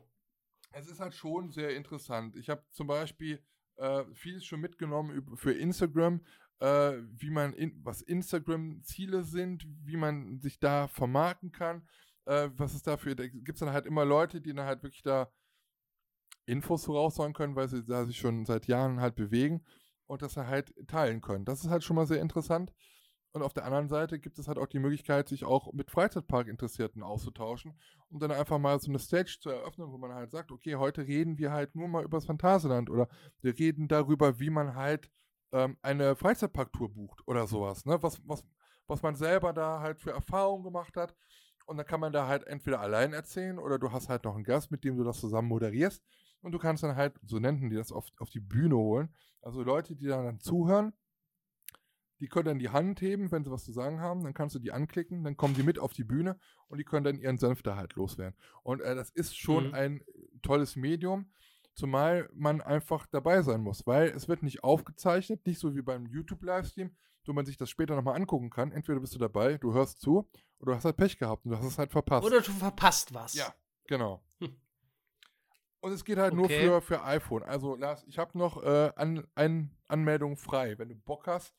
es 0.71 0.87
ist 0.87 0.99
halt 0.99 1.13
schon 1.13 1.51
sehr 1.51 1.75
interessant. 1.75 2.35
Ich 2.35 2.49
habe 2.49 2.63
zum 2.71 2.87
Beispiel 2.87 3.41
äh, 3.77 4.03
vieles 4.13 4.45
schon 4.45 4.61
mitgenommen 4.61 5.35
für 5.35 5.53
Instagram, 5.53 6.21
äh, 6.59 6.93
wie 7.11 7.29
man, 7.29 7.53
in, 7.53 7.83
was 7.83 8.01
Instagram-Ziele 8.01 9.23
sind, 9.23 9.65
wie 9.83 9.97
man 9.97 10.39
sich 10.39 10.59
da 10.59 10.87
vermarkten 10.87 11.51
kann, 11.51 11.87
äh, 12.25 12.49
was 12.57 12.73
es 12.73 12.83
dafür, 12.83 13.15
da 13.15 13.27
gibt 13.27 13.53
es 13.53 13.59
dann 13.59 13.73
halt 13.73 13.85
immer 13.85 14.05
Leute, 14.05 14.41
die 14.41 14.53
dann 14.53 14.65
halt 14.65 14.83
wirklich 14.83 15.03
da 15.03 15.31
Infos 16.45 16.85
voraussagen 16.85 17.33
können, 17.33 17.55
weil 17.55 17.67
sie 17.67 17.83
da 17.83 18.05
sich 18.05 18.17
schon 18.17 18.45
seit 18.45 18.67
Jahren 18.67 18.99
halt 19.01 19.15
bewegen 19.15 19.63
und 20.05 20.21
das 20.21 20.37
halt 20.37 20.73
teilen 20.87 21.21
können. 21.21 21.45
Das 21.45 21.63
ist 21.63 21.69
halt 21.69 21.83
schon 21.83 21.95
mal 21.95 22.05
sehr 22.05 22.21
interessant. 22.21 22.71
Und 23.35 23.43
auf 23.43 23.51
der 23.51 23.65
anderen 23.65 23.89
Seite 23.89 24.17
gibt 24.17 24.39
es 24.39 24.47
halt 24.47 24.57
auch 24.57 24.65
die 24.65 24.79
Möglichkeit, 24.79 25.27
sich 25.27 25.43
auch 25.43 25.73
mit 25.73 25.91
Freizeitpark-Interessierten 25.91 27.03
auszutauschen 27.03 27.77
und 28.09 28.23
dann 28.23 28.31
einfach 28.31 28.59
mal 28.59 28.79
so 28.79 28.89
eine 28.89 28.97
Stage 28.97 29.39
zu 29.41 29.49
eröffnen, 29.49 29.91
wo 29.91 29.97
man 29.97 30.13
halt 30.13 30.31
sagt, 30.31 30.53
okay, 30.53 30.77
heute 30.77 31.05
reden 31.05 31.37
wir 31.37 31.51
halt 31.51 31.75
nur 31.75 31.89
mal 31.89 32.05
über 32.05 32.15
das 32.15 32.27
Phantasialand 32.27 32.89
oder 32.89 33.09
wir 33.41 33.59
reden 33.59 33.89
darüber, 33.89 34.39
wie 34.39 34.49
man 34.49 34.75
halt 34.75 35.11
ähm, 35.51 35.75
eine 35.81 36.15
Freizeitparktour 36.15 36.93
bucht 36.93 37.27
oder 37.27 37.45
sowas, 37.45 37.85
ne? 37.85 38.01
Was, 38.01 38.21
was, 38.25 38.45
was 38.87 39.01
man 39.01 39.15
selber 39.15 39.51
da 39.51 39.81
halt 39.81 39.99
für 39.99 40.11
Erfahrungen 40.11 40.63
gemacht 40.63 40.95
hat. 40.95 41.13
Und 41.65 41.75
dann 41.75 41.85
kann 41.85 41.99
man 41.99 42.13
da 42.13 42.27
halt 42.27 42.47
entweder 42.47 42.79
allein 42.79 43.11
erzählen 43.11 43.59
oder 43.59 43.77
du 43.77 43.91
hast 43.91 44.07
halt 44.07 44.23
noch 44.23 44.35
einen 44.35 44.45
Gast, 44.45 44.71
mit 44.71 44.85
dem 44.85 44.95
du 44.95 45.03
das 45.03 45.19
zusammen 45.19 45.49
moderierst. 45.49 46.01
Und 46.39 46.53
du 46.53 46.57
kannst 46.57 46.83
dann 46.83 46.95
halt, 46.95 47.19
so 47.21 47.39
nennen 47.39 47.69
die 47.69 47.75
das, 47.75 47.91
auf, 47.91 48.05
auf 48.19 48.29
die 48.29 48.39
Bühne 48.39 48.77
holen. 48.77 49.13
Also 49.41 49.61
Leute, 49.61 49.93
die 49.93 50.07
dann, 50.07 50.23
dann 50.23 50.39
zuhören, 50.39 50.93
die 52.25 52.29
können 52.29 52.45
dann 52.45 52.57
die 52.57 52.69
Hand 52.69 53.01
heben, 53.01 53.31
wenn 53.31 53.43
sie 53.43 53.51
was 53.51 53.65
zu 53.65 53.71
sagen 53.71 53.99
haben. 53.99 54.23
Dann 54.23 54.33
kannst 54.33 54.55
du 54.55 54.59
die 54.59 54.71
anklicken, 54.71 55.23
dann 55.23 55.37
kommen 55.37 55.53
die 55.53 55.61
mit 55.61 55.77
auf 55.77 55.93
die 55.93 56.03
Bühne 56.03 56.39
und 56.67 56.79
die 56.79 56.83
können 56.83 57.03
dann 57.03 57.19
ihren 57.19 57.37
Senf 57.37 57.61
da 57.61 57.75
halt 57.75 57.93
loswerden. 57.93 58.35
Und 58.63 58.81
äh, 58.81 58.95
das 58.95 59.11
ist 59.11 59.37
schon 59.37 59.67
mhm. 59.67 59.73
ein 59.75 60.03
tolles 60.41 60.75
Medium. 60.75 61.29
Zumal 61.75 62.27
man 62.33 62.61
einfach 62.61 63.05
dabei 63.05 63.43
sein 63.43 63.61
muss, 63.61 63.85
weil 63.85 64.07
es 64.07 64.27
wird 64.27 64.41
nicht 64.41 64.63
aufgezeichnet, 64.63 65.45
nicht 65.45 65.59
so 65.59 65.75
wie 65.75 65.83
beim 65.83 66.07
YouTube-Livestream, 66.07 66.95
wo 67.25 67.33
man 67.33 67.45
sich 67.45 67.57
das 67.57 67.69
später 67.69 67.95
nochmal 67.95 68.15
angucken 68.15 68.49
kann. 68.49 68.71
Entweder 68.71 68.99
bist 68.99 69.13
du 69.13 69.19
dabei, 69.19 69.59
du 69.59 69.73
hörst 69.73 70.01
zu, 70.01 70.27
oder 70.57 70.71
du 70.71 70.75
hast 70.77 70.85
halt 70.85 70.97
Pech 70.97 71.19
gehabt 71.19 71.45
und 71.45 71.51
du 71.51 71.57
hast 71.59 71.65
es 71.65 71.77
halt 71.77 71.91
verpasst. 71.91 72.25
Oder 72.25 72.41
du 72.41 72.51
verpasst 72.51 73.13
was. 73.13 73.35
Ja, 73.35 73.53
genau. 73.85 74.23
Hm. 74.39 74.55
Und 75.81 75.91
es 75.91 76.03
geht 76.03 76.17
halt 76.17 76.33
okay. 76.33 76.65
nur 76.65 76.81
für, 76.81 76.87
für 76.87 77.03
iPhone. 77.03 77.43
Also, 77.43 77.75
Lars, 77.75 78.03
ich 78.07 78.17
habe 78.17 78.35
noch 78.35 78.63
äh, 78.63 78.91
an, 78.95 79.27
ein 79.35 79.69
Anmeldung 79.87 80.37
frei. 80.37 80.79
Wenn 80.79 80.89
du 80.89 80.95
Bock 80.95 81.27
hast, 81.27 81.53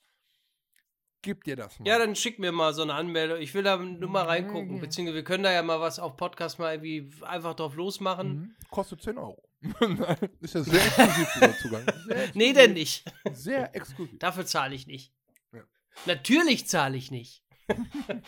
gib 1.23 1.45
dir 1.45 1.57
das 1.57 1.79
mal. 1.79 1.89
Ja, 1.89 1.99
dann 1.99 2.15
schick 2.15 2.39
mir 2.39 2.53
mal 2.53 2.73
so 2.75 2.83
eine 2.83 2.95
Anmeldung. 2.95 3.39
Ich 3.41 3.55
will 3.55 3.63
da 3.63 3.77
nur 3.77 4.09
mal 4.09 4.25
reingucken. 4.25 4.77
Mhm. 4.77 4.81
Beziehungsweise 4.81 5.17
wir 5.17 5.25
können 5.25 5.43
da 5.43 5.53
ja 5.53 5.63
mal 5.63 5.81
was 5.81 5.99
auf 5.99 6.17
Podcast 6.17 6.59
mal 6.59 6.75
irgendwie 6.75 7.11
einfach 7.23 7.55
drauf 7.55 7.75
losmachen. 7.75 8.29
Mhm. 8.29 8.57
Kostet 8.71 9.03
10 9.03 9.19
Euro. 9.19 9.43
ist 10.41 10.55
ja 10.55 10.63
sehr 10.63 10.85
exklusiv, 10.85 11.29
dieser 11.35 11.59
Zugang. 11.59 11.83
Exklusiv. 11.89 12.35
Nee, 12.35 12.53
denn 12.53 12.73
nicht. 12.75 13.05
Sehr 13.33 13.75
exklusiv. 13.75 14.19
Dafür 14.19 14.47
zahle 14.47 14.75
ich 14.75 14.87
nicht. 14.87 15.13
Ja. 15.53 15.63
Natürlich 16.05 16.67
zahle 16.67 16.97
ich 16.97 17.11
nicht. 17.11 17.43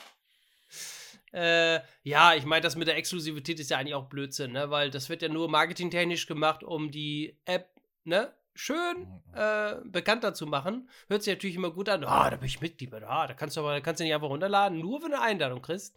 äh, 1.32 1.80
ja, 2.02 2.34
ich 2.34 2.44
meine, 2.44 2.62
das 2.62 2.76
mit 2.76 2.88
der 2.88 2.96
Exklusivität 2.96 3.60
ist 3.60 3.70
ja 3.70 3.78
eigentlich 3.78 3.94
auch 3.94 4.08
Blödsinn, 4.08 4.52
ne? 4.52 4.70
Weil 4.70 4.90
das 4.90 5.08
wird 5.08 5.22
ja 5.22 5.28
nur 5.28 5.48
marketingtechnisch 5.48 6.26
gemacht, 6.26 6.64
um 6.64 6.90
die 6.90 7.38
App, 7.44 7.70
ne? 8.04 8.32
Schön 8.60 8.98
mhm. 8.98 9.34
äh, 9.34 9.76
bekannter 9.84 10.34
zu 10.34 10.44
machen. 10.44 10.88
Hört 11.06 11.22
sich 11.22 11.32
natürlich 11.32 11.54
immer 11.54 11.70
gut 11.70 11.88
an. 11.88 12.02
Ah, 12.02 12.28
da 12.28 12.36
bin 12.36 12.46
ich 12.46 12.60
Mitglied. 12.60 12.92
Ah, 12.92 13.28
da 13.28 13.34
kannst 13.34 13.56
du 13.56 13.60
aber 13.60 13.80
kannst 13.80 14.00
du 14.00 14.04
nicht 14.04 14.12
einfach 14.12 14.30
runterladen, 14.30 14.80
nur 14.80 15.00
wenn 15.00 15.12
du 15.12 15.16
eine 15.16 15.24
Einladung 15.24 15.62
kriegst. 15.62 15.96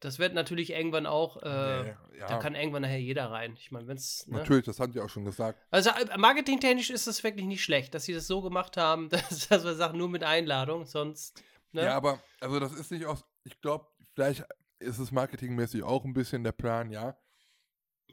Das 0.00 0.18
wird 0.18 0.34
natürlich 0.34 0.70
irgendwann 0.70 1.06
auch, 1.06 1.40
äh, 1.42 1.82
nee, 1.82 1.94
ja. 2.18 2.26
da 2.26 2.38
kann 2.38 2.56
irgendwann 2.56 2.82
nachher 2.82 2.98
jeder 2.98 3.30
rein. 3.30 3.54
Ich 3.56 3.70
meine, 3.70 3.86
wenn 3.86 3.96
es. 3.96 4.26
Ne? 4.26 4.38
Natürlich, 4.38 4.64
das 4.64 4.80
haben 4.80 4.92
die 4.92 4.98
auch 4.98 5.08
schon 5.08 5.24
gesagt. 5.24 5.64
Also 5.70 5.90
äh, 5.90 6.18
marketingtechnisch 6.18 6.90
ist 6.90 7.06
das 7.06 7.22
wirklich 7.22 7.46
nicht 7.46 7.62
schlecht, 7.62 7.94
dass 7.94 8.02
sie 8.02 8.12
das 8.12 8.26
so 8.26 8.42
gemacht 8.42 8.76
haben, 8.76 9.08
dass, 9.10 9.46
dass 9.46 9.62
wir 9.62 9.74
sagen, 9.74 9.96
nur 9.96 10.08
mit 10.08 10.24
Einladung, 10.24 10.86
sonst. 10.86 11.44
Ne? 11.70 11.84
Ja, 11.84 11.94
aber, 11.94 12.20
also 12.40 12.58
das 12.58 12.72
ist 12.72 12.90
nicht 12.90 13.06
aus. 13.06 13.24
Ich 13.44 13.60
glaube, 13.60 13.86
vielleicht 14.14 14.44
ist 14.80 14.98
es 14.98 15.12
marketingmäßig 15.12 15.84
auch 15.84 16.04
ein 16.04 16.12
bisschen 16.12 16.42
der 16.42 16.52
Plan, 16.52 16.90
ja. 16.90 17.16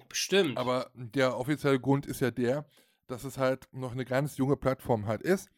Bestimmt. 0.08 0.60
Aber 0.60 0.92
der 0.94 1.36
offizielle 1.36 1.80
Grund 1.80 2.06
ist 2.06 2.22
ja 2.22 2.30
der, 2.30 2.68
dass 3.12 3.24
es 3.24 3.38
halt 3.38 3.68
noch 3.72 3.92
eine 3.92 4.06
ganz 4.06 4.38
junge 4.38 4.58
Plattform 4.58 5.06
halt 5.06 5.22
ist 5.22 5.50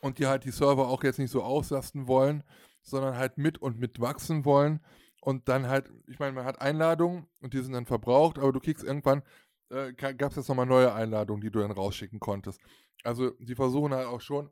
und 0.00 0.18
die 0.18 0.26
halt 0.26 0.44
die 0.44 0.50
Server 0.50 0.88
auch 0.88 1.02
jetzt 1.02 1.18
nicht 1.18 1.30
so 1.30 1.42
auslasten 1.42 2.06
wollen, 2.06 2.44
sondern 2.82 3.16
halt 3.16 3.38
mit 3.38 3.58
und 3.58 3.78
mit 3.78 4.00
wachsen 4.00 4.44
wollen 4.44 4.80
und 5.20 5.48
dann 5.48 5.68
halt, 5.68 5.90
ich 6.06 6.18
meine, 6.18 6.32
man 6.32 6.44
hat 6.44 6.60
Einladungen 6.60 7.26
und 7.40 7.54
die 7.54 7.60
sind 7.60 7.72
dann 7.72 7.86
verbraucht, 7.86 8.38
aber 8.38 8.52
du 8.52 8.60
kriegst 8.60 8.84
irgendwann, 8.84 9.22
äh, 9.70 9.92
gab 9.94 10.30
es 10.30 10.36
jetzt 10.36 10.48
nochmal 10.48 10.66
neue 10.66 10.92
Einladungen, 10.92 11.40
die 11.40 11.50
du 11.50 11.60
dann 11.60 11.70
rausschicken 11.70 12.20
konntest. 12.20 12.60
Also 13.02 13.30
die 13.40 13.54
versuchen 13.54 13.94
halt 13.94 14.06
auch 14.06 14.20
schon, 14.20 14.50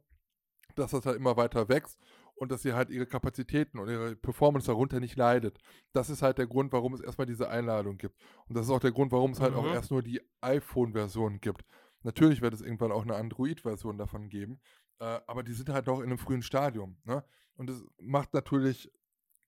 dass 0.74 0.92
das 0.92 1.04
halt 1.04 1.16
immer 1.16 1.36
weiter 1.36 1.68
wächst 1.68 1.98
und 2.34 2.50
dass 2.50 2.62
sie 2.62 2.72
halt 2.72 2.90
ihre 2.90 3.06
Kapazitäten 3.06 3.78
und 3.78 3.88
ihre 3.88 4.16
Performance 4.16 4.66
darunter 4.66 4.98
nicht 4.98 5.16
leidet. 5.16 5.58
Das 5.92 6.10
ist 6.10 6.22
halt 6.22 6.38
der 6.38 6.46
Grund, 6.46 6.72
warum 6.72 6.94
es 6.94 7.00
erstmal 7.00 7.26
diese 7.26 7.48
Einladung 7.48 7.98
gibt. 7.98 8.16
Und 8.48 8.56
das 8.56 8.66
ist 8.66 8.72
auch 8.72 8.80
der 8.80 8.92
Grund, 8.92 9.12
warum 9.12 9.32
es 9.32 9.40
halt 9.40 9.52
mhm. 9.52 9.58
auch 9.58 9.66
erst 9.66 9.90
nur 9.90 10.02
die 10.02 10.20
iPhone-Version 10.40 11.40
gibt. 11.40 11.64
Natürlich 12.02 12.40
wird 12.42 12.54
es 12.54 12.60
irgendwann 12.62 12.92
auch 12.92 13.02
eine 13.02 13.16
Android-Version 13.16 13.98
davon 13.98 14.28
geben, 14.28 14.60
Äh, 15.00 15.20
aber 15.26 15.42
die 15.42 15.52
sind 15.52 15.68
halt 15.70 15.86
noch 15.86 15.98
in 15.98 16.04
einem 16.06 16.18
frühen 16.18 16.42
Stadium. 16.42 16.96
Ne? 17.04 17.24
Und 17.56 17.68
das 17.68 17.84
macht 17.98 18.34
natürlich, 18.34 18.90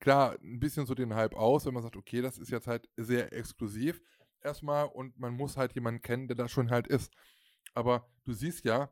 klar, 0.01 0.37
ein 0.43 0.59
bisschen 0.61 0.87
so 0.87 0.95
den 0.95 1.15
Hype 1.15 1.35
aus, 1.37 1.67
wenn 1.67 1.75
man 1.75 1.83
sagt, 1.83 1.97
okay, 1.97 2.23
das 2.23 2.39
ist 2.39 2.51
jetzt 2.51 2.67
halt 2.67 2.89
sehr 2.97 3.33
exklusiv 3.33 4.01
erstmal 4.43 4.87
und 4.87 5.19
man 5.19 5.35
muss 5.35 5.57
halt 5.57 5.75
jemanden 5.75 6.03
kennen, 6.03 6.29
der 6.29 6.37
da 6.37 6.49
schon 6.49 6.71
halt 6.71 6.87
ist. 6.89 7.13
Aber 7.75 8.09
du 8.25 8.33
siehst 8.33 8.65
ja, 8.65 8.91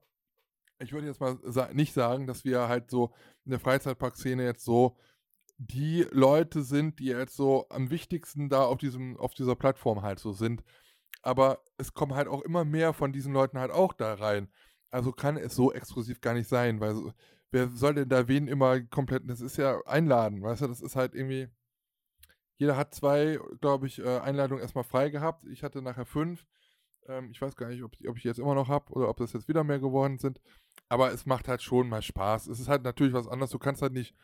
ich 0.78 0.92
würde 0.92 1.06
jetzt 1.06 1.20
mal 1.20 1.38
sa 1.44 1.72
nicht 1.72 1.92
sagen, 1.94 2.26
dass 2.26 2.44
wir 2.44 2.68
halt 2.68 2.90
so 2.90 3.12
in 3.44 3.50
der 3.52 3.60
Freizeitparkszene 3.60 4.44
jetzt 4.44 4.64
so 4.64 4.96
die 5.58 6.06
Leute 6.10 6.62
sind, 6.62 6.98
die 6.98 7.06
jetzt 7.06 7.36
so 7.36 7.66
am 7.70 7.90
wichtigsten 7.90 8.48
da 8.48 8.64
auf 8.64 8.78
diesem, 8.78 9.16
auf 9.16 9.34
dieser 9.34 9.54
Plattform 9.56 10.02
halt 10.02 10.18
so 10.18 10.32
sind. 10.32 10.62
Aber 11.22 11.62
es 11.78 11.94
kommen 11.94 12.14
halt 12.14 12.28
auch 12.28 12.42
immer 12.42 12.64
mehr 12.64 12.92
von 12.92 13.12
diesen 13.12 13.32
Leuten 13.32 13.58
halt 13.58 13.70
auch 13.70 13.92
da 13.92 14.14
rein. 14.14 14.48
Also 14.90 15.12
kann 15.12 15.36
es 15.36 15.54
so 15.54 15.72
exklusiv 15.72 16.20
gar 16.20 16.34
nicht 16.34 16.48
sein, 16.48 16.80
weil 16.80 16.94
so, 16.94 17.12
wer 17.50 17.68
soll 17.68 17.94
denn 17.94 18.08
da 18.08 18.28
wen 18.28 18.48
immer 18.48 18.80
komplett, 18.80 19.28
das 19.28 19.40
ist 19.40 19.56
ja 19.56 19.80
einladen, 19.86 20.42
weißt 20.42 20.62
du, 20.62 20.66
das 20.66 20.80
ist 20.80 20.96
halt 20.96 21.14
irgendwie, 21.14 21.48
jeder 22.56 22.76
hat 22.76 22.94
zwei, 22.94 23.38
glaube 23.60 23.86
ich, 23.86 23.98
äh, 23.98 24.18
Einladungen 24.18 24.62
erstmal 24.62 24.84
frei 24.84 25.10
gehabt. 25.10 25.44
Ich 25.46 25.62
hatte 25.64 25.82
nachher 25.82 26.06
fünf. 26.06 26.46
Ähm, 27.08 27.30
ich 27.32 27.40
weiß 27.42 27.56
gar 27.56 27.68
nicht, 27.68 27.82
ob, 27.82 27.96
ob 28.06 28.16
ich 28.16 28.24
jetzt 28.24 28.38
immer 28.38 28.54
noch 28.54 28.68
habe 28.68 28.92
oder 28.92 29.08
ob 29.08 29.16
das 29.16 29.32
jetzt 29.32 29.48
wieder 29.48 29.64
mehr 29.64 29.80
geworden 29.80 30.18
sind. 30.18 30.40
Aber 30.88 31.12
es 31.12 31.26
macht 31.26 31.48
halt 31.48 31.62
schon 31.62 31.88
mal 31.88 32.02
Spaß. 32.02 32.46
Es 32.46 32.60
ist 32.60 32.68
halt 32.68 32.84
natürlich 32.84 33.14
was 33.14 33.26
anderes. 33.26 33.50
Du 33.50 33.58
kannst 33.58 33.82
halt 33.82 33.92
nicht 33.92 34.14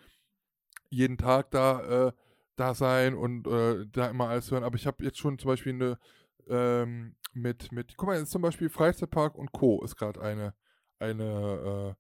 jeden 0.91 1.19
Tag 1.19 1.51
da, 1.51 2.09
äh, 2.09 2.13
da 2.57 2.75
sein 2.75 3.15
und 3.15 3.47
äh, 3.47 3.87
da 3.91 4.09
immer 4.09 4.29
alles 4.29 4.51
hören. 4.51 4.65
Aber 4.65 4.77
ich 4.77 4.87
habe 4.87 5.05
jetzt 5.05 5.19
schon 5.19 5.39
zum 5.39 5.49
Beispiel 5.49 5.73
eine 5.73 5.99
ähm, 6.49 7.17
mit, 7.33 7.73
mit, 7.73 7.97
guck 7.97 8.09
mal, 8.09 8.19
jetzt 8.19 8.31
zum 8.31 8.43
Beispiel 8.43 8.69
Freizeitpark 8.69 9.37
und 9.37 9.53
Co. 9.53 9.83
ist 9.85 9.97
gerade 9.97 10.21
eine, 10.21 10.55
eine, 10.99 11.97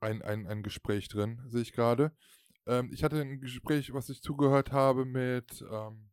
äh, 0.00 0.06
ein, 0.06 0.22
ein, 0.22 0.46
ein 0.46 0.62
Gespräch 0.62 1.08
drin, 1.08 1.42
sehe 1.48 1.62
ich 1.62 1.72
gerade. 1.72 2.12
Ähm, 2.66 2.90
ich 2.92 3.04
hatte 3.04 3.20
ein 3.20 3.40
Gespräch, 3.40 3.92
was 3.92 4.08
ich 4.08 4.22
zugehört 4.22 4.72
habe 4.72 5.04
mit, 5.04 5.64
ähm, 5.70 6.10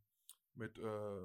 mit 0.55 0.77
äh, 0.77 1.21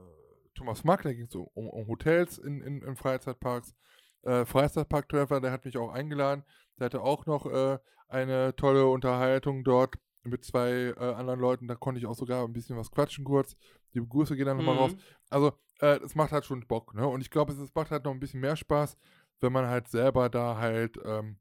Thomas 0.55 0.85
Mack, 0.85 1.03
da 1.03 1.13
ging 1.13 1.27
es 1.27 1.35
um, 1.35 1.47
um, 1.69 1.87
Hotels 1.87 2.39
in, 2.39 2.61
in, 2.61 2.83
in 2.83 2.97
Freizeitparks. 2.97 3.75
Äh, 4.23 4.45
Freizeitpark-Treffer, 4.45 5.41
der 5.41 5.53
hat 5.53 5.65
mich 5.65 5.77
auch 5.77 5.93
eingeladen. 5.93 6.45
Der 6.79 6.87
hatte 6.87 7.03
auch 7.03 7.27
noch 7.27 7.47
äh, 7.47 7.79
eine 8.09 8.57
tolle 8.57 8.87
Unterhaltung 8.87 9.63
dort 9.63 9.97
mit 10.25 10.45
zwei 10.45 10.95
äh, 10.97 11.15
anderen 11.15 11.41
Leuten. 11.41 11.69
Da 11.69 11.75
konnte 11.75 12.01
ich 12.01 12.07
auch 12.07 12.17
sogar 12.17 12.45
ein 12.45 12.53
bisschen 12.53 12.77
was 12.77 12.91
quatschen 12.91 13.25
kurz. 13.25 13.57
Die 13.95 14.01
Grüße 14.07 14.37
gehen 14.37 14.47
dann 14.47 14.57
mhm. 14.57 14.65
nochmal 14.65 14.83
raus. 14.83 14.97
Also, 15.31 15.53
äh, 15.81 15.99
es 16.05 16.15
macht 16.15 16.33
halt 16.33 16.45
schon 16.45 16.67
Bock, 16.67 16.95
ne? 16.95 17.07
Und 17.07 17.21
ich 17.21 17.31
glaube, 17.31 17.53
es, 17.53 17.59
es, 17.59 17.75
macht 17.75 17.91
halt 17.91 18.05
noch 18.05 18.13
ein 18.13 18.21
bisschen 18.21 18.41
mehr 18.41 18.57
Spaß, 18.57 18.97
wenn 19.41 19.53
man 19.53 19.67
halt 19.67 19.89
selber 19.89 20.29
da 20.29 20.57
halt 20.57 20.99
ähm, 21.05 21.39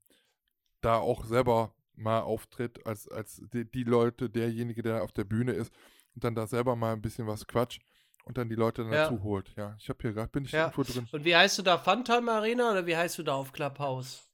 da 0.81 0.97
auch 0.97 1.25
selber 1.25 1.73
mal 1.95 2.21
auftritt, 2.21 2.85
als, 2.85 3.07
als 3.07 3.41
die, 3.53 3.69
die, 3.69 3.83
Leute, 3.83 4.29
derjenige, 4.29 4.83
der 4.83 5.03
auf 5.03 5.11
der 5.11 5.23
Bühne 5.23 5.53
ist 5.53 5.73
und 6.13 6.23
dann 6.23 6.35
da 6.35 6.45
selber 6.45 6.75
mal 6.75 6.93
ein 6.93 7.01
bisschen 7.01 7.27
was 7.27 7.47
quatscht 7.47 7.81
und 8.25 8.37
dann 8.37 8.49
die 8.49 8.55
Leute 8.55 8.83
dann 8.83 8.93
ja. 8.93 9.03
dazu 9.03 9.23
holt. 9.23 9.53
Ja, 9.55 9.75
ich 9.79 9.89
habe 9.89 9.99
hier 10.01 10.13
gerade, 10.13 10.29
bin 10.29 10.45
ich 10.45 10.51
ja. 10.51 10.65
irgendwo 10.65 10.83
drin. 10.83 11.07
Und 11.11 11.25
wie 11.25 11.35
heißt 11.35 11.57
du 11.57 11.63
da? 11.63 11.77
Funtime 11.77 12.31
Arena 12.31 12.71
oder 12.71 12.85
wie 12.85 12.95
heißt 12.95 13.17
du 13.17 13.23
da 13.23 13.33
auf 13.33 13.51
Clubhouse? 13.51 14.27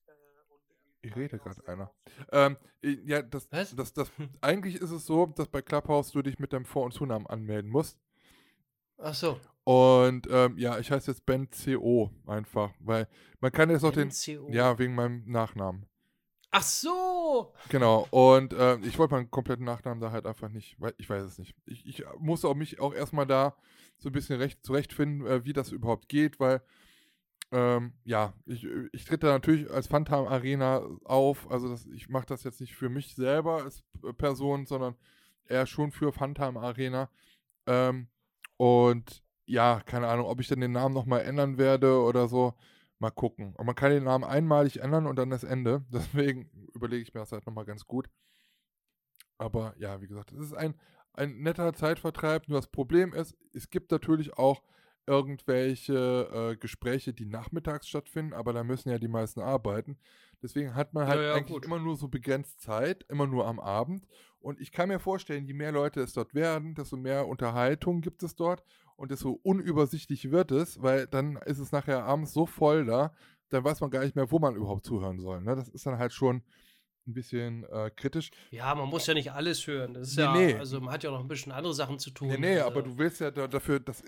Ich 1.02 1.16
rede 1.16 1.38
gerade 1.38 1.68
einer. 1.68 1.92
Ähm, 2.32 2.58
ja, 2.82 3.22
das, 3.22 3.48
Was? 3.52 3.76
das, 3.76 3.94
das, 3.94 4.12
eigentlich 4.42 4.76
ist 4.76 4.92
es 4.92 5.06
so, 5.06 5.26
dass 5.28 5.48
bei 5.48 5.62
Clubhouse 5.62 6.12
du 6.12 6.22
dich 6.22 6.40
mit 6.40 6.54
deinem 6.54 6.66
Vor- 6.66 6.86
und 6.86 6.94
Zunamen 6.94 7.28
anmelden 7.28 7.70
musst. 7.70 8.00
Ach 8.98 9.14
so. 9.14 9.40
Und 9.64 10.28
ähm, 10.30 10.58
ja, 10.58 10.78
ich 10.80 10.92
heiße 10.92 11.12
jetzt 11.12 11.26
Ben 11.26 11.48
CO 11.50 12.12
einfach, 12.28 12.72
weil 12.80 13.08
man 13.40 13.52
kann 13.52 13.70
jetzt 13.70 13.84
auch 13.86 13.94
den. 13.94 14.10
CO. 14.10 14.50
Ja, 14.50 14.78
wegen 14.78 14.96
meinem 14.96 15.24
Nachnamen. 15.26 15.86
Ach 16.56 16.62
so! 16.62 17.52
Genau, 17.70 18.08
und 18.12 18.54
äh, 18.54 18.78
ich 18.82 19.00
wollte 19.00 19.16
meinen 19.16 19.32
kompletten 19.32 19.66
Nachnamen 19.66 20.00
da 20.00 20.12
halt 20.12 20.28
einfach 20.28 20.50
nicht, 20.50 20.80
weil 20.80 20.94
ich 20.98 21.10
weiß 21.10 21.24
es 21.24 21.40
nicht. 21.40 21.56
Ich, 21.66 21.84
ich 21.88 22.04
muss 22.20 22.46
auch 22.46 22.54
mich 22.54 22.80
auch 22.80 22.94
erstmal 22.94 23.26
da 23.26 23.56
so 23.98 24.10
ein 24.10 24.12
bisschen 24.12 24.40
recht, 24.40 24.64
zurechtfinden, 24.64 25.26
äh, 25.26 25.46
wie 25.46 25.54
das 25.54 25.72
überhaupt 25.72 26.10
geht, 26.10 26.40
weil 26.40 26.62
ähm, 27.52 27.94
ja, 28.04 28.34
ich, 28.46 28.68
ich 28.92 29.06
trete 29.06 29.28
natürlich 29.28 29.70
als 29.72 29.88
Phantom 29.88 30.28
Arena 30.28 30.84
auf. 31.06 31.50
Also 31.50 31.70
das, 31.70 31.88
ich 31.88 32.10
mache 32.10 32.28
das 32.28 32.44
jetzt 32.44 32.62
nicht 32.62 32.76
für 32.76 32.90
mich 32.90 33.16
selber 33.16 33.64
als 33.64 33.84
Person, 34.18 34.68
sondern 34.68 34.96
eher 35.48 35.66
schon 35.66 35.92
für 35.92 36.12
Phantom 36.12 36.58
Arena. 36.58 37.10
Ähm, 37.66 38.10
und 38.58 39.23
ja, 39.46 39.82
keine 39.86 40.08
Ahnung, 40.08 40.26
ob 40.26 40.40
ich 40.40 40.48
dann 40.48 40.62
den 40.62 40.72
Namen 40.72 40.94
nochmal 40.94 41.22
ändern 41.22 41.58
werde 41.58 42.02
oder 42.02 42.28
so. 42.28 42.54
Mal 43.00 43.12
gucken. 43.12 43.54
Und 43.56 43.66
man 43.66 43.76
kann 43.76 43.92
den 43.92 44.06
Namen 44.06 44.24
einmalig 44.24 44.80
ändern 44.80 45.08
und 45.08 45.18
dann 45.18 45.30
das 45.30 45.44
Ende. 45.44 45.84
Deswegen 45.92 46.50
überlege 46.74 47.02
ich 47.02 47.14
mir 47.14 47.22
das 47.22 47.32
halt 47.32 47.46
nochmal 47.46 47.66
ganz 47.66 47.86
gut. 47.86 48.10
Aber 49.38 49.74
ja, 49.78 50.02
wie 50.02 50.08
gesagt, 50.08 50.32
es 50.32 50.40
ist 50.40 50.54
ein, 50.54 50.76
ein 51.14 51.42
netter 51.42 51.74
Zeitvertreib. 51.74 52.48
Nur 52.48 52.60
das 52.60 52.68
Problem 52.68 53.14
ist, 53.14 53.36
es 53.54 53.70
gibt 53.70 53.92
natürlich 53.92 54.38
auch 54.38 54.64
irgendwelche 55.06 56.54
äh, 56.54 56.56
Gespräche, 56.56 57.14
die 57.14 57.26
nachmittags 57.26 57.88
stattfinden, 57.90 58.34
aber 58.34 58.54
da 58.54 58.64
müssen 58.64 58.90
ja 58.90 59.00
die 59.00 59.10
meisten 59.10 59.42
arbeiten. 59.42 59.98
Deswegen 60.42 60.76
hat 60.76 60.94
man 60.94 61.08
halt 61.08 61.20
ja, 61.20 61.28
ja, 61.28 61.34
eigentlich 61.34 61.54
gut. 61.54 61.66
immer 61.66 61.80
nur 61.80 61.96
so 61.96 62.08
begrenzt 62.08 62.62
Zeit, 62.62 63.06
immer 63.10 63.28
nur 63.28 63.48
am 63.48 63.60
Abend. 63.60 64.08
Und 64.40 64.60
ich 64.60 64.72
kann 64.72 64.90
mir 64.90 65.00
vorstellen, 65.00 65.46
je 65.46 65.54
mehr 65.54 65.72
Leute 65.72 66.02
es 66.02 66.14
dort 66.14 66.34
werden, 66.34 66.76
desto 66.76 66.98
mehr 66.98 67.28
Unterhaltung 67.28 68.02
gibt 68.02 68.24
es 68.24 68.36
dort 68.36 68.64
und 68.96 69.12
desto 69.12 69.40
unübersichtlich 69.44 70.32
wird 70.32 70.52
es, 70.52 70.82
weil 70.82 71.08
dann 71.08 71.38
ist 71.46 71.60
es 71.60 71.72
nachher 71.72 72.04
abends 72.04 72.34
so 72.34 72.46
voll 72.46 72.86
da, 72.86 73.14
dann 73.50 73.64
weiß 73.64 73.82
man 73.82 73.92
gar 73.92 74.04
nicht 74.04 74.16
mehr, 74.16 74.32
wo 74.32 74.40
man 74.40 74.56
überhaupt 74.56 74.86
zuhören 74.86 75.20
soll. 75.20 75.42
Ne? 75.42 75.56
Das 75.56 75.70
ist 75.70 75.86
dann 75.86 75.98
halt 75.98 76.14
schon 76.14 76.44
ein 77.08 77.14
bisschen 77.14 77.66
äh, 77.66 77.92
kritisch. 77.96 78.32
Ja, 78.52 78.74
man 78.76 78.90
muss 78.90 79.06
ja 79.08 79.14
nicht 79.14 79.32
alles 79.32 79.66
hören. 79.68 79.94
Das 79.94 80.10
ist 80.10 80.18
nee, 80.18 80.24
ja, 80.24 80.34
nee. 80.34 80.56
also 80.56 80.80
man 80.80 80.94
hat 80.94 81.04
ja 81.04 81.10
auch 81.10 81.16
noch 81.16 81.22
ein 81.22 81.28
bisschen 81.28 81.52
andere 81.52 81.74
Sachen 81.74 82.00
zu 82.00 82.12
tun. 82.12 82.30
Nee, 82.30 82.38
nee, 82.38 82.56
also. 82.56 82.68
aber 82.68 82.82
du 82.84 82.98
willst 82.98 83.20
ja 83.20 83.32
dafür, 83.32 83.80
das, 83.80 84.04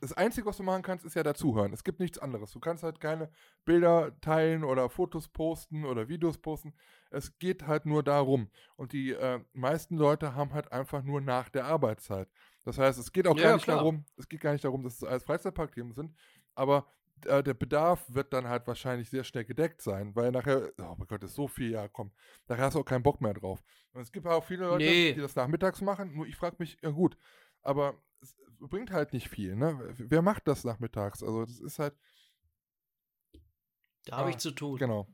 das 0.00 0.12
Einzige, 0.14 0.46
was 0.46 0.56
du 0.56 0.62
machen 0.62 0.82
kannst, 0.82 1.04
ist 1.04 1.14
ja 1.14 1.22
dazuhören. 1.22 1.72
Es 1.72 1.84
gibt 1.84 2.00
nichts 2.00 2.18
anderes. 2.18 2.50
Du 2.50 2.60
kannst 2.60 2.82
halt 2.82 3.00
keine 3.00 3.30
Bilder 3.64 4.18
teilen 4.20 4.64
oder 4.64 4.90
Fotos 4.90 5.28
posten 5.28 5.84
oder 5.84 6.08
Videos 6.08 6.38
posten. 6.38 6.74
Es 7.10 7.38
geht 7.38 7.66
halt 7.66 7.86
nur 7.86 8.02
darum. 8.02 8.50
Und 8.76 8.92
die 8.92 9.12
äh, 9.12 9.40
meisten 9.52 9.96
Leute 9.96 10.34
haben 10.34 10.52
halt 10.52 10.72
einfach 10.72 11.02
nur 11.02 11.20
nach 11.20 11.48
der 11.48 11.66
Arbeitszeit. 11.66 12.28
Das 12.64 12.78
heißt, 12.78 12.98
es 12.98 13.12
geht 13.12 13.26
auch 13.26 13.36
ja, 13.36 13.44
gar 13.44 13.54
nicht 13.54 13.64
klar. 13.64 13.78
darum, 13.78 14.04
es 14.16 14.28
geht 14.28 14.40
gar 14.40 14.52
nicht 14.52 14.64
darum, 14.64 14.82
dass 14.82 14.96
es 14.96 15.04
alles 15.04 15.24
Freizeitparkthemen 15.24 15.92
sind, 15.92 16.14
aber 16.54 16.86
äh, 17.26 17.42
der 17.42 17.54
Bedarf 17.54 18.04
wird 18.08 18.32
dann 18.32 18.48
halt 18.48 18.66
wahrscheinlich 18.66 19.08
sehr 19.08 19.24
schnell 19.24 19.44
gedeckt 19.44 19.82
sein, 19.82 20.14
weil 20.14 20.30
nachher, 20.30 20.72
oh 20.78 20.94
mein 20.98 21.06
Gott, 21.06 21.22
ist 21.22 21.34
so 21.34 21.48
viel, 21.48 21.70
ja 21.70 21.88
komm, 21.88 22.12
da 22.46 22.56
hast 22.58 22.74
du 22.74 22.80
auch 22.80 22.84
keinen 22.84 23.02
Bock 23.02 23.20
mehr 23.20 23.34
drauf. 23.34 23.62
Und 23.92 24.02
es 24.02 24.12
gibt 24.12 24.26
auch 24.26 24.44
viele 24.44 24.66
Leute, 24.66 24.84
nee. 24.84 25.12
die 25.12 25.20
das 25.20 25.36
nachmittags 25.36 25.80
machen, 25.80 26.14
nur 26.14 26.26
ich 26.26 26.36
frage 26.36 26.56
mich, 26.58 26.78
ja 26.82 26.90
gut, 26.90 27.16
aber 27.62 27.94
es 28.20 28.36
bringt 28.58 28.90
halt 28.90 29.12
nicht 29.12 29.28
viel, 29.28 29.56
ne? 29.56 29.94
Wer 29.96 30.22
macht 30.22 30.46
das 30.46 30.64
nachmittags? 30.64 31.22
Also 31.22 31.44
das 31.44 31.60
ist 31.60 31.78
halt. 31.78 31.94
Da 34.04 34.16
ah, 34.16 34.18
habe 34.18 34.30
ich 34.30 34.38
zu 34.38 34.50
tun. 34.50 34.78
Genau. 34.78 35.06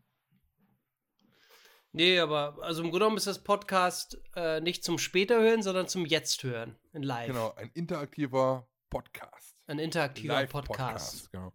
Nee, 1.96 2.18
aber 2.18 2.58
also 2.60 2.82
im 2.82 2.90
Grunde 2.90 3.04
genommen 3.04 3.16
ist 3.16 3.26
das 3.26 3.42
Podcast 3.42 4.20
äh, 4.34 4.60
nicht 4.60 4.84
zum 4.84 4.98
später 4.98 5.40
hören, 5.40 5.62
sondern 5.62 5.88
zum 5.88 6.04
jetzt 6.04 6.42
hören 6.42 6.76
in 6.92 7.02
live. 7.02 7.28
Genau, 7.28 7.54
ein 7.54 7.70
interaktiver 7.72 8.68
Podcast. 8.90 9.56
Ein 9.66 9.78
interaktiver 9.78 10.44
Podcast. 10.44 10.66
Podcast. 10.68 11.32
Genau. 11.32 11.54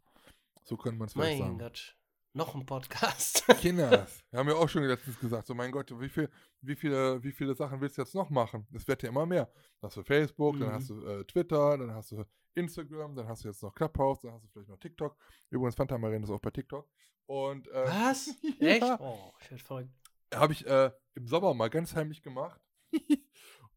So 0.63 0.77
könnte 0.77 0.97
man 0.97 1.09
es 1.09 1.13
vielleicht 1.13 1.37
sagen. 1.37 1.57
Mein 1.57 1.59
Gott. 1.59 1.95
Noch 2.33 2.55
ein 2.55 2.65
Podcast. 2.65 3.45
Kinder, 3.59 4.07
wir 4.31 4.39
haben 4.39 4.49
ja 4.49 4.55
auch 4.55 4.67
schon 4.67 4.81
letztens 4.81 5.19
gesagt, 5.19 5.45
so 5.45 5.53
mein 5.53 5.71
Gott, 5.71 5.91
wie, 5.99 6.09
viel, 6.09 6.27
wie, 6.61 6.75
viele, 6.75 7.23
wie 7.23 7.33
viele 7.33 7.53
Sachen 7.53 7.79
willst 7.79 7.99
du 7.99 8.01
jetzt 8.01 8.15
noch 8.15 8.31
machen? 8.31 8.65
Es 8.73 8.87
wird 8.87 9.03
ja 9.03 9.09
immer 9.09 9.27
mehr. 9.27 9.45
Dann 9.45 9.89
hast 9.89 9.97
du 9.97 10.03
Facebook, 10.03 10.55
mhm. 10.55 10.61
dann 10.61 10.73
hast 10.73 10.89
du 10.89 11.05
äh, 11.05 11.23
Twitter, 11.25 11.77
dann 11.77 11.93
hast 11.93 12.13
du 12.13 12.25
Instagram, 12.55 13.15
dann 13.15 13.27
hast 13.27 13.43
du 13.43 13.49
jetzt 13.49 13.61
noch 13.61 13.75
Clubhouse, 13.75 14.21
dann 14.21 14.33
hast 14.33 14.45
du 14.45 14.47
vielleicht 14.47 14.69
noch 14.69 14.79
TikTok. 14.79 15.15
Übrigens, 15.51 15.75
Phantom 15.75 16.03
ist 16.03 16.31
auch 16.31 16.39
bei 16.39 16.49
TikTok. 16.49 16.89
Und, 17.27 17.67
äh, 17.67 17.85
Was? 17.85 18.35
ja, 18.59 18.67
Echt? 18.67 18.99
Oh, 18.99 19.33
ich 19.39 19.51
werde 19.51 19.63
verrückt. 19.63 20.00
Habe 20.33 20.53
ich 20.53 20.65
äh, 20.65 20.91
im 21.15 21.27
Sommer 21.27 21.53
mal 21.53 21.69
ganz 21.69 21.95
heimlich 21.95 22.21
gemacht. 22.21 22.61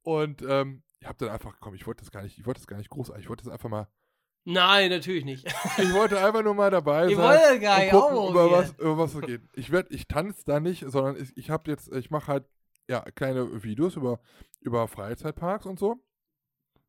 und 0.02 0.42
ähm, 0.42 0.82
ich 1.00 1.06
habe 1.06 1.18
dann 1.18 1.30
einfach, 1.30 1.56
komm, 1.60 1.74
ich 1.74 1.86
wollte 1.86 2.02
das 2.02 2.10
gar 2.10 2.22
nicht, 2.22 2.38
ich 2.38 2.46
wollte 2.46 2.60
das 2.60 2.66
gar 2.66 2.78
nicht 2.78 2.90
großartig, 2.90 3.24
ich 3.24 3.28
wollte 3.28 3.44
das 3.44 3.52
einfach 3.52 3.68
mal 3.68 3.88
Nein, 4.44 4.90
natürlich 4.90 5.24
nicht. 5.24 5.46
ich 5.78 5.92
wollte 5.94 6.22
einfach 6.22 6.42
nur 6.42 6.54
mal 6.54 6.70
dabei 6.70 7.04
sein. 7.04 7.10
Ich 7.10 7.16
wollte 7.16 7.60
gar 7.60 7.78
nicht 7.80 7.90
gucken, 7.90 8.28
über 8.28 8.50
was, 8.50 8.70
über 8.78 8.98
was 8.98 9.14
es 9.14 9.20
geht. 9.22 9.42
Ich 9.54 9.72
werd, 9.72 9.90
ich 9.90 10.06
tanze 10.06 10.42
da 10.44 10.60
nicht, 10.60 10.84
sondern 10.86 11.16
ich, 11.16 11.34
ich 11.36 11.50
habe 11.50 11.70
jetzt, 11.70 11.90
ich 11.92 12.10
mache 12.10 12.26
halt 12.26 12.44
ja 12.86 13.00
kleine 13.00 13.62
Videos 13.62 13.96
über, 13.96 14.20
über 14.60 14.86
Freizeitparks 14.86 15.64
und 15.64 15.78
so. 15.78 16.04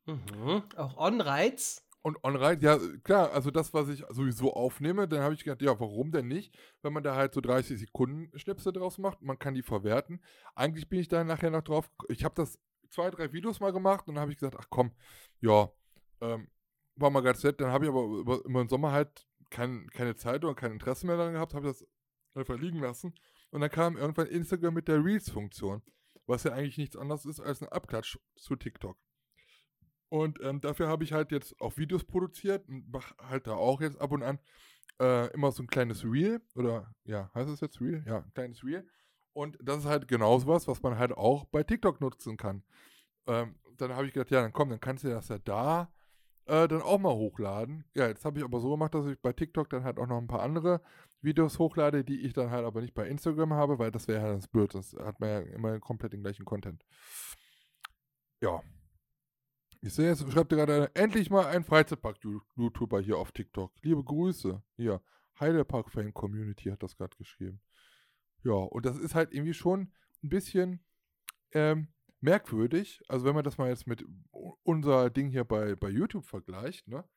Mhm. 0.06 0.64
Auch 0.76 0.98
On-Rides? 0.98 1.85
Und 2.06 2.24
On-Ride, 2.24 2.64
ja, 2.64 2.78
klar, 3.04 3.32
also 3.32 3.50
das, 3.50 3.74
was 3.74 3.90
ich 3.90 4.04
sowieso 4.12 4.54
aufnehme, 4.54 5.08
dann 5.08 5.22
habe 5.22 5.34
ich 5.34 5.44
gedacht, 5.44 5.64
ja, 5.64 5.80
warum 5.80 6.12
denn 6.12 6.28
nicht? 6.28 6.56
Wenn 6.84 6.94
man 6.94 7.02
da 7.02 7.16
halt 7.16 7.34
so 7.34 7.42
30 7.42 7.80
Sekunden 7.80 8.30
Schnipsel 8.38 8.72
draus 8.72 9.00
macht, 9.00 9.24
man 9.24 9.40
kann 9.40 9.56
die 9.56 9.64
verwerten. 9.64 10.22
Eigentlich 10.54 10.88
bin 10.88 11.00
ich 11.00 11.08
da 11.08 11.24
nachher 11.24 11.50
noch 11.50 11.64
drauf, 11.64 11.90
ich 12.08 12.24
habe 12.24 12.36
das 12.36 12.60
zwei, 12.92 13.10
drei 13.10 13.34
Videos 13.34 13.60
mal 13.60 13.74
gemacht 13.74 14.08
und 14.08 14.14
dann 14.14 14.22
habe 14.22 14.32
ich 14.32 14.38
gesagt, 14.38 14.56
ach 14.60 14.68
komm, 14.70 14.92
ja, 15.42 15.72
ähm, 16.22 16.48
war 16.96 17.10
mal 17.10 17.24
ganz 17.24 17.44
nett. 17.44 17.60
Dann 17.60 17.72
habe 17.72 17.86
ich 17.86 17.90
aber 17.90 18.04
über, 18.04 18.46
über 18.46 18.64
den 18.64 18.70
Sommer 18.70 18.92
halt 18.92 19.26
kein, 19.50 19.88
keine 19.88 20.16
Zeit 20.16 20.46
oder 20.46 20.54
kein 20.54 20.74
Interesse 20.74 21.08
mehr 21.08 21.18
daran 21.18 21.34
gehabt, 21.34 21.56
habe 21.56 21.66
das 21.66 21.88
einfach 22.36 22.60
liegen 22.60 22.82
lassen. 22.82 23.16
Und 23.50 23.62
dann 23.62 23.72
kam 23.72 23.98
irgendwann 23.98 24.28
Instagram 24.28 24.76
mit 24.76 24.88
der 24.88 25.04
Reels-Funktion, 25.04 25.82
was 26.28 26.44
ja 26.44 26.52
eigentlich 26.52 26.78
nichts 26.78 26.98
anderes 26.98 27.26
ist 27.26 27.40
als 27.40 27.64
ein 27.64 27.70
Abklatsch 27.70 28.20
zu 28.36 28.56
TikTok. 28.56 28.96
Und 30.10 30.40
ähm, 30.42 30.62
dafür 30.62 30.88
habe 30.88 31.04
ich 31.04 31.14
halt 31.14 31.32
jetzt 31.32 31.60
auch 31.60 31.78
Videos 31.78 32.04
produziert 32.04 32.68
und 32.68 32.92
mache 32.92 33.16
halt 33.18 33.48
da 33.48 33.54
auch 33.54 33.82
jetzt 33.82 34.00
ab 34.00 34.12
und 34.12 34.24
an 34.24 34.40
äh, 35.00 35.32
immer 35.34 35.52
so 35.52 35.64
ein 35.64 35.68
kleines 35.68 36.04
Reel. 36.04 36.42
Oder 36.56 36.94
ja, 37.04 37.32
heißt 37.34 37.50
es 37.50 37.62
jetzt 37.62 37.82
Reel? 37.82 38.04
Ja, 38.08 38.18
ein 38.20 38.34
kleines 38.34 38.64
Reel. 38.64 38.88
Und 39.34 39.58
das 39.62 39.80
ist 39.80 39.86
halt 39.86 40.08
genauso 40.08 40.48
was, 40.48 40.68
was 40.68 40.82
man 40.82 40.98
halt 40.98 41.12
auch 41.12 41.46
bei 41.46 41.64
TikTok 41.64 42.00
nutzen 42.00 42.38
kann. 42.38 42.64
Ähm, 43.28 43.56
dann 43.78 43.94
habe 43.94 44.08
ich 44.08 44.14
gedacht, 44.14 44.32
ja, 44.32 44.42
dann 44.42 44.54
komm, 44.54 44.70
dann 44.70 44.80
kannst 44.80 45.04
du 45.04 45.10
das 45.10 45.28
ja 45.28 45.40
da 45.40 45.92
äh, 46.46 46.68
dann 46.68 46.82
auch 46.82 47.00
mal 47.00 47.14
hochladen. 47.14 47.84
Ja, 47.96 48.08
jetzt 48.08 48.24
habe 48.24 48.38
ich 48.38 48.46
aber 48.46 48.60
so 48.60 48.72
gemacht, 48.72 48.94
dass 48.94 49.08
ich 49.08 49.20
bei 49.20 49.34
TikTok 49.34 49.70
dann 49.70 49.84
halt 49.84 50.00
auch 50.00 50.08
noch 50.08 50.18
ein 50.18 50.28
paar 50.28 50.42
andere 50.42 50.82
Videos 51.22 51.60
hochlade, 51.60 52.04
die 52.04 52.22
ich 52.22 52.34
dann 52.34 52.52
halt 52.52 52.66
aber 52.66 52.82
nicht 52.82 52.94
bei 52.94 53.08
Instagram 53.08 53.54
habe, 53.54 53.80
weil 53.80 53.92
das 53.92 54.08
wäre 54.08 54.22
halt 54.22 54.38
das 54.38 54.48
blöd. 54.48 54.74
Das 54.76 54.94
hat 54.94 55.20
man 55.20 55.30
ja 55.30 55.40
immer 55.40 55.80
komplett 55.80 56.14
den 56.14 56.22
gleichen 56.22 56.46
Content. 56.46 56.86
Ja. 58.42 58.62
Ich 59.86 59.94
sehe 59.94 60.08
jetzt, 60.08 60.28
schreibt 60.32 60.50
gerade 60.50 60.90
endlich 60.96 61.30
mal 61.30 61.46
ein 61.46 61.64
Freizeitpark-YouTuber 61.64 63.02
hier 63.02 63.20
auf 63.20 63.32
TikTok. 63.32 63.72
Liebe 63.84 64.04
Grüße. 64.04 64.64
Hier, 64.78 65.00
Heidepark-Fan-Community 65.40 66.72
hat 66.72 66.82
das 66.82 66.98
gerade 66.98 67.16
geschrieben. 67.18 67.62
Ja, 68.44 68.54
und 68.54 68.84
das 68.84 68.98
ist 68.98 69.14
halt 69.14 69.32
irgendwie 69.32 69.54
schon 69.54 69.94
ein 70.24 70.30
bisschen 70.30 70.84
ähm, 71.52 71.90
merkwürdig. 72.20 73.00
Also 73.10 73.26
wenn 73.26 73.36
man 73.36 73.44
das 73.44 73.60
mal 73.60 73.70
jetzt 73.70 73.86
mit 73.86 74.04
unser 74.64 75.12
Ding 75.12 75.30
hier 75.30 75.44
bei, 75.44 75.76
bei 75.76 75.90
YouTube 75.90 76.26
vergleicht, 76.26 76.88
ne? 76.88 77.08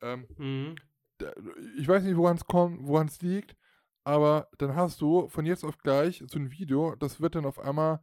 Ähm, 0.00 0.28
mhm. 0.36 0.76
da, 1.18 1.32
ich 1.76 1.88
weiß 1.88 2.04
nicht, 2.04 2.16
woran 2.16 2.36
es 2.36 2.44
kommt, 2.44 2.86
woran 2.86 3.08
es 3.08 3.20
liegt, 3.20 3.56
aber 4.04 4.48
dann 4.58 4.76
hast 4.76 5.00
du 5.00 5.28
von 5.28 5.44
jetzt 5.44 5.64
auf 5.64 5.76
gleich 5.78 6.22
so 6.28 6.38
ein 6.38 6.52
Video, 6.52 6.94
das 6.94 7.20
wird 7.20 7.34
dann 7.34 7.46
auf 7.46 7.58
einmal 7.58 8.00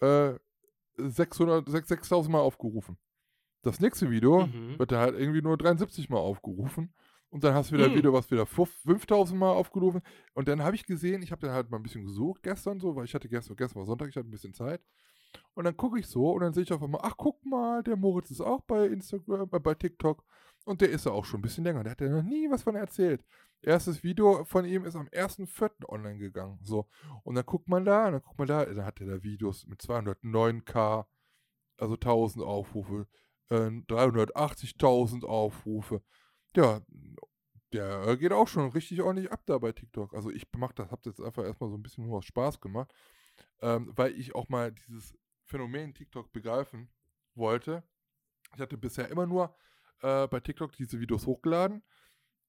äh, 0.00 0.34
600, 0.98 1.66
6000 1.70 2.30
Mal 2.30 2.40
aufgerufen. 2.40 2.98
Das 3.66 3.80
nächste 3.80 4.10
Video 4.10 4.46
mhm. 4.46 4.78
wird 4.78 4.92
dann 4.92 5.00
halt 5.00 5.18
irgendwie 5.18 5.42
nur 5.42 5.56
73 5.56 6.08
Mal 6.08 6.18
aufgerufen. 6.18 6.94
Und 7.30 7.42
dann 7.42 7.54
hast 7.54 7.70
du 7.70 7.74
wieder 7.74 7.86
ein 7.86 7.92
mhm. 7.92 7.96
Video, 7.96 8.12
was 8.12 8.30
wieder 8.30 8.46
5000 8.46 9.38
Mal 9.38 9.50
aufgerufen. 9.50 10.02
Und 10.34 10.46
dann 10.46 10.62
habe 10.62 10.76
ich 10.76 10.86
gesehen, 10.86 11.22
ich 11.22 11.32
habe 11.32 11.40
dann 11.40 11.50
halt 11.50 11.70
mal 11.70 11.78
ein 11.78 11.82
bisschen 11.82 12.04
gesucht 12.04 12.42
gestern 12.42 12.78
so, 12.78 12.94
weil 12.94 13.04
ich 13.04 13.14
hatte 13.14 13.28
gestern, 13.28 13.56
gestern 13.56 13.80
war 13.80 13.86
Sonntag, 13.86 14.08
ich 14.08 14.16
hatte 14.16 14.28
ein 14.28 14.30
bisschen 14.30 14.54
Zeit. 14.54 14.80
Und 15.54 15.64
dann 15.64 15.76
gucke 15.76 15.98
ich 15.98 16.06
so 16.06 16.30
und 16.30 16.42
dann 16.42 16.52
sehe 16.52 16.62
ich 16.62 16.72
auf 16.72 16.82
einmal, 16.82 17.00
ach 17.02 17.16
guck 17.16 17.44
mal, 17.44 17.82
der 17.82 17.96
Moritz 17.96 18.30
ist 18.30 18.40
auch 18.40 18.60
bei 18.62 18.86
Instagram, 18.86 19.48
äh, 19.52 19.58
bei 19.58 19.74
TikTok. 19.74 20.24
Und 20.64 20.80
der 20.80 20.90
ist 20.90 21.06
ja 21.06 21.12
auch 21.12 21.24
schon 21.24 21.40
ein 21.40 21.42
bisschen 21.42 21.64
länger. 21.64 21.82
Der 21.82 21.92
hat 21.92 22.00
ja 22.00 22.08
noch 22.08 22.22
nie 22.22 22.48
was 22.50 22.62
von 22.62 22.76
erzählt. 22.76 23.24
Erstes 23.62 24.02
Video 24.02 24.44
von 24.44 24.64
ihm 24.64 24.84
ist 24.84 24.96
am 24.96 25.08
1.4. 25.08 25.88
online 25.88 26.18
gegangen. 26.18 26.58
So. 26.62 26.88
Und 27.24 27.34
dann 27.34 27.44
guckt 27.44 27.68
man 27.68 27.84
da, 27.84 28.06
und 28.06 28.12
dann 28.12 28.22
guckt 28.22 28.38
man 28.38 28.48
da, 28.48 28.64
dann 28.64 28.84
hat 28.84 29.00
er 29.00 29.06
da 29.06 29.22
Videos 29.22 29.66
mit 29.66 29.80
209k, 29.80 31.06
also 31.78 31.94
1000 31.94 32.44
Aufrufe, 32.44 33.06
äh, 33.50 33.54
380.000 33.54 35.24
Aufrufe. 35.24 36.02
Ja, 36.54 36.80
der 37.72 38.16
geht 38.16 38.32
auch 38.32 38.48
schon 38.48 38.70
richtig 38.70 39.02
ordentlich 39.02 39.32
ab 39.32 39.42
da 39.46 39.58
bei 39.58 39.72
TikTok. 39.72 40.14
Also 40.14 40.30
ich 40.30 40.46
mach 40.56 40.72
das, 40.72 40.90
hab 40.90 41.02
das 41.02 41.20
einfach 41.20 41.44
erstmal 41.44 41.70
so 41.70 41.76
ein 41.76 41.82
bisschen 41.82 42.06
nur 42.06 42.18
aus 42.18 42.24
Spaß 42.24 42.60
gemacht 42.60 42.92
ähm, 43.60 43.92
weil 43.96 44.12
ich 44.12 44.34
auch 44.34 44.48
mal 44.48 44.72
dieses 44.72 45.16
Phänomen 45.44 45.94
TikTok 45.94 46.32
begreifen 46.32 46.88
wollte. 47.34 47.82
Ich 48.54 48.60
hatte 48.60 48.76
bisher 48.76 49.08
immer 49.08 49.26
nur 49.26 49.54
äh, 50.02 50.26
bei 50.28 50.40
TikTok 50.40 50.72
diese 50.72 51.00
Videos 51.00 51.26
hochgeladen, 51.26 51.82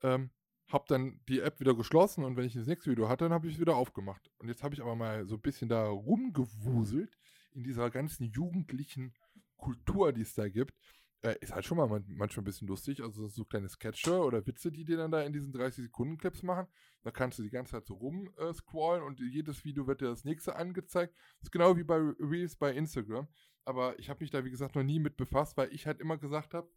ähm, 0.04 0.32
habe 0.68 0.86
dann 0.88 1.22
die 1.30 1.40
App 1.40 1.60
wieder 1.60 1.76
geschlossen 1.76 2.24
und 2.24 2.36
wenn 2.36 2.46
ich 2.46 2.54
das 2.54 2.68
nächste 2.68 2.92
Video 2.92 3.08
hatte, 3.08 3.26
dann 3.26 3.34
habe 3.34 3.48
ich 3.48 3.56
es 3.56 3.60
wieder 3.60 3.76
aufgemacht. 3.76 4.30
Und 4.38 4.50
jetzt 4.50 4.64
habe 4.64 4.76
ich 4.76 4.82
aber 4.82 4.96
mal 4.96 5.26
so 5.26 5.36
ein 5.36 5.42
bisschen 5.42 5.70
da 5.70 5.88
rumgewuselt 5.88 7.18
in 7.52 7.64
dieser 7.64 7.90
ganzen 7.90 8.26
jugendlichen 8.26 9.14
Kultur, 9.58 10.14
die 10.14 10.22
es 10.22 10.34
da 10.34 10.48
gibt. 10.48 10.74
Äh, 11.22 11.36
ist 11.42 11.54
halt 11.54 11.66
schon 11.66 11.78
mal 11.78 11.88
manchmal 11.88 12.44
ein 12.44 12.46
bisschen 12.46 12.68
lustig. 12.68 13.02
Also 13.02 13.28
so 13.28 13.44
kleine 13.44 13.70
Sketche 13.70 14.20
oder 14.20 14.46
Witze, 14.46 14.72
die 14.72 14.86
dir 14.86 14.98
dann 14.98 15.12
da 15.12 15.22
in 15.24 15.34
diesen 15.34 15.54
30-Sekunden-Clips 15.54 16.44
machen. 16.44 16.68
Da 17.04 17.12
kannst 17.12 17.40
du 17.40 17.44
die 17.44 17.50
ganze 17.50 17.72
Zeit 17.72 17.86
so 17.86 17.96
rumscrollen 17.96 19.02
äh, 19.02 19.06
und 19.06 19.20
jedes 19.20 19.64
Video 19.64 19.88
wird 19.88 20.02
dir 20.02 20.10
das 20.10 20.26
nächste 20.26 20.56
angezeigt. 20.56 21.16
Das 21.40 21.48
ist 21.48 21.52
genau 21.52 21.76
wie 21.76 21.84
bei 21.84 21.98
Reels 21.98 22.56
bei 22.56 22.74
Instagram. 22.74 23.28
Aber 23.66 23.98
ich 24.00 24.10
habe 24.10 24.22
mich 24.22 24.32
da, 24.32 24.46
wie 24.46 24.52
gesagt, 24.52 24.76
noch 24.76 24.84
nie 24.84 25.00
mit 25.00 25.18
befasst, 25.18 25.58
weil 25.58 25.74
ich 25.74 25.88
halt 25.88 26.00
immer 26.00 26.18
gesagt 26.18 26.54
habe, 26.54 26.70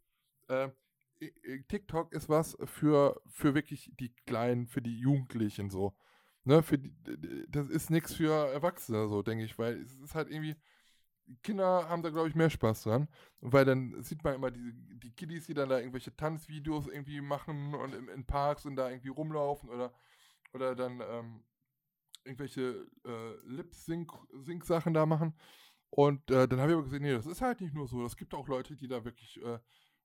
äh, 0.47 0.69
TikTok 1.67 2.11
ist 2.13 2.29
was 2.29 2.57
für, 2.65 3.21
für 3.27 3.53
wirklich 3.53 3.91
die 3.99 4.13
Kleinen, 4.25 4.67
für 4.67 4.81
die 4.81 4.99
Jugendlichen 4.99 5.69
so. 5.69 5.95
Ne, 6.43 6.63
für 6.63 6.79
die, 6.79 6.91
das 7.49 7.69
ist 7.69 7.91
nichts 7.91 8.15
für 8.15 8.51
Erwachsene, 8.51 9.07
so 9.07 9.21
denke 9.21 9.45
ich, 9.45 9.59
weil 9.59 9.79
es 9.79 9.93
ist 9.99 10.15
halt 10.15 10.31
irgendwie, 10.31 10.55
Kinder 11.43 11.87
haben 11.89 12.03
da, 12.03 12.09
glaube 12.09 12.29
ich, 12.29 12.35
mehr 12.35 12.49
Spaß 12.49 12.83
dran. 12.83 13.07
Weil 13.39 13.65
dann 13.65 14.01
sieht 14.03 14.23
man 14.23 14.35
immer 14.35 14.51
die, 14.51 14.73
die 14.99 15.11
Kiddies, 15.11 15.47
die 15.47 15.53
dann 15.53 15.69
da 15.69 15.79
irgendwelche 15.79 16.15
Tanzvideos 16.15 16.87
irgendwie 16.87 17.21
machen 17.21 17.73
und 17.75 17.93
in, 17.93 18.07
in 18.07 18.25
Parks 18.25 18.65
und 18.65 18.75
da 18.75 18.89
irgendwie 18.89 19.09
rumlaufen 19.09 19.69
oder, 19.69 19.93
oder 20.53 20.75
dann 20.75 21.01
ähm, 21.01 21.43
irgendwelche 22.23 22.87
äh, 23.05 23.35
Lip-Sync-Sachen 23.45 24.93
da 24.93 25.05
machen. 25.05 25.35
Und 25.89 26.31
äh, 26.31 26.47
dann 26.47 26.59
habe 26.59 26.71
ich 26.71 26.75
aber 26.75 26.83
gesehen, 26.83 27.03
nee, 27.03 27.11
das 27.13 27.25
ist 27.25 27.41
halt 27.41 27.61
nicht 27.61 27.73
nur 27.73 27.87
so. 27.87 28.05
Es 28.05 28.15
gibt 28.15 28.33
auch 28.33 28.47
Leute, 28.47 28.75
die 28.75 28.87
da 28.87 29.03
wirklich 29.03 29.41
äh, 29.43 29.59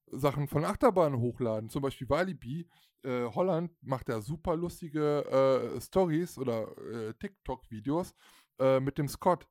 Sachen 0.06 0.48
von 0.48 0.64
Achterbahnen 0.64 1.20
hochladen. 1.20 1.70
Zum 1.70 1.82
Beispiel 1.82 2.08
Walibi, 2.08 2.68
äh, 3.02 3.24
Holland 3.24 3.72
macht 3.82 4.08
da 4.08 4.20
super 4.20 4.56
lustige 4.56 5.24
äh, 5.26 5.80
Stories 5.80 6.38
oder 6.38 6.76
äh, 6.78 7.14
TikTok-Videos 7.14 8.14
äh, 8.58 8.80
mit 8.80 8.98
dem 8.98 9.08
Scott. 9.08 9.46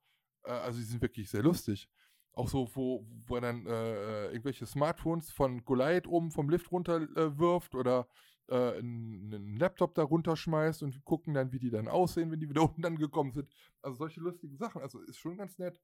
Äh, 0.45 0.51
also 0.51 0.79
die 0.79 0.85
sind 0.85 1.01
wirklich 1.01 1.29
sehr 1.29 1.43
lustig. 1.43 1.89
Auch 2.33 2.49
so, 2.49 2.69
wo, 2.75 3.05
wo 3.27 3.35
er 3.35 3.41
dann 3.41 3.65
äh, 3.65 3.71
äh 3.71 4.25
irgendwelche 4.31 4.65
Smartphones 4.65 5.31
von 5.31 5.63
Goliath 5.63 6.07
oben 6.07 6.31
vom 6.31 6.49
Lift 6.49 6.71
runterwirft 6.71 7.73
äh, 7.73 7.77
oder 7.77 8.07
äh, 8.49 8.77
einen, 8.77 9.33
einen, 9.33 9.57
Laptop 9.57 9.95
da 9.95 10.03
runterschmeißt 10.03 10.83
und 10.83 11.03
gucken 11.05 11.33
dann, 11.33 11.51
wie 11.51 11.59
die 11.59 11.69
dann 11.69 11.87
aussehen, 11.87 12.31
wenn 12.31 12.39
die 12.39 12.49
wieder 12.49 12.63
unten 12.69 12.85
angekommen 12.85 13.31
sind. 13.31 13.49
Also 13.81 13.97
solche 13.97 14.19
lustigen 14.19 14.57
Sachen. 14.57 14.81
Also 14.81 14.99
ist 15.01 15.17
schon 15.17 15.37
ganz 15.37 15.57
nett. 15.57 15.81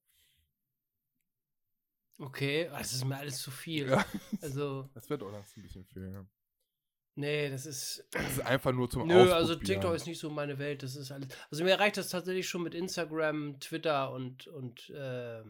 Okay, 2.20 2.66
das 2.66 2.74
also 2.74 2.96
ist 2.98 3.06
mir 3.06 3.18
alles 3.18 3.40
zu 3.40 3.52
viel. 3.52 3.90
Ja. 3.90 4.06
Also. 4.42 4.90
Das 4.94 5.10
wird 5.10 5.24
auch 5.24 5.32
noch 5.32 5.40
ein 5.40 5.62
bisschen 5.62 5.86
viel, 5.86 6.12
ja. 6.12 6.26
Nee, 7.16 7.50
das 7.50 7.66
ist. 7.66 8.08
Das 8.12 8.32
ist 8.32 8.46
einfach 8.46 8.72
nur 8.72 8.90
zum 8.90 9.08
Nö, 9.08 9.32
also 9.34 9.56
TikTok 9.56 9.94
ist 9.96 10.08
nicht 10.08 10.20
so 10.20 10.30
meine 10.30 10.58
Welt. 10.60 10.82
Das 10.82 10.96
ist 10.96 11.12
alles. 11.12 11.28
Also 11.50 11.64
mir 11.64 11.80
reicht 11.80 11.98
das 11.98 12.10
tatsächlich 12.10 12.48
schon 12.48 12.64
mit 12.64 12.74
Instagram, 12.74 13.60
Twitter 13.60 14.12
und, 14.12 14.48
und 14.48 14.90
äh, 14.92 15.44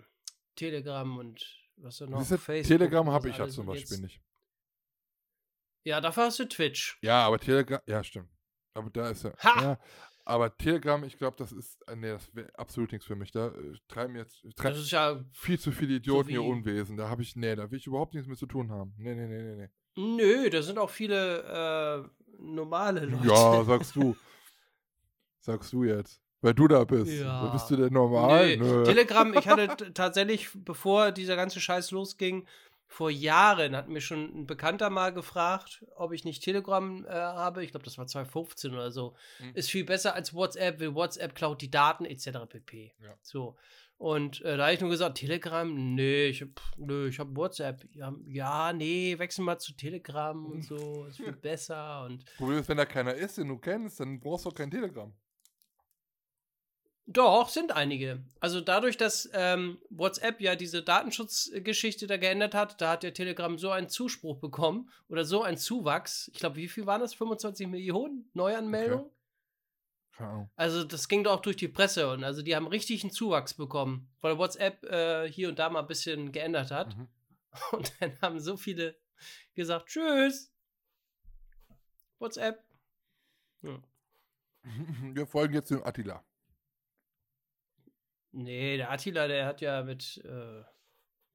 Telegram 0.56 1.18
und 1.18 1.46
was 1.78 1.98
da 1.98 2.08
noch. 2.08 2.26
Facebook. 2.26 2.64
Telegram 2.66 3.10
habe 3.12 3.30
ich 3.30 3.38
ja 3.38 3.48
zum 3.48 3.68
Beispiel 3.68 3.98
jetzt. 3.98 4.02
nicht. 4.02 4.22
Ja, 5.84 6.02
dafür 6.02 6.24
hast 6.24 6.40
du 6.40 6.46
Twitch. 6.46 6.98
Ja, 7.02 7.26
aber 7.26 7.40
Telegram. 7.40 7.80
Ja, 7.88 8.04
stimmt. 8.04 8.30
Aber 8.74 8.90
da 8.90 9.10
ist 9.10 9.24
ja. 9.24 9.34
Ha! 9.44 9.62
ja 9.62 9.80
aber 10.26 10.56
Telegram, 10.56 11.04
ich 11.04 11.18
glaube, 11.18 11.36
das 11.38 11.52
ist. 11.52 11.82
Äh, 11.88 11.96
nee, 11.96 12.10
das 12.10 12.34
wäre 12.36 12.50
absolut 12.58 12.92
nichts 12.92 13.06
für 13.06 13.16
mich. 13.16 13.32
Da 13.32 13.48
äh, 13.48 13.74
treiben 13.88 14.16
jetzt. 14.16 14.42
Treiben 14.56 14.76
das 14.76 14.80
ist 14.80 14.92
ja. 14.92 15.24
Viel 15.32 15.60
zu 15.60 15.72
viele 15.72 15.96
Idioten 15.96 16.30
so 16.30 16.30
hier 16.30 16.44
Unwesen. 16.44 16.98
Da 16.98 17.10
habe 17.10 17.22
ich. 17.22 17.36
Nee, 17.36 17.56
da 17.56 17.70
will 17.70 17.80
ich 17.80 17.88
überhaupt 17.88 18.14
nichts 18.14 18.28
mit 18.28 18.38
zu 18.38 18.46
tun 18.46 18.72
haben. 18.72 18.94
Nee, 18.98 19.16
nee, 19.16 19.28
nee, 19.28 19.42
nee, 19.42 19.56
nee. 19.56 19.70
Nö, 19.96 20.50
da 20.50 20.62
sind 20.62 20.78
auch 20.78 20.90
viele 20.90 22.08
äh, 22.08 22.42
normale 22.42 23.06
Leute. 23.06 23.28
Ja, 23.28 23.64
sagst 23.64 23.96
du. 23.96 24.16
sagst 25.40 25.74
du 25.74 25.84
jetzt. 25.84 26.22
Weil 26.42 26.56
du 26.56 26.68
da 26.68 26.84
bist. 26.84 27.12
Ja. 27.12 27.48
Bist 27.48 27.70
du 27.70 27.76
denn 27.76 27.94
normal? 27.94 28.48
Nee. 28.48 28.58
Nö. 28.58 28.84
Telegram, 28.84 29.32
ich 29.38 29.48
hatte 29.48 29.94
tatsächlich, 29.94 30.50
bevor 30.56 31.12
dieser 31.12 31.36
ganze 31.36 31.60
Scheiß 31.60 31.92
losging, 31.92 32.48
vor 32.88 33.10
Jahren 33.10 33.76
hat 33.76 33.88
mir 33.88 34.02
schon 34.02 34.42
ein 34.42 34.48
Bekannter 34.48 34.90
mal 34.90 35.14
gefragt, 35.14 35.86
ob 35.96 36.12
ich 36.12 36.26
nicht 36.26 36.44
Telegram 36.44 37.06
äh, 37.06 37.10
habe. 37.10 37.64
Ich 37.64 37.72
glaube, 37.72 37.86
das 37.86 37.98
war 37.98 38.08
2015 38.08 38.74
oder 38.74 38.92
so. 38.92 39.16
Mhm. 39.40 39.52
Ist 39.54 39.70
viel 39.70 39.86
besser 39.86 40.14
als 40.16 40.34
WhatsApp, 40.34 40.82
weil 40.82 40.94
WhatsApp 40.96 41.36
klaut 41.36 41.62
die 41.62 41.72
Daten 41.72 42.06
etc. 42.06 42.50
pp. 42.50 42.94
Ja. 43.02 43.14
So. 43.22 43.56
Und 44.02 44.42
äh, 44.42 44.58
da 44.58 44.64
habe 44.64 44.74
ich 44.74 44.82
nur 44.82 44.90
gesagt, 44.90 45.20
Telegram, 45.20 45.72
nee, 45.94 46.26
ich, 46.26 46.40
pff, 46.40 46.78
nö, 46.78 47.08
ich 47.08 47.20
habe 47.20 47.36
WhatsApp. 47.36 47.86
Ja, 47.94 48.12
ja, 48.26 48.74
nee, 48.74 49.14
wechsel 49.20 49.46
mal 49.46 49.60
zu 49.60 49.74
Telegram 49.74 50.44
und 50.44 50.64
so, 50.64 51.06
ist 51.06 51.18
viel 51.24 51.34
besser. 51.34 52.06
Und 52.06 52.26
Problem 52.38 52.58
ist, 52.58 52.68
wenn 52.68 52.78
da 52.78 52.86
keiner 52.86 53.14
ist, 53.14 53.38
den 53.38 53.50
du 53.50 53.60
kennst, 53.60 54.00
dann 54.00 54.20
brauchst 54.20 54.46
du 54.46 54.50
auch 54.50 54.56
kein 54.56 54.72
Telegram. 54.72 55.14
Doch, 57.06 57.50
sind 57.50 57.74
einige. 57.74 58.24
Also 58.40 58.60
dadurch, 58.60 58.98
dass 58.98 59.30
ähm, 59.34 59.78
WhatsApp 59.92 60.42
ja 60.42 60.56
diese 60.56 60.82
Datenschutzgeschichte 60.82 62.08
da 62.08 62.18
geändert 62.18 62.56
hat, 62.56 62.82
da 62.82 62.94
hat 62.94 63.04
der 63.04 63.14
Telegram 63.14 63.56
so 63.60 63.70
einen 63.70 63.88
Zuspruch 63.88 64.40
bekommen 64.40 64.90
oder 65.10 65.26
so 65.26 65.44
einen 65.44 65.58
Zuwachs. 65.58 66.32
Ich 66.34 66.40
glaube, 66.40 66.56
wie 66.56 66.70
viel 66.70 66.88
waren 66.88 67.02
das? 67.02 67.14
25 67.14 67.68
Millionen 67.68 68.32
Neuanmeldungen? 68.34 69.06
Okay. 69.06 69.16
Also 70.56 70.84
das 70.84 71.08
ging 71.08 71.24
doch 71.24 71.38
auch 71.38 71.42
durch 71.42 71.56
die 71.56 71.68
Presse 71.68 72.12
und 72.12 72.24
also 72.24 72.42
die 72.42 72.56
haben 72.56 72.68
richtig 72.68 73.04
einen 73.04 73.12
Zuwachs 73.12 73.54
bekommen, 73.54 74.14
weil 74.22 74.38
WhatsApp 74.38 74.84
äh, 74.86 75.32
hier 75.32 75.50
und 75.50 75.60
da 75.60 75.70
mal 75.70 75.82
ein 75.82 75.88
bisschen 75.88 76.32
geändert 76.32 76.72
hat. 76.72 76.96
Mhm. 76.96 77.08
Und 77.74 77.94
dann 78.00 78.18
haben 78.22 78.40
so 78.40 78.56
viele 78.56 78.98
gesagt, 79.56 79.88
tschüss. 79.88 80.54
WhatsApp. 82.20 82.64
Ja. 83.62 83.82
Wir 85.14 85.28
folgen 85.28 85.56
jetzt 85.56 85.72
dem 85.72 85.84
Attila. 85.84 86.24
Nee, 88.32 88.78
der 88.78 88.92
Attila, 88.92 89.28
der 89.28 89.46
hat 89.46 89.60
ja 89.60 89.84
mit, 89.84 90.22
äh, 90.24 90.64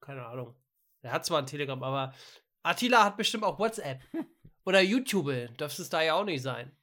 keine 0.01 0.25
Ahnung. 0.27 0.55
Der 1.03 1.13
hat 1.13 1.27
zwar 1.27 1.41
ein 1.41 1.47
Telegram, 1.47 1.83
aber 1.83 2.15
Attila 2.63 3.05
hat 3.05 3.17
bestimmt 3.17 3.45
auch 3.45 3.59
WhatsApp. 3.59 4.03
Oder 4.65 4.81
YouTube. 4.81 5.57
Darf 5.59 5.79
es 5.79 5.89
da 5.89 6.03
ja 6.03 6.15
auch 6.15 6.25
nicht 6.25 6.43
sein. 6.43 6.76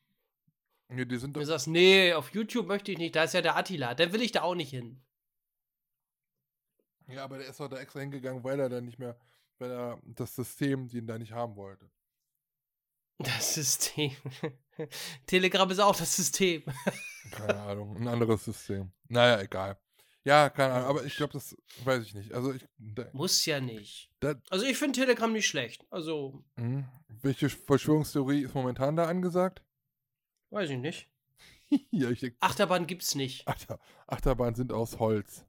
Ja, 0.89 1.05
die 1.05 1.17
sind 1.17 1.35
du 1.35 1.43
sagst, 1.43 1.67
nee, 1.67 2.13
auf 2.13 2.33
YouTube 2.33 2.67
möchte 2.67 2.91
ich 2.91 2.97
nicht. 2.97 3.15
Da 3.15 3.23
ist 3.23 3.33
ja 3.33 3.41
der 3.41 3.55
Attila. 3.55 3.95
Dann 3.95 4.13
will 4.13 4.21
ich 4.21 4.31
da 4.31 4.41
auch 4.41 4.55
nicht 4.55 4.69
hin. 4.69 5.01
Ja, 7.07 7.23
aber 7.23 7.37
der 7.37 7.47
ist 7.47 7.59
doch 7.59 7.67
da 7.67 7.77
extra 7.77 7.99
hingegangen, 7.99 8.43
weil 8.43 8.59
er 8.59 8.69
dann 8.69 8.85
nicht 8.85 8.99
mehr, 8.99 9.17
weil 9.59 9.71
er 9.71 10.01
das 10.05 10.35
System 10.35 10.87
den 10.87 11.07
da 11.07 11.17
nicht 11.17 11.31
haben 11.31 11.55
wollte. 11.55 11.89
Das 13.19 13.53
System. 13.53 14.11
Telegram 15.27 15.69
ist 15.69 15.79
auch 15.79 15.95
das 15.95 16.15
System. 16.15 16.63
Keine 17.31 17.59
Ahnung, 17.59 17.97
ein 17.97 18.07
anderes 18.07 18.45
System. 18.45 18.91
Naja, 19.07 19.41
egal. 19.41 19.77
Ja, 20.25 20.49
keine 20.49 20.73
Ahnung, 20.73 20.87
aber 20.87 21.03
ich 21.03 21.17
glaube, 21.17 21.33
das 21.33 21.55
weiß 21.83 22.01
ich 22.03 22.13
nicht. 22.13 22.31
Also 22.33 22.53
ich, 22.53 22.65
da, 22.77 23.05
Muss 23.11 23.45
ja 23.45 23.59
nicht. 23.59 24.09
Da, 24.21 24.35
also 24.49 24.65
ich 24.65 24.77
finde 24.77 24.97
Telegram 24.97 25.31
nicht 25.31 25.47
schlecht. 25.47 25.85
Also. 25.89 26.45
Mh. 26.55 26.87
Welche 27.21 27.49
Verschwörungstheorie 27.49 28.43
ist 28.43 28.55
momentan 28.55 28.95
da 28.95 29.05
angesagt? 29.05 29.61
Weiß 30.53 30.69
ich 30.69 30.77
nicht. 30.77 31.09
ja, 31.89 32.11
ich 32.11 32.19
denk, 32.19 32.35
Achterbahn 32.39 32.85
gibt's 32.85 33.15
nicht. 33.15 33.47
Achter, 33.47 33.79
Achterbahnen 34.05 34.53
sind 34.53 34.71
aus 34.71 34.99
Holz. 34.99 35.45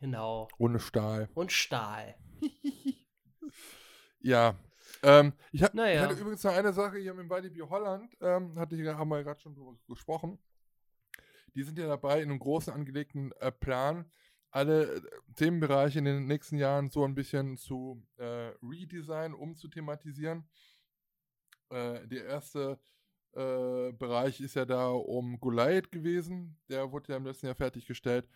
Genau. 0.00 0.48
Ohne 0.58 0.80
Stahl. 0.80 1.28
Und 1.34 1.52
Stahl. 1.52 2.16
ja. 4.20 4.56
Ähm, 5.04 5.32
ich, 5.52 5.62
hab, 5.62 5.74
naja. 5.74 6.02
ich, 6.02 6.10
hatte 6.10 6.20
übrigens 6.20 6.42
noch 6.42 6.52
eine 6.52 6.72
Sache 6.72 6.98
hier 6.98 7.14
mit 7.14 7.30
Walibi 7.30 7.60
Holland, 7.60 8.12
ähm, 8.20 8.58
hatte 8.58 8.74
ich, 8.74 8.86
haben 8.86 9.08
wir 9.08 9.22
gerade 9.22 9.40
schon 9.40 9.54
drüber 9.54 9.76
gesprochen. 9.88 10.38
Die 11.54 11.62
sind 11.62 11.78
ja 11.78 11.86
dabei, 11.86 12.22
in 12.22 12.30
einem 12.30 12.40
großen 12.40 12.72
angelegten 12.72 13.30
äh, 13.38 13.52
Plan 13.52 14.10
alle 14.50 14.96
äh, 14.96 15.02
Themenbereiche 15.36 16.00
in 16.00 16.04
den 16.06 16.26
nächsten 16.26 16.58
Jahren 16.58 16.90
so 16.90 17.04
ein 17.04 17.14
bisschen 17.14 17.56
zu 17.56 18.04
äh, 18.16 18.52
redesignen, 18.62 19.34
umzuthematisieren. 19.34 20.48
Äh, 21.70 22.06
der 22.08 22.26
erste 22.26 22.80
äh, 23.34 23.92
Bereich 23.92 24.40
ist 24.40 24.54
ja 24.54 24.64
da 24.64 24.88
um 24.88 25.40
Goliath 25.40 25.90
gewesen. 25.90 26.58
Der 26.68 26.90
wurde 26.92 27.12
ja 27.12 27.16
im 27.16 27.26
letzten 27.26 27.46
Jahr 27.46 27.54
fertiggestellt. 27.54 28.28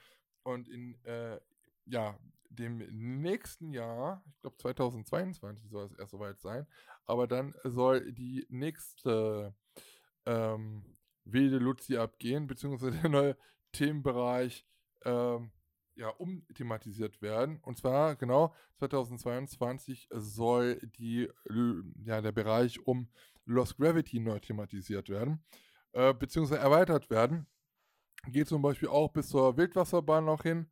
Und 0.43 0.69
in 0.69 0.95
äh, 1.05 1.39
ja, 1.87 2.19
dem 2.51 2.79
nächsten 3.21 3.73
Jahr, 3.73 4.23
ich 4.29 4.41
glaube 4.41 4.57
2022 4.57 5.71
soll 5.71 5.87
es 5.87 5.93
erst 5.95 6.13
soweit 6.13 6.41
sein, 6.41 6.67
aber 7.05 7.27
dann 7.27 7.55
soll 7.65 8.13
die 8.13 8.47
nächste 8.49 9.55
ähm, 10.25 10.85
wilde 11.25 11.59
Luzi 11.59 11.97
abgehen, 11.97 12.47
beziehungsweise 12.47 12.99
der 13.01 13.11
neue 13.11 13.37
Themenbereich 13.73 14.67
ähm, 15.05 15.51
ja, 15.97 16.09
umthematisiert 16.09 17.23
werden. 17.23 17.59
Und 17.63 17.79
zwar 17.79 18.17
genau 18.17 18.55
2022 18.79 20.09
soll 20.13 20.79
die, 20.99 21.29
ja, 22.05 22.21
der 22.21 22.33
Bereich 22.33 22.87
um 22.87 23.09
Lost 23.47 23.79
Gravity 23.79 24.21
neu 24.21 24.39
thematisiert 24.41 25.09
werden, 25.09 25.45
äh, 25.93 26.13
beziehungsweise 26.13 26.61
erweitert 26.61 27.11
werden. 27.11 27.47
Geht 28.29 28.49
zum 28.49 28.61
Beispiel 28.61 28.89
auch 28.89 29.13
bis 29.13 29.29
zur 29.29 29.57
Wildwasserbahn 29.57 30.25
noch 30.25 30.43
hin. 30.43 30.71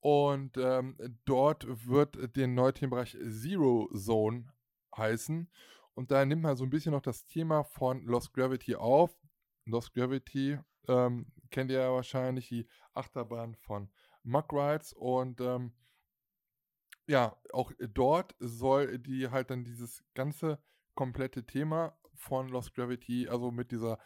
Und 0.00 0.56
ähm, 0.58 0.96
dort 1.24 1.66
wird 1.88 2.36
der 2.36 2.46
neue 2.46 2.74
Themenbereich 2.74 3.16
Zero 3.28 3.88
Zone 3.94 4.52
heißen. 4.96 5.50
Und 5.94 6.10
da 6.10 6.24
nimmt 6.24 6.42
man 6.42 6.56
so 6.56 6.64
ein 6.64 6.70
bisschen 6.70 6.92
noch 6.92 7.02
das 7.02 7.26
Thema 7.26 7.64
von 7.64 8.02
Lost 8.04 8.32
Gravity 8.32 8.76
auf. 8.76 9.16
Lost 9.64 9.94
Gravity 9.94 10.58
ähm, 10.86 11.26
kennt 11.50 11.70
ihr 11.70 11.80
ja 11.80 11.92
wahrscheinlich, 11.92 12.48
die 12.48 12.68
Achterbahn 12.94 13.56
von 13.56 13.90
Mug 14.22 14.52
Rides. 14.52 14.92
Und 14.92 15.40
ähm, 15.40 15.72
ja, 17.08 17.36
auch 17.52 17.72
dort 17.78 18.36
soll 18.38 18.98
die 18.98 19.28
halt 19.30 19.50
dann 19.50 19.64
dieses 19.64 20.04
ganze 20.14 20.62
komplette 20.94 21.44
Thema 21.46 21.97
von 22.18 22.48
Lost 22.48 22.74
Gravity, 22.74 23.28
also 23.28 23.50
mit 23.50 23.70
dieser 23.70 23.98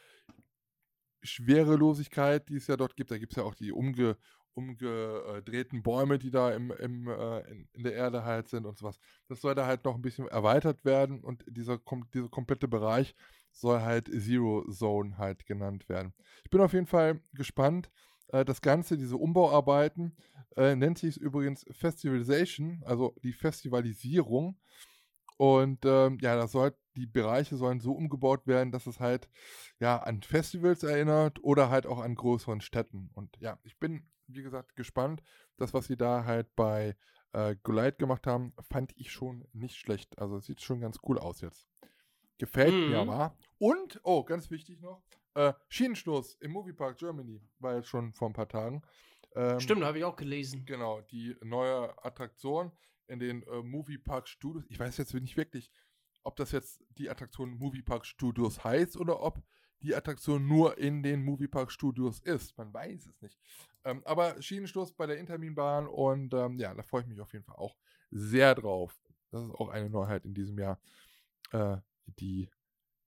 Schwerelosigkeit, 1.22 2.48
die 2.48 2.56
es 2.56 2.66
ja 2.66 2.76
dort 2.76 2.96
gibt, 2.96 3.10
da 3.10 3.18
gibt 3.18 3.32
es 3.32 3.36
ja 3.36 3.44
auch 3.44 3.54
die 3.54 3.72
umge, 3.72 4.16
umgedrehten 4.54 5.82
Bäume, 5.82 6.18
die 6.18 6.30
da 6.30 6.50
im, 6.52 6.70
im, 6.72 7.08
äh, 7.08 7.40
in, 7.72 7.82
der 7.82 7.94
Erde 7.94 8.24
halt 8.24 8.48
sind 8.48 8.66
und 8.66 8.76
sowas. 8.76 8.98
Das 9.28 9.40
soll 9.40 9.54
da 9.54 9.66
halt 9.66 9.84
noch 9.84 9.94
ein 9.94 10.02
bisschen 10.02 10.28
erweitert 10.28 10.84
werden 10.84 11.20
und 11.20 11.44
dieser, 11.48 11.78
kom 11.78 12.08
dieser 12.12 12.28
komplette 12.28 12.68
Bereich 12.68 13.14
soll 13.50 13.80
halt 13.80 14.08
Zero 14.08 14.64
Zone 14.70 15.16
halt 15.18 15.46
genannt 15.46 15.88
werden. 15.88 16.12
Ich 16.44 16.50
bin 16.50 16.60
auf 16.60 16.72
jeden 16.72 16.86
Fall 16.86 17.20
gespannt. 17.34 17.90
Äh, 18.28 18.44
das 18.44 18.60
Ganze, 18.60 18.96
diese 18.96 19.16
Umbauarbeiten, 19.16 20.16
äh, 20.56 20.74
nennt 20.74 20.98
sich 20.98 21.18
übrigens 21.18 21.64
Festivalization, 21.70 22.82
also 22.84 23.14
die 23.22 23.32
Festivalisierung. 23.32 24.58
Und 25.36 25.84
ähm, 25.84 26.18
ja, 26.20 26.36
das 26.36 26.52
soll, 26.52 26.74
die 26.96 27.06
Bereiche 27.06 27.56
sollen 27.56 27.80
so 27.80 27.92
umgebaut 27.92 28.46
werden, 28.46 28.72
dass 28.72 28.86
es 28.86 29.00
halt 29.00 29.28
ja 29.80 29.98
an 29.98 30.22
Festivals 30.22 30.82
erinnert 30.82 31.42
oder 31.42 31.70
halt 31.70 31.86
auch 31.86 32.00
an 32.00 32.14
größeren 32.14 32.60
Städten. 32.60 33.10
Und 33.14 33.36
ja, 33.40 33.58
ich 33.64 33.78
bin, 33.78 34.06
wie 34.26 34.42
gesagt, 34.42 34.76
gespannt. 34.76 35.22
Das, 35.56 35.74
was 35.74 35.86
sie 35.86 35.96
da 35.96 36.24
halt 36.24 36.54
bei 36.56 36.96
äh, 37.32 37.56
Goliath 37.62 37.98
gemacht 37.98 38.26
haben, 38.26 38.52
fand 38.70 38.92
ich 38.96 39.12
schon 39.12 39.46
nicht 39.52 39.76
schlecht. 39.76 40.18
Also 40.18 40.36
es 40.36 40.46
sieht 40.46 40.60
schon 40.60 40.80
ganz 40.80 40.98
cool 41.08 41.18
aus 41.18 41.40
jetzt. 41.40 41.68
Gefällt 42.38 42.74
mhm. 42.74 42.90
mir 42.90 42.98
aber. 43.00 43.36
Und, 43.58 44.00
oh, 44.04 44.24
ganz 44.24 44.50
wichtig 44.50 44.80
noch, 44.80 45.02
äh, 45.34 45.52
Schienenstoß 45.68 46.36
im 46.40 46.52
Moviepark 46.52 46.98
Germany 46.98 47.40
war 47.58 47.76
jetzt 47.76 47.88
schon 47.88 48.12
vor 48.12 48.28
ein 48.28 48.34
paar 48.34 48.48
Tagen. 48.48 48.82
Ähm, 49.34 49.60
Stimmt, 49.60 49.84
habe 49.84 49.98
ich 49.98 50.04
auch 50.04 50.16
gelesen. 50.16 50.64
Genau, 50.66 51.00
die 51.00 51.36
neue 51.42 51.94
Attraktion 52.04 52.70
in 53.12 53.20
den 53.20 53.42
äh, 53.44 53.62
Moviepark 53.62 54.26
Studios. 54.26 54.64
Ich 54.68 54.80
weiß 54.80 54.96
jetzt 54.96 55.14
nicht 55.14 55.36
wirklich, 55.36 55.70
ob 56.24 56.36
das 56.36 56.50
jetzt 56.52 56.82
die 56.98 57.10
Attraktion 57.10 57.50
Moviepark 57.50 58.06
Studios 58.06 58.64
heißt 58.64 58.96
oder 58.96 59.20
ob 59.20 59.42
die 59.82 59.94
Attraktion 59.94 60.46
nur 60.46 60.78
in 60.78 61.02
den 61.02 61.24
Moviepark 61.24 61.70
Studios 61.70 62.20
ist. 62.20 62.56
Man 62.56 62.72
weiß 62.72 63.06
es 63.06 63.20
nicht. 63.20 63.38
Ähm, 63.84 64.02
aber 64.04 64.40
Schienenstoß 64.40 64.92
bei 64.92 65.06
der 65.06 65.18
Interminbahn 65.18 65.86
und 65.86 66.32
ähm, 66.34 66.58
ja, 66.58 66.72
da 66.74 66.82
freue 66.82 67.02
ich 67.02 67.08
mich 67.08 67.20
auf 67.20 67.32
jeden 67.32 67.44
Fall 67.44 67.56
auch 67.56 67.76
sehr 68.10 68.54
drauf. 68.54 68.98
Das 69.30 69.42
ist 69.42 69.54
auch 69.54 69.68
eine 69.68 69.90
Neuheit 69.90 70.24
in 70.24 70.34
diesem 70.34 70.58
Jahr, 70.58 70.80
äh, 71.52 71.76
die, 72.06 72.48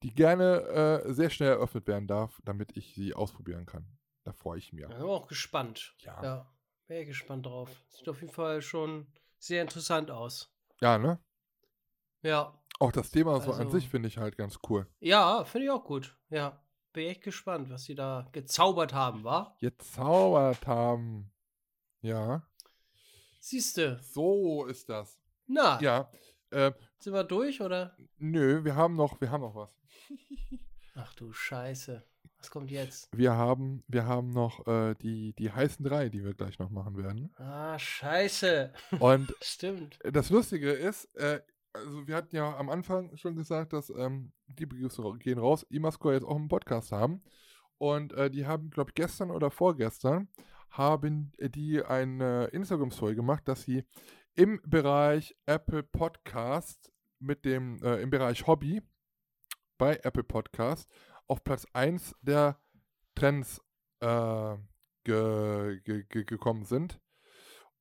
die 0.04 0.14
gerne 0.14 1.04
äh, 1.06 1.14
sehr 1.14 1.30
schnell 1.30 1.52
eröffnet 1.52 1.88
werden 1.88 2.08
darf, 2.08 2.42
damit 2.44 2.76
ich 2.76 2.94
sie 2.94 3.14
ausprobieren 3.14 3.66
kann. 3.66 3.88
Da 4.24 4.34
freue 4.34 4.58
ich 4.58 4.74
mich. 4.74 4.82
Ja, 4.82 4.90
bin 4.90 5.04
auch 5.04 5.28
gespannt. 5.28 5.96
Ja. 6.00 6.24
ja. 6.24 6.56
Wäre 6.88 7.06
gespannt 7.06 7.46
drauf. 7.46 7.84
Sieht 7.90 8.10
auf 8.10 8.22
jeden 8.22 8.34
Fall 8.34 8.62
schon 8.62 9.08
sehr 9.46 9.62
interessant 9.62 10.12
aus. 10.12 10.52
Ja, 10.82 10.98
ne? 10.98 11.20
Ja. 12.22 12.60
Auch 12.80 12.92
das 12.92 13.12
Thema 13.12 13.36
also, 13.36 13.54
so 13.54 13.60
an 13.60 13.70
sich 13.70 13.88
finde 13.88 14.08
ich 14.08 14.18
halt 14.18 14.38
ganz 14.38 14.60
cool. 14.70 14.88
Ja, 15.00 15.46
finde 15.46 15.66
ich 15.66 15.72
auch 15.72 15.84
gut. 15.84 16.18
Ja. 16.30 16.62
Bin 16.92 17.08
echt 17.08 17.22
gespannt, 17.22 17.70
was 17.70 17.84
sie 17.84 17.96
da 17.96 18.28
gezaubert 18.32 18.94
haben, 18.94 19.24
wa? 19.24 19.56
Gezaubert 19.60 20.66
haben. 20.66 21.32
Ja. 22.02 22.48
Siehste. 23.40 24.00
So 24.02 24.66
ist 24.66 24.90
das. 24.90 25.20
Na. 25.46 25.80
Ja. 25.82 26.12
Äh, 26.50 26.72
Sind 27.00 27.14
wir 27.14 27.24
durch, 27.24 27.62
oder? 27.62 27.96
Nö, 28.18 28.64
wir 28.64 28.76
haben 28.76 28.96
noch, 28.96 29.20
wir 29.22 29.30
haben 29.30 29.42
noch 29.42 29.56
was. 29.56 29.76
Ach 30.96 31.14
du 31.16 31.32
Scheiße. 31.34 32.04
Was 32.46 32.52
kommt 32.52 32.70
jetzt? 32.70 33.10
Wir 33.12 33.34
haben, 33.34 33.84
wir 33.88 34.06
haben 34.06 34.30
noch 34.30 34.68
äh, 34.68 34.94
die, 35.02 35.34
die 35.34 35.52
heißen 35.52 35.84
drei, 35.84 36.10
die 36.10 36.24
wir 36.24 36.36
gleich 36.36 36.60
noch 36.60 36.70
machen 36.70 36.96
werden. 36.96 37.34
Ah, 37.38 37.80
scheiße. 37.80 38.72
Und 39.00 39.34
Stimmt. 39.42 39.98
Das 40.04 40.30
Lustige 40.30 40.70
ist, 40.72 41.06
äh, 41.16 41.42
also 41.74 42.08
wir 42.08 42.16
hatten 42.16 42.36
ja 42.36 42.56
am 42.56 42.70
Anfang 42.70 43.18
schon 43.18 43.36
gesagt, 43.36 43.74
dass 43.74 43.90
ähm, 43.90 44.32
die 44.46 44.70
Grüße 44.70 45.02
gehen 45.18 45.40
raus, 45.40 45.66
Imascore 45.72 46.14
jetzt 46.14 46.24
auch 46.24 46.36
einen 46.36 46.48
Podcast 46.48 46.92
haben. 46.92 47.24
Und 47.80 48.14
äh, 48.14 48.30
die 48.30 48.46
haben, 48.46 48.70
glaube 48.70 48.92
ich, 48.92 48.94
gestern 48.94 49.32
oder 49.32 49.50
vorgestern 49.50 50.28
haben 50.70 51.32
die 51.40 51.82
eine 51.84 52.46
Instagram-Story 52.52 53.16
gemacht, 53.16 53.48
dass 53.48 53.64
sie 53.64 53.86
im 54.36 54.62
Bereich 54.68 55.36
Apple 55.48 55.82
Podcast 55.82 56.92
mit 57.18 57.44
dem, 57.44 57.82
äh, 57.82 58.04
im 58.04 58.12
Bereich 58.12 58.46
Hobby 58.46 58.84
bei 59.80 60.00
Apple 60.04 60.24
Podcast 60.24 60.88
auf 61.28 61.44
Platz 61.44 61.66
1 61.74 62.16
der 62.22 62.60
Trends 63.16 63.62
äh, 64.00 64.56
ge, 65.04 65.82
ge, 65.82 66.04
ge, 66.04 66.24
gekommen 66.24 66.66
sind. 66.66 67.00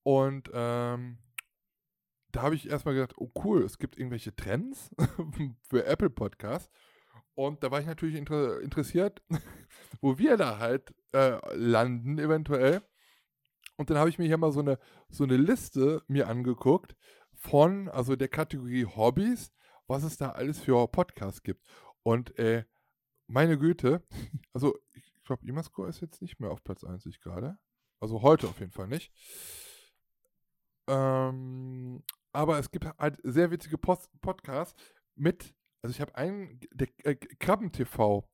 Und 0.02 0.50
ähm, 0.52 1.18
da 2.30 2.42
habe 2.42 2.54
ich 2.54 2.68
erstmal 2.68 2.94
gedacht, 2.94 3.14
oh 3.16 3.30
cool, 3.44 3.62
es 3.62 3.78
gibt 3.78 3.96
irgendwelche 3.96 4.34
Trends 4.34 4.90
für 5.68 5.84
Apple 5.86 6.10
Podcasts. 6.10 6.70
Und 7.34 7.62
da 7.64 7.70
war 7.70 7.80
ich 7.80 7.86
natürlich 7.86 8.16
inter 8.16 8.60
interessiert, 8.60 9.22
wo 10.00 10.18
wir 10.18 10.36
da 10.36 10.58
halt 10.58 10.94
äh, 11.12 11.38
landen 11.54 12.18
eventuell. 12.18 12.82
Und 13.76 13.90
dann 13.90 13.98
habe 13.98 14.08
ich 14.08 14.18
mir 14.18 14.26
hier 14.26 14.38
mal 14.38 14.52
so 14.52 14.60
eine, 14.60 14.78
so 15.08 15.24
eine 15.24 15.36
Liste 15.36 16.02
mir 16.06 16.28
angeguckt 16.28 16.94
von, 17.34 17.88
also 17.88 18.14
der 18.14 18.28
Kategorie 18.28 18.84
Hobbys, 18.84 19.52
was 19.86 20.04
es 20.04 20.16
da 20.16 20.30
alles 20.30 20.60
für 20.60 20.86
Podcasts 20.88 21.42
gibt. 21.42 21.66
Und 22.02 22.38
äh, 22.38 22.64
meine 23.26 23.58
Güte, 23.58 24.02
also 24.52 24.78
ich 24.94 25.22
glaube, 25.24 25.46
Imascore 25.46 25.88
ist 25.88 26.00
jetzt 26.00 26.20
nicht 26.20 26.40
mehr 26.40 26.50
auf 26.50 26.62
Platz 26.62 26.84
1 26.84 27.04
gerade. 27.20 27.58
Also 28.00 28.22
heute 28.22 28.48
auf 28.48 28.60
jeden 28.60 28.72
Fall 28.72 28.88
nicht. 28.88 29.12
Ähm, 30.86 32.02
aber 32.32 32.58
es 32.58 32.70
gibt 32.70 32.84
halt 32.98 33.18
sehr 33.22 33.50
witzige 33.50 33.78
Post 33.78 34.10
Podcasts 34.20 34.74
mit, 35.14 35.54
also 35.82 35.94
ich 35.94 36.00
habe 36.00 36.14
einen, 36.14 36.60
der 36.72 36.88
äh, 37.04 37.14
Krabben 37.14 37.72
TV. 37.72 38.28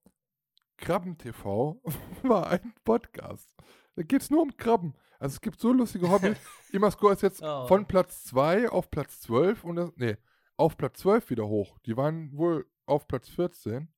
Krabben 0.77 1.19
TV 1.19 1.81
war 2.23 2.49
ein 2.49 2.75
Podcast. 2.85 3.55
Da 3.95 4.03
geht 4.03 4.23
es 4.23 4.31
nur 4.31 4.43
um 4.43 4.57
Krabben. 4.57 4.95
Also 5.19 5.35
es 5.35 5.41
gibt 5.41 5.61
so 5.61 5.73
lustige 5.73 6.11
Hobbys. 6.11 6.39
Imascore 6.73 7.13
ist 7.13 7.23
jetzt 7.23 7.43
oh. 7.43 7.67
von 7.67 7.87
Platz 7.87 8.25
2 8.25 8.71
auf 8.71 8.91
Platz 8.91 9.21
12 9.21 9.65
und 9.65 9.77
das, 9.77 9.93
nee, 9.97 10.17
auf 10.57 10.77
Platz 10.77 11.01
12 11.01 11.31
wieder 11.31 11.47
hoch. 11.47 11.79
Die 11.87 11.97
waren 11.97 12.37
wohl 12.37 12.67
auf 12.87 13.07
Platz 13.07 13.29
14. 13.29 13.93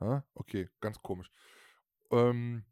Ah, 0.00 0.22
okay, 0.34 0.68
ganz 0.80 1.00
komisch. 1.02 1.30
Ähm, 2.10 2.64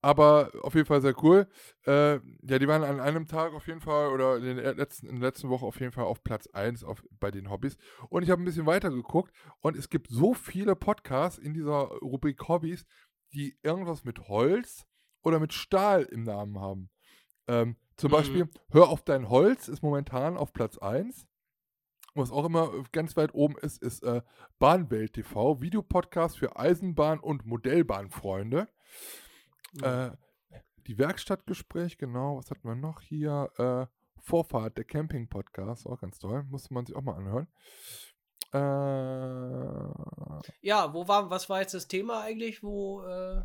aber 0.00 0.52
auf 0.62 0.74
jeden 0.74 0.86
Fall 0.86 1.00
sehr 1.00 1.20
cool. 1.24 1.48
Äh, 1.84 2.14
ja, 2.42 2.58
die 2.58 2.68
waren 2.68 2.84
an 2.84 3.00
einem 3.00 3.26
Tag 3.26 3.52
auf 3.52 3.66
jeden 3.66 3.80
Fall 3.80 4.10
oder 4.10 4.36
in, 4.36 4.44
den 4.44 4.56
letzten, 4.56 5.08
in 5.08 5.16
der 5.16 5.30
letzten 5.30 5.48
Woche 5.48 5.66
auf 5.66 5.80
jeden 5.80 5.90
Fall 5.90 6.04
auf 6.04 6.22
Platz 6.22 6.46
1 6.46 6.84
auf, 6.84 7.02
bei 7.18 7.32
den 7.32 7.50
Hobbys. 7.50 7.76
Und 8.08 8.22
ich 8.22 8.30
habe 8.30 8.40
ein 8.40 8.44
bisschen 8.44 8.66
weiter 8.66 8.90
geguckt 8.90 9.32
und 9.60 9.76
es 9.76 9.88
gibt 9.88 10.08
so 10.08 10.34
viele 10.34 10.76
Podcasts 10.76 11.38
in 11.38 11.52
dieser 11.52 11.88
Rubrik 12.00 12.46
Hobbys, 12.46 12.86
die 13.32 13.58
irgendwas 13.62 14.04
mit 14.04 14.28
Holz 14.28 14.86
oder 15.22 15.40
mit 15.40 15.52
Stahl 15.52 16.04
im 16.04 16.22
Namen 16.22 16.60
haben. 16.60 16.90
Ähm, 17.48 17.76
zum 17.96 18.10
mhm. 18.10 18.14
Beispiel, 18.14 18.48
Hör 18.70 18.90
auf 18.90 19.02
dein 19.02 19.28
Holz 19.28 19.66
ist 19.66 19.82
momentan 19.82 20.36
auf 20.36 20.52
Platz 20.52 20.78
1. 20.78 21.26
Was 22.18 22.30
auch 22.30 22.44
immer 22.44 22.72
ganz 22.92 23.16
weit 23.16 23.34
oben 23.34 23.56
ist, 23.58 23.82
ist 23.82 24.02
äh, 24.02 24.22
Bahnwelt 24.58 25.14
TV, 25.14 25.60
Videopodcast 25.60 26.38
für 26.38 26.56
Eisenbahn- 26.56 27.20
und 27.20 27.46
Modellbahnfreunde. 27.46 28.68
Äh, 29.82 30.10
die 30.86 30.98
Werkstattgespräch, 30.98 31.98
genau. 31.98 32.38
Was 32.38 32.50
hatten 32.50 32.66
wir 32.66 32.74
noch 32.74 33.00
hier? 33.00 33.50
Äh, 33.58 33.86
Vorfahrt, 34.20 34.76
der 34.76 34.84
Camping-Podcast, 34.84 35.86
auch 35.86 36.00
ganz 36.00 36.18
toll. 36.18 36.44
Musste 36.50 36.74
man 36.74 36.86
sich 36.86 36.96
auch 36.96 37.02
mal 37.02 37.16
anhören. 37.16 37.48
Äh, 38.52 38.58
ja, 40.60 40.92
wo 40.94 41.06
war, 41.06 41.30
was 41.30 41.48
war 41.48 41.60
jetzt 41.60 41.74
das 41.74 41.88
Thema 41.88 42.22
eigentlich, 42.22 42.62
wo, 42.62 43.02
äh, 43.02 43.42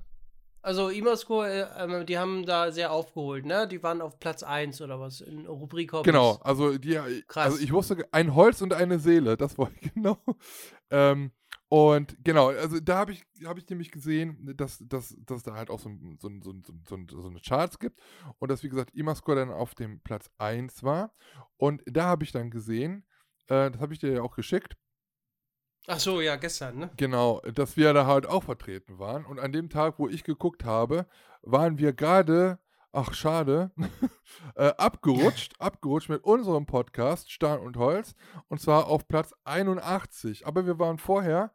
also 0.64 0.90
Imasco, 0.90 1.44
äh, 1.44 1.68
ähm, 1.78 2.06
die 2.06 2.18
haben 2.18 2.46
da 2.46 2.72
sehr 2.72 2.92
aufgeholt, 2.92 3.46
ne? 3.46 3.68
Die 3.68 3.84
waren 3.84 4.02
auf 4.02 4.18
Platz 4.18 4.44
1 4.44 4.82
oder 4.82 5.00
was 5.00 5.20
in 5.20 5.46
Rubrik 5.46 5.92
Hobbys. 5.92 6.06
Genau, 6.06 6.40
also 6.42 6.78
die, 6.78 6.94
Krass. 7.28 7.46
also 7.46 7.60
ich 7.60 7.74
wusste, 7.74 8.08
ein 8.12 8.34
Holz 8.34 8.62
und 8.62 8.74
eine 8.74 8.98
Seele, 8.98 9.36
das 9.38 9.58
war 9.58 9.70
genau. 9.94 10.18
Ähm, 10.90 11.32
und 11.68 12.16
genau, 12.24 12.50
also 12.50 12.80
da 12.80 12.98
habe 12.98 13.12
ich, 13.12 13.26
hab 13.44 13.58
ich 13.58 13.68
nämlich 13.68 13.92
gesehen, 13.92 14.54
dass, 14.56 14.78
dass, 14.88 15.18
dass 15.26 15.44
da 15.44 15.54
halt 15.54 15.70
auch 15.70 15.80
so, 15.80 15.90
so, 16.20 16.30
so, 16.42 16.54
so, 16.88 16.98
so 17.08 17.28
eine 17.28 17.42
Charts 17.42 17.78
gibt 17.78 18.00
und 18.40 18.50
dass, 18.50 18.64
wie 18.64 18.70
gesagt, 18.70 18.96
Imascore 18.96 19.38
dann 19.38 19.52
auf 19.52 19.76
dem 19.76 20.00
Platz 20.00 20.30
1 20.38 20.84
war. 20.84 21.14
Und 21.58 21.82
da 21.86 22.06
habe 22.06 22.24
ich 22.24 22.32
dann 22.32 22.52
gesehen, 22.52 23.06
äh, 23.48 23.70
das 23.72 23.82
habe 23.82 23.92
ich 23.92 24.00
dir 24.00 24.14
ja 24.14 24.22
auch 24.22 24.36
geschickt. 24.36 24.78
Ach 25.88 26.00
so, 26.00 26.22
ja, 26.22 26.36
gestern, 26.38 26.78
ne? 26.78 26.90
Genau, 26.98 27.42
dass 27.54 27.76
wir 27.76 27.94
da 27.94 28.06
halt 28.06 28.26
auch 28.26 28.44
vertreten 28.44 29.00
waren. 29.00 29.26
Und 29.26 29.40
an 29.40 29.52
dem 29.52 29.70
Tag, 29.70 30.00
wo 30.00 30.08
ich 30.08 30.24
geguckt 30.24 30.64
habe, 30.64 31.06
waren 31.42 31.78
wir 31.78 31.94
gerade 31.94 32.60
ach 32.94 33.14
schade, 33.14 33.72
äh, 34.56 34.68
abgerutscht, 34.78 35.54
abgerutscht 35.60 36.10
mit 36.10 36.24
unserem 36.24 36.66
Podcast 36.66 37.32
Stahl 37.32 37.60
und 37.60 37.76
Holz 37.76 38.16
und 38.48 38.62
zwar 38.62 38.88
auf 38.88 39.08
Platz 39.08 39.34
81. 39.44 40.48
Aber 40.48 40.66
wir 40.66 40.80
waren 40.80 41.00
vorher 41.00 41.52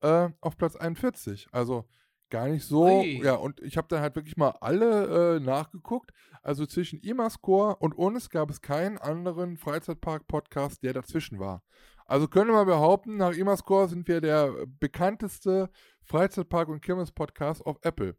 äh, 0.00 0.30
auf 0.40 0.56
Platz 0.56 0.74
41. 0.74 1.48
Also 1.52 1.84
gar 2.30 2.48
nicht 2.48 2.64
so. 2.64 3.00
Ui. 3.00 3.22
Ja, 3.22 3.34
und 3.34 3.60
ich 3.60 3.76
habe 3.76 3.88
dann 3.88 4.00
halt 4.00 4.16
wirklich 4.16 4.36
mal 4.36 4.54
alle 4.60 5.36
äh, 5.36 5.40
nachgeguckt. 5.40 6.12
Also 6.42 6.66
zwischen 6.66 7.00
Imascore 7.00 7.76
und 7.76 7.94
uns 7.94 8.30
gab 8.30 8.50
es 8.50 8.62
keinen 8.62 8.98
anderen 8.98 9.58
Freizeitpark-Podcast, 9.58 10.82
der 10.82 10.94
dazwischen 10.94 11.38
war. 11.38 11.62
Also 12.08 12.26
können 12.26 12.50
wir 12.50 12.64
behaupten, 12.64 13.18
nach 13.18 13.32
Imascore 13.32 13.86
sind 13.88 14.08
wir 14.08 14.22
der 14.22 14.66
bekannteste 14.80 15.70
Freizeitpark- 16.02 16.68
und 16.68 16.80
Kirmes-Podcast 16.80 17.64
auf 17.64 17.76
Apple. 17.82 18.16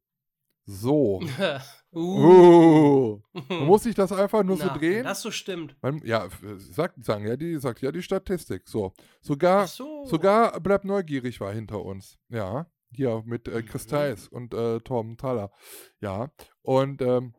So. 0.65 1.19
uh. 1.93 1.97
uh. 1.97 3.21
Man 3.49 3.65
muss 3.65 3.83
sich 3.83 3.95
das 3.95 4.11
einfach 4.11 4.43
nur 4.43 4.57
Na, 4.59 4.65
so 4.65 4.79
drehen. 4.79 5.03
Das 5.03 5.23
so 5.23 5.31
stimmt. 5.31 5.75
Man, 5.81 5.99
ja, 6.05 6.27
sagt, 6.57 7.03
sagen 7.03 7.25
ja, 7.25 7.35
die 7.35 7.57
sagt 7.57 7.81
ja 7.81 7.91
die 7.91 8.03
Statistik. 8.03 8.67
So. 8.67 8.93
Sogar, 9.21 9.65
so. 9.65 10.05
sogar 10.05 10.59
bleibt 10.59 10.85
neugierig 10.85 11.41
war 11.41 11.51
hinter 11.51 11.83
uns. 11.83 12.19
Ja. 12.29 12.67
Hier 12.91 13.23
mit 13.25 13.47
äh, 13.47 13.63
Chris 13.63 13.87
mhm. 13.87 13.89
Theis 13.89 14.27
und 14.27 14.53
äh, 14.53 14.79
Torben 14.81 15.17
Thaler. 15.17 15.51
Ja. 15.99 16.31
Und 16.61 17.01
ähm, 17.01 17.33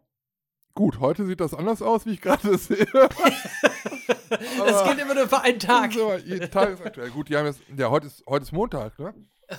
gut, 0.75 1.01
heute 1.01 1.27
sieht 1.27 1.41
das 1.41 1.55
anders 1.55 1.83
aus, 1.83 2.07
wie 2.07 2.13
ich 2.13 2.21
gerade 2.21 2.57
sehe. 2.59 2.87
das 4.29 4.89
geht 4.89 4.99
immer 4.99 5.15
nur 5.15 5.29
für 5.29 5.41
einen 5.41 5.59
Tag. 5.59 5.95
Jeden 5.95 6.51
Tag 6.51 6.71
ist 6.71 6.83
aktuell. 6.83 7.11
Gut, 7.11 7.29
die 7.29 7.37
haben 7.37 7.47
jetzt, 7.47 7.61
ja, 7.77 7.91
heute 7.91 8.07
ist, 8.07 8.25
heute 8.27 8.45
ist 8.45 8.53
Montag, 8.53 8.99
ne? 8.99 9.15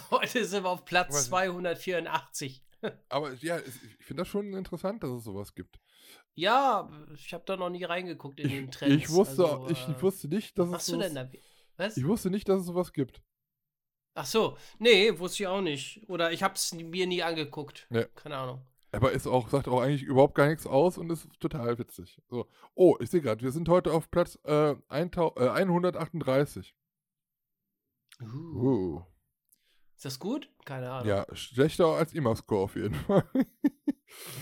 Heute 0.09 0.45
sind 0.45 0.63
wir 0.63 0.69
auf 0.69 0.85
Platz 0.85 1.25
284. 1.25 2.63
Aber 3.09 3.33
ja, 3.35 3.59
ich 3.59 4.05
finde 4.05 4.21
das 4.21 4.27
schon 4.29 4.53
interessant, 4.53 5.03
dass 5.03 5.11
es 5.11 5.23
sowas 5.23 5.53
gibt. 5.53 5.79
Ja, 6.33 6.89
ich 7.13 7.33
habe 7.33 7.43
da 7.45 7.57
noch 7.57 7.69
nie 7.69 7.83
reingeguckt 7.83 8.39
in 8.39 8.49
den 8.49 8.71
Trends. 8.71 8.95
Ich 8.95 9.09
wusste, 9.09 9.43
also, 9.43 9.69
ich, 9.69 9.87
ich, 9.87 10.01
wusste 10.01 10.27
nicht, 10.29 10.57
dass 10.57 10.69
es 10.69 10.85
sowas, 10.85 10.85
du 10.85 10.97
denn 10.97 11.15
da? 11.15 11.29
Was? 11.77 11.97
Ich 11.97 12.07
wusste 12.07 12.29
nicht, 12.29 12.47
dass 12.47 12.61
es 12.61 12.67
sowas 12.67 12.93
gibt. 12.93 13.21
Ach 14.13 14.25
so, 14.25 14.57
nee, 14.79 15.17
wusste 15.19 15.43
ich 15.43 15.47
auch 15.47 15.61
nicht. 15.61 16.03
Oder 16.09 16.31
ich 16.31 16.43
habe 16.43 16.55
es 16.55 16.73
mir 16.73 17.07
nie 17.07 17.23
angeguckt. 17.23 17.87
Nee. 17.89 18.05
Keine 18.15 18.37
Ahnung. 18.37 18.65
Aber 18.91 19.11
ist 19.11 19.27
auch, 19.27 19.49
sagt 19.49 19.67
auch 19.67 19.81
eigentlich 19.81 20.03
überhaupt 20.03 20.35
gar 20.35 20.47
nichts 20.47 20.67
aus 20.67 20.97
und 20.97 21.09
ist 21.09 21.27
total 21.39 21.77
witzig. 21.79 22.21
So. 22.29 22.47
Oh, 22.75 22.97
ich 22.99 23.09
sehe 23.09 23.21
gerade, 23.21 23.41
wir 23.41 23.51
sind 23.51 23.69
heute 23.69 23.91
auf 23.93 24.11
Platz 24.11 24.37
äh, 24.43 24.75
138. 24.89 26.75
Uh. 28.21 28.25
uh. 28.25 29.01
Ist 29.95 30.05
das 30.05 30.19
gut? 30.19 30.49
Keine 30.65 30.91
Ahnung. 30.91 31.07
Ja, 31.07 31.25
schlechter 31.33 31.85
als 31.85 32.13
Imascore 32.13 32.63
auf 32.63 32.75
jeden 32.75 32.95
Fall. 33.07 33.23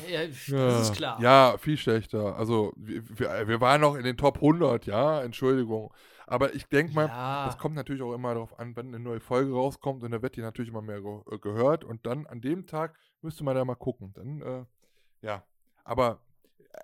ja, 0.10 0.26
das 0.26 0.48
ja, 0.48 0.82
ist 0.82 0.94
klar. 0.94 1.22
Ja, 1.22 1.58
viel 1.58 1.78
schlechter. 1.78 2.38
Also, 2.38 2.74
wir, 2.78 3.48
wir, 3.48 3.62
waren 3.62 3.82
noch 3.82 3.96
in 3.96 4.04
den 4.04 4.18
Top 4.18 4.38
100, 4.38 4.86
ja, 4.86 5.22
Entschuldigung. 5.22 5.94
Aber 6.26 6.54
ich 6.56 6.66
denke 6.68 6.94
mal, 6.94 7.08
ja. 7.08 7.46
das 7.46 7.58
kommt 7.58 7.76
natürlich 7.76 8.02
auch 8.02 8.14
immer 8.14 8.34
darauf 8.34 8.58
an, 8.58 8.76
wenn 8.76 8.88
eine 8.88 9.00
neue 9.00 9.20
Folge 9.20 9.52
rauskommt 9.52 10.04
und 10.04 10.12
da 10.12 10.22
wird 10.22 10.36
die 10.38 10.42
natürlich 10.42 10.70
immer 10.70 10.82
mehr 10.82 11.02
ge 11.02 11.20
äh, 11.30 11.40
gehört 11.40 11.84
und 11.84 12.06
dann 12.06 12.26
an 12.26 12.40
dem 12.40 12.66
Tag 12.66 12.98
müsste 13.22 13.44
man 13.44 13.56
da 13.56 13.66
mal 13.66 13.76
gucken. 13.76 14.14
Dann, 14.14 14.42
äh, 14.42 14.66
ja. 15.22 15.44
Aber 15.84 16.22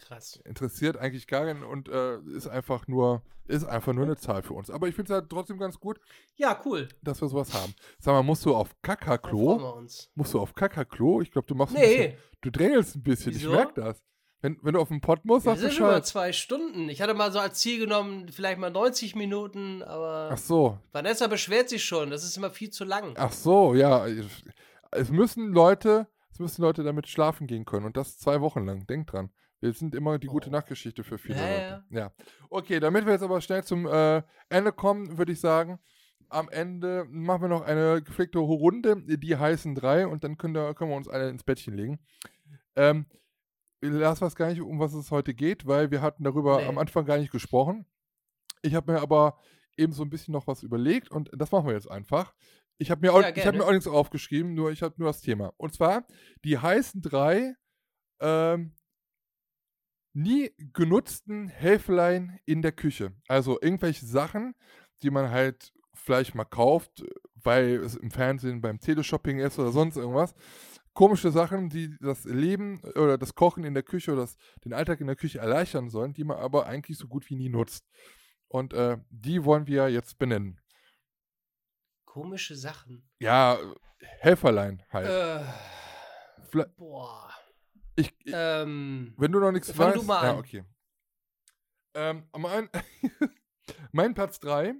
Krass. 0.07 0.39
Interessiert 0.45 0.97
eigentlich 0.97 1.27
gar 1.27 1.45
keinen 1.45 1.63
und 1.63 1.89
äh, 1.89 2.17
ist 2.35 2.47
einfach 2.47 2.87
nur, 2.87 3.21
ist 3.47 3.65
einfach 3.65 3.93
nur 3.93 4.05
eine 4.05 4.17
Zahl 4.17 4.41
für 4.43 4.53
uns. 4.53 4.69
Aber 4.69 4.87
ich 4.87 4.95
finde 4.95 5.13
es 5.13 5.19
halt 5.19 5.29
trotzdem 5.29 5.57
ganz 5.57 5.79
gut. 5.79 5.99
Ja, 6.35 6.59
cool. 6.65 6.87
Dass 7.01 7.21
wir 7.21 7.27
sowas 7.27 7.53
haben. 7.53 7.73
Sag 7.99 8.13
mal, 8.13 8.23
musst 8.23 8.45
du 8.45 8.55
auf 8.55 8.75
Kakaklo? 8.81 9.83
Musst 10.15 10.33
du 10.33 10.39
auf 10.39 10.53
Kakaklo? 10.55 11.21
Ich 11.21 11.31
glaube, 11.31 11.47
du 11.47 11.55
machst 11.55 11.75
nee. 11.75 11.81
ein 11.81 11.87
bisschen, 11.87 12.17
du 12.41 12.51
drängelst 12.51 12.95
ein 12.95 13.03
bisschen, 13.03 13.33
Wieso? 13.33 13.49
ich 13.49 13.55
merke 13.55 13.81
das. 13.81 14.01
Wenn, 14.41 14.59
wenn 14.61 14.73
du 14.73 14.79
auf 14.79 14.89
den 14.89 15.01
Pott 15.01 15.25
musst, 15.25 15.45
sagst 15.45 15.63
du 15.63 15.69
sind 15.69 15.79
über 15.79 16.03
zwei 16.03 16.31
Stunden. 16.31 16.89
Ich 16.89 17.01
hatte 17.01 17.15
mal 17.15 17.31
so 17.31 17.39
als 17.39 17.59
Ziel 17.59 17.79
genommen, 17.79 18.29
vielleicht 18.29 18.59
mal 18.59 18.69
90 18.69 19.15
Minuten, 19.15 19.81
aber. 19.81 20.29
Ach 20.31 20.37
so. 20.37 20.77
Vanessa 20.91 21.25
beschwert 21.27 21.69
sich 21.69 21.83
schon, 21.83 22.11
das 22.11 22.23
ist 22.23 22.37
immer 22.37 22.51
viel 22.51 22.69
zu 22.69 22.83
lang. 22.83 23.13
Ach 23.17 23.31
so, 23.31 23.73
ja. 23.73 24.05
Es 24.91 25.09
müssen 25.09 25.51
Leute, 25.51 26.07
es 26.35 26.39
müssen 26.39 26.63
Leute 26.63 26.83
damit 26.83 27.07
schlafen 27.07 27.47
gehen 27.47 27.63
können 27.63 27.85
und 27.85 27.95
das 27.95 28.17
zwei 28.17 28.41
Wochen 28.41 28.65
lang. 28.65 28.85
Denk 28.87 29.07
dran. 29.07 29.29
Wir 29.61 29.71
sind 29.71 29.95
immer 29.95 30.19
die 30.19 30.27
gute 30.27 30.49
oh. 30.49 30.51
Nachtgeschichte 30.51 31.05
für 31.05 31.17
viele 31.17 31.37
ja, 31.37 31.49
Leute. 31.49 31.85
Ja. 31.89 31.99
ja. 31.99 32.11
Okay, 32.49 32.81
damit 32.81 33.05
wir 33.05 33.13
jetzt 33.13 33.23
aber 33.23 33.39
schnell 33.39 33.63
zum 33.63 33.87
äh, 33.87 34.21
Ende 34.49 34.73
kommen, 34.73 35.17
würde 35.17 35.31
ich 35.31 35.39
sagen, 35.39 35.79
am 36.27 36.49
Ende 36.49 37.05
machen 37.09 37.43
wir 37.43 37.47
noch 37.47 37.61
eine 37.61 38.01
gepflegte 38.01 38.39
Runde, 38.39 39.01
die 39.17 39.37
heißen 39.37 39.75
drei, 39.75 40.07
und 40.07 40.25
dann 40.25 40.37
können, 40.37 40.55
wir, 40.55 40.73
können 40.73 40.91
wir 40.91 40.97
uns 40.97 41.07
alle 41.07 41.29
ins 41.29 41.45
Bettchen 41.45 41.73
legen. 41.73 41.99
Ähm, 42.75 43.05
Lars 43.79 44.19
weiß 44.19 44.35
gar 44.35 44.49
nicht, 44.49 44.59
um 44.59 44.77
was 44.77 44.93
es 44.93 45.11
heute 45.11 45.33
geht, 45.33 45.65
weil 45.65 45.89
wir 45.89 46.01
hatten 46.01 46.25
darüber 46.25 46.57
nee. 46.57 46.67
am 46.67 46.77
Anfang 46.77 47.05
gar 47.05 47.17
nicht 47.17 47.31
gesprochen. 47.31 47.85
Ich 48.61 48.75
habe 48.75 48.91
mir 48.91 48.99
aber 48.99 49.39
eben 49.77 49.93
so 49.93 50.03
ein 50.03 50.09
bisschen 50.09 50.33
noch 50.33 50.47
was 50.47 50.63
überlegt 50.63 51.09
und 51.09 51.29
das 51.33 51.53
machen 51.53 51.67
wir 51.67 51.75
jetzt 51.75 51.89
einfach. 51.89 52.33
Ich 52.77 52.91
habe 52.91 53.01
mir, 53.01 53.13
auch, 53.13 53.21
ja, 53.21 53.45
hab 53.45 53.55
mir 53.55 53.65
auch 53.65 53.71
nichts 53.71 53.87
aufgeschrieben, 53.87 54.53
nur 54.53 54.71
ich 54.71 54.81
habe 54.81 54.95
nur 54.97 55.07
das 55.07 55.21
Thema. 55.21 55.53
Und 55.57 55.73
zwar 55.73 56.05
die 56.43 56.57
heißen 56.57 57.01
drei 57.01 57.55
ähm, 58.19 58.73
nie 60.13 60.51
genutzten 60.73 61.47
Helflein 61.47 62.39
in 62.45 62.61
der 62.61 62.71
Küche. 62.71 63.13
Also 63.27 63.59
irgendwelche 63.61 64.05
Sachen, 64.05 64.55
die 65.03 65.09
man 65.09 65.29
halt 65.29 65.73
vielleicht 65.93 66.35
mal 66.35 66.45
kauft, 66.45 67.03
weil 67.35 67.75
es 67.75 67.95
im 67.95 68.11
Fernsehen 68.11 68.61
beim 68.61 68.79
Teleshopping 68.79 69.39
ist 69.39 69.59
oder 69.59 69.71
sonst 69.71 69.97
irgendwas. 69.97 70.33
Komische 70.93 71.31
Sachen, 71.31 71.69
die 71.69 71.95
das 71.99 72.23
Leben 72.23 72.81
oder 72.95 73.17
das 73.17 73.35
Kochen 73.35 73.65
in 73.65 73.73
der 73.73 73.83
Küche 73.83 74.13
oder 74.13 74.21
das, 74.21 74.37
den 74.63 74.73
Alltag 74.73 75.01
in 75.01 75.07
der 75.07 75.17
Küche 75.17 75.39
erleichtern 75.39 75.89
sollen, 75.89 76.13
die 76.13 76.23
man 76.23 76.37
aber 76.37 76.65
eigentlich 76.65 76.97
so 76.97 77.07
gut 77.07 77.29
wie 77.29 77.35
nie 77.35 77.49
nutzt. 77.49 77.85
Und 78.47 78.73
äh, 78.73 78.97
die 79.09 79.43
wollen 79.43 79.67
wir 79.67 79.89
jetzt 79.89 80.17
benennen. 80.17 80.61
Komische 82.15 82.55
Sachen. 82.55 83.03
Ja, 83.19 83.59
Helferlein 84.21 84.81
halt. 84.89 85.45
Äh, 86.55 86.65
boah. 86.77 87.29
Ich, 87.97 88.15
ich 88.23 88.33
ähm, 88.33 89.13
wenn 89.17 89.33
du 89.33 89.41
noch 89.41 89.51
nichts 89.51 89.69
fang 89.69 89.87
weißt. 89.87 89.97
Du 89.97 90.03
mal 90.03 90.19
an. 90.19 90.25
Ja, 90.25 90.39
okay. 90.39 90.63
Ähm, 91.93 92.29
mein, 92.37 92.69
mein 93.91 94.13
Platz 94.13 94.39
3 94.39 94.75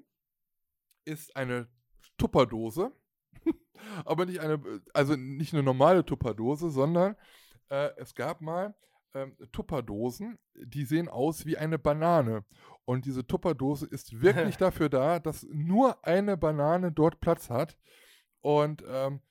ist 1.04 1.36
eine 1.36 1.68
Tupperdose. 2.18 2.94
Aber 4.06 4.26
nicht 4.26 4.40
eine, 4.40 4.82
also 4.94 5.18
nicht 5.18 5.54
eine 5.54 5.64
normale 5.64 6.06
Tupperdose, 6.06 6.70
sondern 6.70 7.18
äh, 7.68 7.90
es 7.98 8.16
gab 8.16 8.40
mal 8.40 8.74
ähm, 9.16 9.36
Tupperdosen, 9.52 10.38
die 10.54 10.86
sehen 10.86 11.08
aus 11.08 11.46
wie 11.46 11.58
eine 11.58 11.80
Banane. 11.80 12.46
Und 12.84 13.06
diese 13.06 13.26
Tupperdose 13.26 13.88
ist 13.88 14.22
wirklich 14.22 14.58
dafür 14.58 14.90
da, 14.90 15.20
dass 15.20 15.48
nur 15.52 16.06
eine 16.06 16.38
Banane 16.38 16.92
dort 16.92 17.20
Platz 17.20 17.50
hat. 17.50 17.78
Und 18.42 18.84
ähm, 18.88 19.22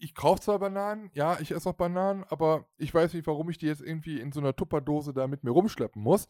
ich 0.00 0.14
kaufe 0.14 0.40
zwar 0.40 0.58
Bananen, 0.58 1.10
ja, 1.12 1.38
ich 1.40 1.50
esse 1.52 1.68
auch 1.68 1.74
Bananen, 1.74 2.24
aber 2.24 2.66
ich 2.78 2.92
weiß 2.92 3.12
nicht, 3.12 3.26
warum 3.26 3.50
ich 3.50 3.58
die 3.58 3.66
jetzt 3.66 3.82
irgendwie 3.82 4.18
in 4.18 4.32
so 4.32 4.40
einer 4.40 4.56
Tupperdose 4.56 5.12
da 5.12 5.28
mit 5.28 5.44
mir 5.44 5.50
rumschleppen 5.50 6.02
muss. 6.02 6.26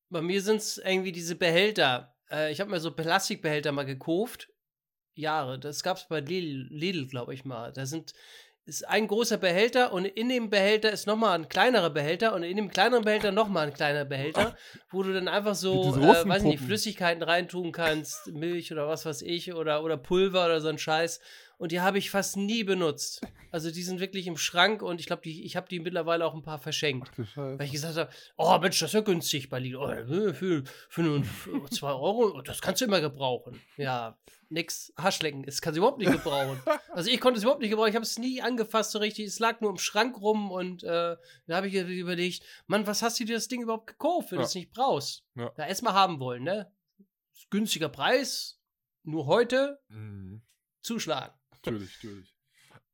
bei 0.09 0.21
mir 0.21 0.41
sind 0.41 0.57
es 0.57 0.77
irgendwie 0.77 1.11
diese 1.11 1.35
Behälter. 1.35 2.15
Äh, 2.29 2.51
ich 2.51 2.59
habe 2.59 2.71
mir 2.71 2.79
so 2.79 2.91
Plastikbehälter 2.91 3.71
mal 3.71 3.85
gekauft. 3.85 4.49
Jahre. 5.13 5.59
Das 5.59 5.81
gab 5.81 5.97
es 5.97 6.07
bei 6.07 6.19
Lidl, 6.19 6.67
Lidl 6.69 7.07
glaube 7.07 7.33
ich 7.33 7.45
mal. 7.45 7.71
Da 7.71 7.85
sind 7.85 8.13
ist 8.67 8.87
ein 8.87 9.07
großer 9.07 9.37
Behälter 9.37 9.93
und 9.93 10.05
in 10.05 10.27
dem 10.27 10.49
Behälter 10.49 10.91
ist 10.91 11.05
nochmal 11.05 11.37
ein 11.37 11.47
kleinerer 11.47 11.91
Behälter 11.91 12.33
und 12.33 12.41
in 12.41 12.57
dem 12.57 12.71
kleineren 12.71 13.03
Behälter 13.03 13.31
nochmal 13.31 13.67
ein 13.67 13.73
kleiner 13.73 14.05
Behälter, 14.05 14.57
wo 14.89 15.03
du 15.03 15.13
dann 15.13 15.27
einfach 15.27 15.53
so, 15.53 15.95
äh, 15.95 16.27
weiß 16.27 16.43
nicht, 16.43 16.63
Flüssigkeiten 16.63 17.21
reintun 17.21 17.71
kannst, 17.71 18.33
Milch 18.33 18.71
oder 18.71 18.87
was 18.87 19.05
weiß 19.05 19.21
ich 19.21 19.53
oder, 19.53 19.83
oder 19.83 19.97
Pulver 19.97 20.45
oder 20.45 20.61
so 20.61 20.69
ein 20.69 20.79
Scheiß 20.79 21.19
und 21.57 21.71
die 21.71 21.81
habe 21.81 21.97
ich 21.97 22.09
fast 22.09 22.37
nie 22.37 22.63
benutzt. 22.63 23.21
Also 23.51 23.71
die 23.71 23.83
sind 23.83 23.99
wirklich 23.99 24.27
im 24.27 24.37
Schrank 24.37 24.81
und 24.81 24.99
ich 24.99 25.07
glaube, 25.07 25.29
ich 25.29 25.55
habe 25.55 25.69
die 25.69 25.79
mittlerweile 25.79 26.25
auch 26.25 26.33
ein 26.33 26.43
paar 26.43 26.59
verschenkt. 26.59 27.11
Ach, 27.17 27.37
weil 27.37 27.61
ich 27.63 27.71
gesagt 27.71 27.97
habe, 27.97 28.09
oh 28.37 28.57
Mensch, 28.59 28.79
das 28.79 28.89
ist 28.89 28.93
ja 28.93 29.01
günstig 29.01 29.49
bei 29.49 29.59
Lidl. 29.59 29.77
Oh, 29.77 30.33
für, 30.33 30.63
für 30.89 31.01
nur 31.01 31.23
zwei 31.71 31.93
Euro, 31.93 32.41
das 32.41 32.61
kannst 32.61 32.81
du 32.81 32.85
immer 32.85 32.99
gebrauchen. 32.99 33.61
Ja, 33.77 34.17
nix 34.49 34.93
Haarschlecken, 34.97 35.43
das 35.43 35.61
kann 35.61 35.73
sie 35.73 35.79
überhaupt 35.79 35.99
nicht 35.99 36.11
gebrauchen. 36.11 36.61
Also 36.89 37.09
ich 37.09 37.19
konnte 37.19 37.37
es 37.37 37.43
überhaupt 37.43 37.61
nicht 37.61 37.71
gebrauchen, 37.71 37.89
ich 37.89 37.95
habe 37.95 38.03
es 38.03 38.17
nie 38.17 38.41
angefasst 38.41 38.91
so 38.91 38.99
richtig. 38.99 39.27
Es 39.27 39.39
lag 39.39 39.61
nur 39.61 39.69
im 39.69 39.77
Schrank 39.77 40.19
rum 40.19 40.51
und 40.51 40.83
äh, 40.83 41.15
da 41.47 41.55
habe 41.55 41.67
ich 41.67 41.73
überlegt, 41.73 42.43
Mann, 42.67 42.87
was 42.87 43.01
hast 43.01 43.19
du 43.19 43.25
dir 43.25 43.35
das 43.35 43.47
Ding 43.47 43.61
überhaupt 43.61 43.87
gekauft, 43.87 44.31
wenn 44.31 44.39
ja. 44.39 44.43
du 44.43 44.47
es 44.47 44.55
nicht 44.55 44.71
brauchst? 44.71 45.23
Ja, 45.35 45.51
ja 45.57 45.65
erstmal 45.65 45.93
haben 45.93 46.19
wollen, 46.19 46.43
ne? 46.43 46.71
Günstiger 47.49 47.89
Preis, 47.89 48.59
nur 49.03 49.27
heute, 49.27 49.79
mhm. 49.89 50.41
zuschlagen. 50.81 51.33
Natürlich, 51.65 52.03
natürlich. 52.03 52.35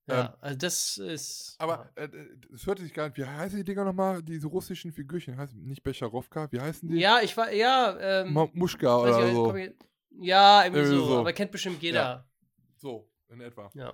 Ja, 0.08 0.26
ähm, 0.26 0.30
also 0.42 0.58
das 0.58 0.98
ist. 0.98 1.56
Aber 1.60 1.90
es 1.96 2.10
äh, 2.12 2.66
hört 2.66 2.80
sich 2.80 2.94
gar 2.94 3.08
nicht. 3.08 3.18
Wie 3.18 3.26
heißen 3.26 3.58
die 3.58 3.64
Dinger 3.64 3.86
nochmal? 3.86 4.22
Diese 4.24 4.48
russischen 4.48 4.92
Figürchen 4.92 5.38
heißen 5.38 5.62
nicht 5.64 5.84
Becherowka. 5.84 6.52
Wie 6.52 6.60
heißen 6.60 6.90
die? 6.90 7.00
Ja, 7.00 7.22
ich 7.22 7.36
war, 7.38 7.52
ja. 7.52 7.98
Ähm, 8.00 8.34
Muschka 8.54 8.98
oder 8.98 9.28
ich, 9.28 9.34
so. 9.34 9.56
Ich, 9.56 9.74
ja, 10.12 10.64
irgendwie, 10.64 10.82
irgendwie 10.82 10.98
so, 10.98 11.08
so, 11.08 11.20
Aber 11.20 11.34
kennt 11.34 11.52
bestimmt 11.52 11.82
jeder. 11.82 12.02
Ja. 12.02 12.30
So, 12.78 13.10
in 13.30 13.42
etwa. 13.42 13.70
Ja. 13.74 13.94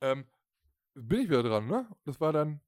Ähm, 0.00 0.26
bin 0.94 1.20
ich 1.20 1.28
wieder 1.28 1.42
dran, 1.42 1.66
ne? 1.66 1.88
Das 2.04 2.20
war 2.20 2.32
dann. 2.32 2.60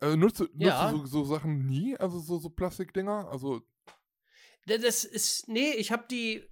Also 0.00 0.16
nutzt, 0.16 0.40
nutzt 0.40 0.52
ja. 0.54 0.90
du 0.90 1.06
so, 1.06 1.24
so, 1.24 1.34
Sachen 1.34 1.66
nie? 1.66 1.96
Also 1.96 2.18
so, 2.18 2.38
so 2.38 2.50
Plastikdinger? 2.50 3.28
Also. 3.30 3.62
Das 4.66 5.04
ist. 5.04 5.48
Nee, 5.48 5.72
ich 5.74 5.92
habe 5.92 6.04
die 6.10 6.44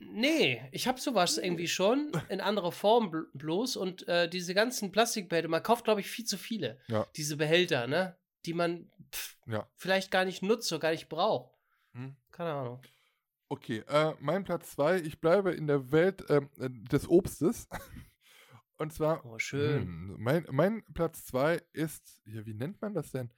Nee, 0.00 0.62
ich 0.70 0.86
habe 0.86 1.00
sowas 1.00 1.38
irgendwie 1.38 1.66
schon 1.66 2.12
in 2.28 2.40
anderer 2.40 2.70
Form 2.70 3.10
bl 3.10 3.26
bloß 3.34 3.76
und 3.76 4.06
äh, 4.06 4.28
diese 4.28 4.54
ganzen 4.54 4.92
Plastikbehälter, 4.92 5.48
man 5.48 5.62
kauft 5.62 5.84
glaube 5.84 6.00
ich 6.00 6.08
viel 6.08 6.24
zu 6.24 6.38
viele. 6.38 6.80
Ja. 6.86 7.06
Diese 7.16 7.36
Behälter, 7.36 7.86
ne, 7.86 8.16
die 8.46 8.54
man 8.54 8.90
pff, 9.12 9.36
ja. 9.46 9.68
vielleicht 9.74 10.10
gar 10.10 10.24
nicht 10.24 10.42
nutzt 10.42 10.72
oder 10.72 10.80
gar 10.80 10.90
nicht 10.92 11.08
braucht. 11.08 11.52
Hm. 11.94 12.16
Keine 12.30 12.52
Ahnung. 12.52 12.82
Okay, 13.48 13.78
äh, 13.88 14.14
mein 14.20 14.44
Platz 14.44 14.72
zwei, 14.72 14.98
ich 14.98 15.20
bleibe 15.20 15.52
in 15.52 15.66
der 15.66 15.90
Welt 15.90 16.28
äh, 16.30 16.42
des 16.58 17.08
Obstes. 17.08 17.66
und 18.76 18.92
zwar, 18.92 19.24
oh, 19.24 19.38
schön. 19.38 19.84
Mh, 19.84 20.14
hm, 20.14 20.16
mein, 20.18 20.46
mein 20.50 20.84
Platz 20.94 21.24
zwei 21.24 21.62
ist, 21.72 22.20
ja, 22.26 22.44
wie 22.44 22.54
nennt 22.54 22.80
man 22.82 22.94
das 22.94 23.10
denn? 23.10 23.32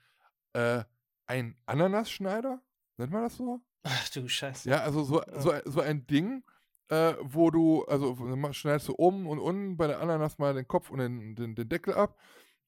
Äh, 0.53 0.82
ein 1.27 1.57
Ananasschneider? 1.66 2.61
Nennt 2.97 3.12
man 3.12 3.23
das 3.23 3.37
so? 3.37 3.61
Ach 3.85 4.09
du 4.11 4.28
Scheiße. 4.28 4.69
Ja, 4.69 4.81
also 4.81 5.05
so, 5.05 5.23
so, 5.39 5.55
so 5.65 5.81
ein 5.81 6.07
Ding, 6.07 6.43
äh, 6.91 7.15
wo 7.23 7.51
du, 7.51 7.85
also 7.85 8.17
schneidest 8.53 8.89
du 8.89 8.95
oben 8.99 9.27
und 9.27 9.39
unten 9.39 9.77
bei 9.77 9.87
der 9.87 10.01
Ananas 10.01 10.39
mal 10.39 10.55
den 10.55 10.67
Kopf 10.67 10.91
und 10.91 10.99
den, 10.99 11.37
den, 11.37 11.55
den 11.55 11.69
Deckel 11.69 11.95
ab. 11.95 12.19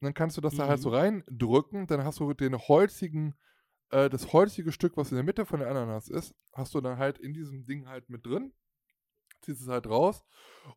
Und 0.00 0.06
dann 0.06 0.14
kannst 0.14 0.36
du 0.36 0.40
das 0.40 0.54
mhm. 0.54 0.58
da 0.58 0.68
halt 0.68 0.80
so 0.80 0.90
mhm. 0.90 0.94
reindrücken. 0.94 1.86
Dann 1.88 2.04
hast 2.04 2.20
du 2.20 2.32
den 2.32 2.56
holzigen, 2.56 3.34
äh, 3.90 4.08
das 4.08 4.32
holzige 4.32 4.70
Stück, 4.70 4.96
was 4.96 5.10
in 5.10 5.16
der 5.16 5.24
Mitte 5.24 5.44
von 5.44 5.58
der 5.58 5.68
Ananas 5.68 6.08
ist, 6.08 6.34
hast 6.52 6.74
du 6.74 6.80
dann 6.80 6.98
halt 6.98 7.18
in 7.18 7.34
diesem 7.34 7.66
Ding 7.66 7.88
halt 7.88 8.08
mit 8.08 8.24
drin. 8.24 8.52
Ziehst 9.40 9.60
es 9.60 9.66
halt 9.66 9.88
raus 9.88 10.24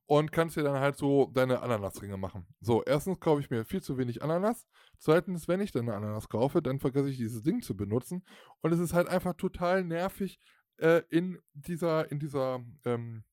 und 0.07 0.31
kannst 0.31 0.57
dir 0.57 0.63
dann 0.63 0.79
halt 0.79 0.95
so 0.97 1.29
deine 1.31 1.61
Ananasringe 1.61 2.17
machen. 2.17 2.47
So, 2.61 2.83
erstens 2.83 3.19
kaufe 3.19 3.41
ich 3.41 3.51
mir 3.51 3.63
viel 3.63 3.83
zu 3.83 3.99
wenig 3.99 4.23
Ananas. 4.23 4.65
Zweitens, 4.97 5.47
wenn 5.47 5.61
ich 5.61 5.71
dann 5.71 5.87
eine 5.87 5.95
Ananas 5.95 6.29
kaufe, 6.29 6.63
dann 6.63 6.79
vergesse 6.79 7.09
ich 7.09 7.17
dieses 7.17 7.43
Ding 7.43 7.61
zu 7.61 7.77
benutzen. 7.77 8.25
Und 8.61 8.73
es 8.73 8.79
ist 8.79 8.93
halt 8.93 9.07
einfach 9.07 9.35
total 9.35 9.83
nervig, 9.83 10.39
äh, 10.77 11.03
in 11.09 11.39
dieser, 11.53 12.11
in 12.11 12.19
dieser, 12.19 12.63
ähm, 12.85 13.23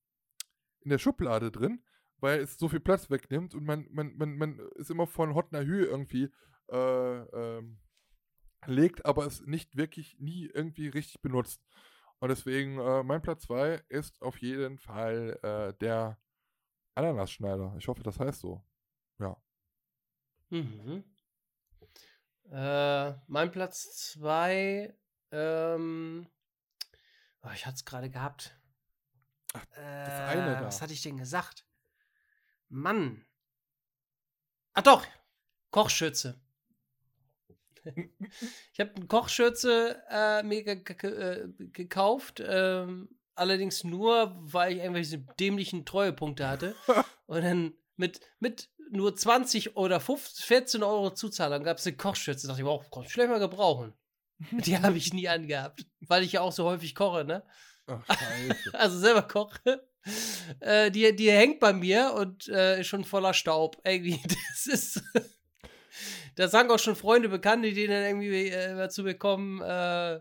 in 0.83 0.91
der 0.91 0.99
Schublade 0.99 1.51
drin, 1.51 1.83
weil 2.19 2.41
es 2.41 2.59
so 2.59 2.69
viel 2.69 2.81
Platz 2.81 3.11
wegnimmt 3.11 3.55
und 3.55 3.65
man, 3.65 3.87
man, 3.91 4.17
man, 4.17 4.37
man 4.37 4.59
ist 4.77 4.91
immer 4.91 5.07
von 5.07 5.35
Hot 5.35 5.53
Hü 5.53 5.85
irgendwie 5.85 6.31
äh, 6.71 6.77
ähm, 6.77 7.79
legt, 8.67 9.05
aber 9.07 9.27
es 9.27 9.43
nicht 9.43 9.77
wirklich 9.77 10.19
nie 10.19 10.47
irgendwie 10.47 10.89
richtig 10.89 11.21
benutzt. 11.23 11.65
Und 12.21 12.29
deswegen, 12.29 12.79
äh, 12.79 13.03
mein 13.03 13.23
Platz 13.23 13.43
2 13.43 13.83
ist 13.89 14.23
auf 14.23 14.39
jeden 14.39 14.79
Fall 14.79 15.39
äh, 15.43 15.77
der 15.81 16.19
Ananasschneider. 16.95 17.75
Ich 17.79 17.89
hoffe, 17.89 18.03
das 18.03 18.21
heißt 18.21 18.41
so. 18.41 18.63
Ja. 19.19 19.37
Mhm. 20.51 21.05
Äh, 22.51 23.13
mein 23.27 23.51
Platz 23.51 24.13
2, 24.13 24.95
ähm, 25.31 26.29
oh, 27.43 27.51
ich 27.55 27.67
hatte 27.67 27.77
es 27.77 27.85
gerade 27.85 28.11
gehabt. 28.11 28.57
Ach, 29.53 29.67
äh. 29.77 30.65
Was 30.65 30.83
hatte 30.83 30.93
ich 30.93 31.03
denn 31.03 31.19
gesagt? 31.19 31.65
Mann. 32.69 33.25
Ach 34.75 34.83
doch, 34.83 35.07
Kochschürze. 35.71 36.41
ich 38.73 38.81
habe 38.81 38.95
eine 38.95 39.07
Kochschürze 39.07 40.03
äh, 40.09 40.43
mir 40.43 40.67
äh, 40.67 41.49
gekauft, 41.73 42.43
ähm, 42.45 43.09
allerdings 43.35 43.85
nur, 43.85 44.35
weil 44.41 44.73
ich 44.73 44.79
irgendwelche 44.79 45.19
dämlichen 45.39 45.85
Treuepunkte 45.85 46.49
hatte. 46.49 46.75
Und 47.27 47.43
dann 47.43 47.75
mit, 47.97 48.21
mit 48.39 48.71
nur 48.91 49.15
20 49.17 49.77
oder 49.77 50.01
15, 50.01 50.45
14 50.45 50.83
Euro 50.83 51.11
Zuzahlung 51.13 51.65
gab 51.65 51.79
es 51.79 51.87
eine 51.87 51.97
Kochschürze. 51.97 52.47
Da 52.47 52.53
dachte 52.53 52.63
ich, 52.63 52.67
wow, 52.67 52.89
kann 52.91 53.03
ich 53.03 53.13
vielleicht 53.13 53.31
mal 53.31 53.39
gebrauchen. 53.39 53.95
Die 54.51 54.79
habe 54.83 54.97
ich 54.97 55.13
nie 55.13 55.29
angehabt, 55.29 55.87
weil 56.01 56.23
ich 56.23 56.33
ja 56.33 56.41
auch 56.41 56.53
so 56.53 56.65
häufig 56.65 56.95
koche, 56.95 57.25
ne? 57.25 57.43
Ach, 58.07 58.19
scheiße. 58.19 58.71
also 58.79 58.99
selber 58.99 59.23
koche. 59.23 59.87
Äh, 60.61 60.91
die, 60.91 61.15
die 61.15 61.31
hängt 61.31 61.61
bei 61.61 61.73
mir 61.73 62.13
und 62.15 62.49
äh, 62.49 62.81
ist 62.81 62.89
schon 62.89 63.05
voller 63.05 63.35
Staub. 63.35 63.81
Irgendwie, 63.85 64.21
das 64.29 64.67
ist. 64.67 65.03
da 66.37 66.49
sagen 66.49 66.71
auch 66.71 66.79
schon 66.79 66.97
Freunde, 66.97 67.29
Bekannte, 67.29 67.73
die 67.73 67.87
dann 67.87 68.05
irgendwie 68.05 68.49
äh, 68.49 68.77
dazu 68.77 69.05
bekommen, 69.05 69.61
äh, 69.61 70.21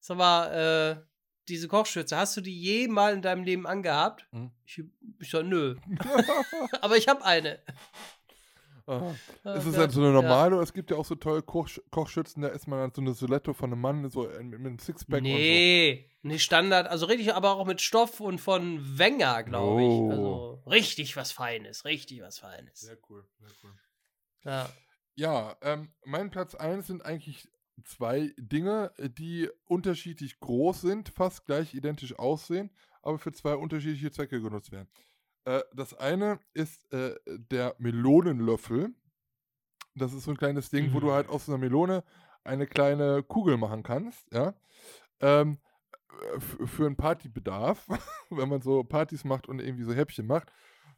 sag 0.00 0.16
mal, 0.16 1.00
äh, 1.00 1.06
diese 1.48 1.68
Kochschürze, 1.68 2.16
hast 2.16 2.36
du 2.36 2.40
die 2.40 2.58
je 2.60 2.88
mal 2.88 3.14
in 3.14 3.22
deinem 3.22 3.44
Leben 3.44 3.66
angehabt? 3.66 4.26
Hm? 4.30 4.50
Ich, 4.64 4.82
ich 5.18 5.30
sag, 5.30 5.44
nö. 5.44 5.76
Aber 6.80 6.96
ich 6.96 7.08
habe 7.08 7.24
eine. 7.24 7.60
Ah. 8.86 9.14
ist 9.44 9.66
es 9.66 9.74
dann 9.74 9.90
so 9.90 10.00
eine 10.00 10.12
normale 10.12 10.56
oder 10.56 10.62
es 10.62 10.72
gibt 10.72 10.90
ja 10.90 10.96
auch 10.96 11.04
so 11.04 11.14
tolle 11.14 11.42
Koch 11.42 11.68
Kochschützen, 11.90 12.42
da 12.42 12.48
ist 12.48 12.66
man 12.66 12.80
dann 12.80 12.92
so 12.94 13.00
eine 13.00 13.14
Soletto 13.14 13.52
von 13.52 13.72
einem 13.72 13.80
Mann 13.80 14.10
so 14.10 14.22
mit, 14.22 14.42
mit 14.42 14.60
einem 14.60 14.78
Sixpack 14.78 15.22
nee, 15.22 15.92
und 15.92 16.22
so. 16.22 16.28
nicht 16.28 16.42
Standard, 16.42 16.88
also 16.88 17.06
richtig, 17.06 17.34
aber 17.34 17.56
auch 17.56 17.66
mit 17.66 17.80
Stoff 17.80 18.20
und 18.20 18.40
von 18.40 18.98
Wenger, 18.98 19.42
glaube 19.44 19.82
oh. 19.82 20.06
ich. 20.06 20.12
Also 20.12 20.62
richtig 20.66 21.16
was 21.16 21.32
Feines, 21.32 21.84
richtig 21.84 22.22
was 22.22 22.38
Feines. 22.38 22.80
Sehr 22.80 22.98
cool, 23.08 23.24
sehr 23.40 23.50
cool. 23.62 23.72
Ja. 24.44 24.68
Ja, 25.14 25.56
ähm, 25.60 25.92
mein 26.04 26.30
Platz 26.30 26.54
1 26.54 26.86
sind 26.86 27.04
eigentlich 27.04 27.48
zwei 27.84 28.32
Dinge, 28.38 28.92
die 28.98 29.48
unterschiedlich 29.66 30.40
groß 30.40 30.80
sind, 30.80 31.08
fast 31.10 31.44
gleich 31.44 31.74
identisch 31.74 32.18
aussehen, 32.18 32.70
aber 33.02 33.18
für 33.18 33.32
zwei 33.32 33.54
unterschiedliche 33.54 34.10
Zwecke 34.10 34.40
genutzt 34.40 34.72
werden. 34.72 34.88
Äh, 35.44 35.62
das 35.74 35.94
eine 35.94 36.38
ist 36.54 36.92
äh, 36.92 37.14
der 37.26 37.74
Melonenlöffel. 37.78 38.94
Das 39.94 40.12
ist 40.12 40.24
so 40.24 40.30
ein 40.30 40.36
kleines 40.36 40.70
Ding, 40.70 40.88
mhm. 40.88 40.94
wo 40.94 41.00
du 41.00 41.12
halt 41.12 41.28
mhm. 41.28 41.34
aus 41.34 41.48
einer 41.48 41.58
Melone 41.58 42.04
eine 42.44 42.66
kleine 42.66 43.22
Kugel 43.22 43.56
machen 43.56 43.82
kannst, 43.82 44.32
ja. 44.32 44.54
Ähm, 45.20 45.58
für 46.38 46.86
einen 46.86 46.96
Partybedarf, 46.96 47.86
wenn 48.30 48.48
man 48.48 48.60
so 48.60 48.84
Partys 48.84 49.24
macht 49.24 49.48
und 49.48 49.60
irgendwie 49.60 49.84
so 49.84 49.94
Häppchen 49.94 50.26
macht. 50.26 50.52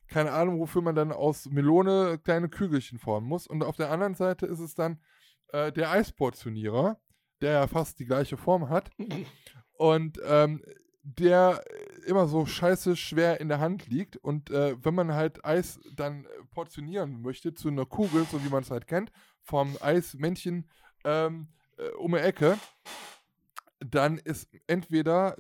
Keine 0.09 0.33
Ahnung, 0.33 0.59
wofür 0.59 0.83
man 0.83 0.95
dann 0.95 1.13
aus 1.13 1.47
Melone 1.47 2.19
kleine 2.19 2.49
Kügelchen 2.49 2.99
formen 2.99 3.27
muss. 3.27 3.47
Und 3.47 3.63
auf 3.63 3.77
der 3.77 3.91
anderen 3.91 4.15
Seite 4.15 4.47
ist 4.47 4.59
es 4.59 4.75
dann 4.75 5.01
äh, 5.49 5.73
der 5.73 5.91
Eisportionierer, 5.91 7.01
der 7.41 7.53
ja 7.53 7.67
fast 7.67 7.99
die 7.99 8.07
gleiche 8.07 8.37
Form 8.37 8.69
hat. 8.69 8.91
Und 9.77 10.21
ähm, 10.27 10.63
der 11.05 11.63
immer 12.07 12.27
so 12.27 12.47
scheiße 12.47 12.97
schwer 12.97 13.41
in 13.41 13.49
der 13.49 13.61
Hand 13.61 13.87
liegt. 13.87 14.17
Und 14.17 14.51
äh, 14.51 14.77
wenn 14.83 14.95
man 14.95 15.13
halt 15.13 15.45
Eis 15.45 15.79
dann 15.95 16.27
portionieren 16.53 17.21
möchte 17.21 17.55
zu 17.55 17.69
einer 17.69 17.87
Kugel, 17.87 18.25
so 18.25 18.43
wie 18.43 18.49
man 18.49 18.63
es 18.63 18.71
halt 18.71 18.87
kennt, 18.87 19.13
vom 19.43 19.77
Eismännchen 19.81 20.69
ähm, 21.05 21.49
äh, 21.77 21.91
um 21.99 22.13
die 22.13 22.19
Ecke, 22.19 22.59
dann 23.81 24.17
ist 24.17 24.49
entweder 24.67 25.37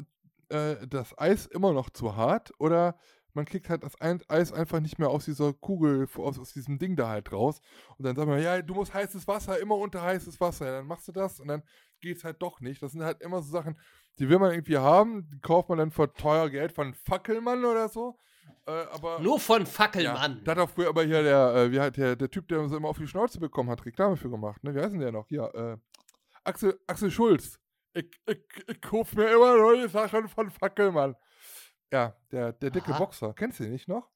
äh, 0.50 0.86
das 0.86 1.16
Eis 1.18 1.46
immer 1.46 1.72
noch 1.72 1.88
zu 1.88 2.14
hart 2.14 2.52
oder 2.58 2.98
man 3.32 3.46
kriegt 3.46 3.68
halt 3.68 3.82
das 3.82 4.00
Eis 4.00 4.52
einfach 4.52 4.80
nicht 4.80 4.98
mehr 4.98 5.10
aus 5.10 5.24
dieser 5.24 5.52
Kugel, 5.52 6.06
aus, 6.16 6.38
aus 6.38 6.52
diesem 6.52 6.78
Ding 6.78 6.94
da 6.94 7.08
halt 7.08 7.32
raus. 7.32 7.60
Und 7.98 8.06
dann 8.06 8.14
sagt 8.14 8.28
man, 8.28 8.40
ja, 8.40 8.62
du 8.62 8.74
musst 8.74 8.94
heißes 8.94 9.26
Wasser, 9.26 9.58
immer 9.58 9.76
unter 9.76 10.02
heißes 10.02 10.40
Wasser. 10.40 10.66
Ja, 10.66 10.72
dann 10.78 10.86
machst 10.86 11.08
du 11.08 11.12
das 11.12 11.40
und 11.40 11.48
dann 11.48 11.64
geht 12.00 12.18
es 12.18 12.24
halt 12.24 12.40
doch 12.40 12.60
nicht. 12.60 12.80
Das 12.80 12.92
sind 12.92 13.02
halt 13.02 13.22
immer 13.22 13.42
so 13.42 13.50
Sachen, 13.50 13.76
die 14.18 14.28
will 14.28 14.38
man 14.38 14.52
irgendwie 14.52 14.78
haben, 14.78 15.28
die 15.30 15.40
kauft 15.40 15.68
man 15.68 15.78
dann 15.78 15.90
für 15.90 16.12
teuer 16.12 16.48
Geld 16.50 16.72
von 16.72 16.94
Fackelmann 16.94 17.64
oder 17.64 17.88
so. 17.88 18.16
Äh, 18.66 18.70
aber, 18.92 19.18
Nur 19.20 19.38
von 19.40 19.66
Fackelmann. 19.66 20.36
Ja, 20.38 20.40
da 20.44 20.50
hat 20.52 20.58
auch 20.58 20.70
früher 20.70 20.88
aber 20.88 21.04
hier 21.04 21.22
der, 21.22 21.54
äh, 21.54 21.72
wie 21.72 21.80
halt 21.80 21.96
der, 21.96 22.16
der 22.16 22.30
Typ, 22.30 22.48
der 22.48 22.60
uns 22.60 22.72
immer 22.72 22.88
auf 22.88 22.98
die 22.98 23.06
Schnauze 23.06 23.38
bekommen 23.38 23.70
hat, 23.70 23.84
Reklame 23.84 24.16
für 24.16 24.30
gemacht. 24.30 24.62
Ne? 24.64 24.74
Wie 24.74 24.80
heißt 24.80 24.92
denn 24.92 25.00
der 25.00 25.12
noch? 25.12 25.28
Hier, 25.28 25.54
äh, 25.54 25.76
Axel, 26.44 26.78
Axel 26.86 27.10
Schulz. 27.10 27.58
Ich, 27.92 28.10
ich, 28.26 28.38
ich 28.66 28.80
kaufe 28.80 29.16
mir 29.16 29.30
immer 29.30 29.56
neue 29.56 29.88
Sachen 29.88 30.28
von 30.28 30.50
Fackelmann. 30.50 31.14
Ja, 31.94 32.16
der, 32.32 32.52
der 32.52 32.70
dicke 32.70 32.90
Aha. 32.90 32.98
Boxer. 32.98 33.32
Kennst 33.34 33.60
du 33.60 33.62
den 33.62 33.72
nicht 33.72 33.86
noch? 33.86 34.10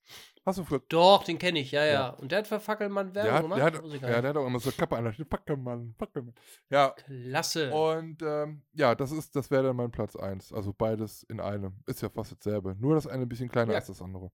Hast 0.44 0.58
du 0.58 0.64
früher. 0.64 0.82
Doch, 0.88 1.22
den 1.22 1.38
kenne 1.38 1.60
ich, 1.60 1.70
ja, 1.70 1.84
ja, 1.84 1.92
ja, 1.92 2.08
Und 2.08 2.32
der 2.32 2.40
hat 2.40 2.48
für 2.48 2.58
Fackelmann 2.58 3.14
Werbung 3.14 3.42
gemacht? 3.42 3.60
Der 3.60 3.66
hat, 3.66 4.02
ja, 4.02 4.20
der 4.20 4.30
hat 4.30 4.36
auch 4.36 4.46
immer 4.48 4.58
so 4.58 4.72
Kappe 4.72 4.96
an. 4.96 5.14
Fackelmann, 5.30 5.94
Fackelmann. 5.96 6.34
Ja. 6.70 6.90
Klasse. 6.90 7.72
Und 7.72 8.20
ähm, 8.22 8.62
ja, 8.72 8.96
das 8.96 9.30
das 9.30 9.52
wäre 9.52 9.62
dann 9.62 9.76
mein 9.76 9.92
Platz 9.92 10.16
1. 10.16 10.52
Also 10.52 10.72
beides 10.72 11.22
in 11.22 11.38
einem. 11.38 11.84
Ist 11.86 12.02
ja 12.02 12.08
fast 12.10 12.32
dasselbe. 12.32 12.74
Nur 12.80 12.96
das 12.96 13.06
eine 13.06 13.22
ein 13.22 13.28
bisschen 13.28 13.48
kleiner 13.48 13.74
ja. 13.74 13.78
als 13.78 13.86
das 13.86 14.02
andere. 14.02 14.32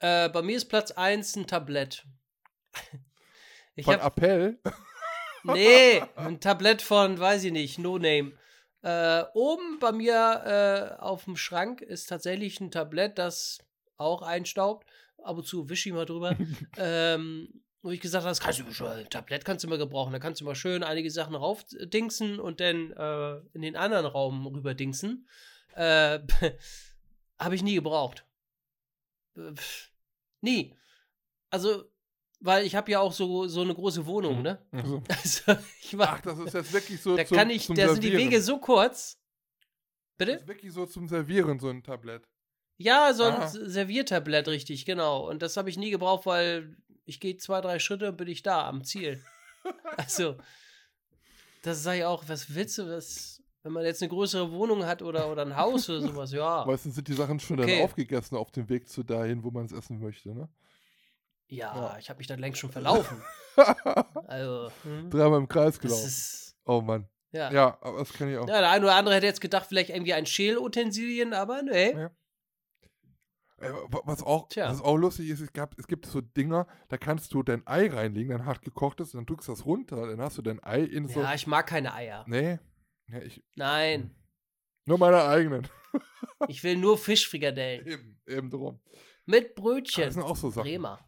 Äh, 0.00 0.28
bei 0.28 0.42
mir 0.42 0.58
ist 0.58 0.66
Platz 0.66 0.90
1 0.90 1.36
ein 1.36 1.46
Tablett. 1.46 2.06
Ich 3.78 3.84
Von 3.84 3.96
hab, 3.96 4.16
Appell? 4.16 4.58
Nee, 5.44 6.02
ein 6.16 6.40
Tablett 6.40 6.80
von, 6.80 7.18
weiß 7.18 7.44
ich 7.44 7.52
nicht, 7.52 7.78
No 7.78 7.98
Name. 7.98 8.32
Äh, 8.82 9.24
oben 9.34 9.78
bei 9.78 9.92
mir 9.92 10.96
äh, 10.98 11.02
auf 11.02 11.24
dem 11.24 11.36
Schrank 11.36 11.80
ist 11.80 12.08
tatsächlich 12.08 12.60
ein 12.60 12.70
Tablett, 12.70 13.18
das 13.18 13.58
auch 13.96 14.22
einstaubt. 14.22 14.86
Ab 15.22 15.38
und 15.38 15.46
zu 15.46 15.68
wische 15.68 15.88
ich 15.88 15.94
mal 15.94 16.04
drüber. 16.04 16.36
ähm, 16.76 17.62
wo 17.82 17.90
ich 17.90 18.00
gesagt 18.00 18.24
habe, 18.24 18.30
das 18.30 18.40
kannst 18.40 18.58
du 18.58 18.72
schon, 18.72 18.88
ein 18.88 19.08
Tablett 19.10 19.44
kannst 19.44 19.64
du 19.64 19.68
mal 19.68 19.78
gebrauchen. 19.78 20.12
Da 20.12 20.18
kannst 20.18 20.40
du 20.40 20.44
mal 20.44 20.54
schön 20.56 20.82
einige 20.82 21.10
Sachen 21.10 21.34
raufdingsen 21.34 22.40
und 22.40 22.60
dann 22.60 22.90
äh, 22.92 23.36
in 23.52 23.62
den 23.62 23.76
anderen 23.76 24.06
Raum 24.06 24.46
rüberdingsen. 24.46 25.28
Äh, 25.74 26.20
habe 27.38 27.54
ich 27.54 27.62
nie 27.62 27.74
gebraucht. 27.74 28.24
Äh, 29.36 29.52
nie. 30.40 30.74
Also 31.50 31.84
weil 32.40 32.64
ich 32.64 32.74
habe 32.74 32.90
ja 32.90 33.00
auch 33.00 33.12
so, 33.12 33.46
so 33.46 33.62
eine 33.62 33.74
große 33.74 34.06
Wohnung, 34.06 34.38
mhm. 34.38 34.42
ne? 34.42 34.58
Also, 34.72 35.02
also 35.08 35.56
ich 35.80 35.96
war, 35.96 36.14
Ach, 36.14 36.20
das 36.20 36.38
ist 36.38 36.54
jetzt 36.54 36.72
wirklich 36.72 37.00
so. 37.00 37.16
Da 37.16 37.26
zum, 37.26 37.36
kann 37.36 37.50
ich, 37.50 37.66
da 37.68 37.88
sind 37.88 38.04
die 38.04 38.12
Wege 38.12 38.40
so 38.42 38.58
kurz. 38.58 39.18
Bitte? 40.18 40.32
Das 40.32 40.42
ist 40.42 40.48
wirklich 40.48 40.72
so 40.72 40.86
zum 40.86 41.08
Servieren, 41.08 41.58
so 41.58 41.68
ein 41.68 41.82
Tablett. 41.82 42.28
Ja, 42.78 43.12
so 43.14 43.24
ein 43.24 43.34
Aha. 43.34 43.48
Serviertablett, 43.48 44.48
richtig, 44.48 44.84
genau. 44.84 45.28
Und 45.28 45.42
das 45.42 45.56
habe 45.56 45.70
ich 45.70 45.78
nie 45.78 45.90
gebraucht, 45.90 46.26
weil 46.26 46.76
ich 47.04 47.20
gehe 47.20 47.36
zwei, 47.36 47.60
drei 47.60 47.78
Schritte 47.78 48.10
und 48.10 48.16
bin 48.16 48.28
ich 48.28 48.42
da 48.42 48.68
am 48.68 48.84
Ziel. 48.84 49.22
also, 49.96 50.36
das 51.62 51.82
sage 51.82 51.98
ich 51.98 52.04
auch, 52.04 52.24
was 52.28 52.54
willst 52.54 52.78
du, 52.78 52.88
was, 52.88 53.42
wenn 53.62 53.72
man 53.72 53.84
jetzt 53.84 54.02
eine 54.02 54.10
größere 54.10 54.52
Wohnung 54.52 54.84
hat 54.84 55.02
oder, 55.02 55.30
oder 55.30 55.42
ein 55.42 55.56
Haus 55.56 55.88
oder 55.88 56.00
sowas, 56.00 56.32
ja. 56.32 56.64
Meistens 56.66 56.96
sind 56.96 57.08
die 57.08 57.14
Sachen 57.14 57.40
schon 57.40 57.60
okay. 57.60 57.76
dann 57.76 57.84
aufgegessen 57.84 58.36
auf 58.36 58.50
dem 58.50 58.68
Weg 58.68 58.88
zu 58.88 59.02
dahin, 59.02 59.42
wo 59.42 59.50
man 59.50 59.64
es 59.64 59.72
essen 59.72 59.98
möchte, 59.98 60.34
ne? 60.34 60.48
Ja, 61.48 61.74
ja. 61.74 61.98
ich 61.98 62.08
habe 62.08 62.18
mich 62.18 62.26
dann 62.26 62.40
längst 62.40 62.60
schon 62.60 62.70
verlaufen. 62.70 63.22
also, 64.26 64.70
hm. 64.82 65.10
Dreimal 65.10 65.38
im 65.38 65.48
Kreis 65.48 65.78
gelaufen. 65.78 66.54
oh 66.64 66.80
Mann. 66.80 67.08
Ja. 67.32 67.52
ja, 67.52 67.78
aber 67.80 67.98
das 67.98 68.12
kann 68.12 68.30
ich 68.30 68.38
auch. 68.38 68.48
Ja, 68.48 68.60
der 68.60 68.70
eine 68.70 68.84
oder 68.84 68.94
andere 68.94 69.14
hätte 69.14 69.26
jetzt 69.26 69.40
gedacht, 69.40 69.66
vielleicht 69.66 69.90
irgendwie 69.90 70.14
ein 70.14 70.26
Schälutensilien, 70.26 71.34
aber 71.34 71.62
nee. 71.62 71.92
Ja. 71.92 72.10
Äh, 73.58 73.70
was 74.04 74.22
auch, 74.22 74.48
was 74.54 74.82
auch 74.82 74.96
lustig 74.96 75.30
ist, 75.30 75.40
es, 75.40 75.52
gab, 75.52 75.78
es 75.78 75.86
gibt 75.86 76.06
so 76.06 76.20
Dinger, 76.20 76.66
da 76.88 76.98
kannst 76.98 77.32
du 77.32 77.42
dein 77.42 77.66
Ei 77.66 77.88
reinlegen, 77.88 78.30
dein 78.36 78.44
hart 78.44 78.62
gekochtes, 78.62 79.12
dann 79.12 79.24
drückst 79.24 79.48
du 79.48 79.52
das 79.52 79.64
runter, 79.64 80.06
dann 80.08 80.20
hast 80.20 80.36
du 80.36 80.42
dein 80.42 80.62
Ei 80.62 80.82
in 80.82 81.08
so. 81.08 81.20
Ja, 81.20 81.34
ich 81.34 81.46
mag 81.46 81.66
keine 81.66 81.94
Eier. 81.94 82.24
Nee. 82.28 82.58
Ja, 83.08 83.22
ich, 83.22 83.42
Nein. 83.54 84.02
Hm. 84.02 84.10
Nur 84.86 84.98
meine 84.98 85.24
eigenen. 85.24 85.68
ich 86.48 86.62
will 86.62 86.76
nur 86.76 86.98
Fischfrikadellen. 86.98 87.86
Eben, 87.86 88.20
eben 88.26 88.50
drum. 88.50 88.80
Mit 89.24 89.54
Brötchen. 89.54 90.04
Das 90.04 90.14
sind 90.14 90.22
auch 90.22 90.36
so 90.36 90.50
Sachen. 90.50 90.64
Bremer. 90.64 91.00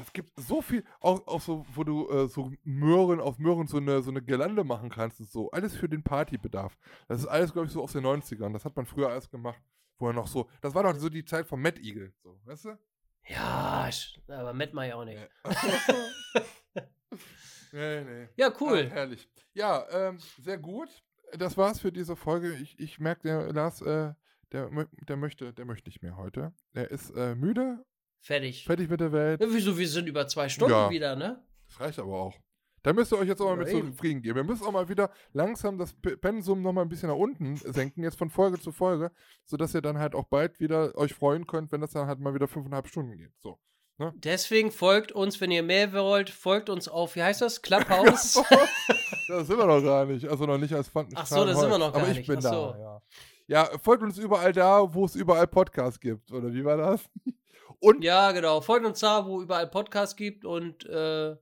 Es 0.00 0.12
gibt 0.12 0.32
so 0.36 0.62
viel, 0.62 0.84
auch, 1.00 1.26
auch 1.26 1.40
so, 1.40 1.66
wo 1.74 1.82
du 1.84 2.08
äh, 2.10 2.28
so 2.28 2.52
Möhren 2.62 3.20
auf 3.20 3.38
Möhren 3.38 3.66
so 3.66 3.78
eine, 3.78 4.02
so 4.02 4.10
eine 4.10 4.22
Girlande 4.22 4.64
machen 4.64 4.90
kannst 4.90 5.20
und 5.20 5.28
so. 5.28 5.50
Alles 5.50 5.76
für 5.76 5.88
den 5.88 6.02
Partybedarf. 6.02 6.78
Das 7.08 7.20
ist 7.20 7.26
alles, 7.26 7.52
glaube 7.52 7.66
ich, 7.66 7.72
so 7.72 7.82
aus 7.82 7.92
den 7.92 8.04
90ern. 8.04 8.52
Das 8.52 8.64
hat 8.64 8.76
man 8.76 8.86
früher 8.86 9.10
alles 9.10 9.28
gemacht. 9.30 9.60
Wo 9.98 10.06
er 10.06 10.12
noch 10.12 10.28
so, 10.28 10.48
das 10.60 10.74
war 10.74 10.84
doch 10.84 10.94
so 10.94 11.08
die 11.08 11.24
Zeit 11.24 11.48
von 11.48 11.60
Matt 11.60 11.78
Eagle, 11.80 12.12
so, 12.22 12.38
weißt 12.44 12.66
du? 12.66 12.78
Ja, 13.28 13.90
aber 14.28 14.54
Matt 14.54 14.72
mal 14.72 14.88
ja 14.88 14.94
auch 14.94 15.04
nicht. 15.04 15.18
nee, 17.72 18.04
nee. 18.04 18.28
Ja, 18.36 18.52
cool. 18.60 18.86
Ah, 18.90 18.94
herrlich. 18.94 19.28
Ja, 19.54 19.84
ähm, 19.90 20.18
sehr 20.40 20.58
gut. 20.58 20.88
Das 21.36 21.56
war's 21.56 21.80
für 21.80 21.90
diese 21.90 22.14
Folge. 22.14 22.54
Ich, 22.54 22.78
ich 22.78 23.00
merke, 23.00 23.22
der 23.22 23.52
Lars, 23.52 23.82
äh, 23.82 24.14
der, 24.52 24.70
der, 25.08 25.16
möchte, 25.16 25.52
der 25.52 25.64
möchte 25.64 25.88
nicht 25.88 26.00
mehr 26.00 26.16
heute. 26.16 26.52
Er 26.72 26.90
ist 26.90 27.10
äh, 27.10 27.34
müde 27.34 27.84
Fertig. 28.20 28.64
Fertig 28.64 28.90
mit 28.90 29.00
der 29.00 29.12
Welt. 29.12 29.40
Ja, 29.40 29.46
wieso? 29.50 29.78
Wir 29.78 29.88
sind 29.88 30.08
über 30.08 30.26
zwei 30.26 30.48
Stunden 30.48 30.72
ja. 30.72 30.90
wieder, 30.90 31.16
ne? 31.16 31.42
Das 31.68 31.80
reicht 31.80 31.98
aber 31.98 32.14
auch. 32.14 32.34
Da 32.82 32.92
müsst 32.92 33.12
ihr 33.12 33.18
euch 33.18 33.28
jetzt 33.28 33.40
auch 33.40 33.46
mal 33.46 33.56
mit 33.56 33.68
zufrieden 33.68 34.22
geben. 34.22 34.36
Wir 34.36 34.44
müssen 34.44 34.64
auch 34.64 34.72
mal 34.72 34.88
wieder 34.88 35.10
langsam 35.32 35.78
das 35.78 35.92
Pensum 35.92 36.62
noch 36.62 36.72
mal 36.72 36.82
ein 36.82 36.88
bisschen 36.88 37.08
nach 37.08 37.16
unten 37.16 37.56
senken, 37.56 38.02
jetzt 38.02 38.16
von 38.16 38.30
Folge 38.30 38.60
zu 38.60 38.72
Folge, 38.72 39.10
sodass 39.44 39.74
ihr 39.74 39.82
dann 39.82 39.98
halt 39.98 40.14
auch 40.14 40.24
bald 40.24 40.60
wieder 40.60 40.96
euch 40.96 41.12
freuen 41.12 41.46
könnt, 41.46 41.72
wenn 41.72 41.80
das 41.80 41.90
dann 41.90 42.06
halt 42.06 42.20
mal 42.20 42.34
wieder 42.34 42.48
fünfeinhalb 42.48 42.86
Stunden 42.88 43.16
geht. 43.16 43.32
So. 43.40 43.58
Ne? 43.98 44.12
Deswegen 44.16 44.70
folgt 44.70 45.10
uns, 45.10 45.40
wenn 45.40 45.50
ihr 45.50 45.64
mehr 45.64 45.92
wollt, 45.92 46.30
folgt 46.30 46.70
uns 46.70 46.86
auf, 46.86 47.16
wie 47.16 47.22
heißt 47.22 47.42
das? 47.42 47.62
Clubhouse? 47.62 48.40
das 49.28 49.46
sind 49.48 49.58
wir 49.58 49.66
noch 49.66 49.82
gar 49.82 50.06
nicht. 50.06 50.26
Also 50.28 50.46
noch 50.46 50.58
nicht 50.58 50.72
als 50.72 50.88
Fand 50.88 51.12
Ach 51.16 51.26
so, 51.26 51.44
das 51.44 51.58
sind 51.58 51.70
wir 51.70 51.78
noch 51.78 51.92
gar 51.92 52.02
Aber 52.02 52.10
ich 52.12 52.18
nicht. 52.18 52.28
bin 52.28 52.40
so. 52.40 52.48
da, 52.48 52.78
ja. 52.78 53.02
Ja, 53.48 53.78
folgt 53.78 54.02
uns 54.02 54.18
überall 54.18 54.52
da, 54.52 54.94
wo 54.94 55.04
es 55.04 55.16
überall 55.16 55.46
Podcasts 55.46 55.98
gibt. 55.98 56.30
Oder 56.30 56.52
wie 56.52 56.64
war 56.64 56.76
das? 56.76 57.10
Und 57.80 58.02
ja, 58.02 58.32
genau. 58.32 58.60
Folgt 58.60 58.86
uns 58.86 59.00
da, 59.00 59.26
wo 59.26 59.40
überall 59.40 59.68
Podcasts 59.68 60.16
gibt 60.16 60.44
und 60.44 60.84
äh, 60.86 61.36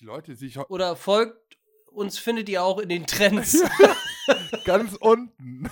die 0.00 0.04
Leute 0.04 0.34
sich 0.34 0.58
oder 0.58 0.96
folgt 0.96 1.58
uns 1.86 2.18
findet 2.18 2.48
ihr 2.48 2.62
auch 2.62 2.78
in 2.78 2.88
den 2.88 3.06
Trends. 3.06 3.62
Ganz 4.64 4.94
unten. 4.94 5.70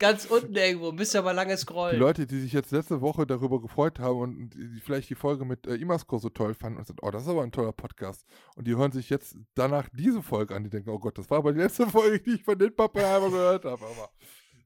Ganz 0.00 0.26
unten 0.26 0.56
irgendwo, 0.56 0.90
müsst 0.90 1.14
ihr 1.14 1.20
aber 1.20 1.32
lange 1.32 1.56
scrollen. 1.56 1.94
Die 1.94 2.00
Leute, 2.00 2.26
die 2.26 2.40
sich 2.40 2.52
jetzt 2.52 2.72
letzte 2.72 3.00
Woche 3.00 3.26
darüber 3.26 3.60
gefreut 3.60 4.00
haben 4.00 4.18
und 4.18 4.50
die 4.50 4.80
vielleicht 4.80 5.08
die 5.08 5.14
Folge 5.14 5.44
mit 5.44 5.66
äh, 5.66 5.76
Imasco 5.76 6.18
so 6.18 6.30
toll 6.30 6.54
fanden 6.54 6.78
und 6.78 6.86
sagen, 6.86 6.98
oh, 7.00 7.10
das 7.10 7.22
ist 7.22 7.28
aber 7.28 7.42
ein 7.42 7.52
toller 7.52 7.72
Podcast. 7.72 8.26
Und 8.56 8.66
die 8.66 8.74
hören 8.74 8.90
sich 8.90 9.08
jetzt 9.08 9.36
danach 9.54 9.88
diese 9.92 10.22
Folge 10.22 10.54
an, 10.54 10.64
die 10.64 10.70
denken, 10.70 10.90
oh 10.90 10.98
Gott, 10.98 11.16
das 11.16 11.30
war 11.30 11.38
aber 11.38 11.52
die 11.52 11.60
letzte 11.60 11.86
Folge, 11.86 12.20
die 12.20 12.34
ich 12.34 12.44
von 12.44 12.58
den 12.58 12.74
Pappenheimer 12.74 13.30
gehört 13.30 13.64
habe. 13.64 13.84
Aber 13.84 14.10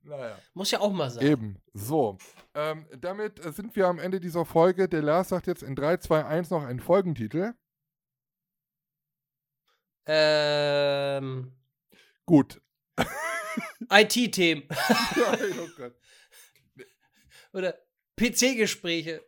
naja. 0.02 0.38
Muss 0.54 0.70
ja 0.70 0.80
auch 0.80 0.92
mal 0.92 1.10
sein. 1.10 1.24
Eben. 1.24 1.62
So. 1.74 2.18
Ähm, 2.54 2.86
damit 3.00 3.42
sind 3.54 3.74
wir 3.76 3.86
am 3.86 3.98
Ende 3.98 4.20
dieser 4.20 4.44
Folge. 4.44 4.88
Der 4.88 5.02
Lars 5.02 5.30
sagt 5.30 5.46
jetzt 5.46 5.62
in 5.62 5.74
3, 5.74 5.98
2, 5.98 6.24
1 6.24 6.50
noch 6.50 6.64
einen 6.64 6.80
Folgentitel. 6.80 7.54
Ähm. 10.06 11.52
Gut. 12.24 12.60
IT-Themen. 13.90 14.64
oh 14.70 15.68
Gott. 15.76 15.94
Oder 17.52 17.74
PC-Gespräche. 18.16 19.22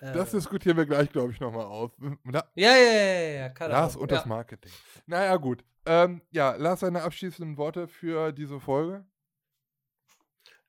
Das 0.00 0.32
äh. 0.32 0.36
diskutieren 0.38 0.76
wir 0.76 0.86
gleich, 0.86 1.10
glaube 1.10 1.32
ich, 1.32 1.40
nochmal 1.40 1.66
auf. 1.66 1.92
Na, 2.22 2.44
ja, 2.54 2.74
ja, 2.76 2.92
ja, 2.92 3.52
ja. 3.58 3.66
Lars 3.66 3.96
und 3.96 4.10
ja. 4.10 4.16
das 4.16 4.26
Marketing. 4.26 4.72
Naja, 5.06 5.36
gut. 5.36 5.64
Ähm, 5.86 6.22
ja, 6.30 6.54
Lars, 6.56 6.80
seine 6.80 7.02
abschließenden 7.02 7.56
Worte 7.56 7.88
für 7.88 8.32
diese 8.32 8.58
Folge. 8.60 9.04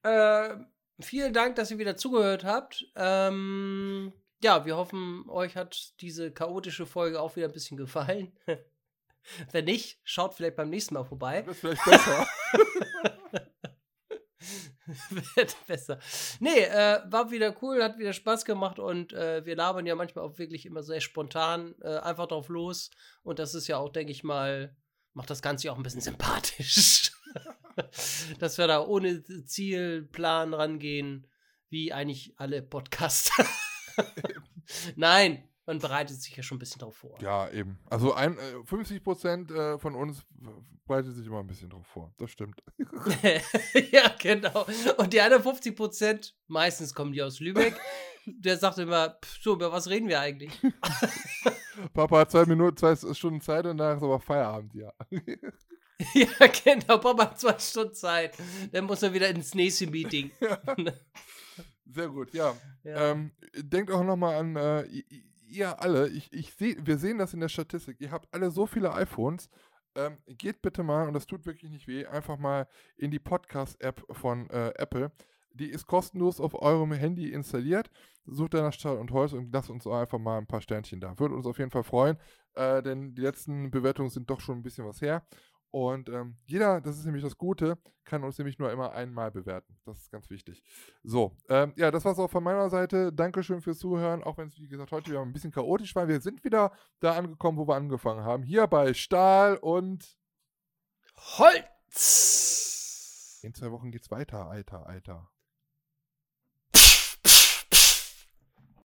Äh, 0.04 0.56
vielen 1.00 1.34
Dank, 1.34 1.56
dass 1.56 1.72
ihr 1.72 1.78
wieder 1.78 1.96
zugehört 1.96 2.44
habt. 2.44 2.86
Ähm, 2.96 4.14
ja, 4.44 4.66
wir 4.66 4.76
hoffen, 4.76 5.28
euch 5.30 5.56
hat 5.56 6.00
diese 6.02 6.32
chaotische 6.32 6.86
Folge 6.86 7.22
auch 7.22 7.36
wieder 7.36 7.48
ein 7.48 7.54
bisschen 7.54 7.78
gefallen. 7.78 8.38
Wenn 9.52 9.66
nicht, 9.66 10.00
schaut 10.04 10.36
vielleicht 10.36 10.56
beim 10.56 10.70
nächsten 10.70 10.94
Mal 10.94 11.06
vorbei. 11.06 11.42
Das 11.42 11.56
ist 11.56 11.60
vielleicht 11.62 11.86
besser. 11.86 12.28
Wird 15.36 15.56
besser. 15.66 16.00
Nee, 16.40 16.60
äh, 16.60 17.02
war 17.06 17.32
wieder 17.32 17.56
cool, 17.64 17.82
hat 17.82 17.98
wieder 17.98 18.14
Spaß 18.14 18.46
gemacht 18.46 18.78
und 18.78 19.14
äh, 19.14 19.44
wir 19.44 19.56
labern 19.56 19.88
ja 19.88 19.96
manchmal 19.96 20.26
auch 20.26 20.38
wirklich 20.38 20.68
immer 20.68 20.84
sehr 20.84 21.02
spontan, 21.02 21.74
äh, 21.82 21.98
einfach 21.98 22.28
drauf 22.28 22.50
los. 22.50 22.92
Und 23.24 23.40
das 23.40 23.56
ist 23.56 23.68
ja 23.68 23.78
auch, 23.78 23.90
denke 23.90 24.12
ich 24.12 24.24
mal, 24.24 24.76
macht 25.16 25.30
das 25.30 25.42
Ganze 25.42 25.66
ja 25.66 25.74
auch 25.74 25.78
ein 25.78 25.84
bisschen 25.84 26.02
sympathisch. 26.02 27.12
Dass 28.40 28.58
wir 28.58 28.68
da 28.68 28.86
ohne 28.86 29.24
Zielplan 29.24 30.54
rangehen, 30.54 31.28
wie 31.70 31.92
eigentlich 31.92 32.34
alle 32.38 32.62
Podcaster. 32.62 33.46
Nein, 34.96 35.50
man 35.66 35.80
bereitet 35.80 36.22
sich 36.22 36.38
ja 36.38 36.44
schon 36.44 36.58
ein 36.58 36.60
bisschen 36.60 36.80
drauf 36.80 36.96
vor. 36.96 37.18
Ja, 37.22 37.50
eben. 37.50 37.80
Also 37.90 38.14
ein, 38.14 38.38
äh, 38.38 38.64
50 38.64 39.04
Prozent 39.04 39.52
äh, 39.52 39.78
von 39.78 39.96
uns 39.96 40.24
bereitet 40.86 41.16
sich 41.16 41.26
immer 41.26 41.40
ein 41.40 41.48
bisschen 41.48 41.70
drauf 41.70 41.88
vor. 41.88 42.14
Das 42.18 42.32
stimmt. 42.32 42.62
ja, 43.92 44.16
genau. 44.22 44.66
Und 44.98 45.12
die 45.12 45.20
anderen 45.20 45.44
50 45.44 45.76
Prozent, 45.76 46.36
meistens 46.48 46.94
kommen 46.94 47.12
die 47.12 47.24
aus 47.24 47.40
Lübeck, 47.40 47.76
der 48.26 48.58
sagt 48.58 48.78
immer, 48.78 49.18
so, 49.42 49.54
über 49.54 49.72
was 49.72 49.90
reden 49.90 50.08
wir 50.08 50.20
eigentlich? 50.20 50.52
Papa 51.94 52.20
hat 52.20 52.32
zwei 52.32 52.46
Minuten, 52.46 52.78
zwei 52.78 52.96
Stunden 53.14 53.42
Zeit 53.42 53.66
und 53.66 53.78
danach 53.78 53.98
ist 53.98 54.04
aber 54.04 54.20
Feierabend, 54.20 54.74
ja. 54.76 54.94
ja, 56.14 56.48
genau. 56.64 56.98
Papa 56.98 57.24
hat 57.24 57.40
zwei 57.40 57.58
Stunden 57.60 57.94
Zeit. 57.94 58.38
Dann 58.72 58.86
muss 58.86 59.04
er 59.04 59.14
wieder 59.14 59.30
ins 59.30 59.54
nächste 59.54 59.88
Meeting. 59.88 60.32
Sehr 61.86 62.10
gut, 62.10 62.34
ja. 62.34 62.56
ja. 62.84 63.12
Ähm, 63.12 63.32
denkt 63.56 63.92
auch 63.92 64.04
nochmal 64.04 64.36
an, 64.36 64.56
äh, 64.56 64.84
ihr 65.48 65.82
alle, 65.82 66.10
ich, 66.10 66.32
ich 66.34 66.54
seh, 66.54 66.76
wir 66.82 66.98
sehen 66.98 67.18
das 67.18 67.34
in 67.34 67.40
der 67.40 67.50
Statistik, 67.50 67.98
ihr 68.00 68.12
habt 68.12 68.34
alle 68.34 68.52
so 68.52 68.66
viele 68.66 68.94
iPhones. 68.94 69.50
Ähm, 69.98 70.18
geht 70.28 70.62
bitte 70.62 70.84
mal, 70.84 71.08
und 71.08 71.14
das 71.14 71.26
tut 71.26 71.46
wirklich 71.46 71.72
nicht 71.72 71.88
weh, 71.88 72.06
einfach 72.06 72.38
mal 72.38 72.68
in 72.98 73.12
die 73.12 73.20
Podcast-App 73.20 74.04
von 74.12 74.50
äh, 74.50 74.74
Apple. 74.76 75.12
Die 75.58 75.70
ist 75.70 75.88
kostenlos 75.88 76.40
auf 76.40 76.62
eurem 76.62 76.92
Handy 76.92 77.32
installiert. 77.32 77.90
Sucht 78.26 78.54
danach 78.54 78.74
Stahl 78.74 78.98
und 78.98 79.12
Holz 79.12 79.34
und 79.34 79.54
lasst 79.54 79.70
uns 79.70 79.88
einfach 79.88 80.20
mal 80.20 80.38
ein 80.38 80.48
paar 80.48 80.62
Sternchen 80.62 81.00
da. 81.00 81.18
Würde 81.18 81.36
uns 81.36 81.46
auf 81.46 81.60
jeden 81.60 81.72
Fall 81.72 81.84
freuen, 81.84 82.18
äh, 82.56 82.82
denn 82.82 83.16
die 83.16 83.22
letzten 83.22 83.72
Bewertungen 83.72 84.10
sind 84.10 84.30
doch 84.30 84.42
schon 84.42 84.58
ein 84.58 84.64
bisschen 84.64 84.86
was 84.86 85.02
her. 85.02 85.26
Und 85.72 86.10
ähm, 86.10 86.38
jeder, 86.46 86.80
das 86.80 86.98
ist 86.98 87.06
nämlich 87.06 87.24
das 87.24 87.38
Gute, 87.38 87.78
kann 88.06 88.24
uns 88.24 88.38
nämlich 88.38 88.60
nur 88.60 88.72
immer 88.72 88.94
einmal 88.94 89.32
bewerten. 89.32 89.78
Das 89.84 90.00
ist 90.00 90.10
ganz 90.10 90.30
wichtig. 90.30 90.64
So, 91.04 91.36
ähm, 91.50 91.74
ja, 91.76 91.92
das 91.92 92.06
war 92.06 92.14
es 92.14 92.20
auch 92.20 92.32
von 92.32 92.44
meiner 92.44 92.70
Seite. 92.70 93.12
Dankeschön 93.12 93.62
fürs 93.62 93.80
Zuhören, 93.80 94.24
auch 94.24 94.38
wenn 94.38 94.48
es, 94.48 94.58
wie 94.58 94.70
gesagt, 94.70 94.92
heute 94.92 95.12
wieder 95.12 95.22
ein 95.22 95.34
bisschen 95.34 95.52
chaotisch 95.52 95.94
war. 95.96 96.08
Wir 96.08 96.22
sind 96.22 96.46
wieder 96.46 96.72
da 97.02 97.18
angekommen, 97.18 97.58
wo 97.58 97.68
wir 97.68 97.76
angefangen 97.76 98.24
haben. 98.24 98.44
Hier 98.44 98.68
bei 98.68 98.94
Stahl 98.94 99.58
und 99.58 100.18
Holz. 101.38 103.42
In 103.44 103.54
zwei 103.54 103.70
Wochen 103.72 103.92
geht's 103.92 104.10
weiter, 104.10 104.48
Alter, 104.48 104.88
Alter. 104.88 105.30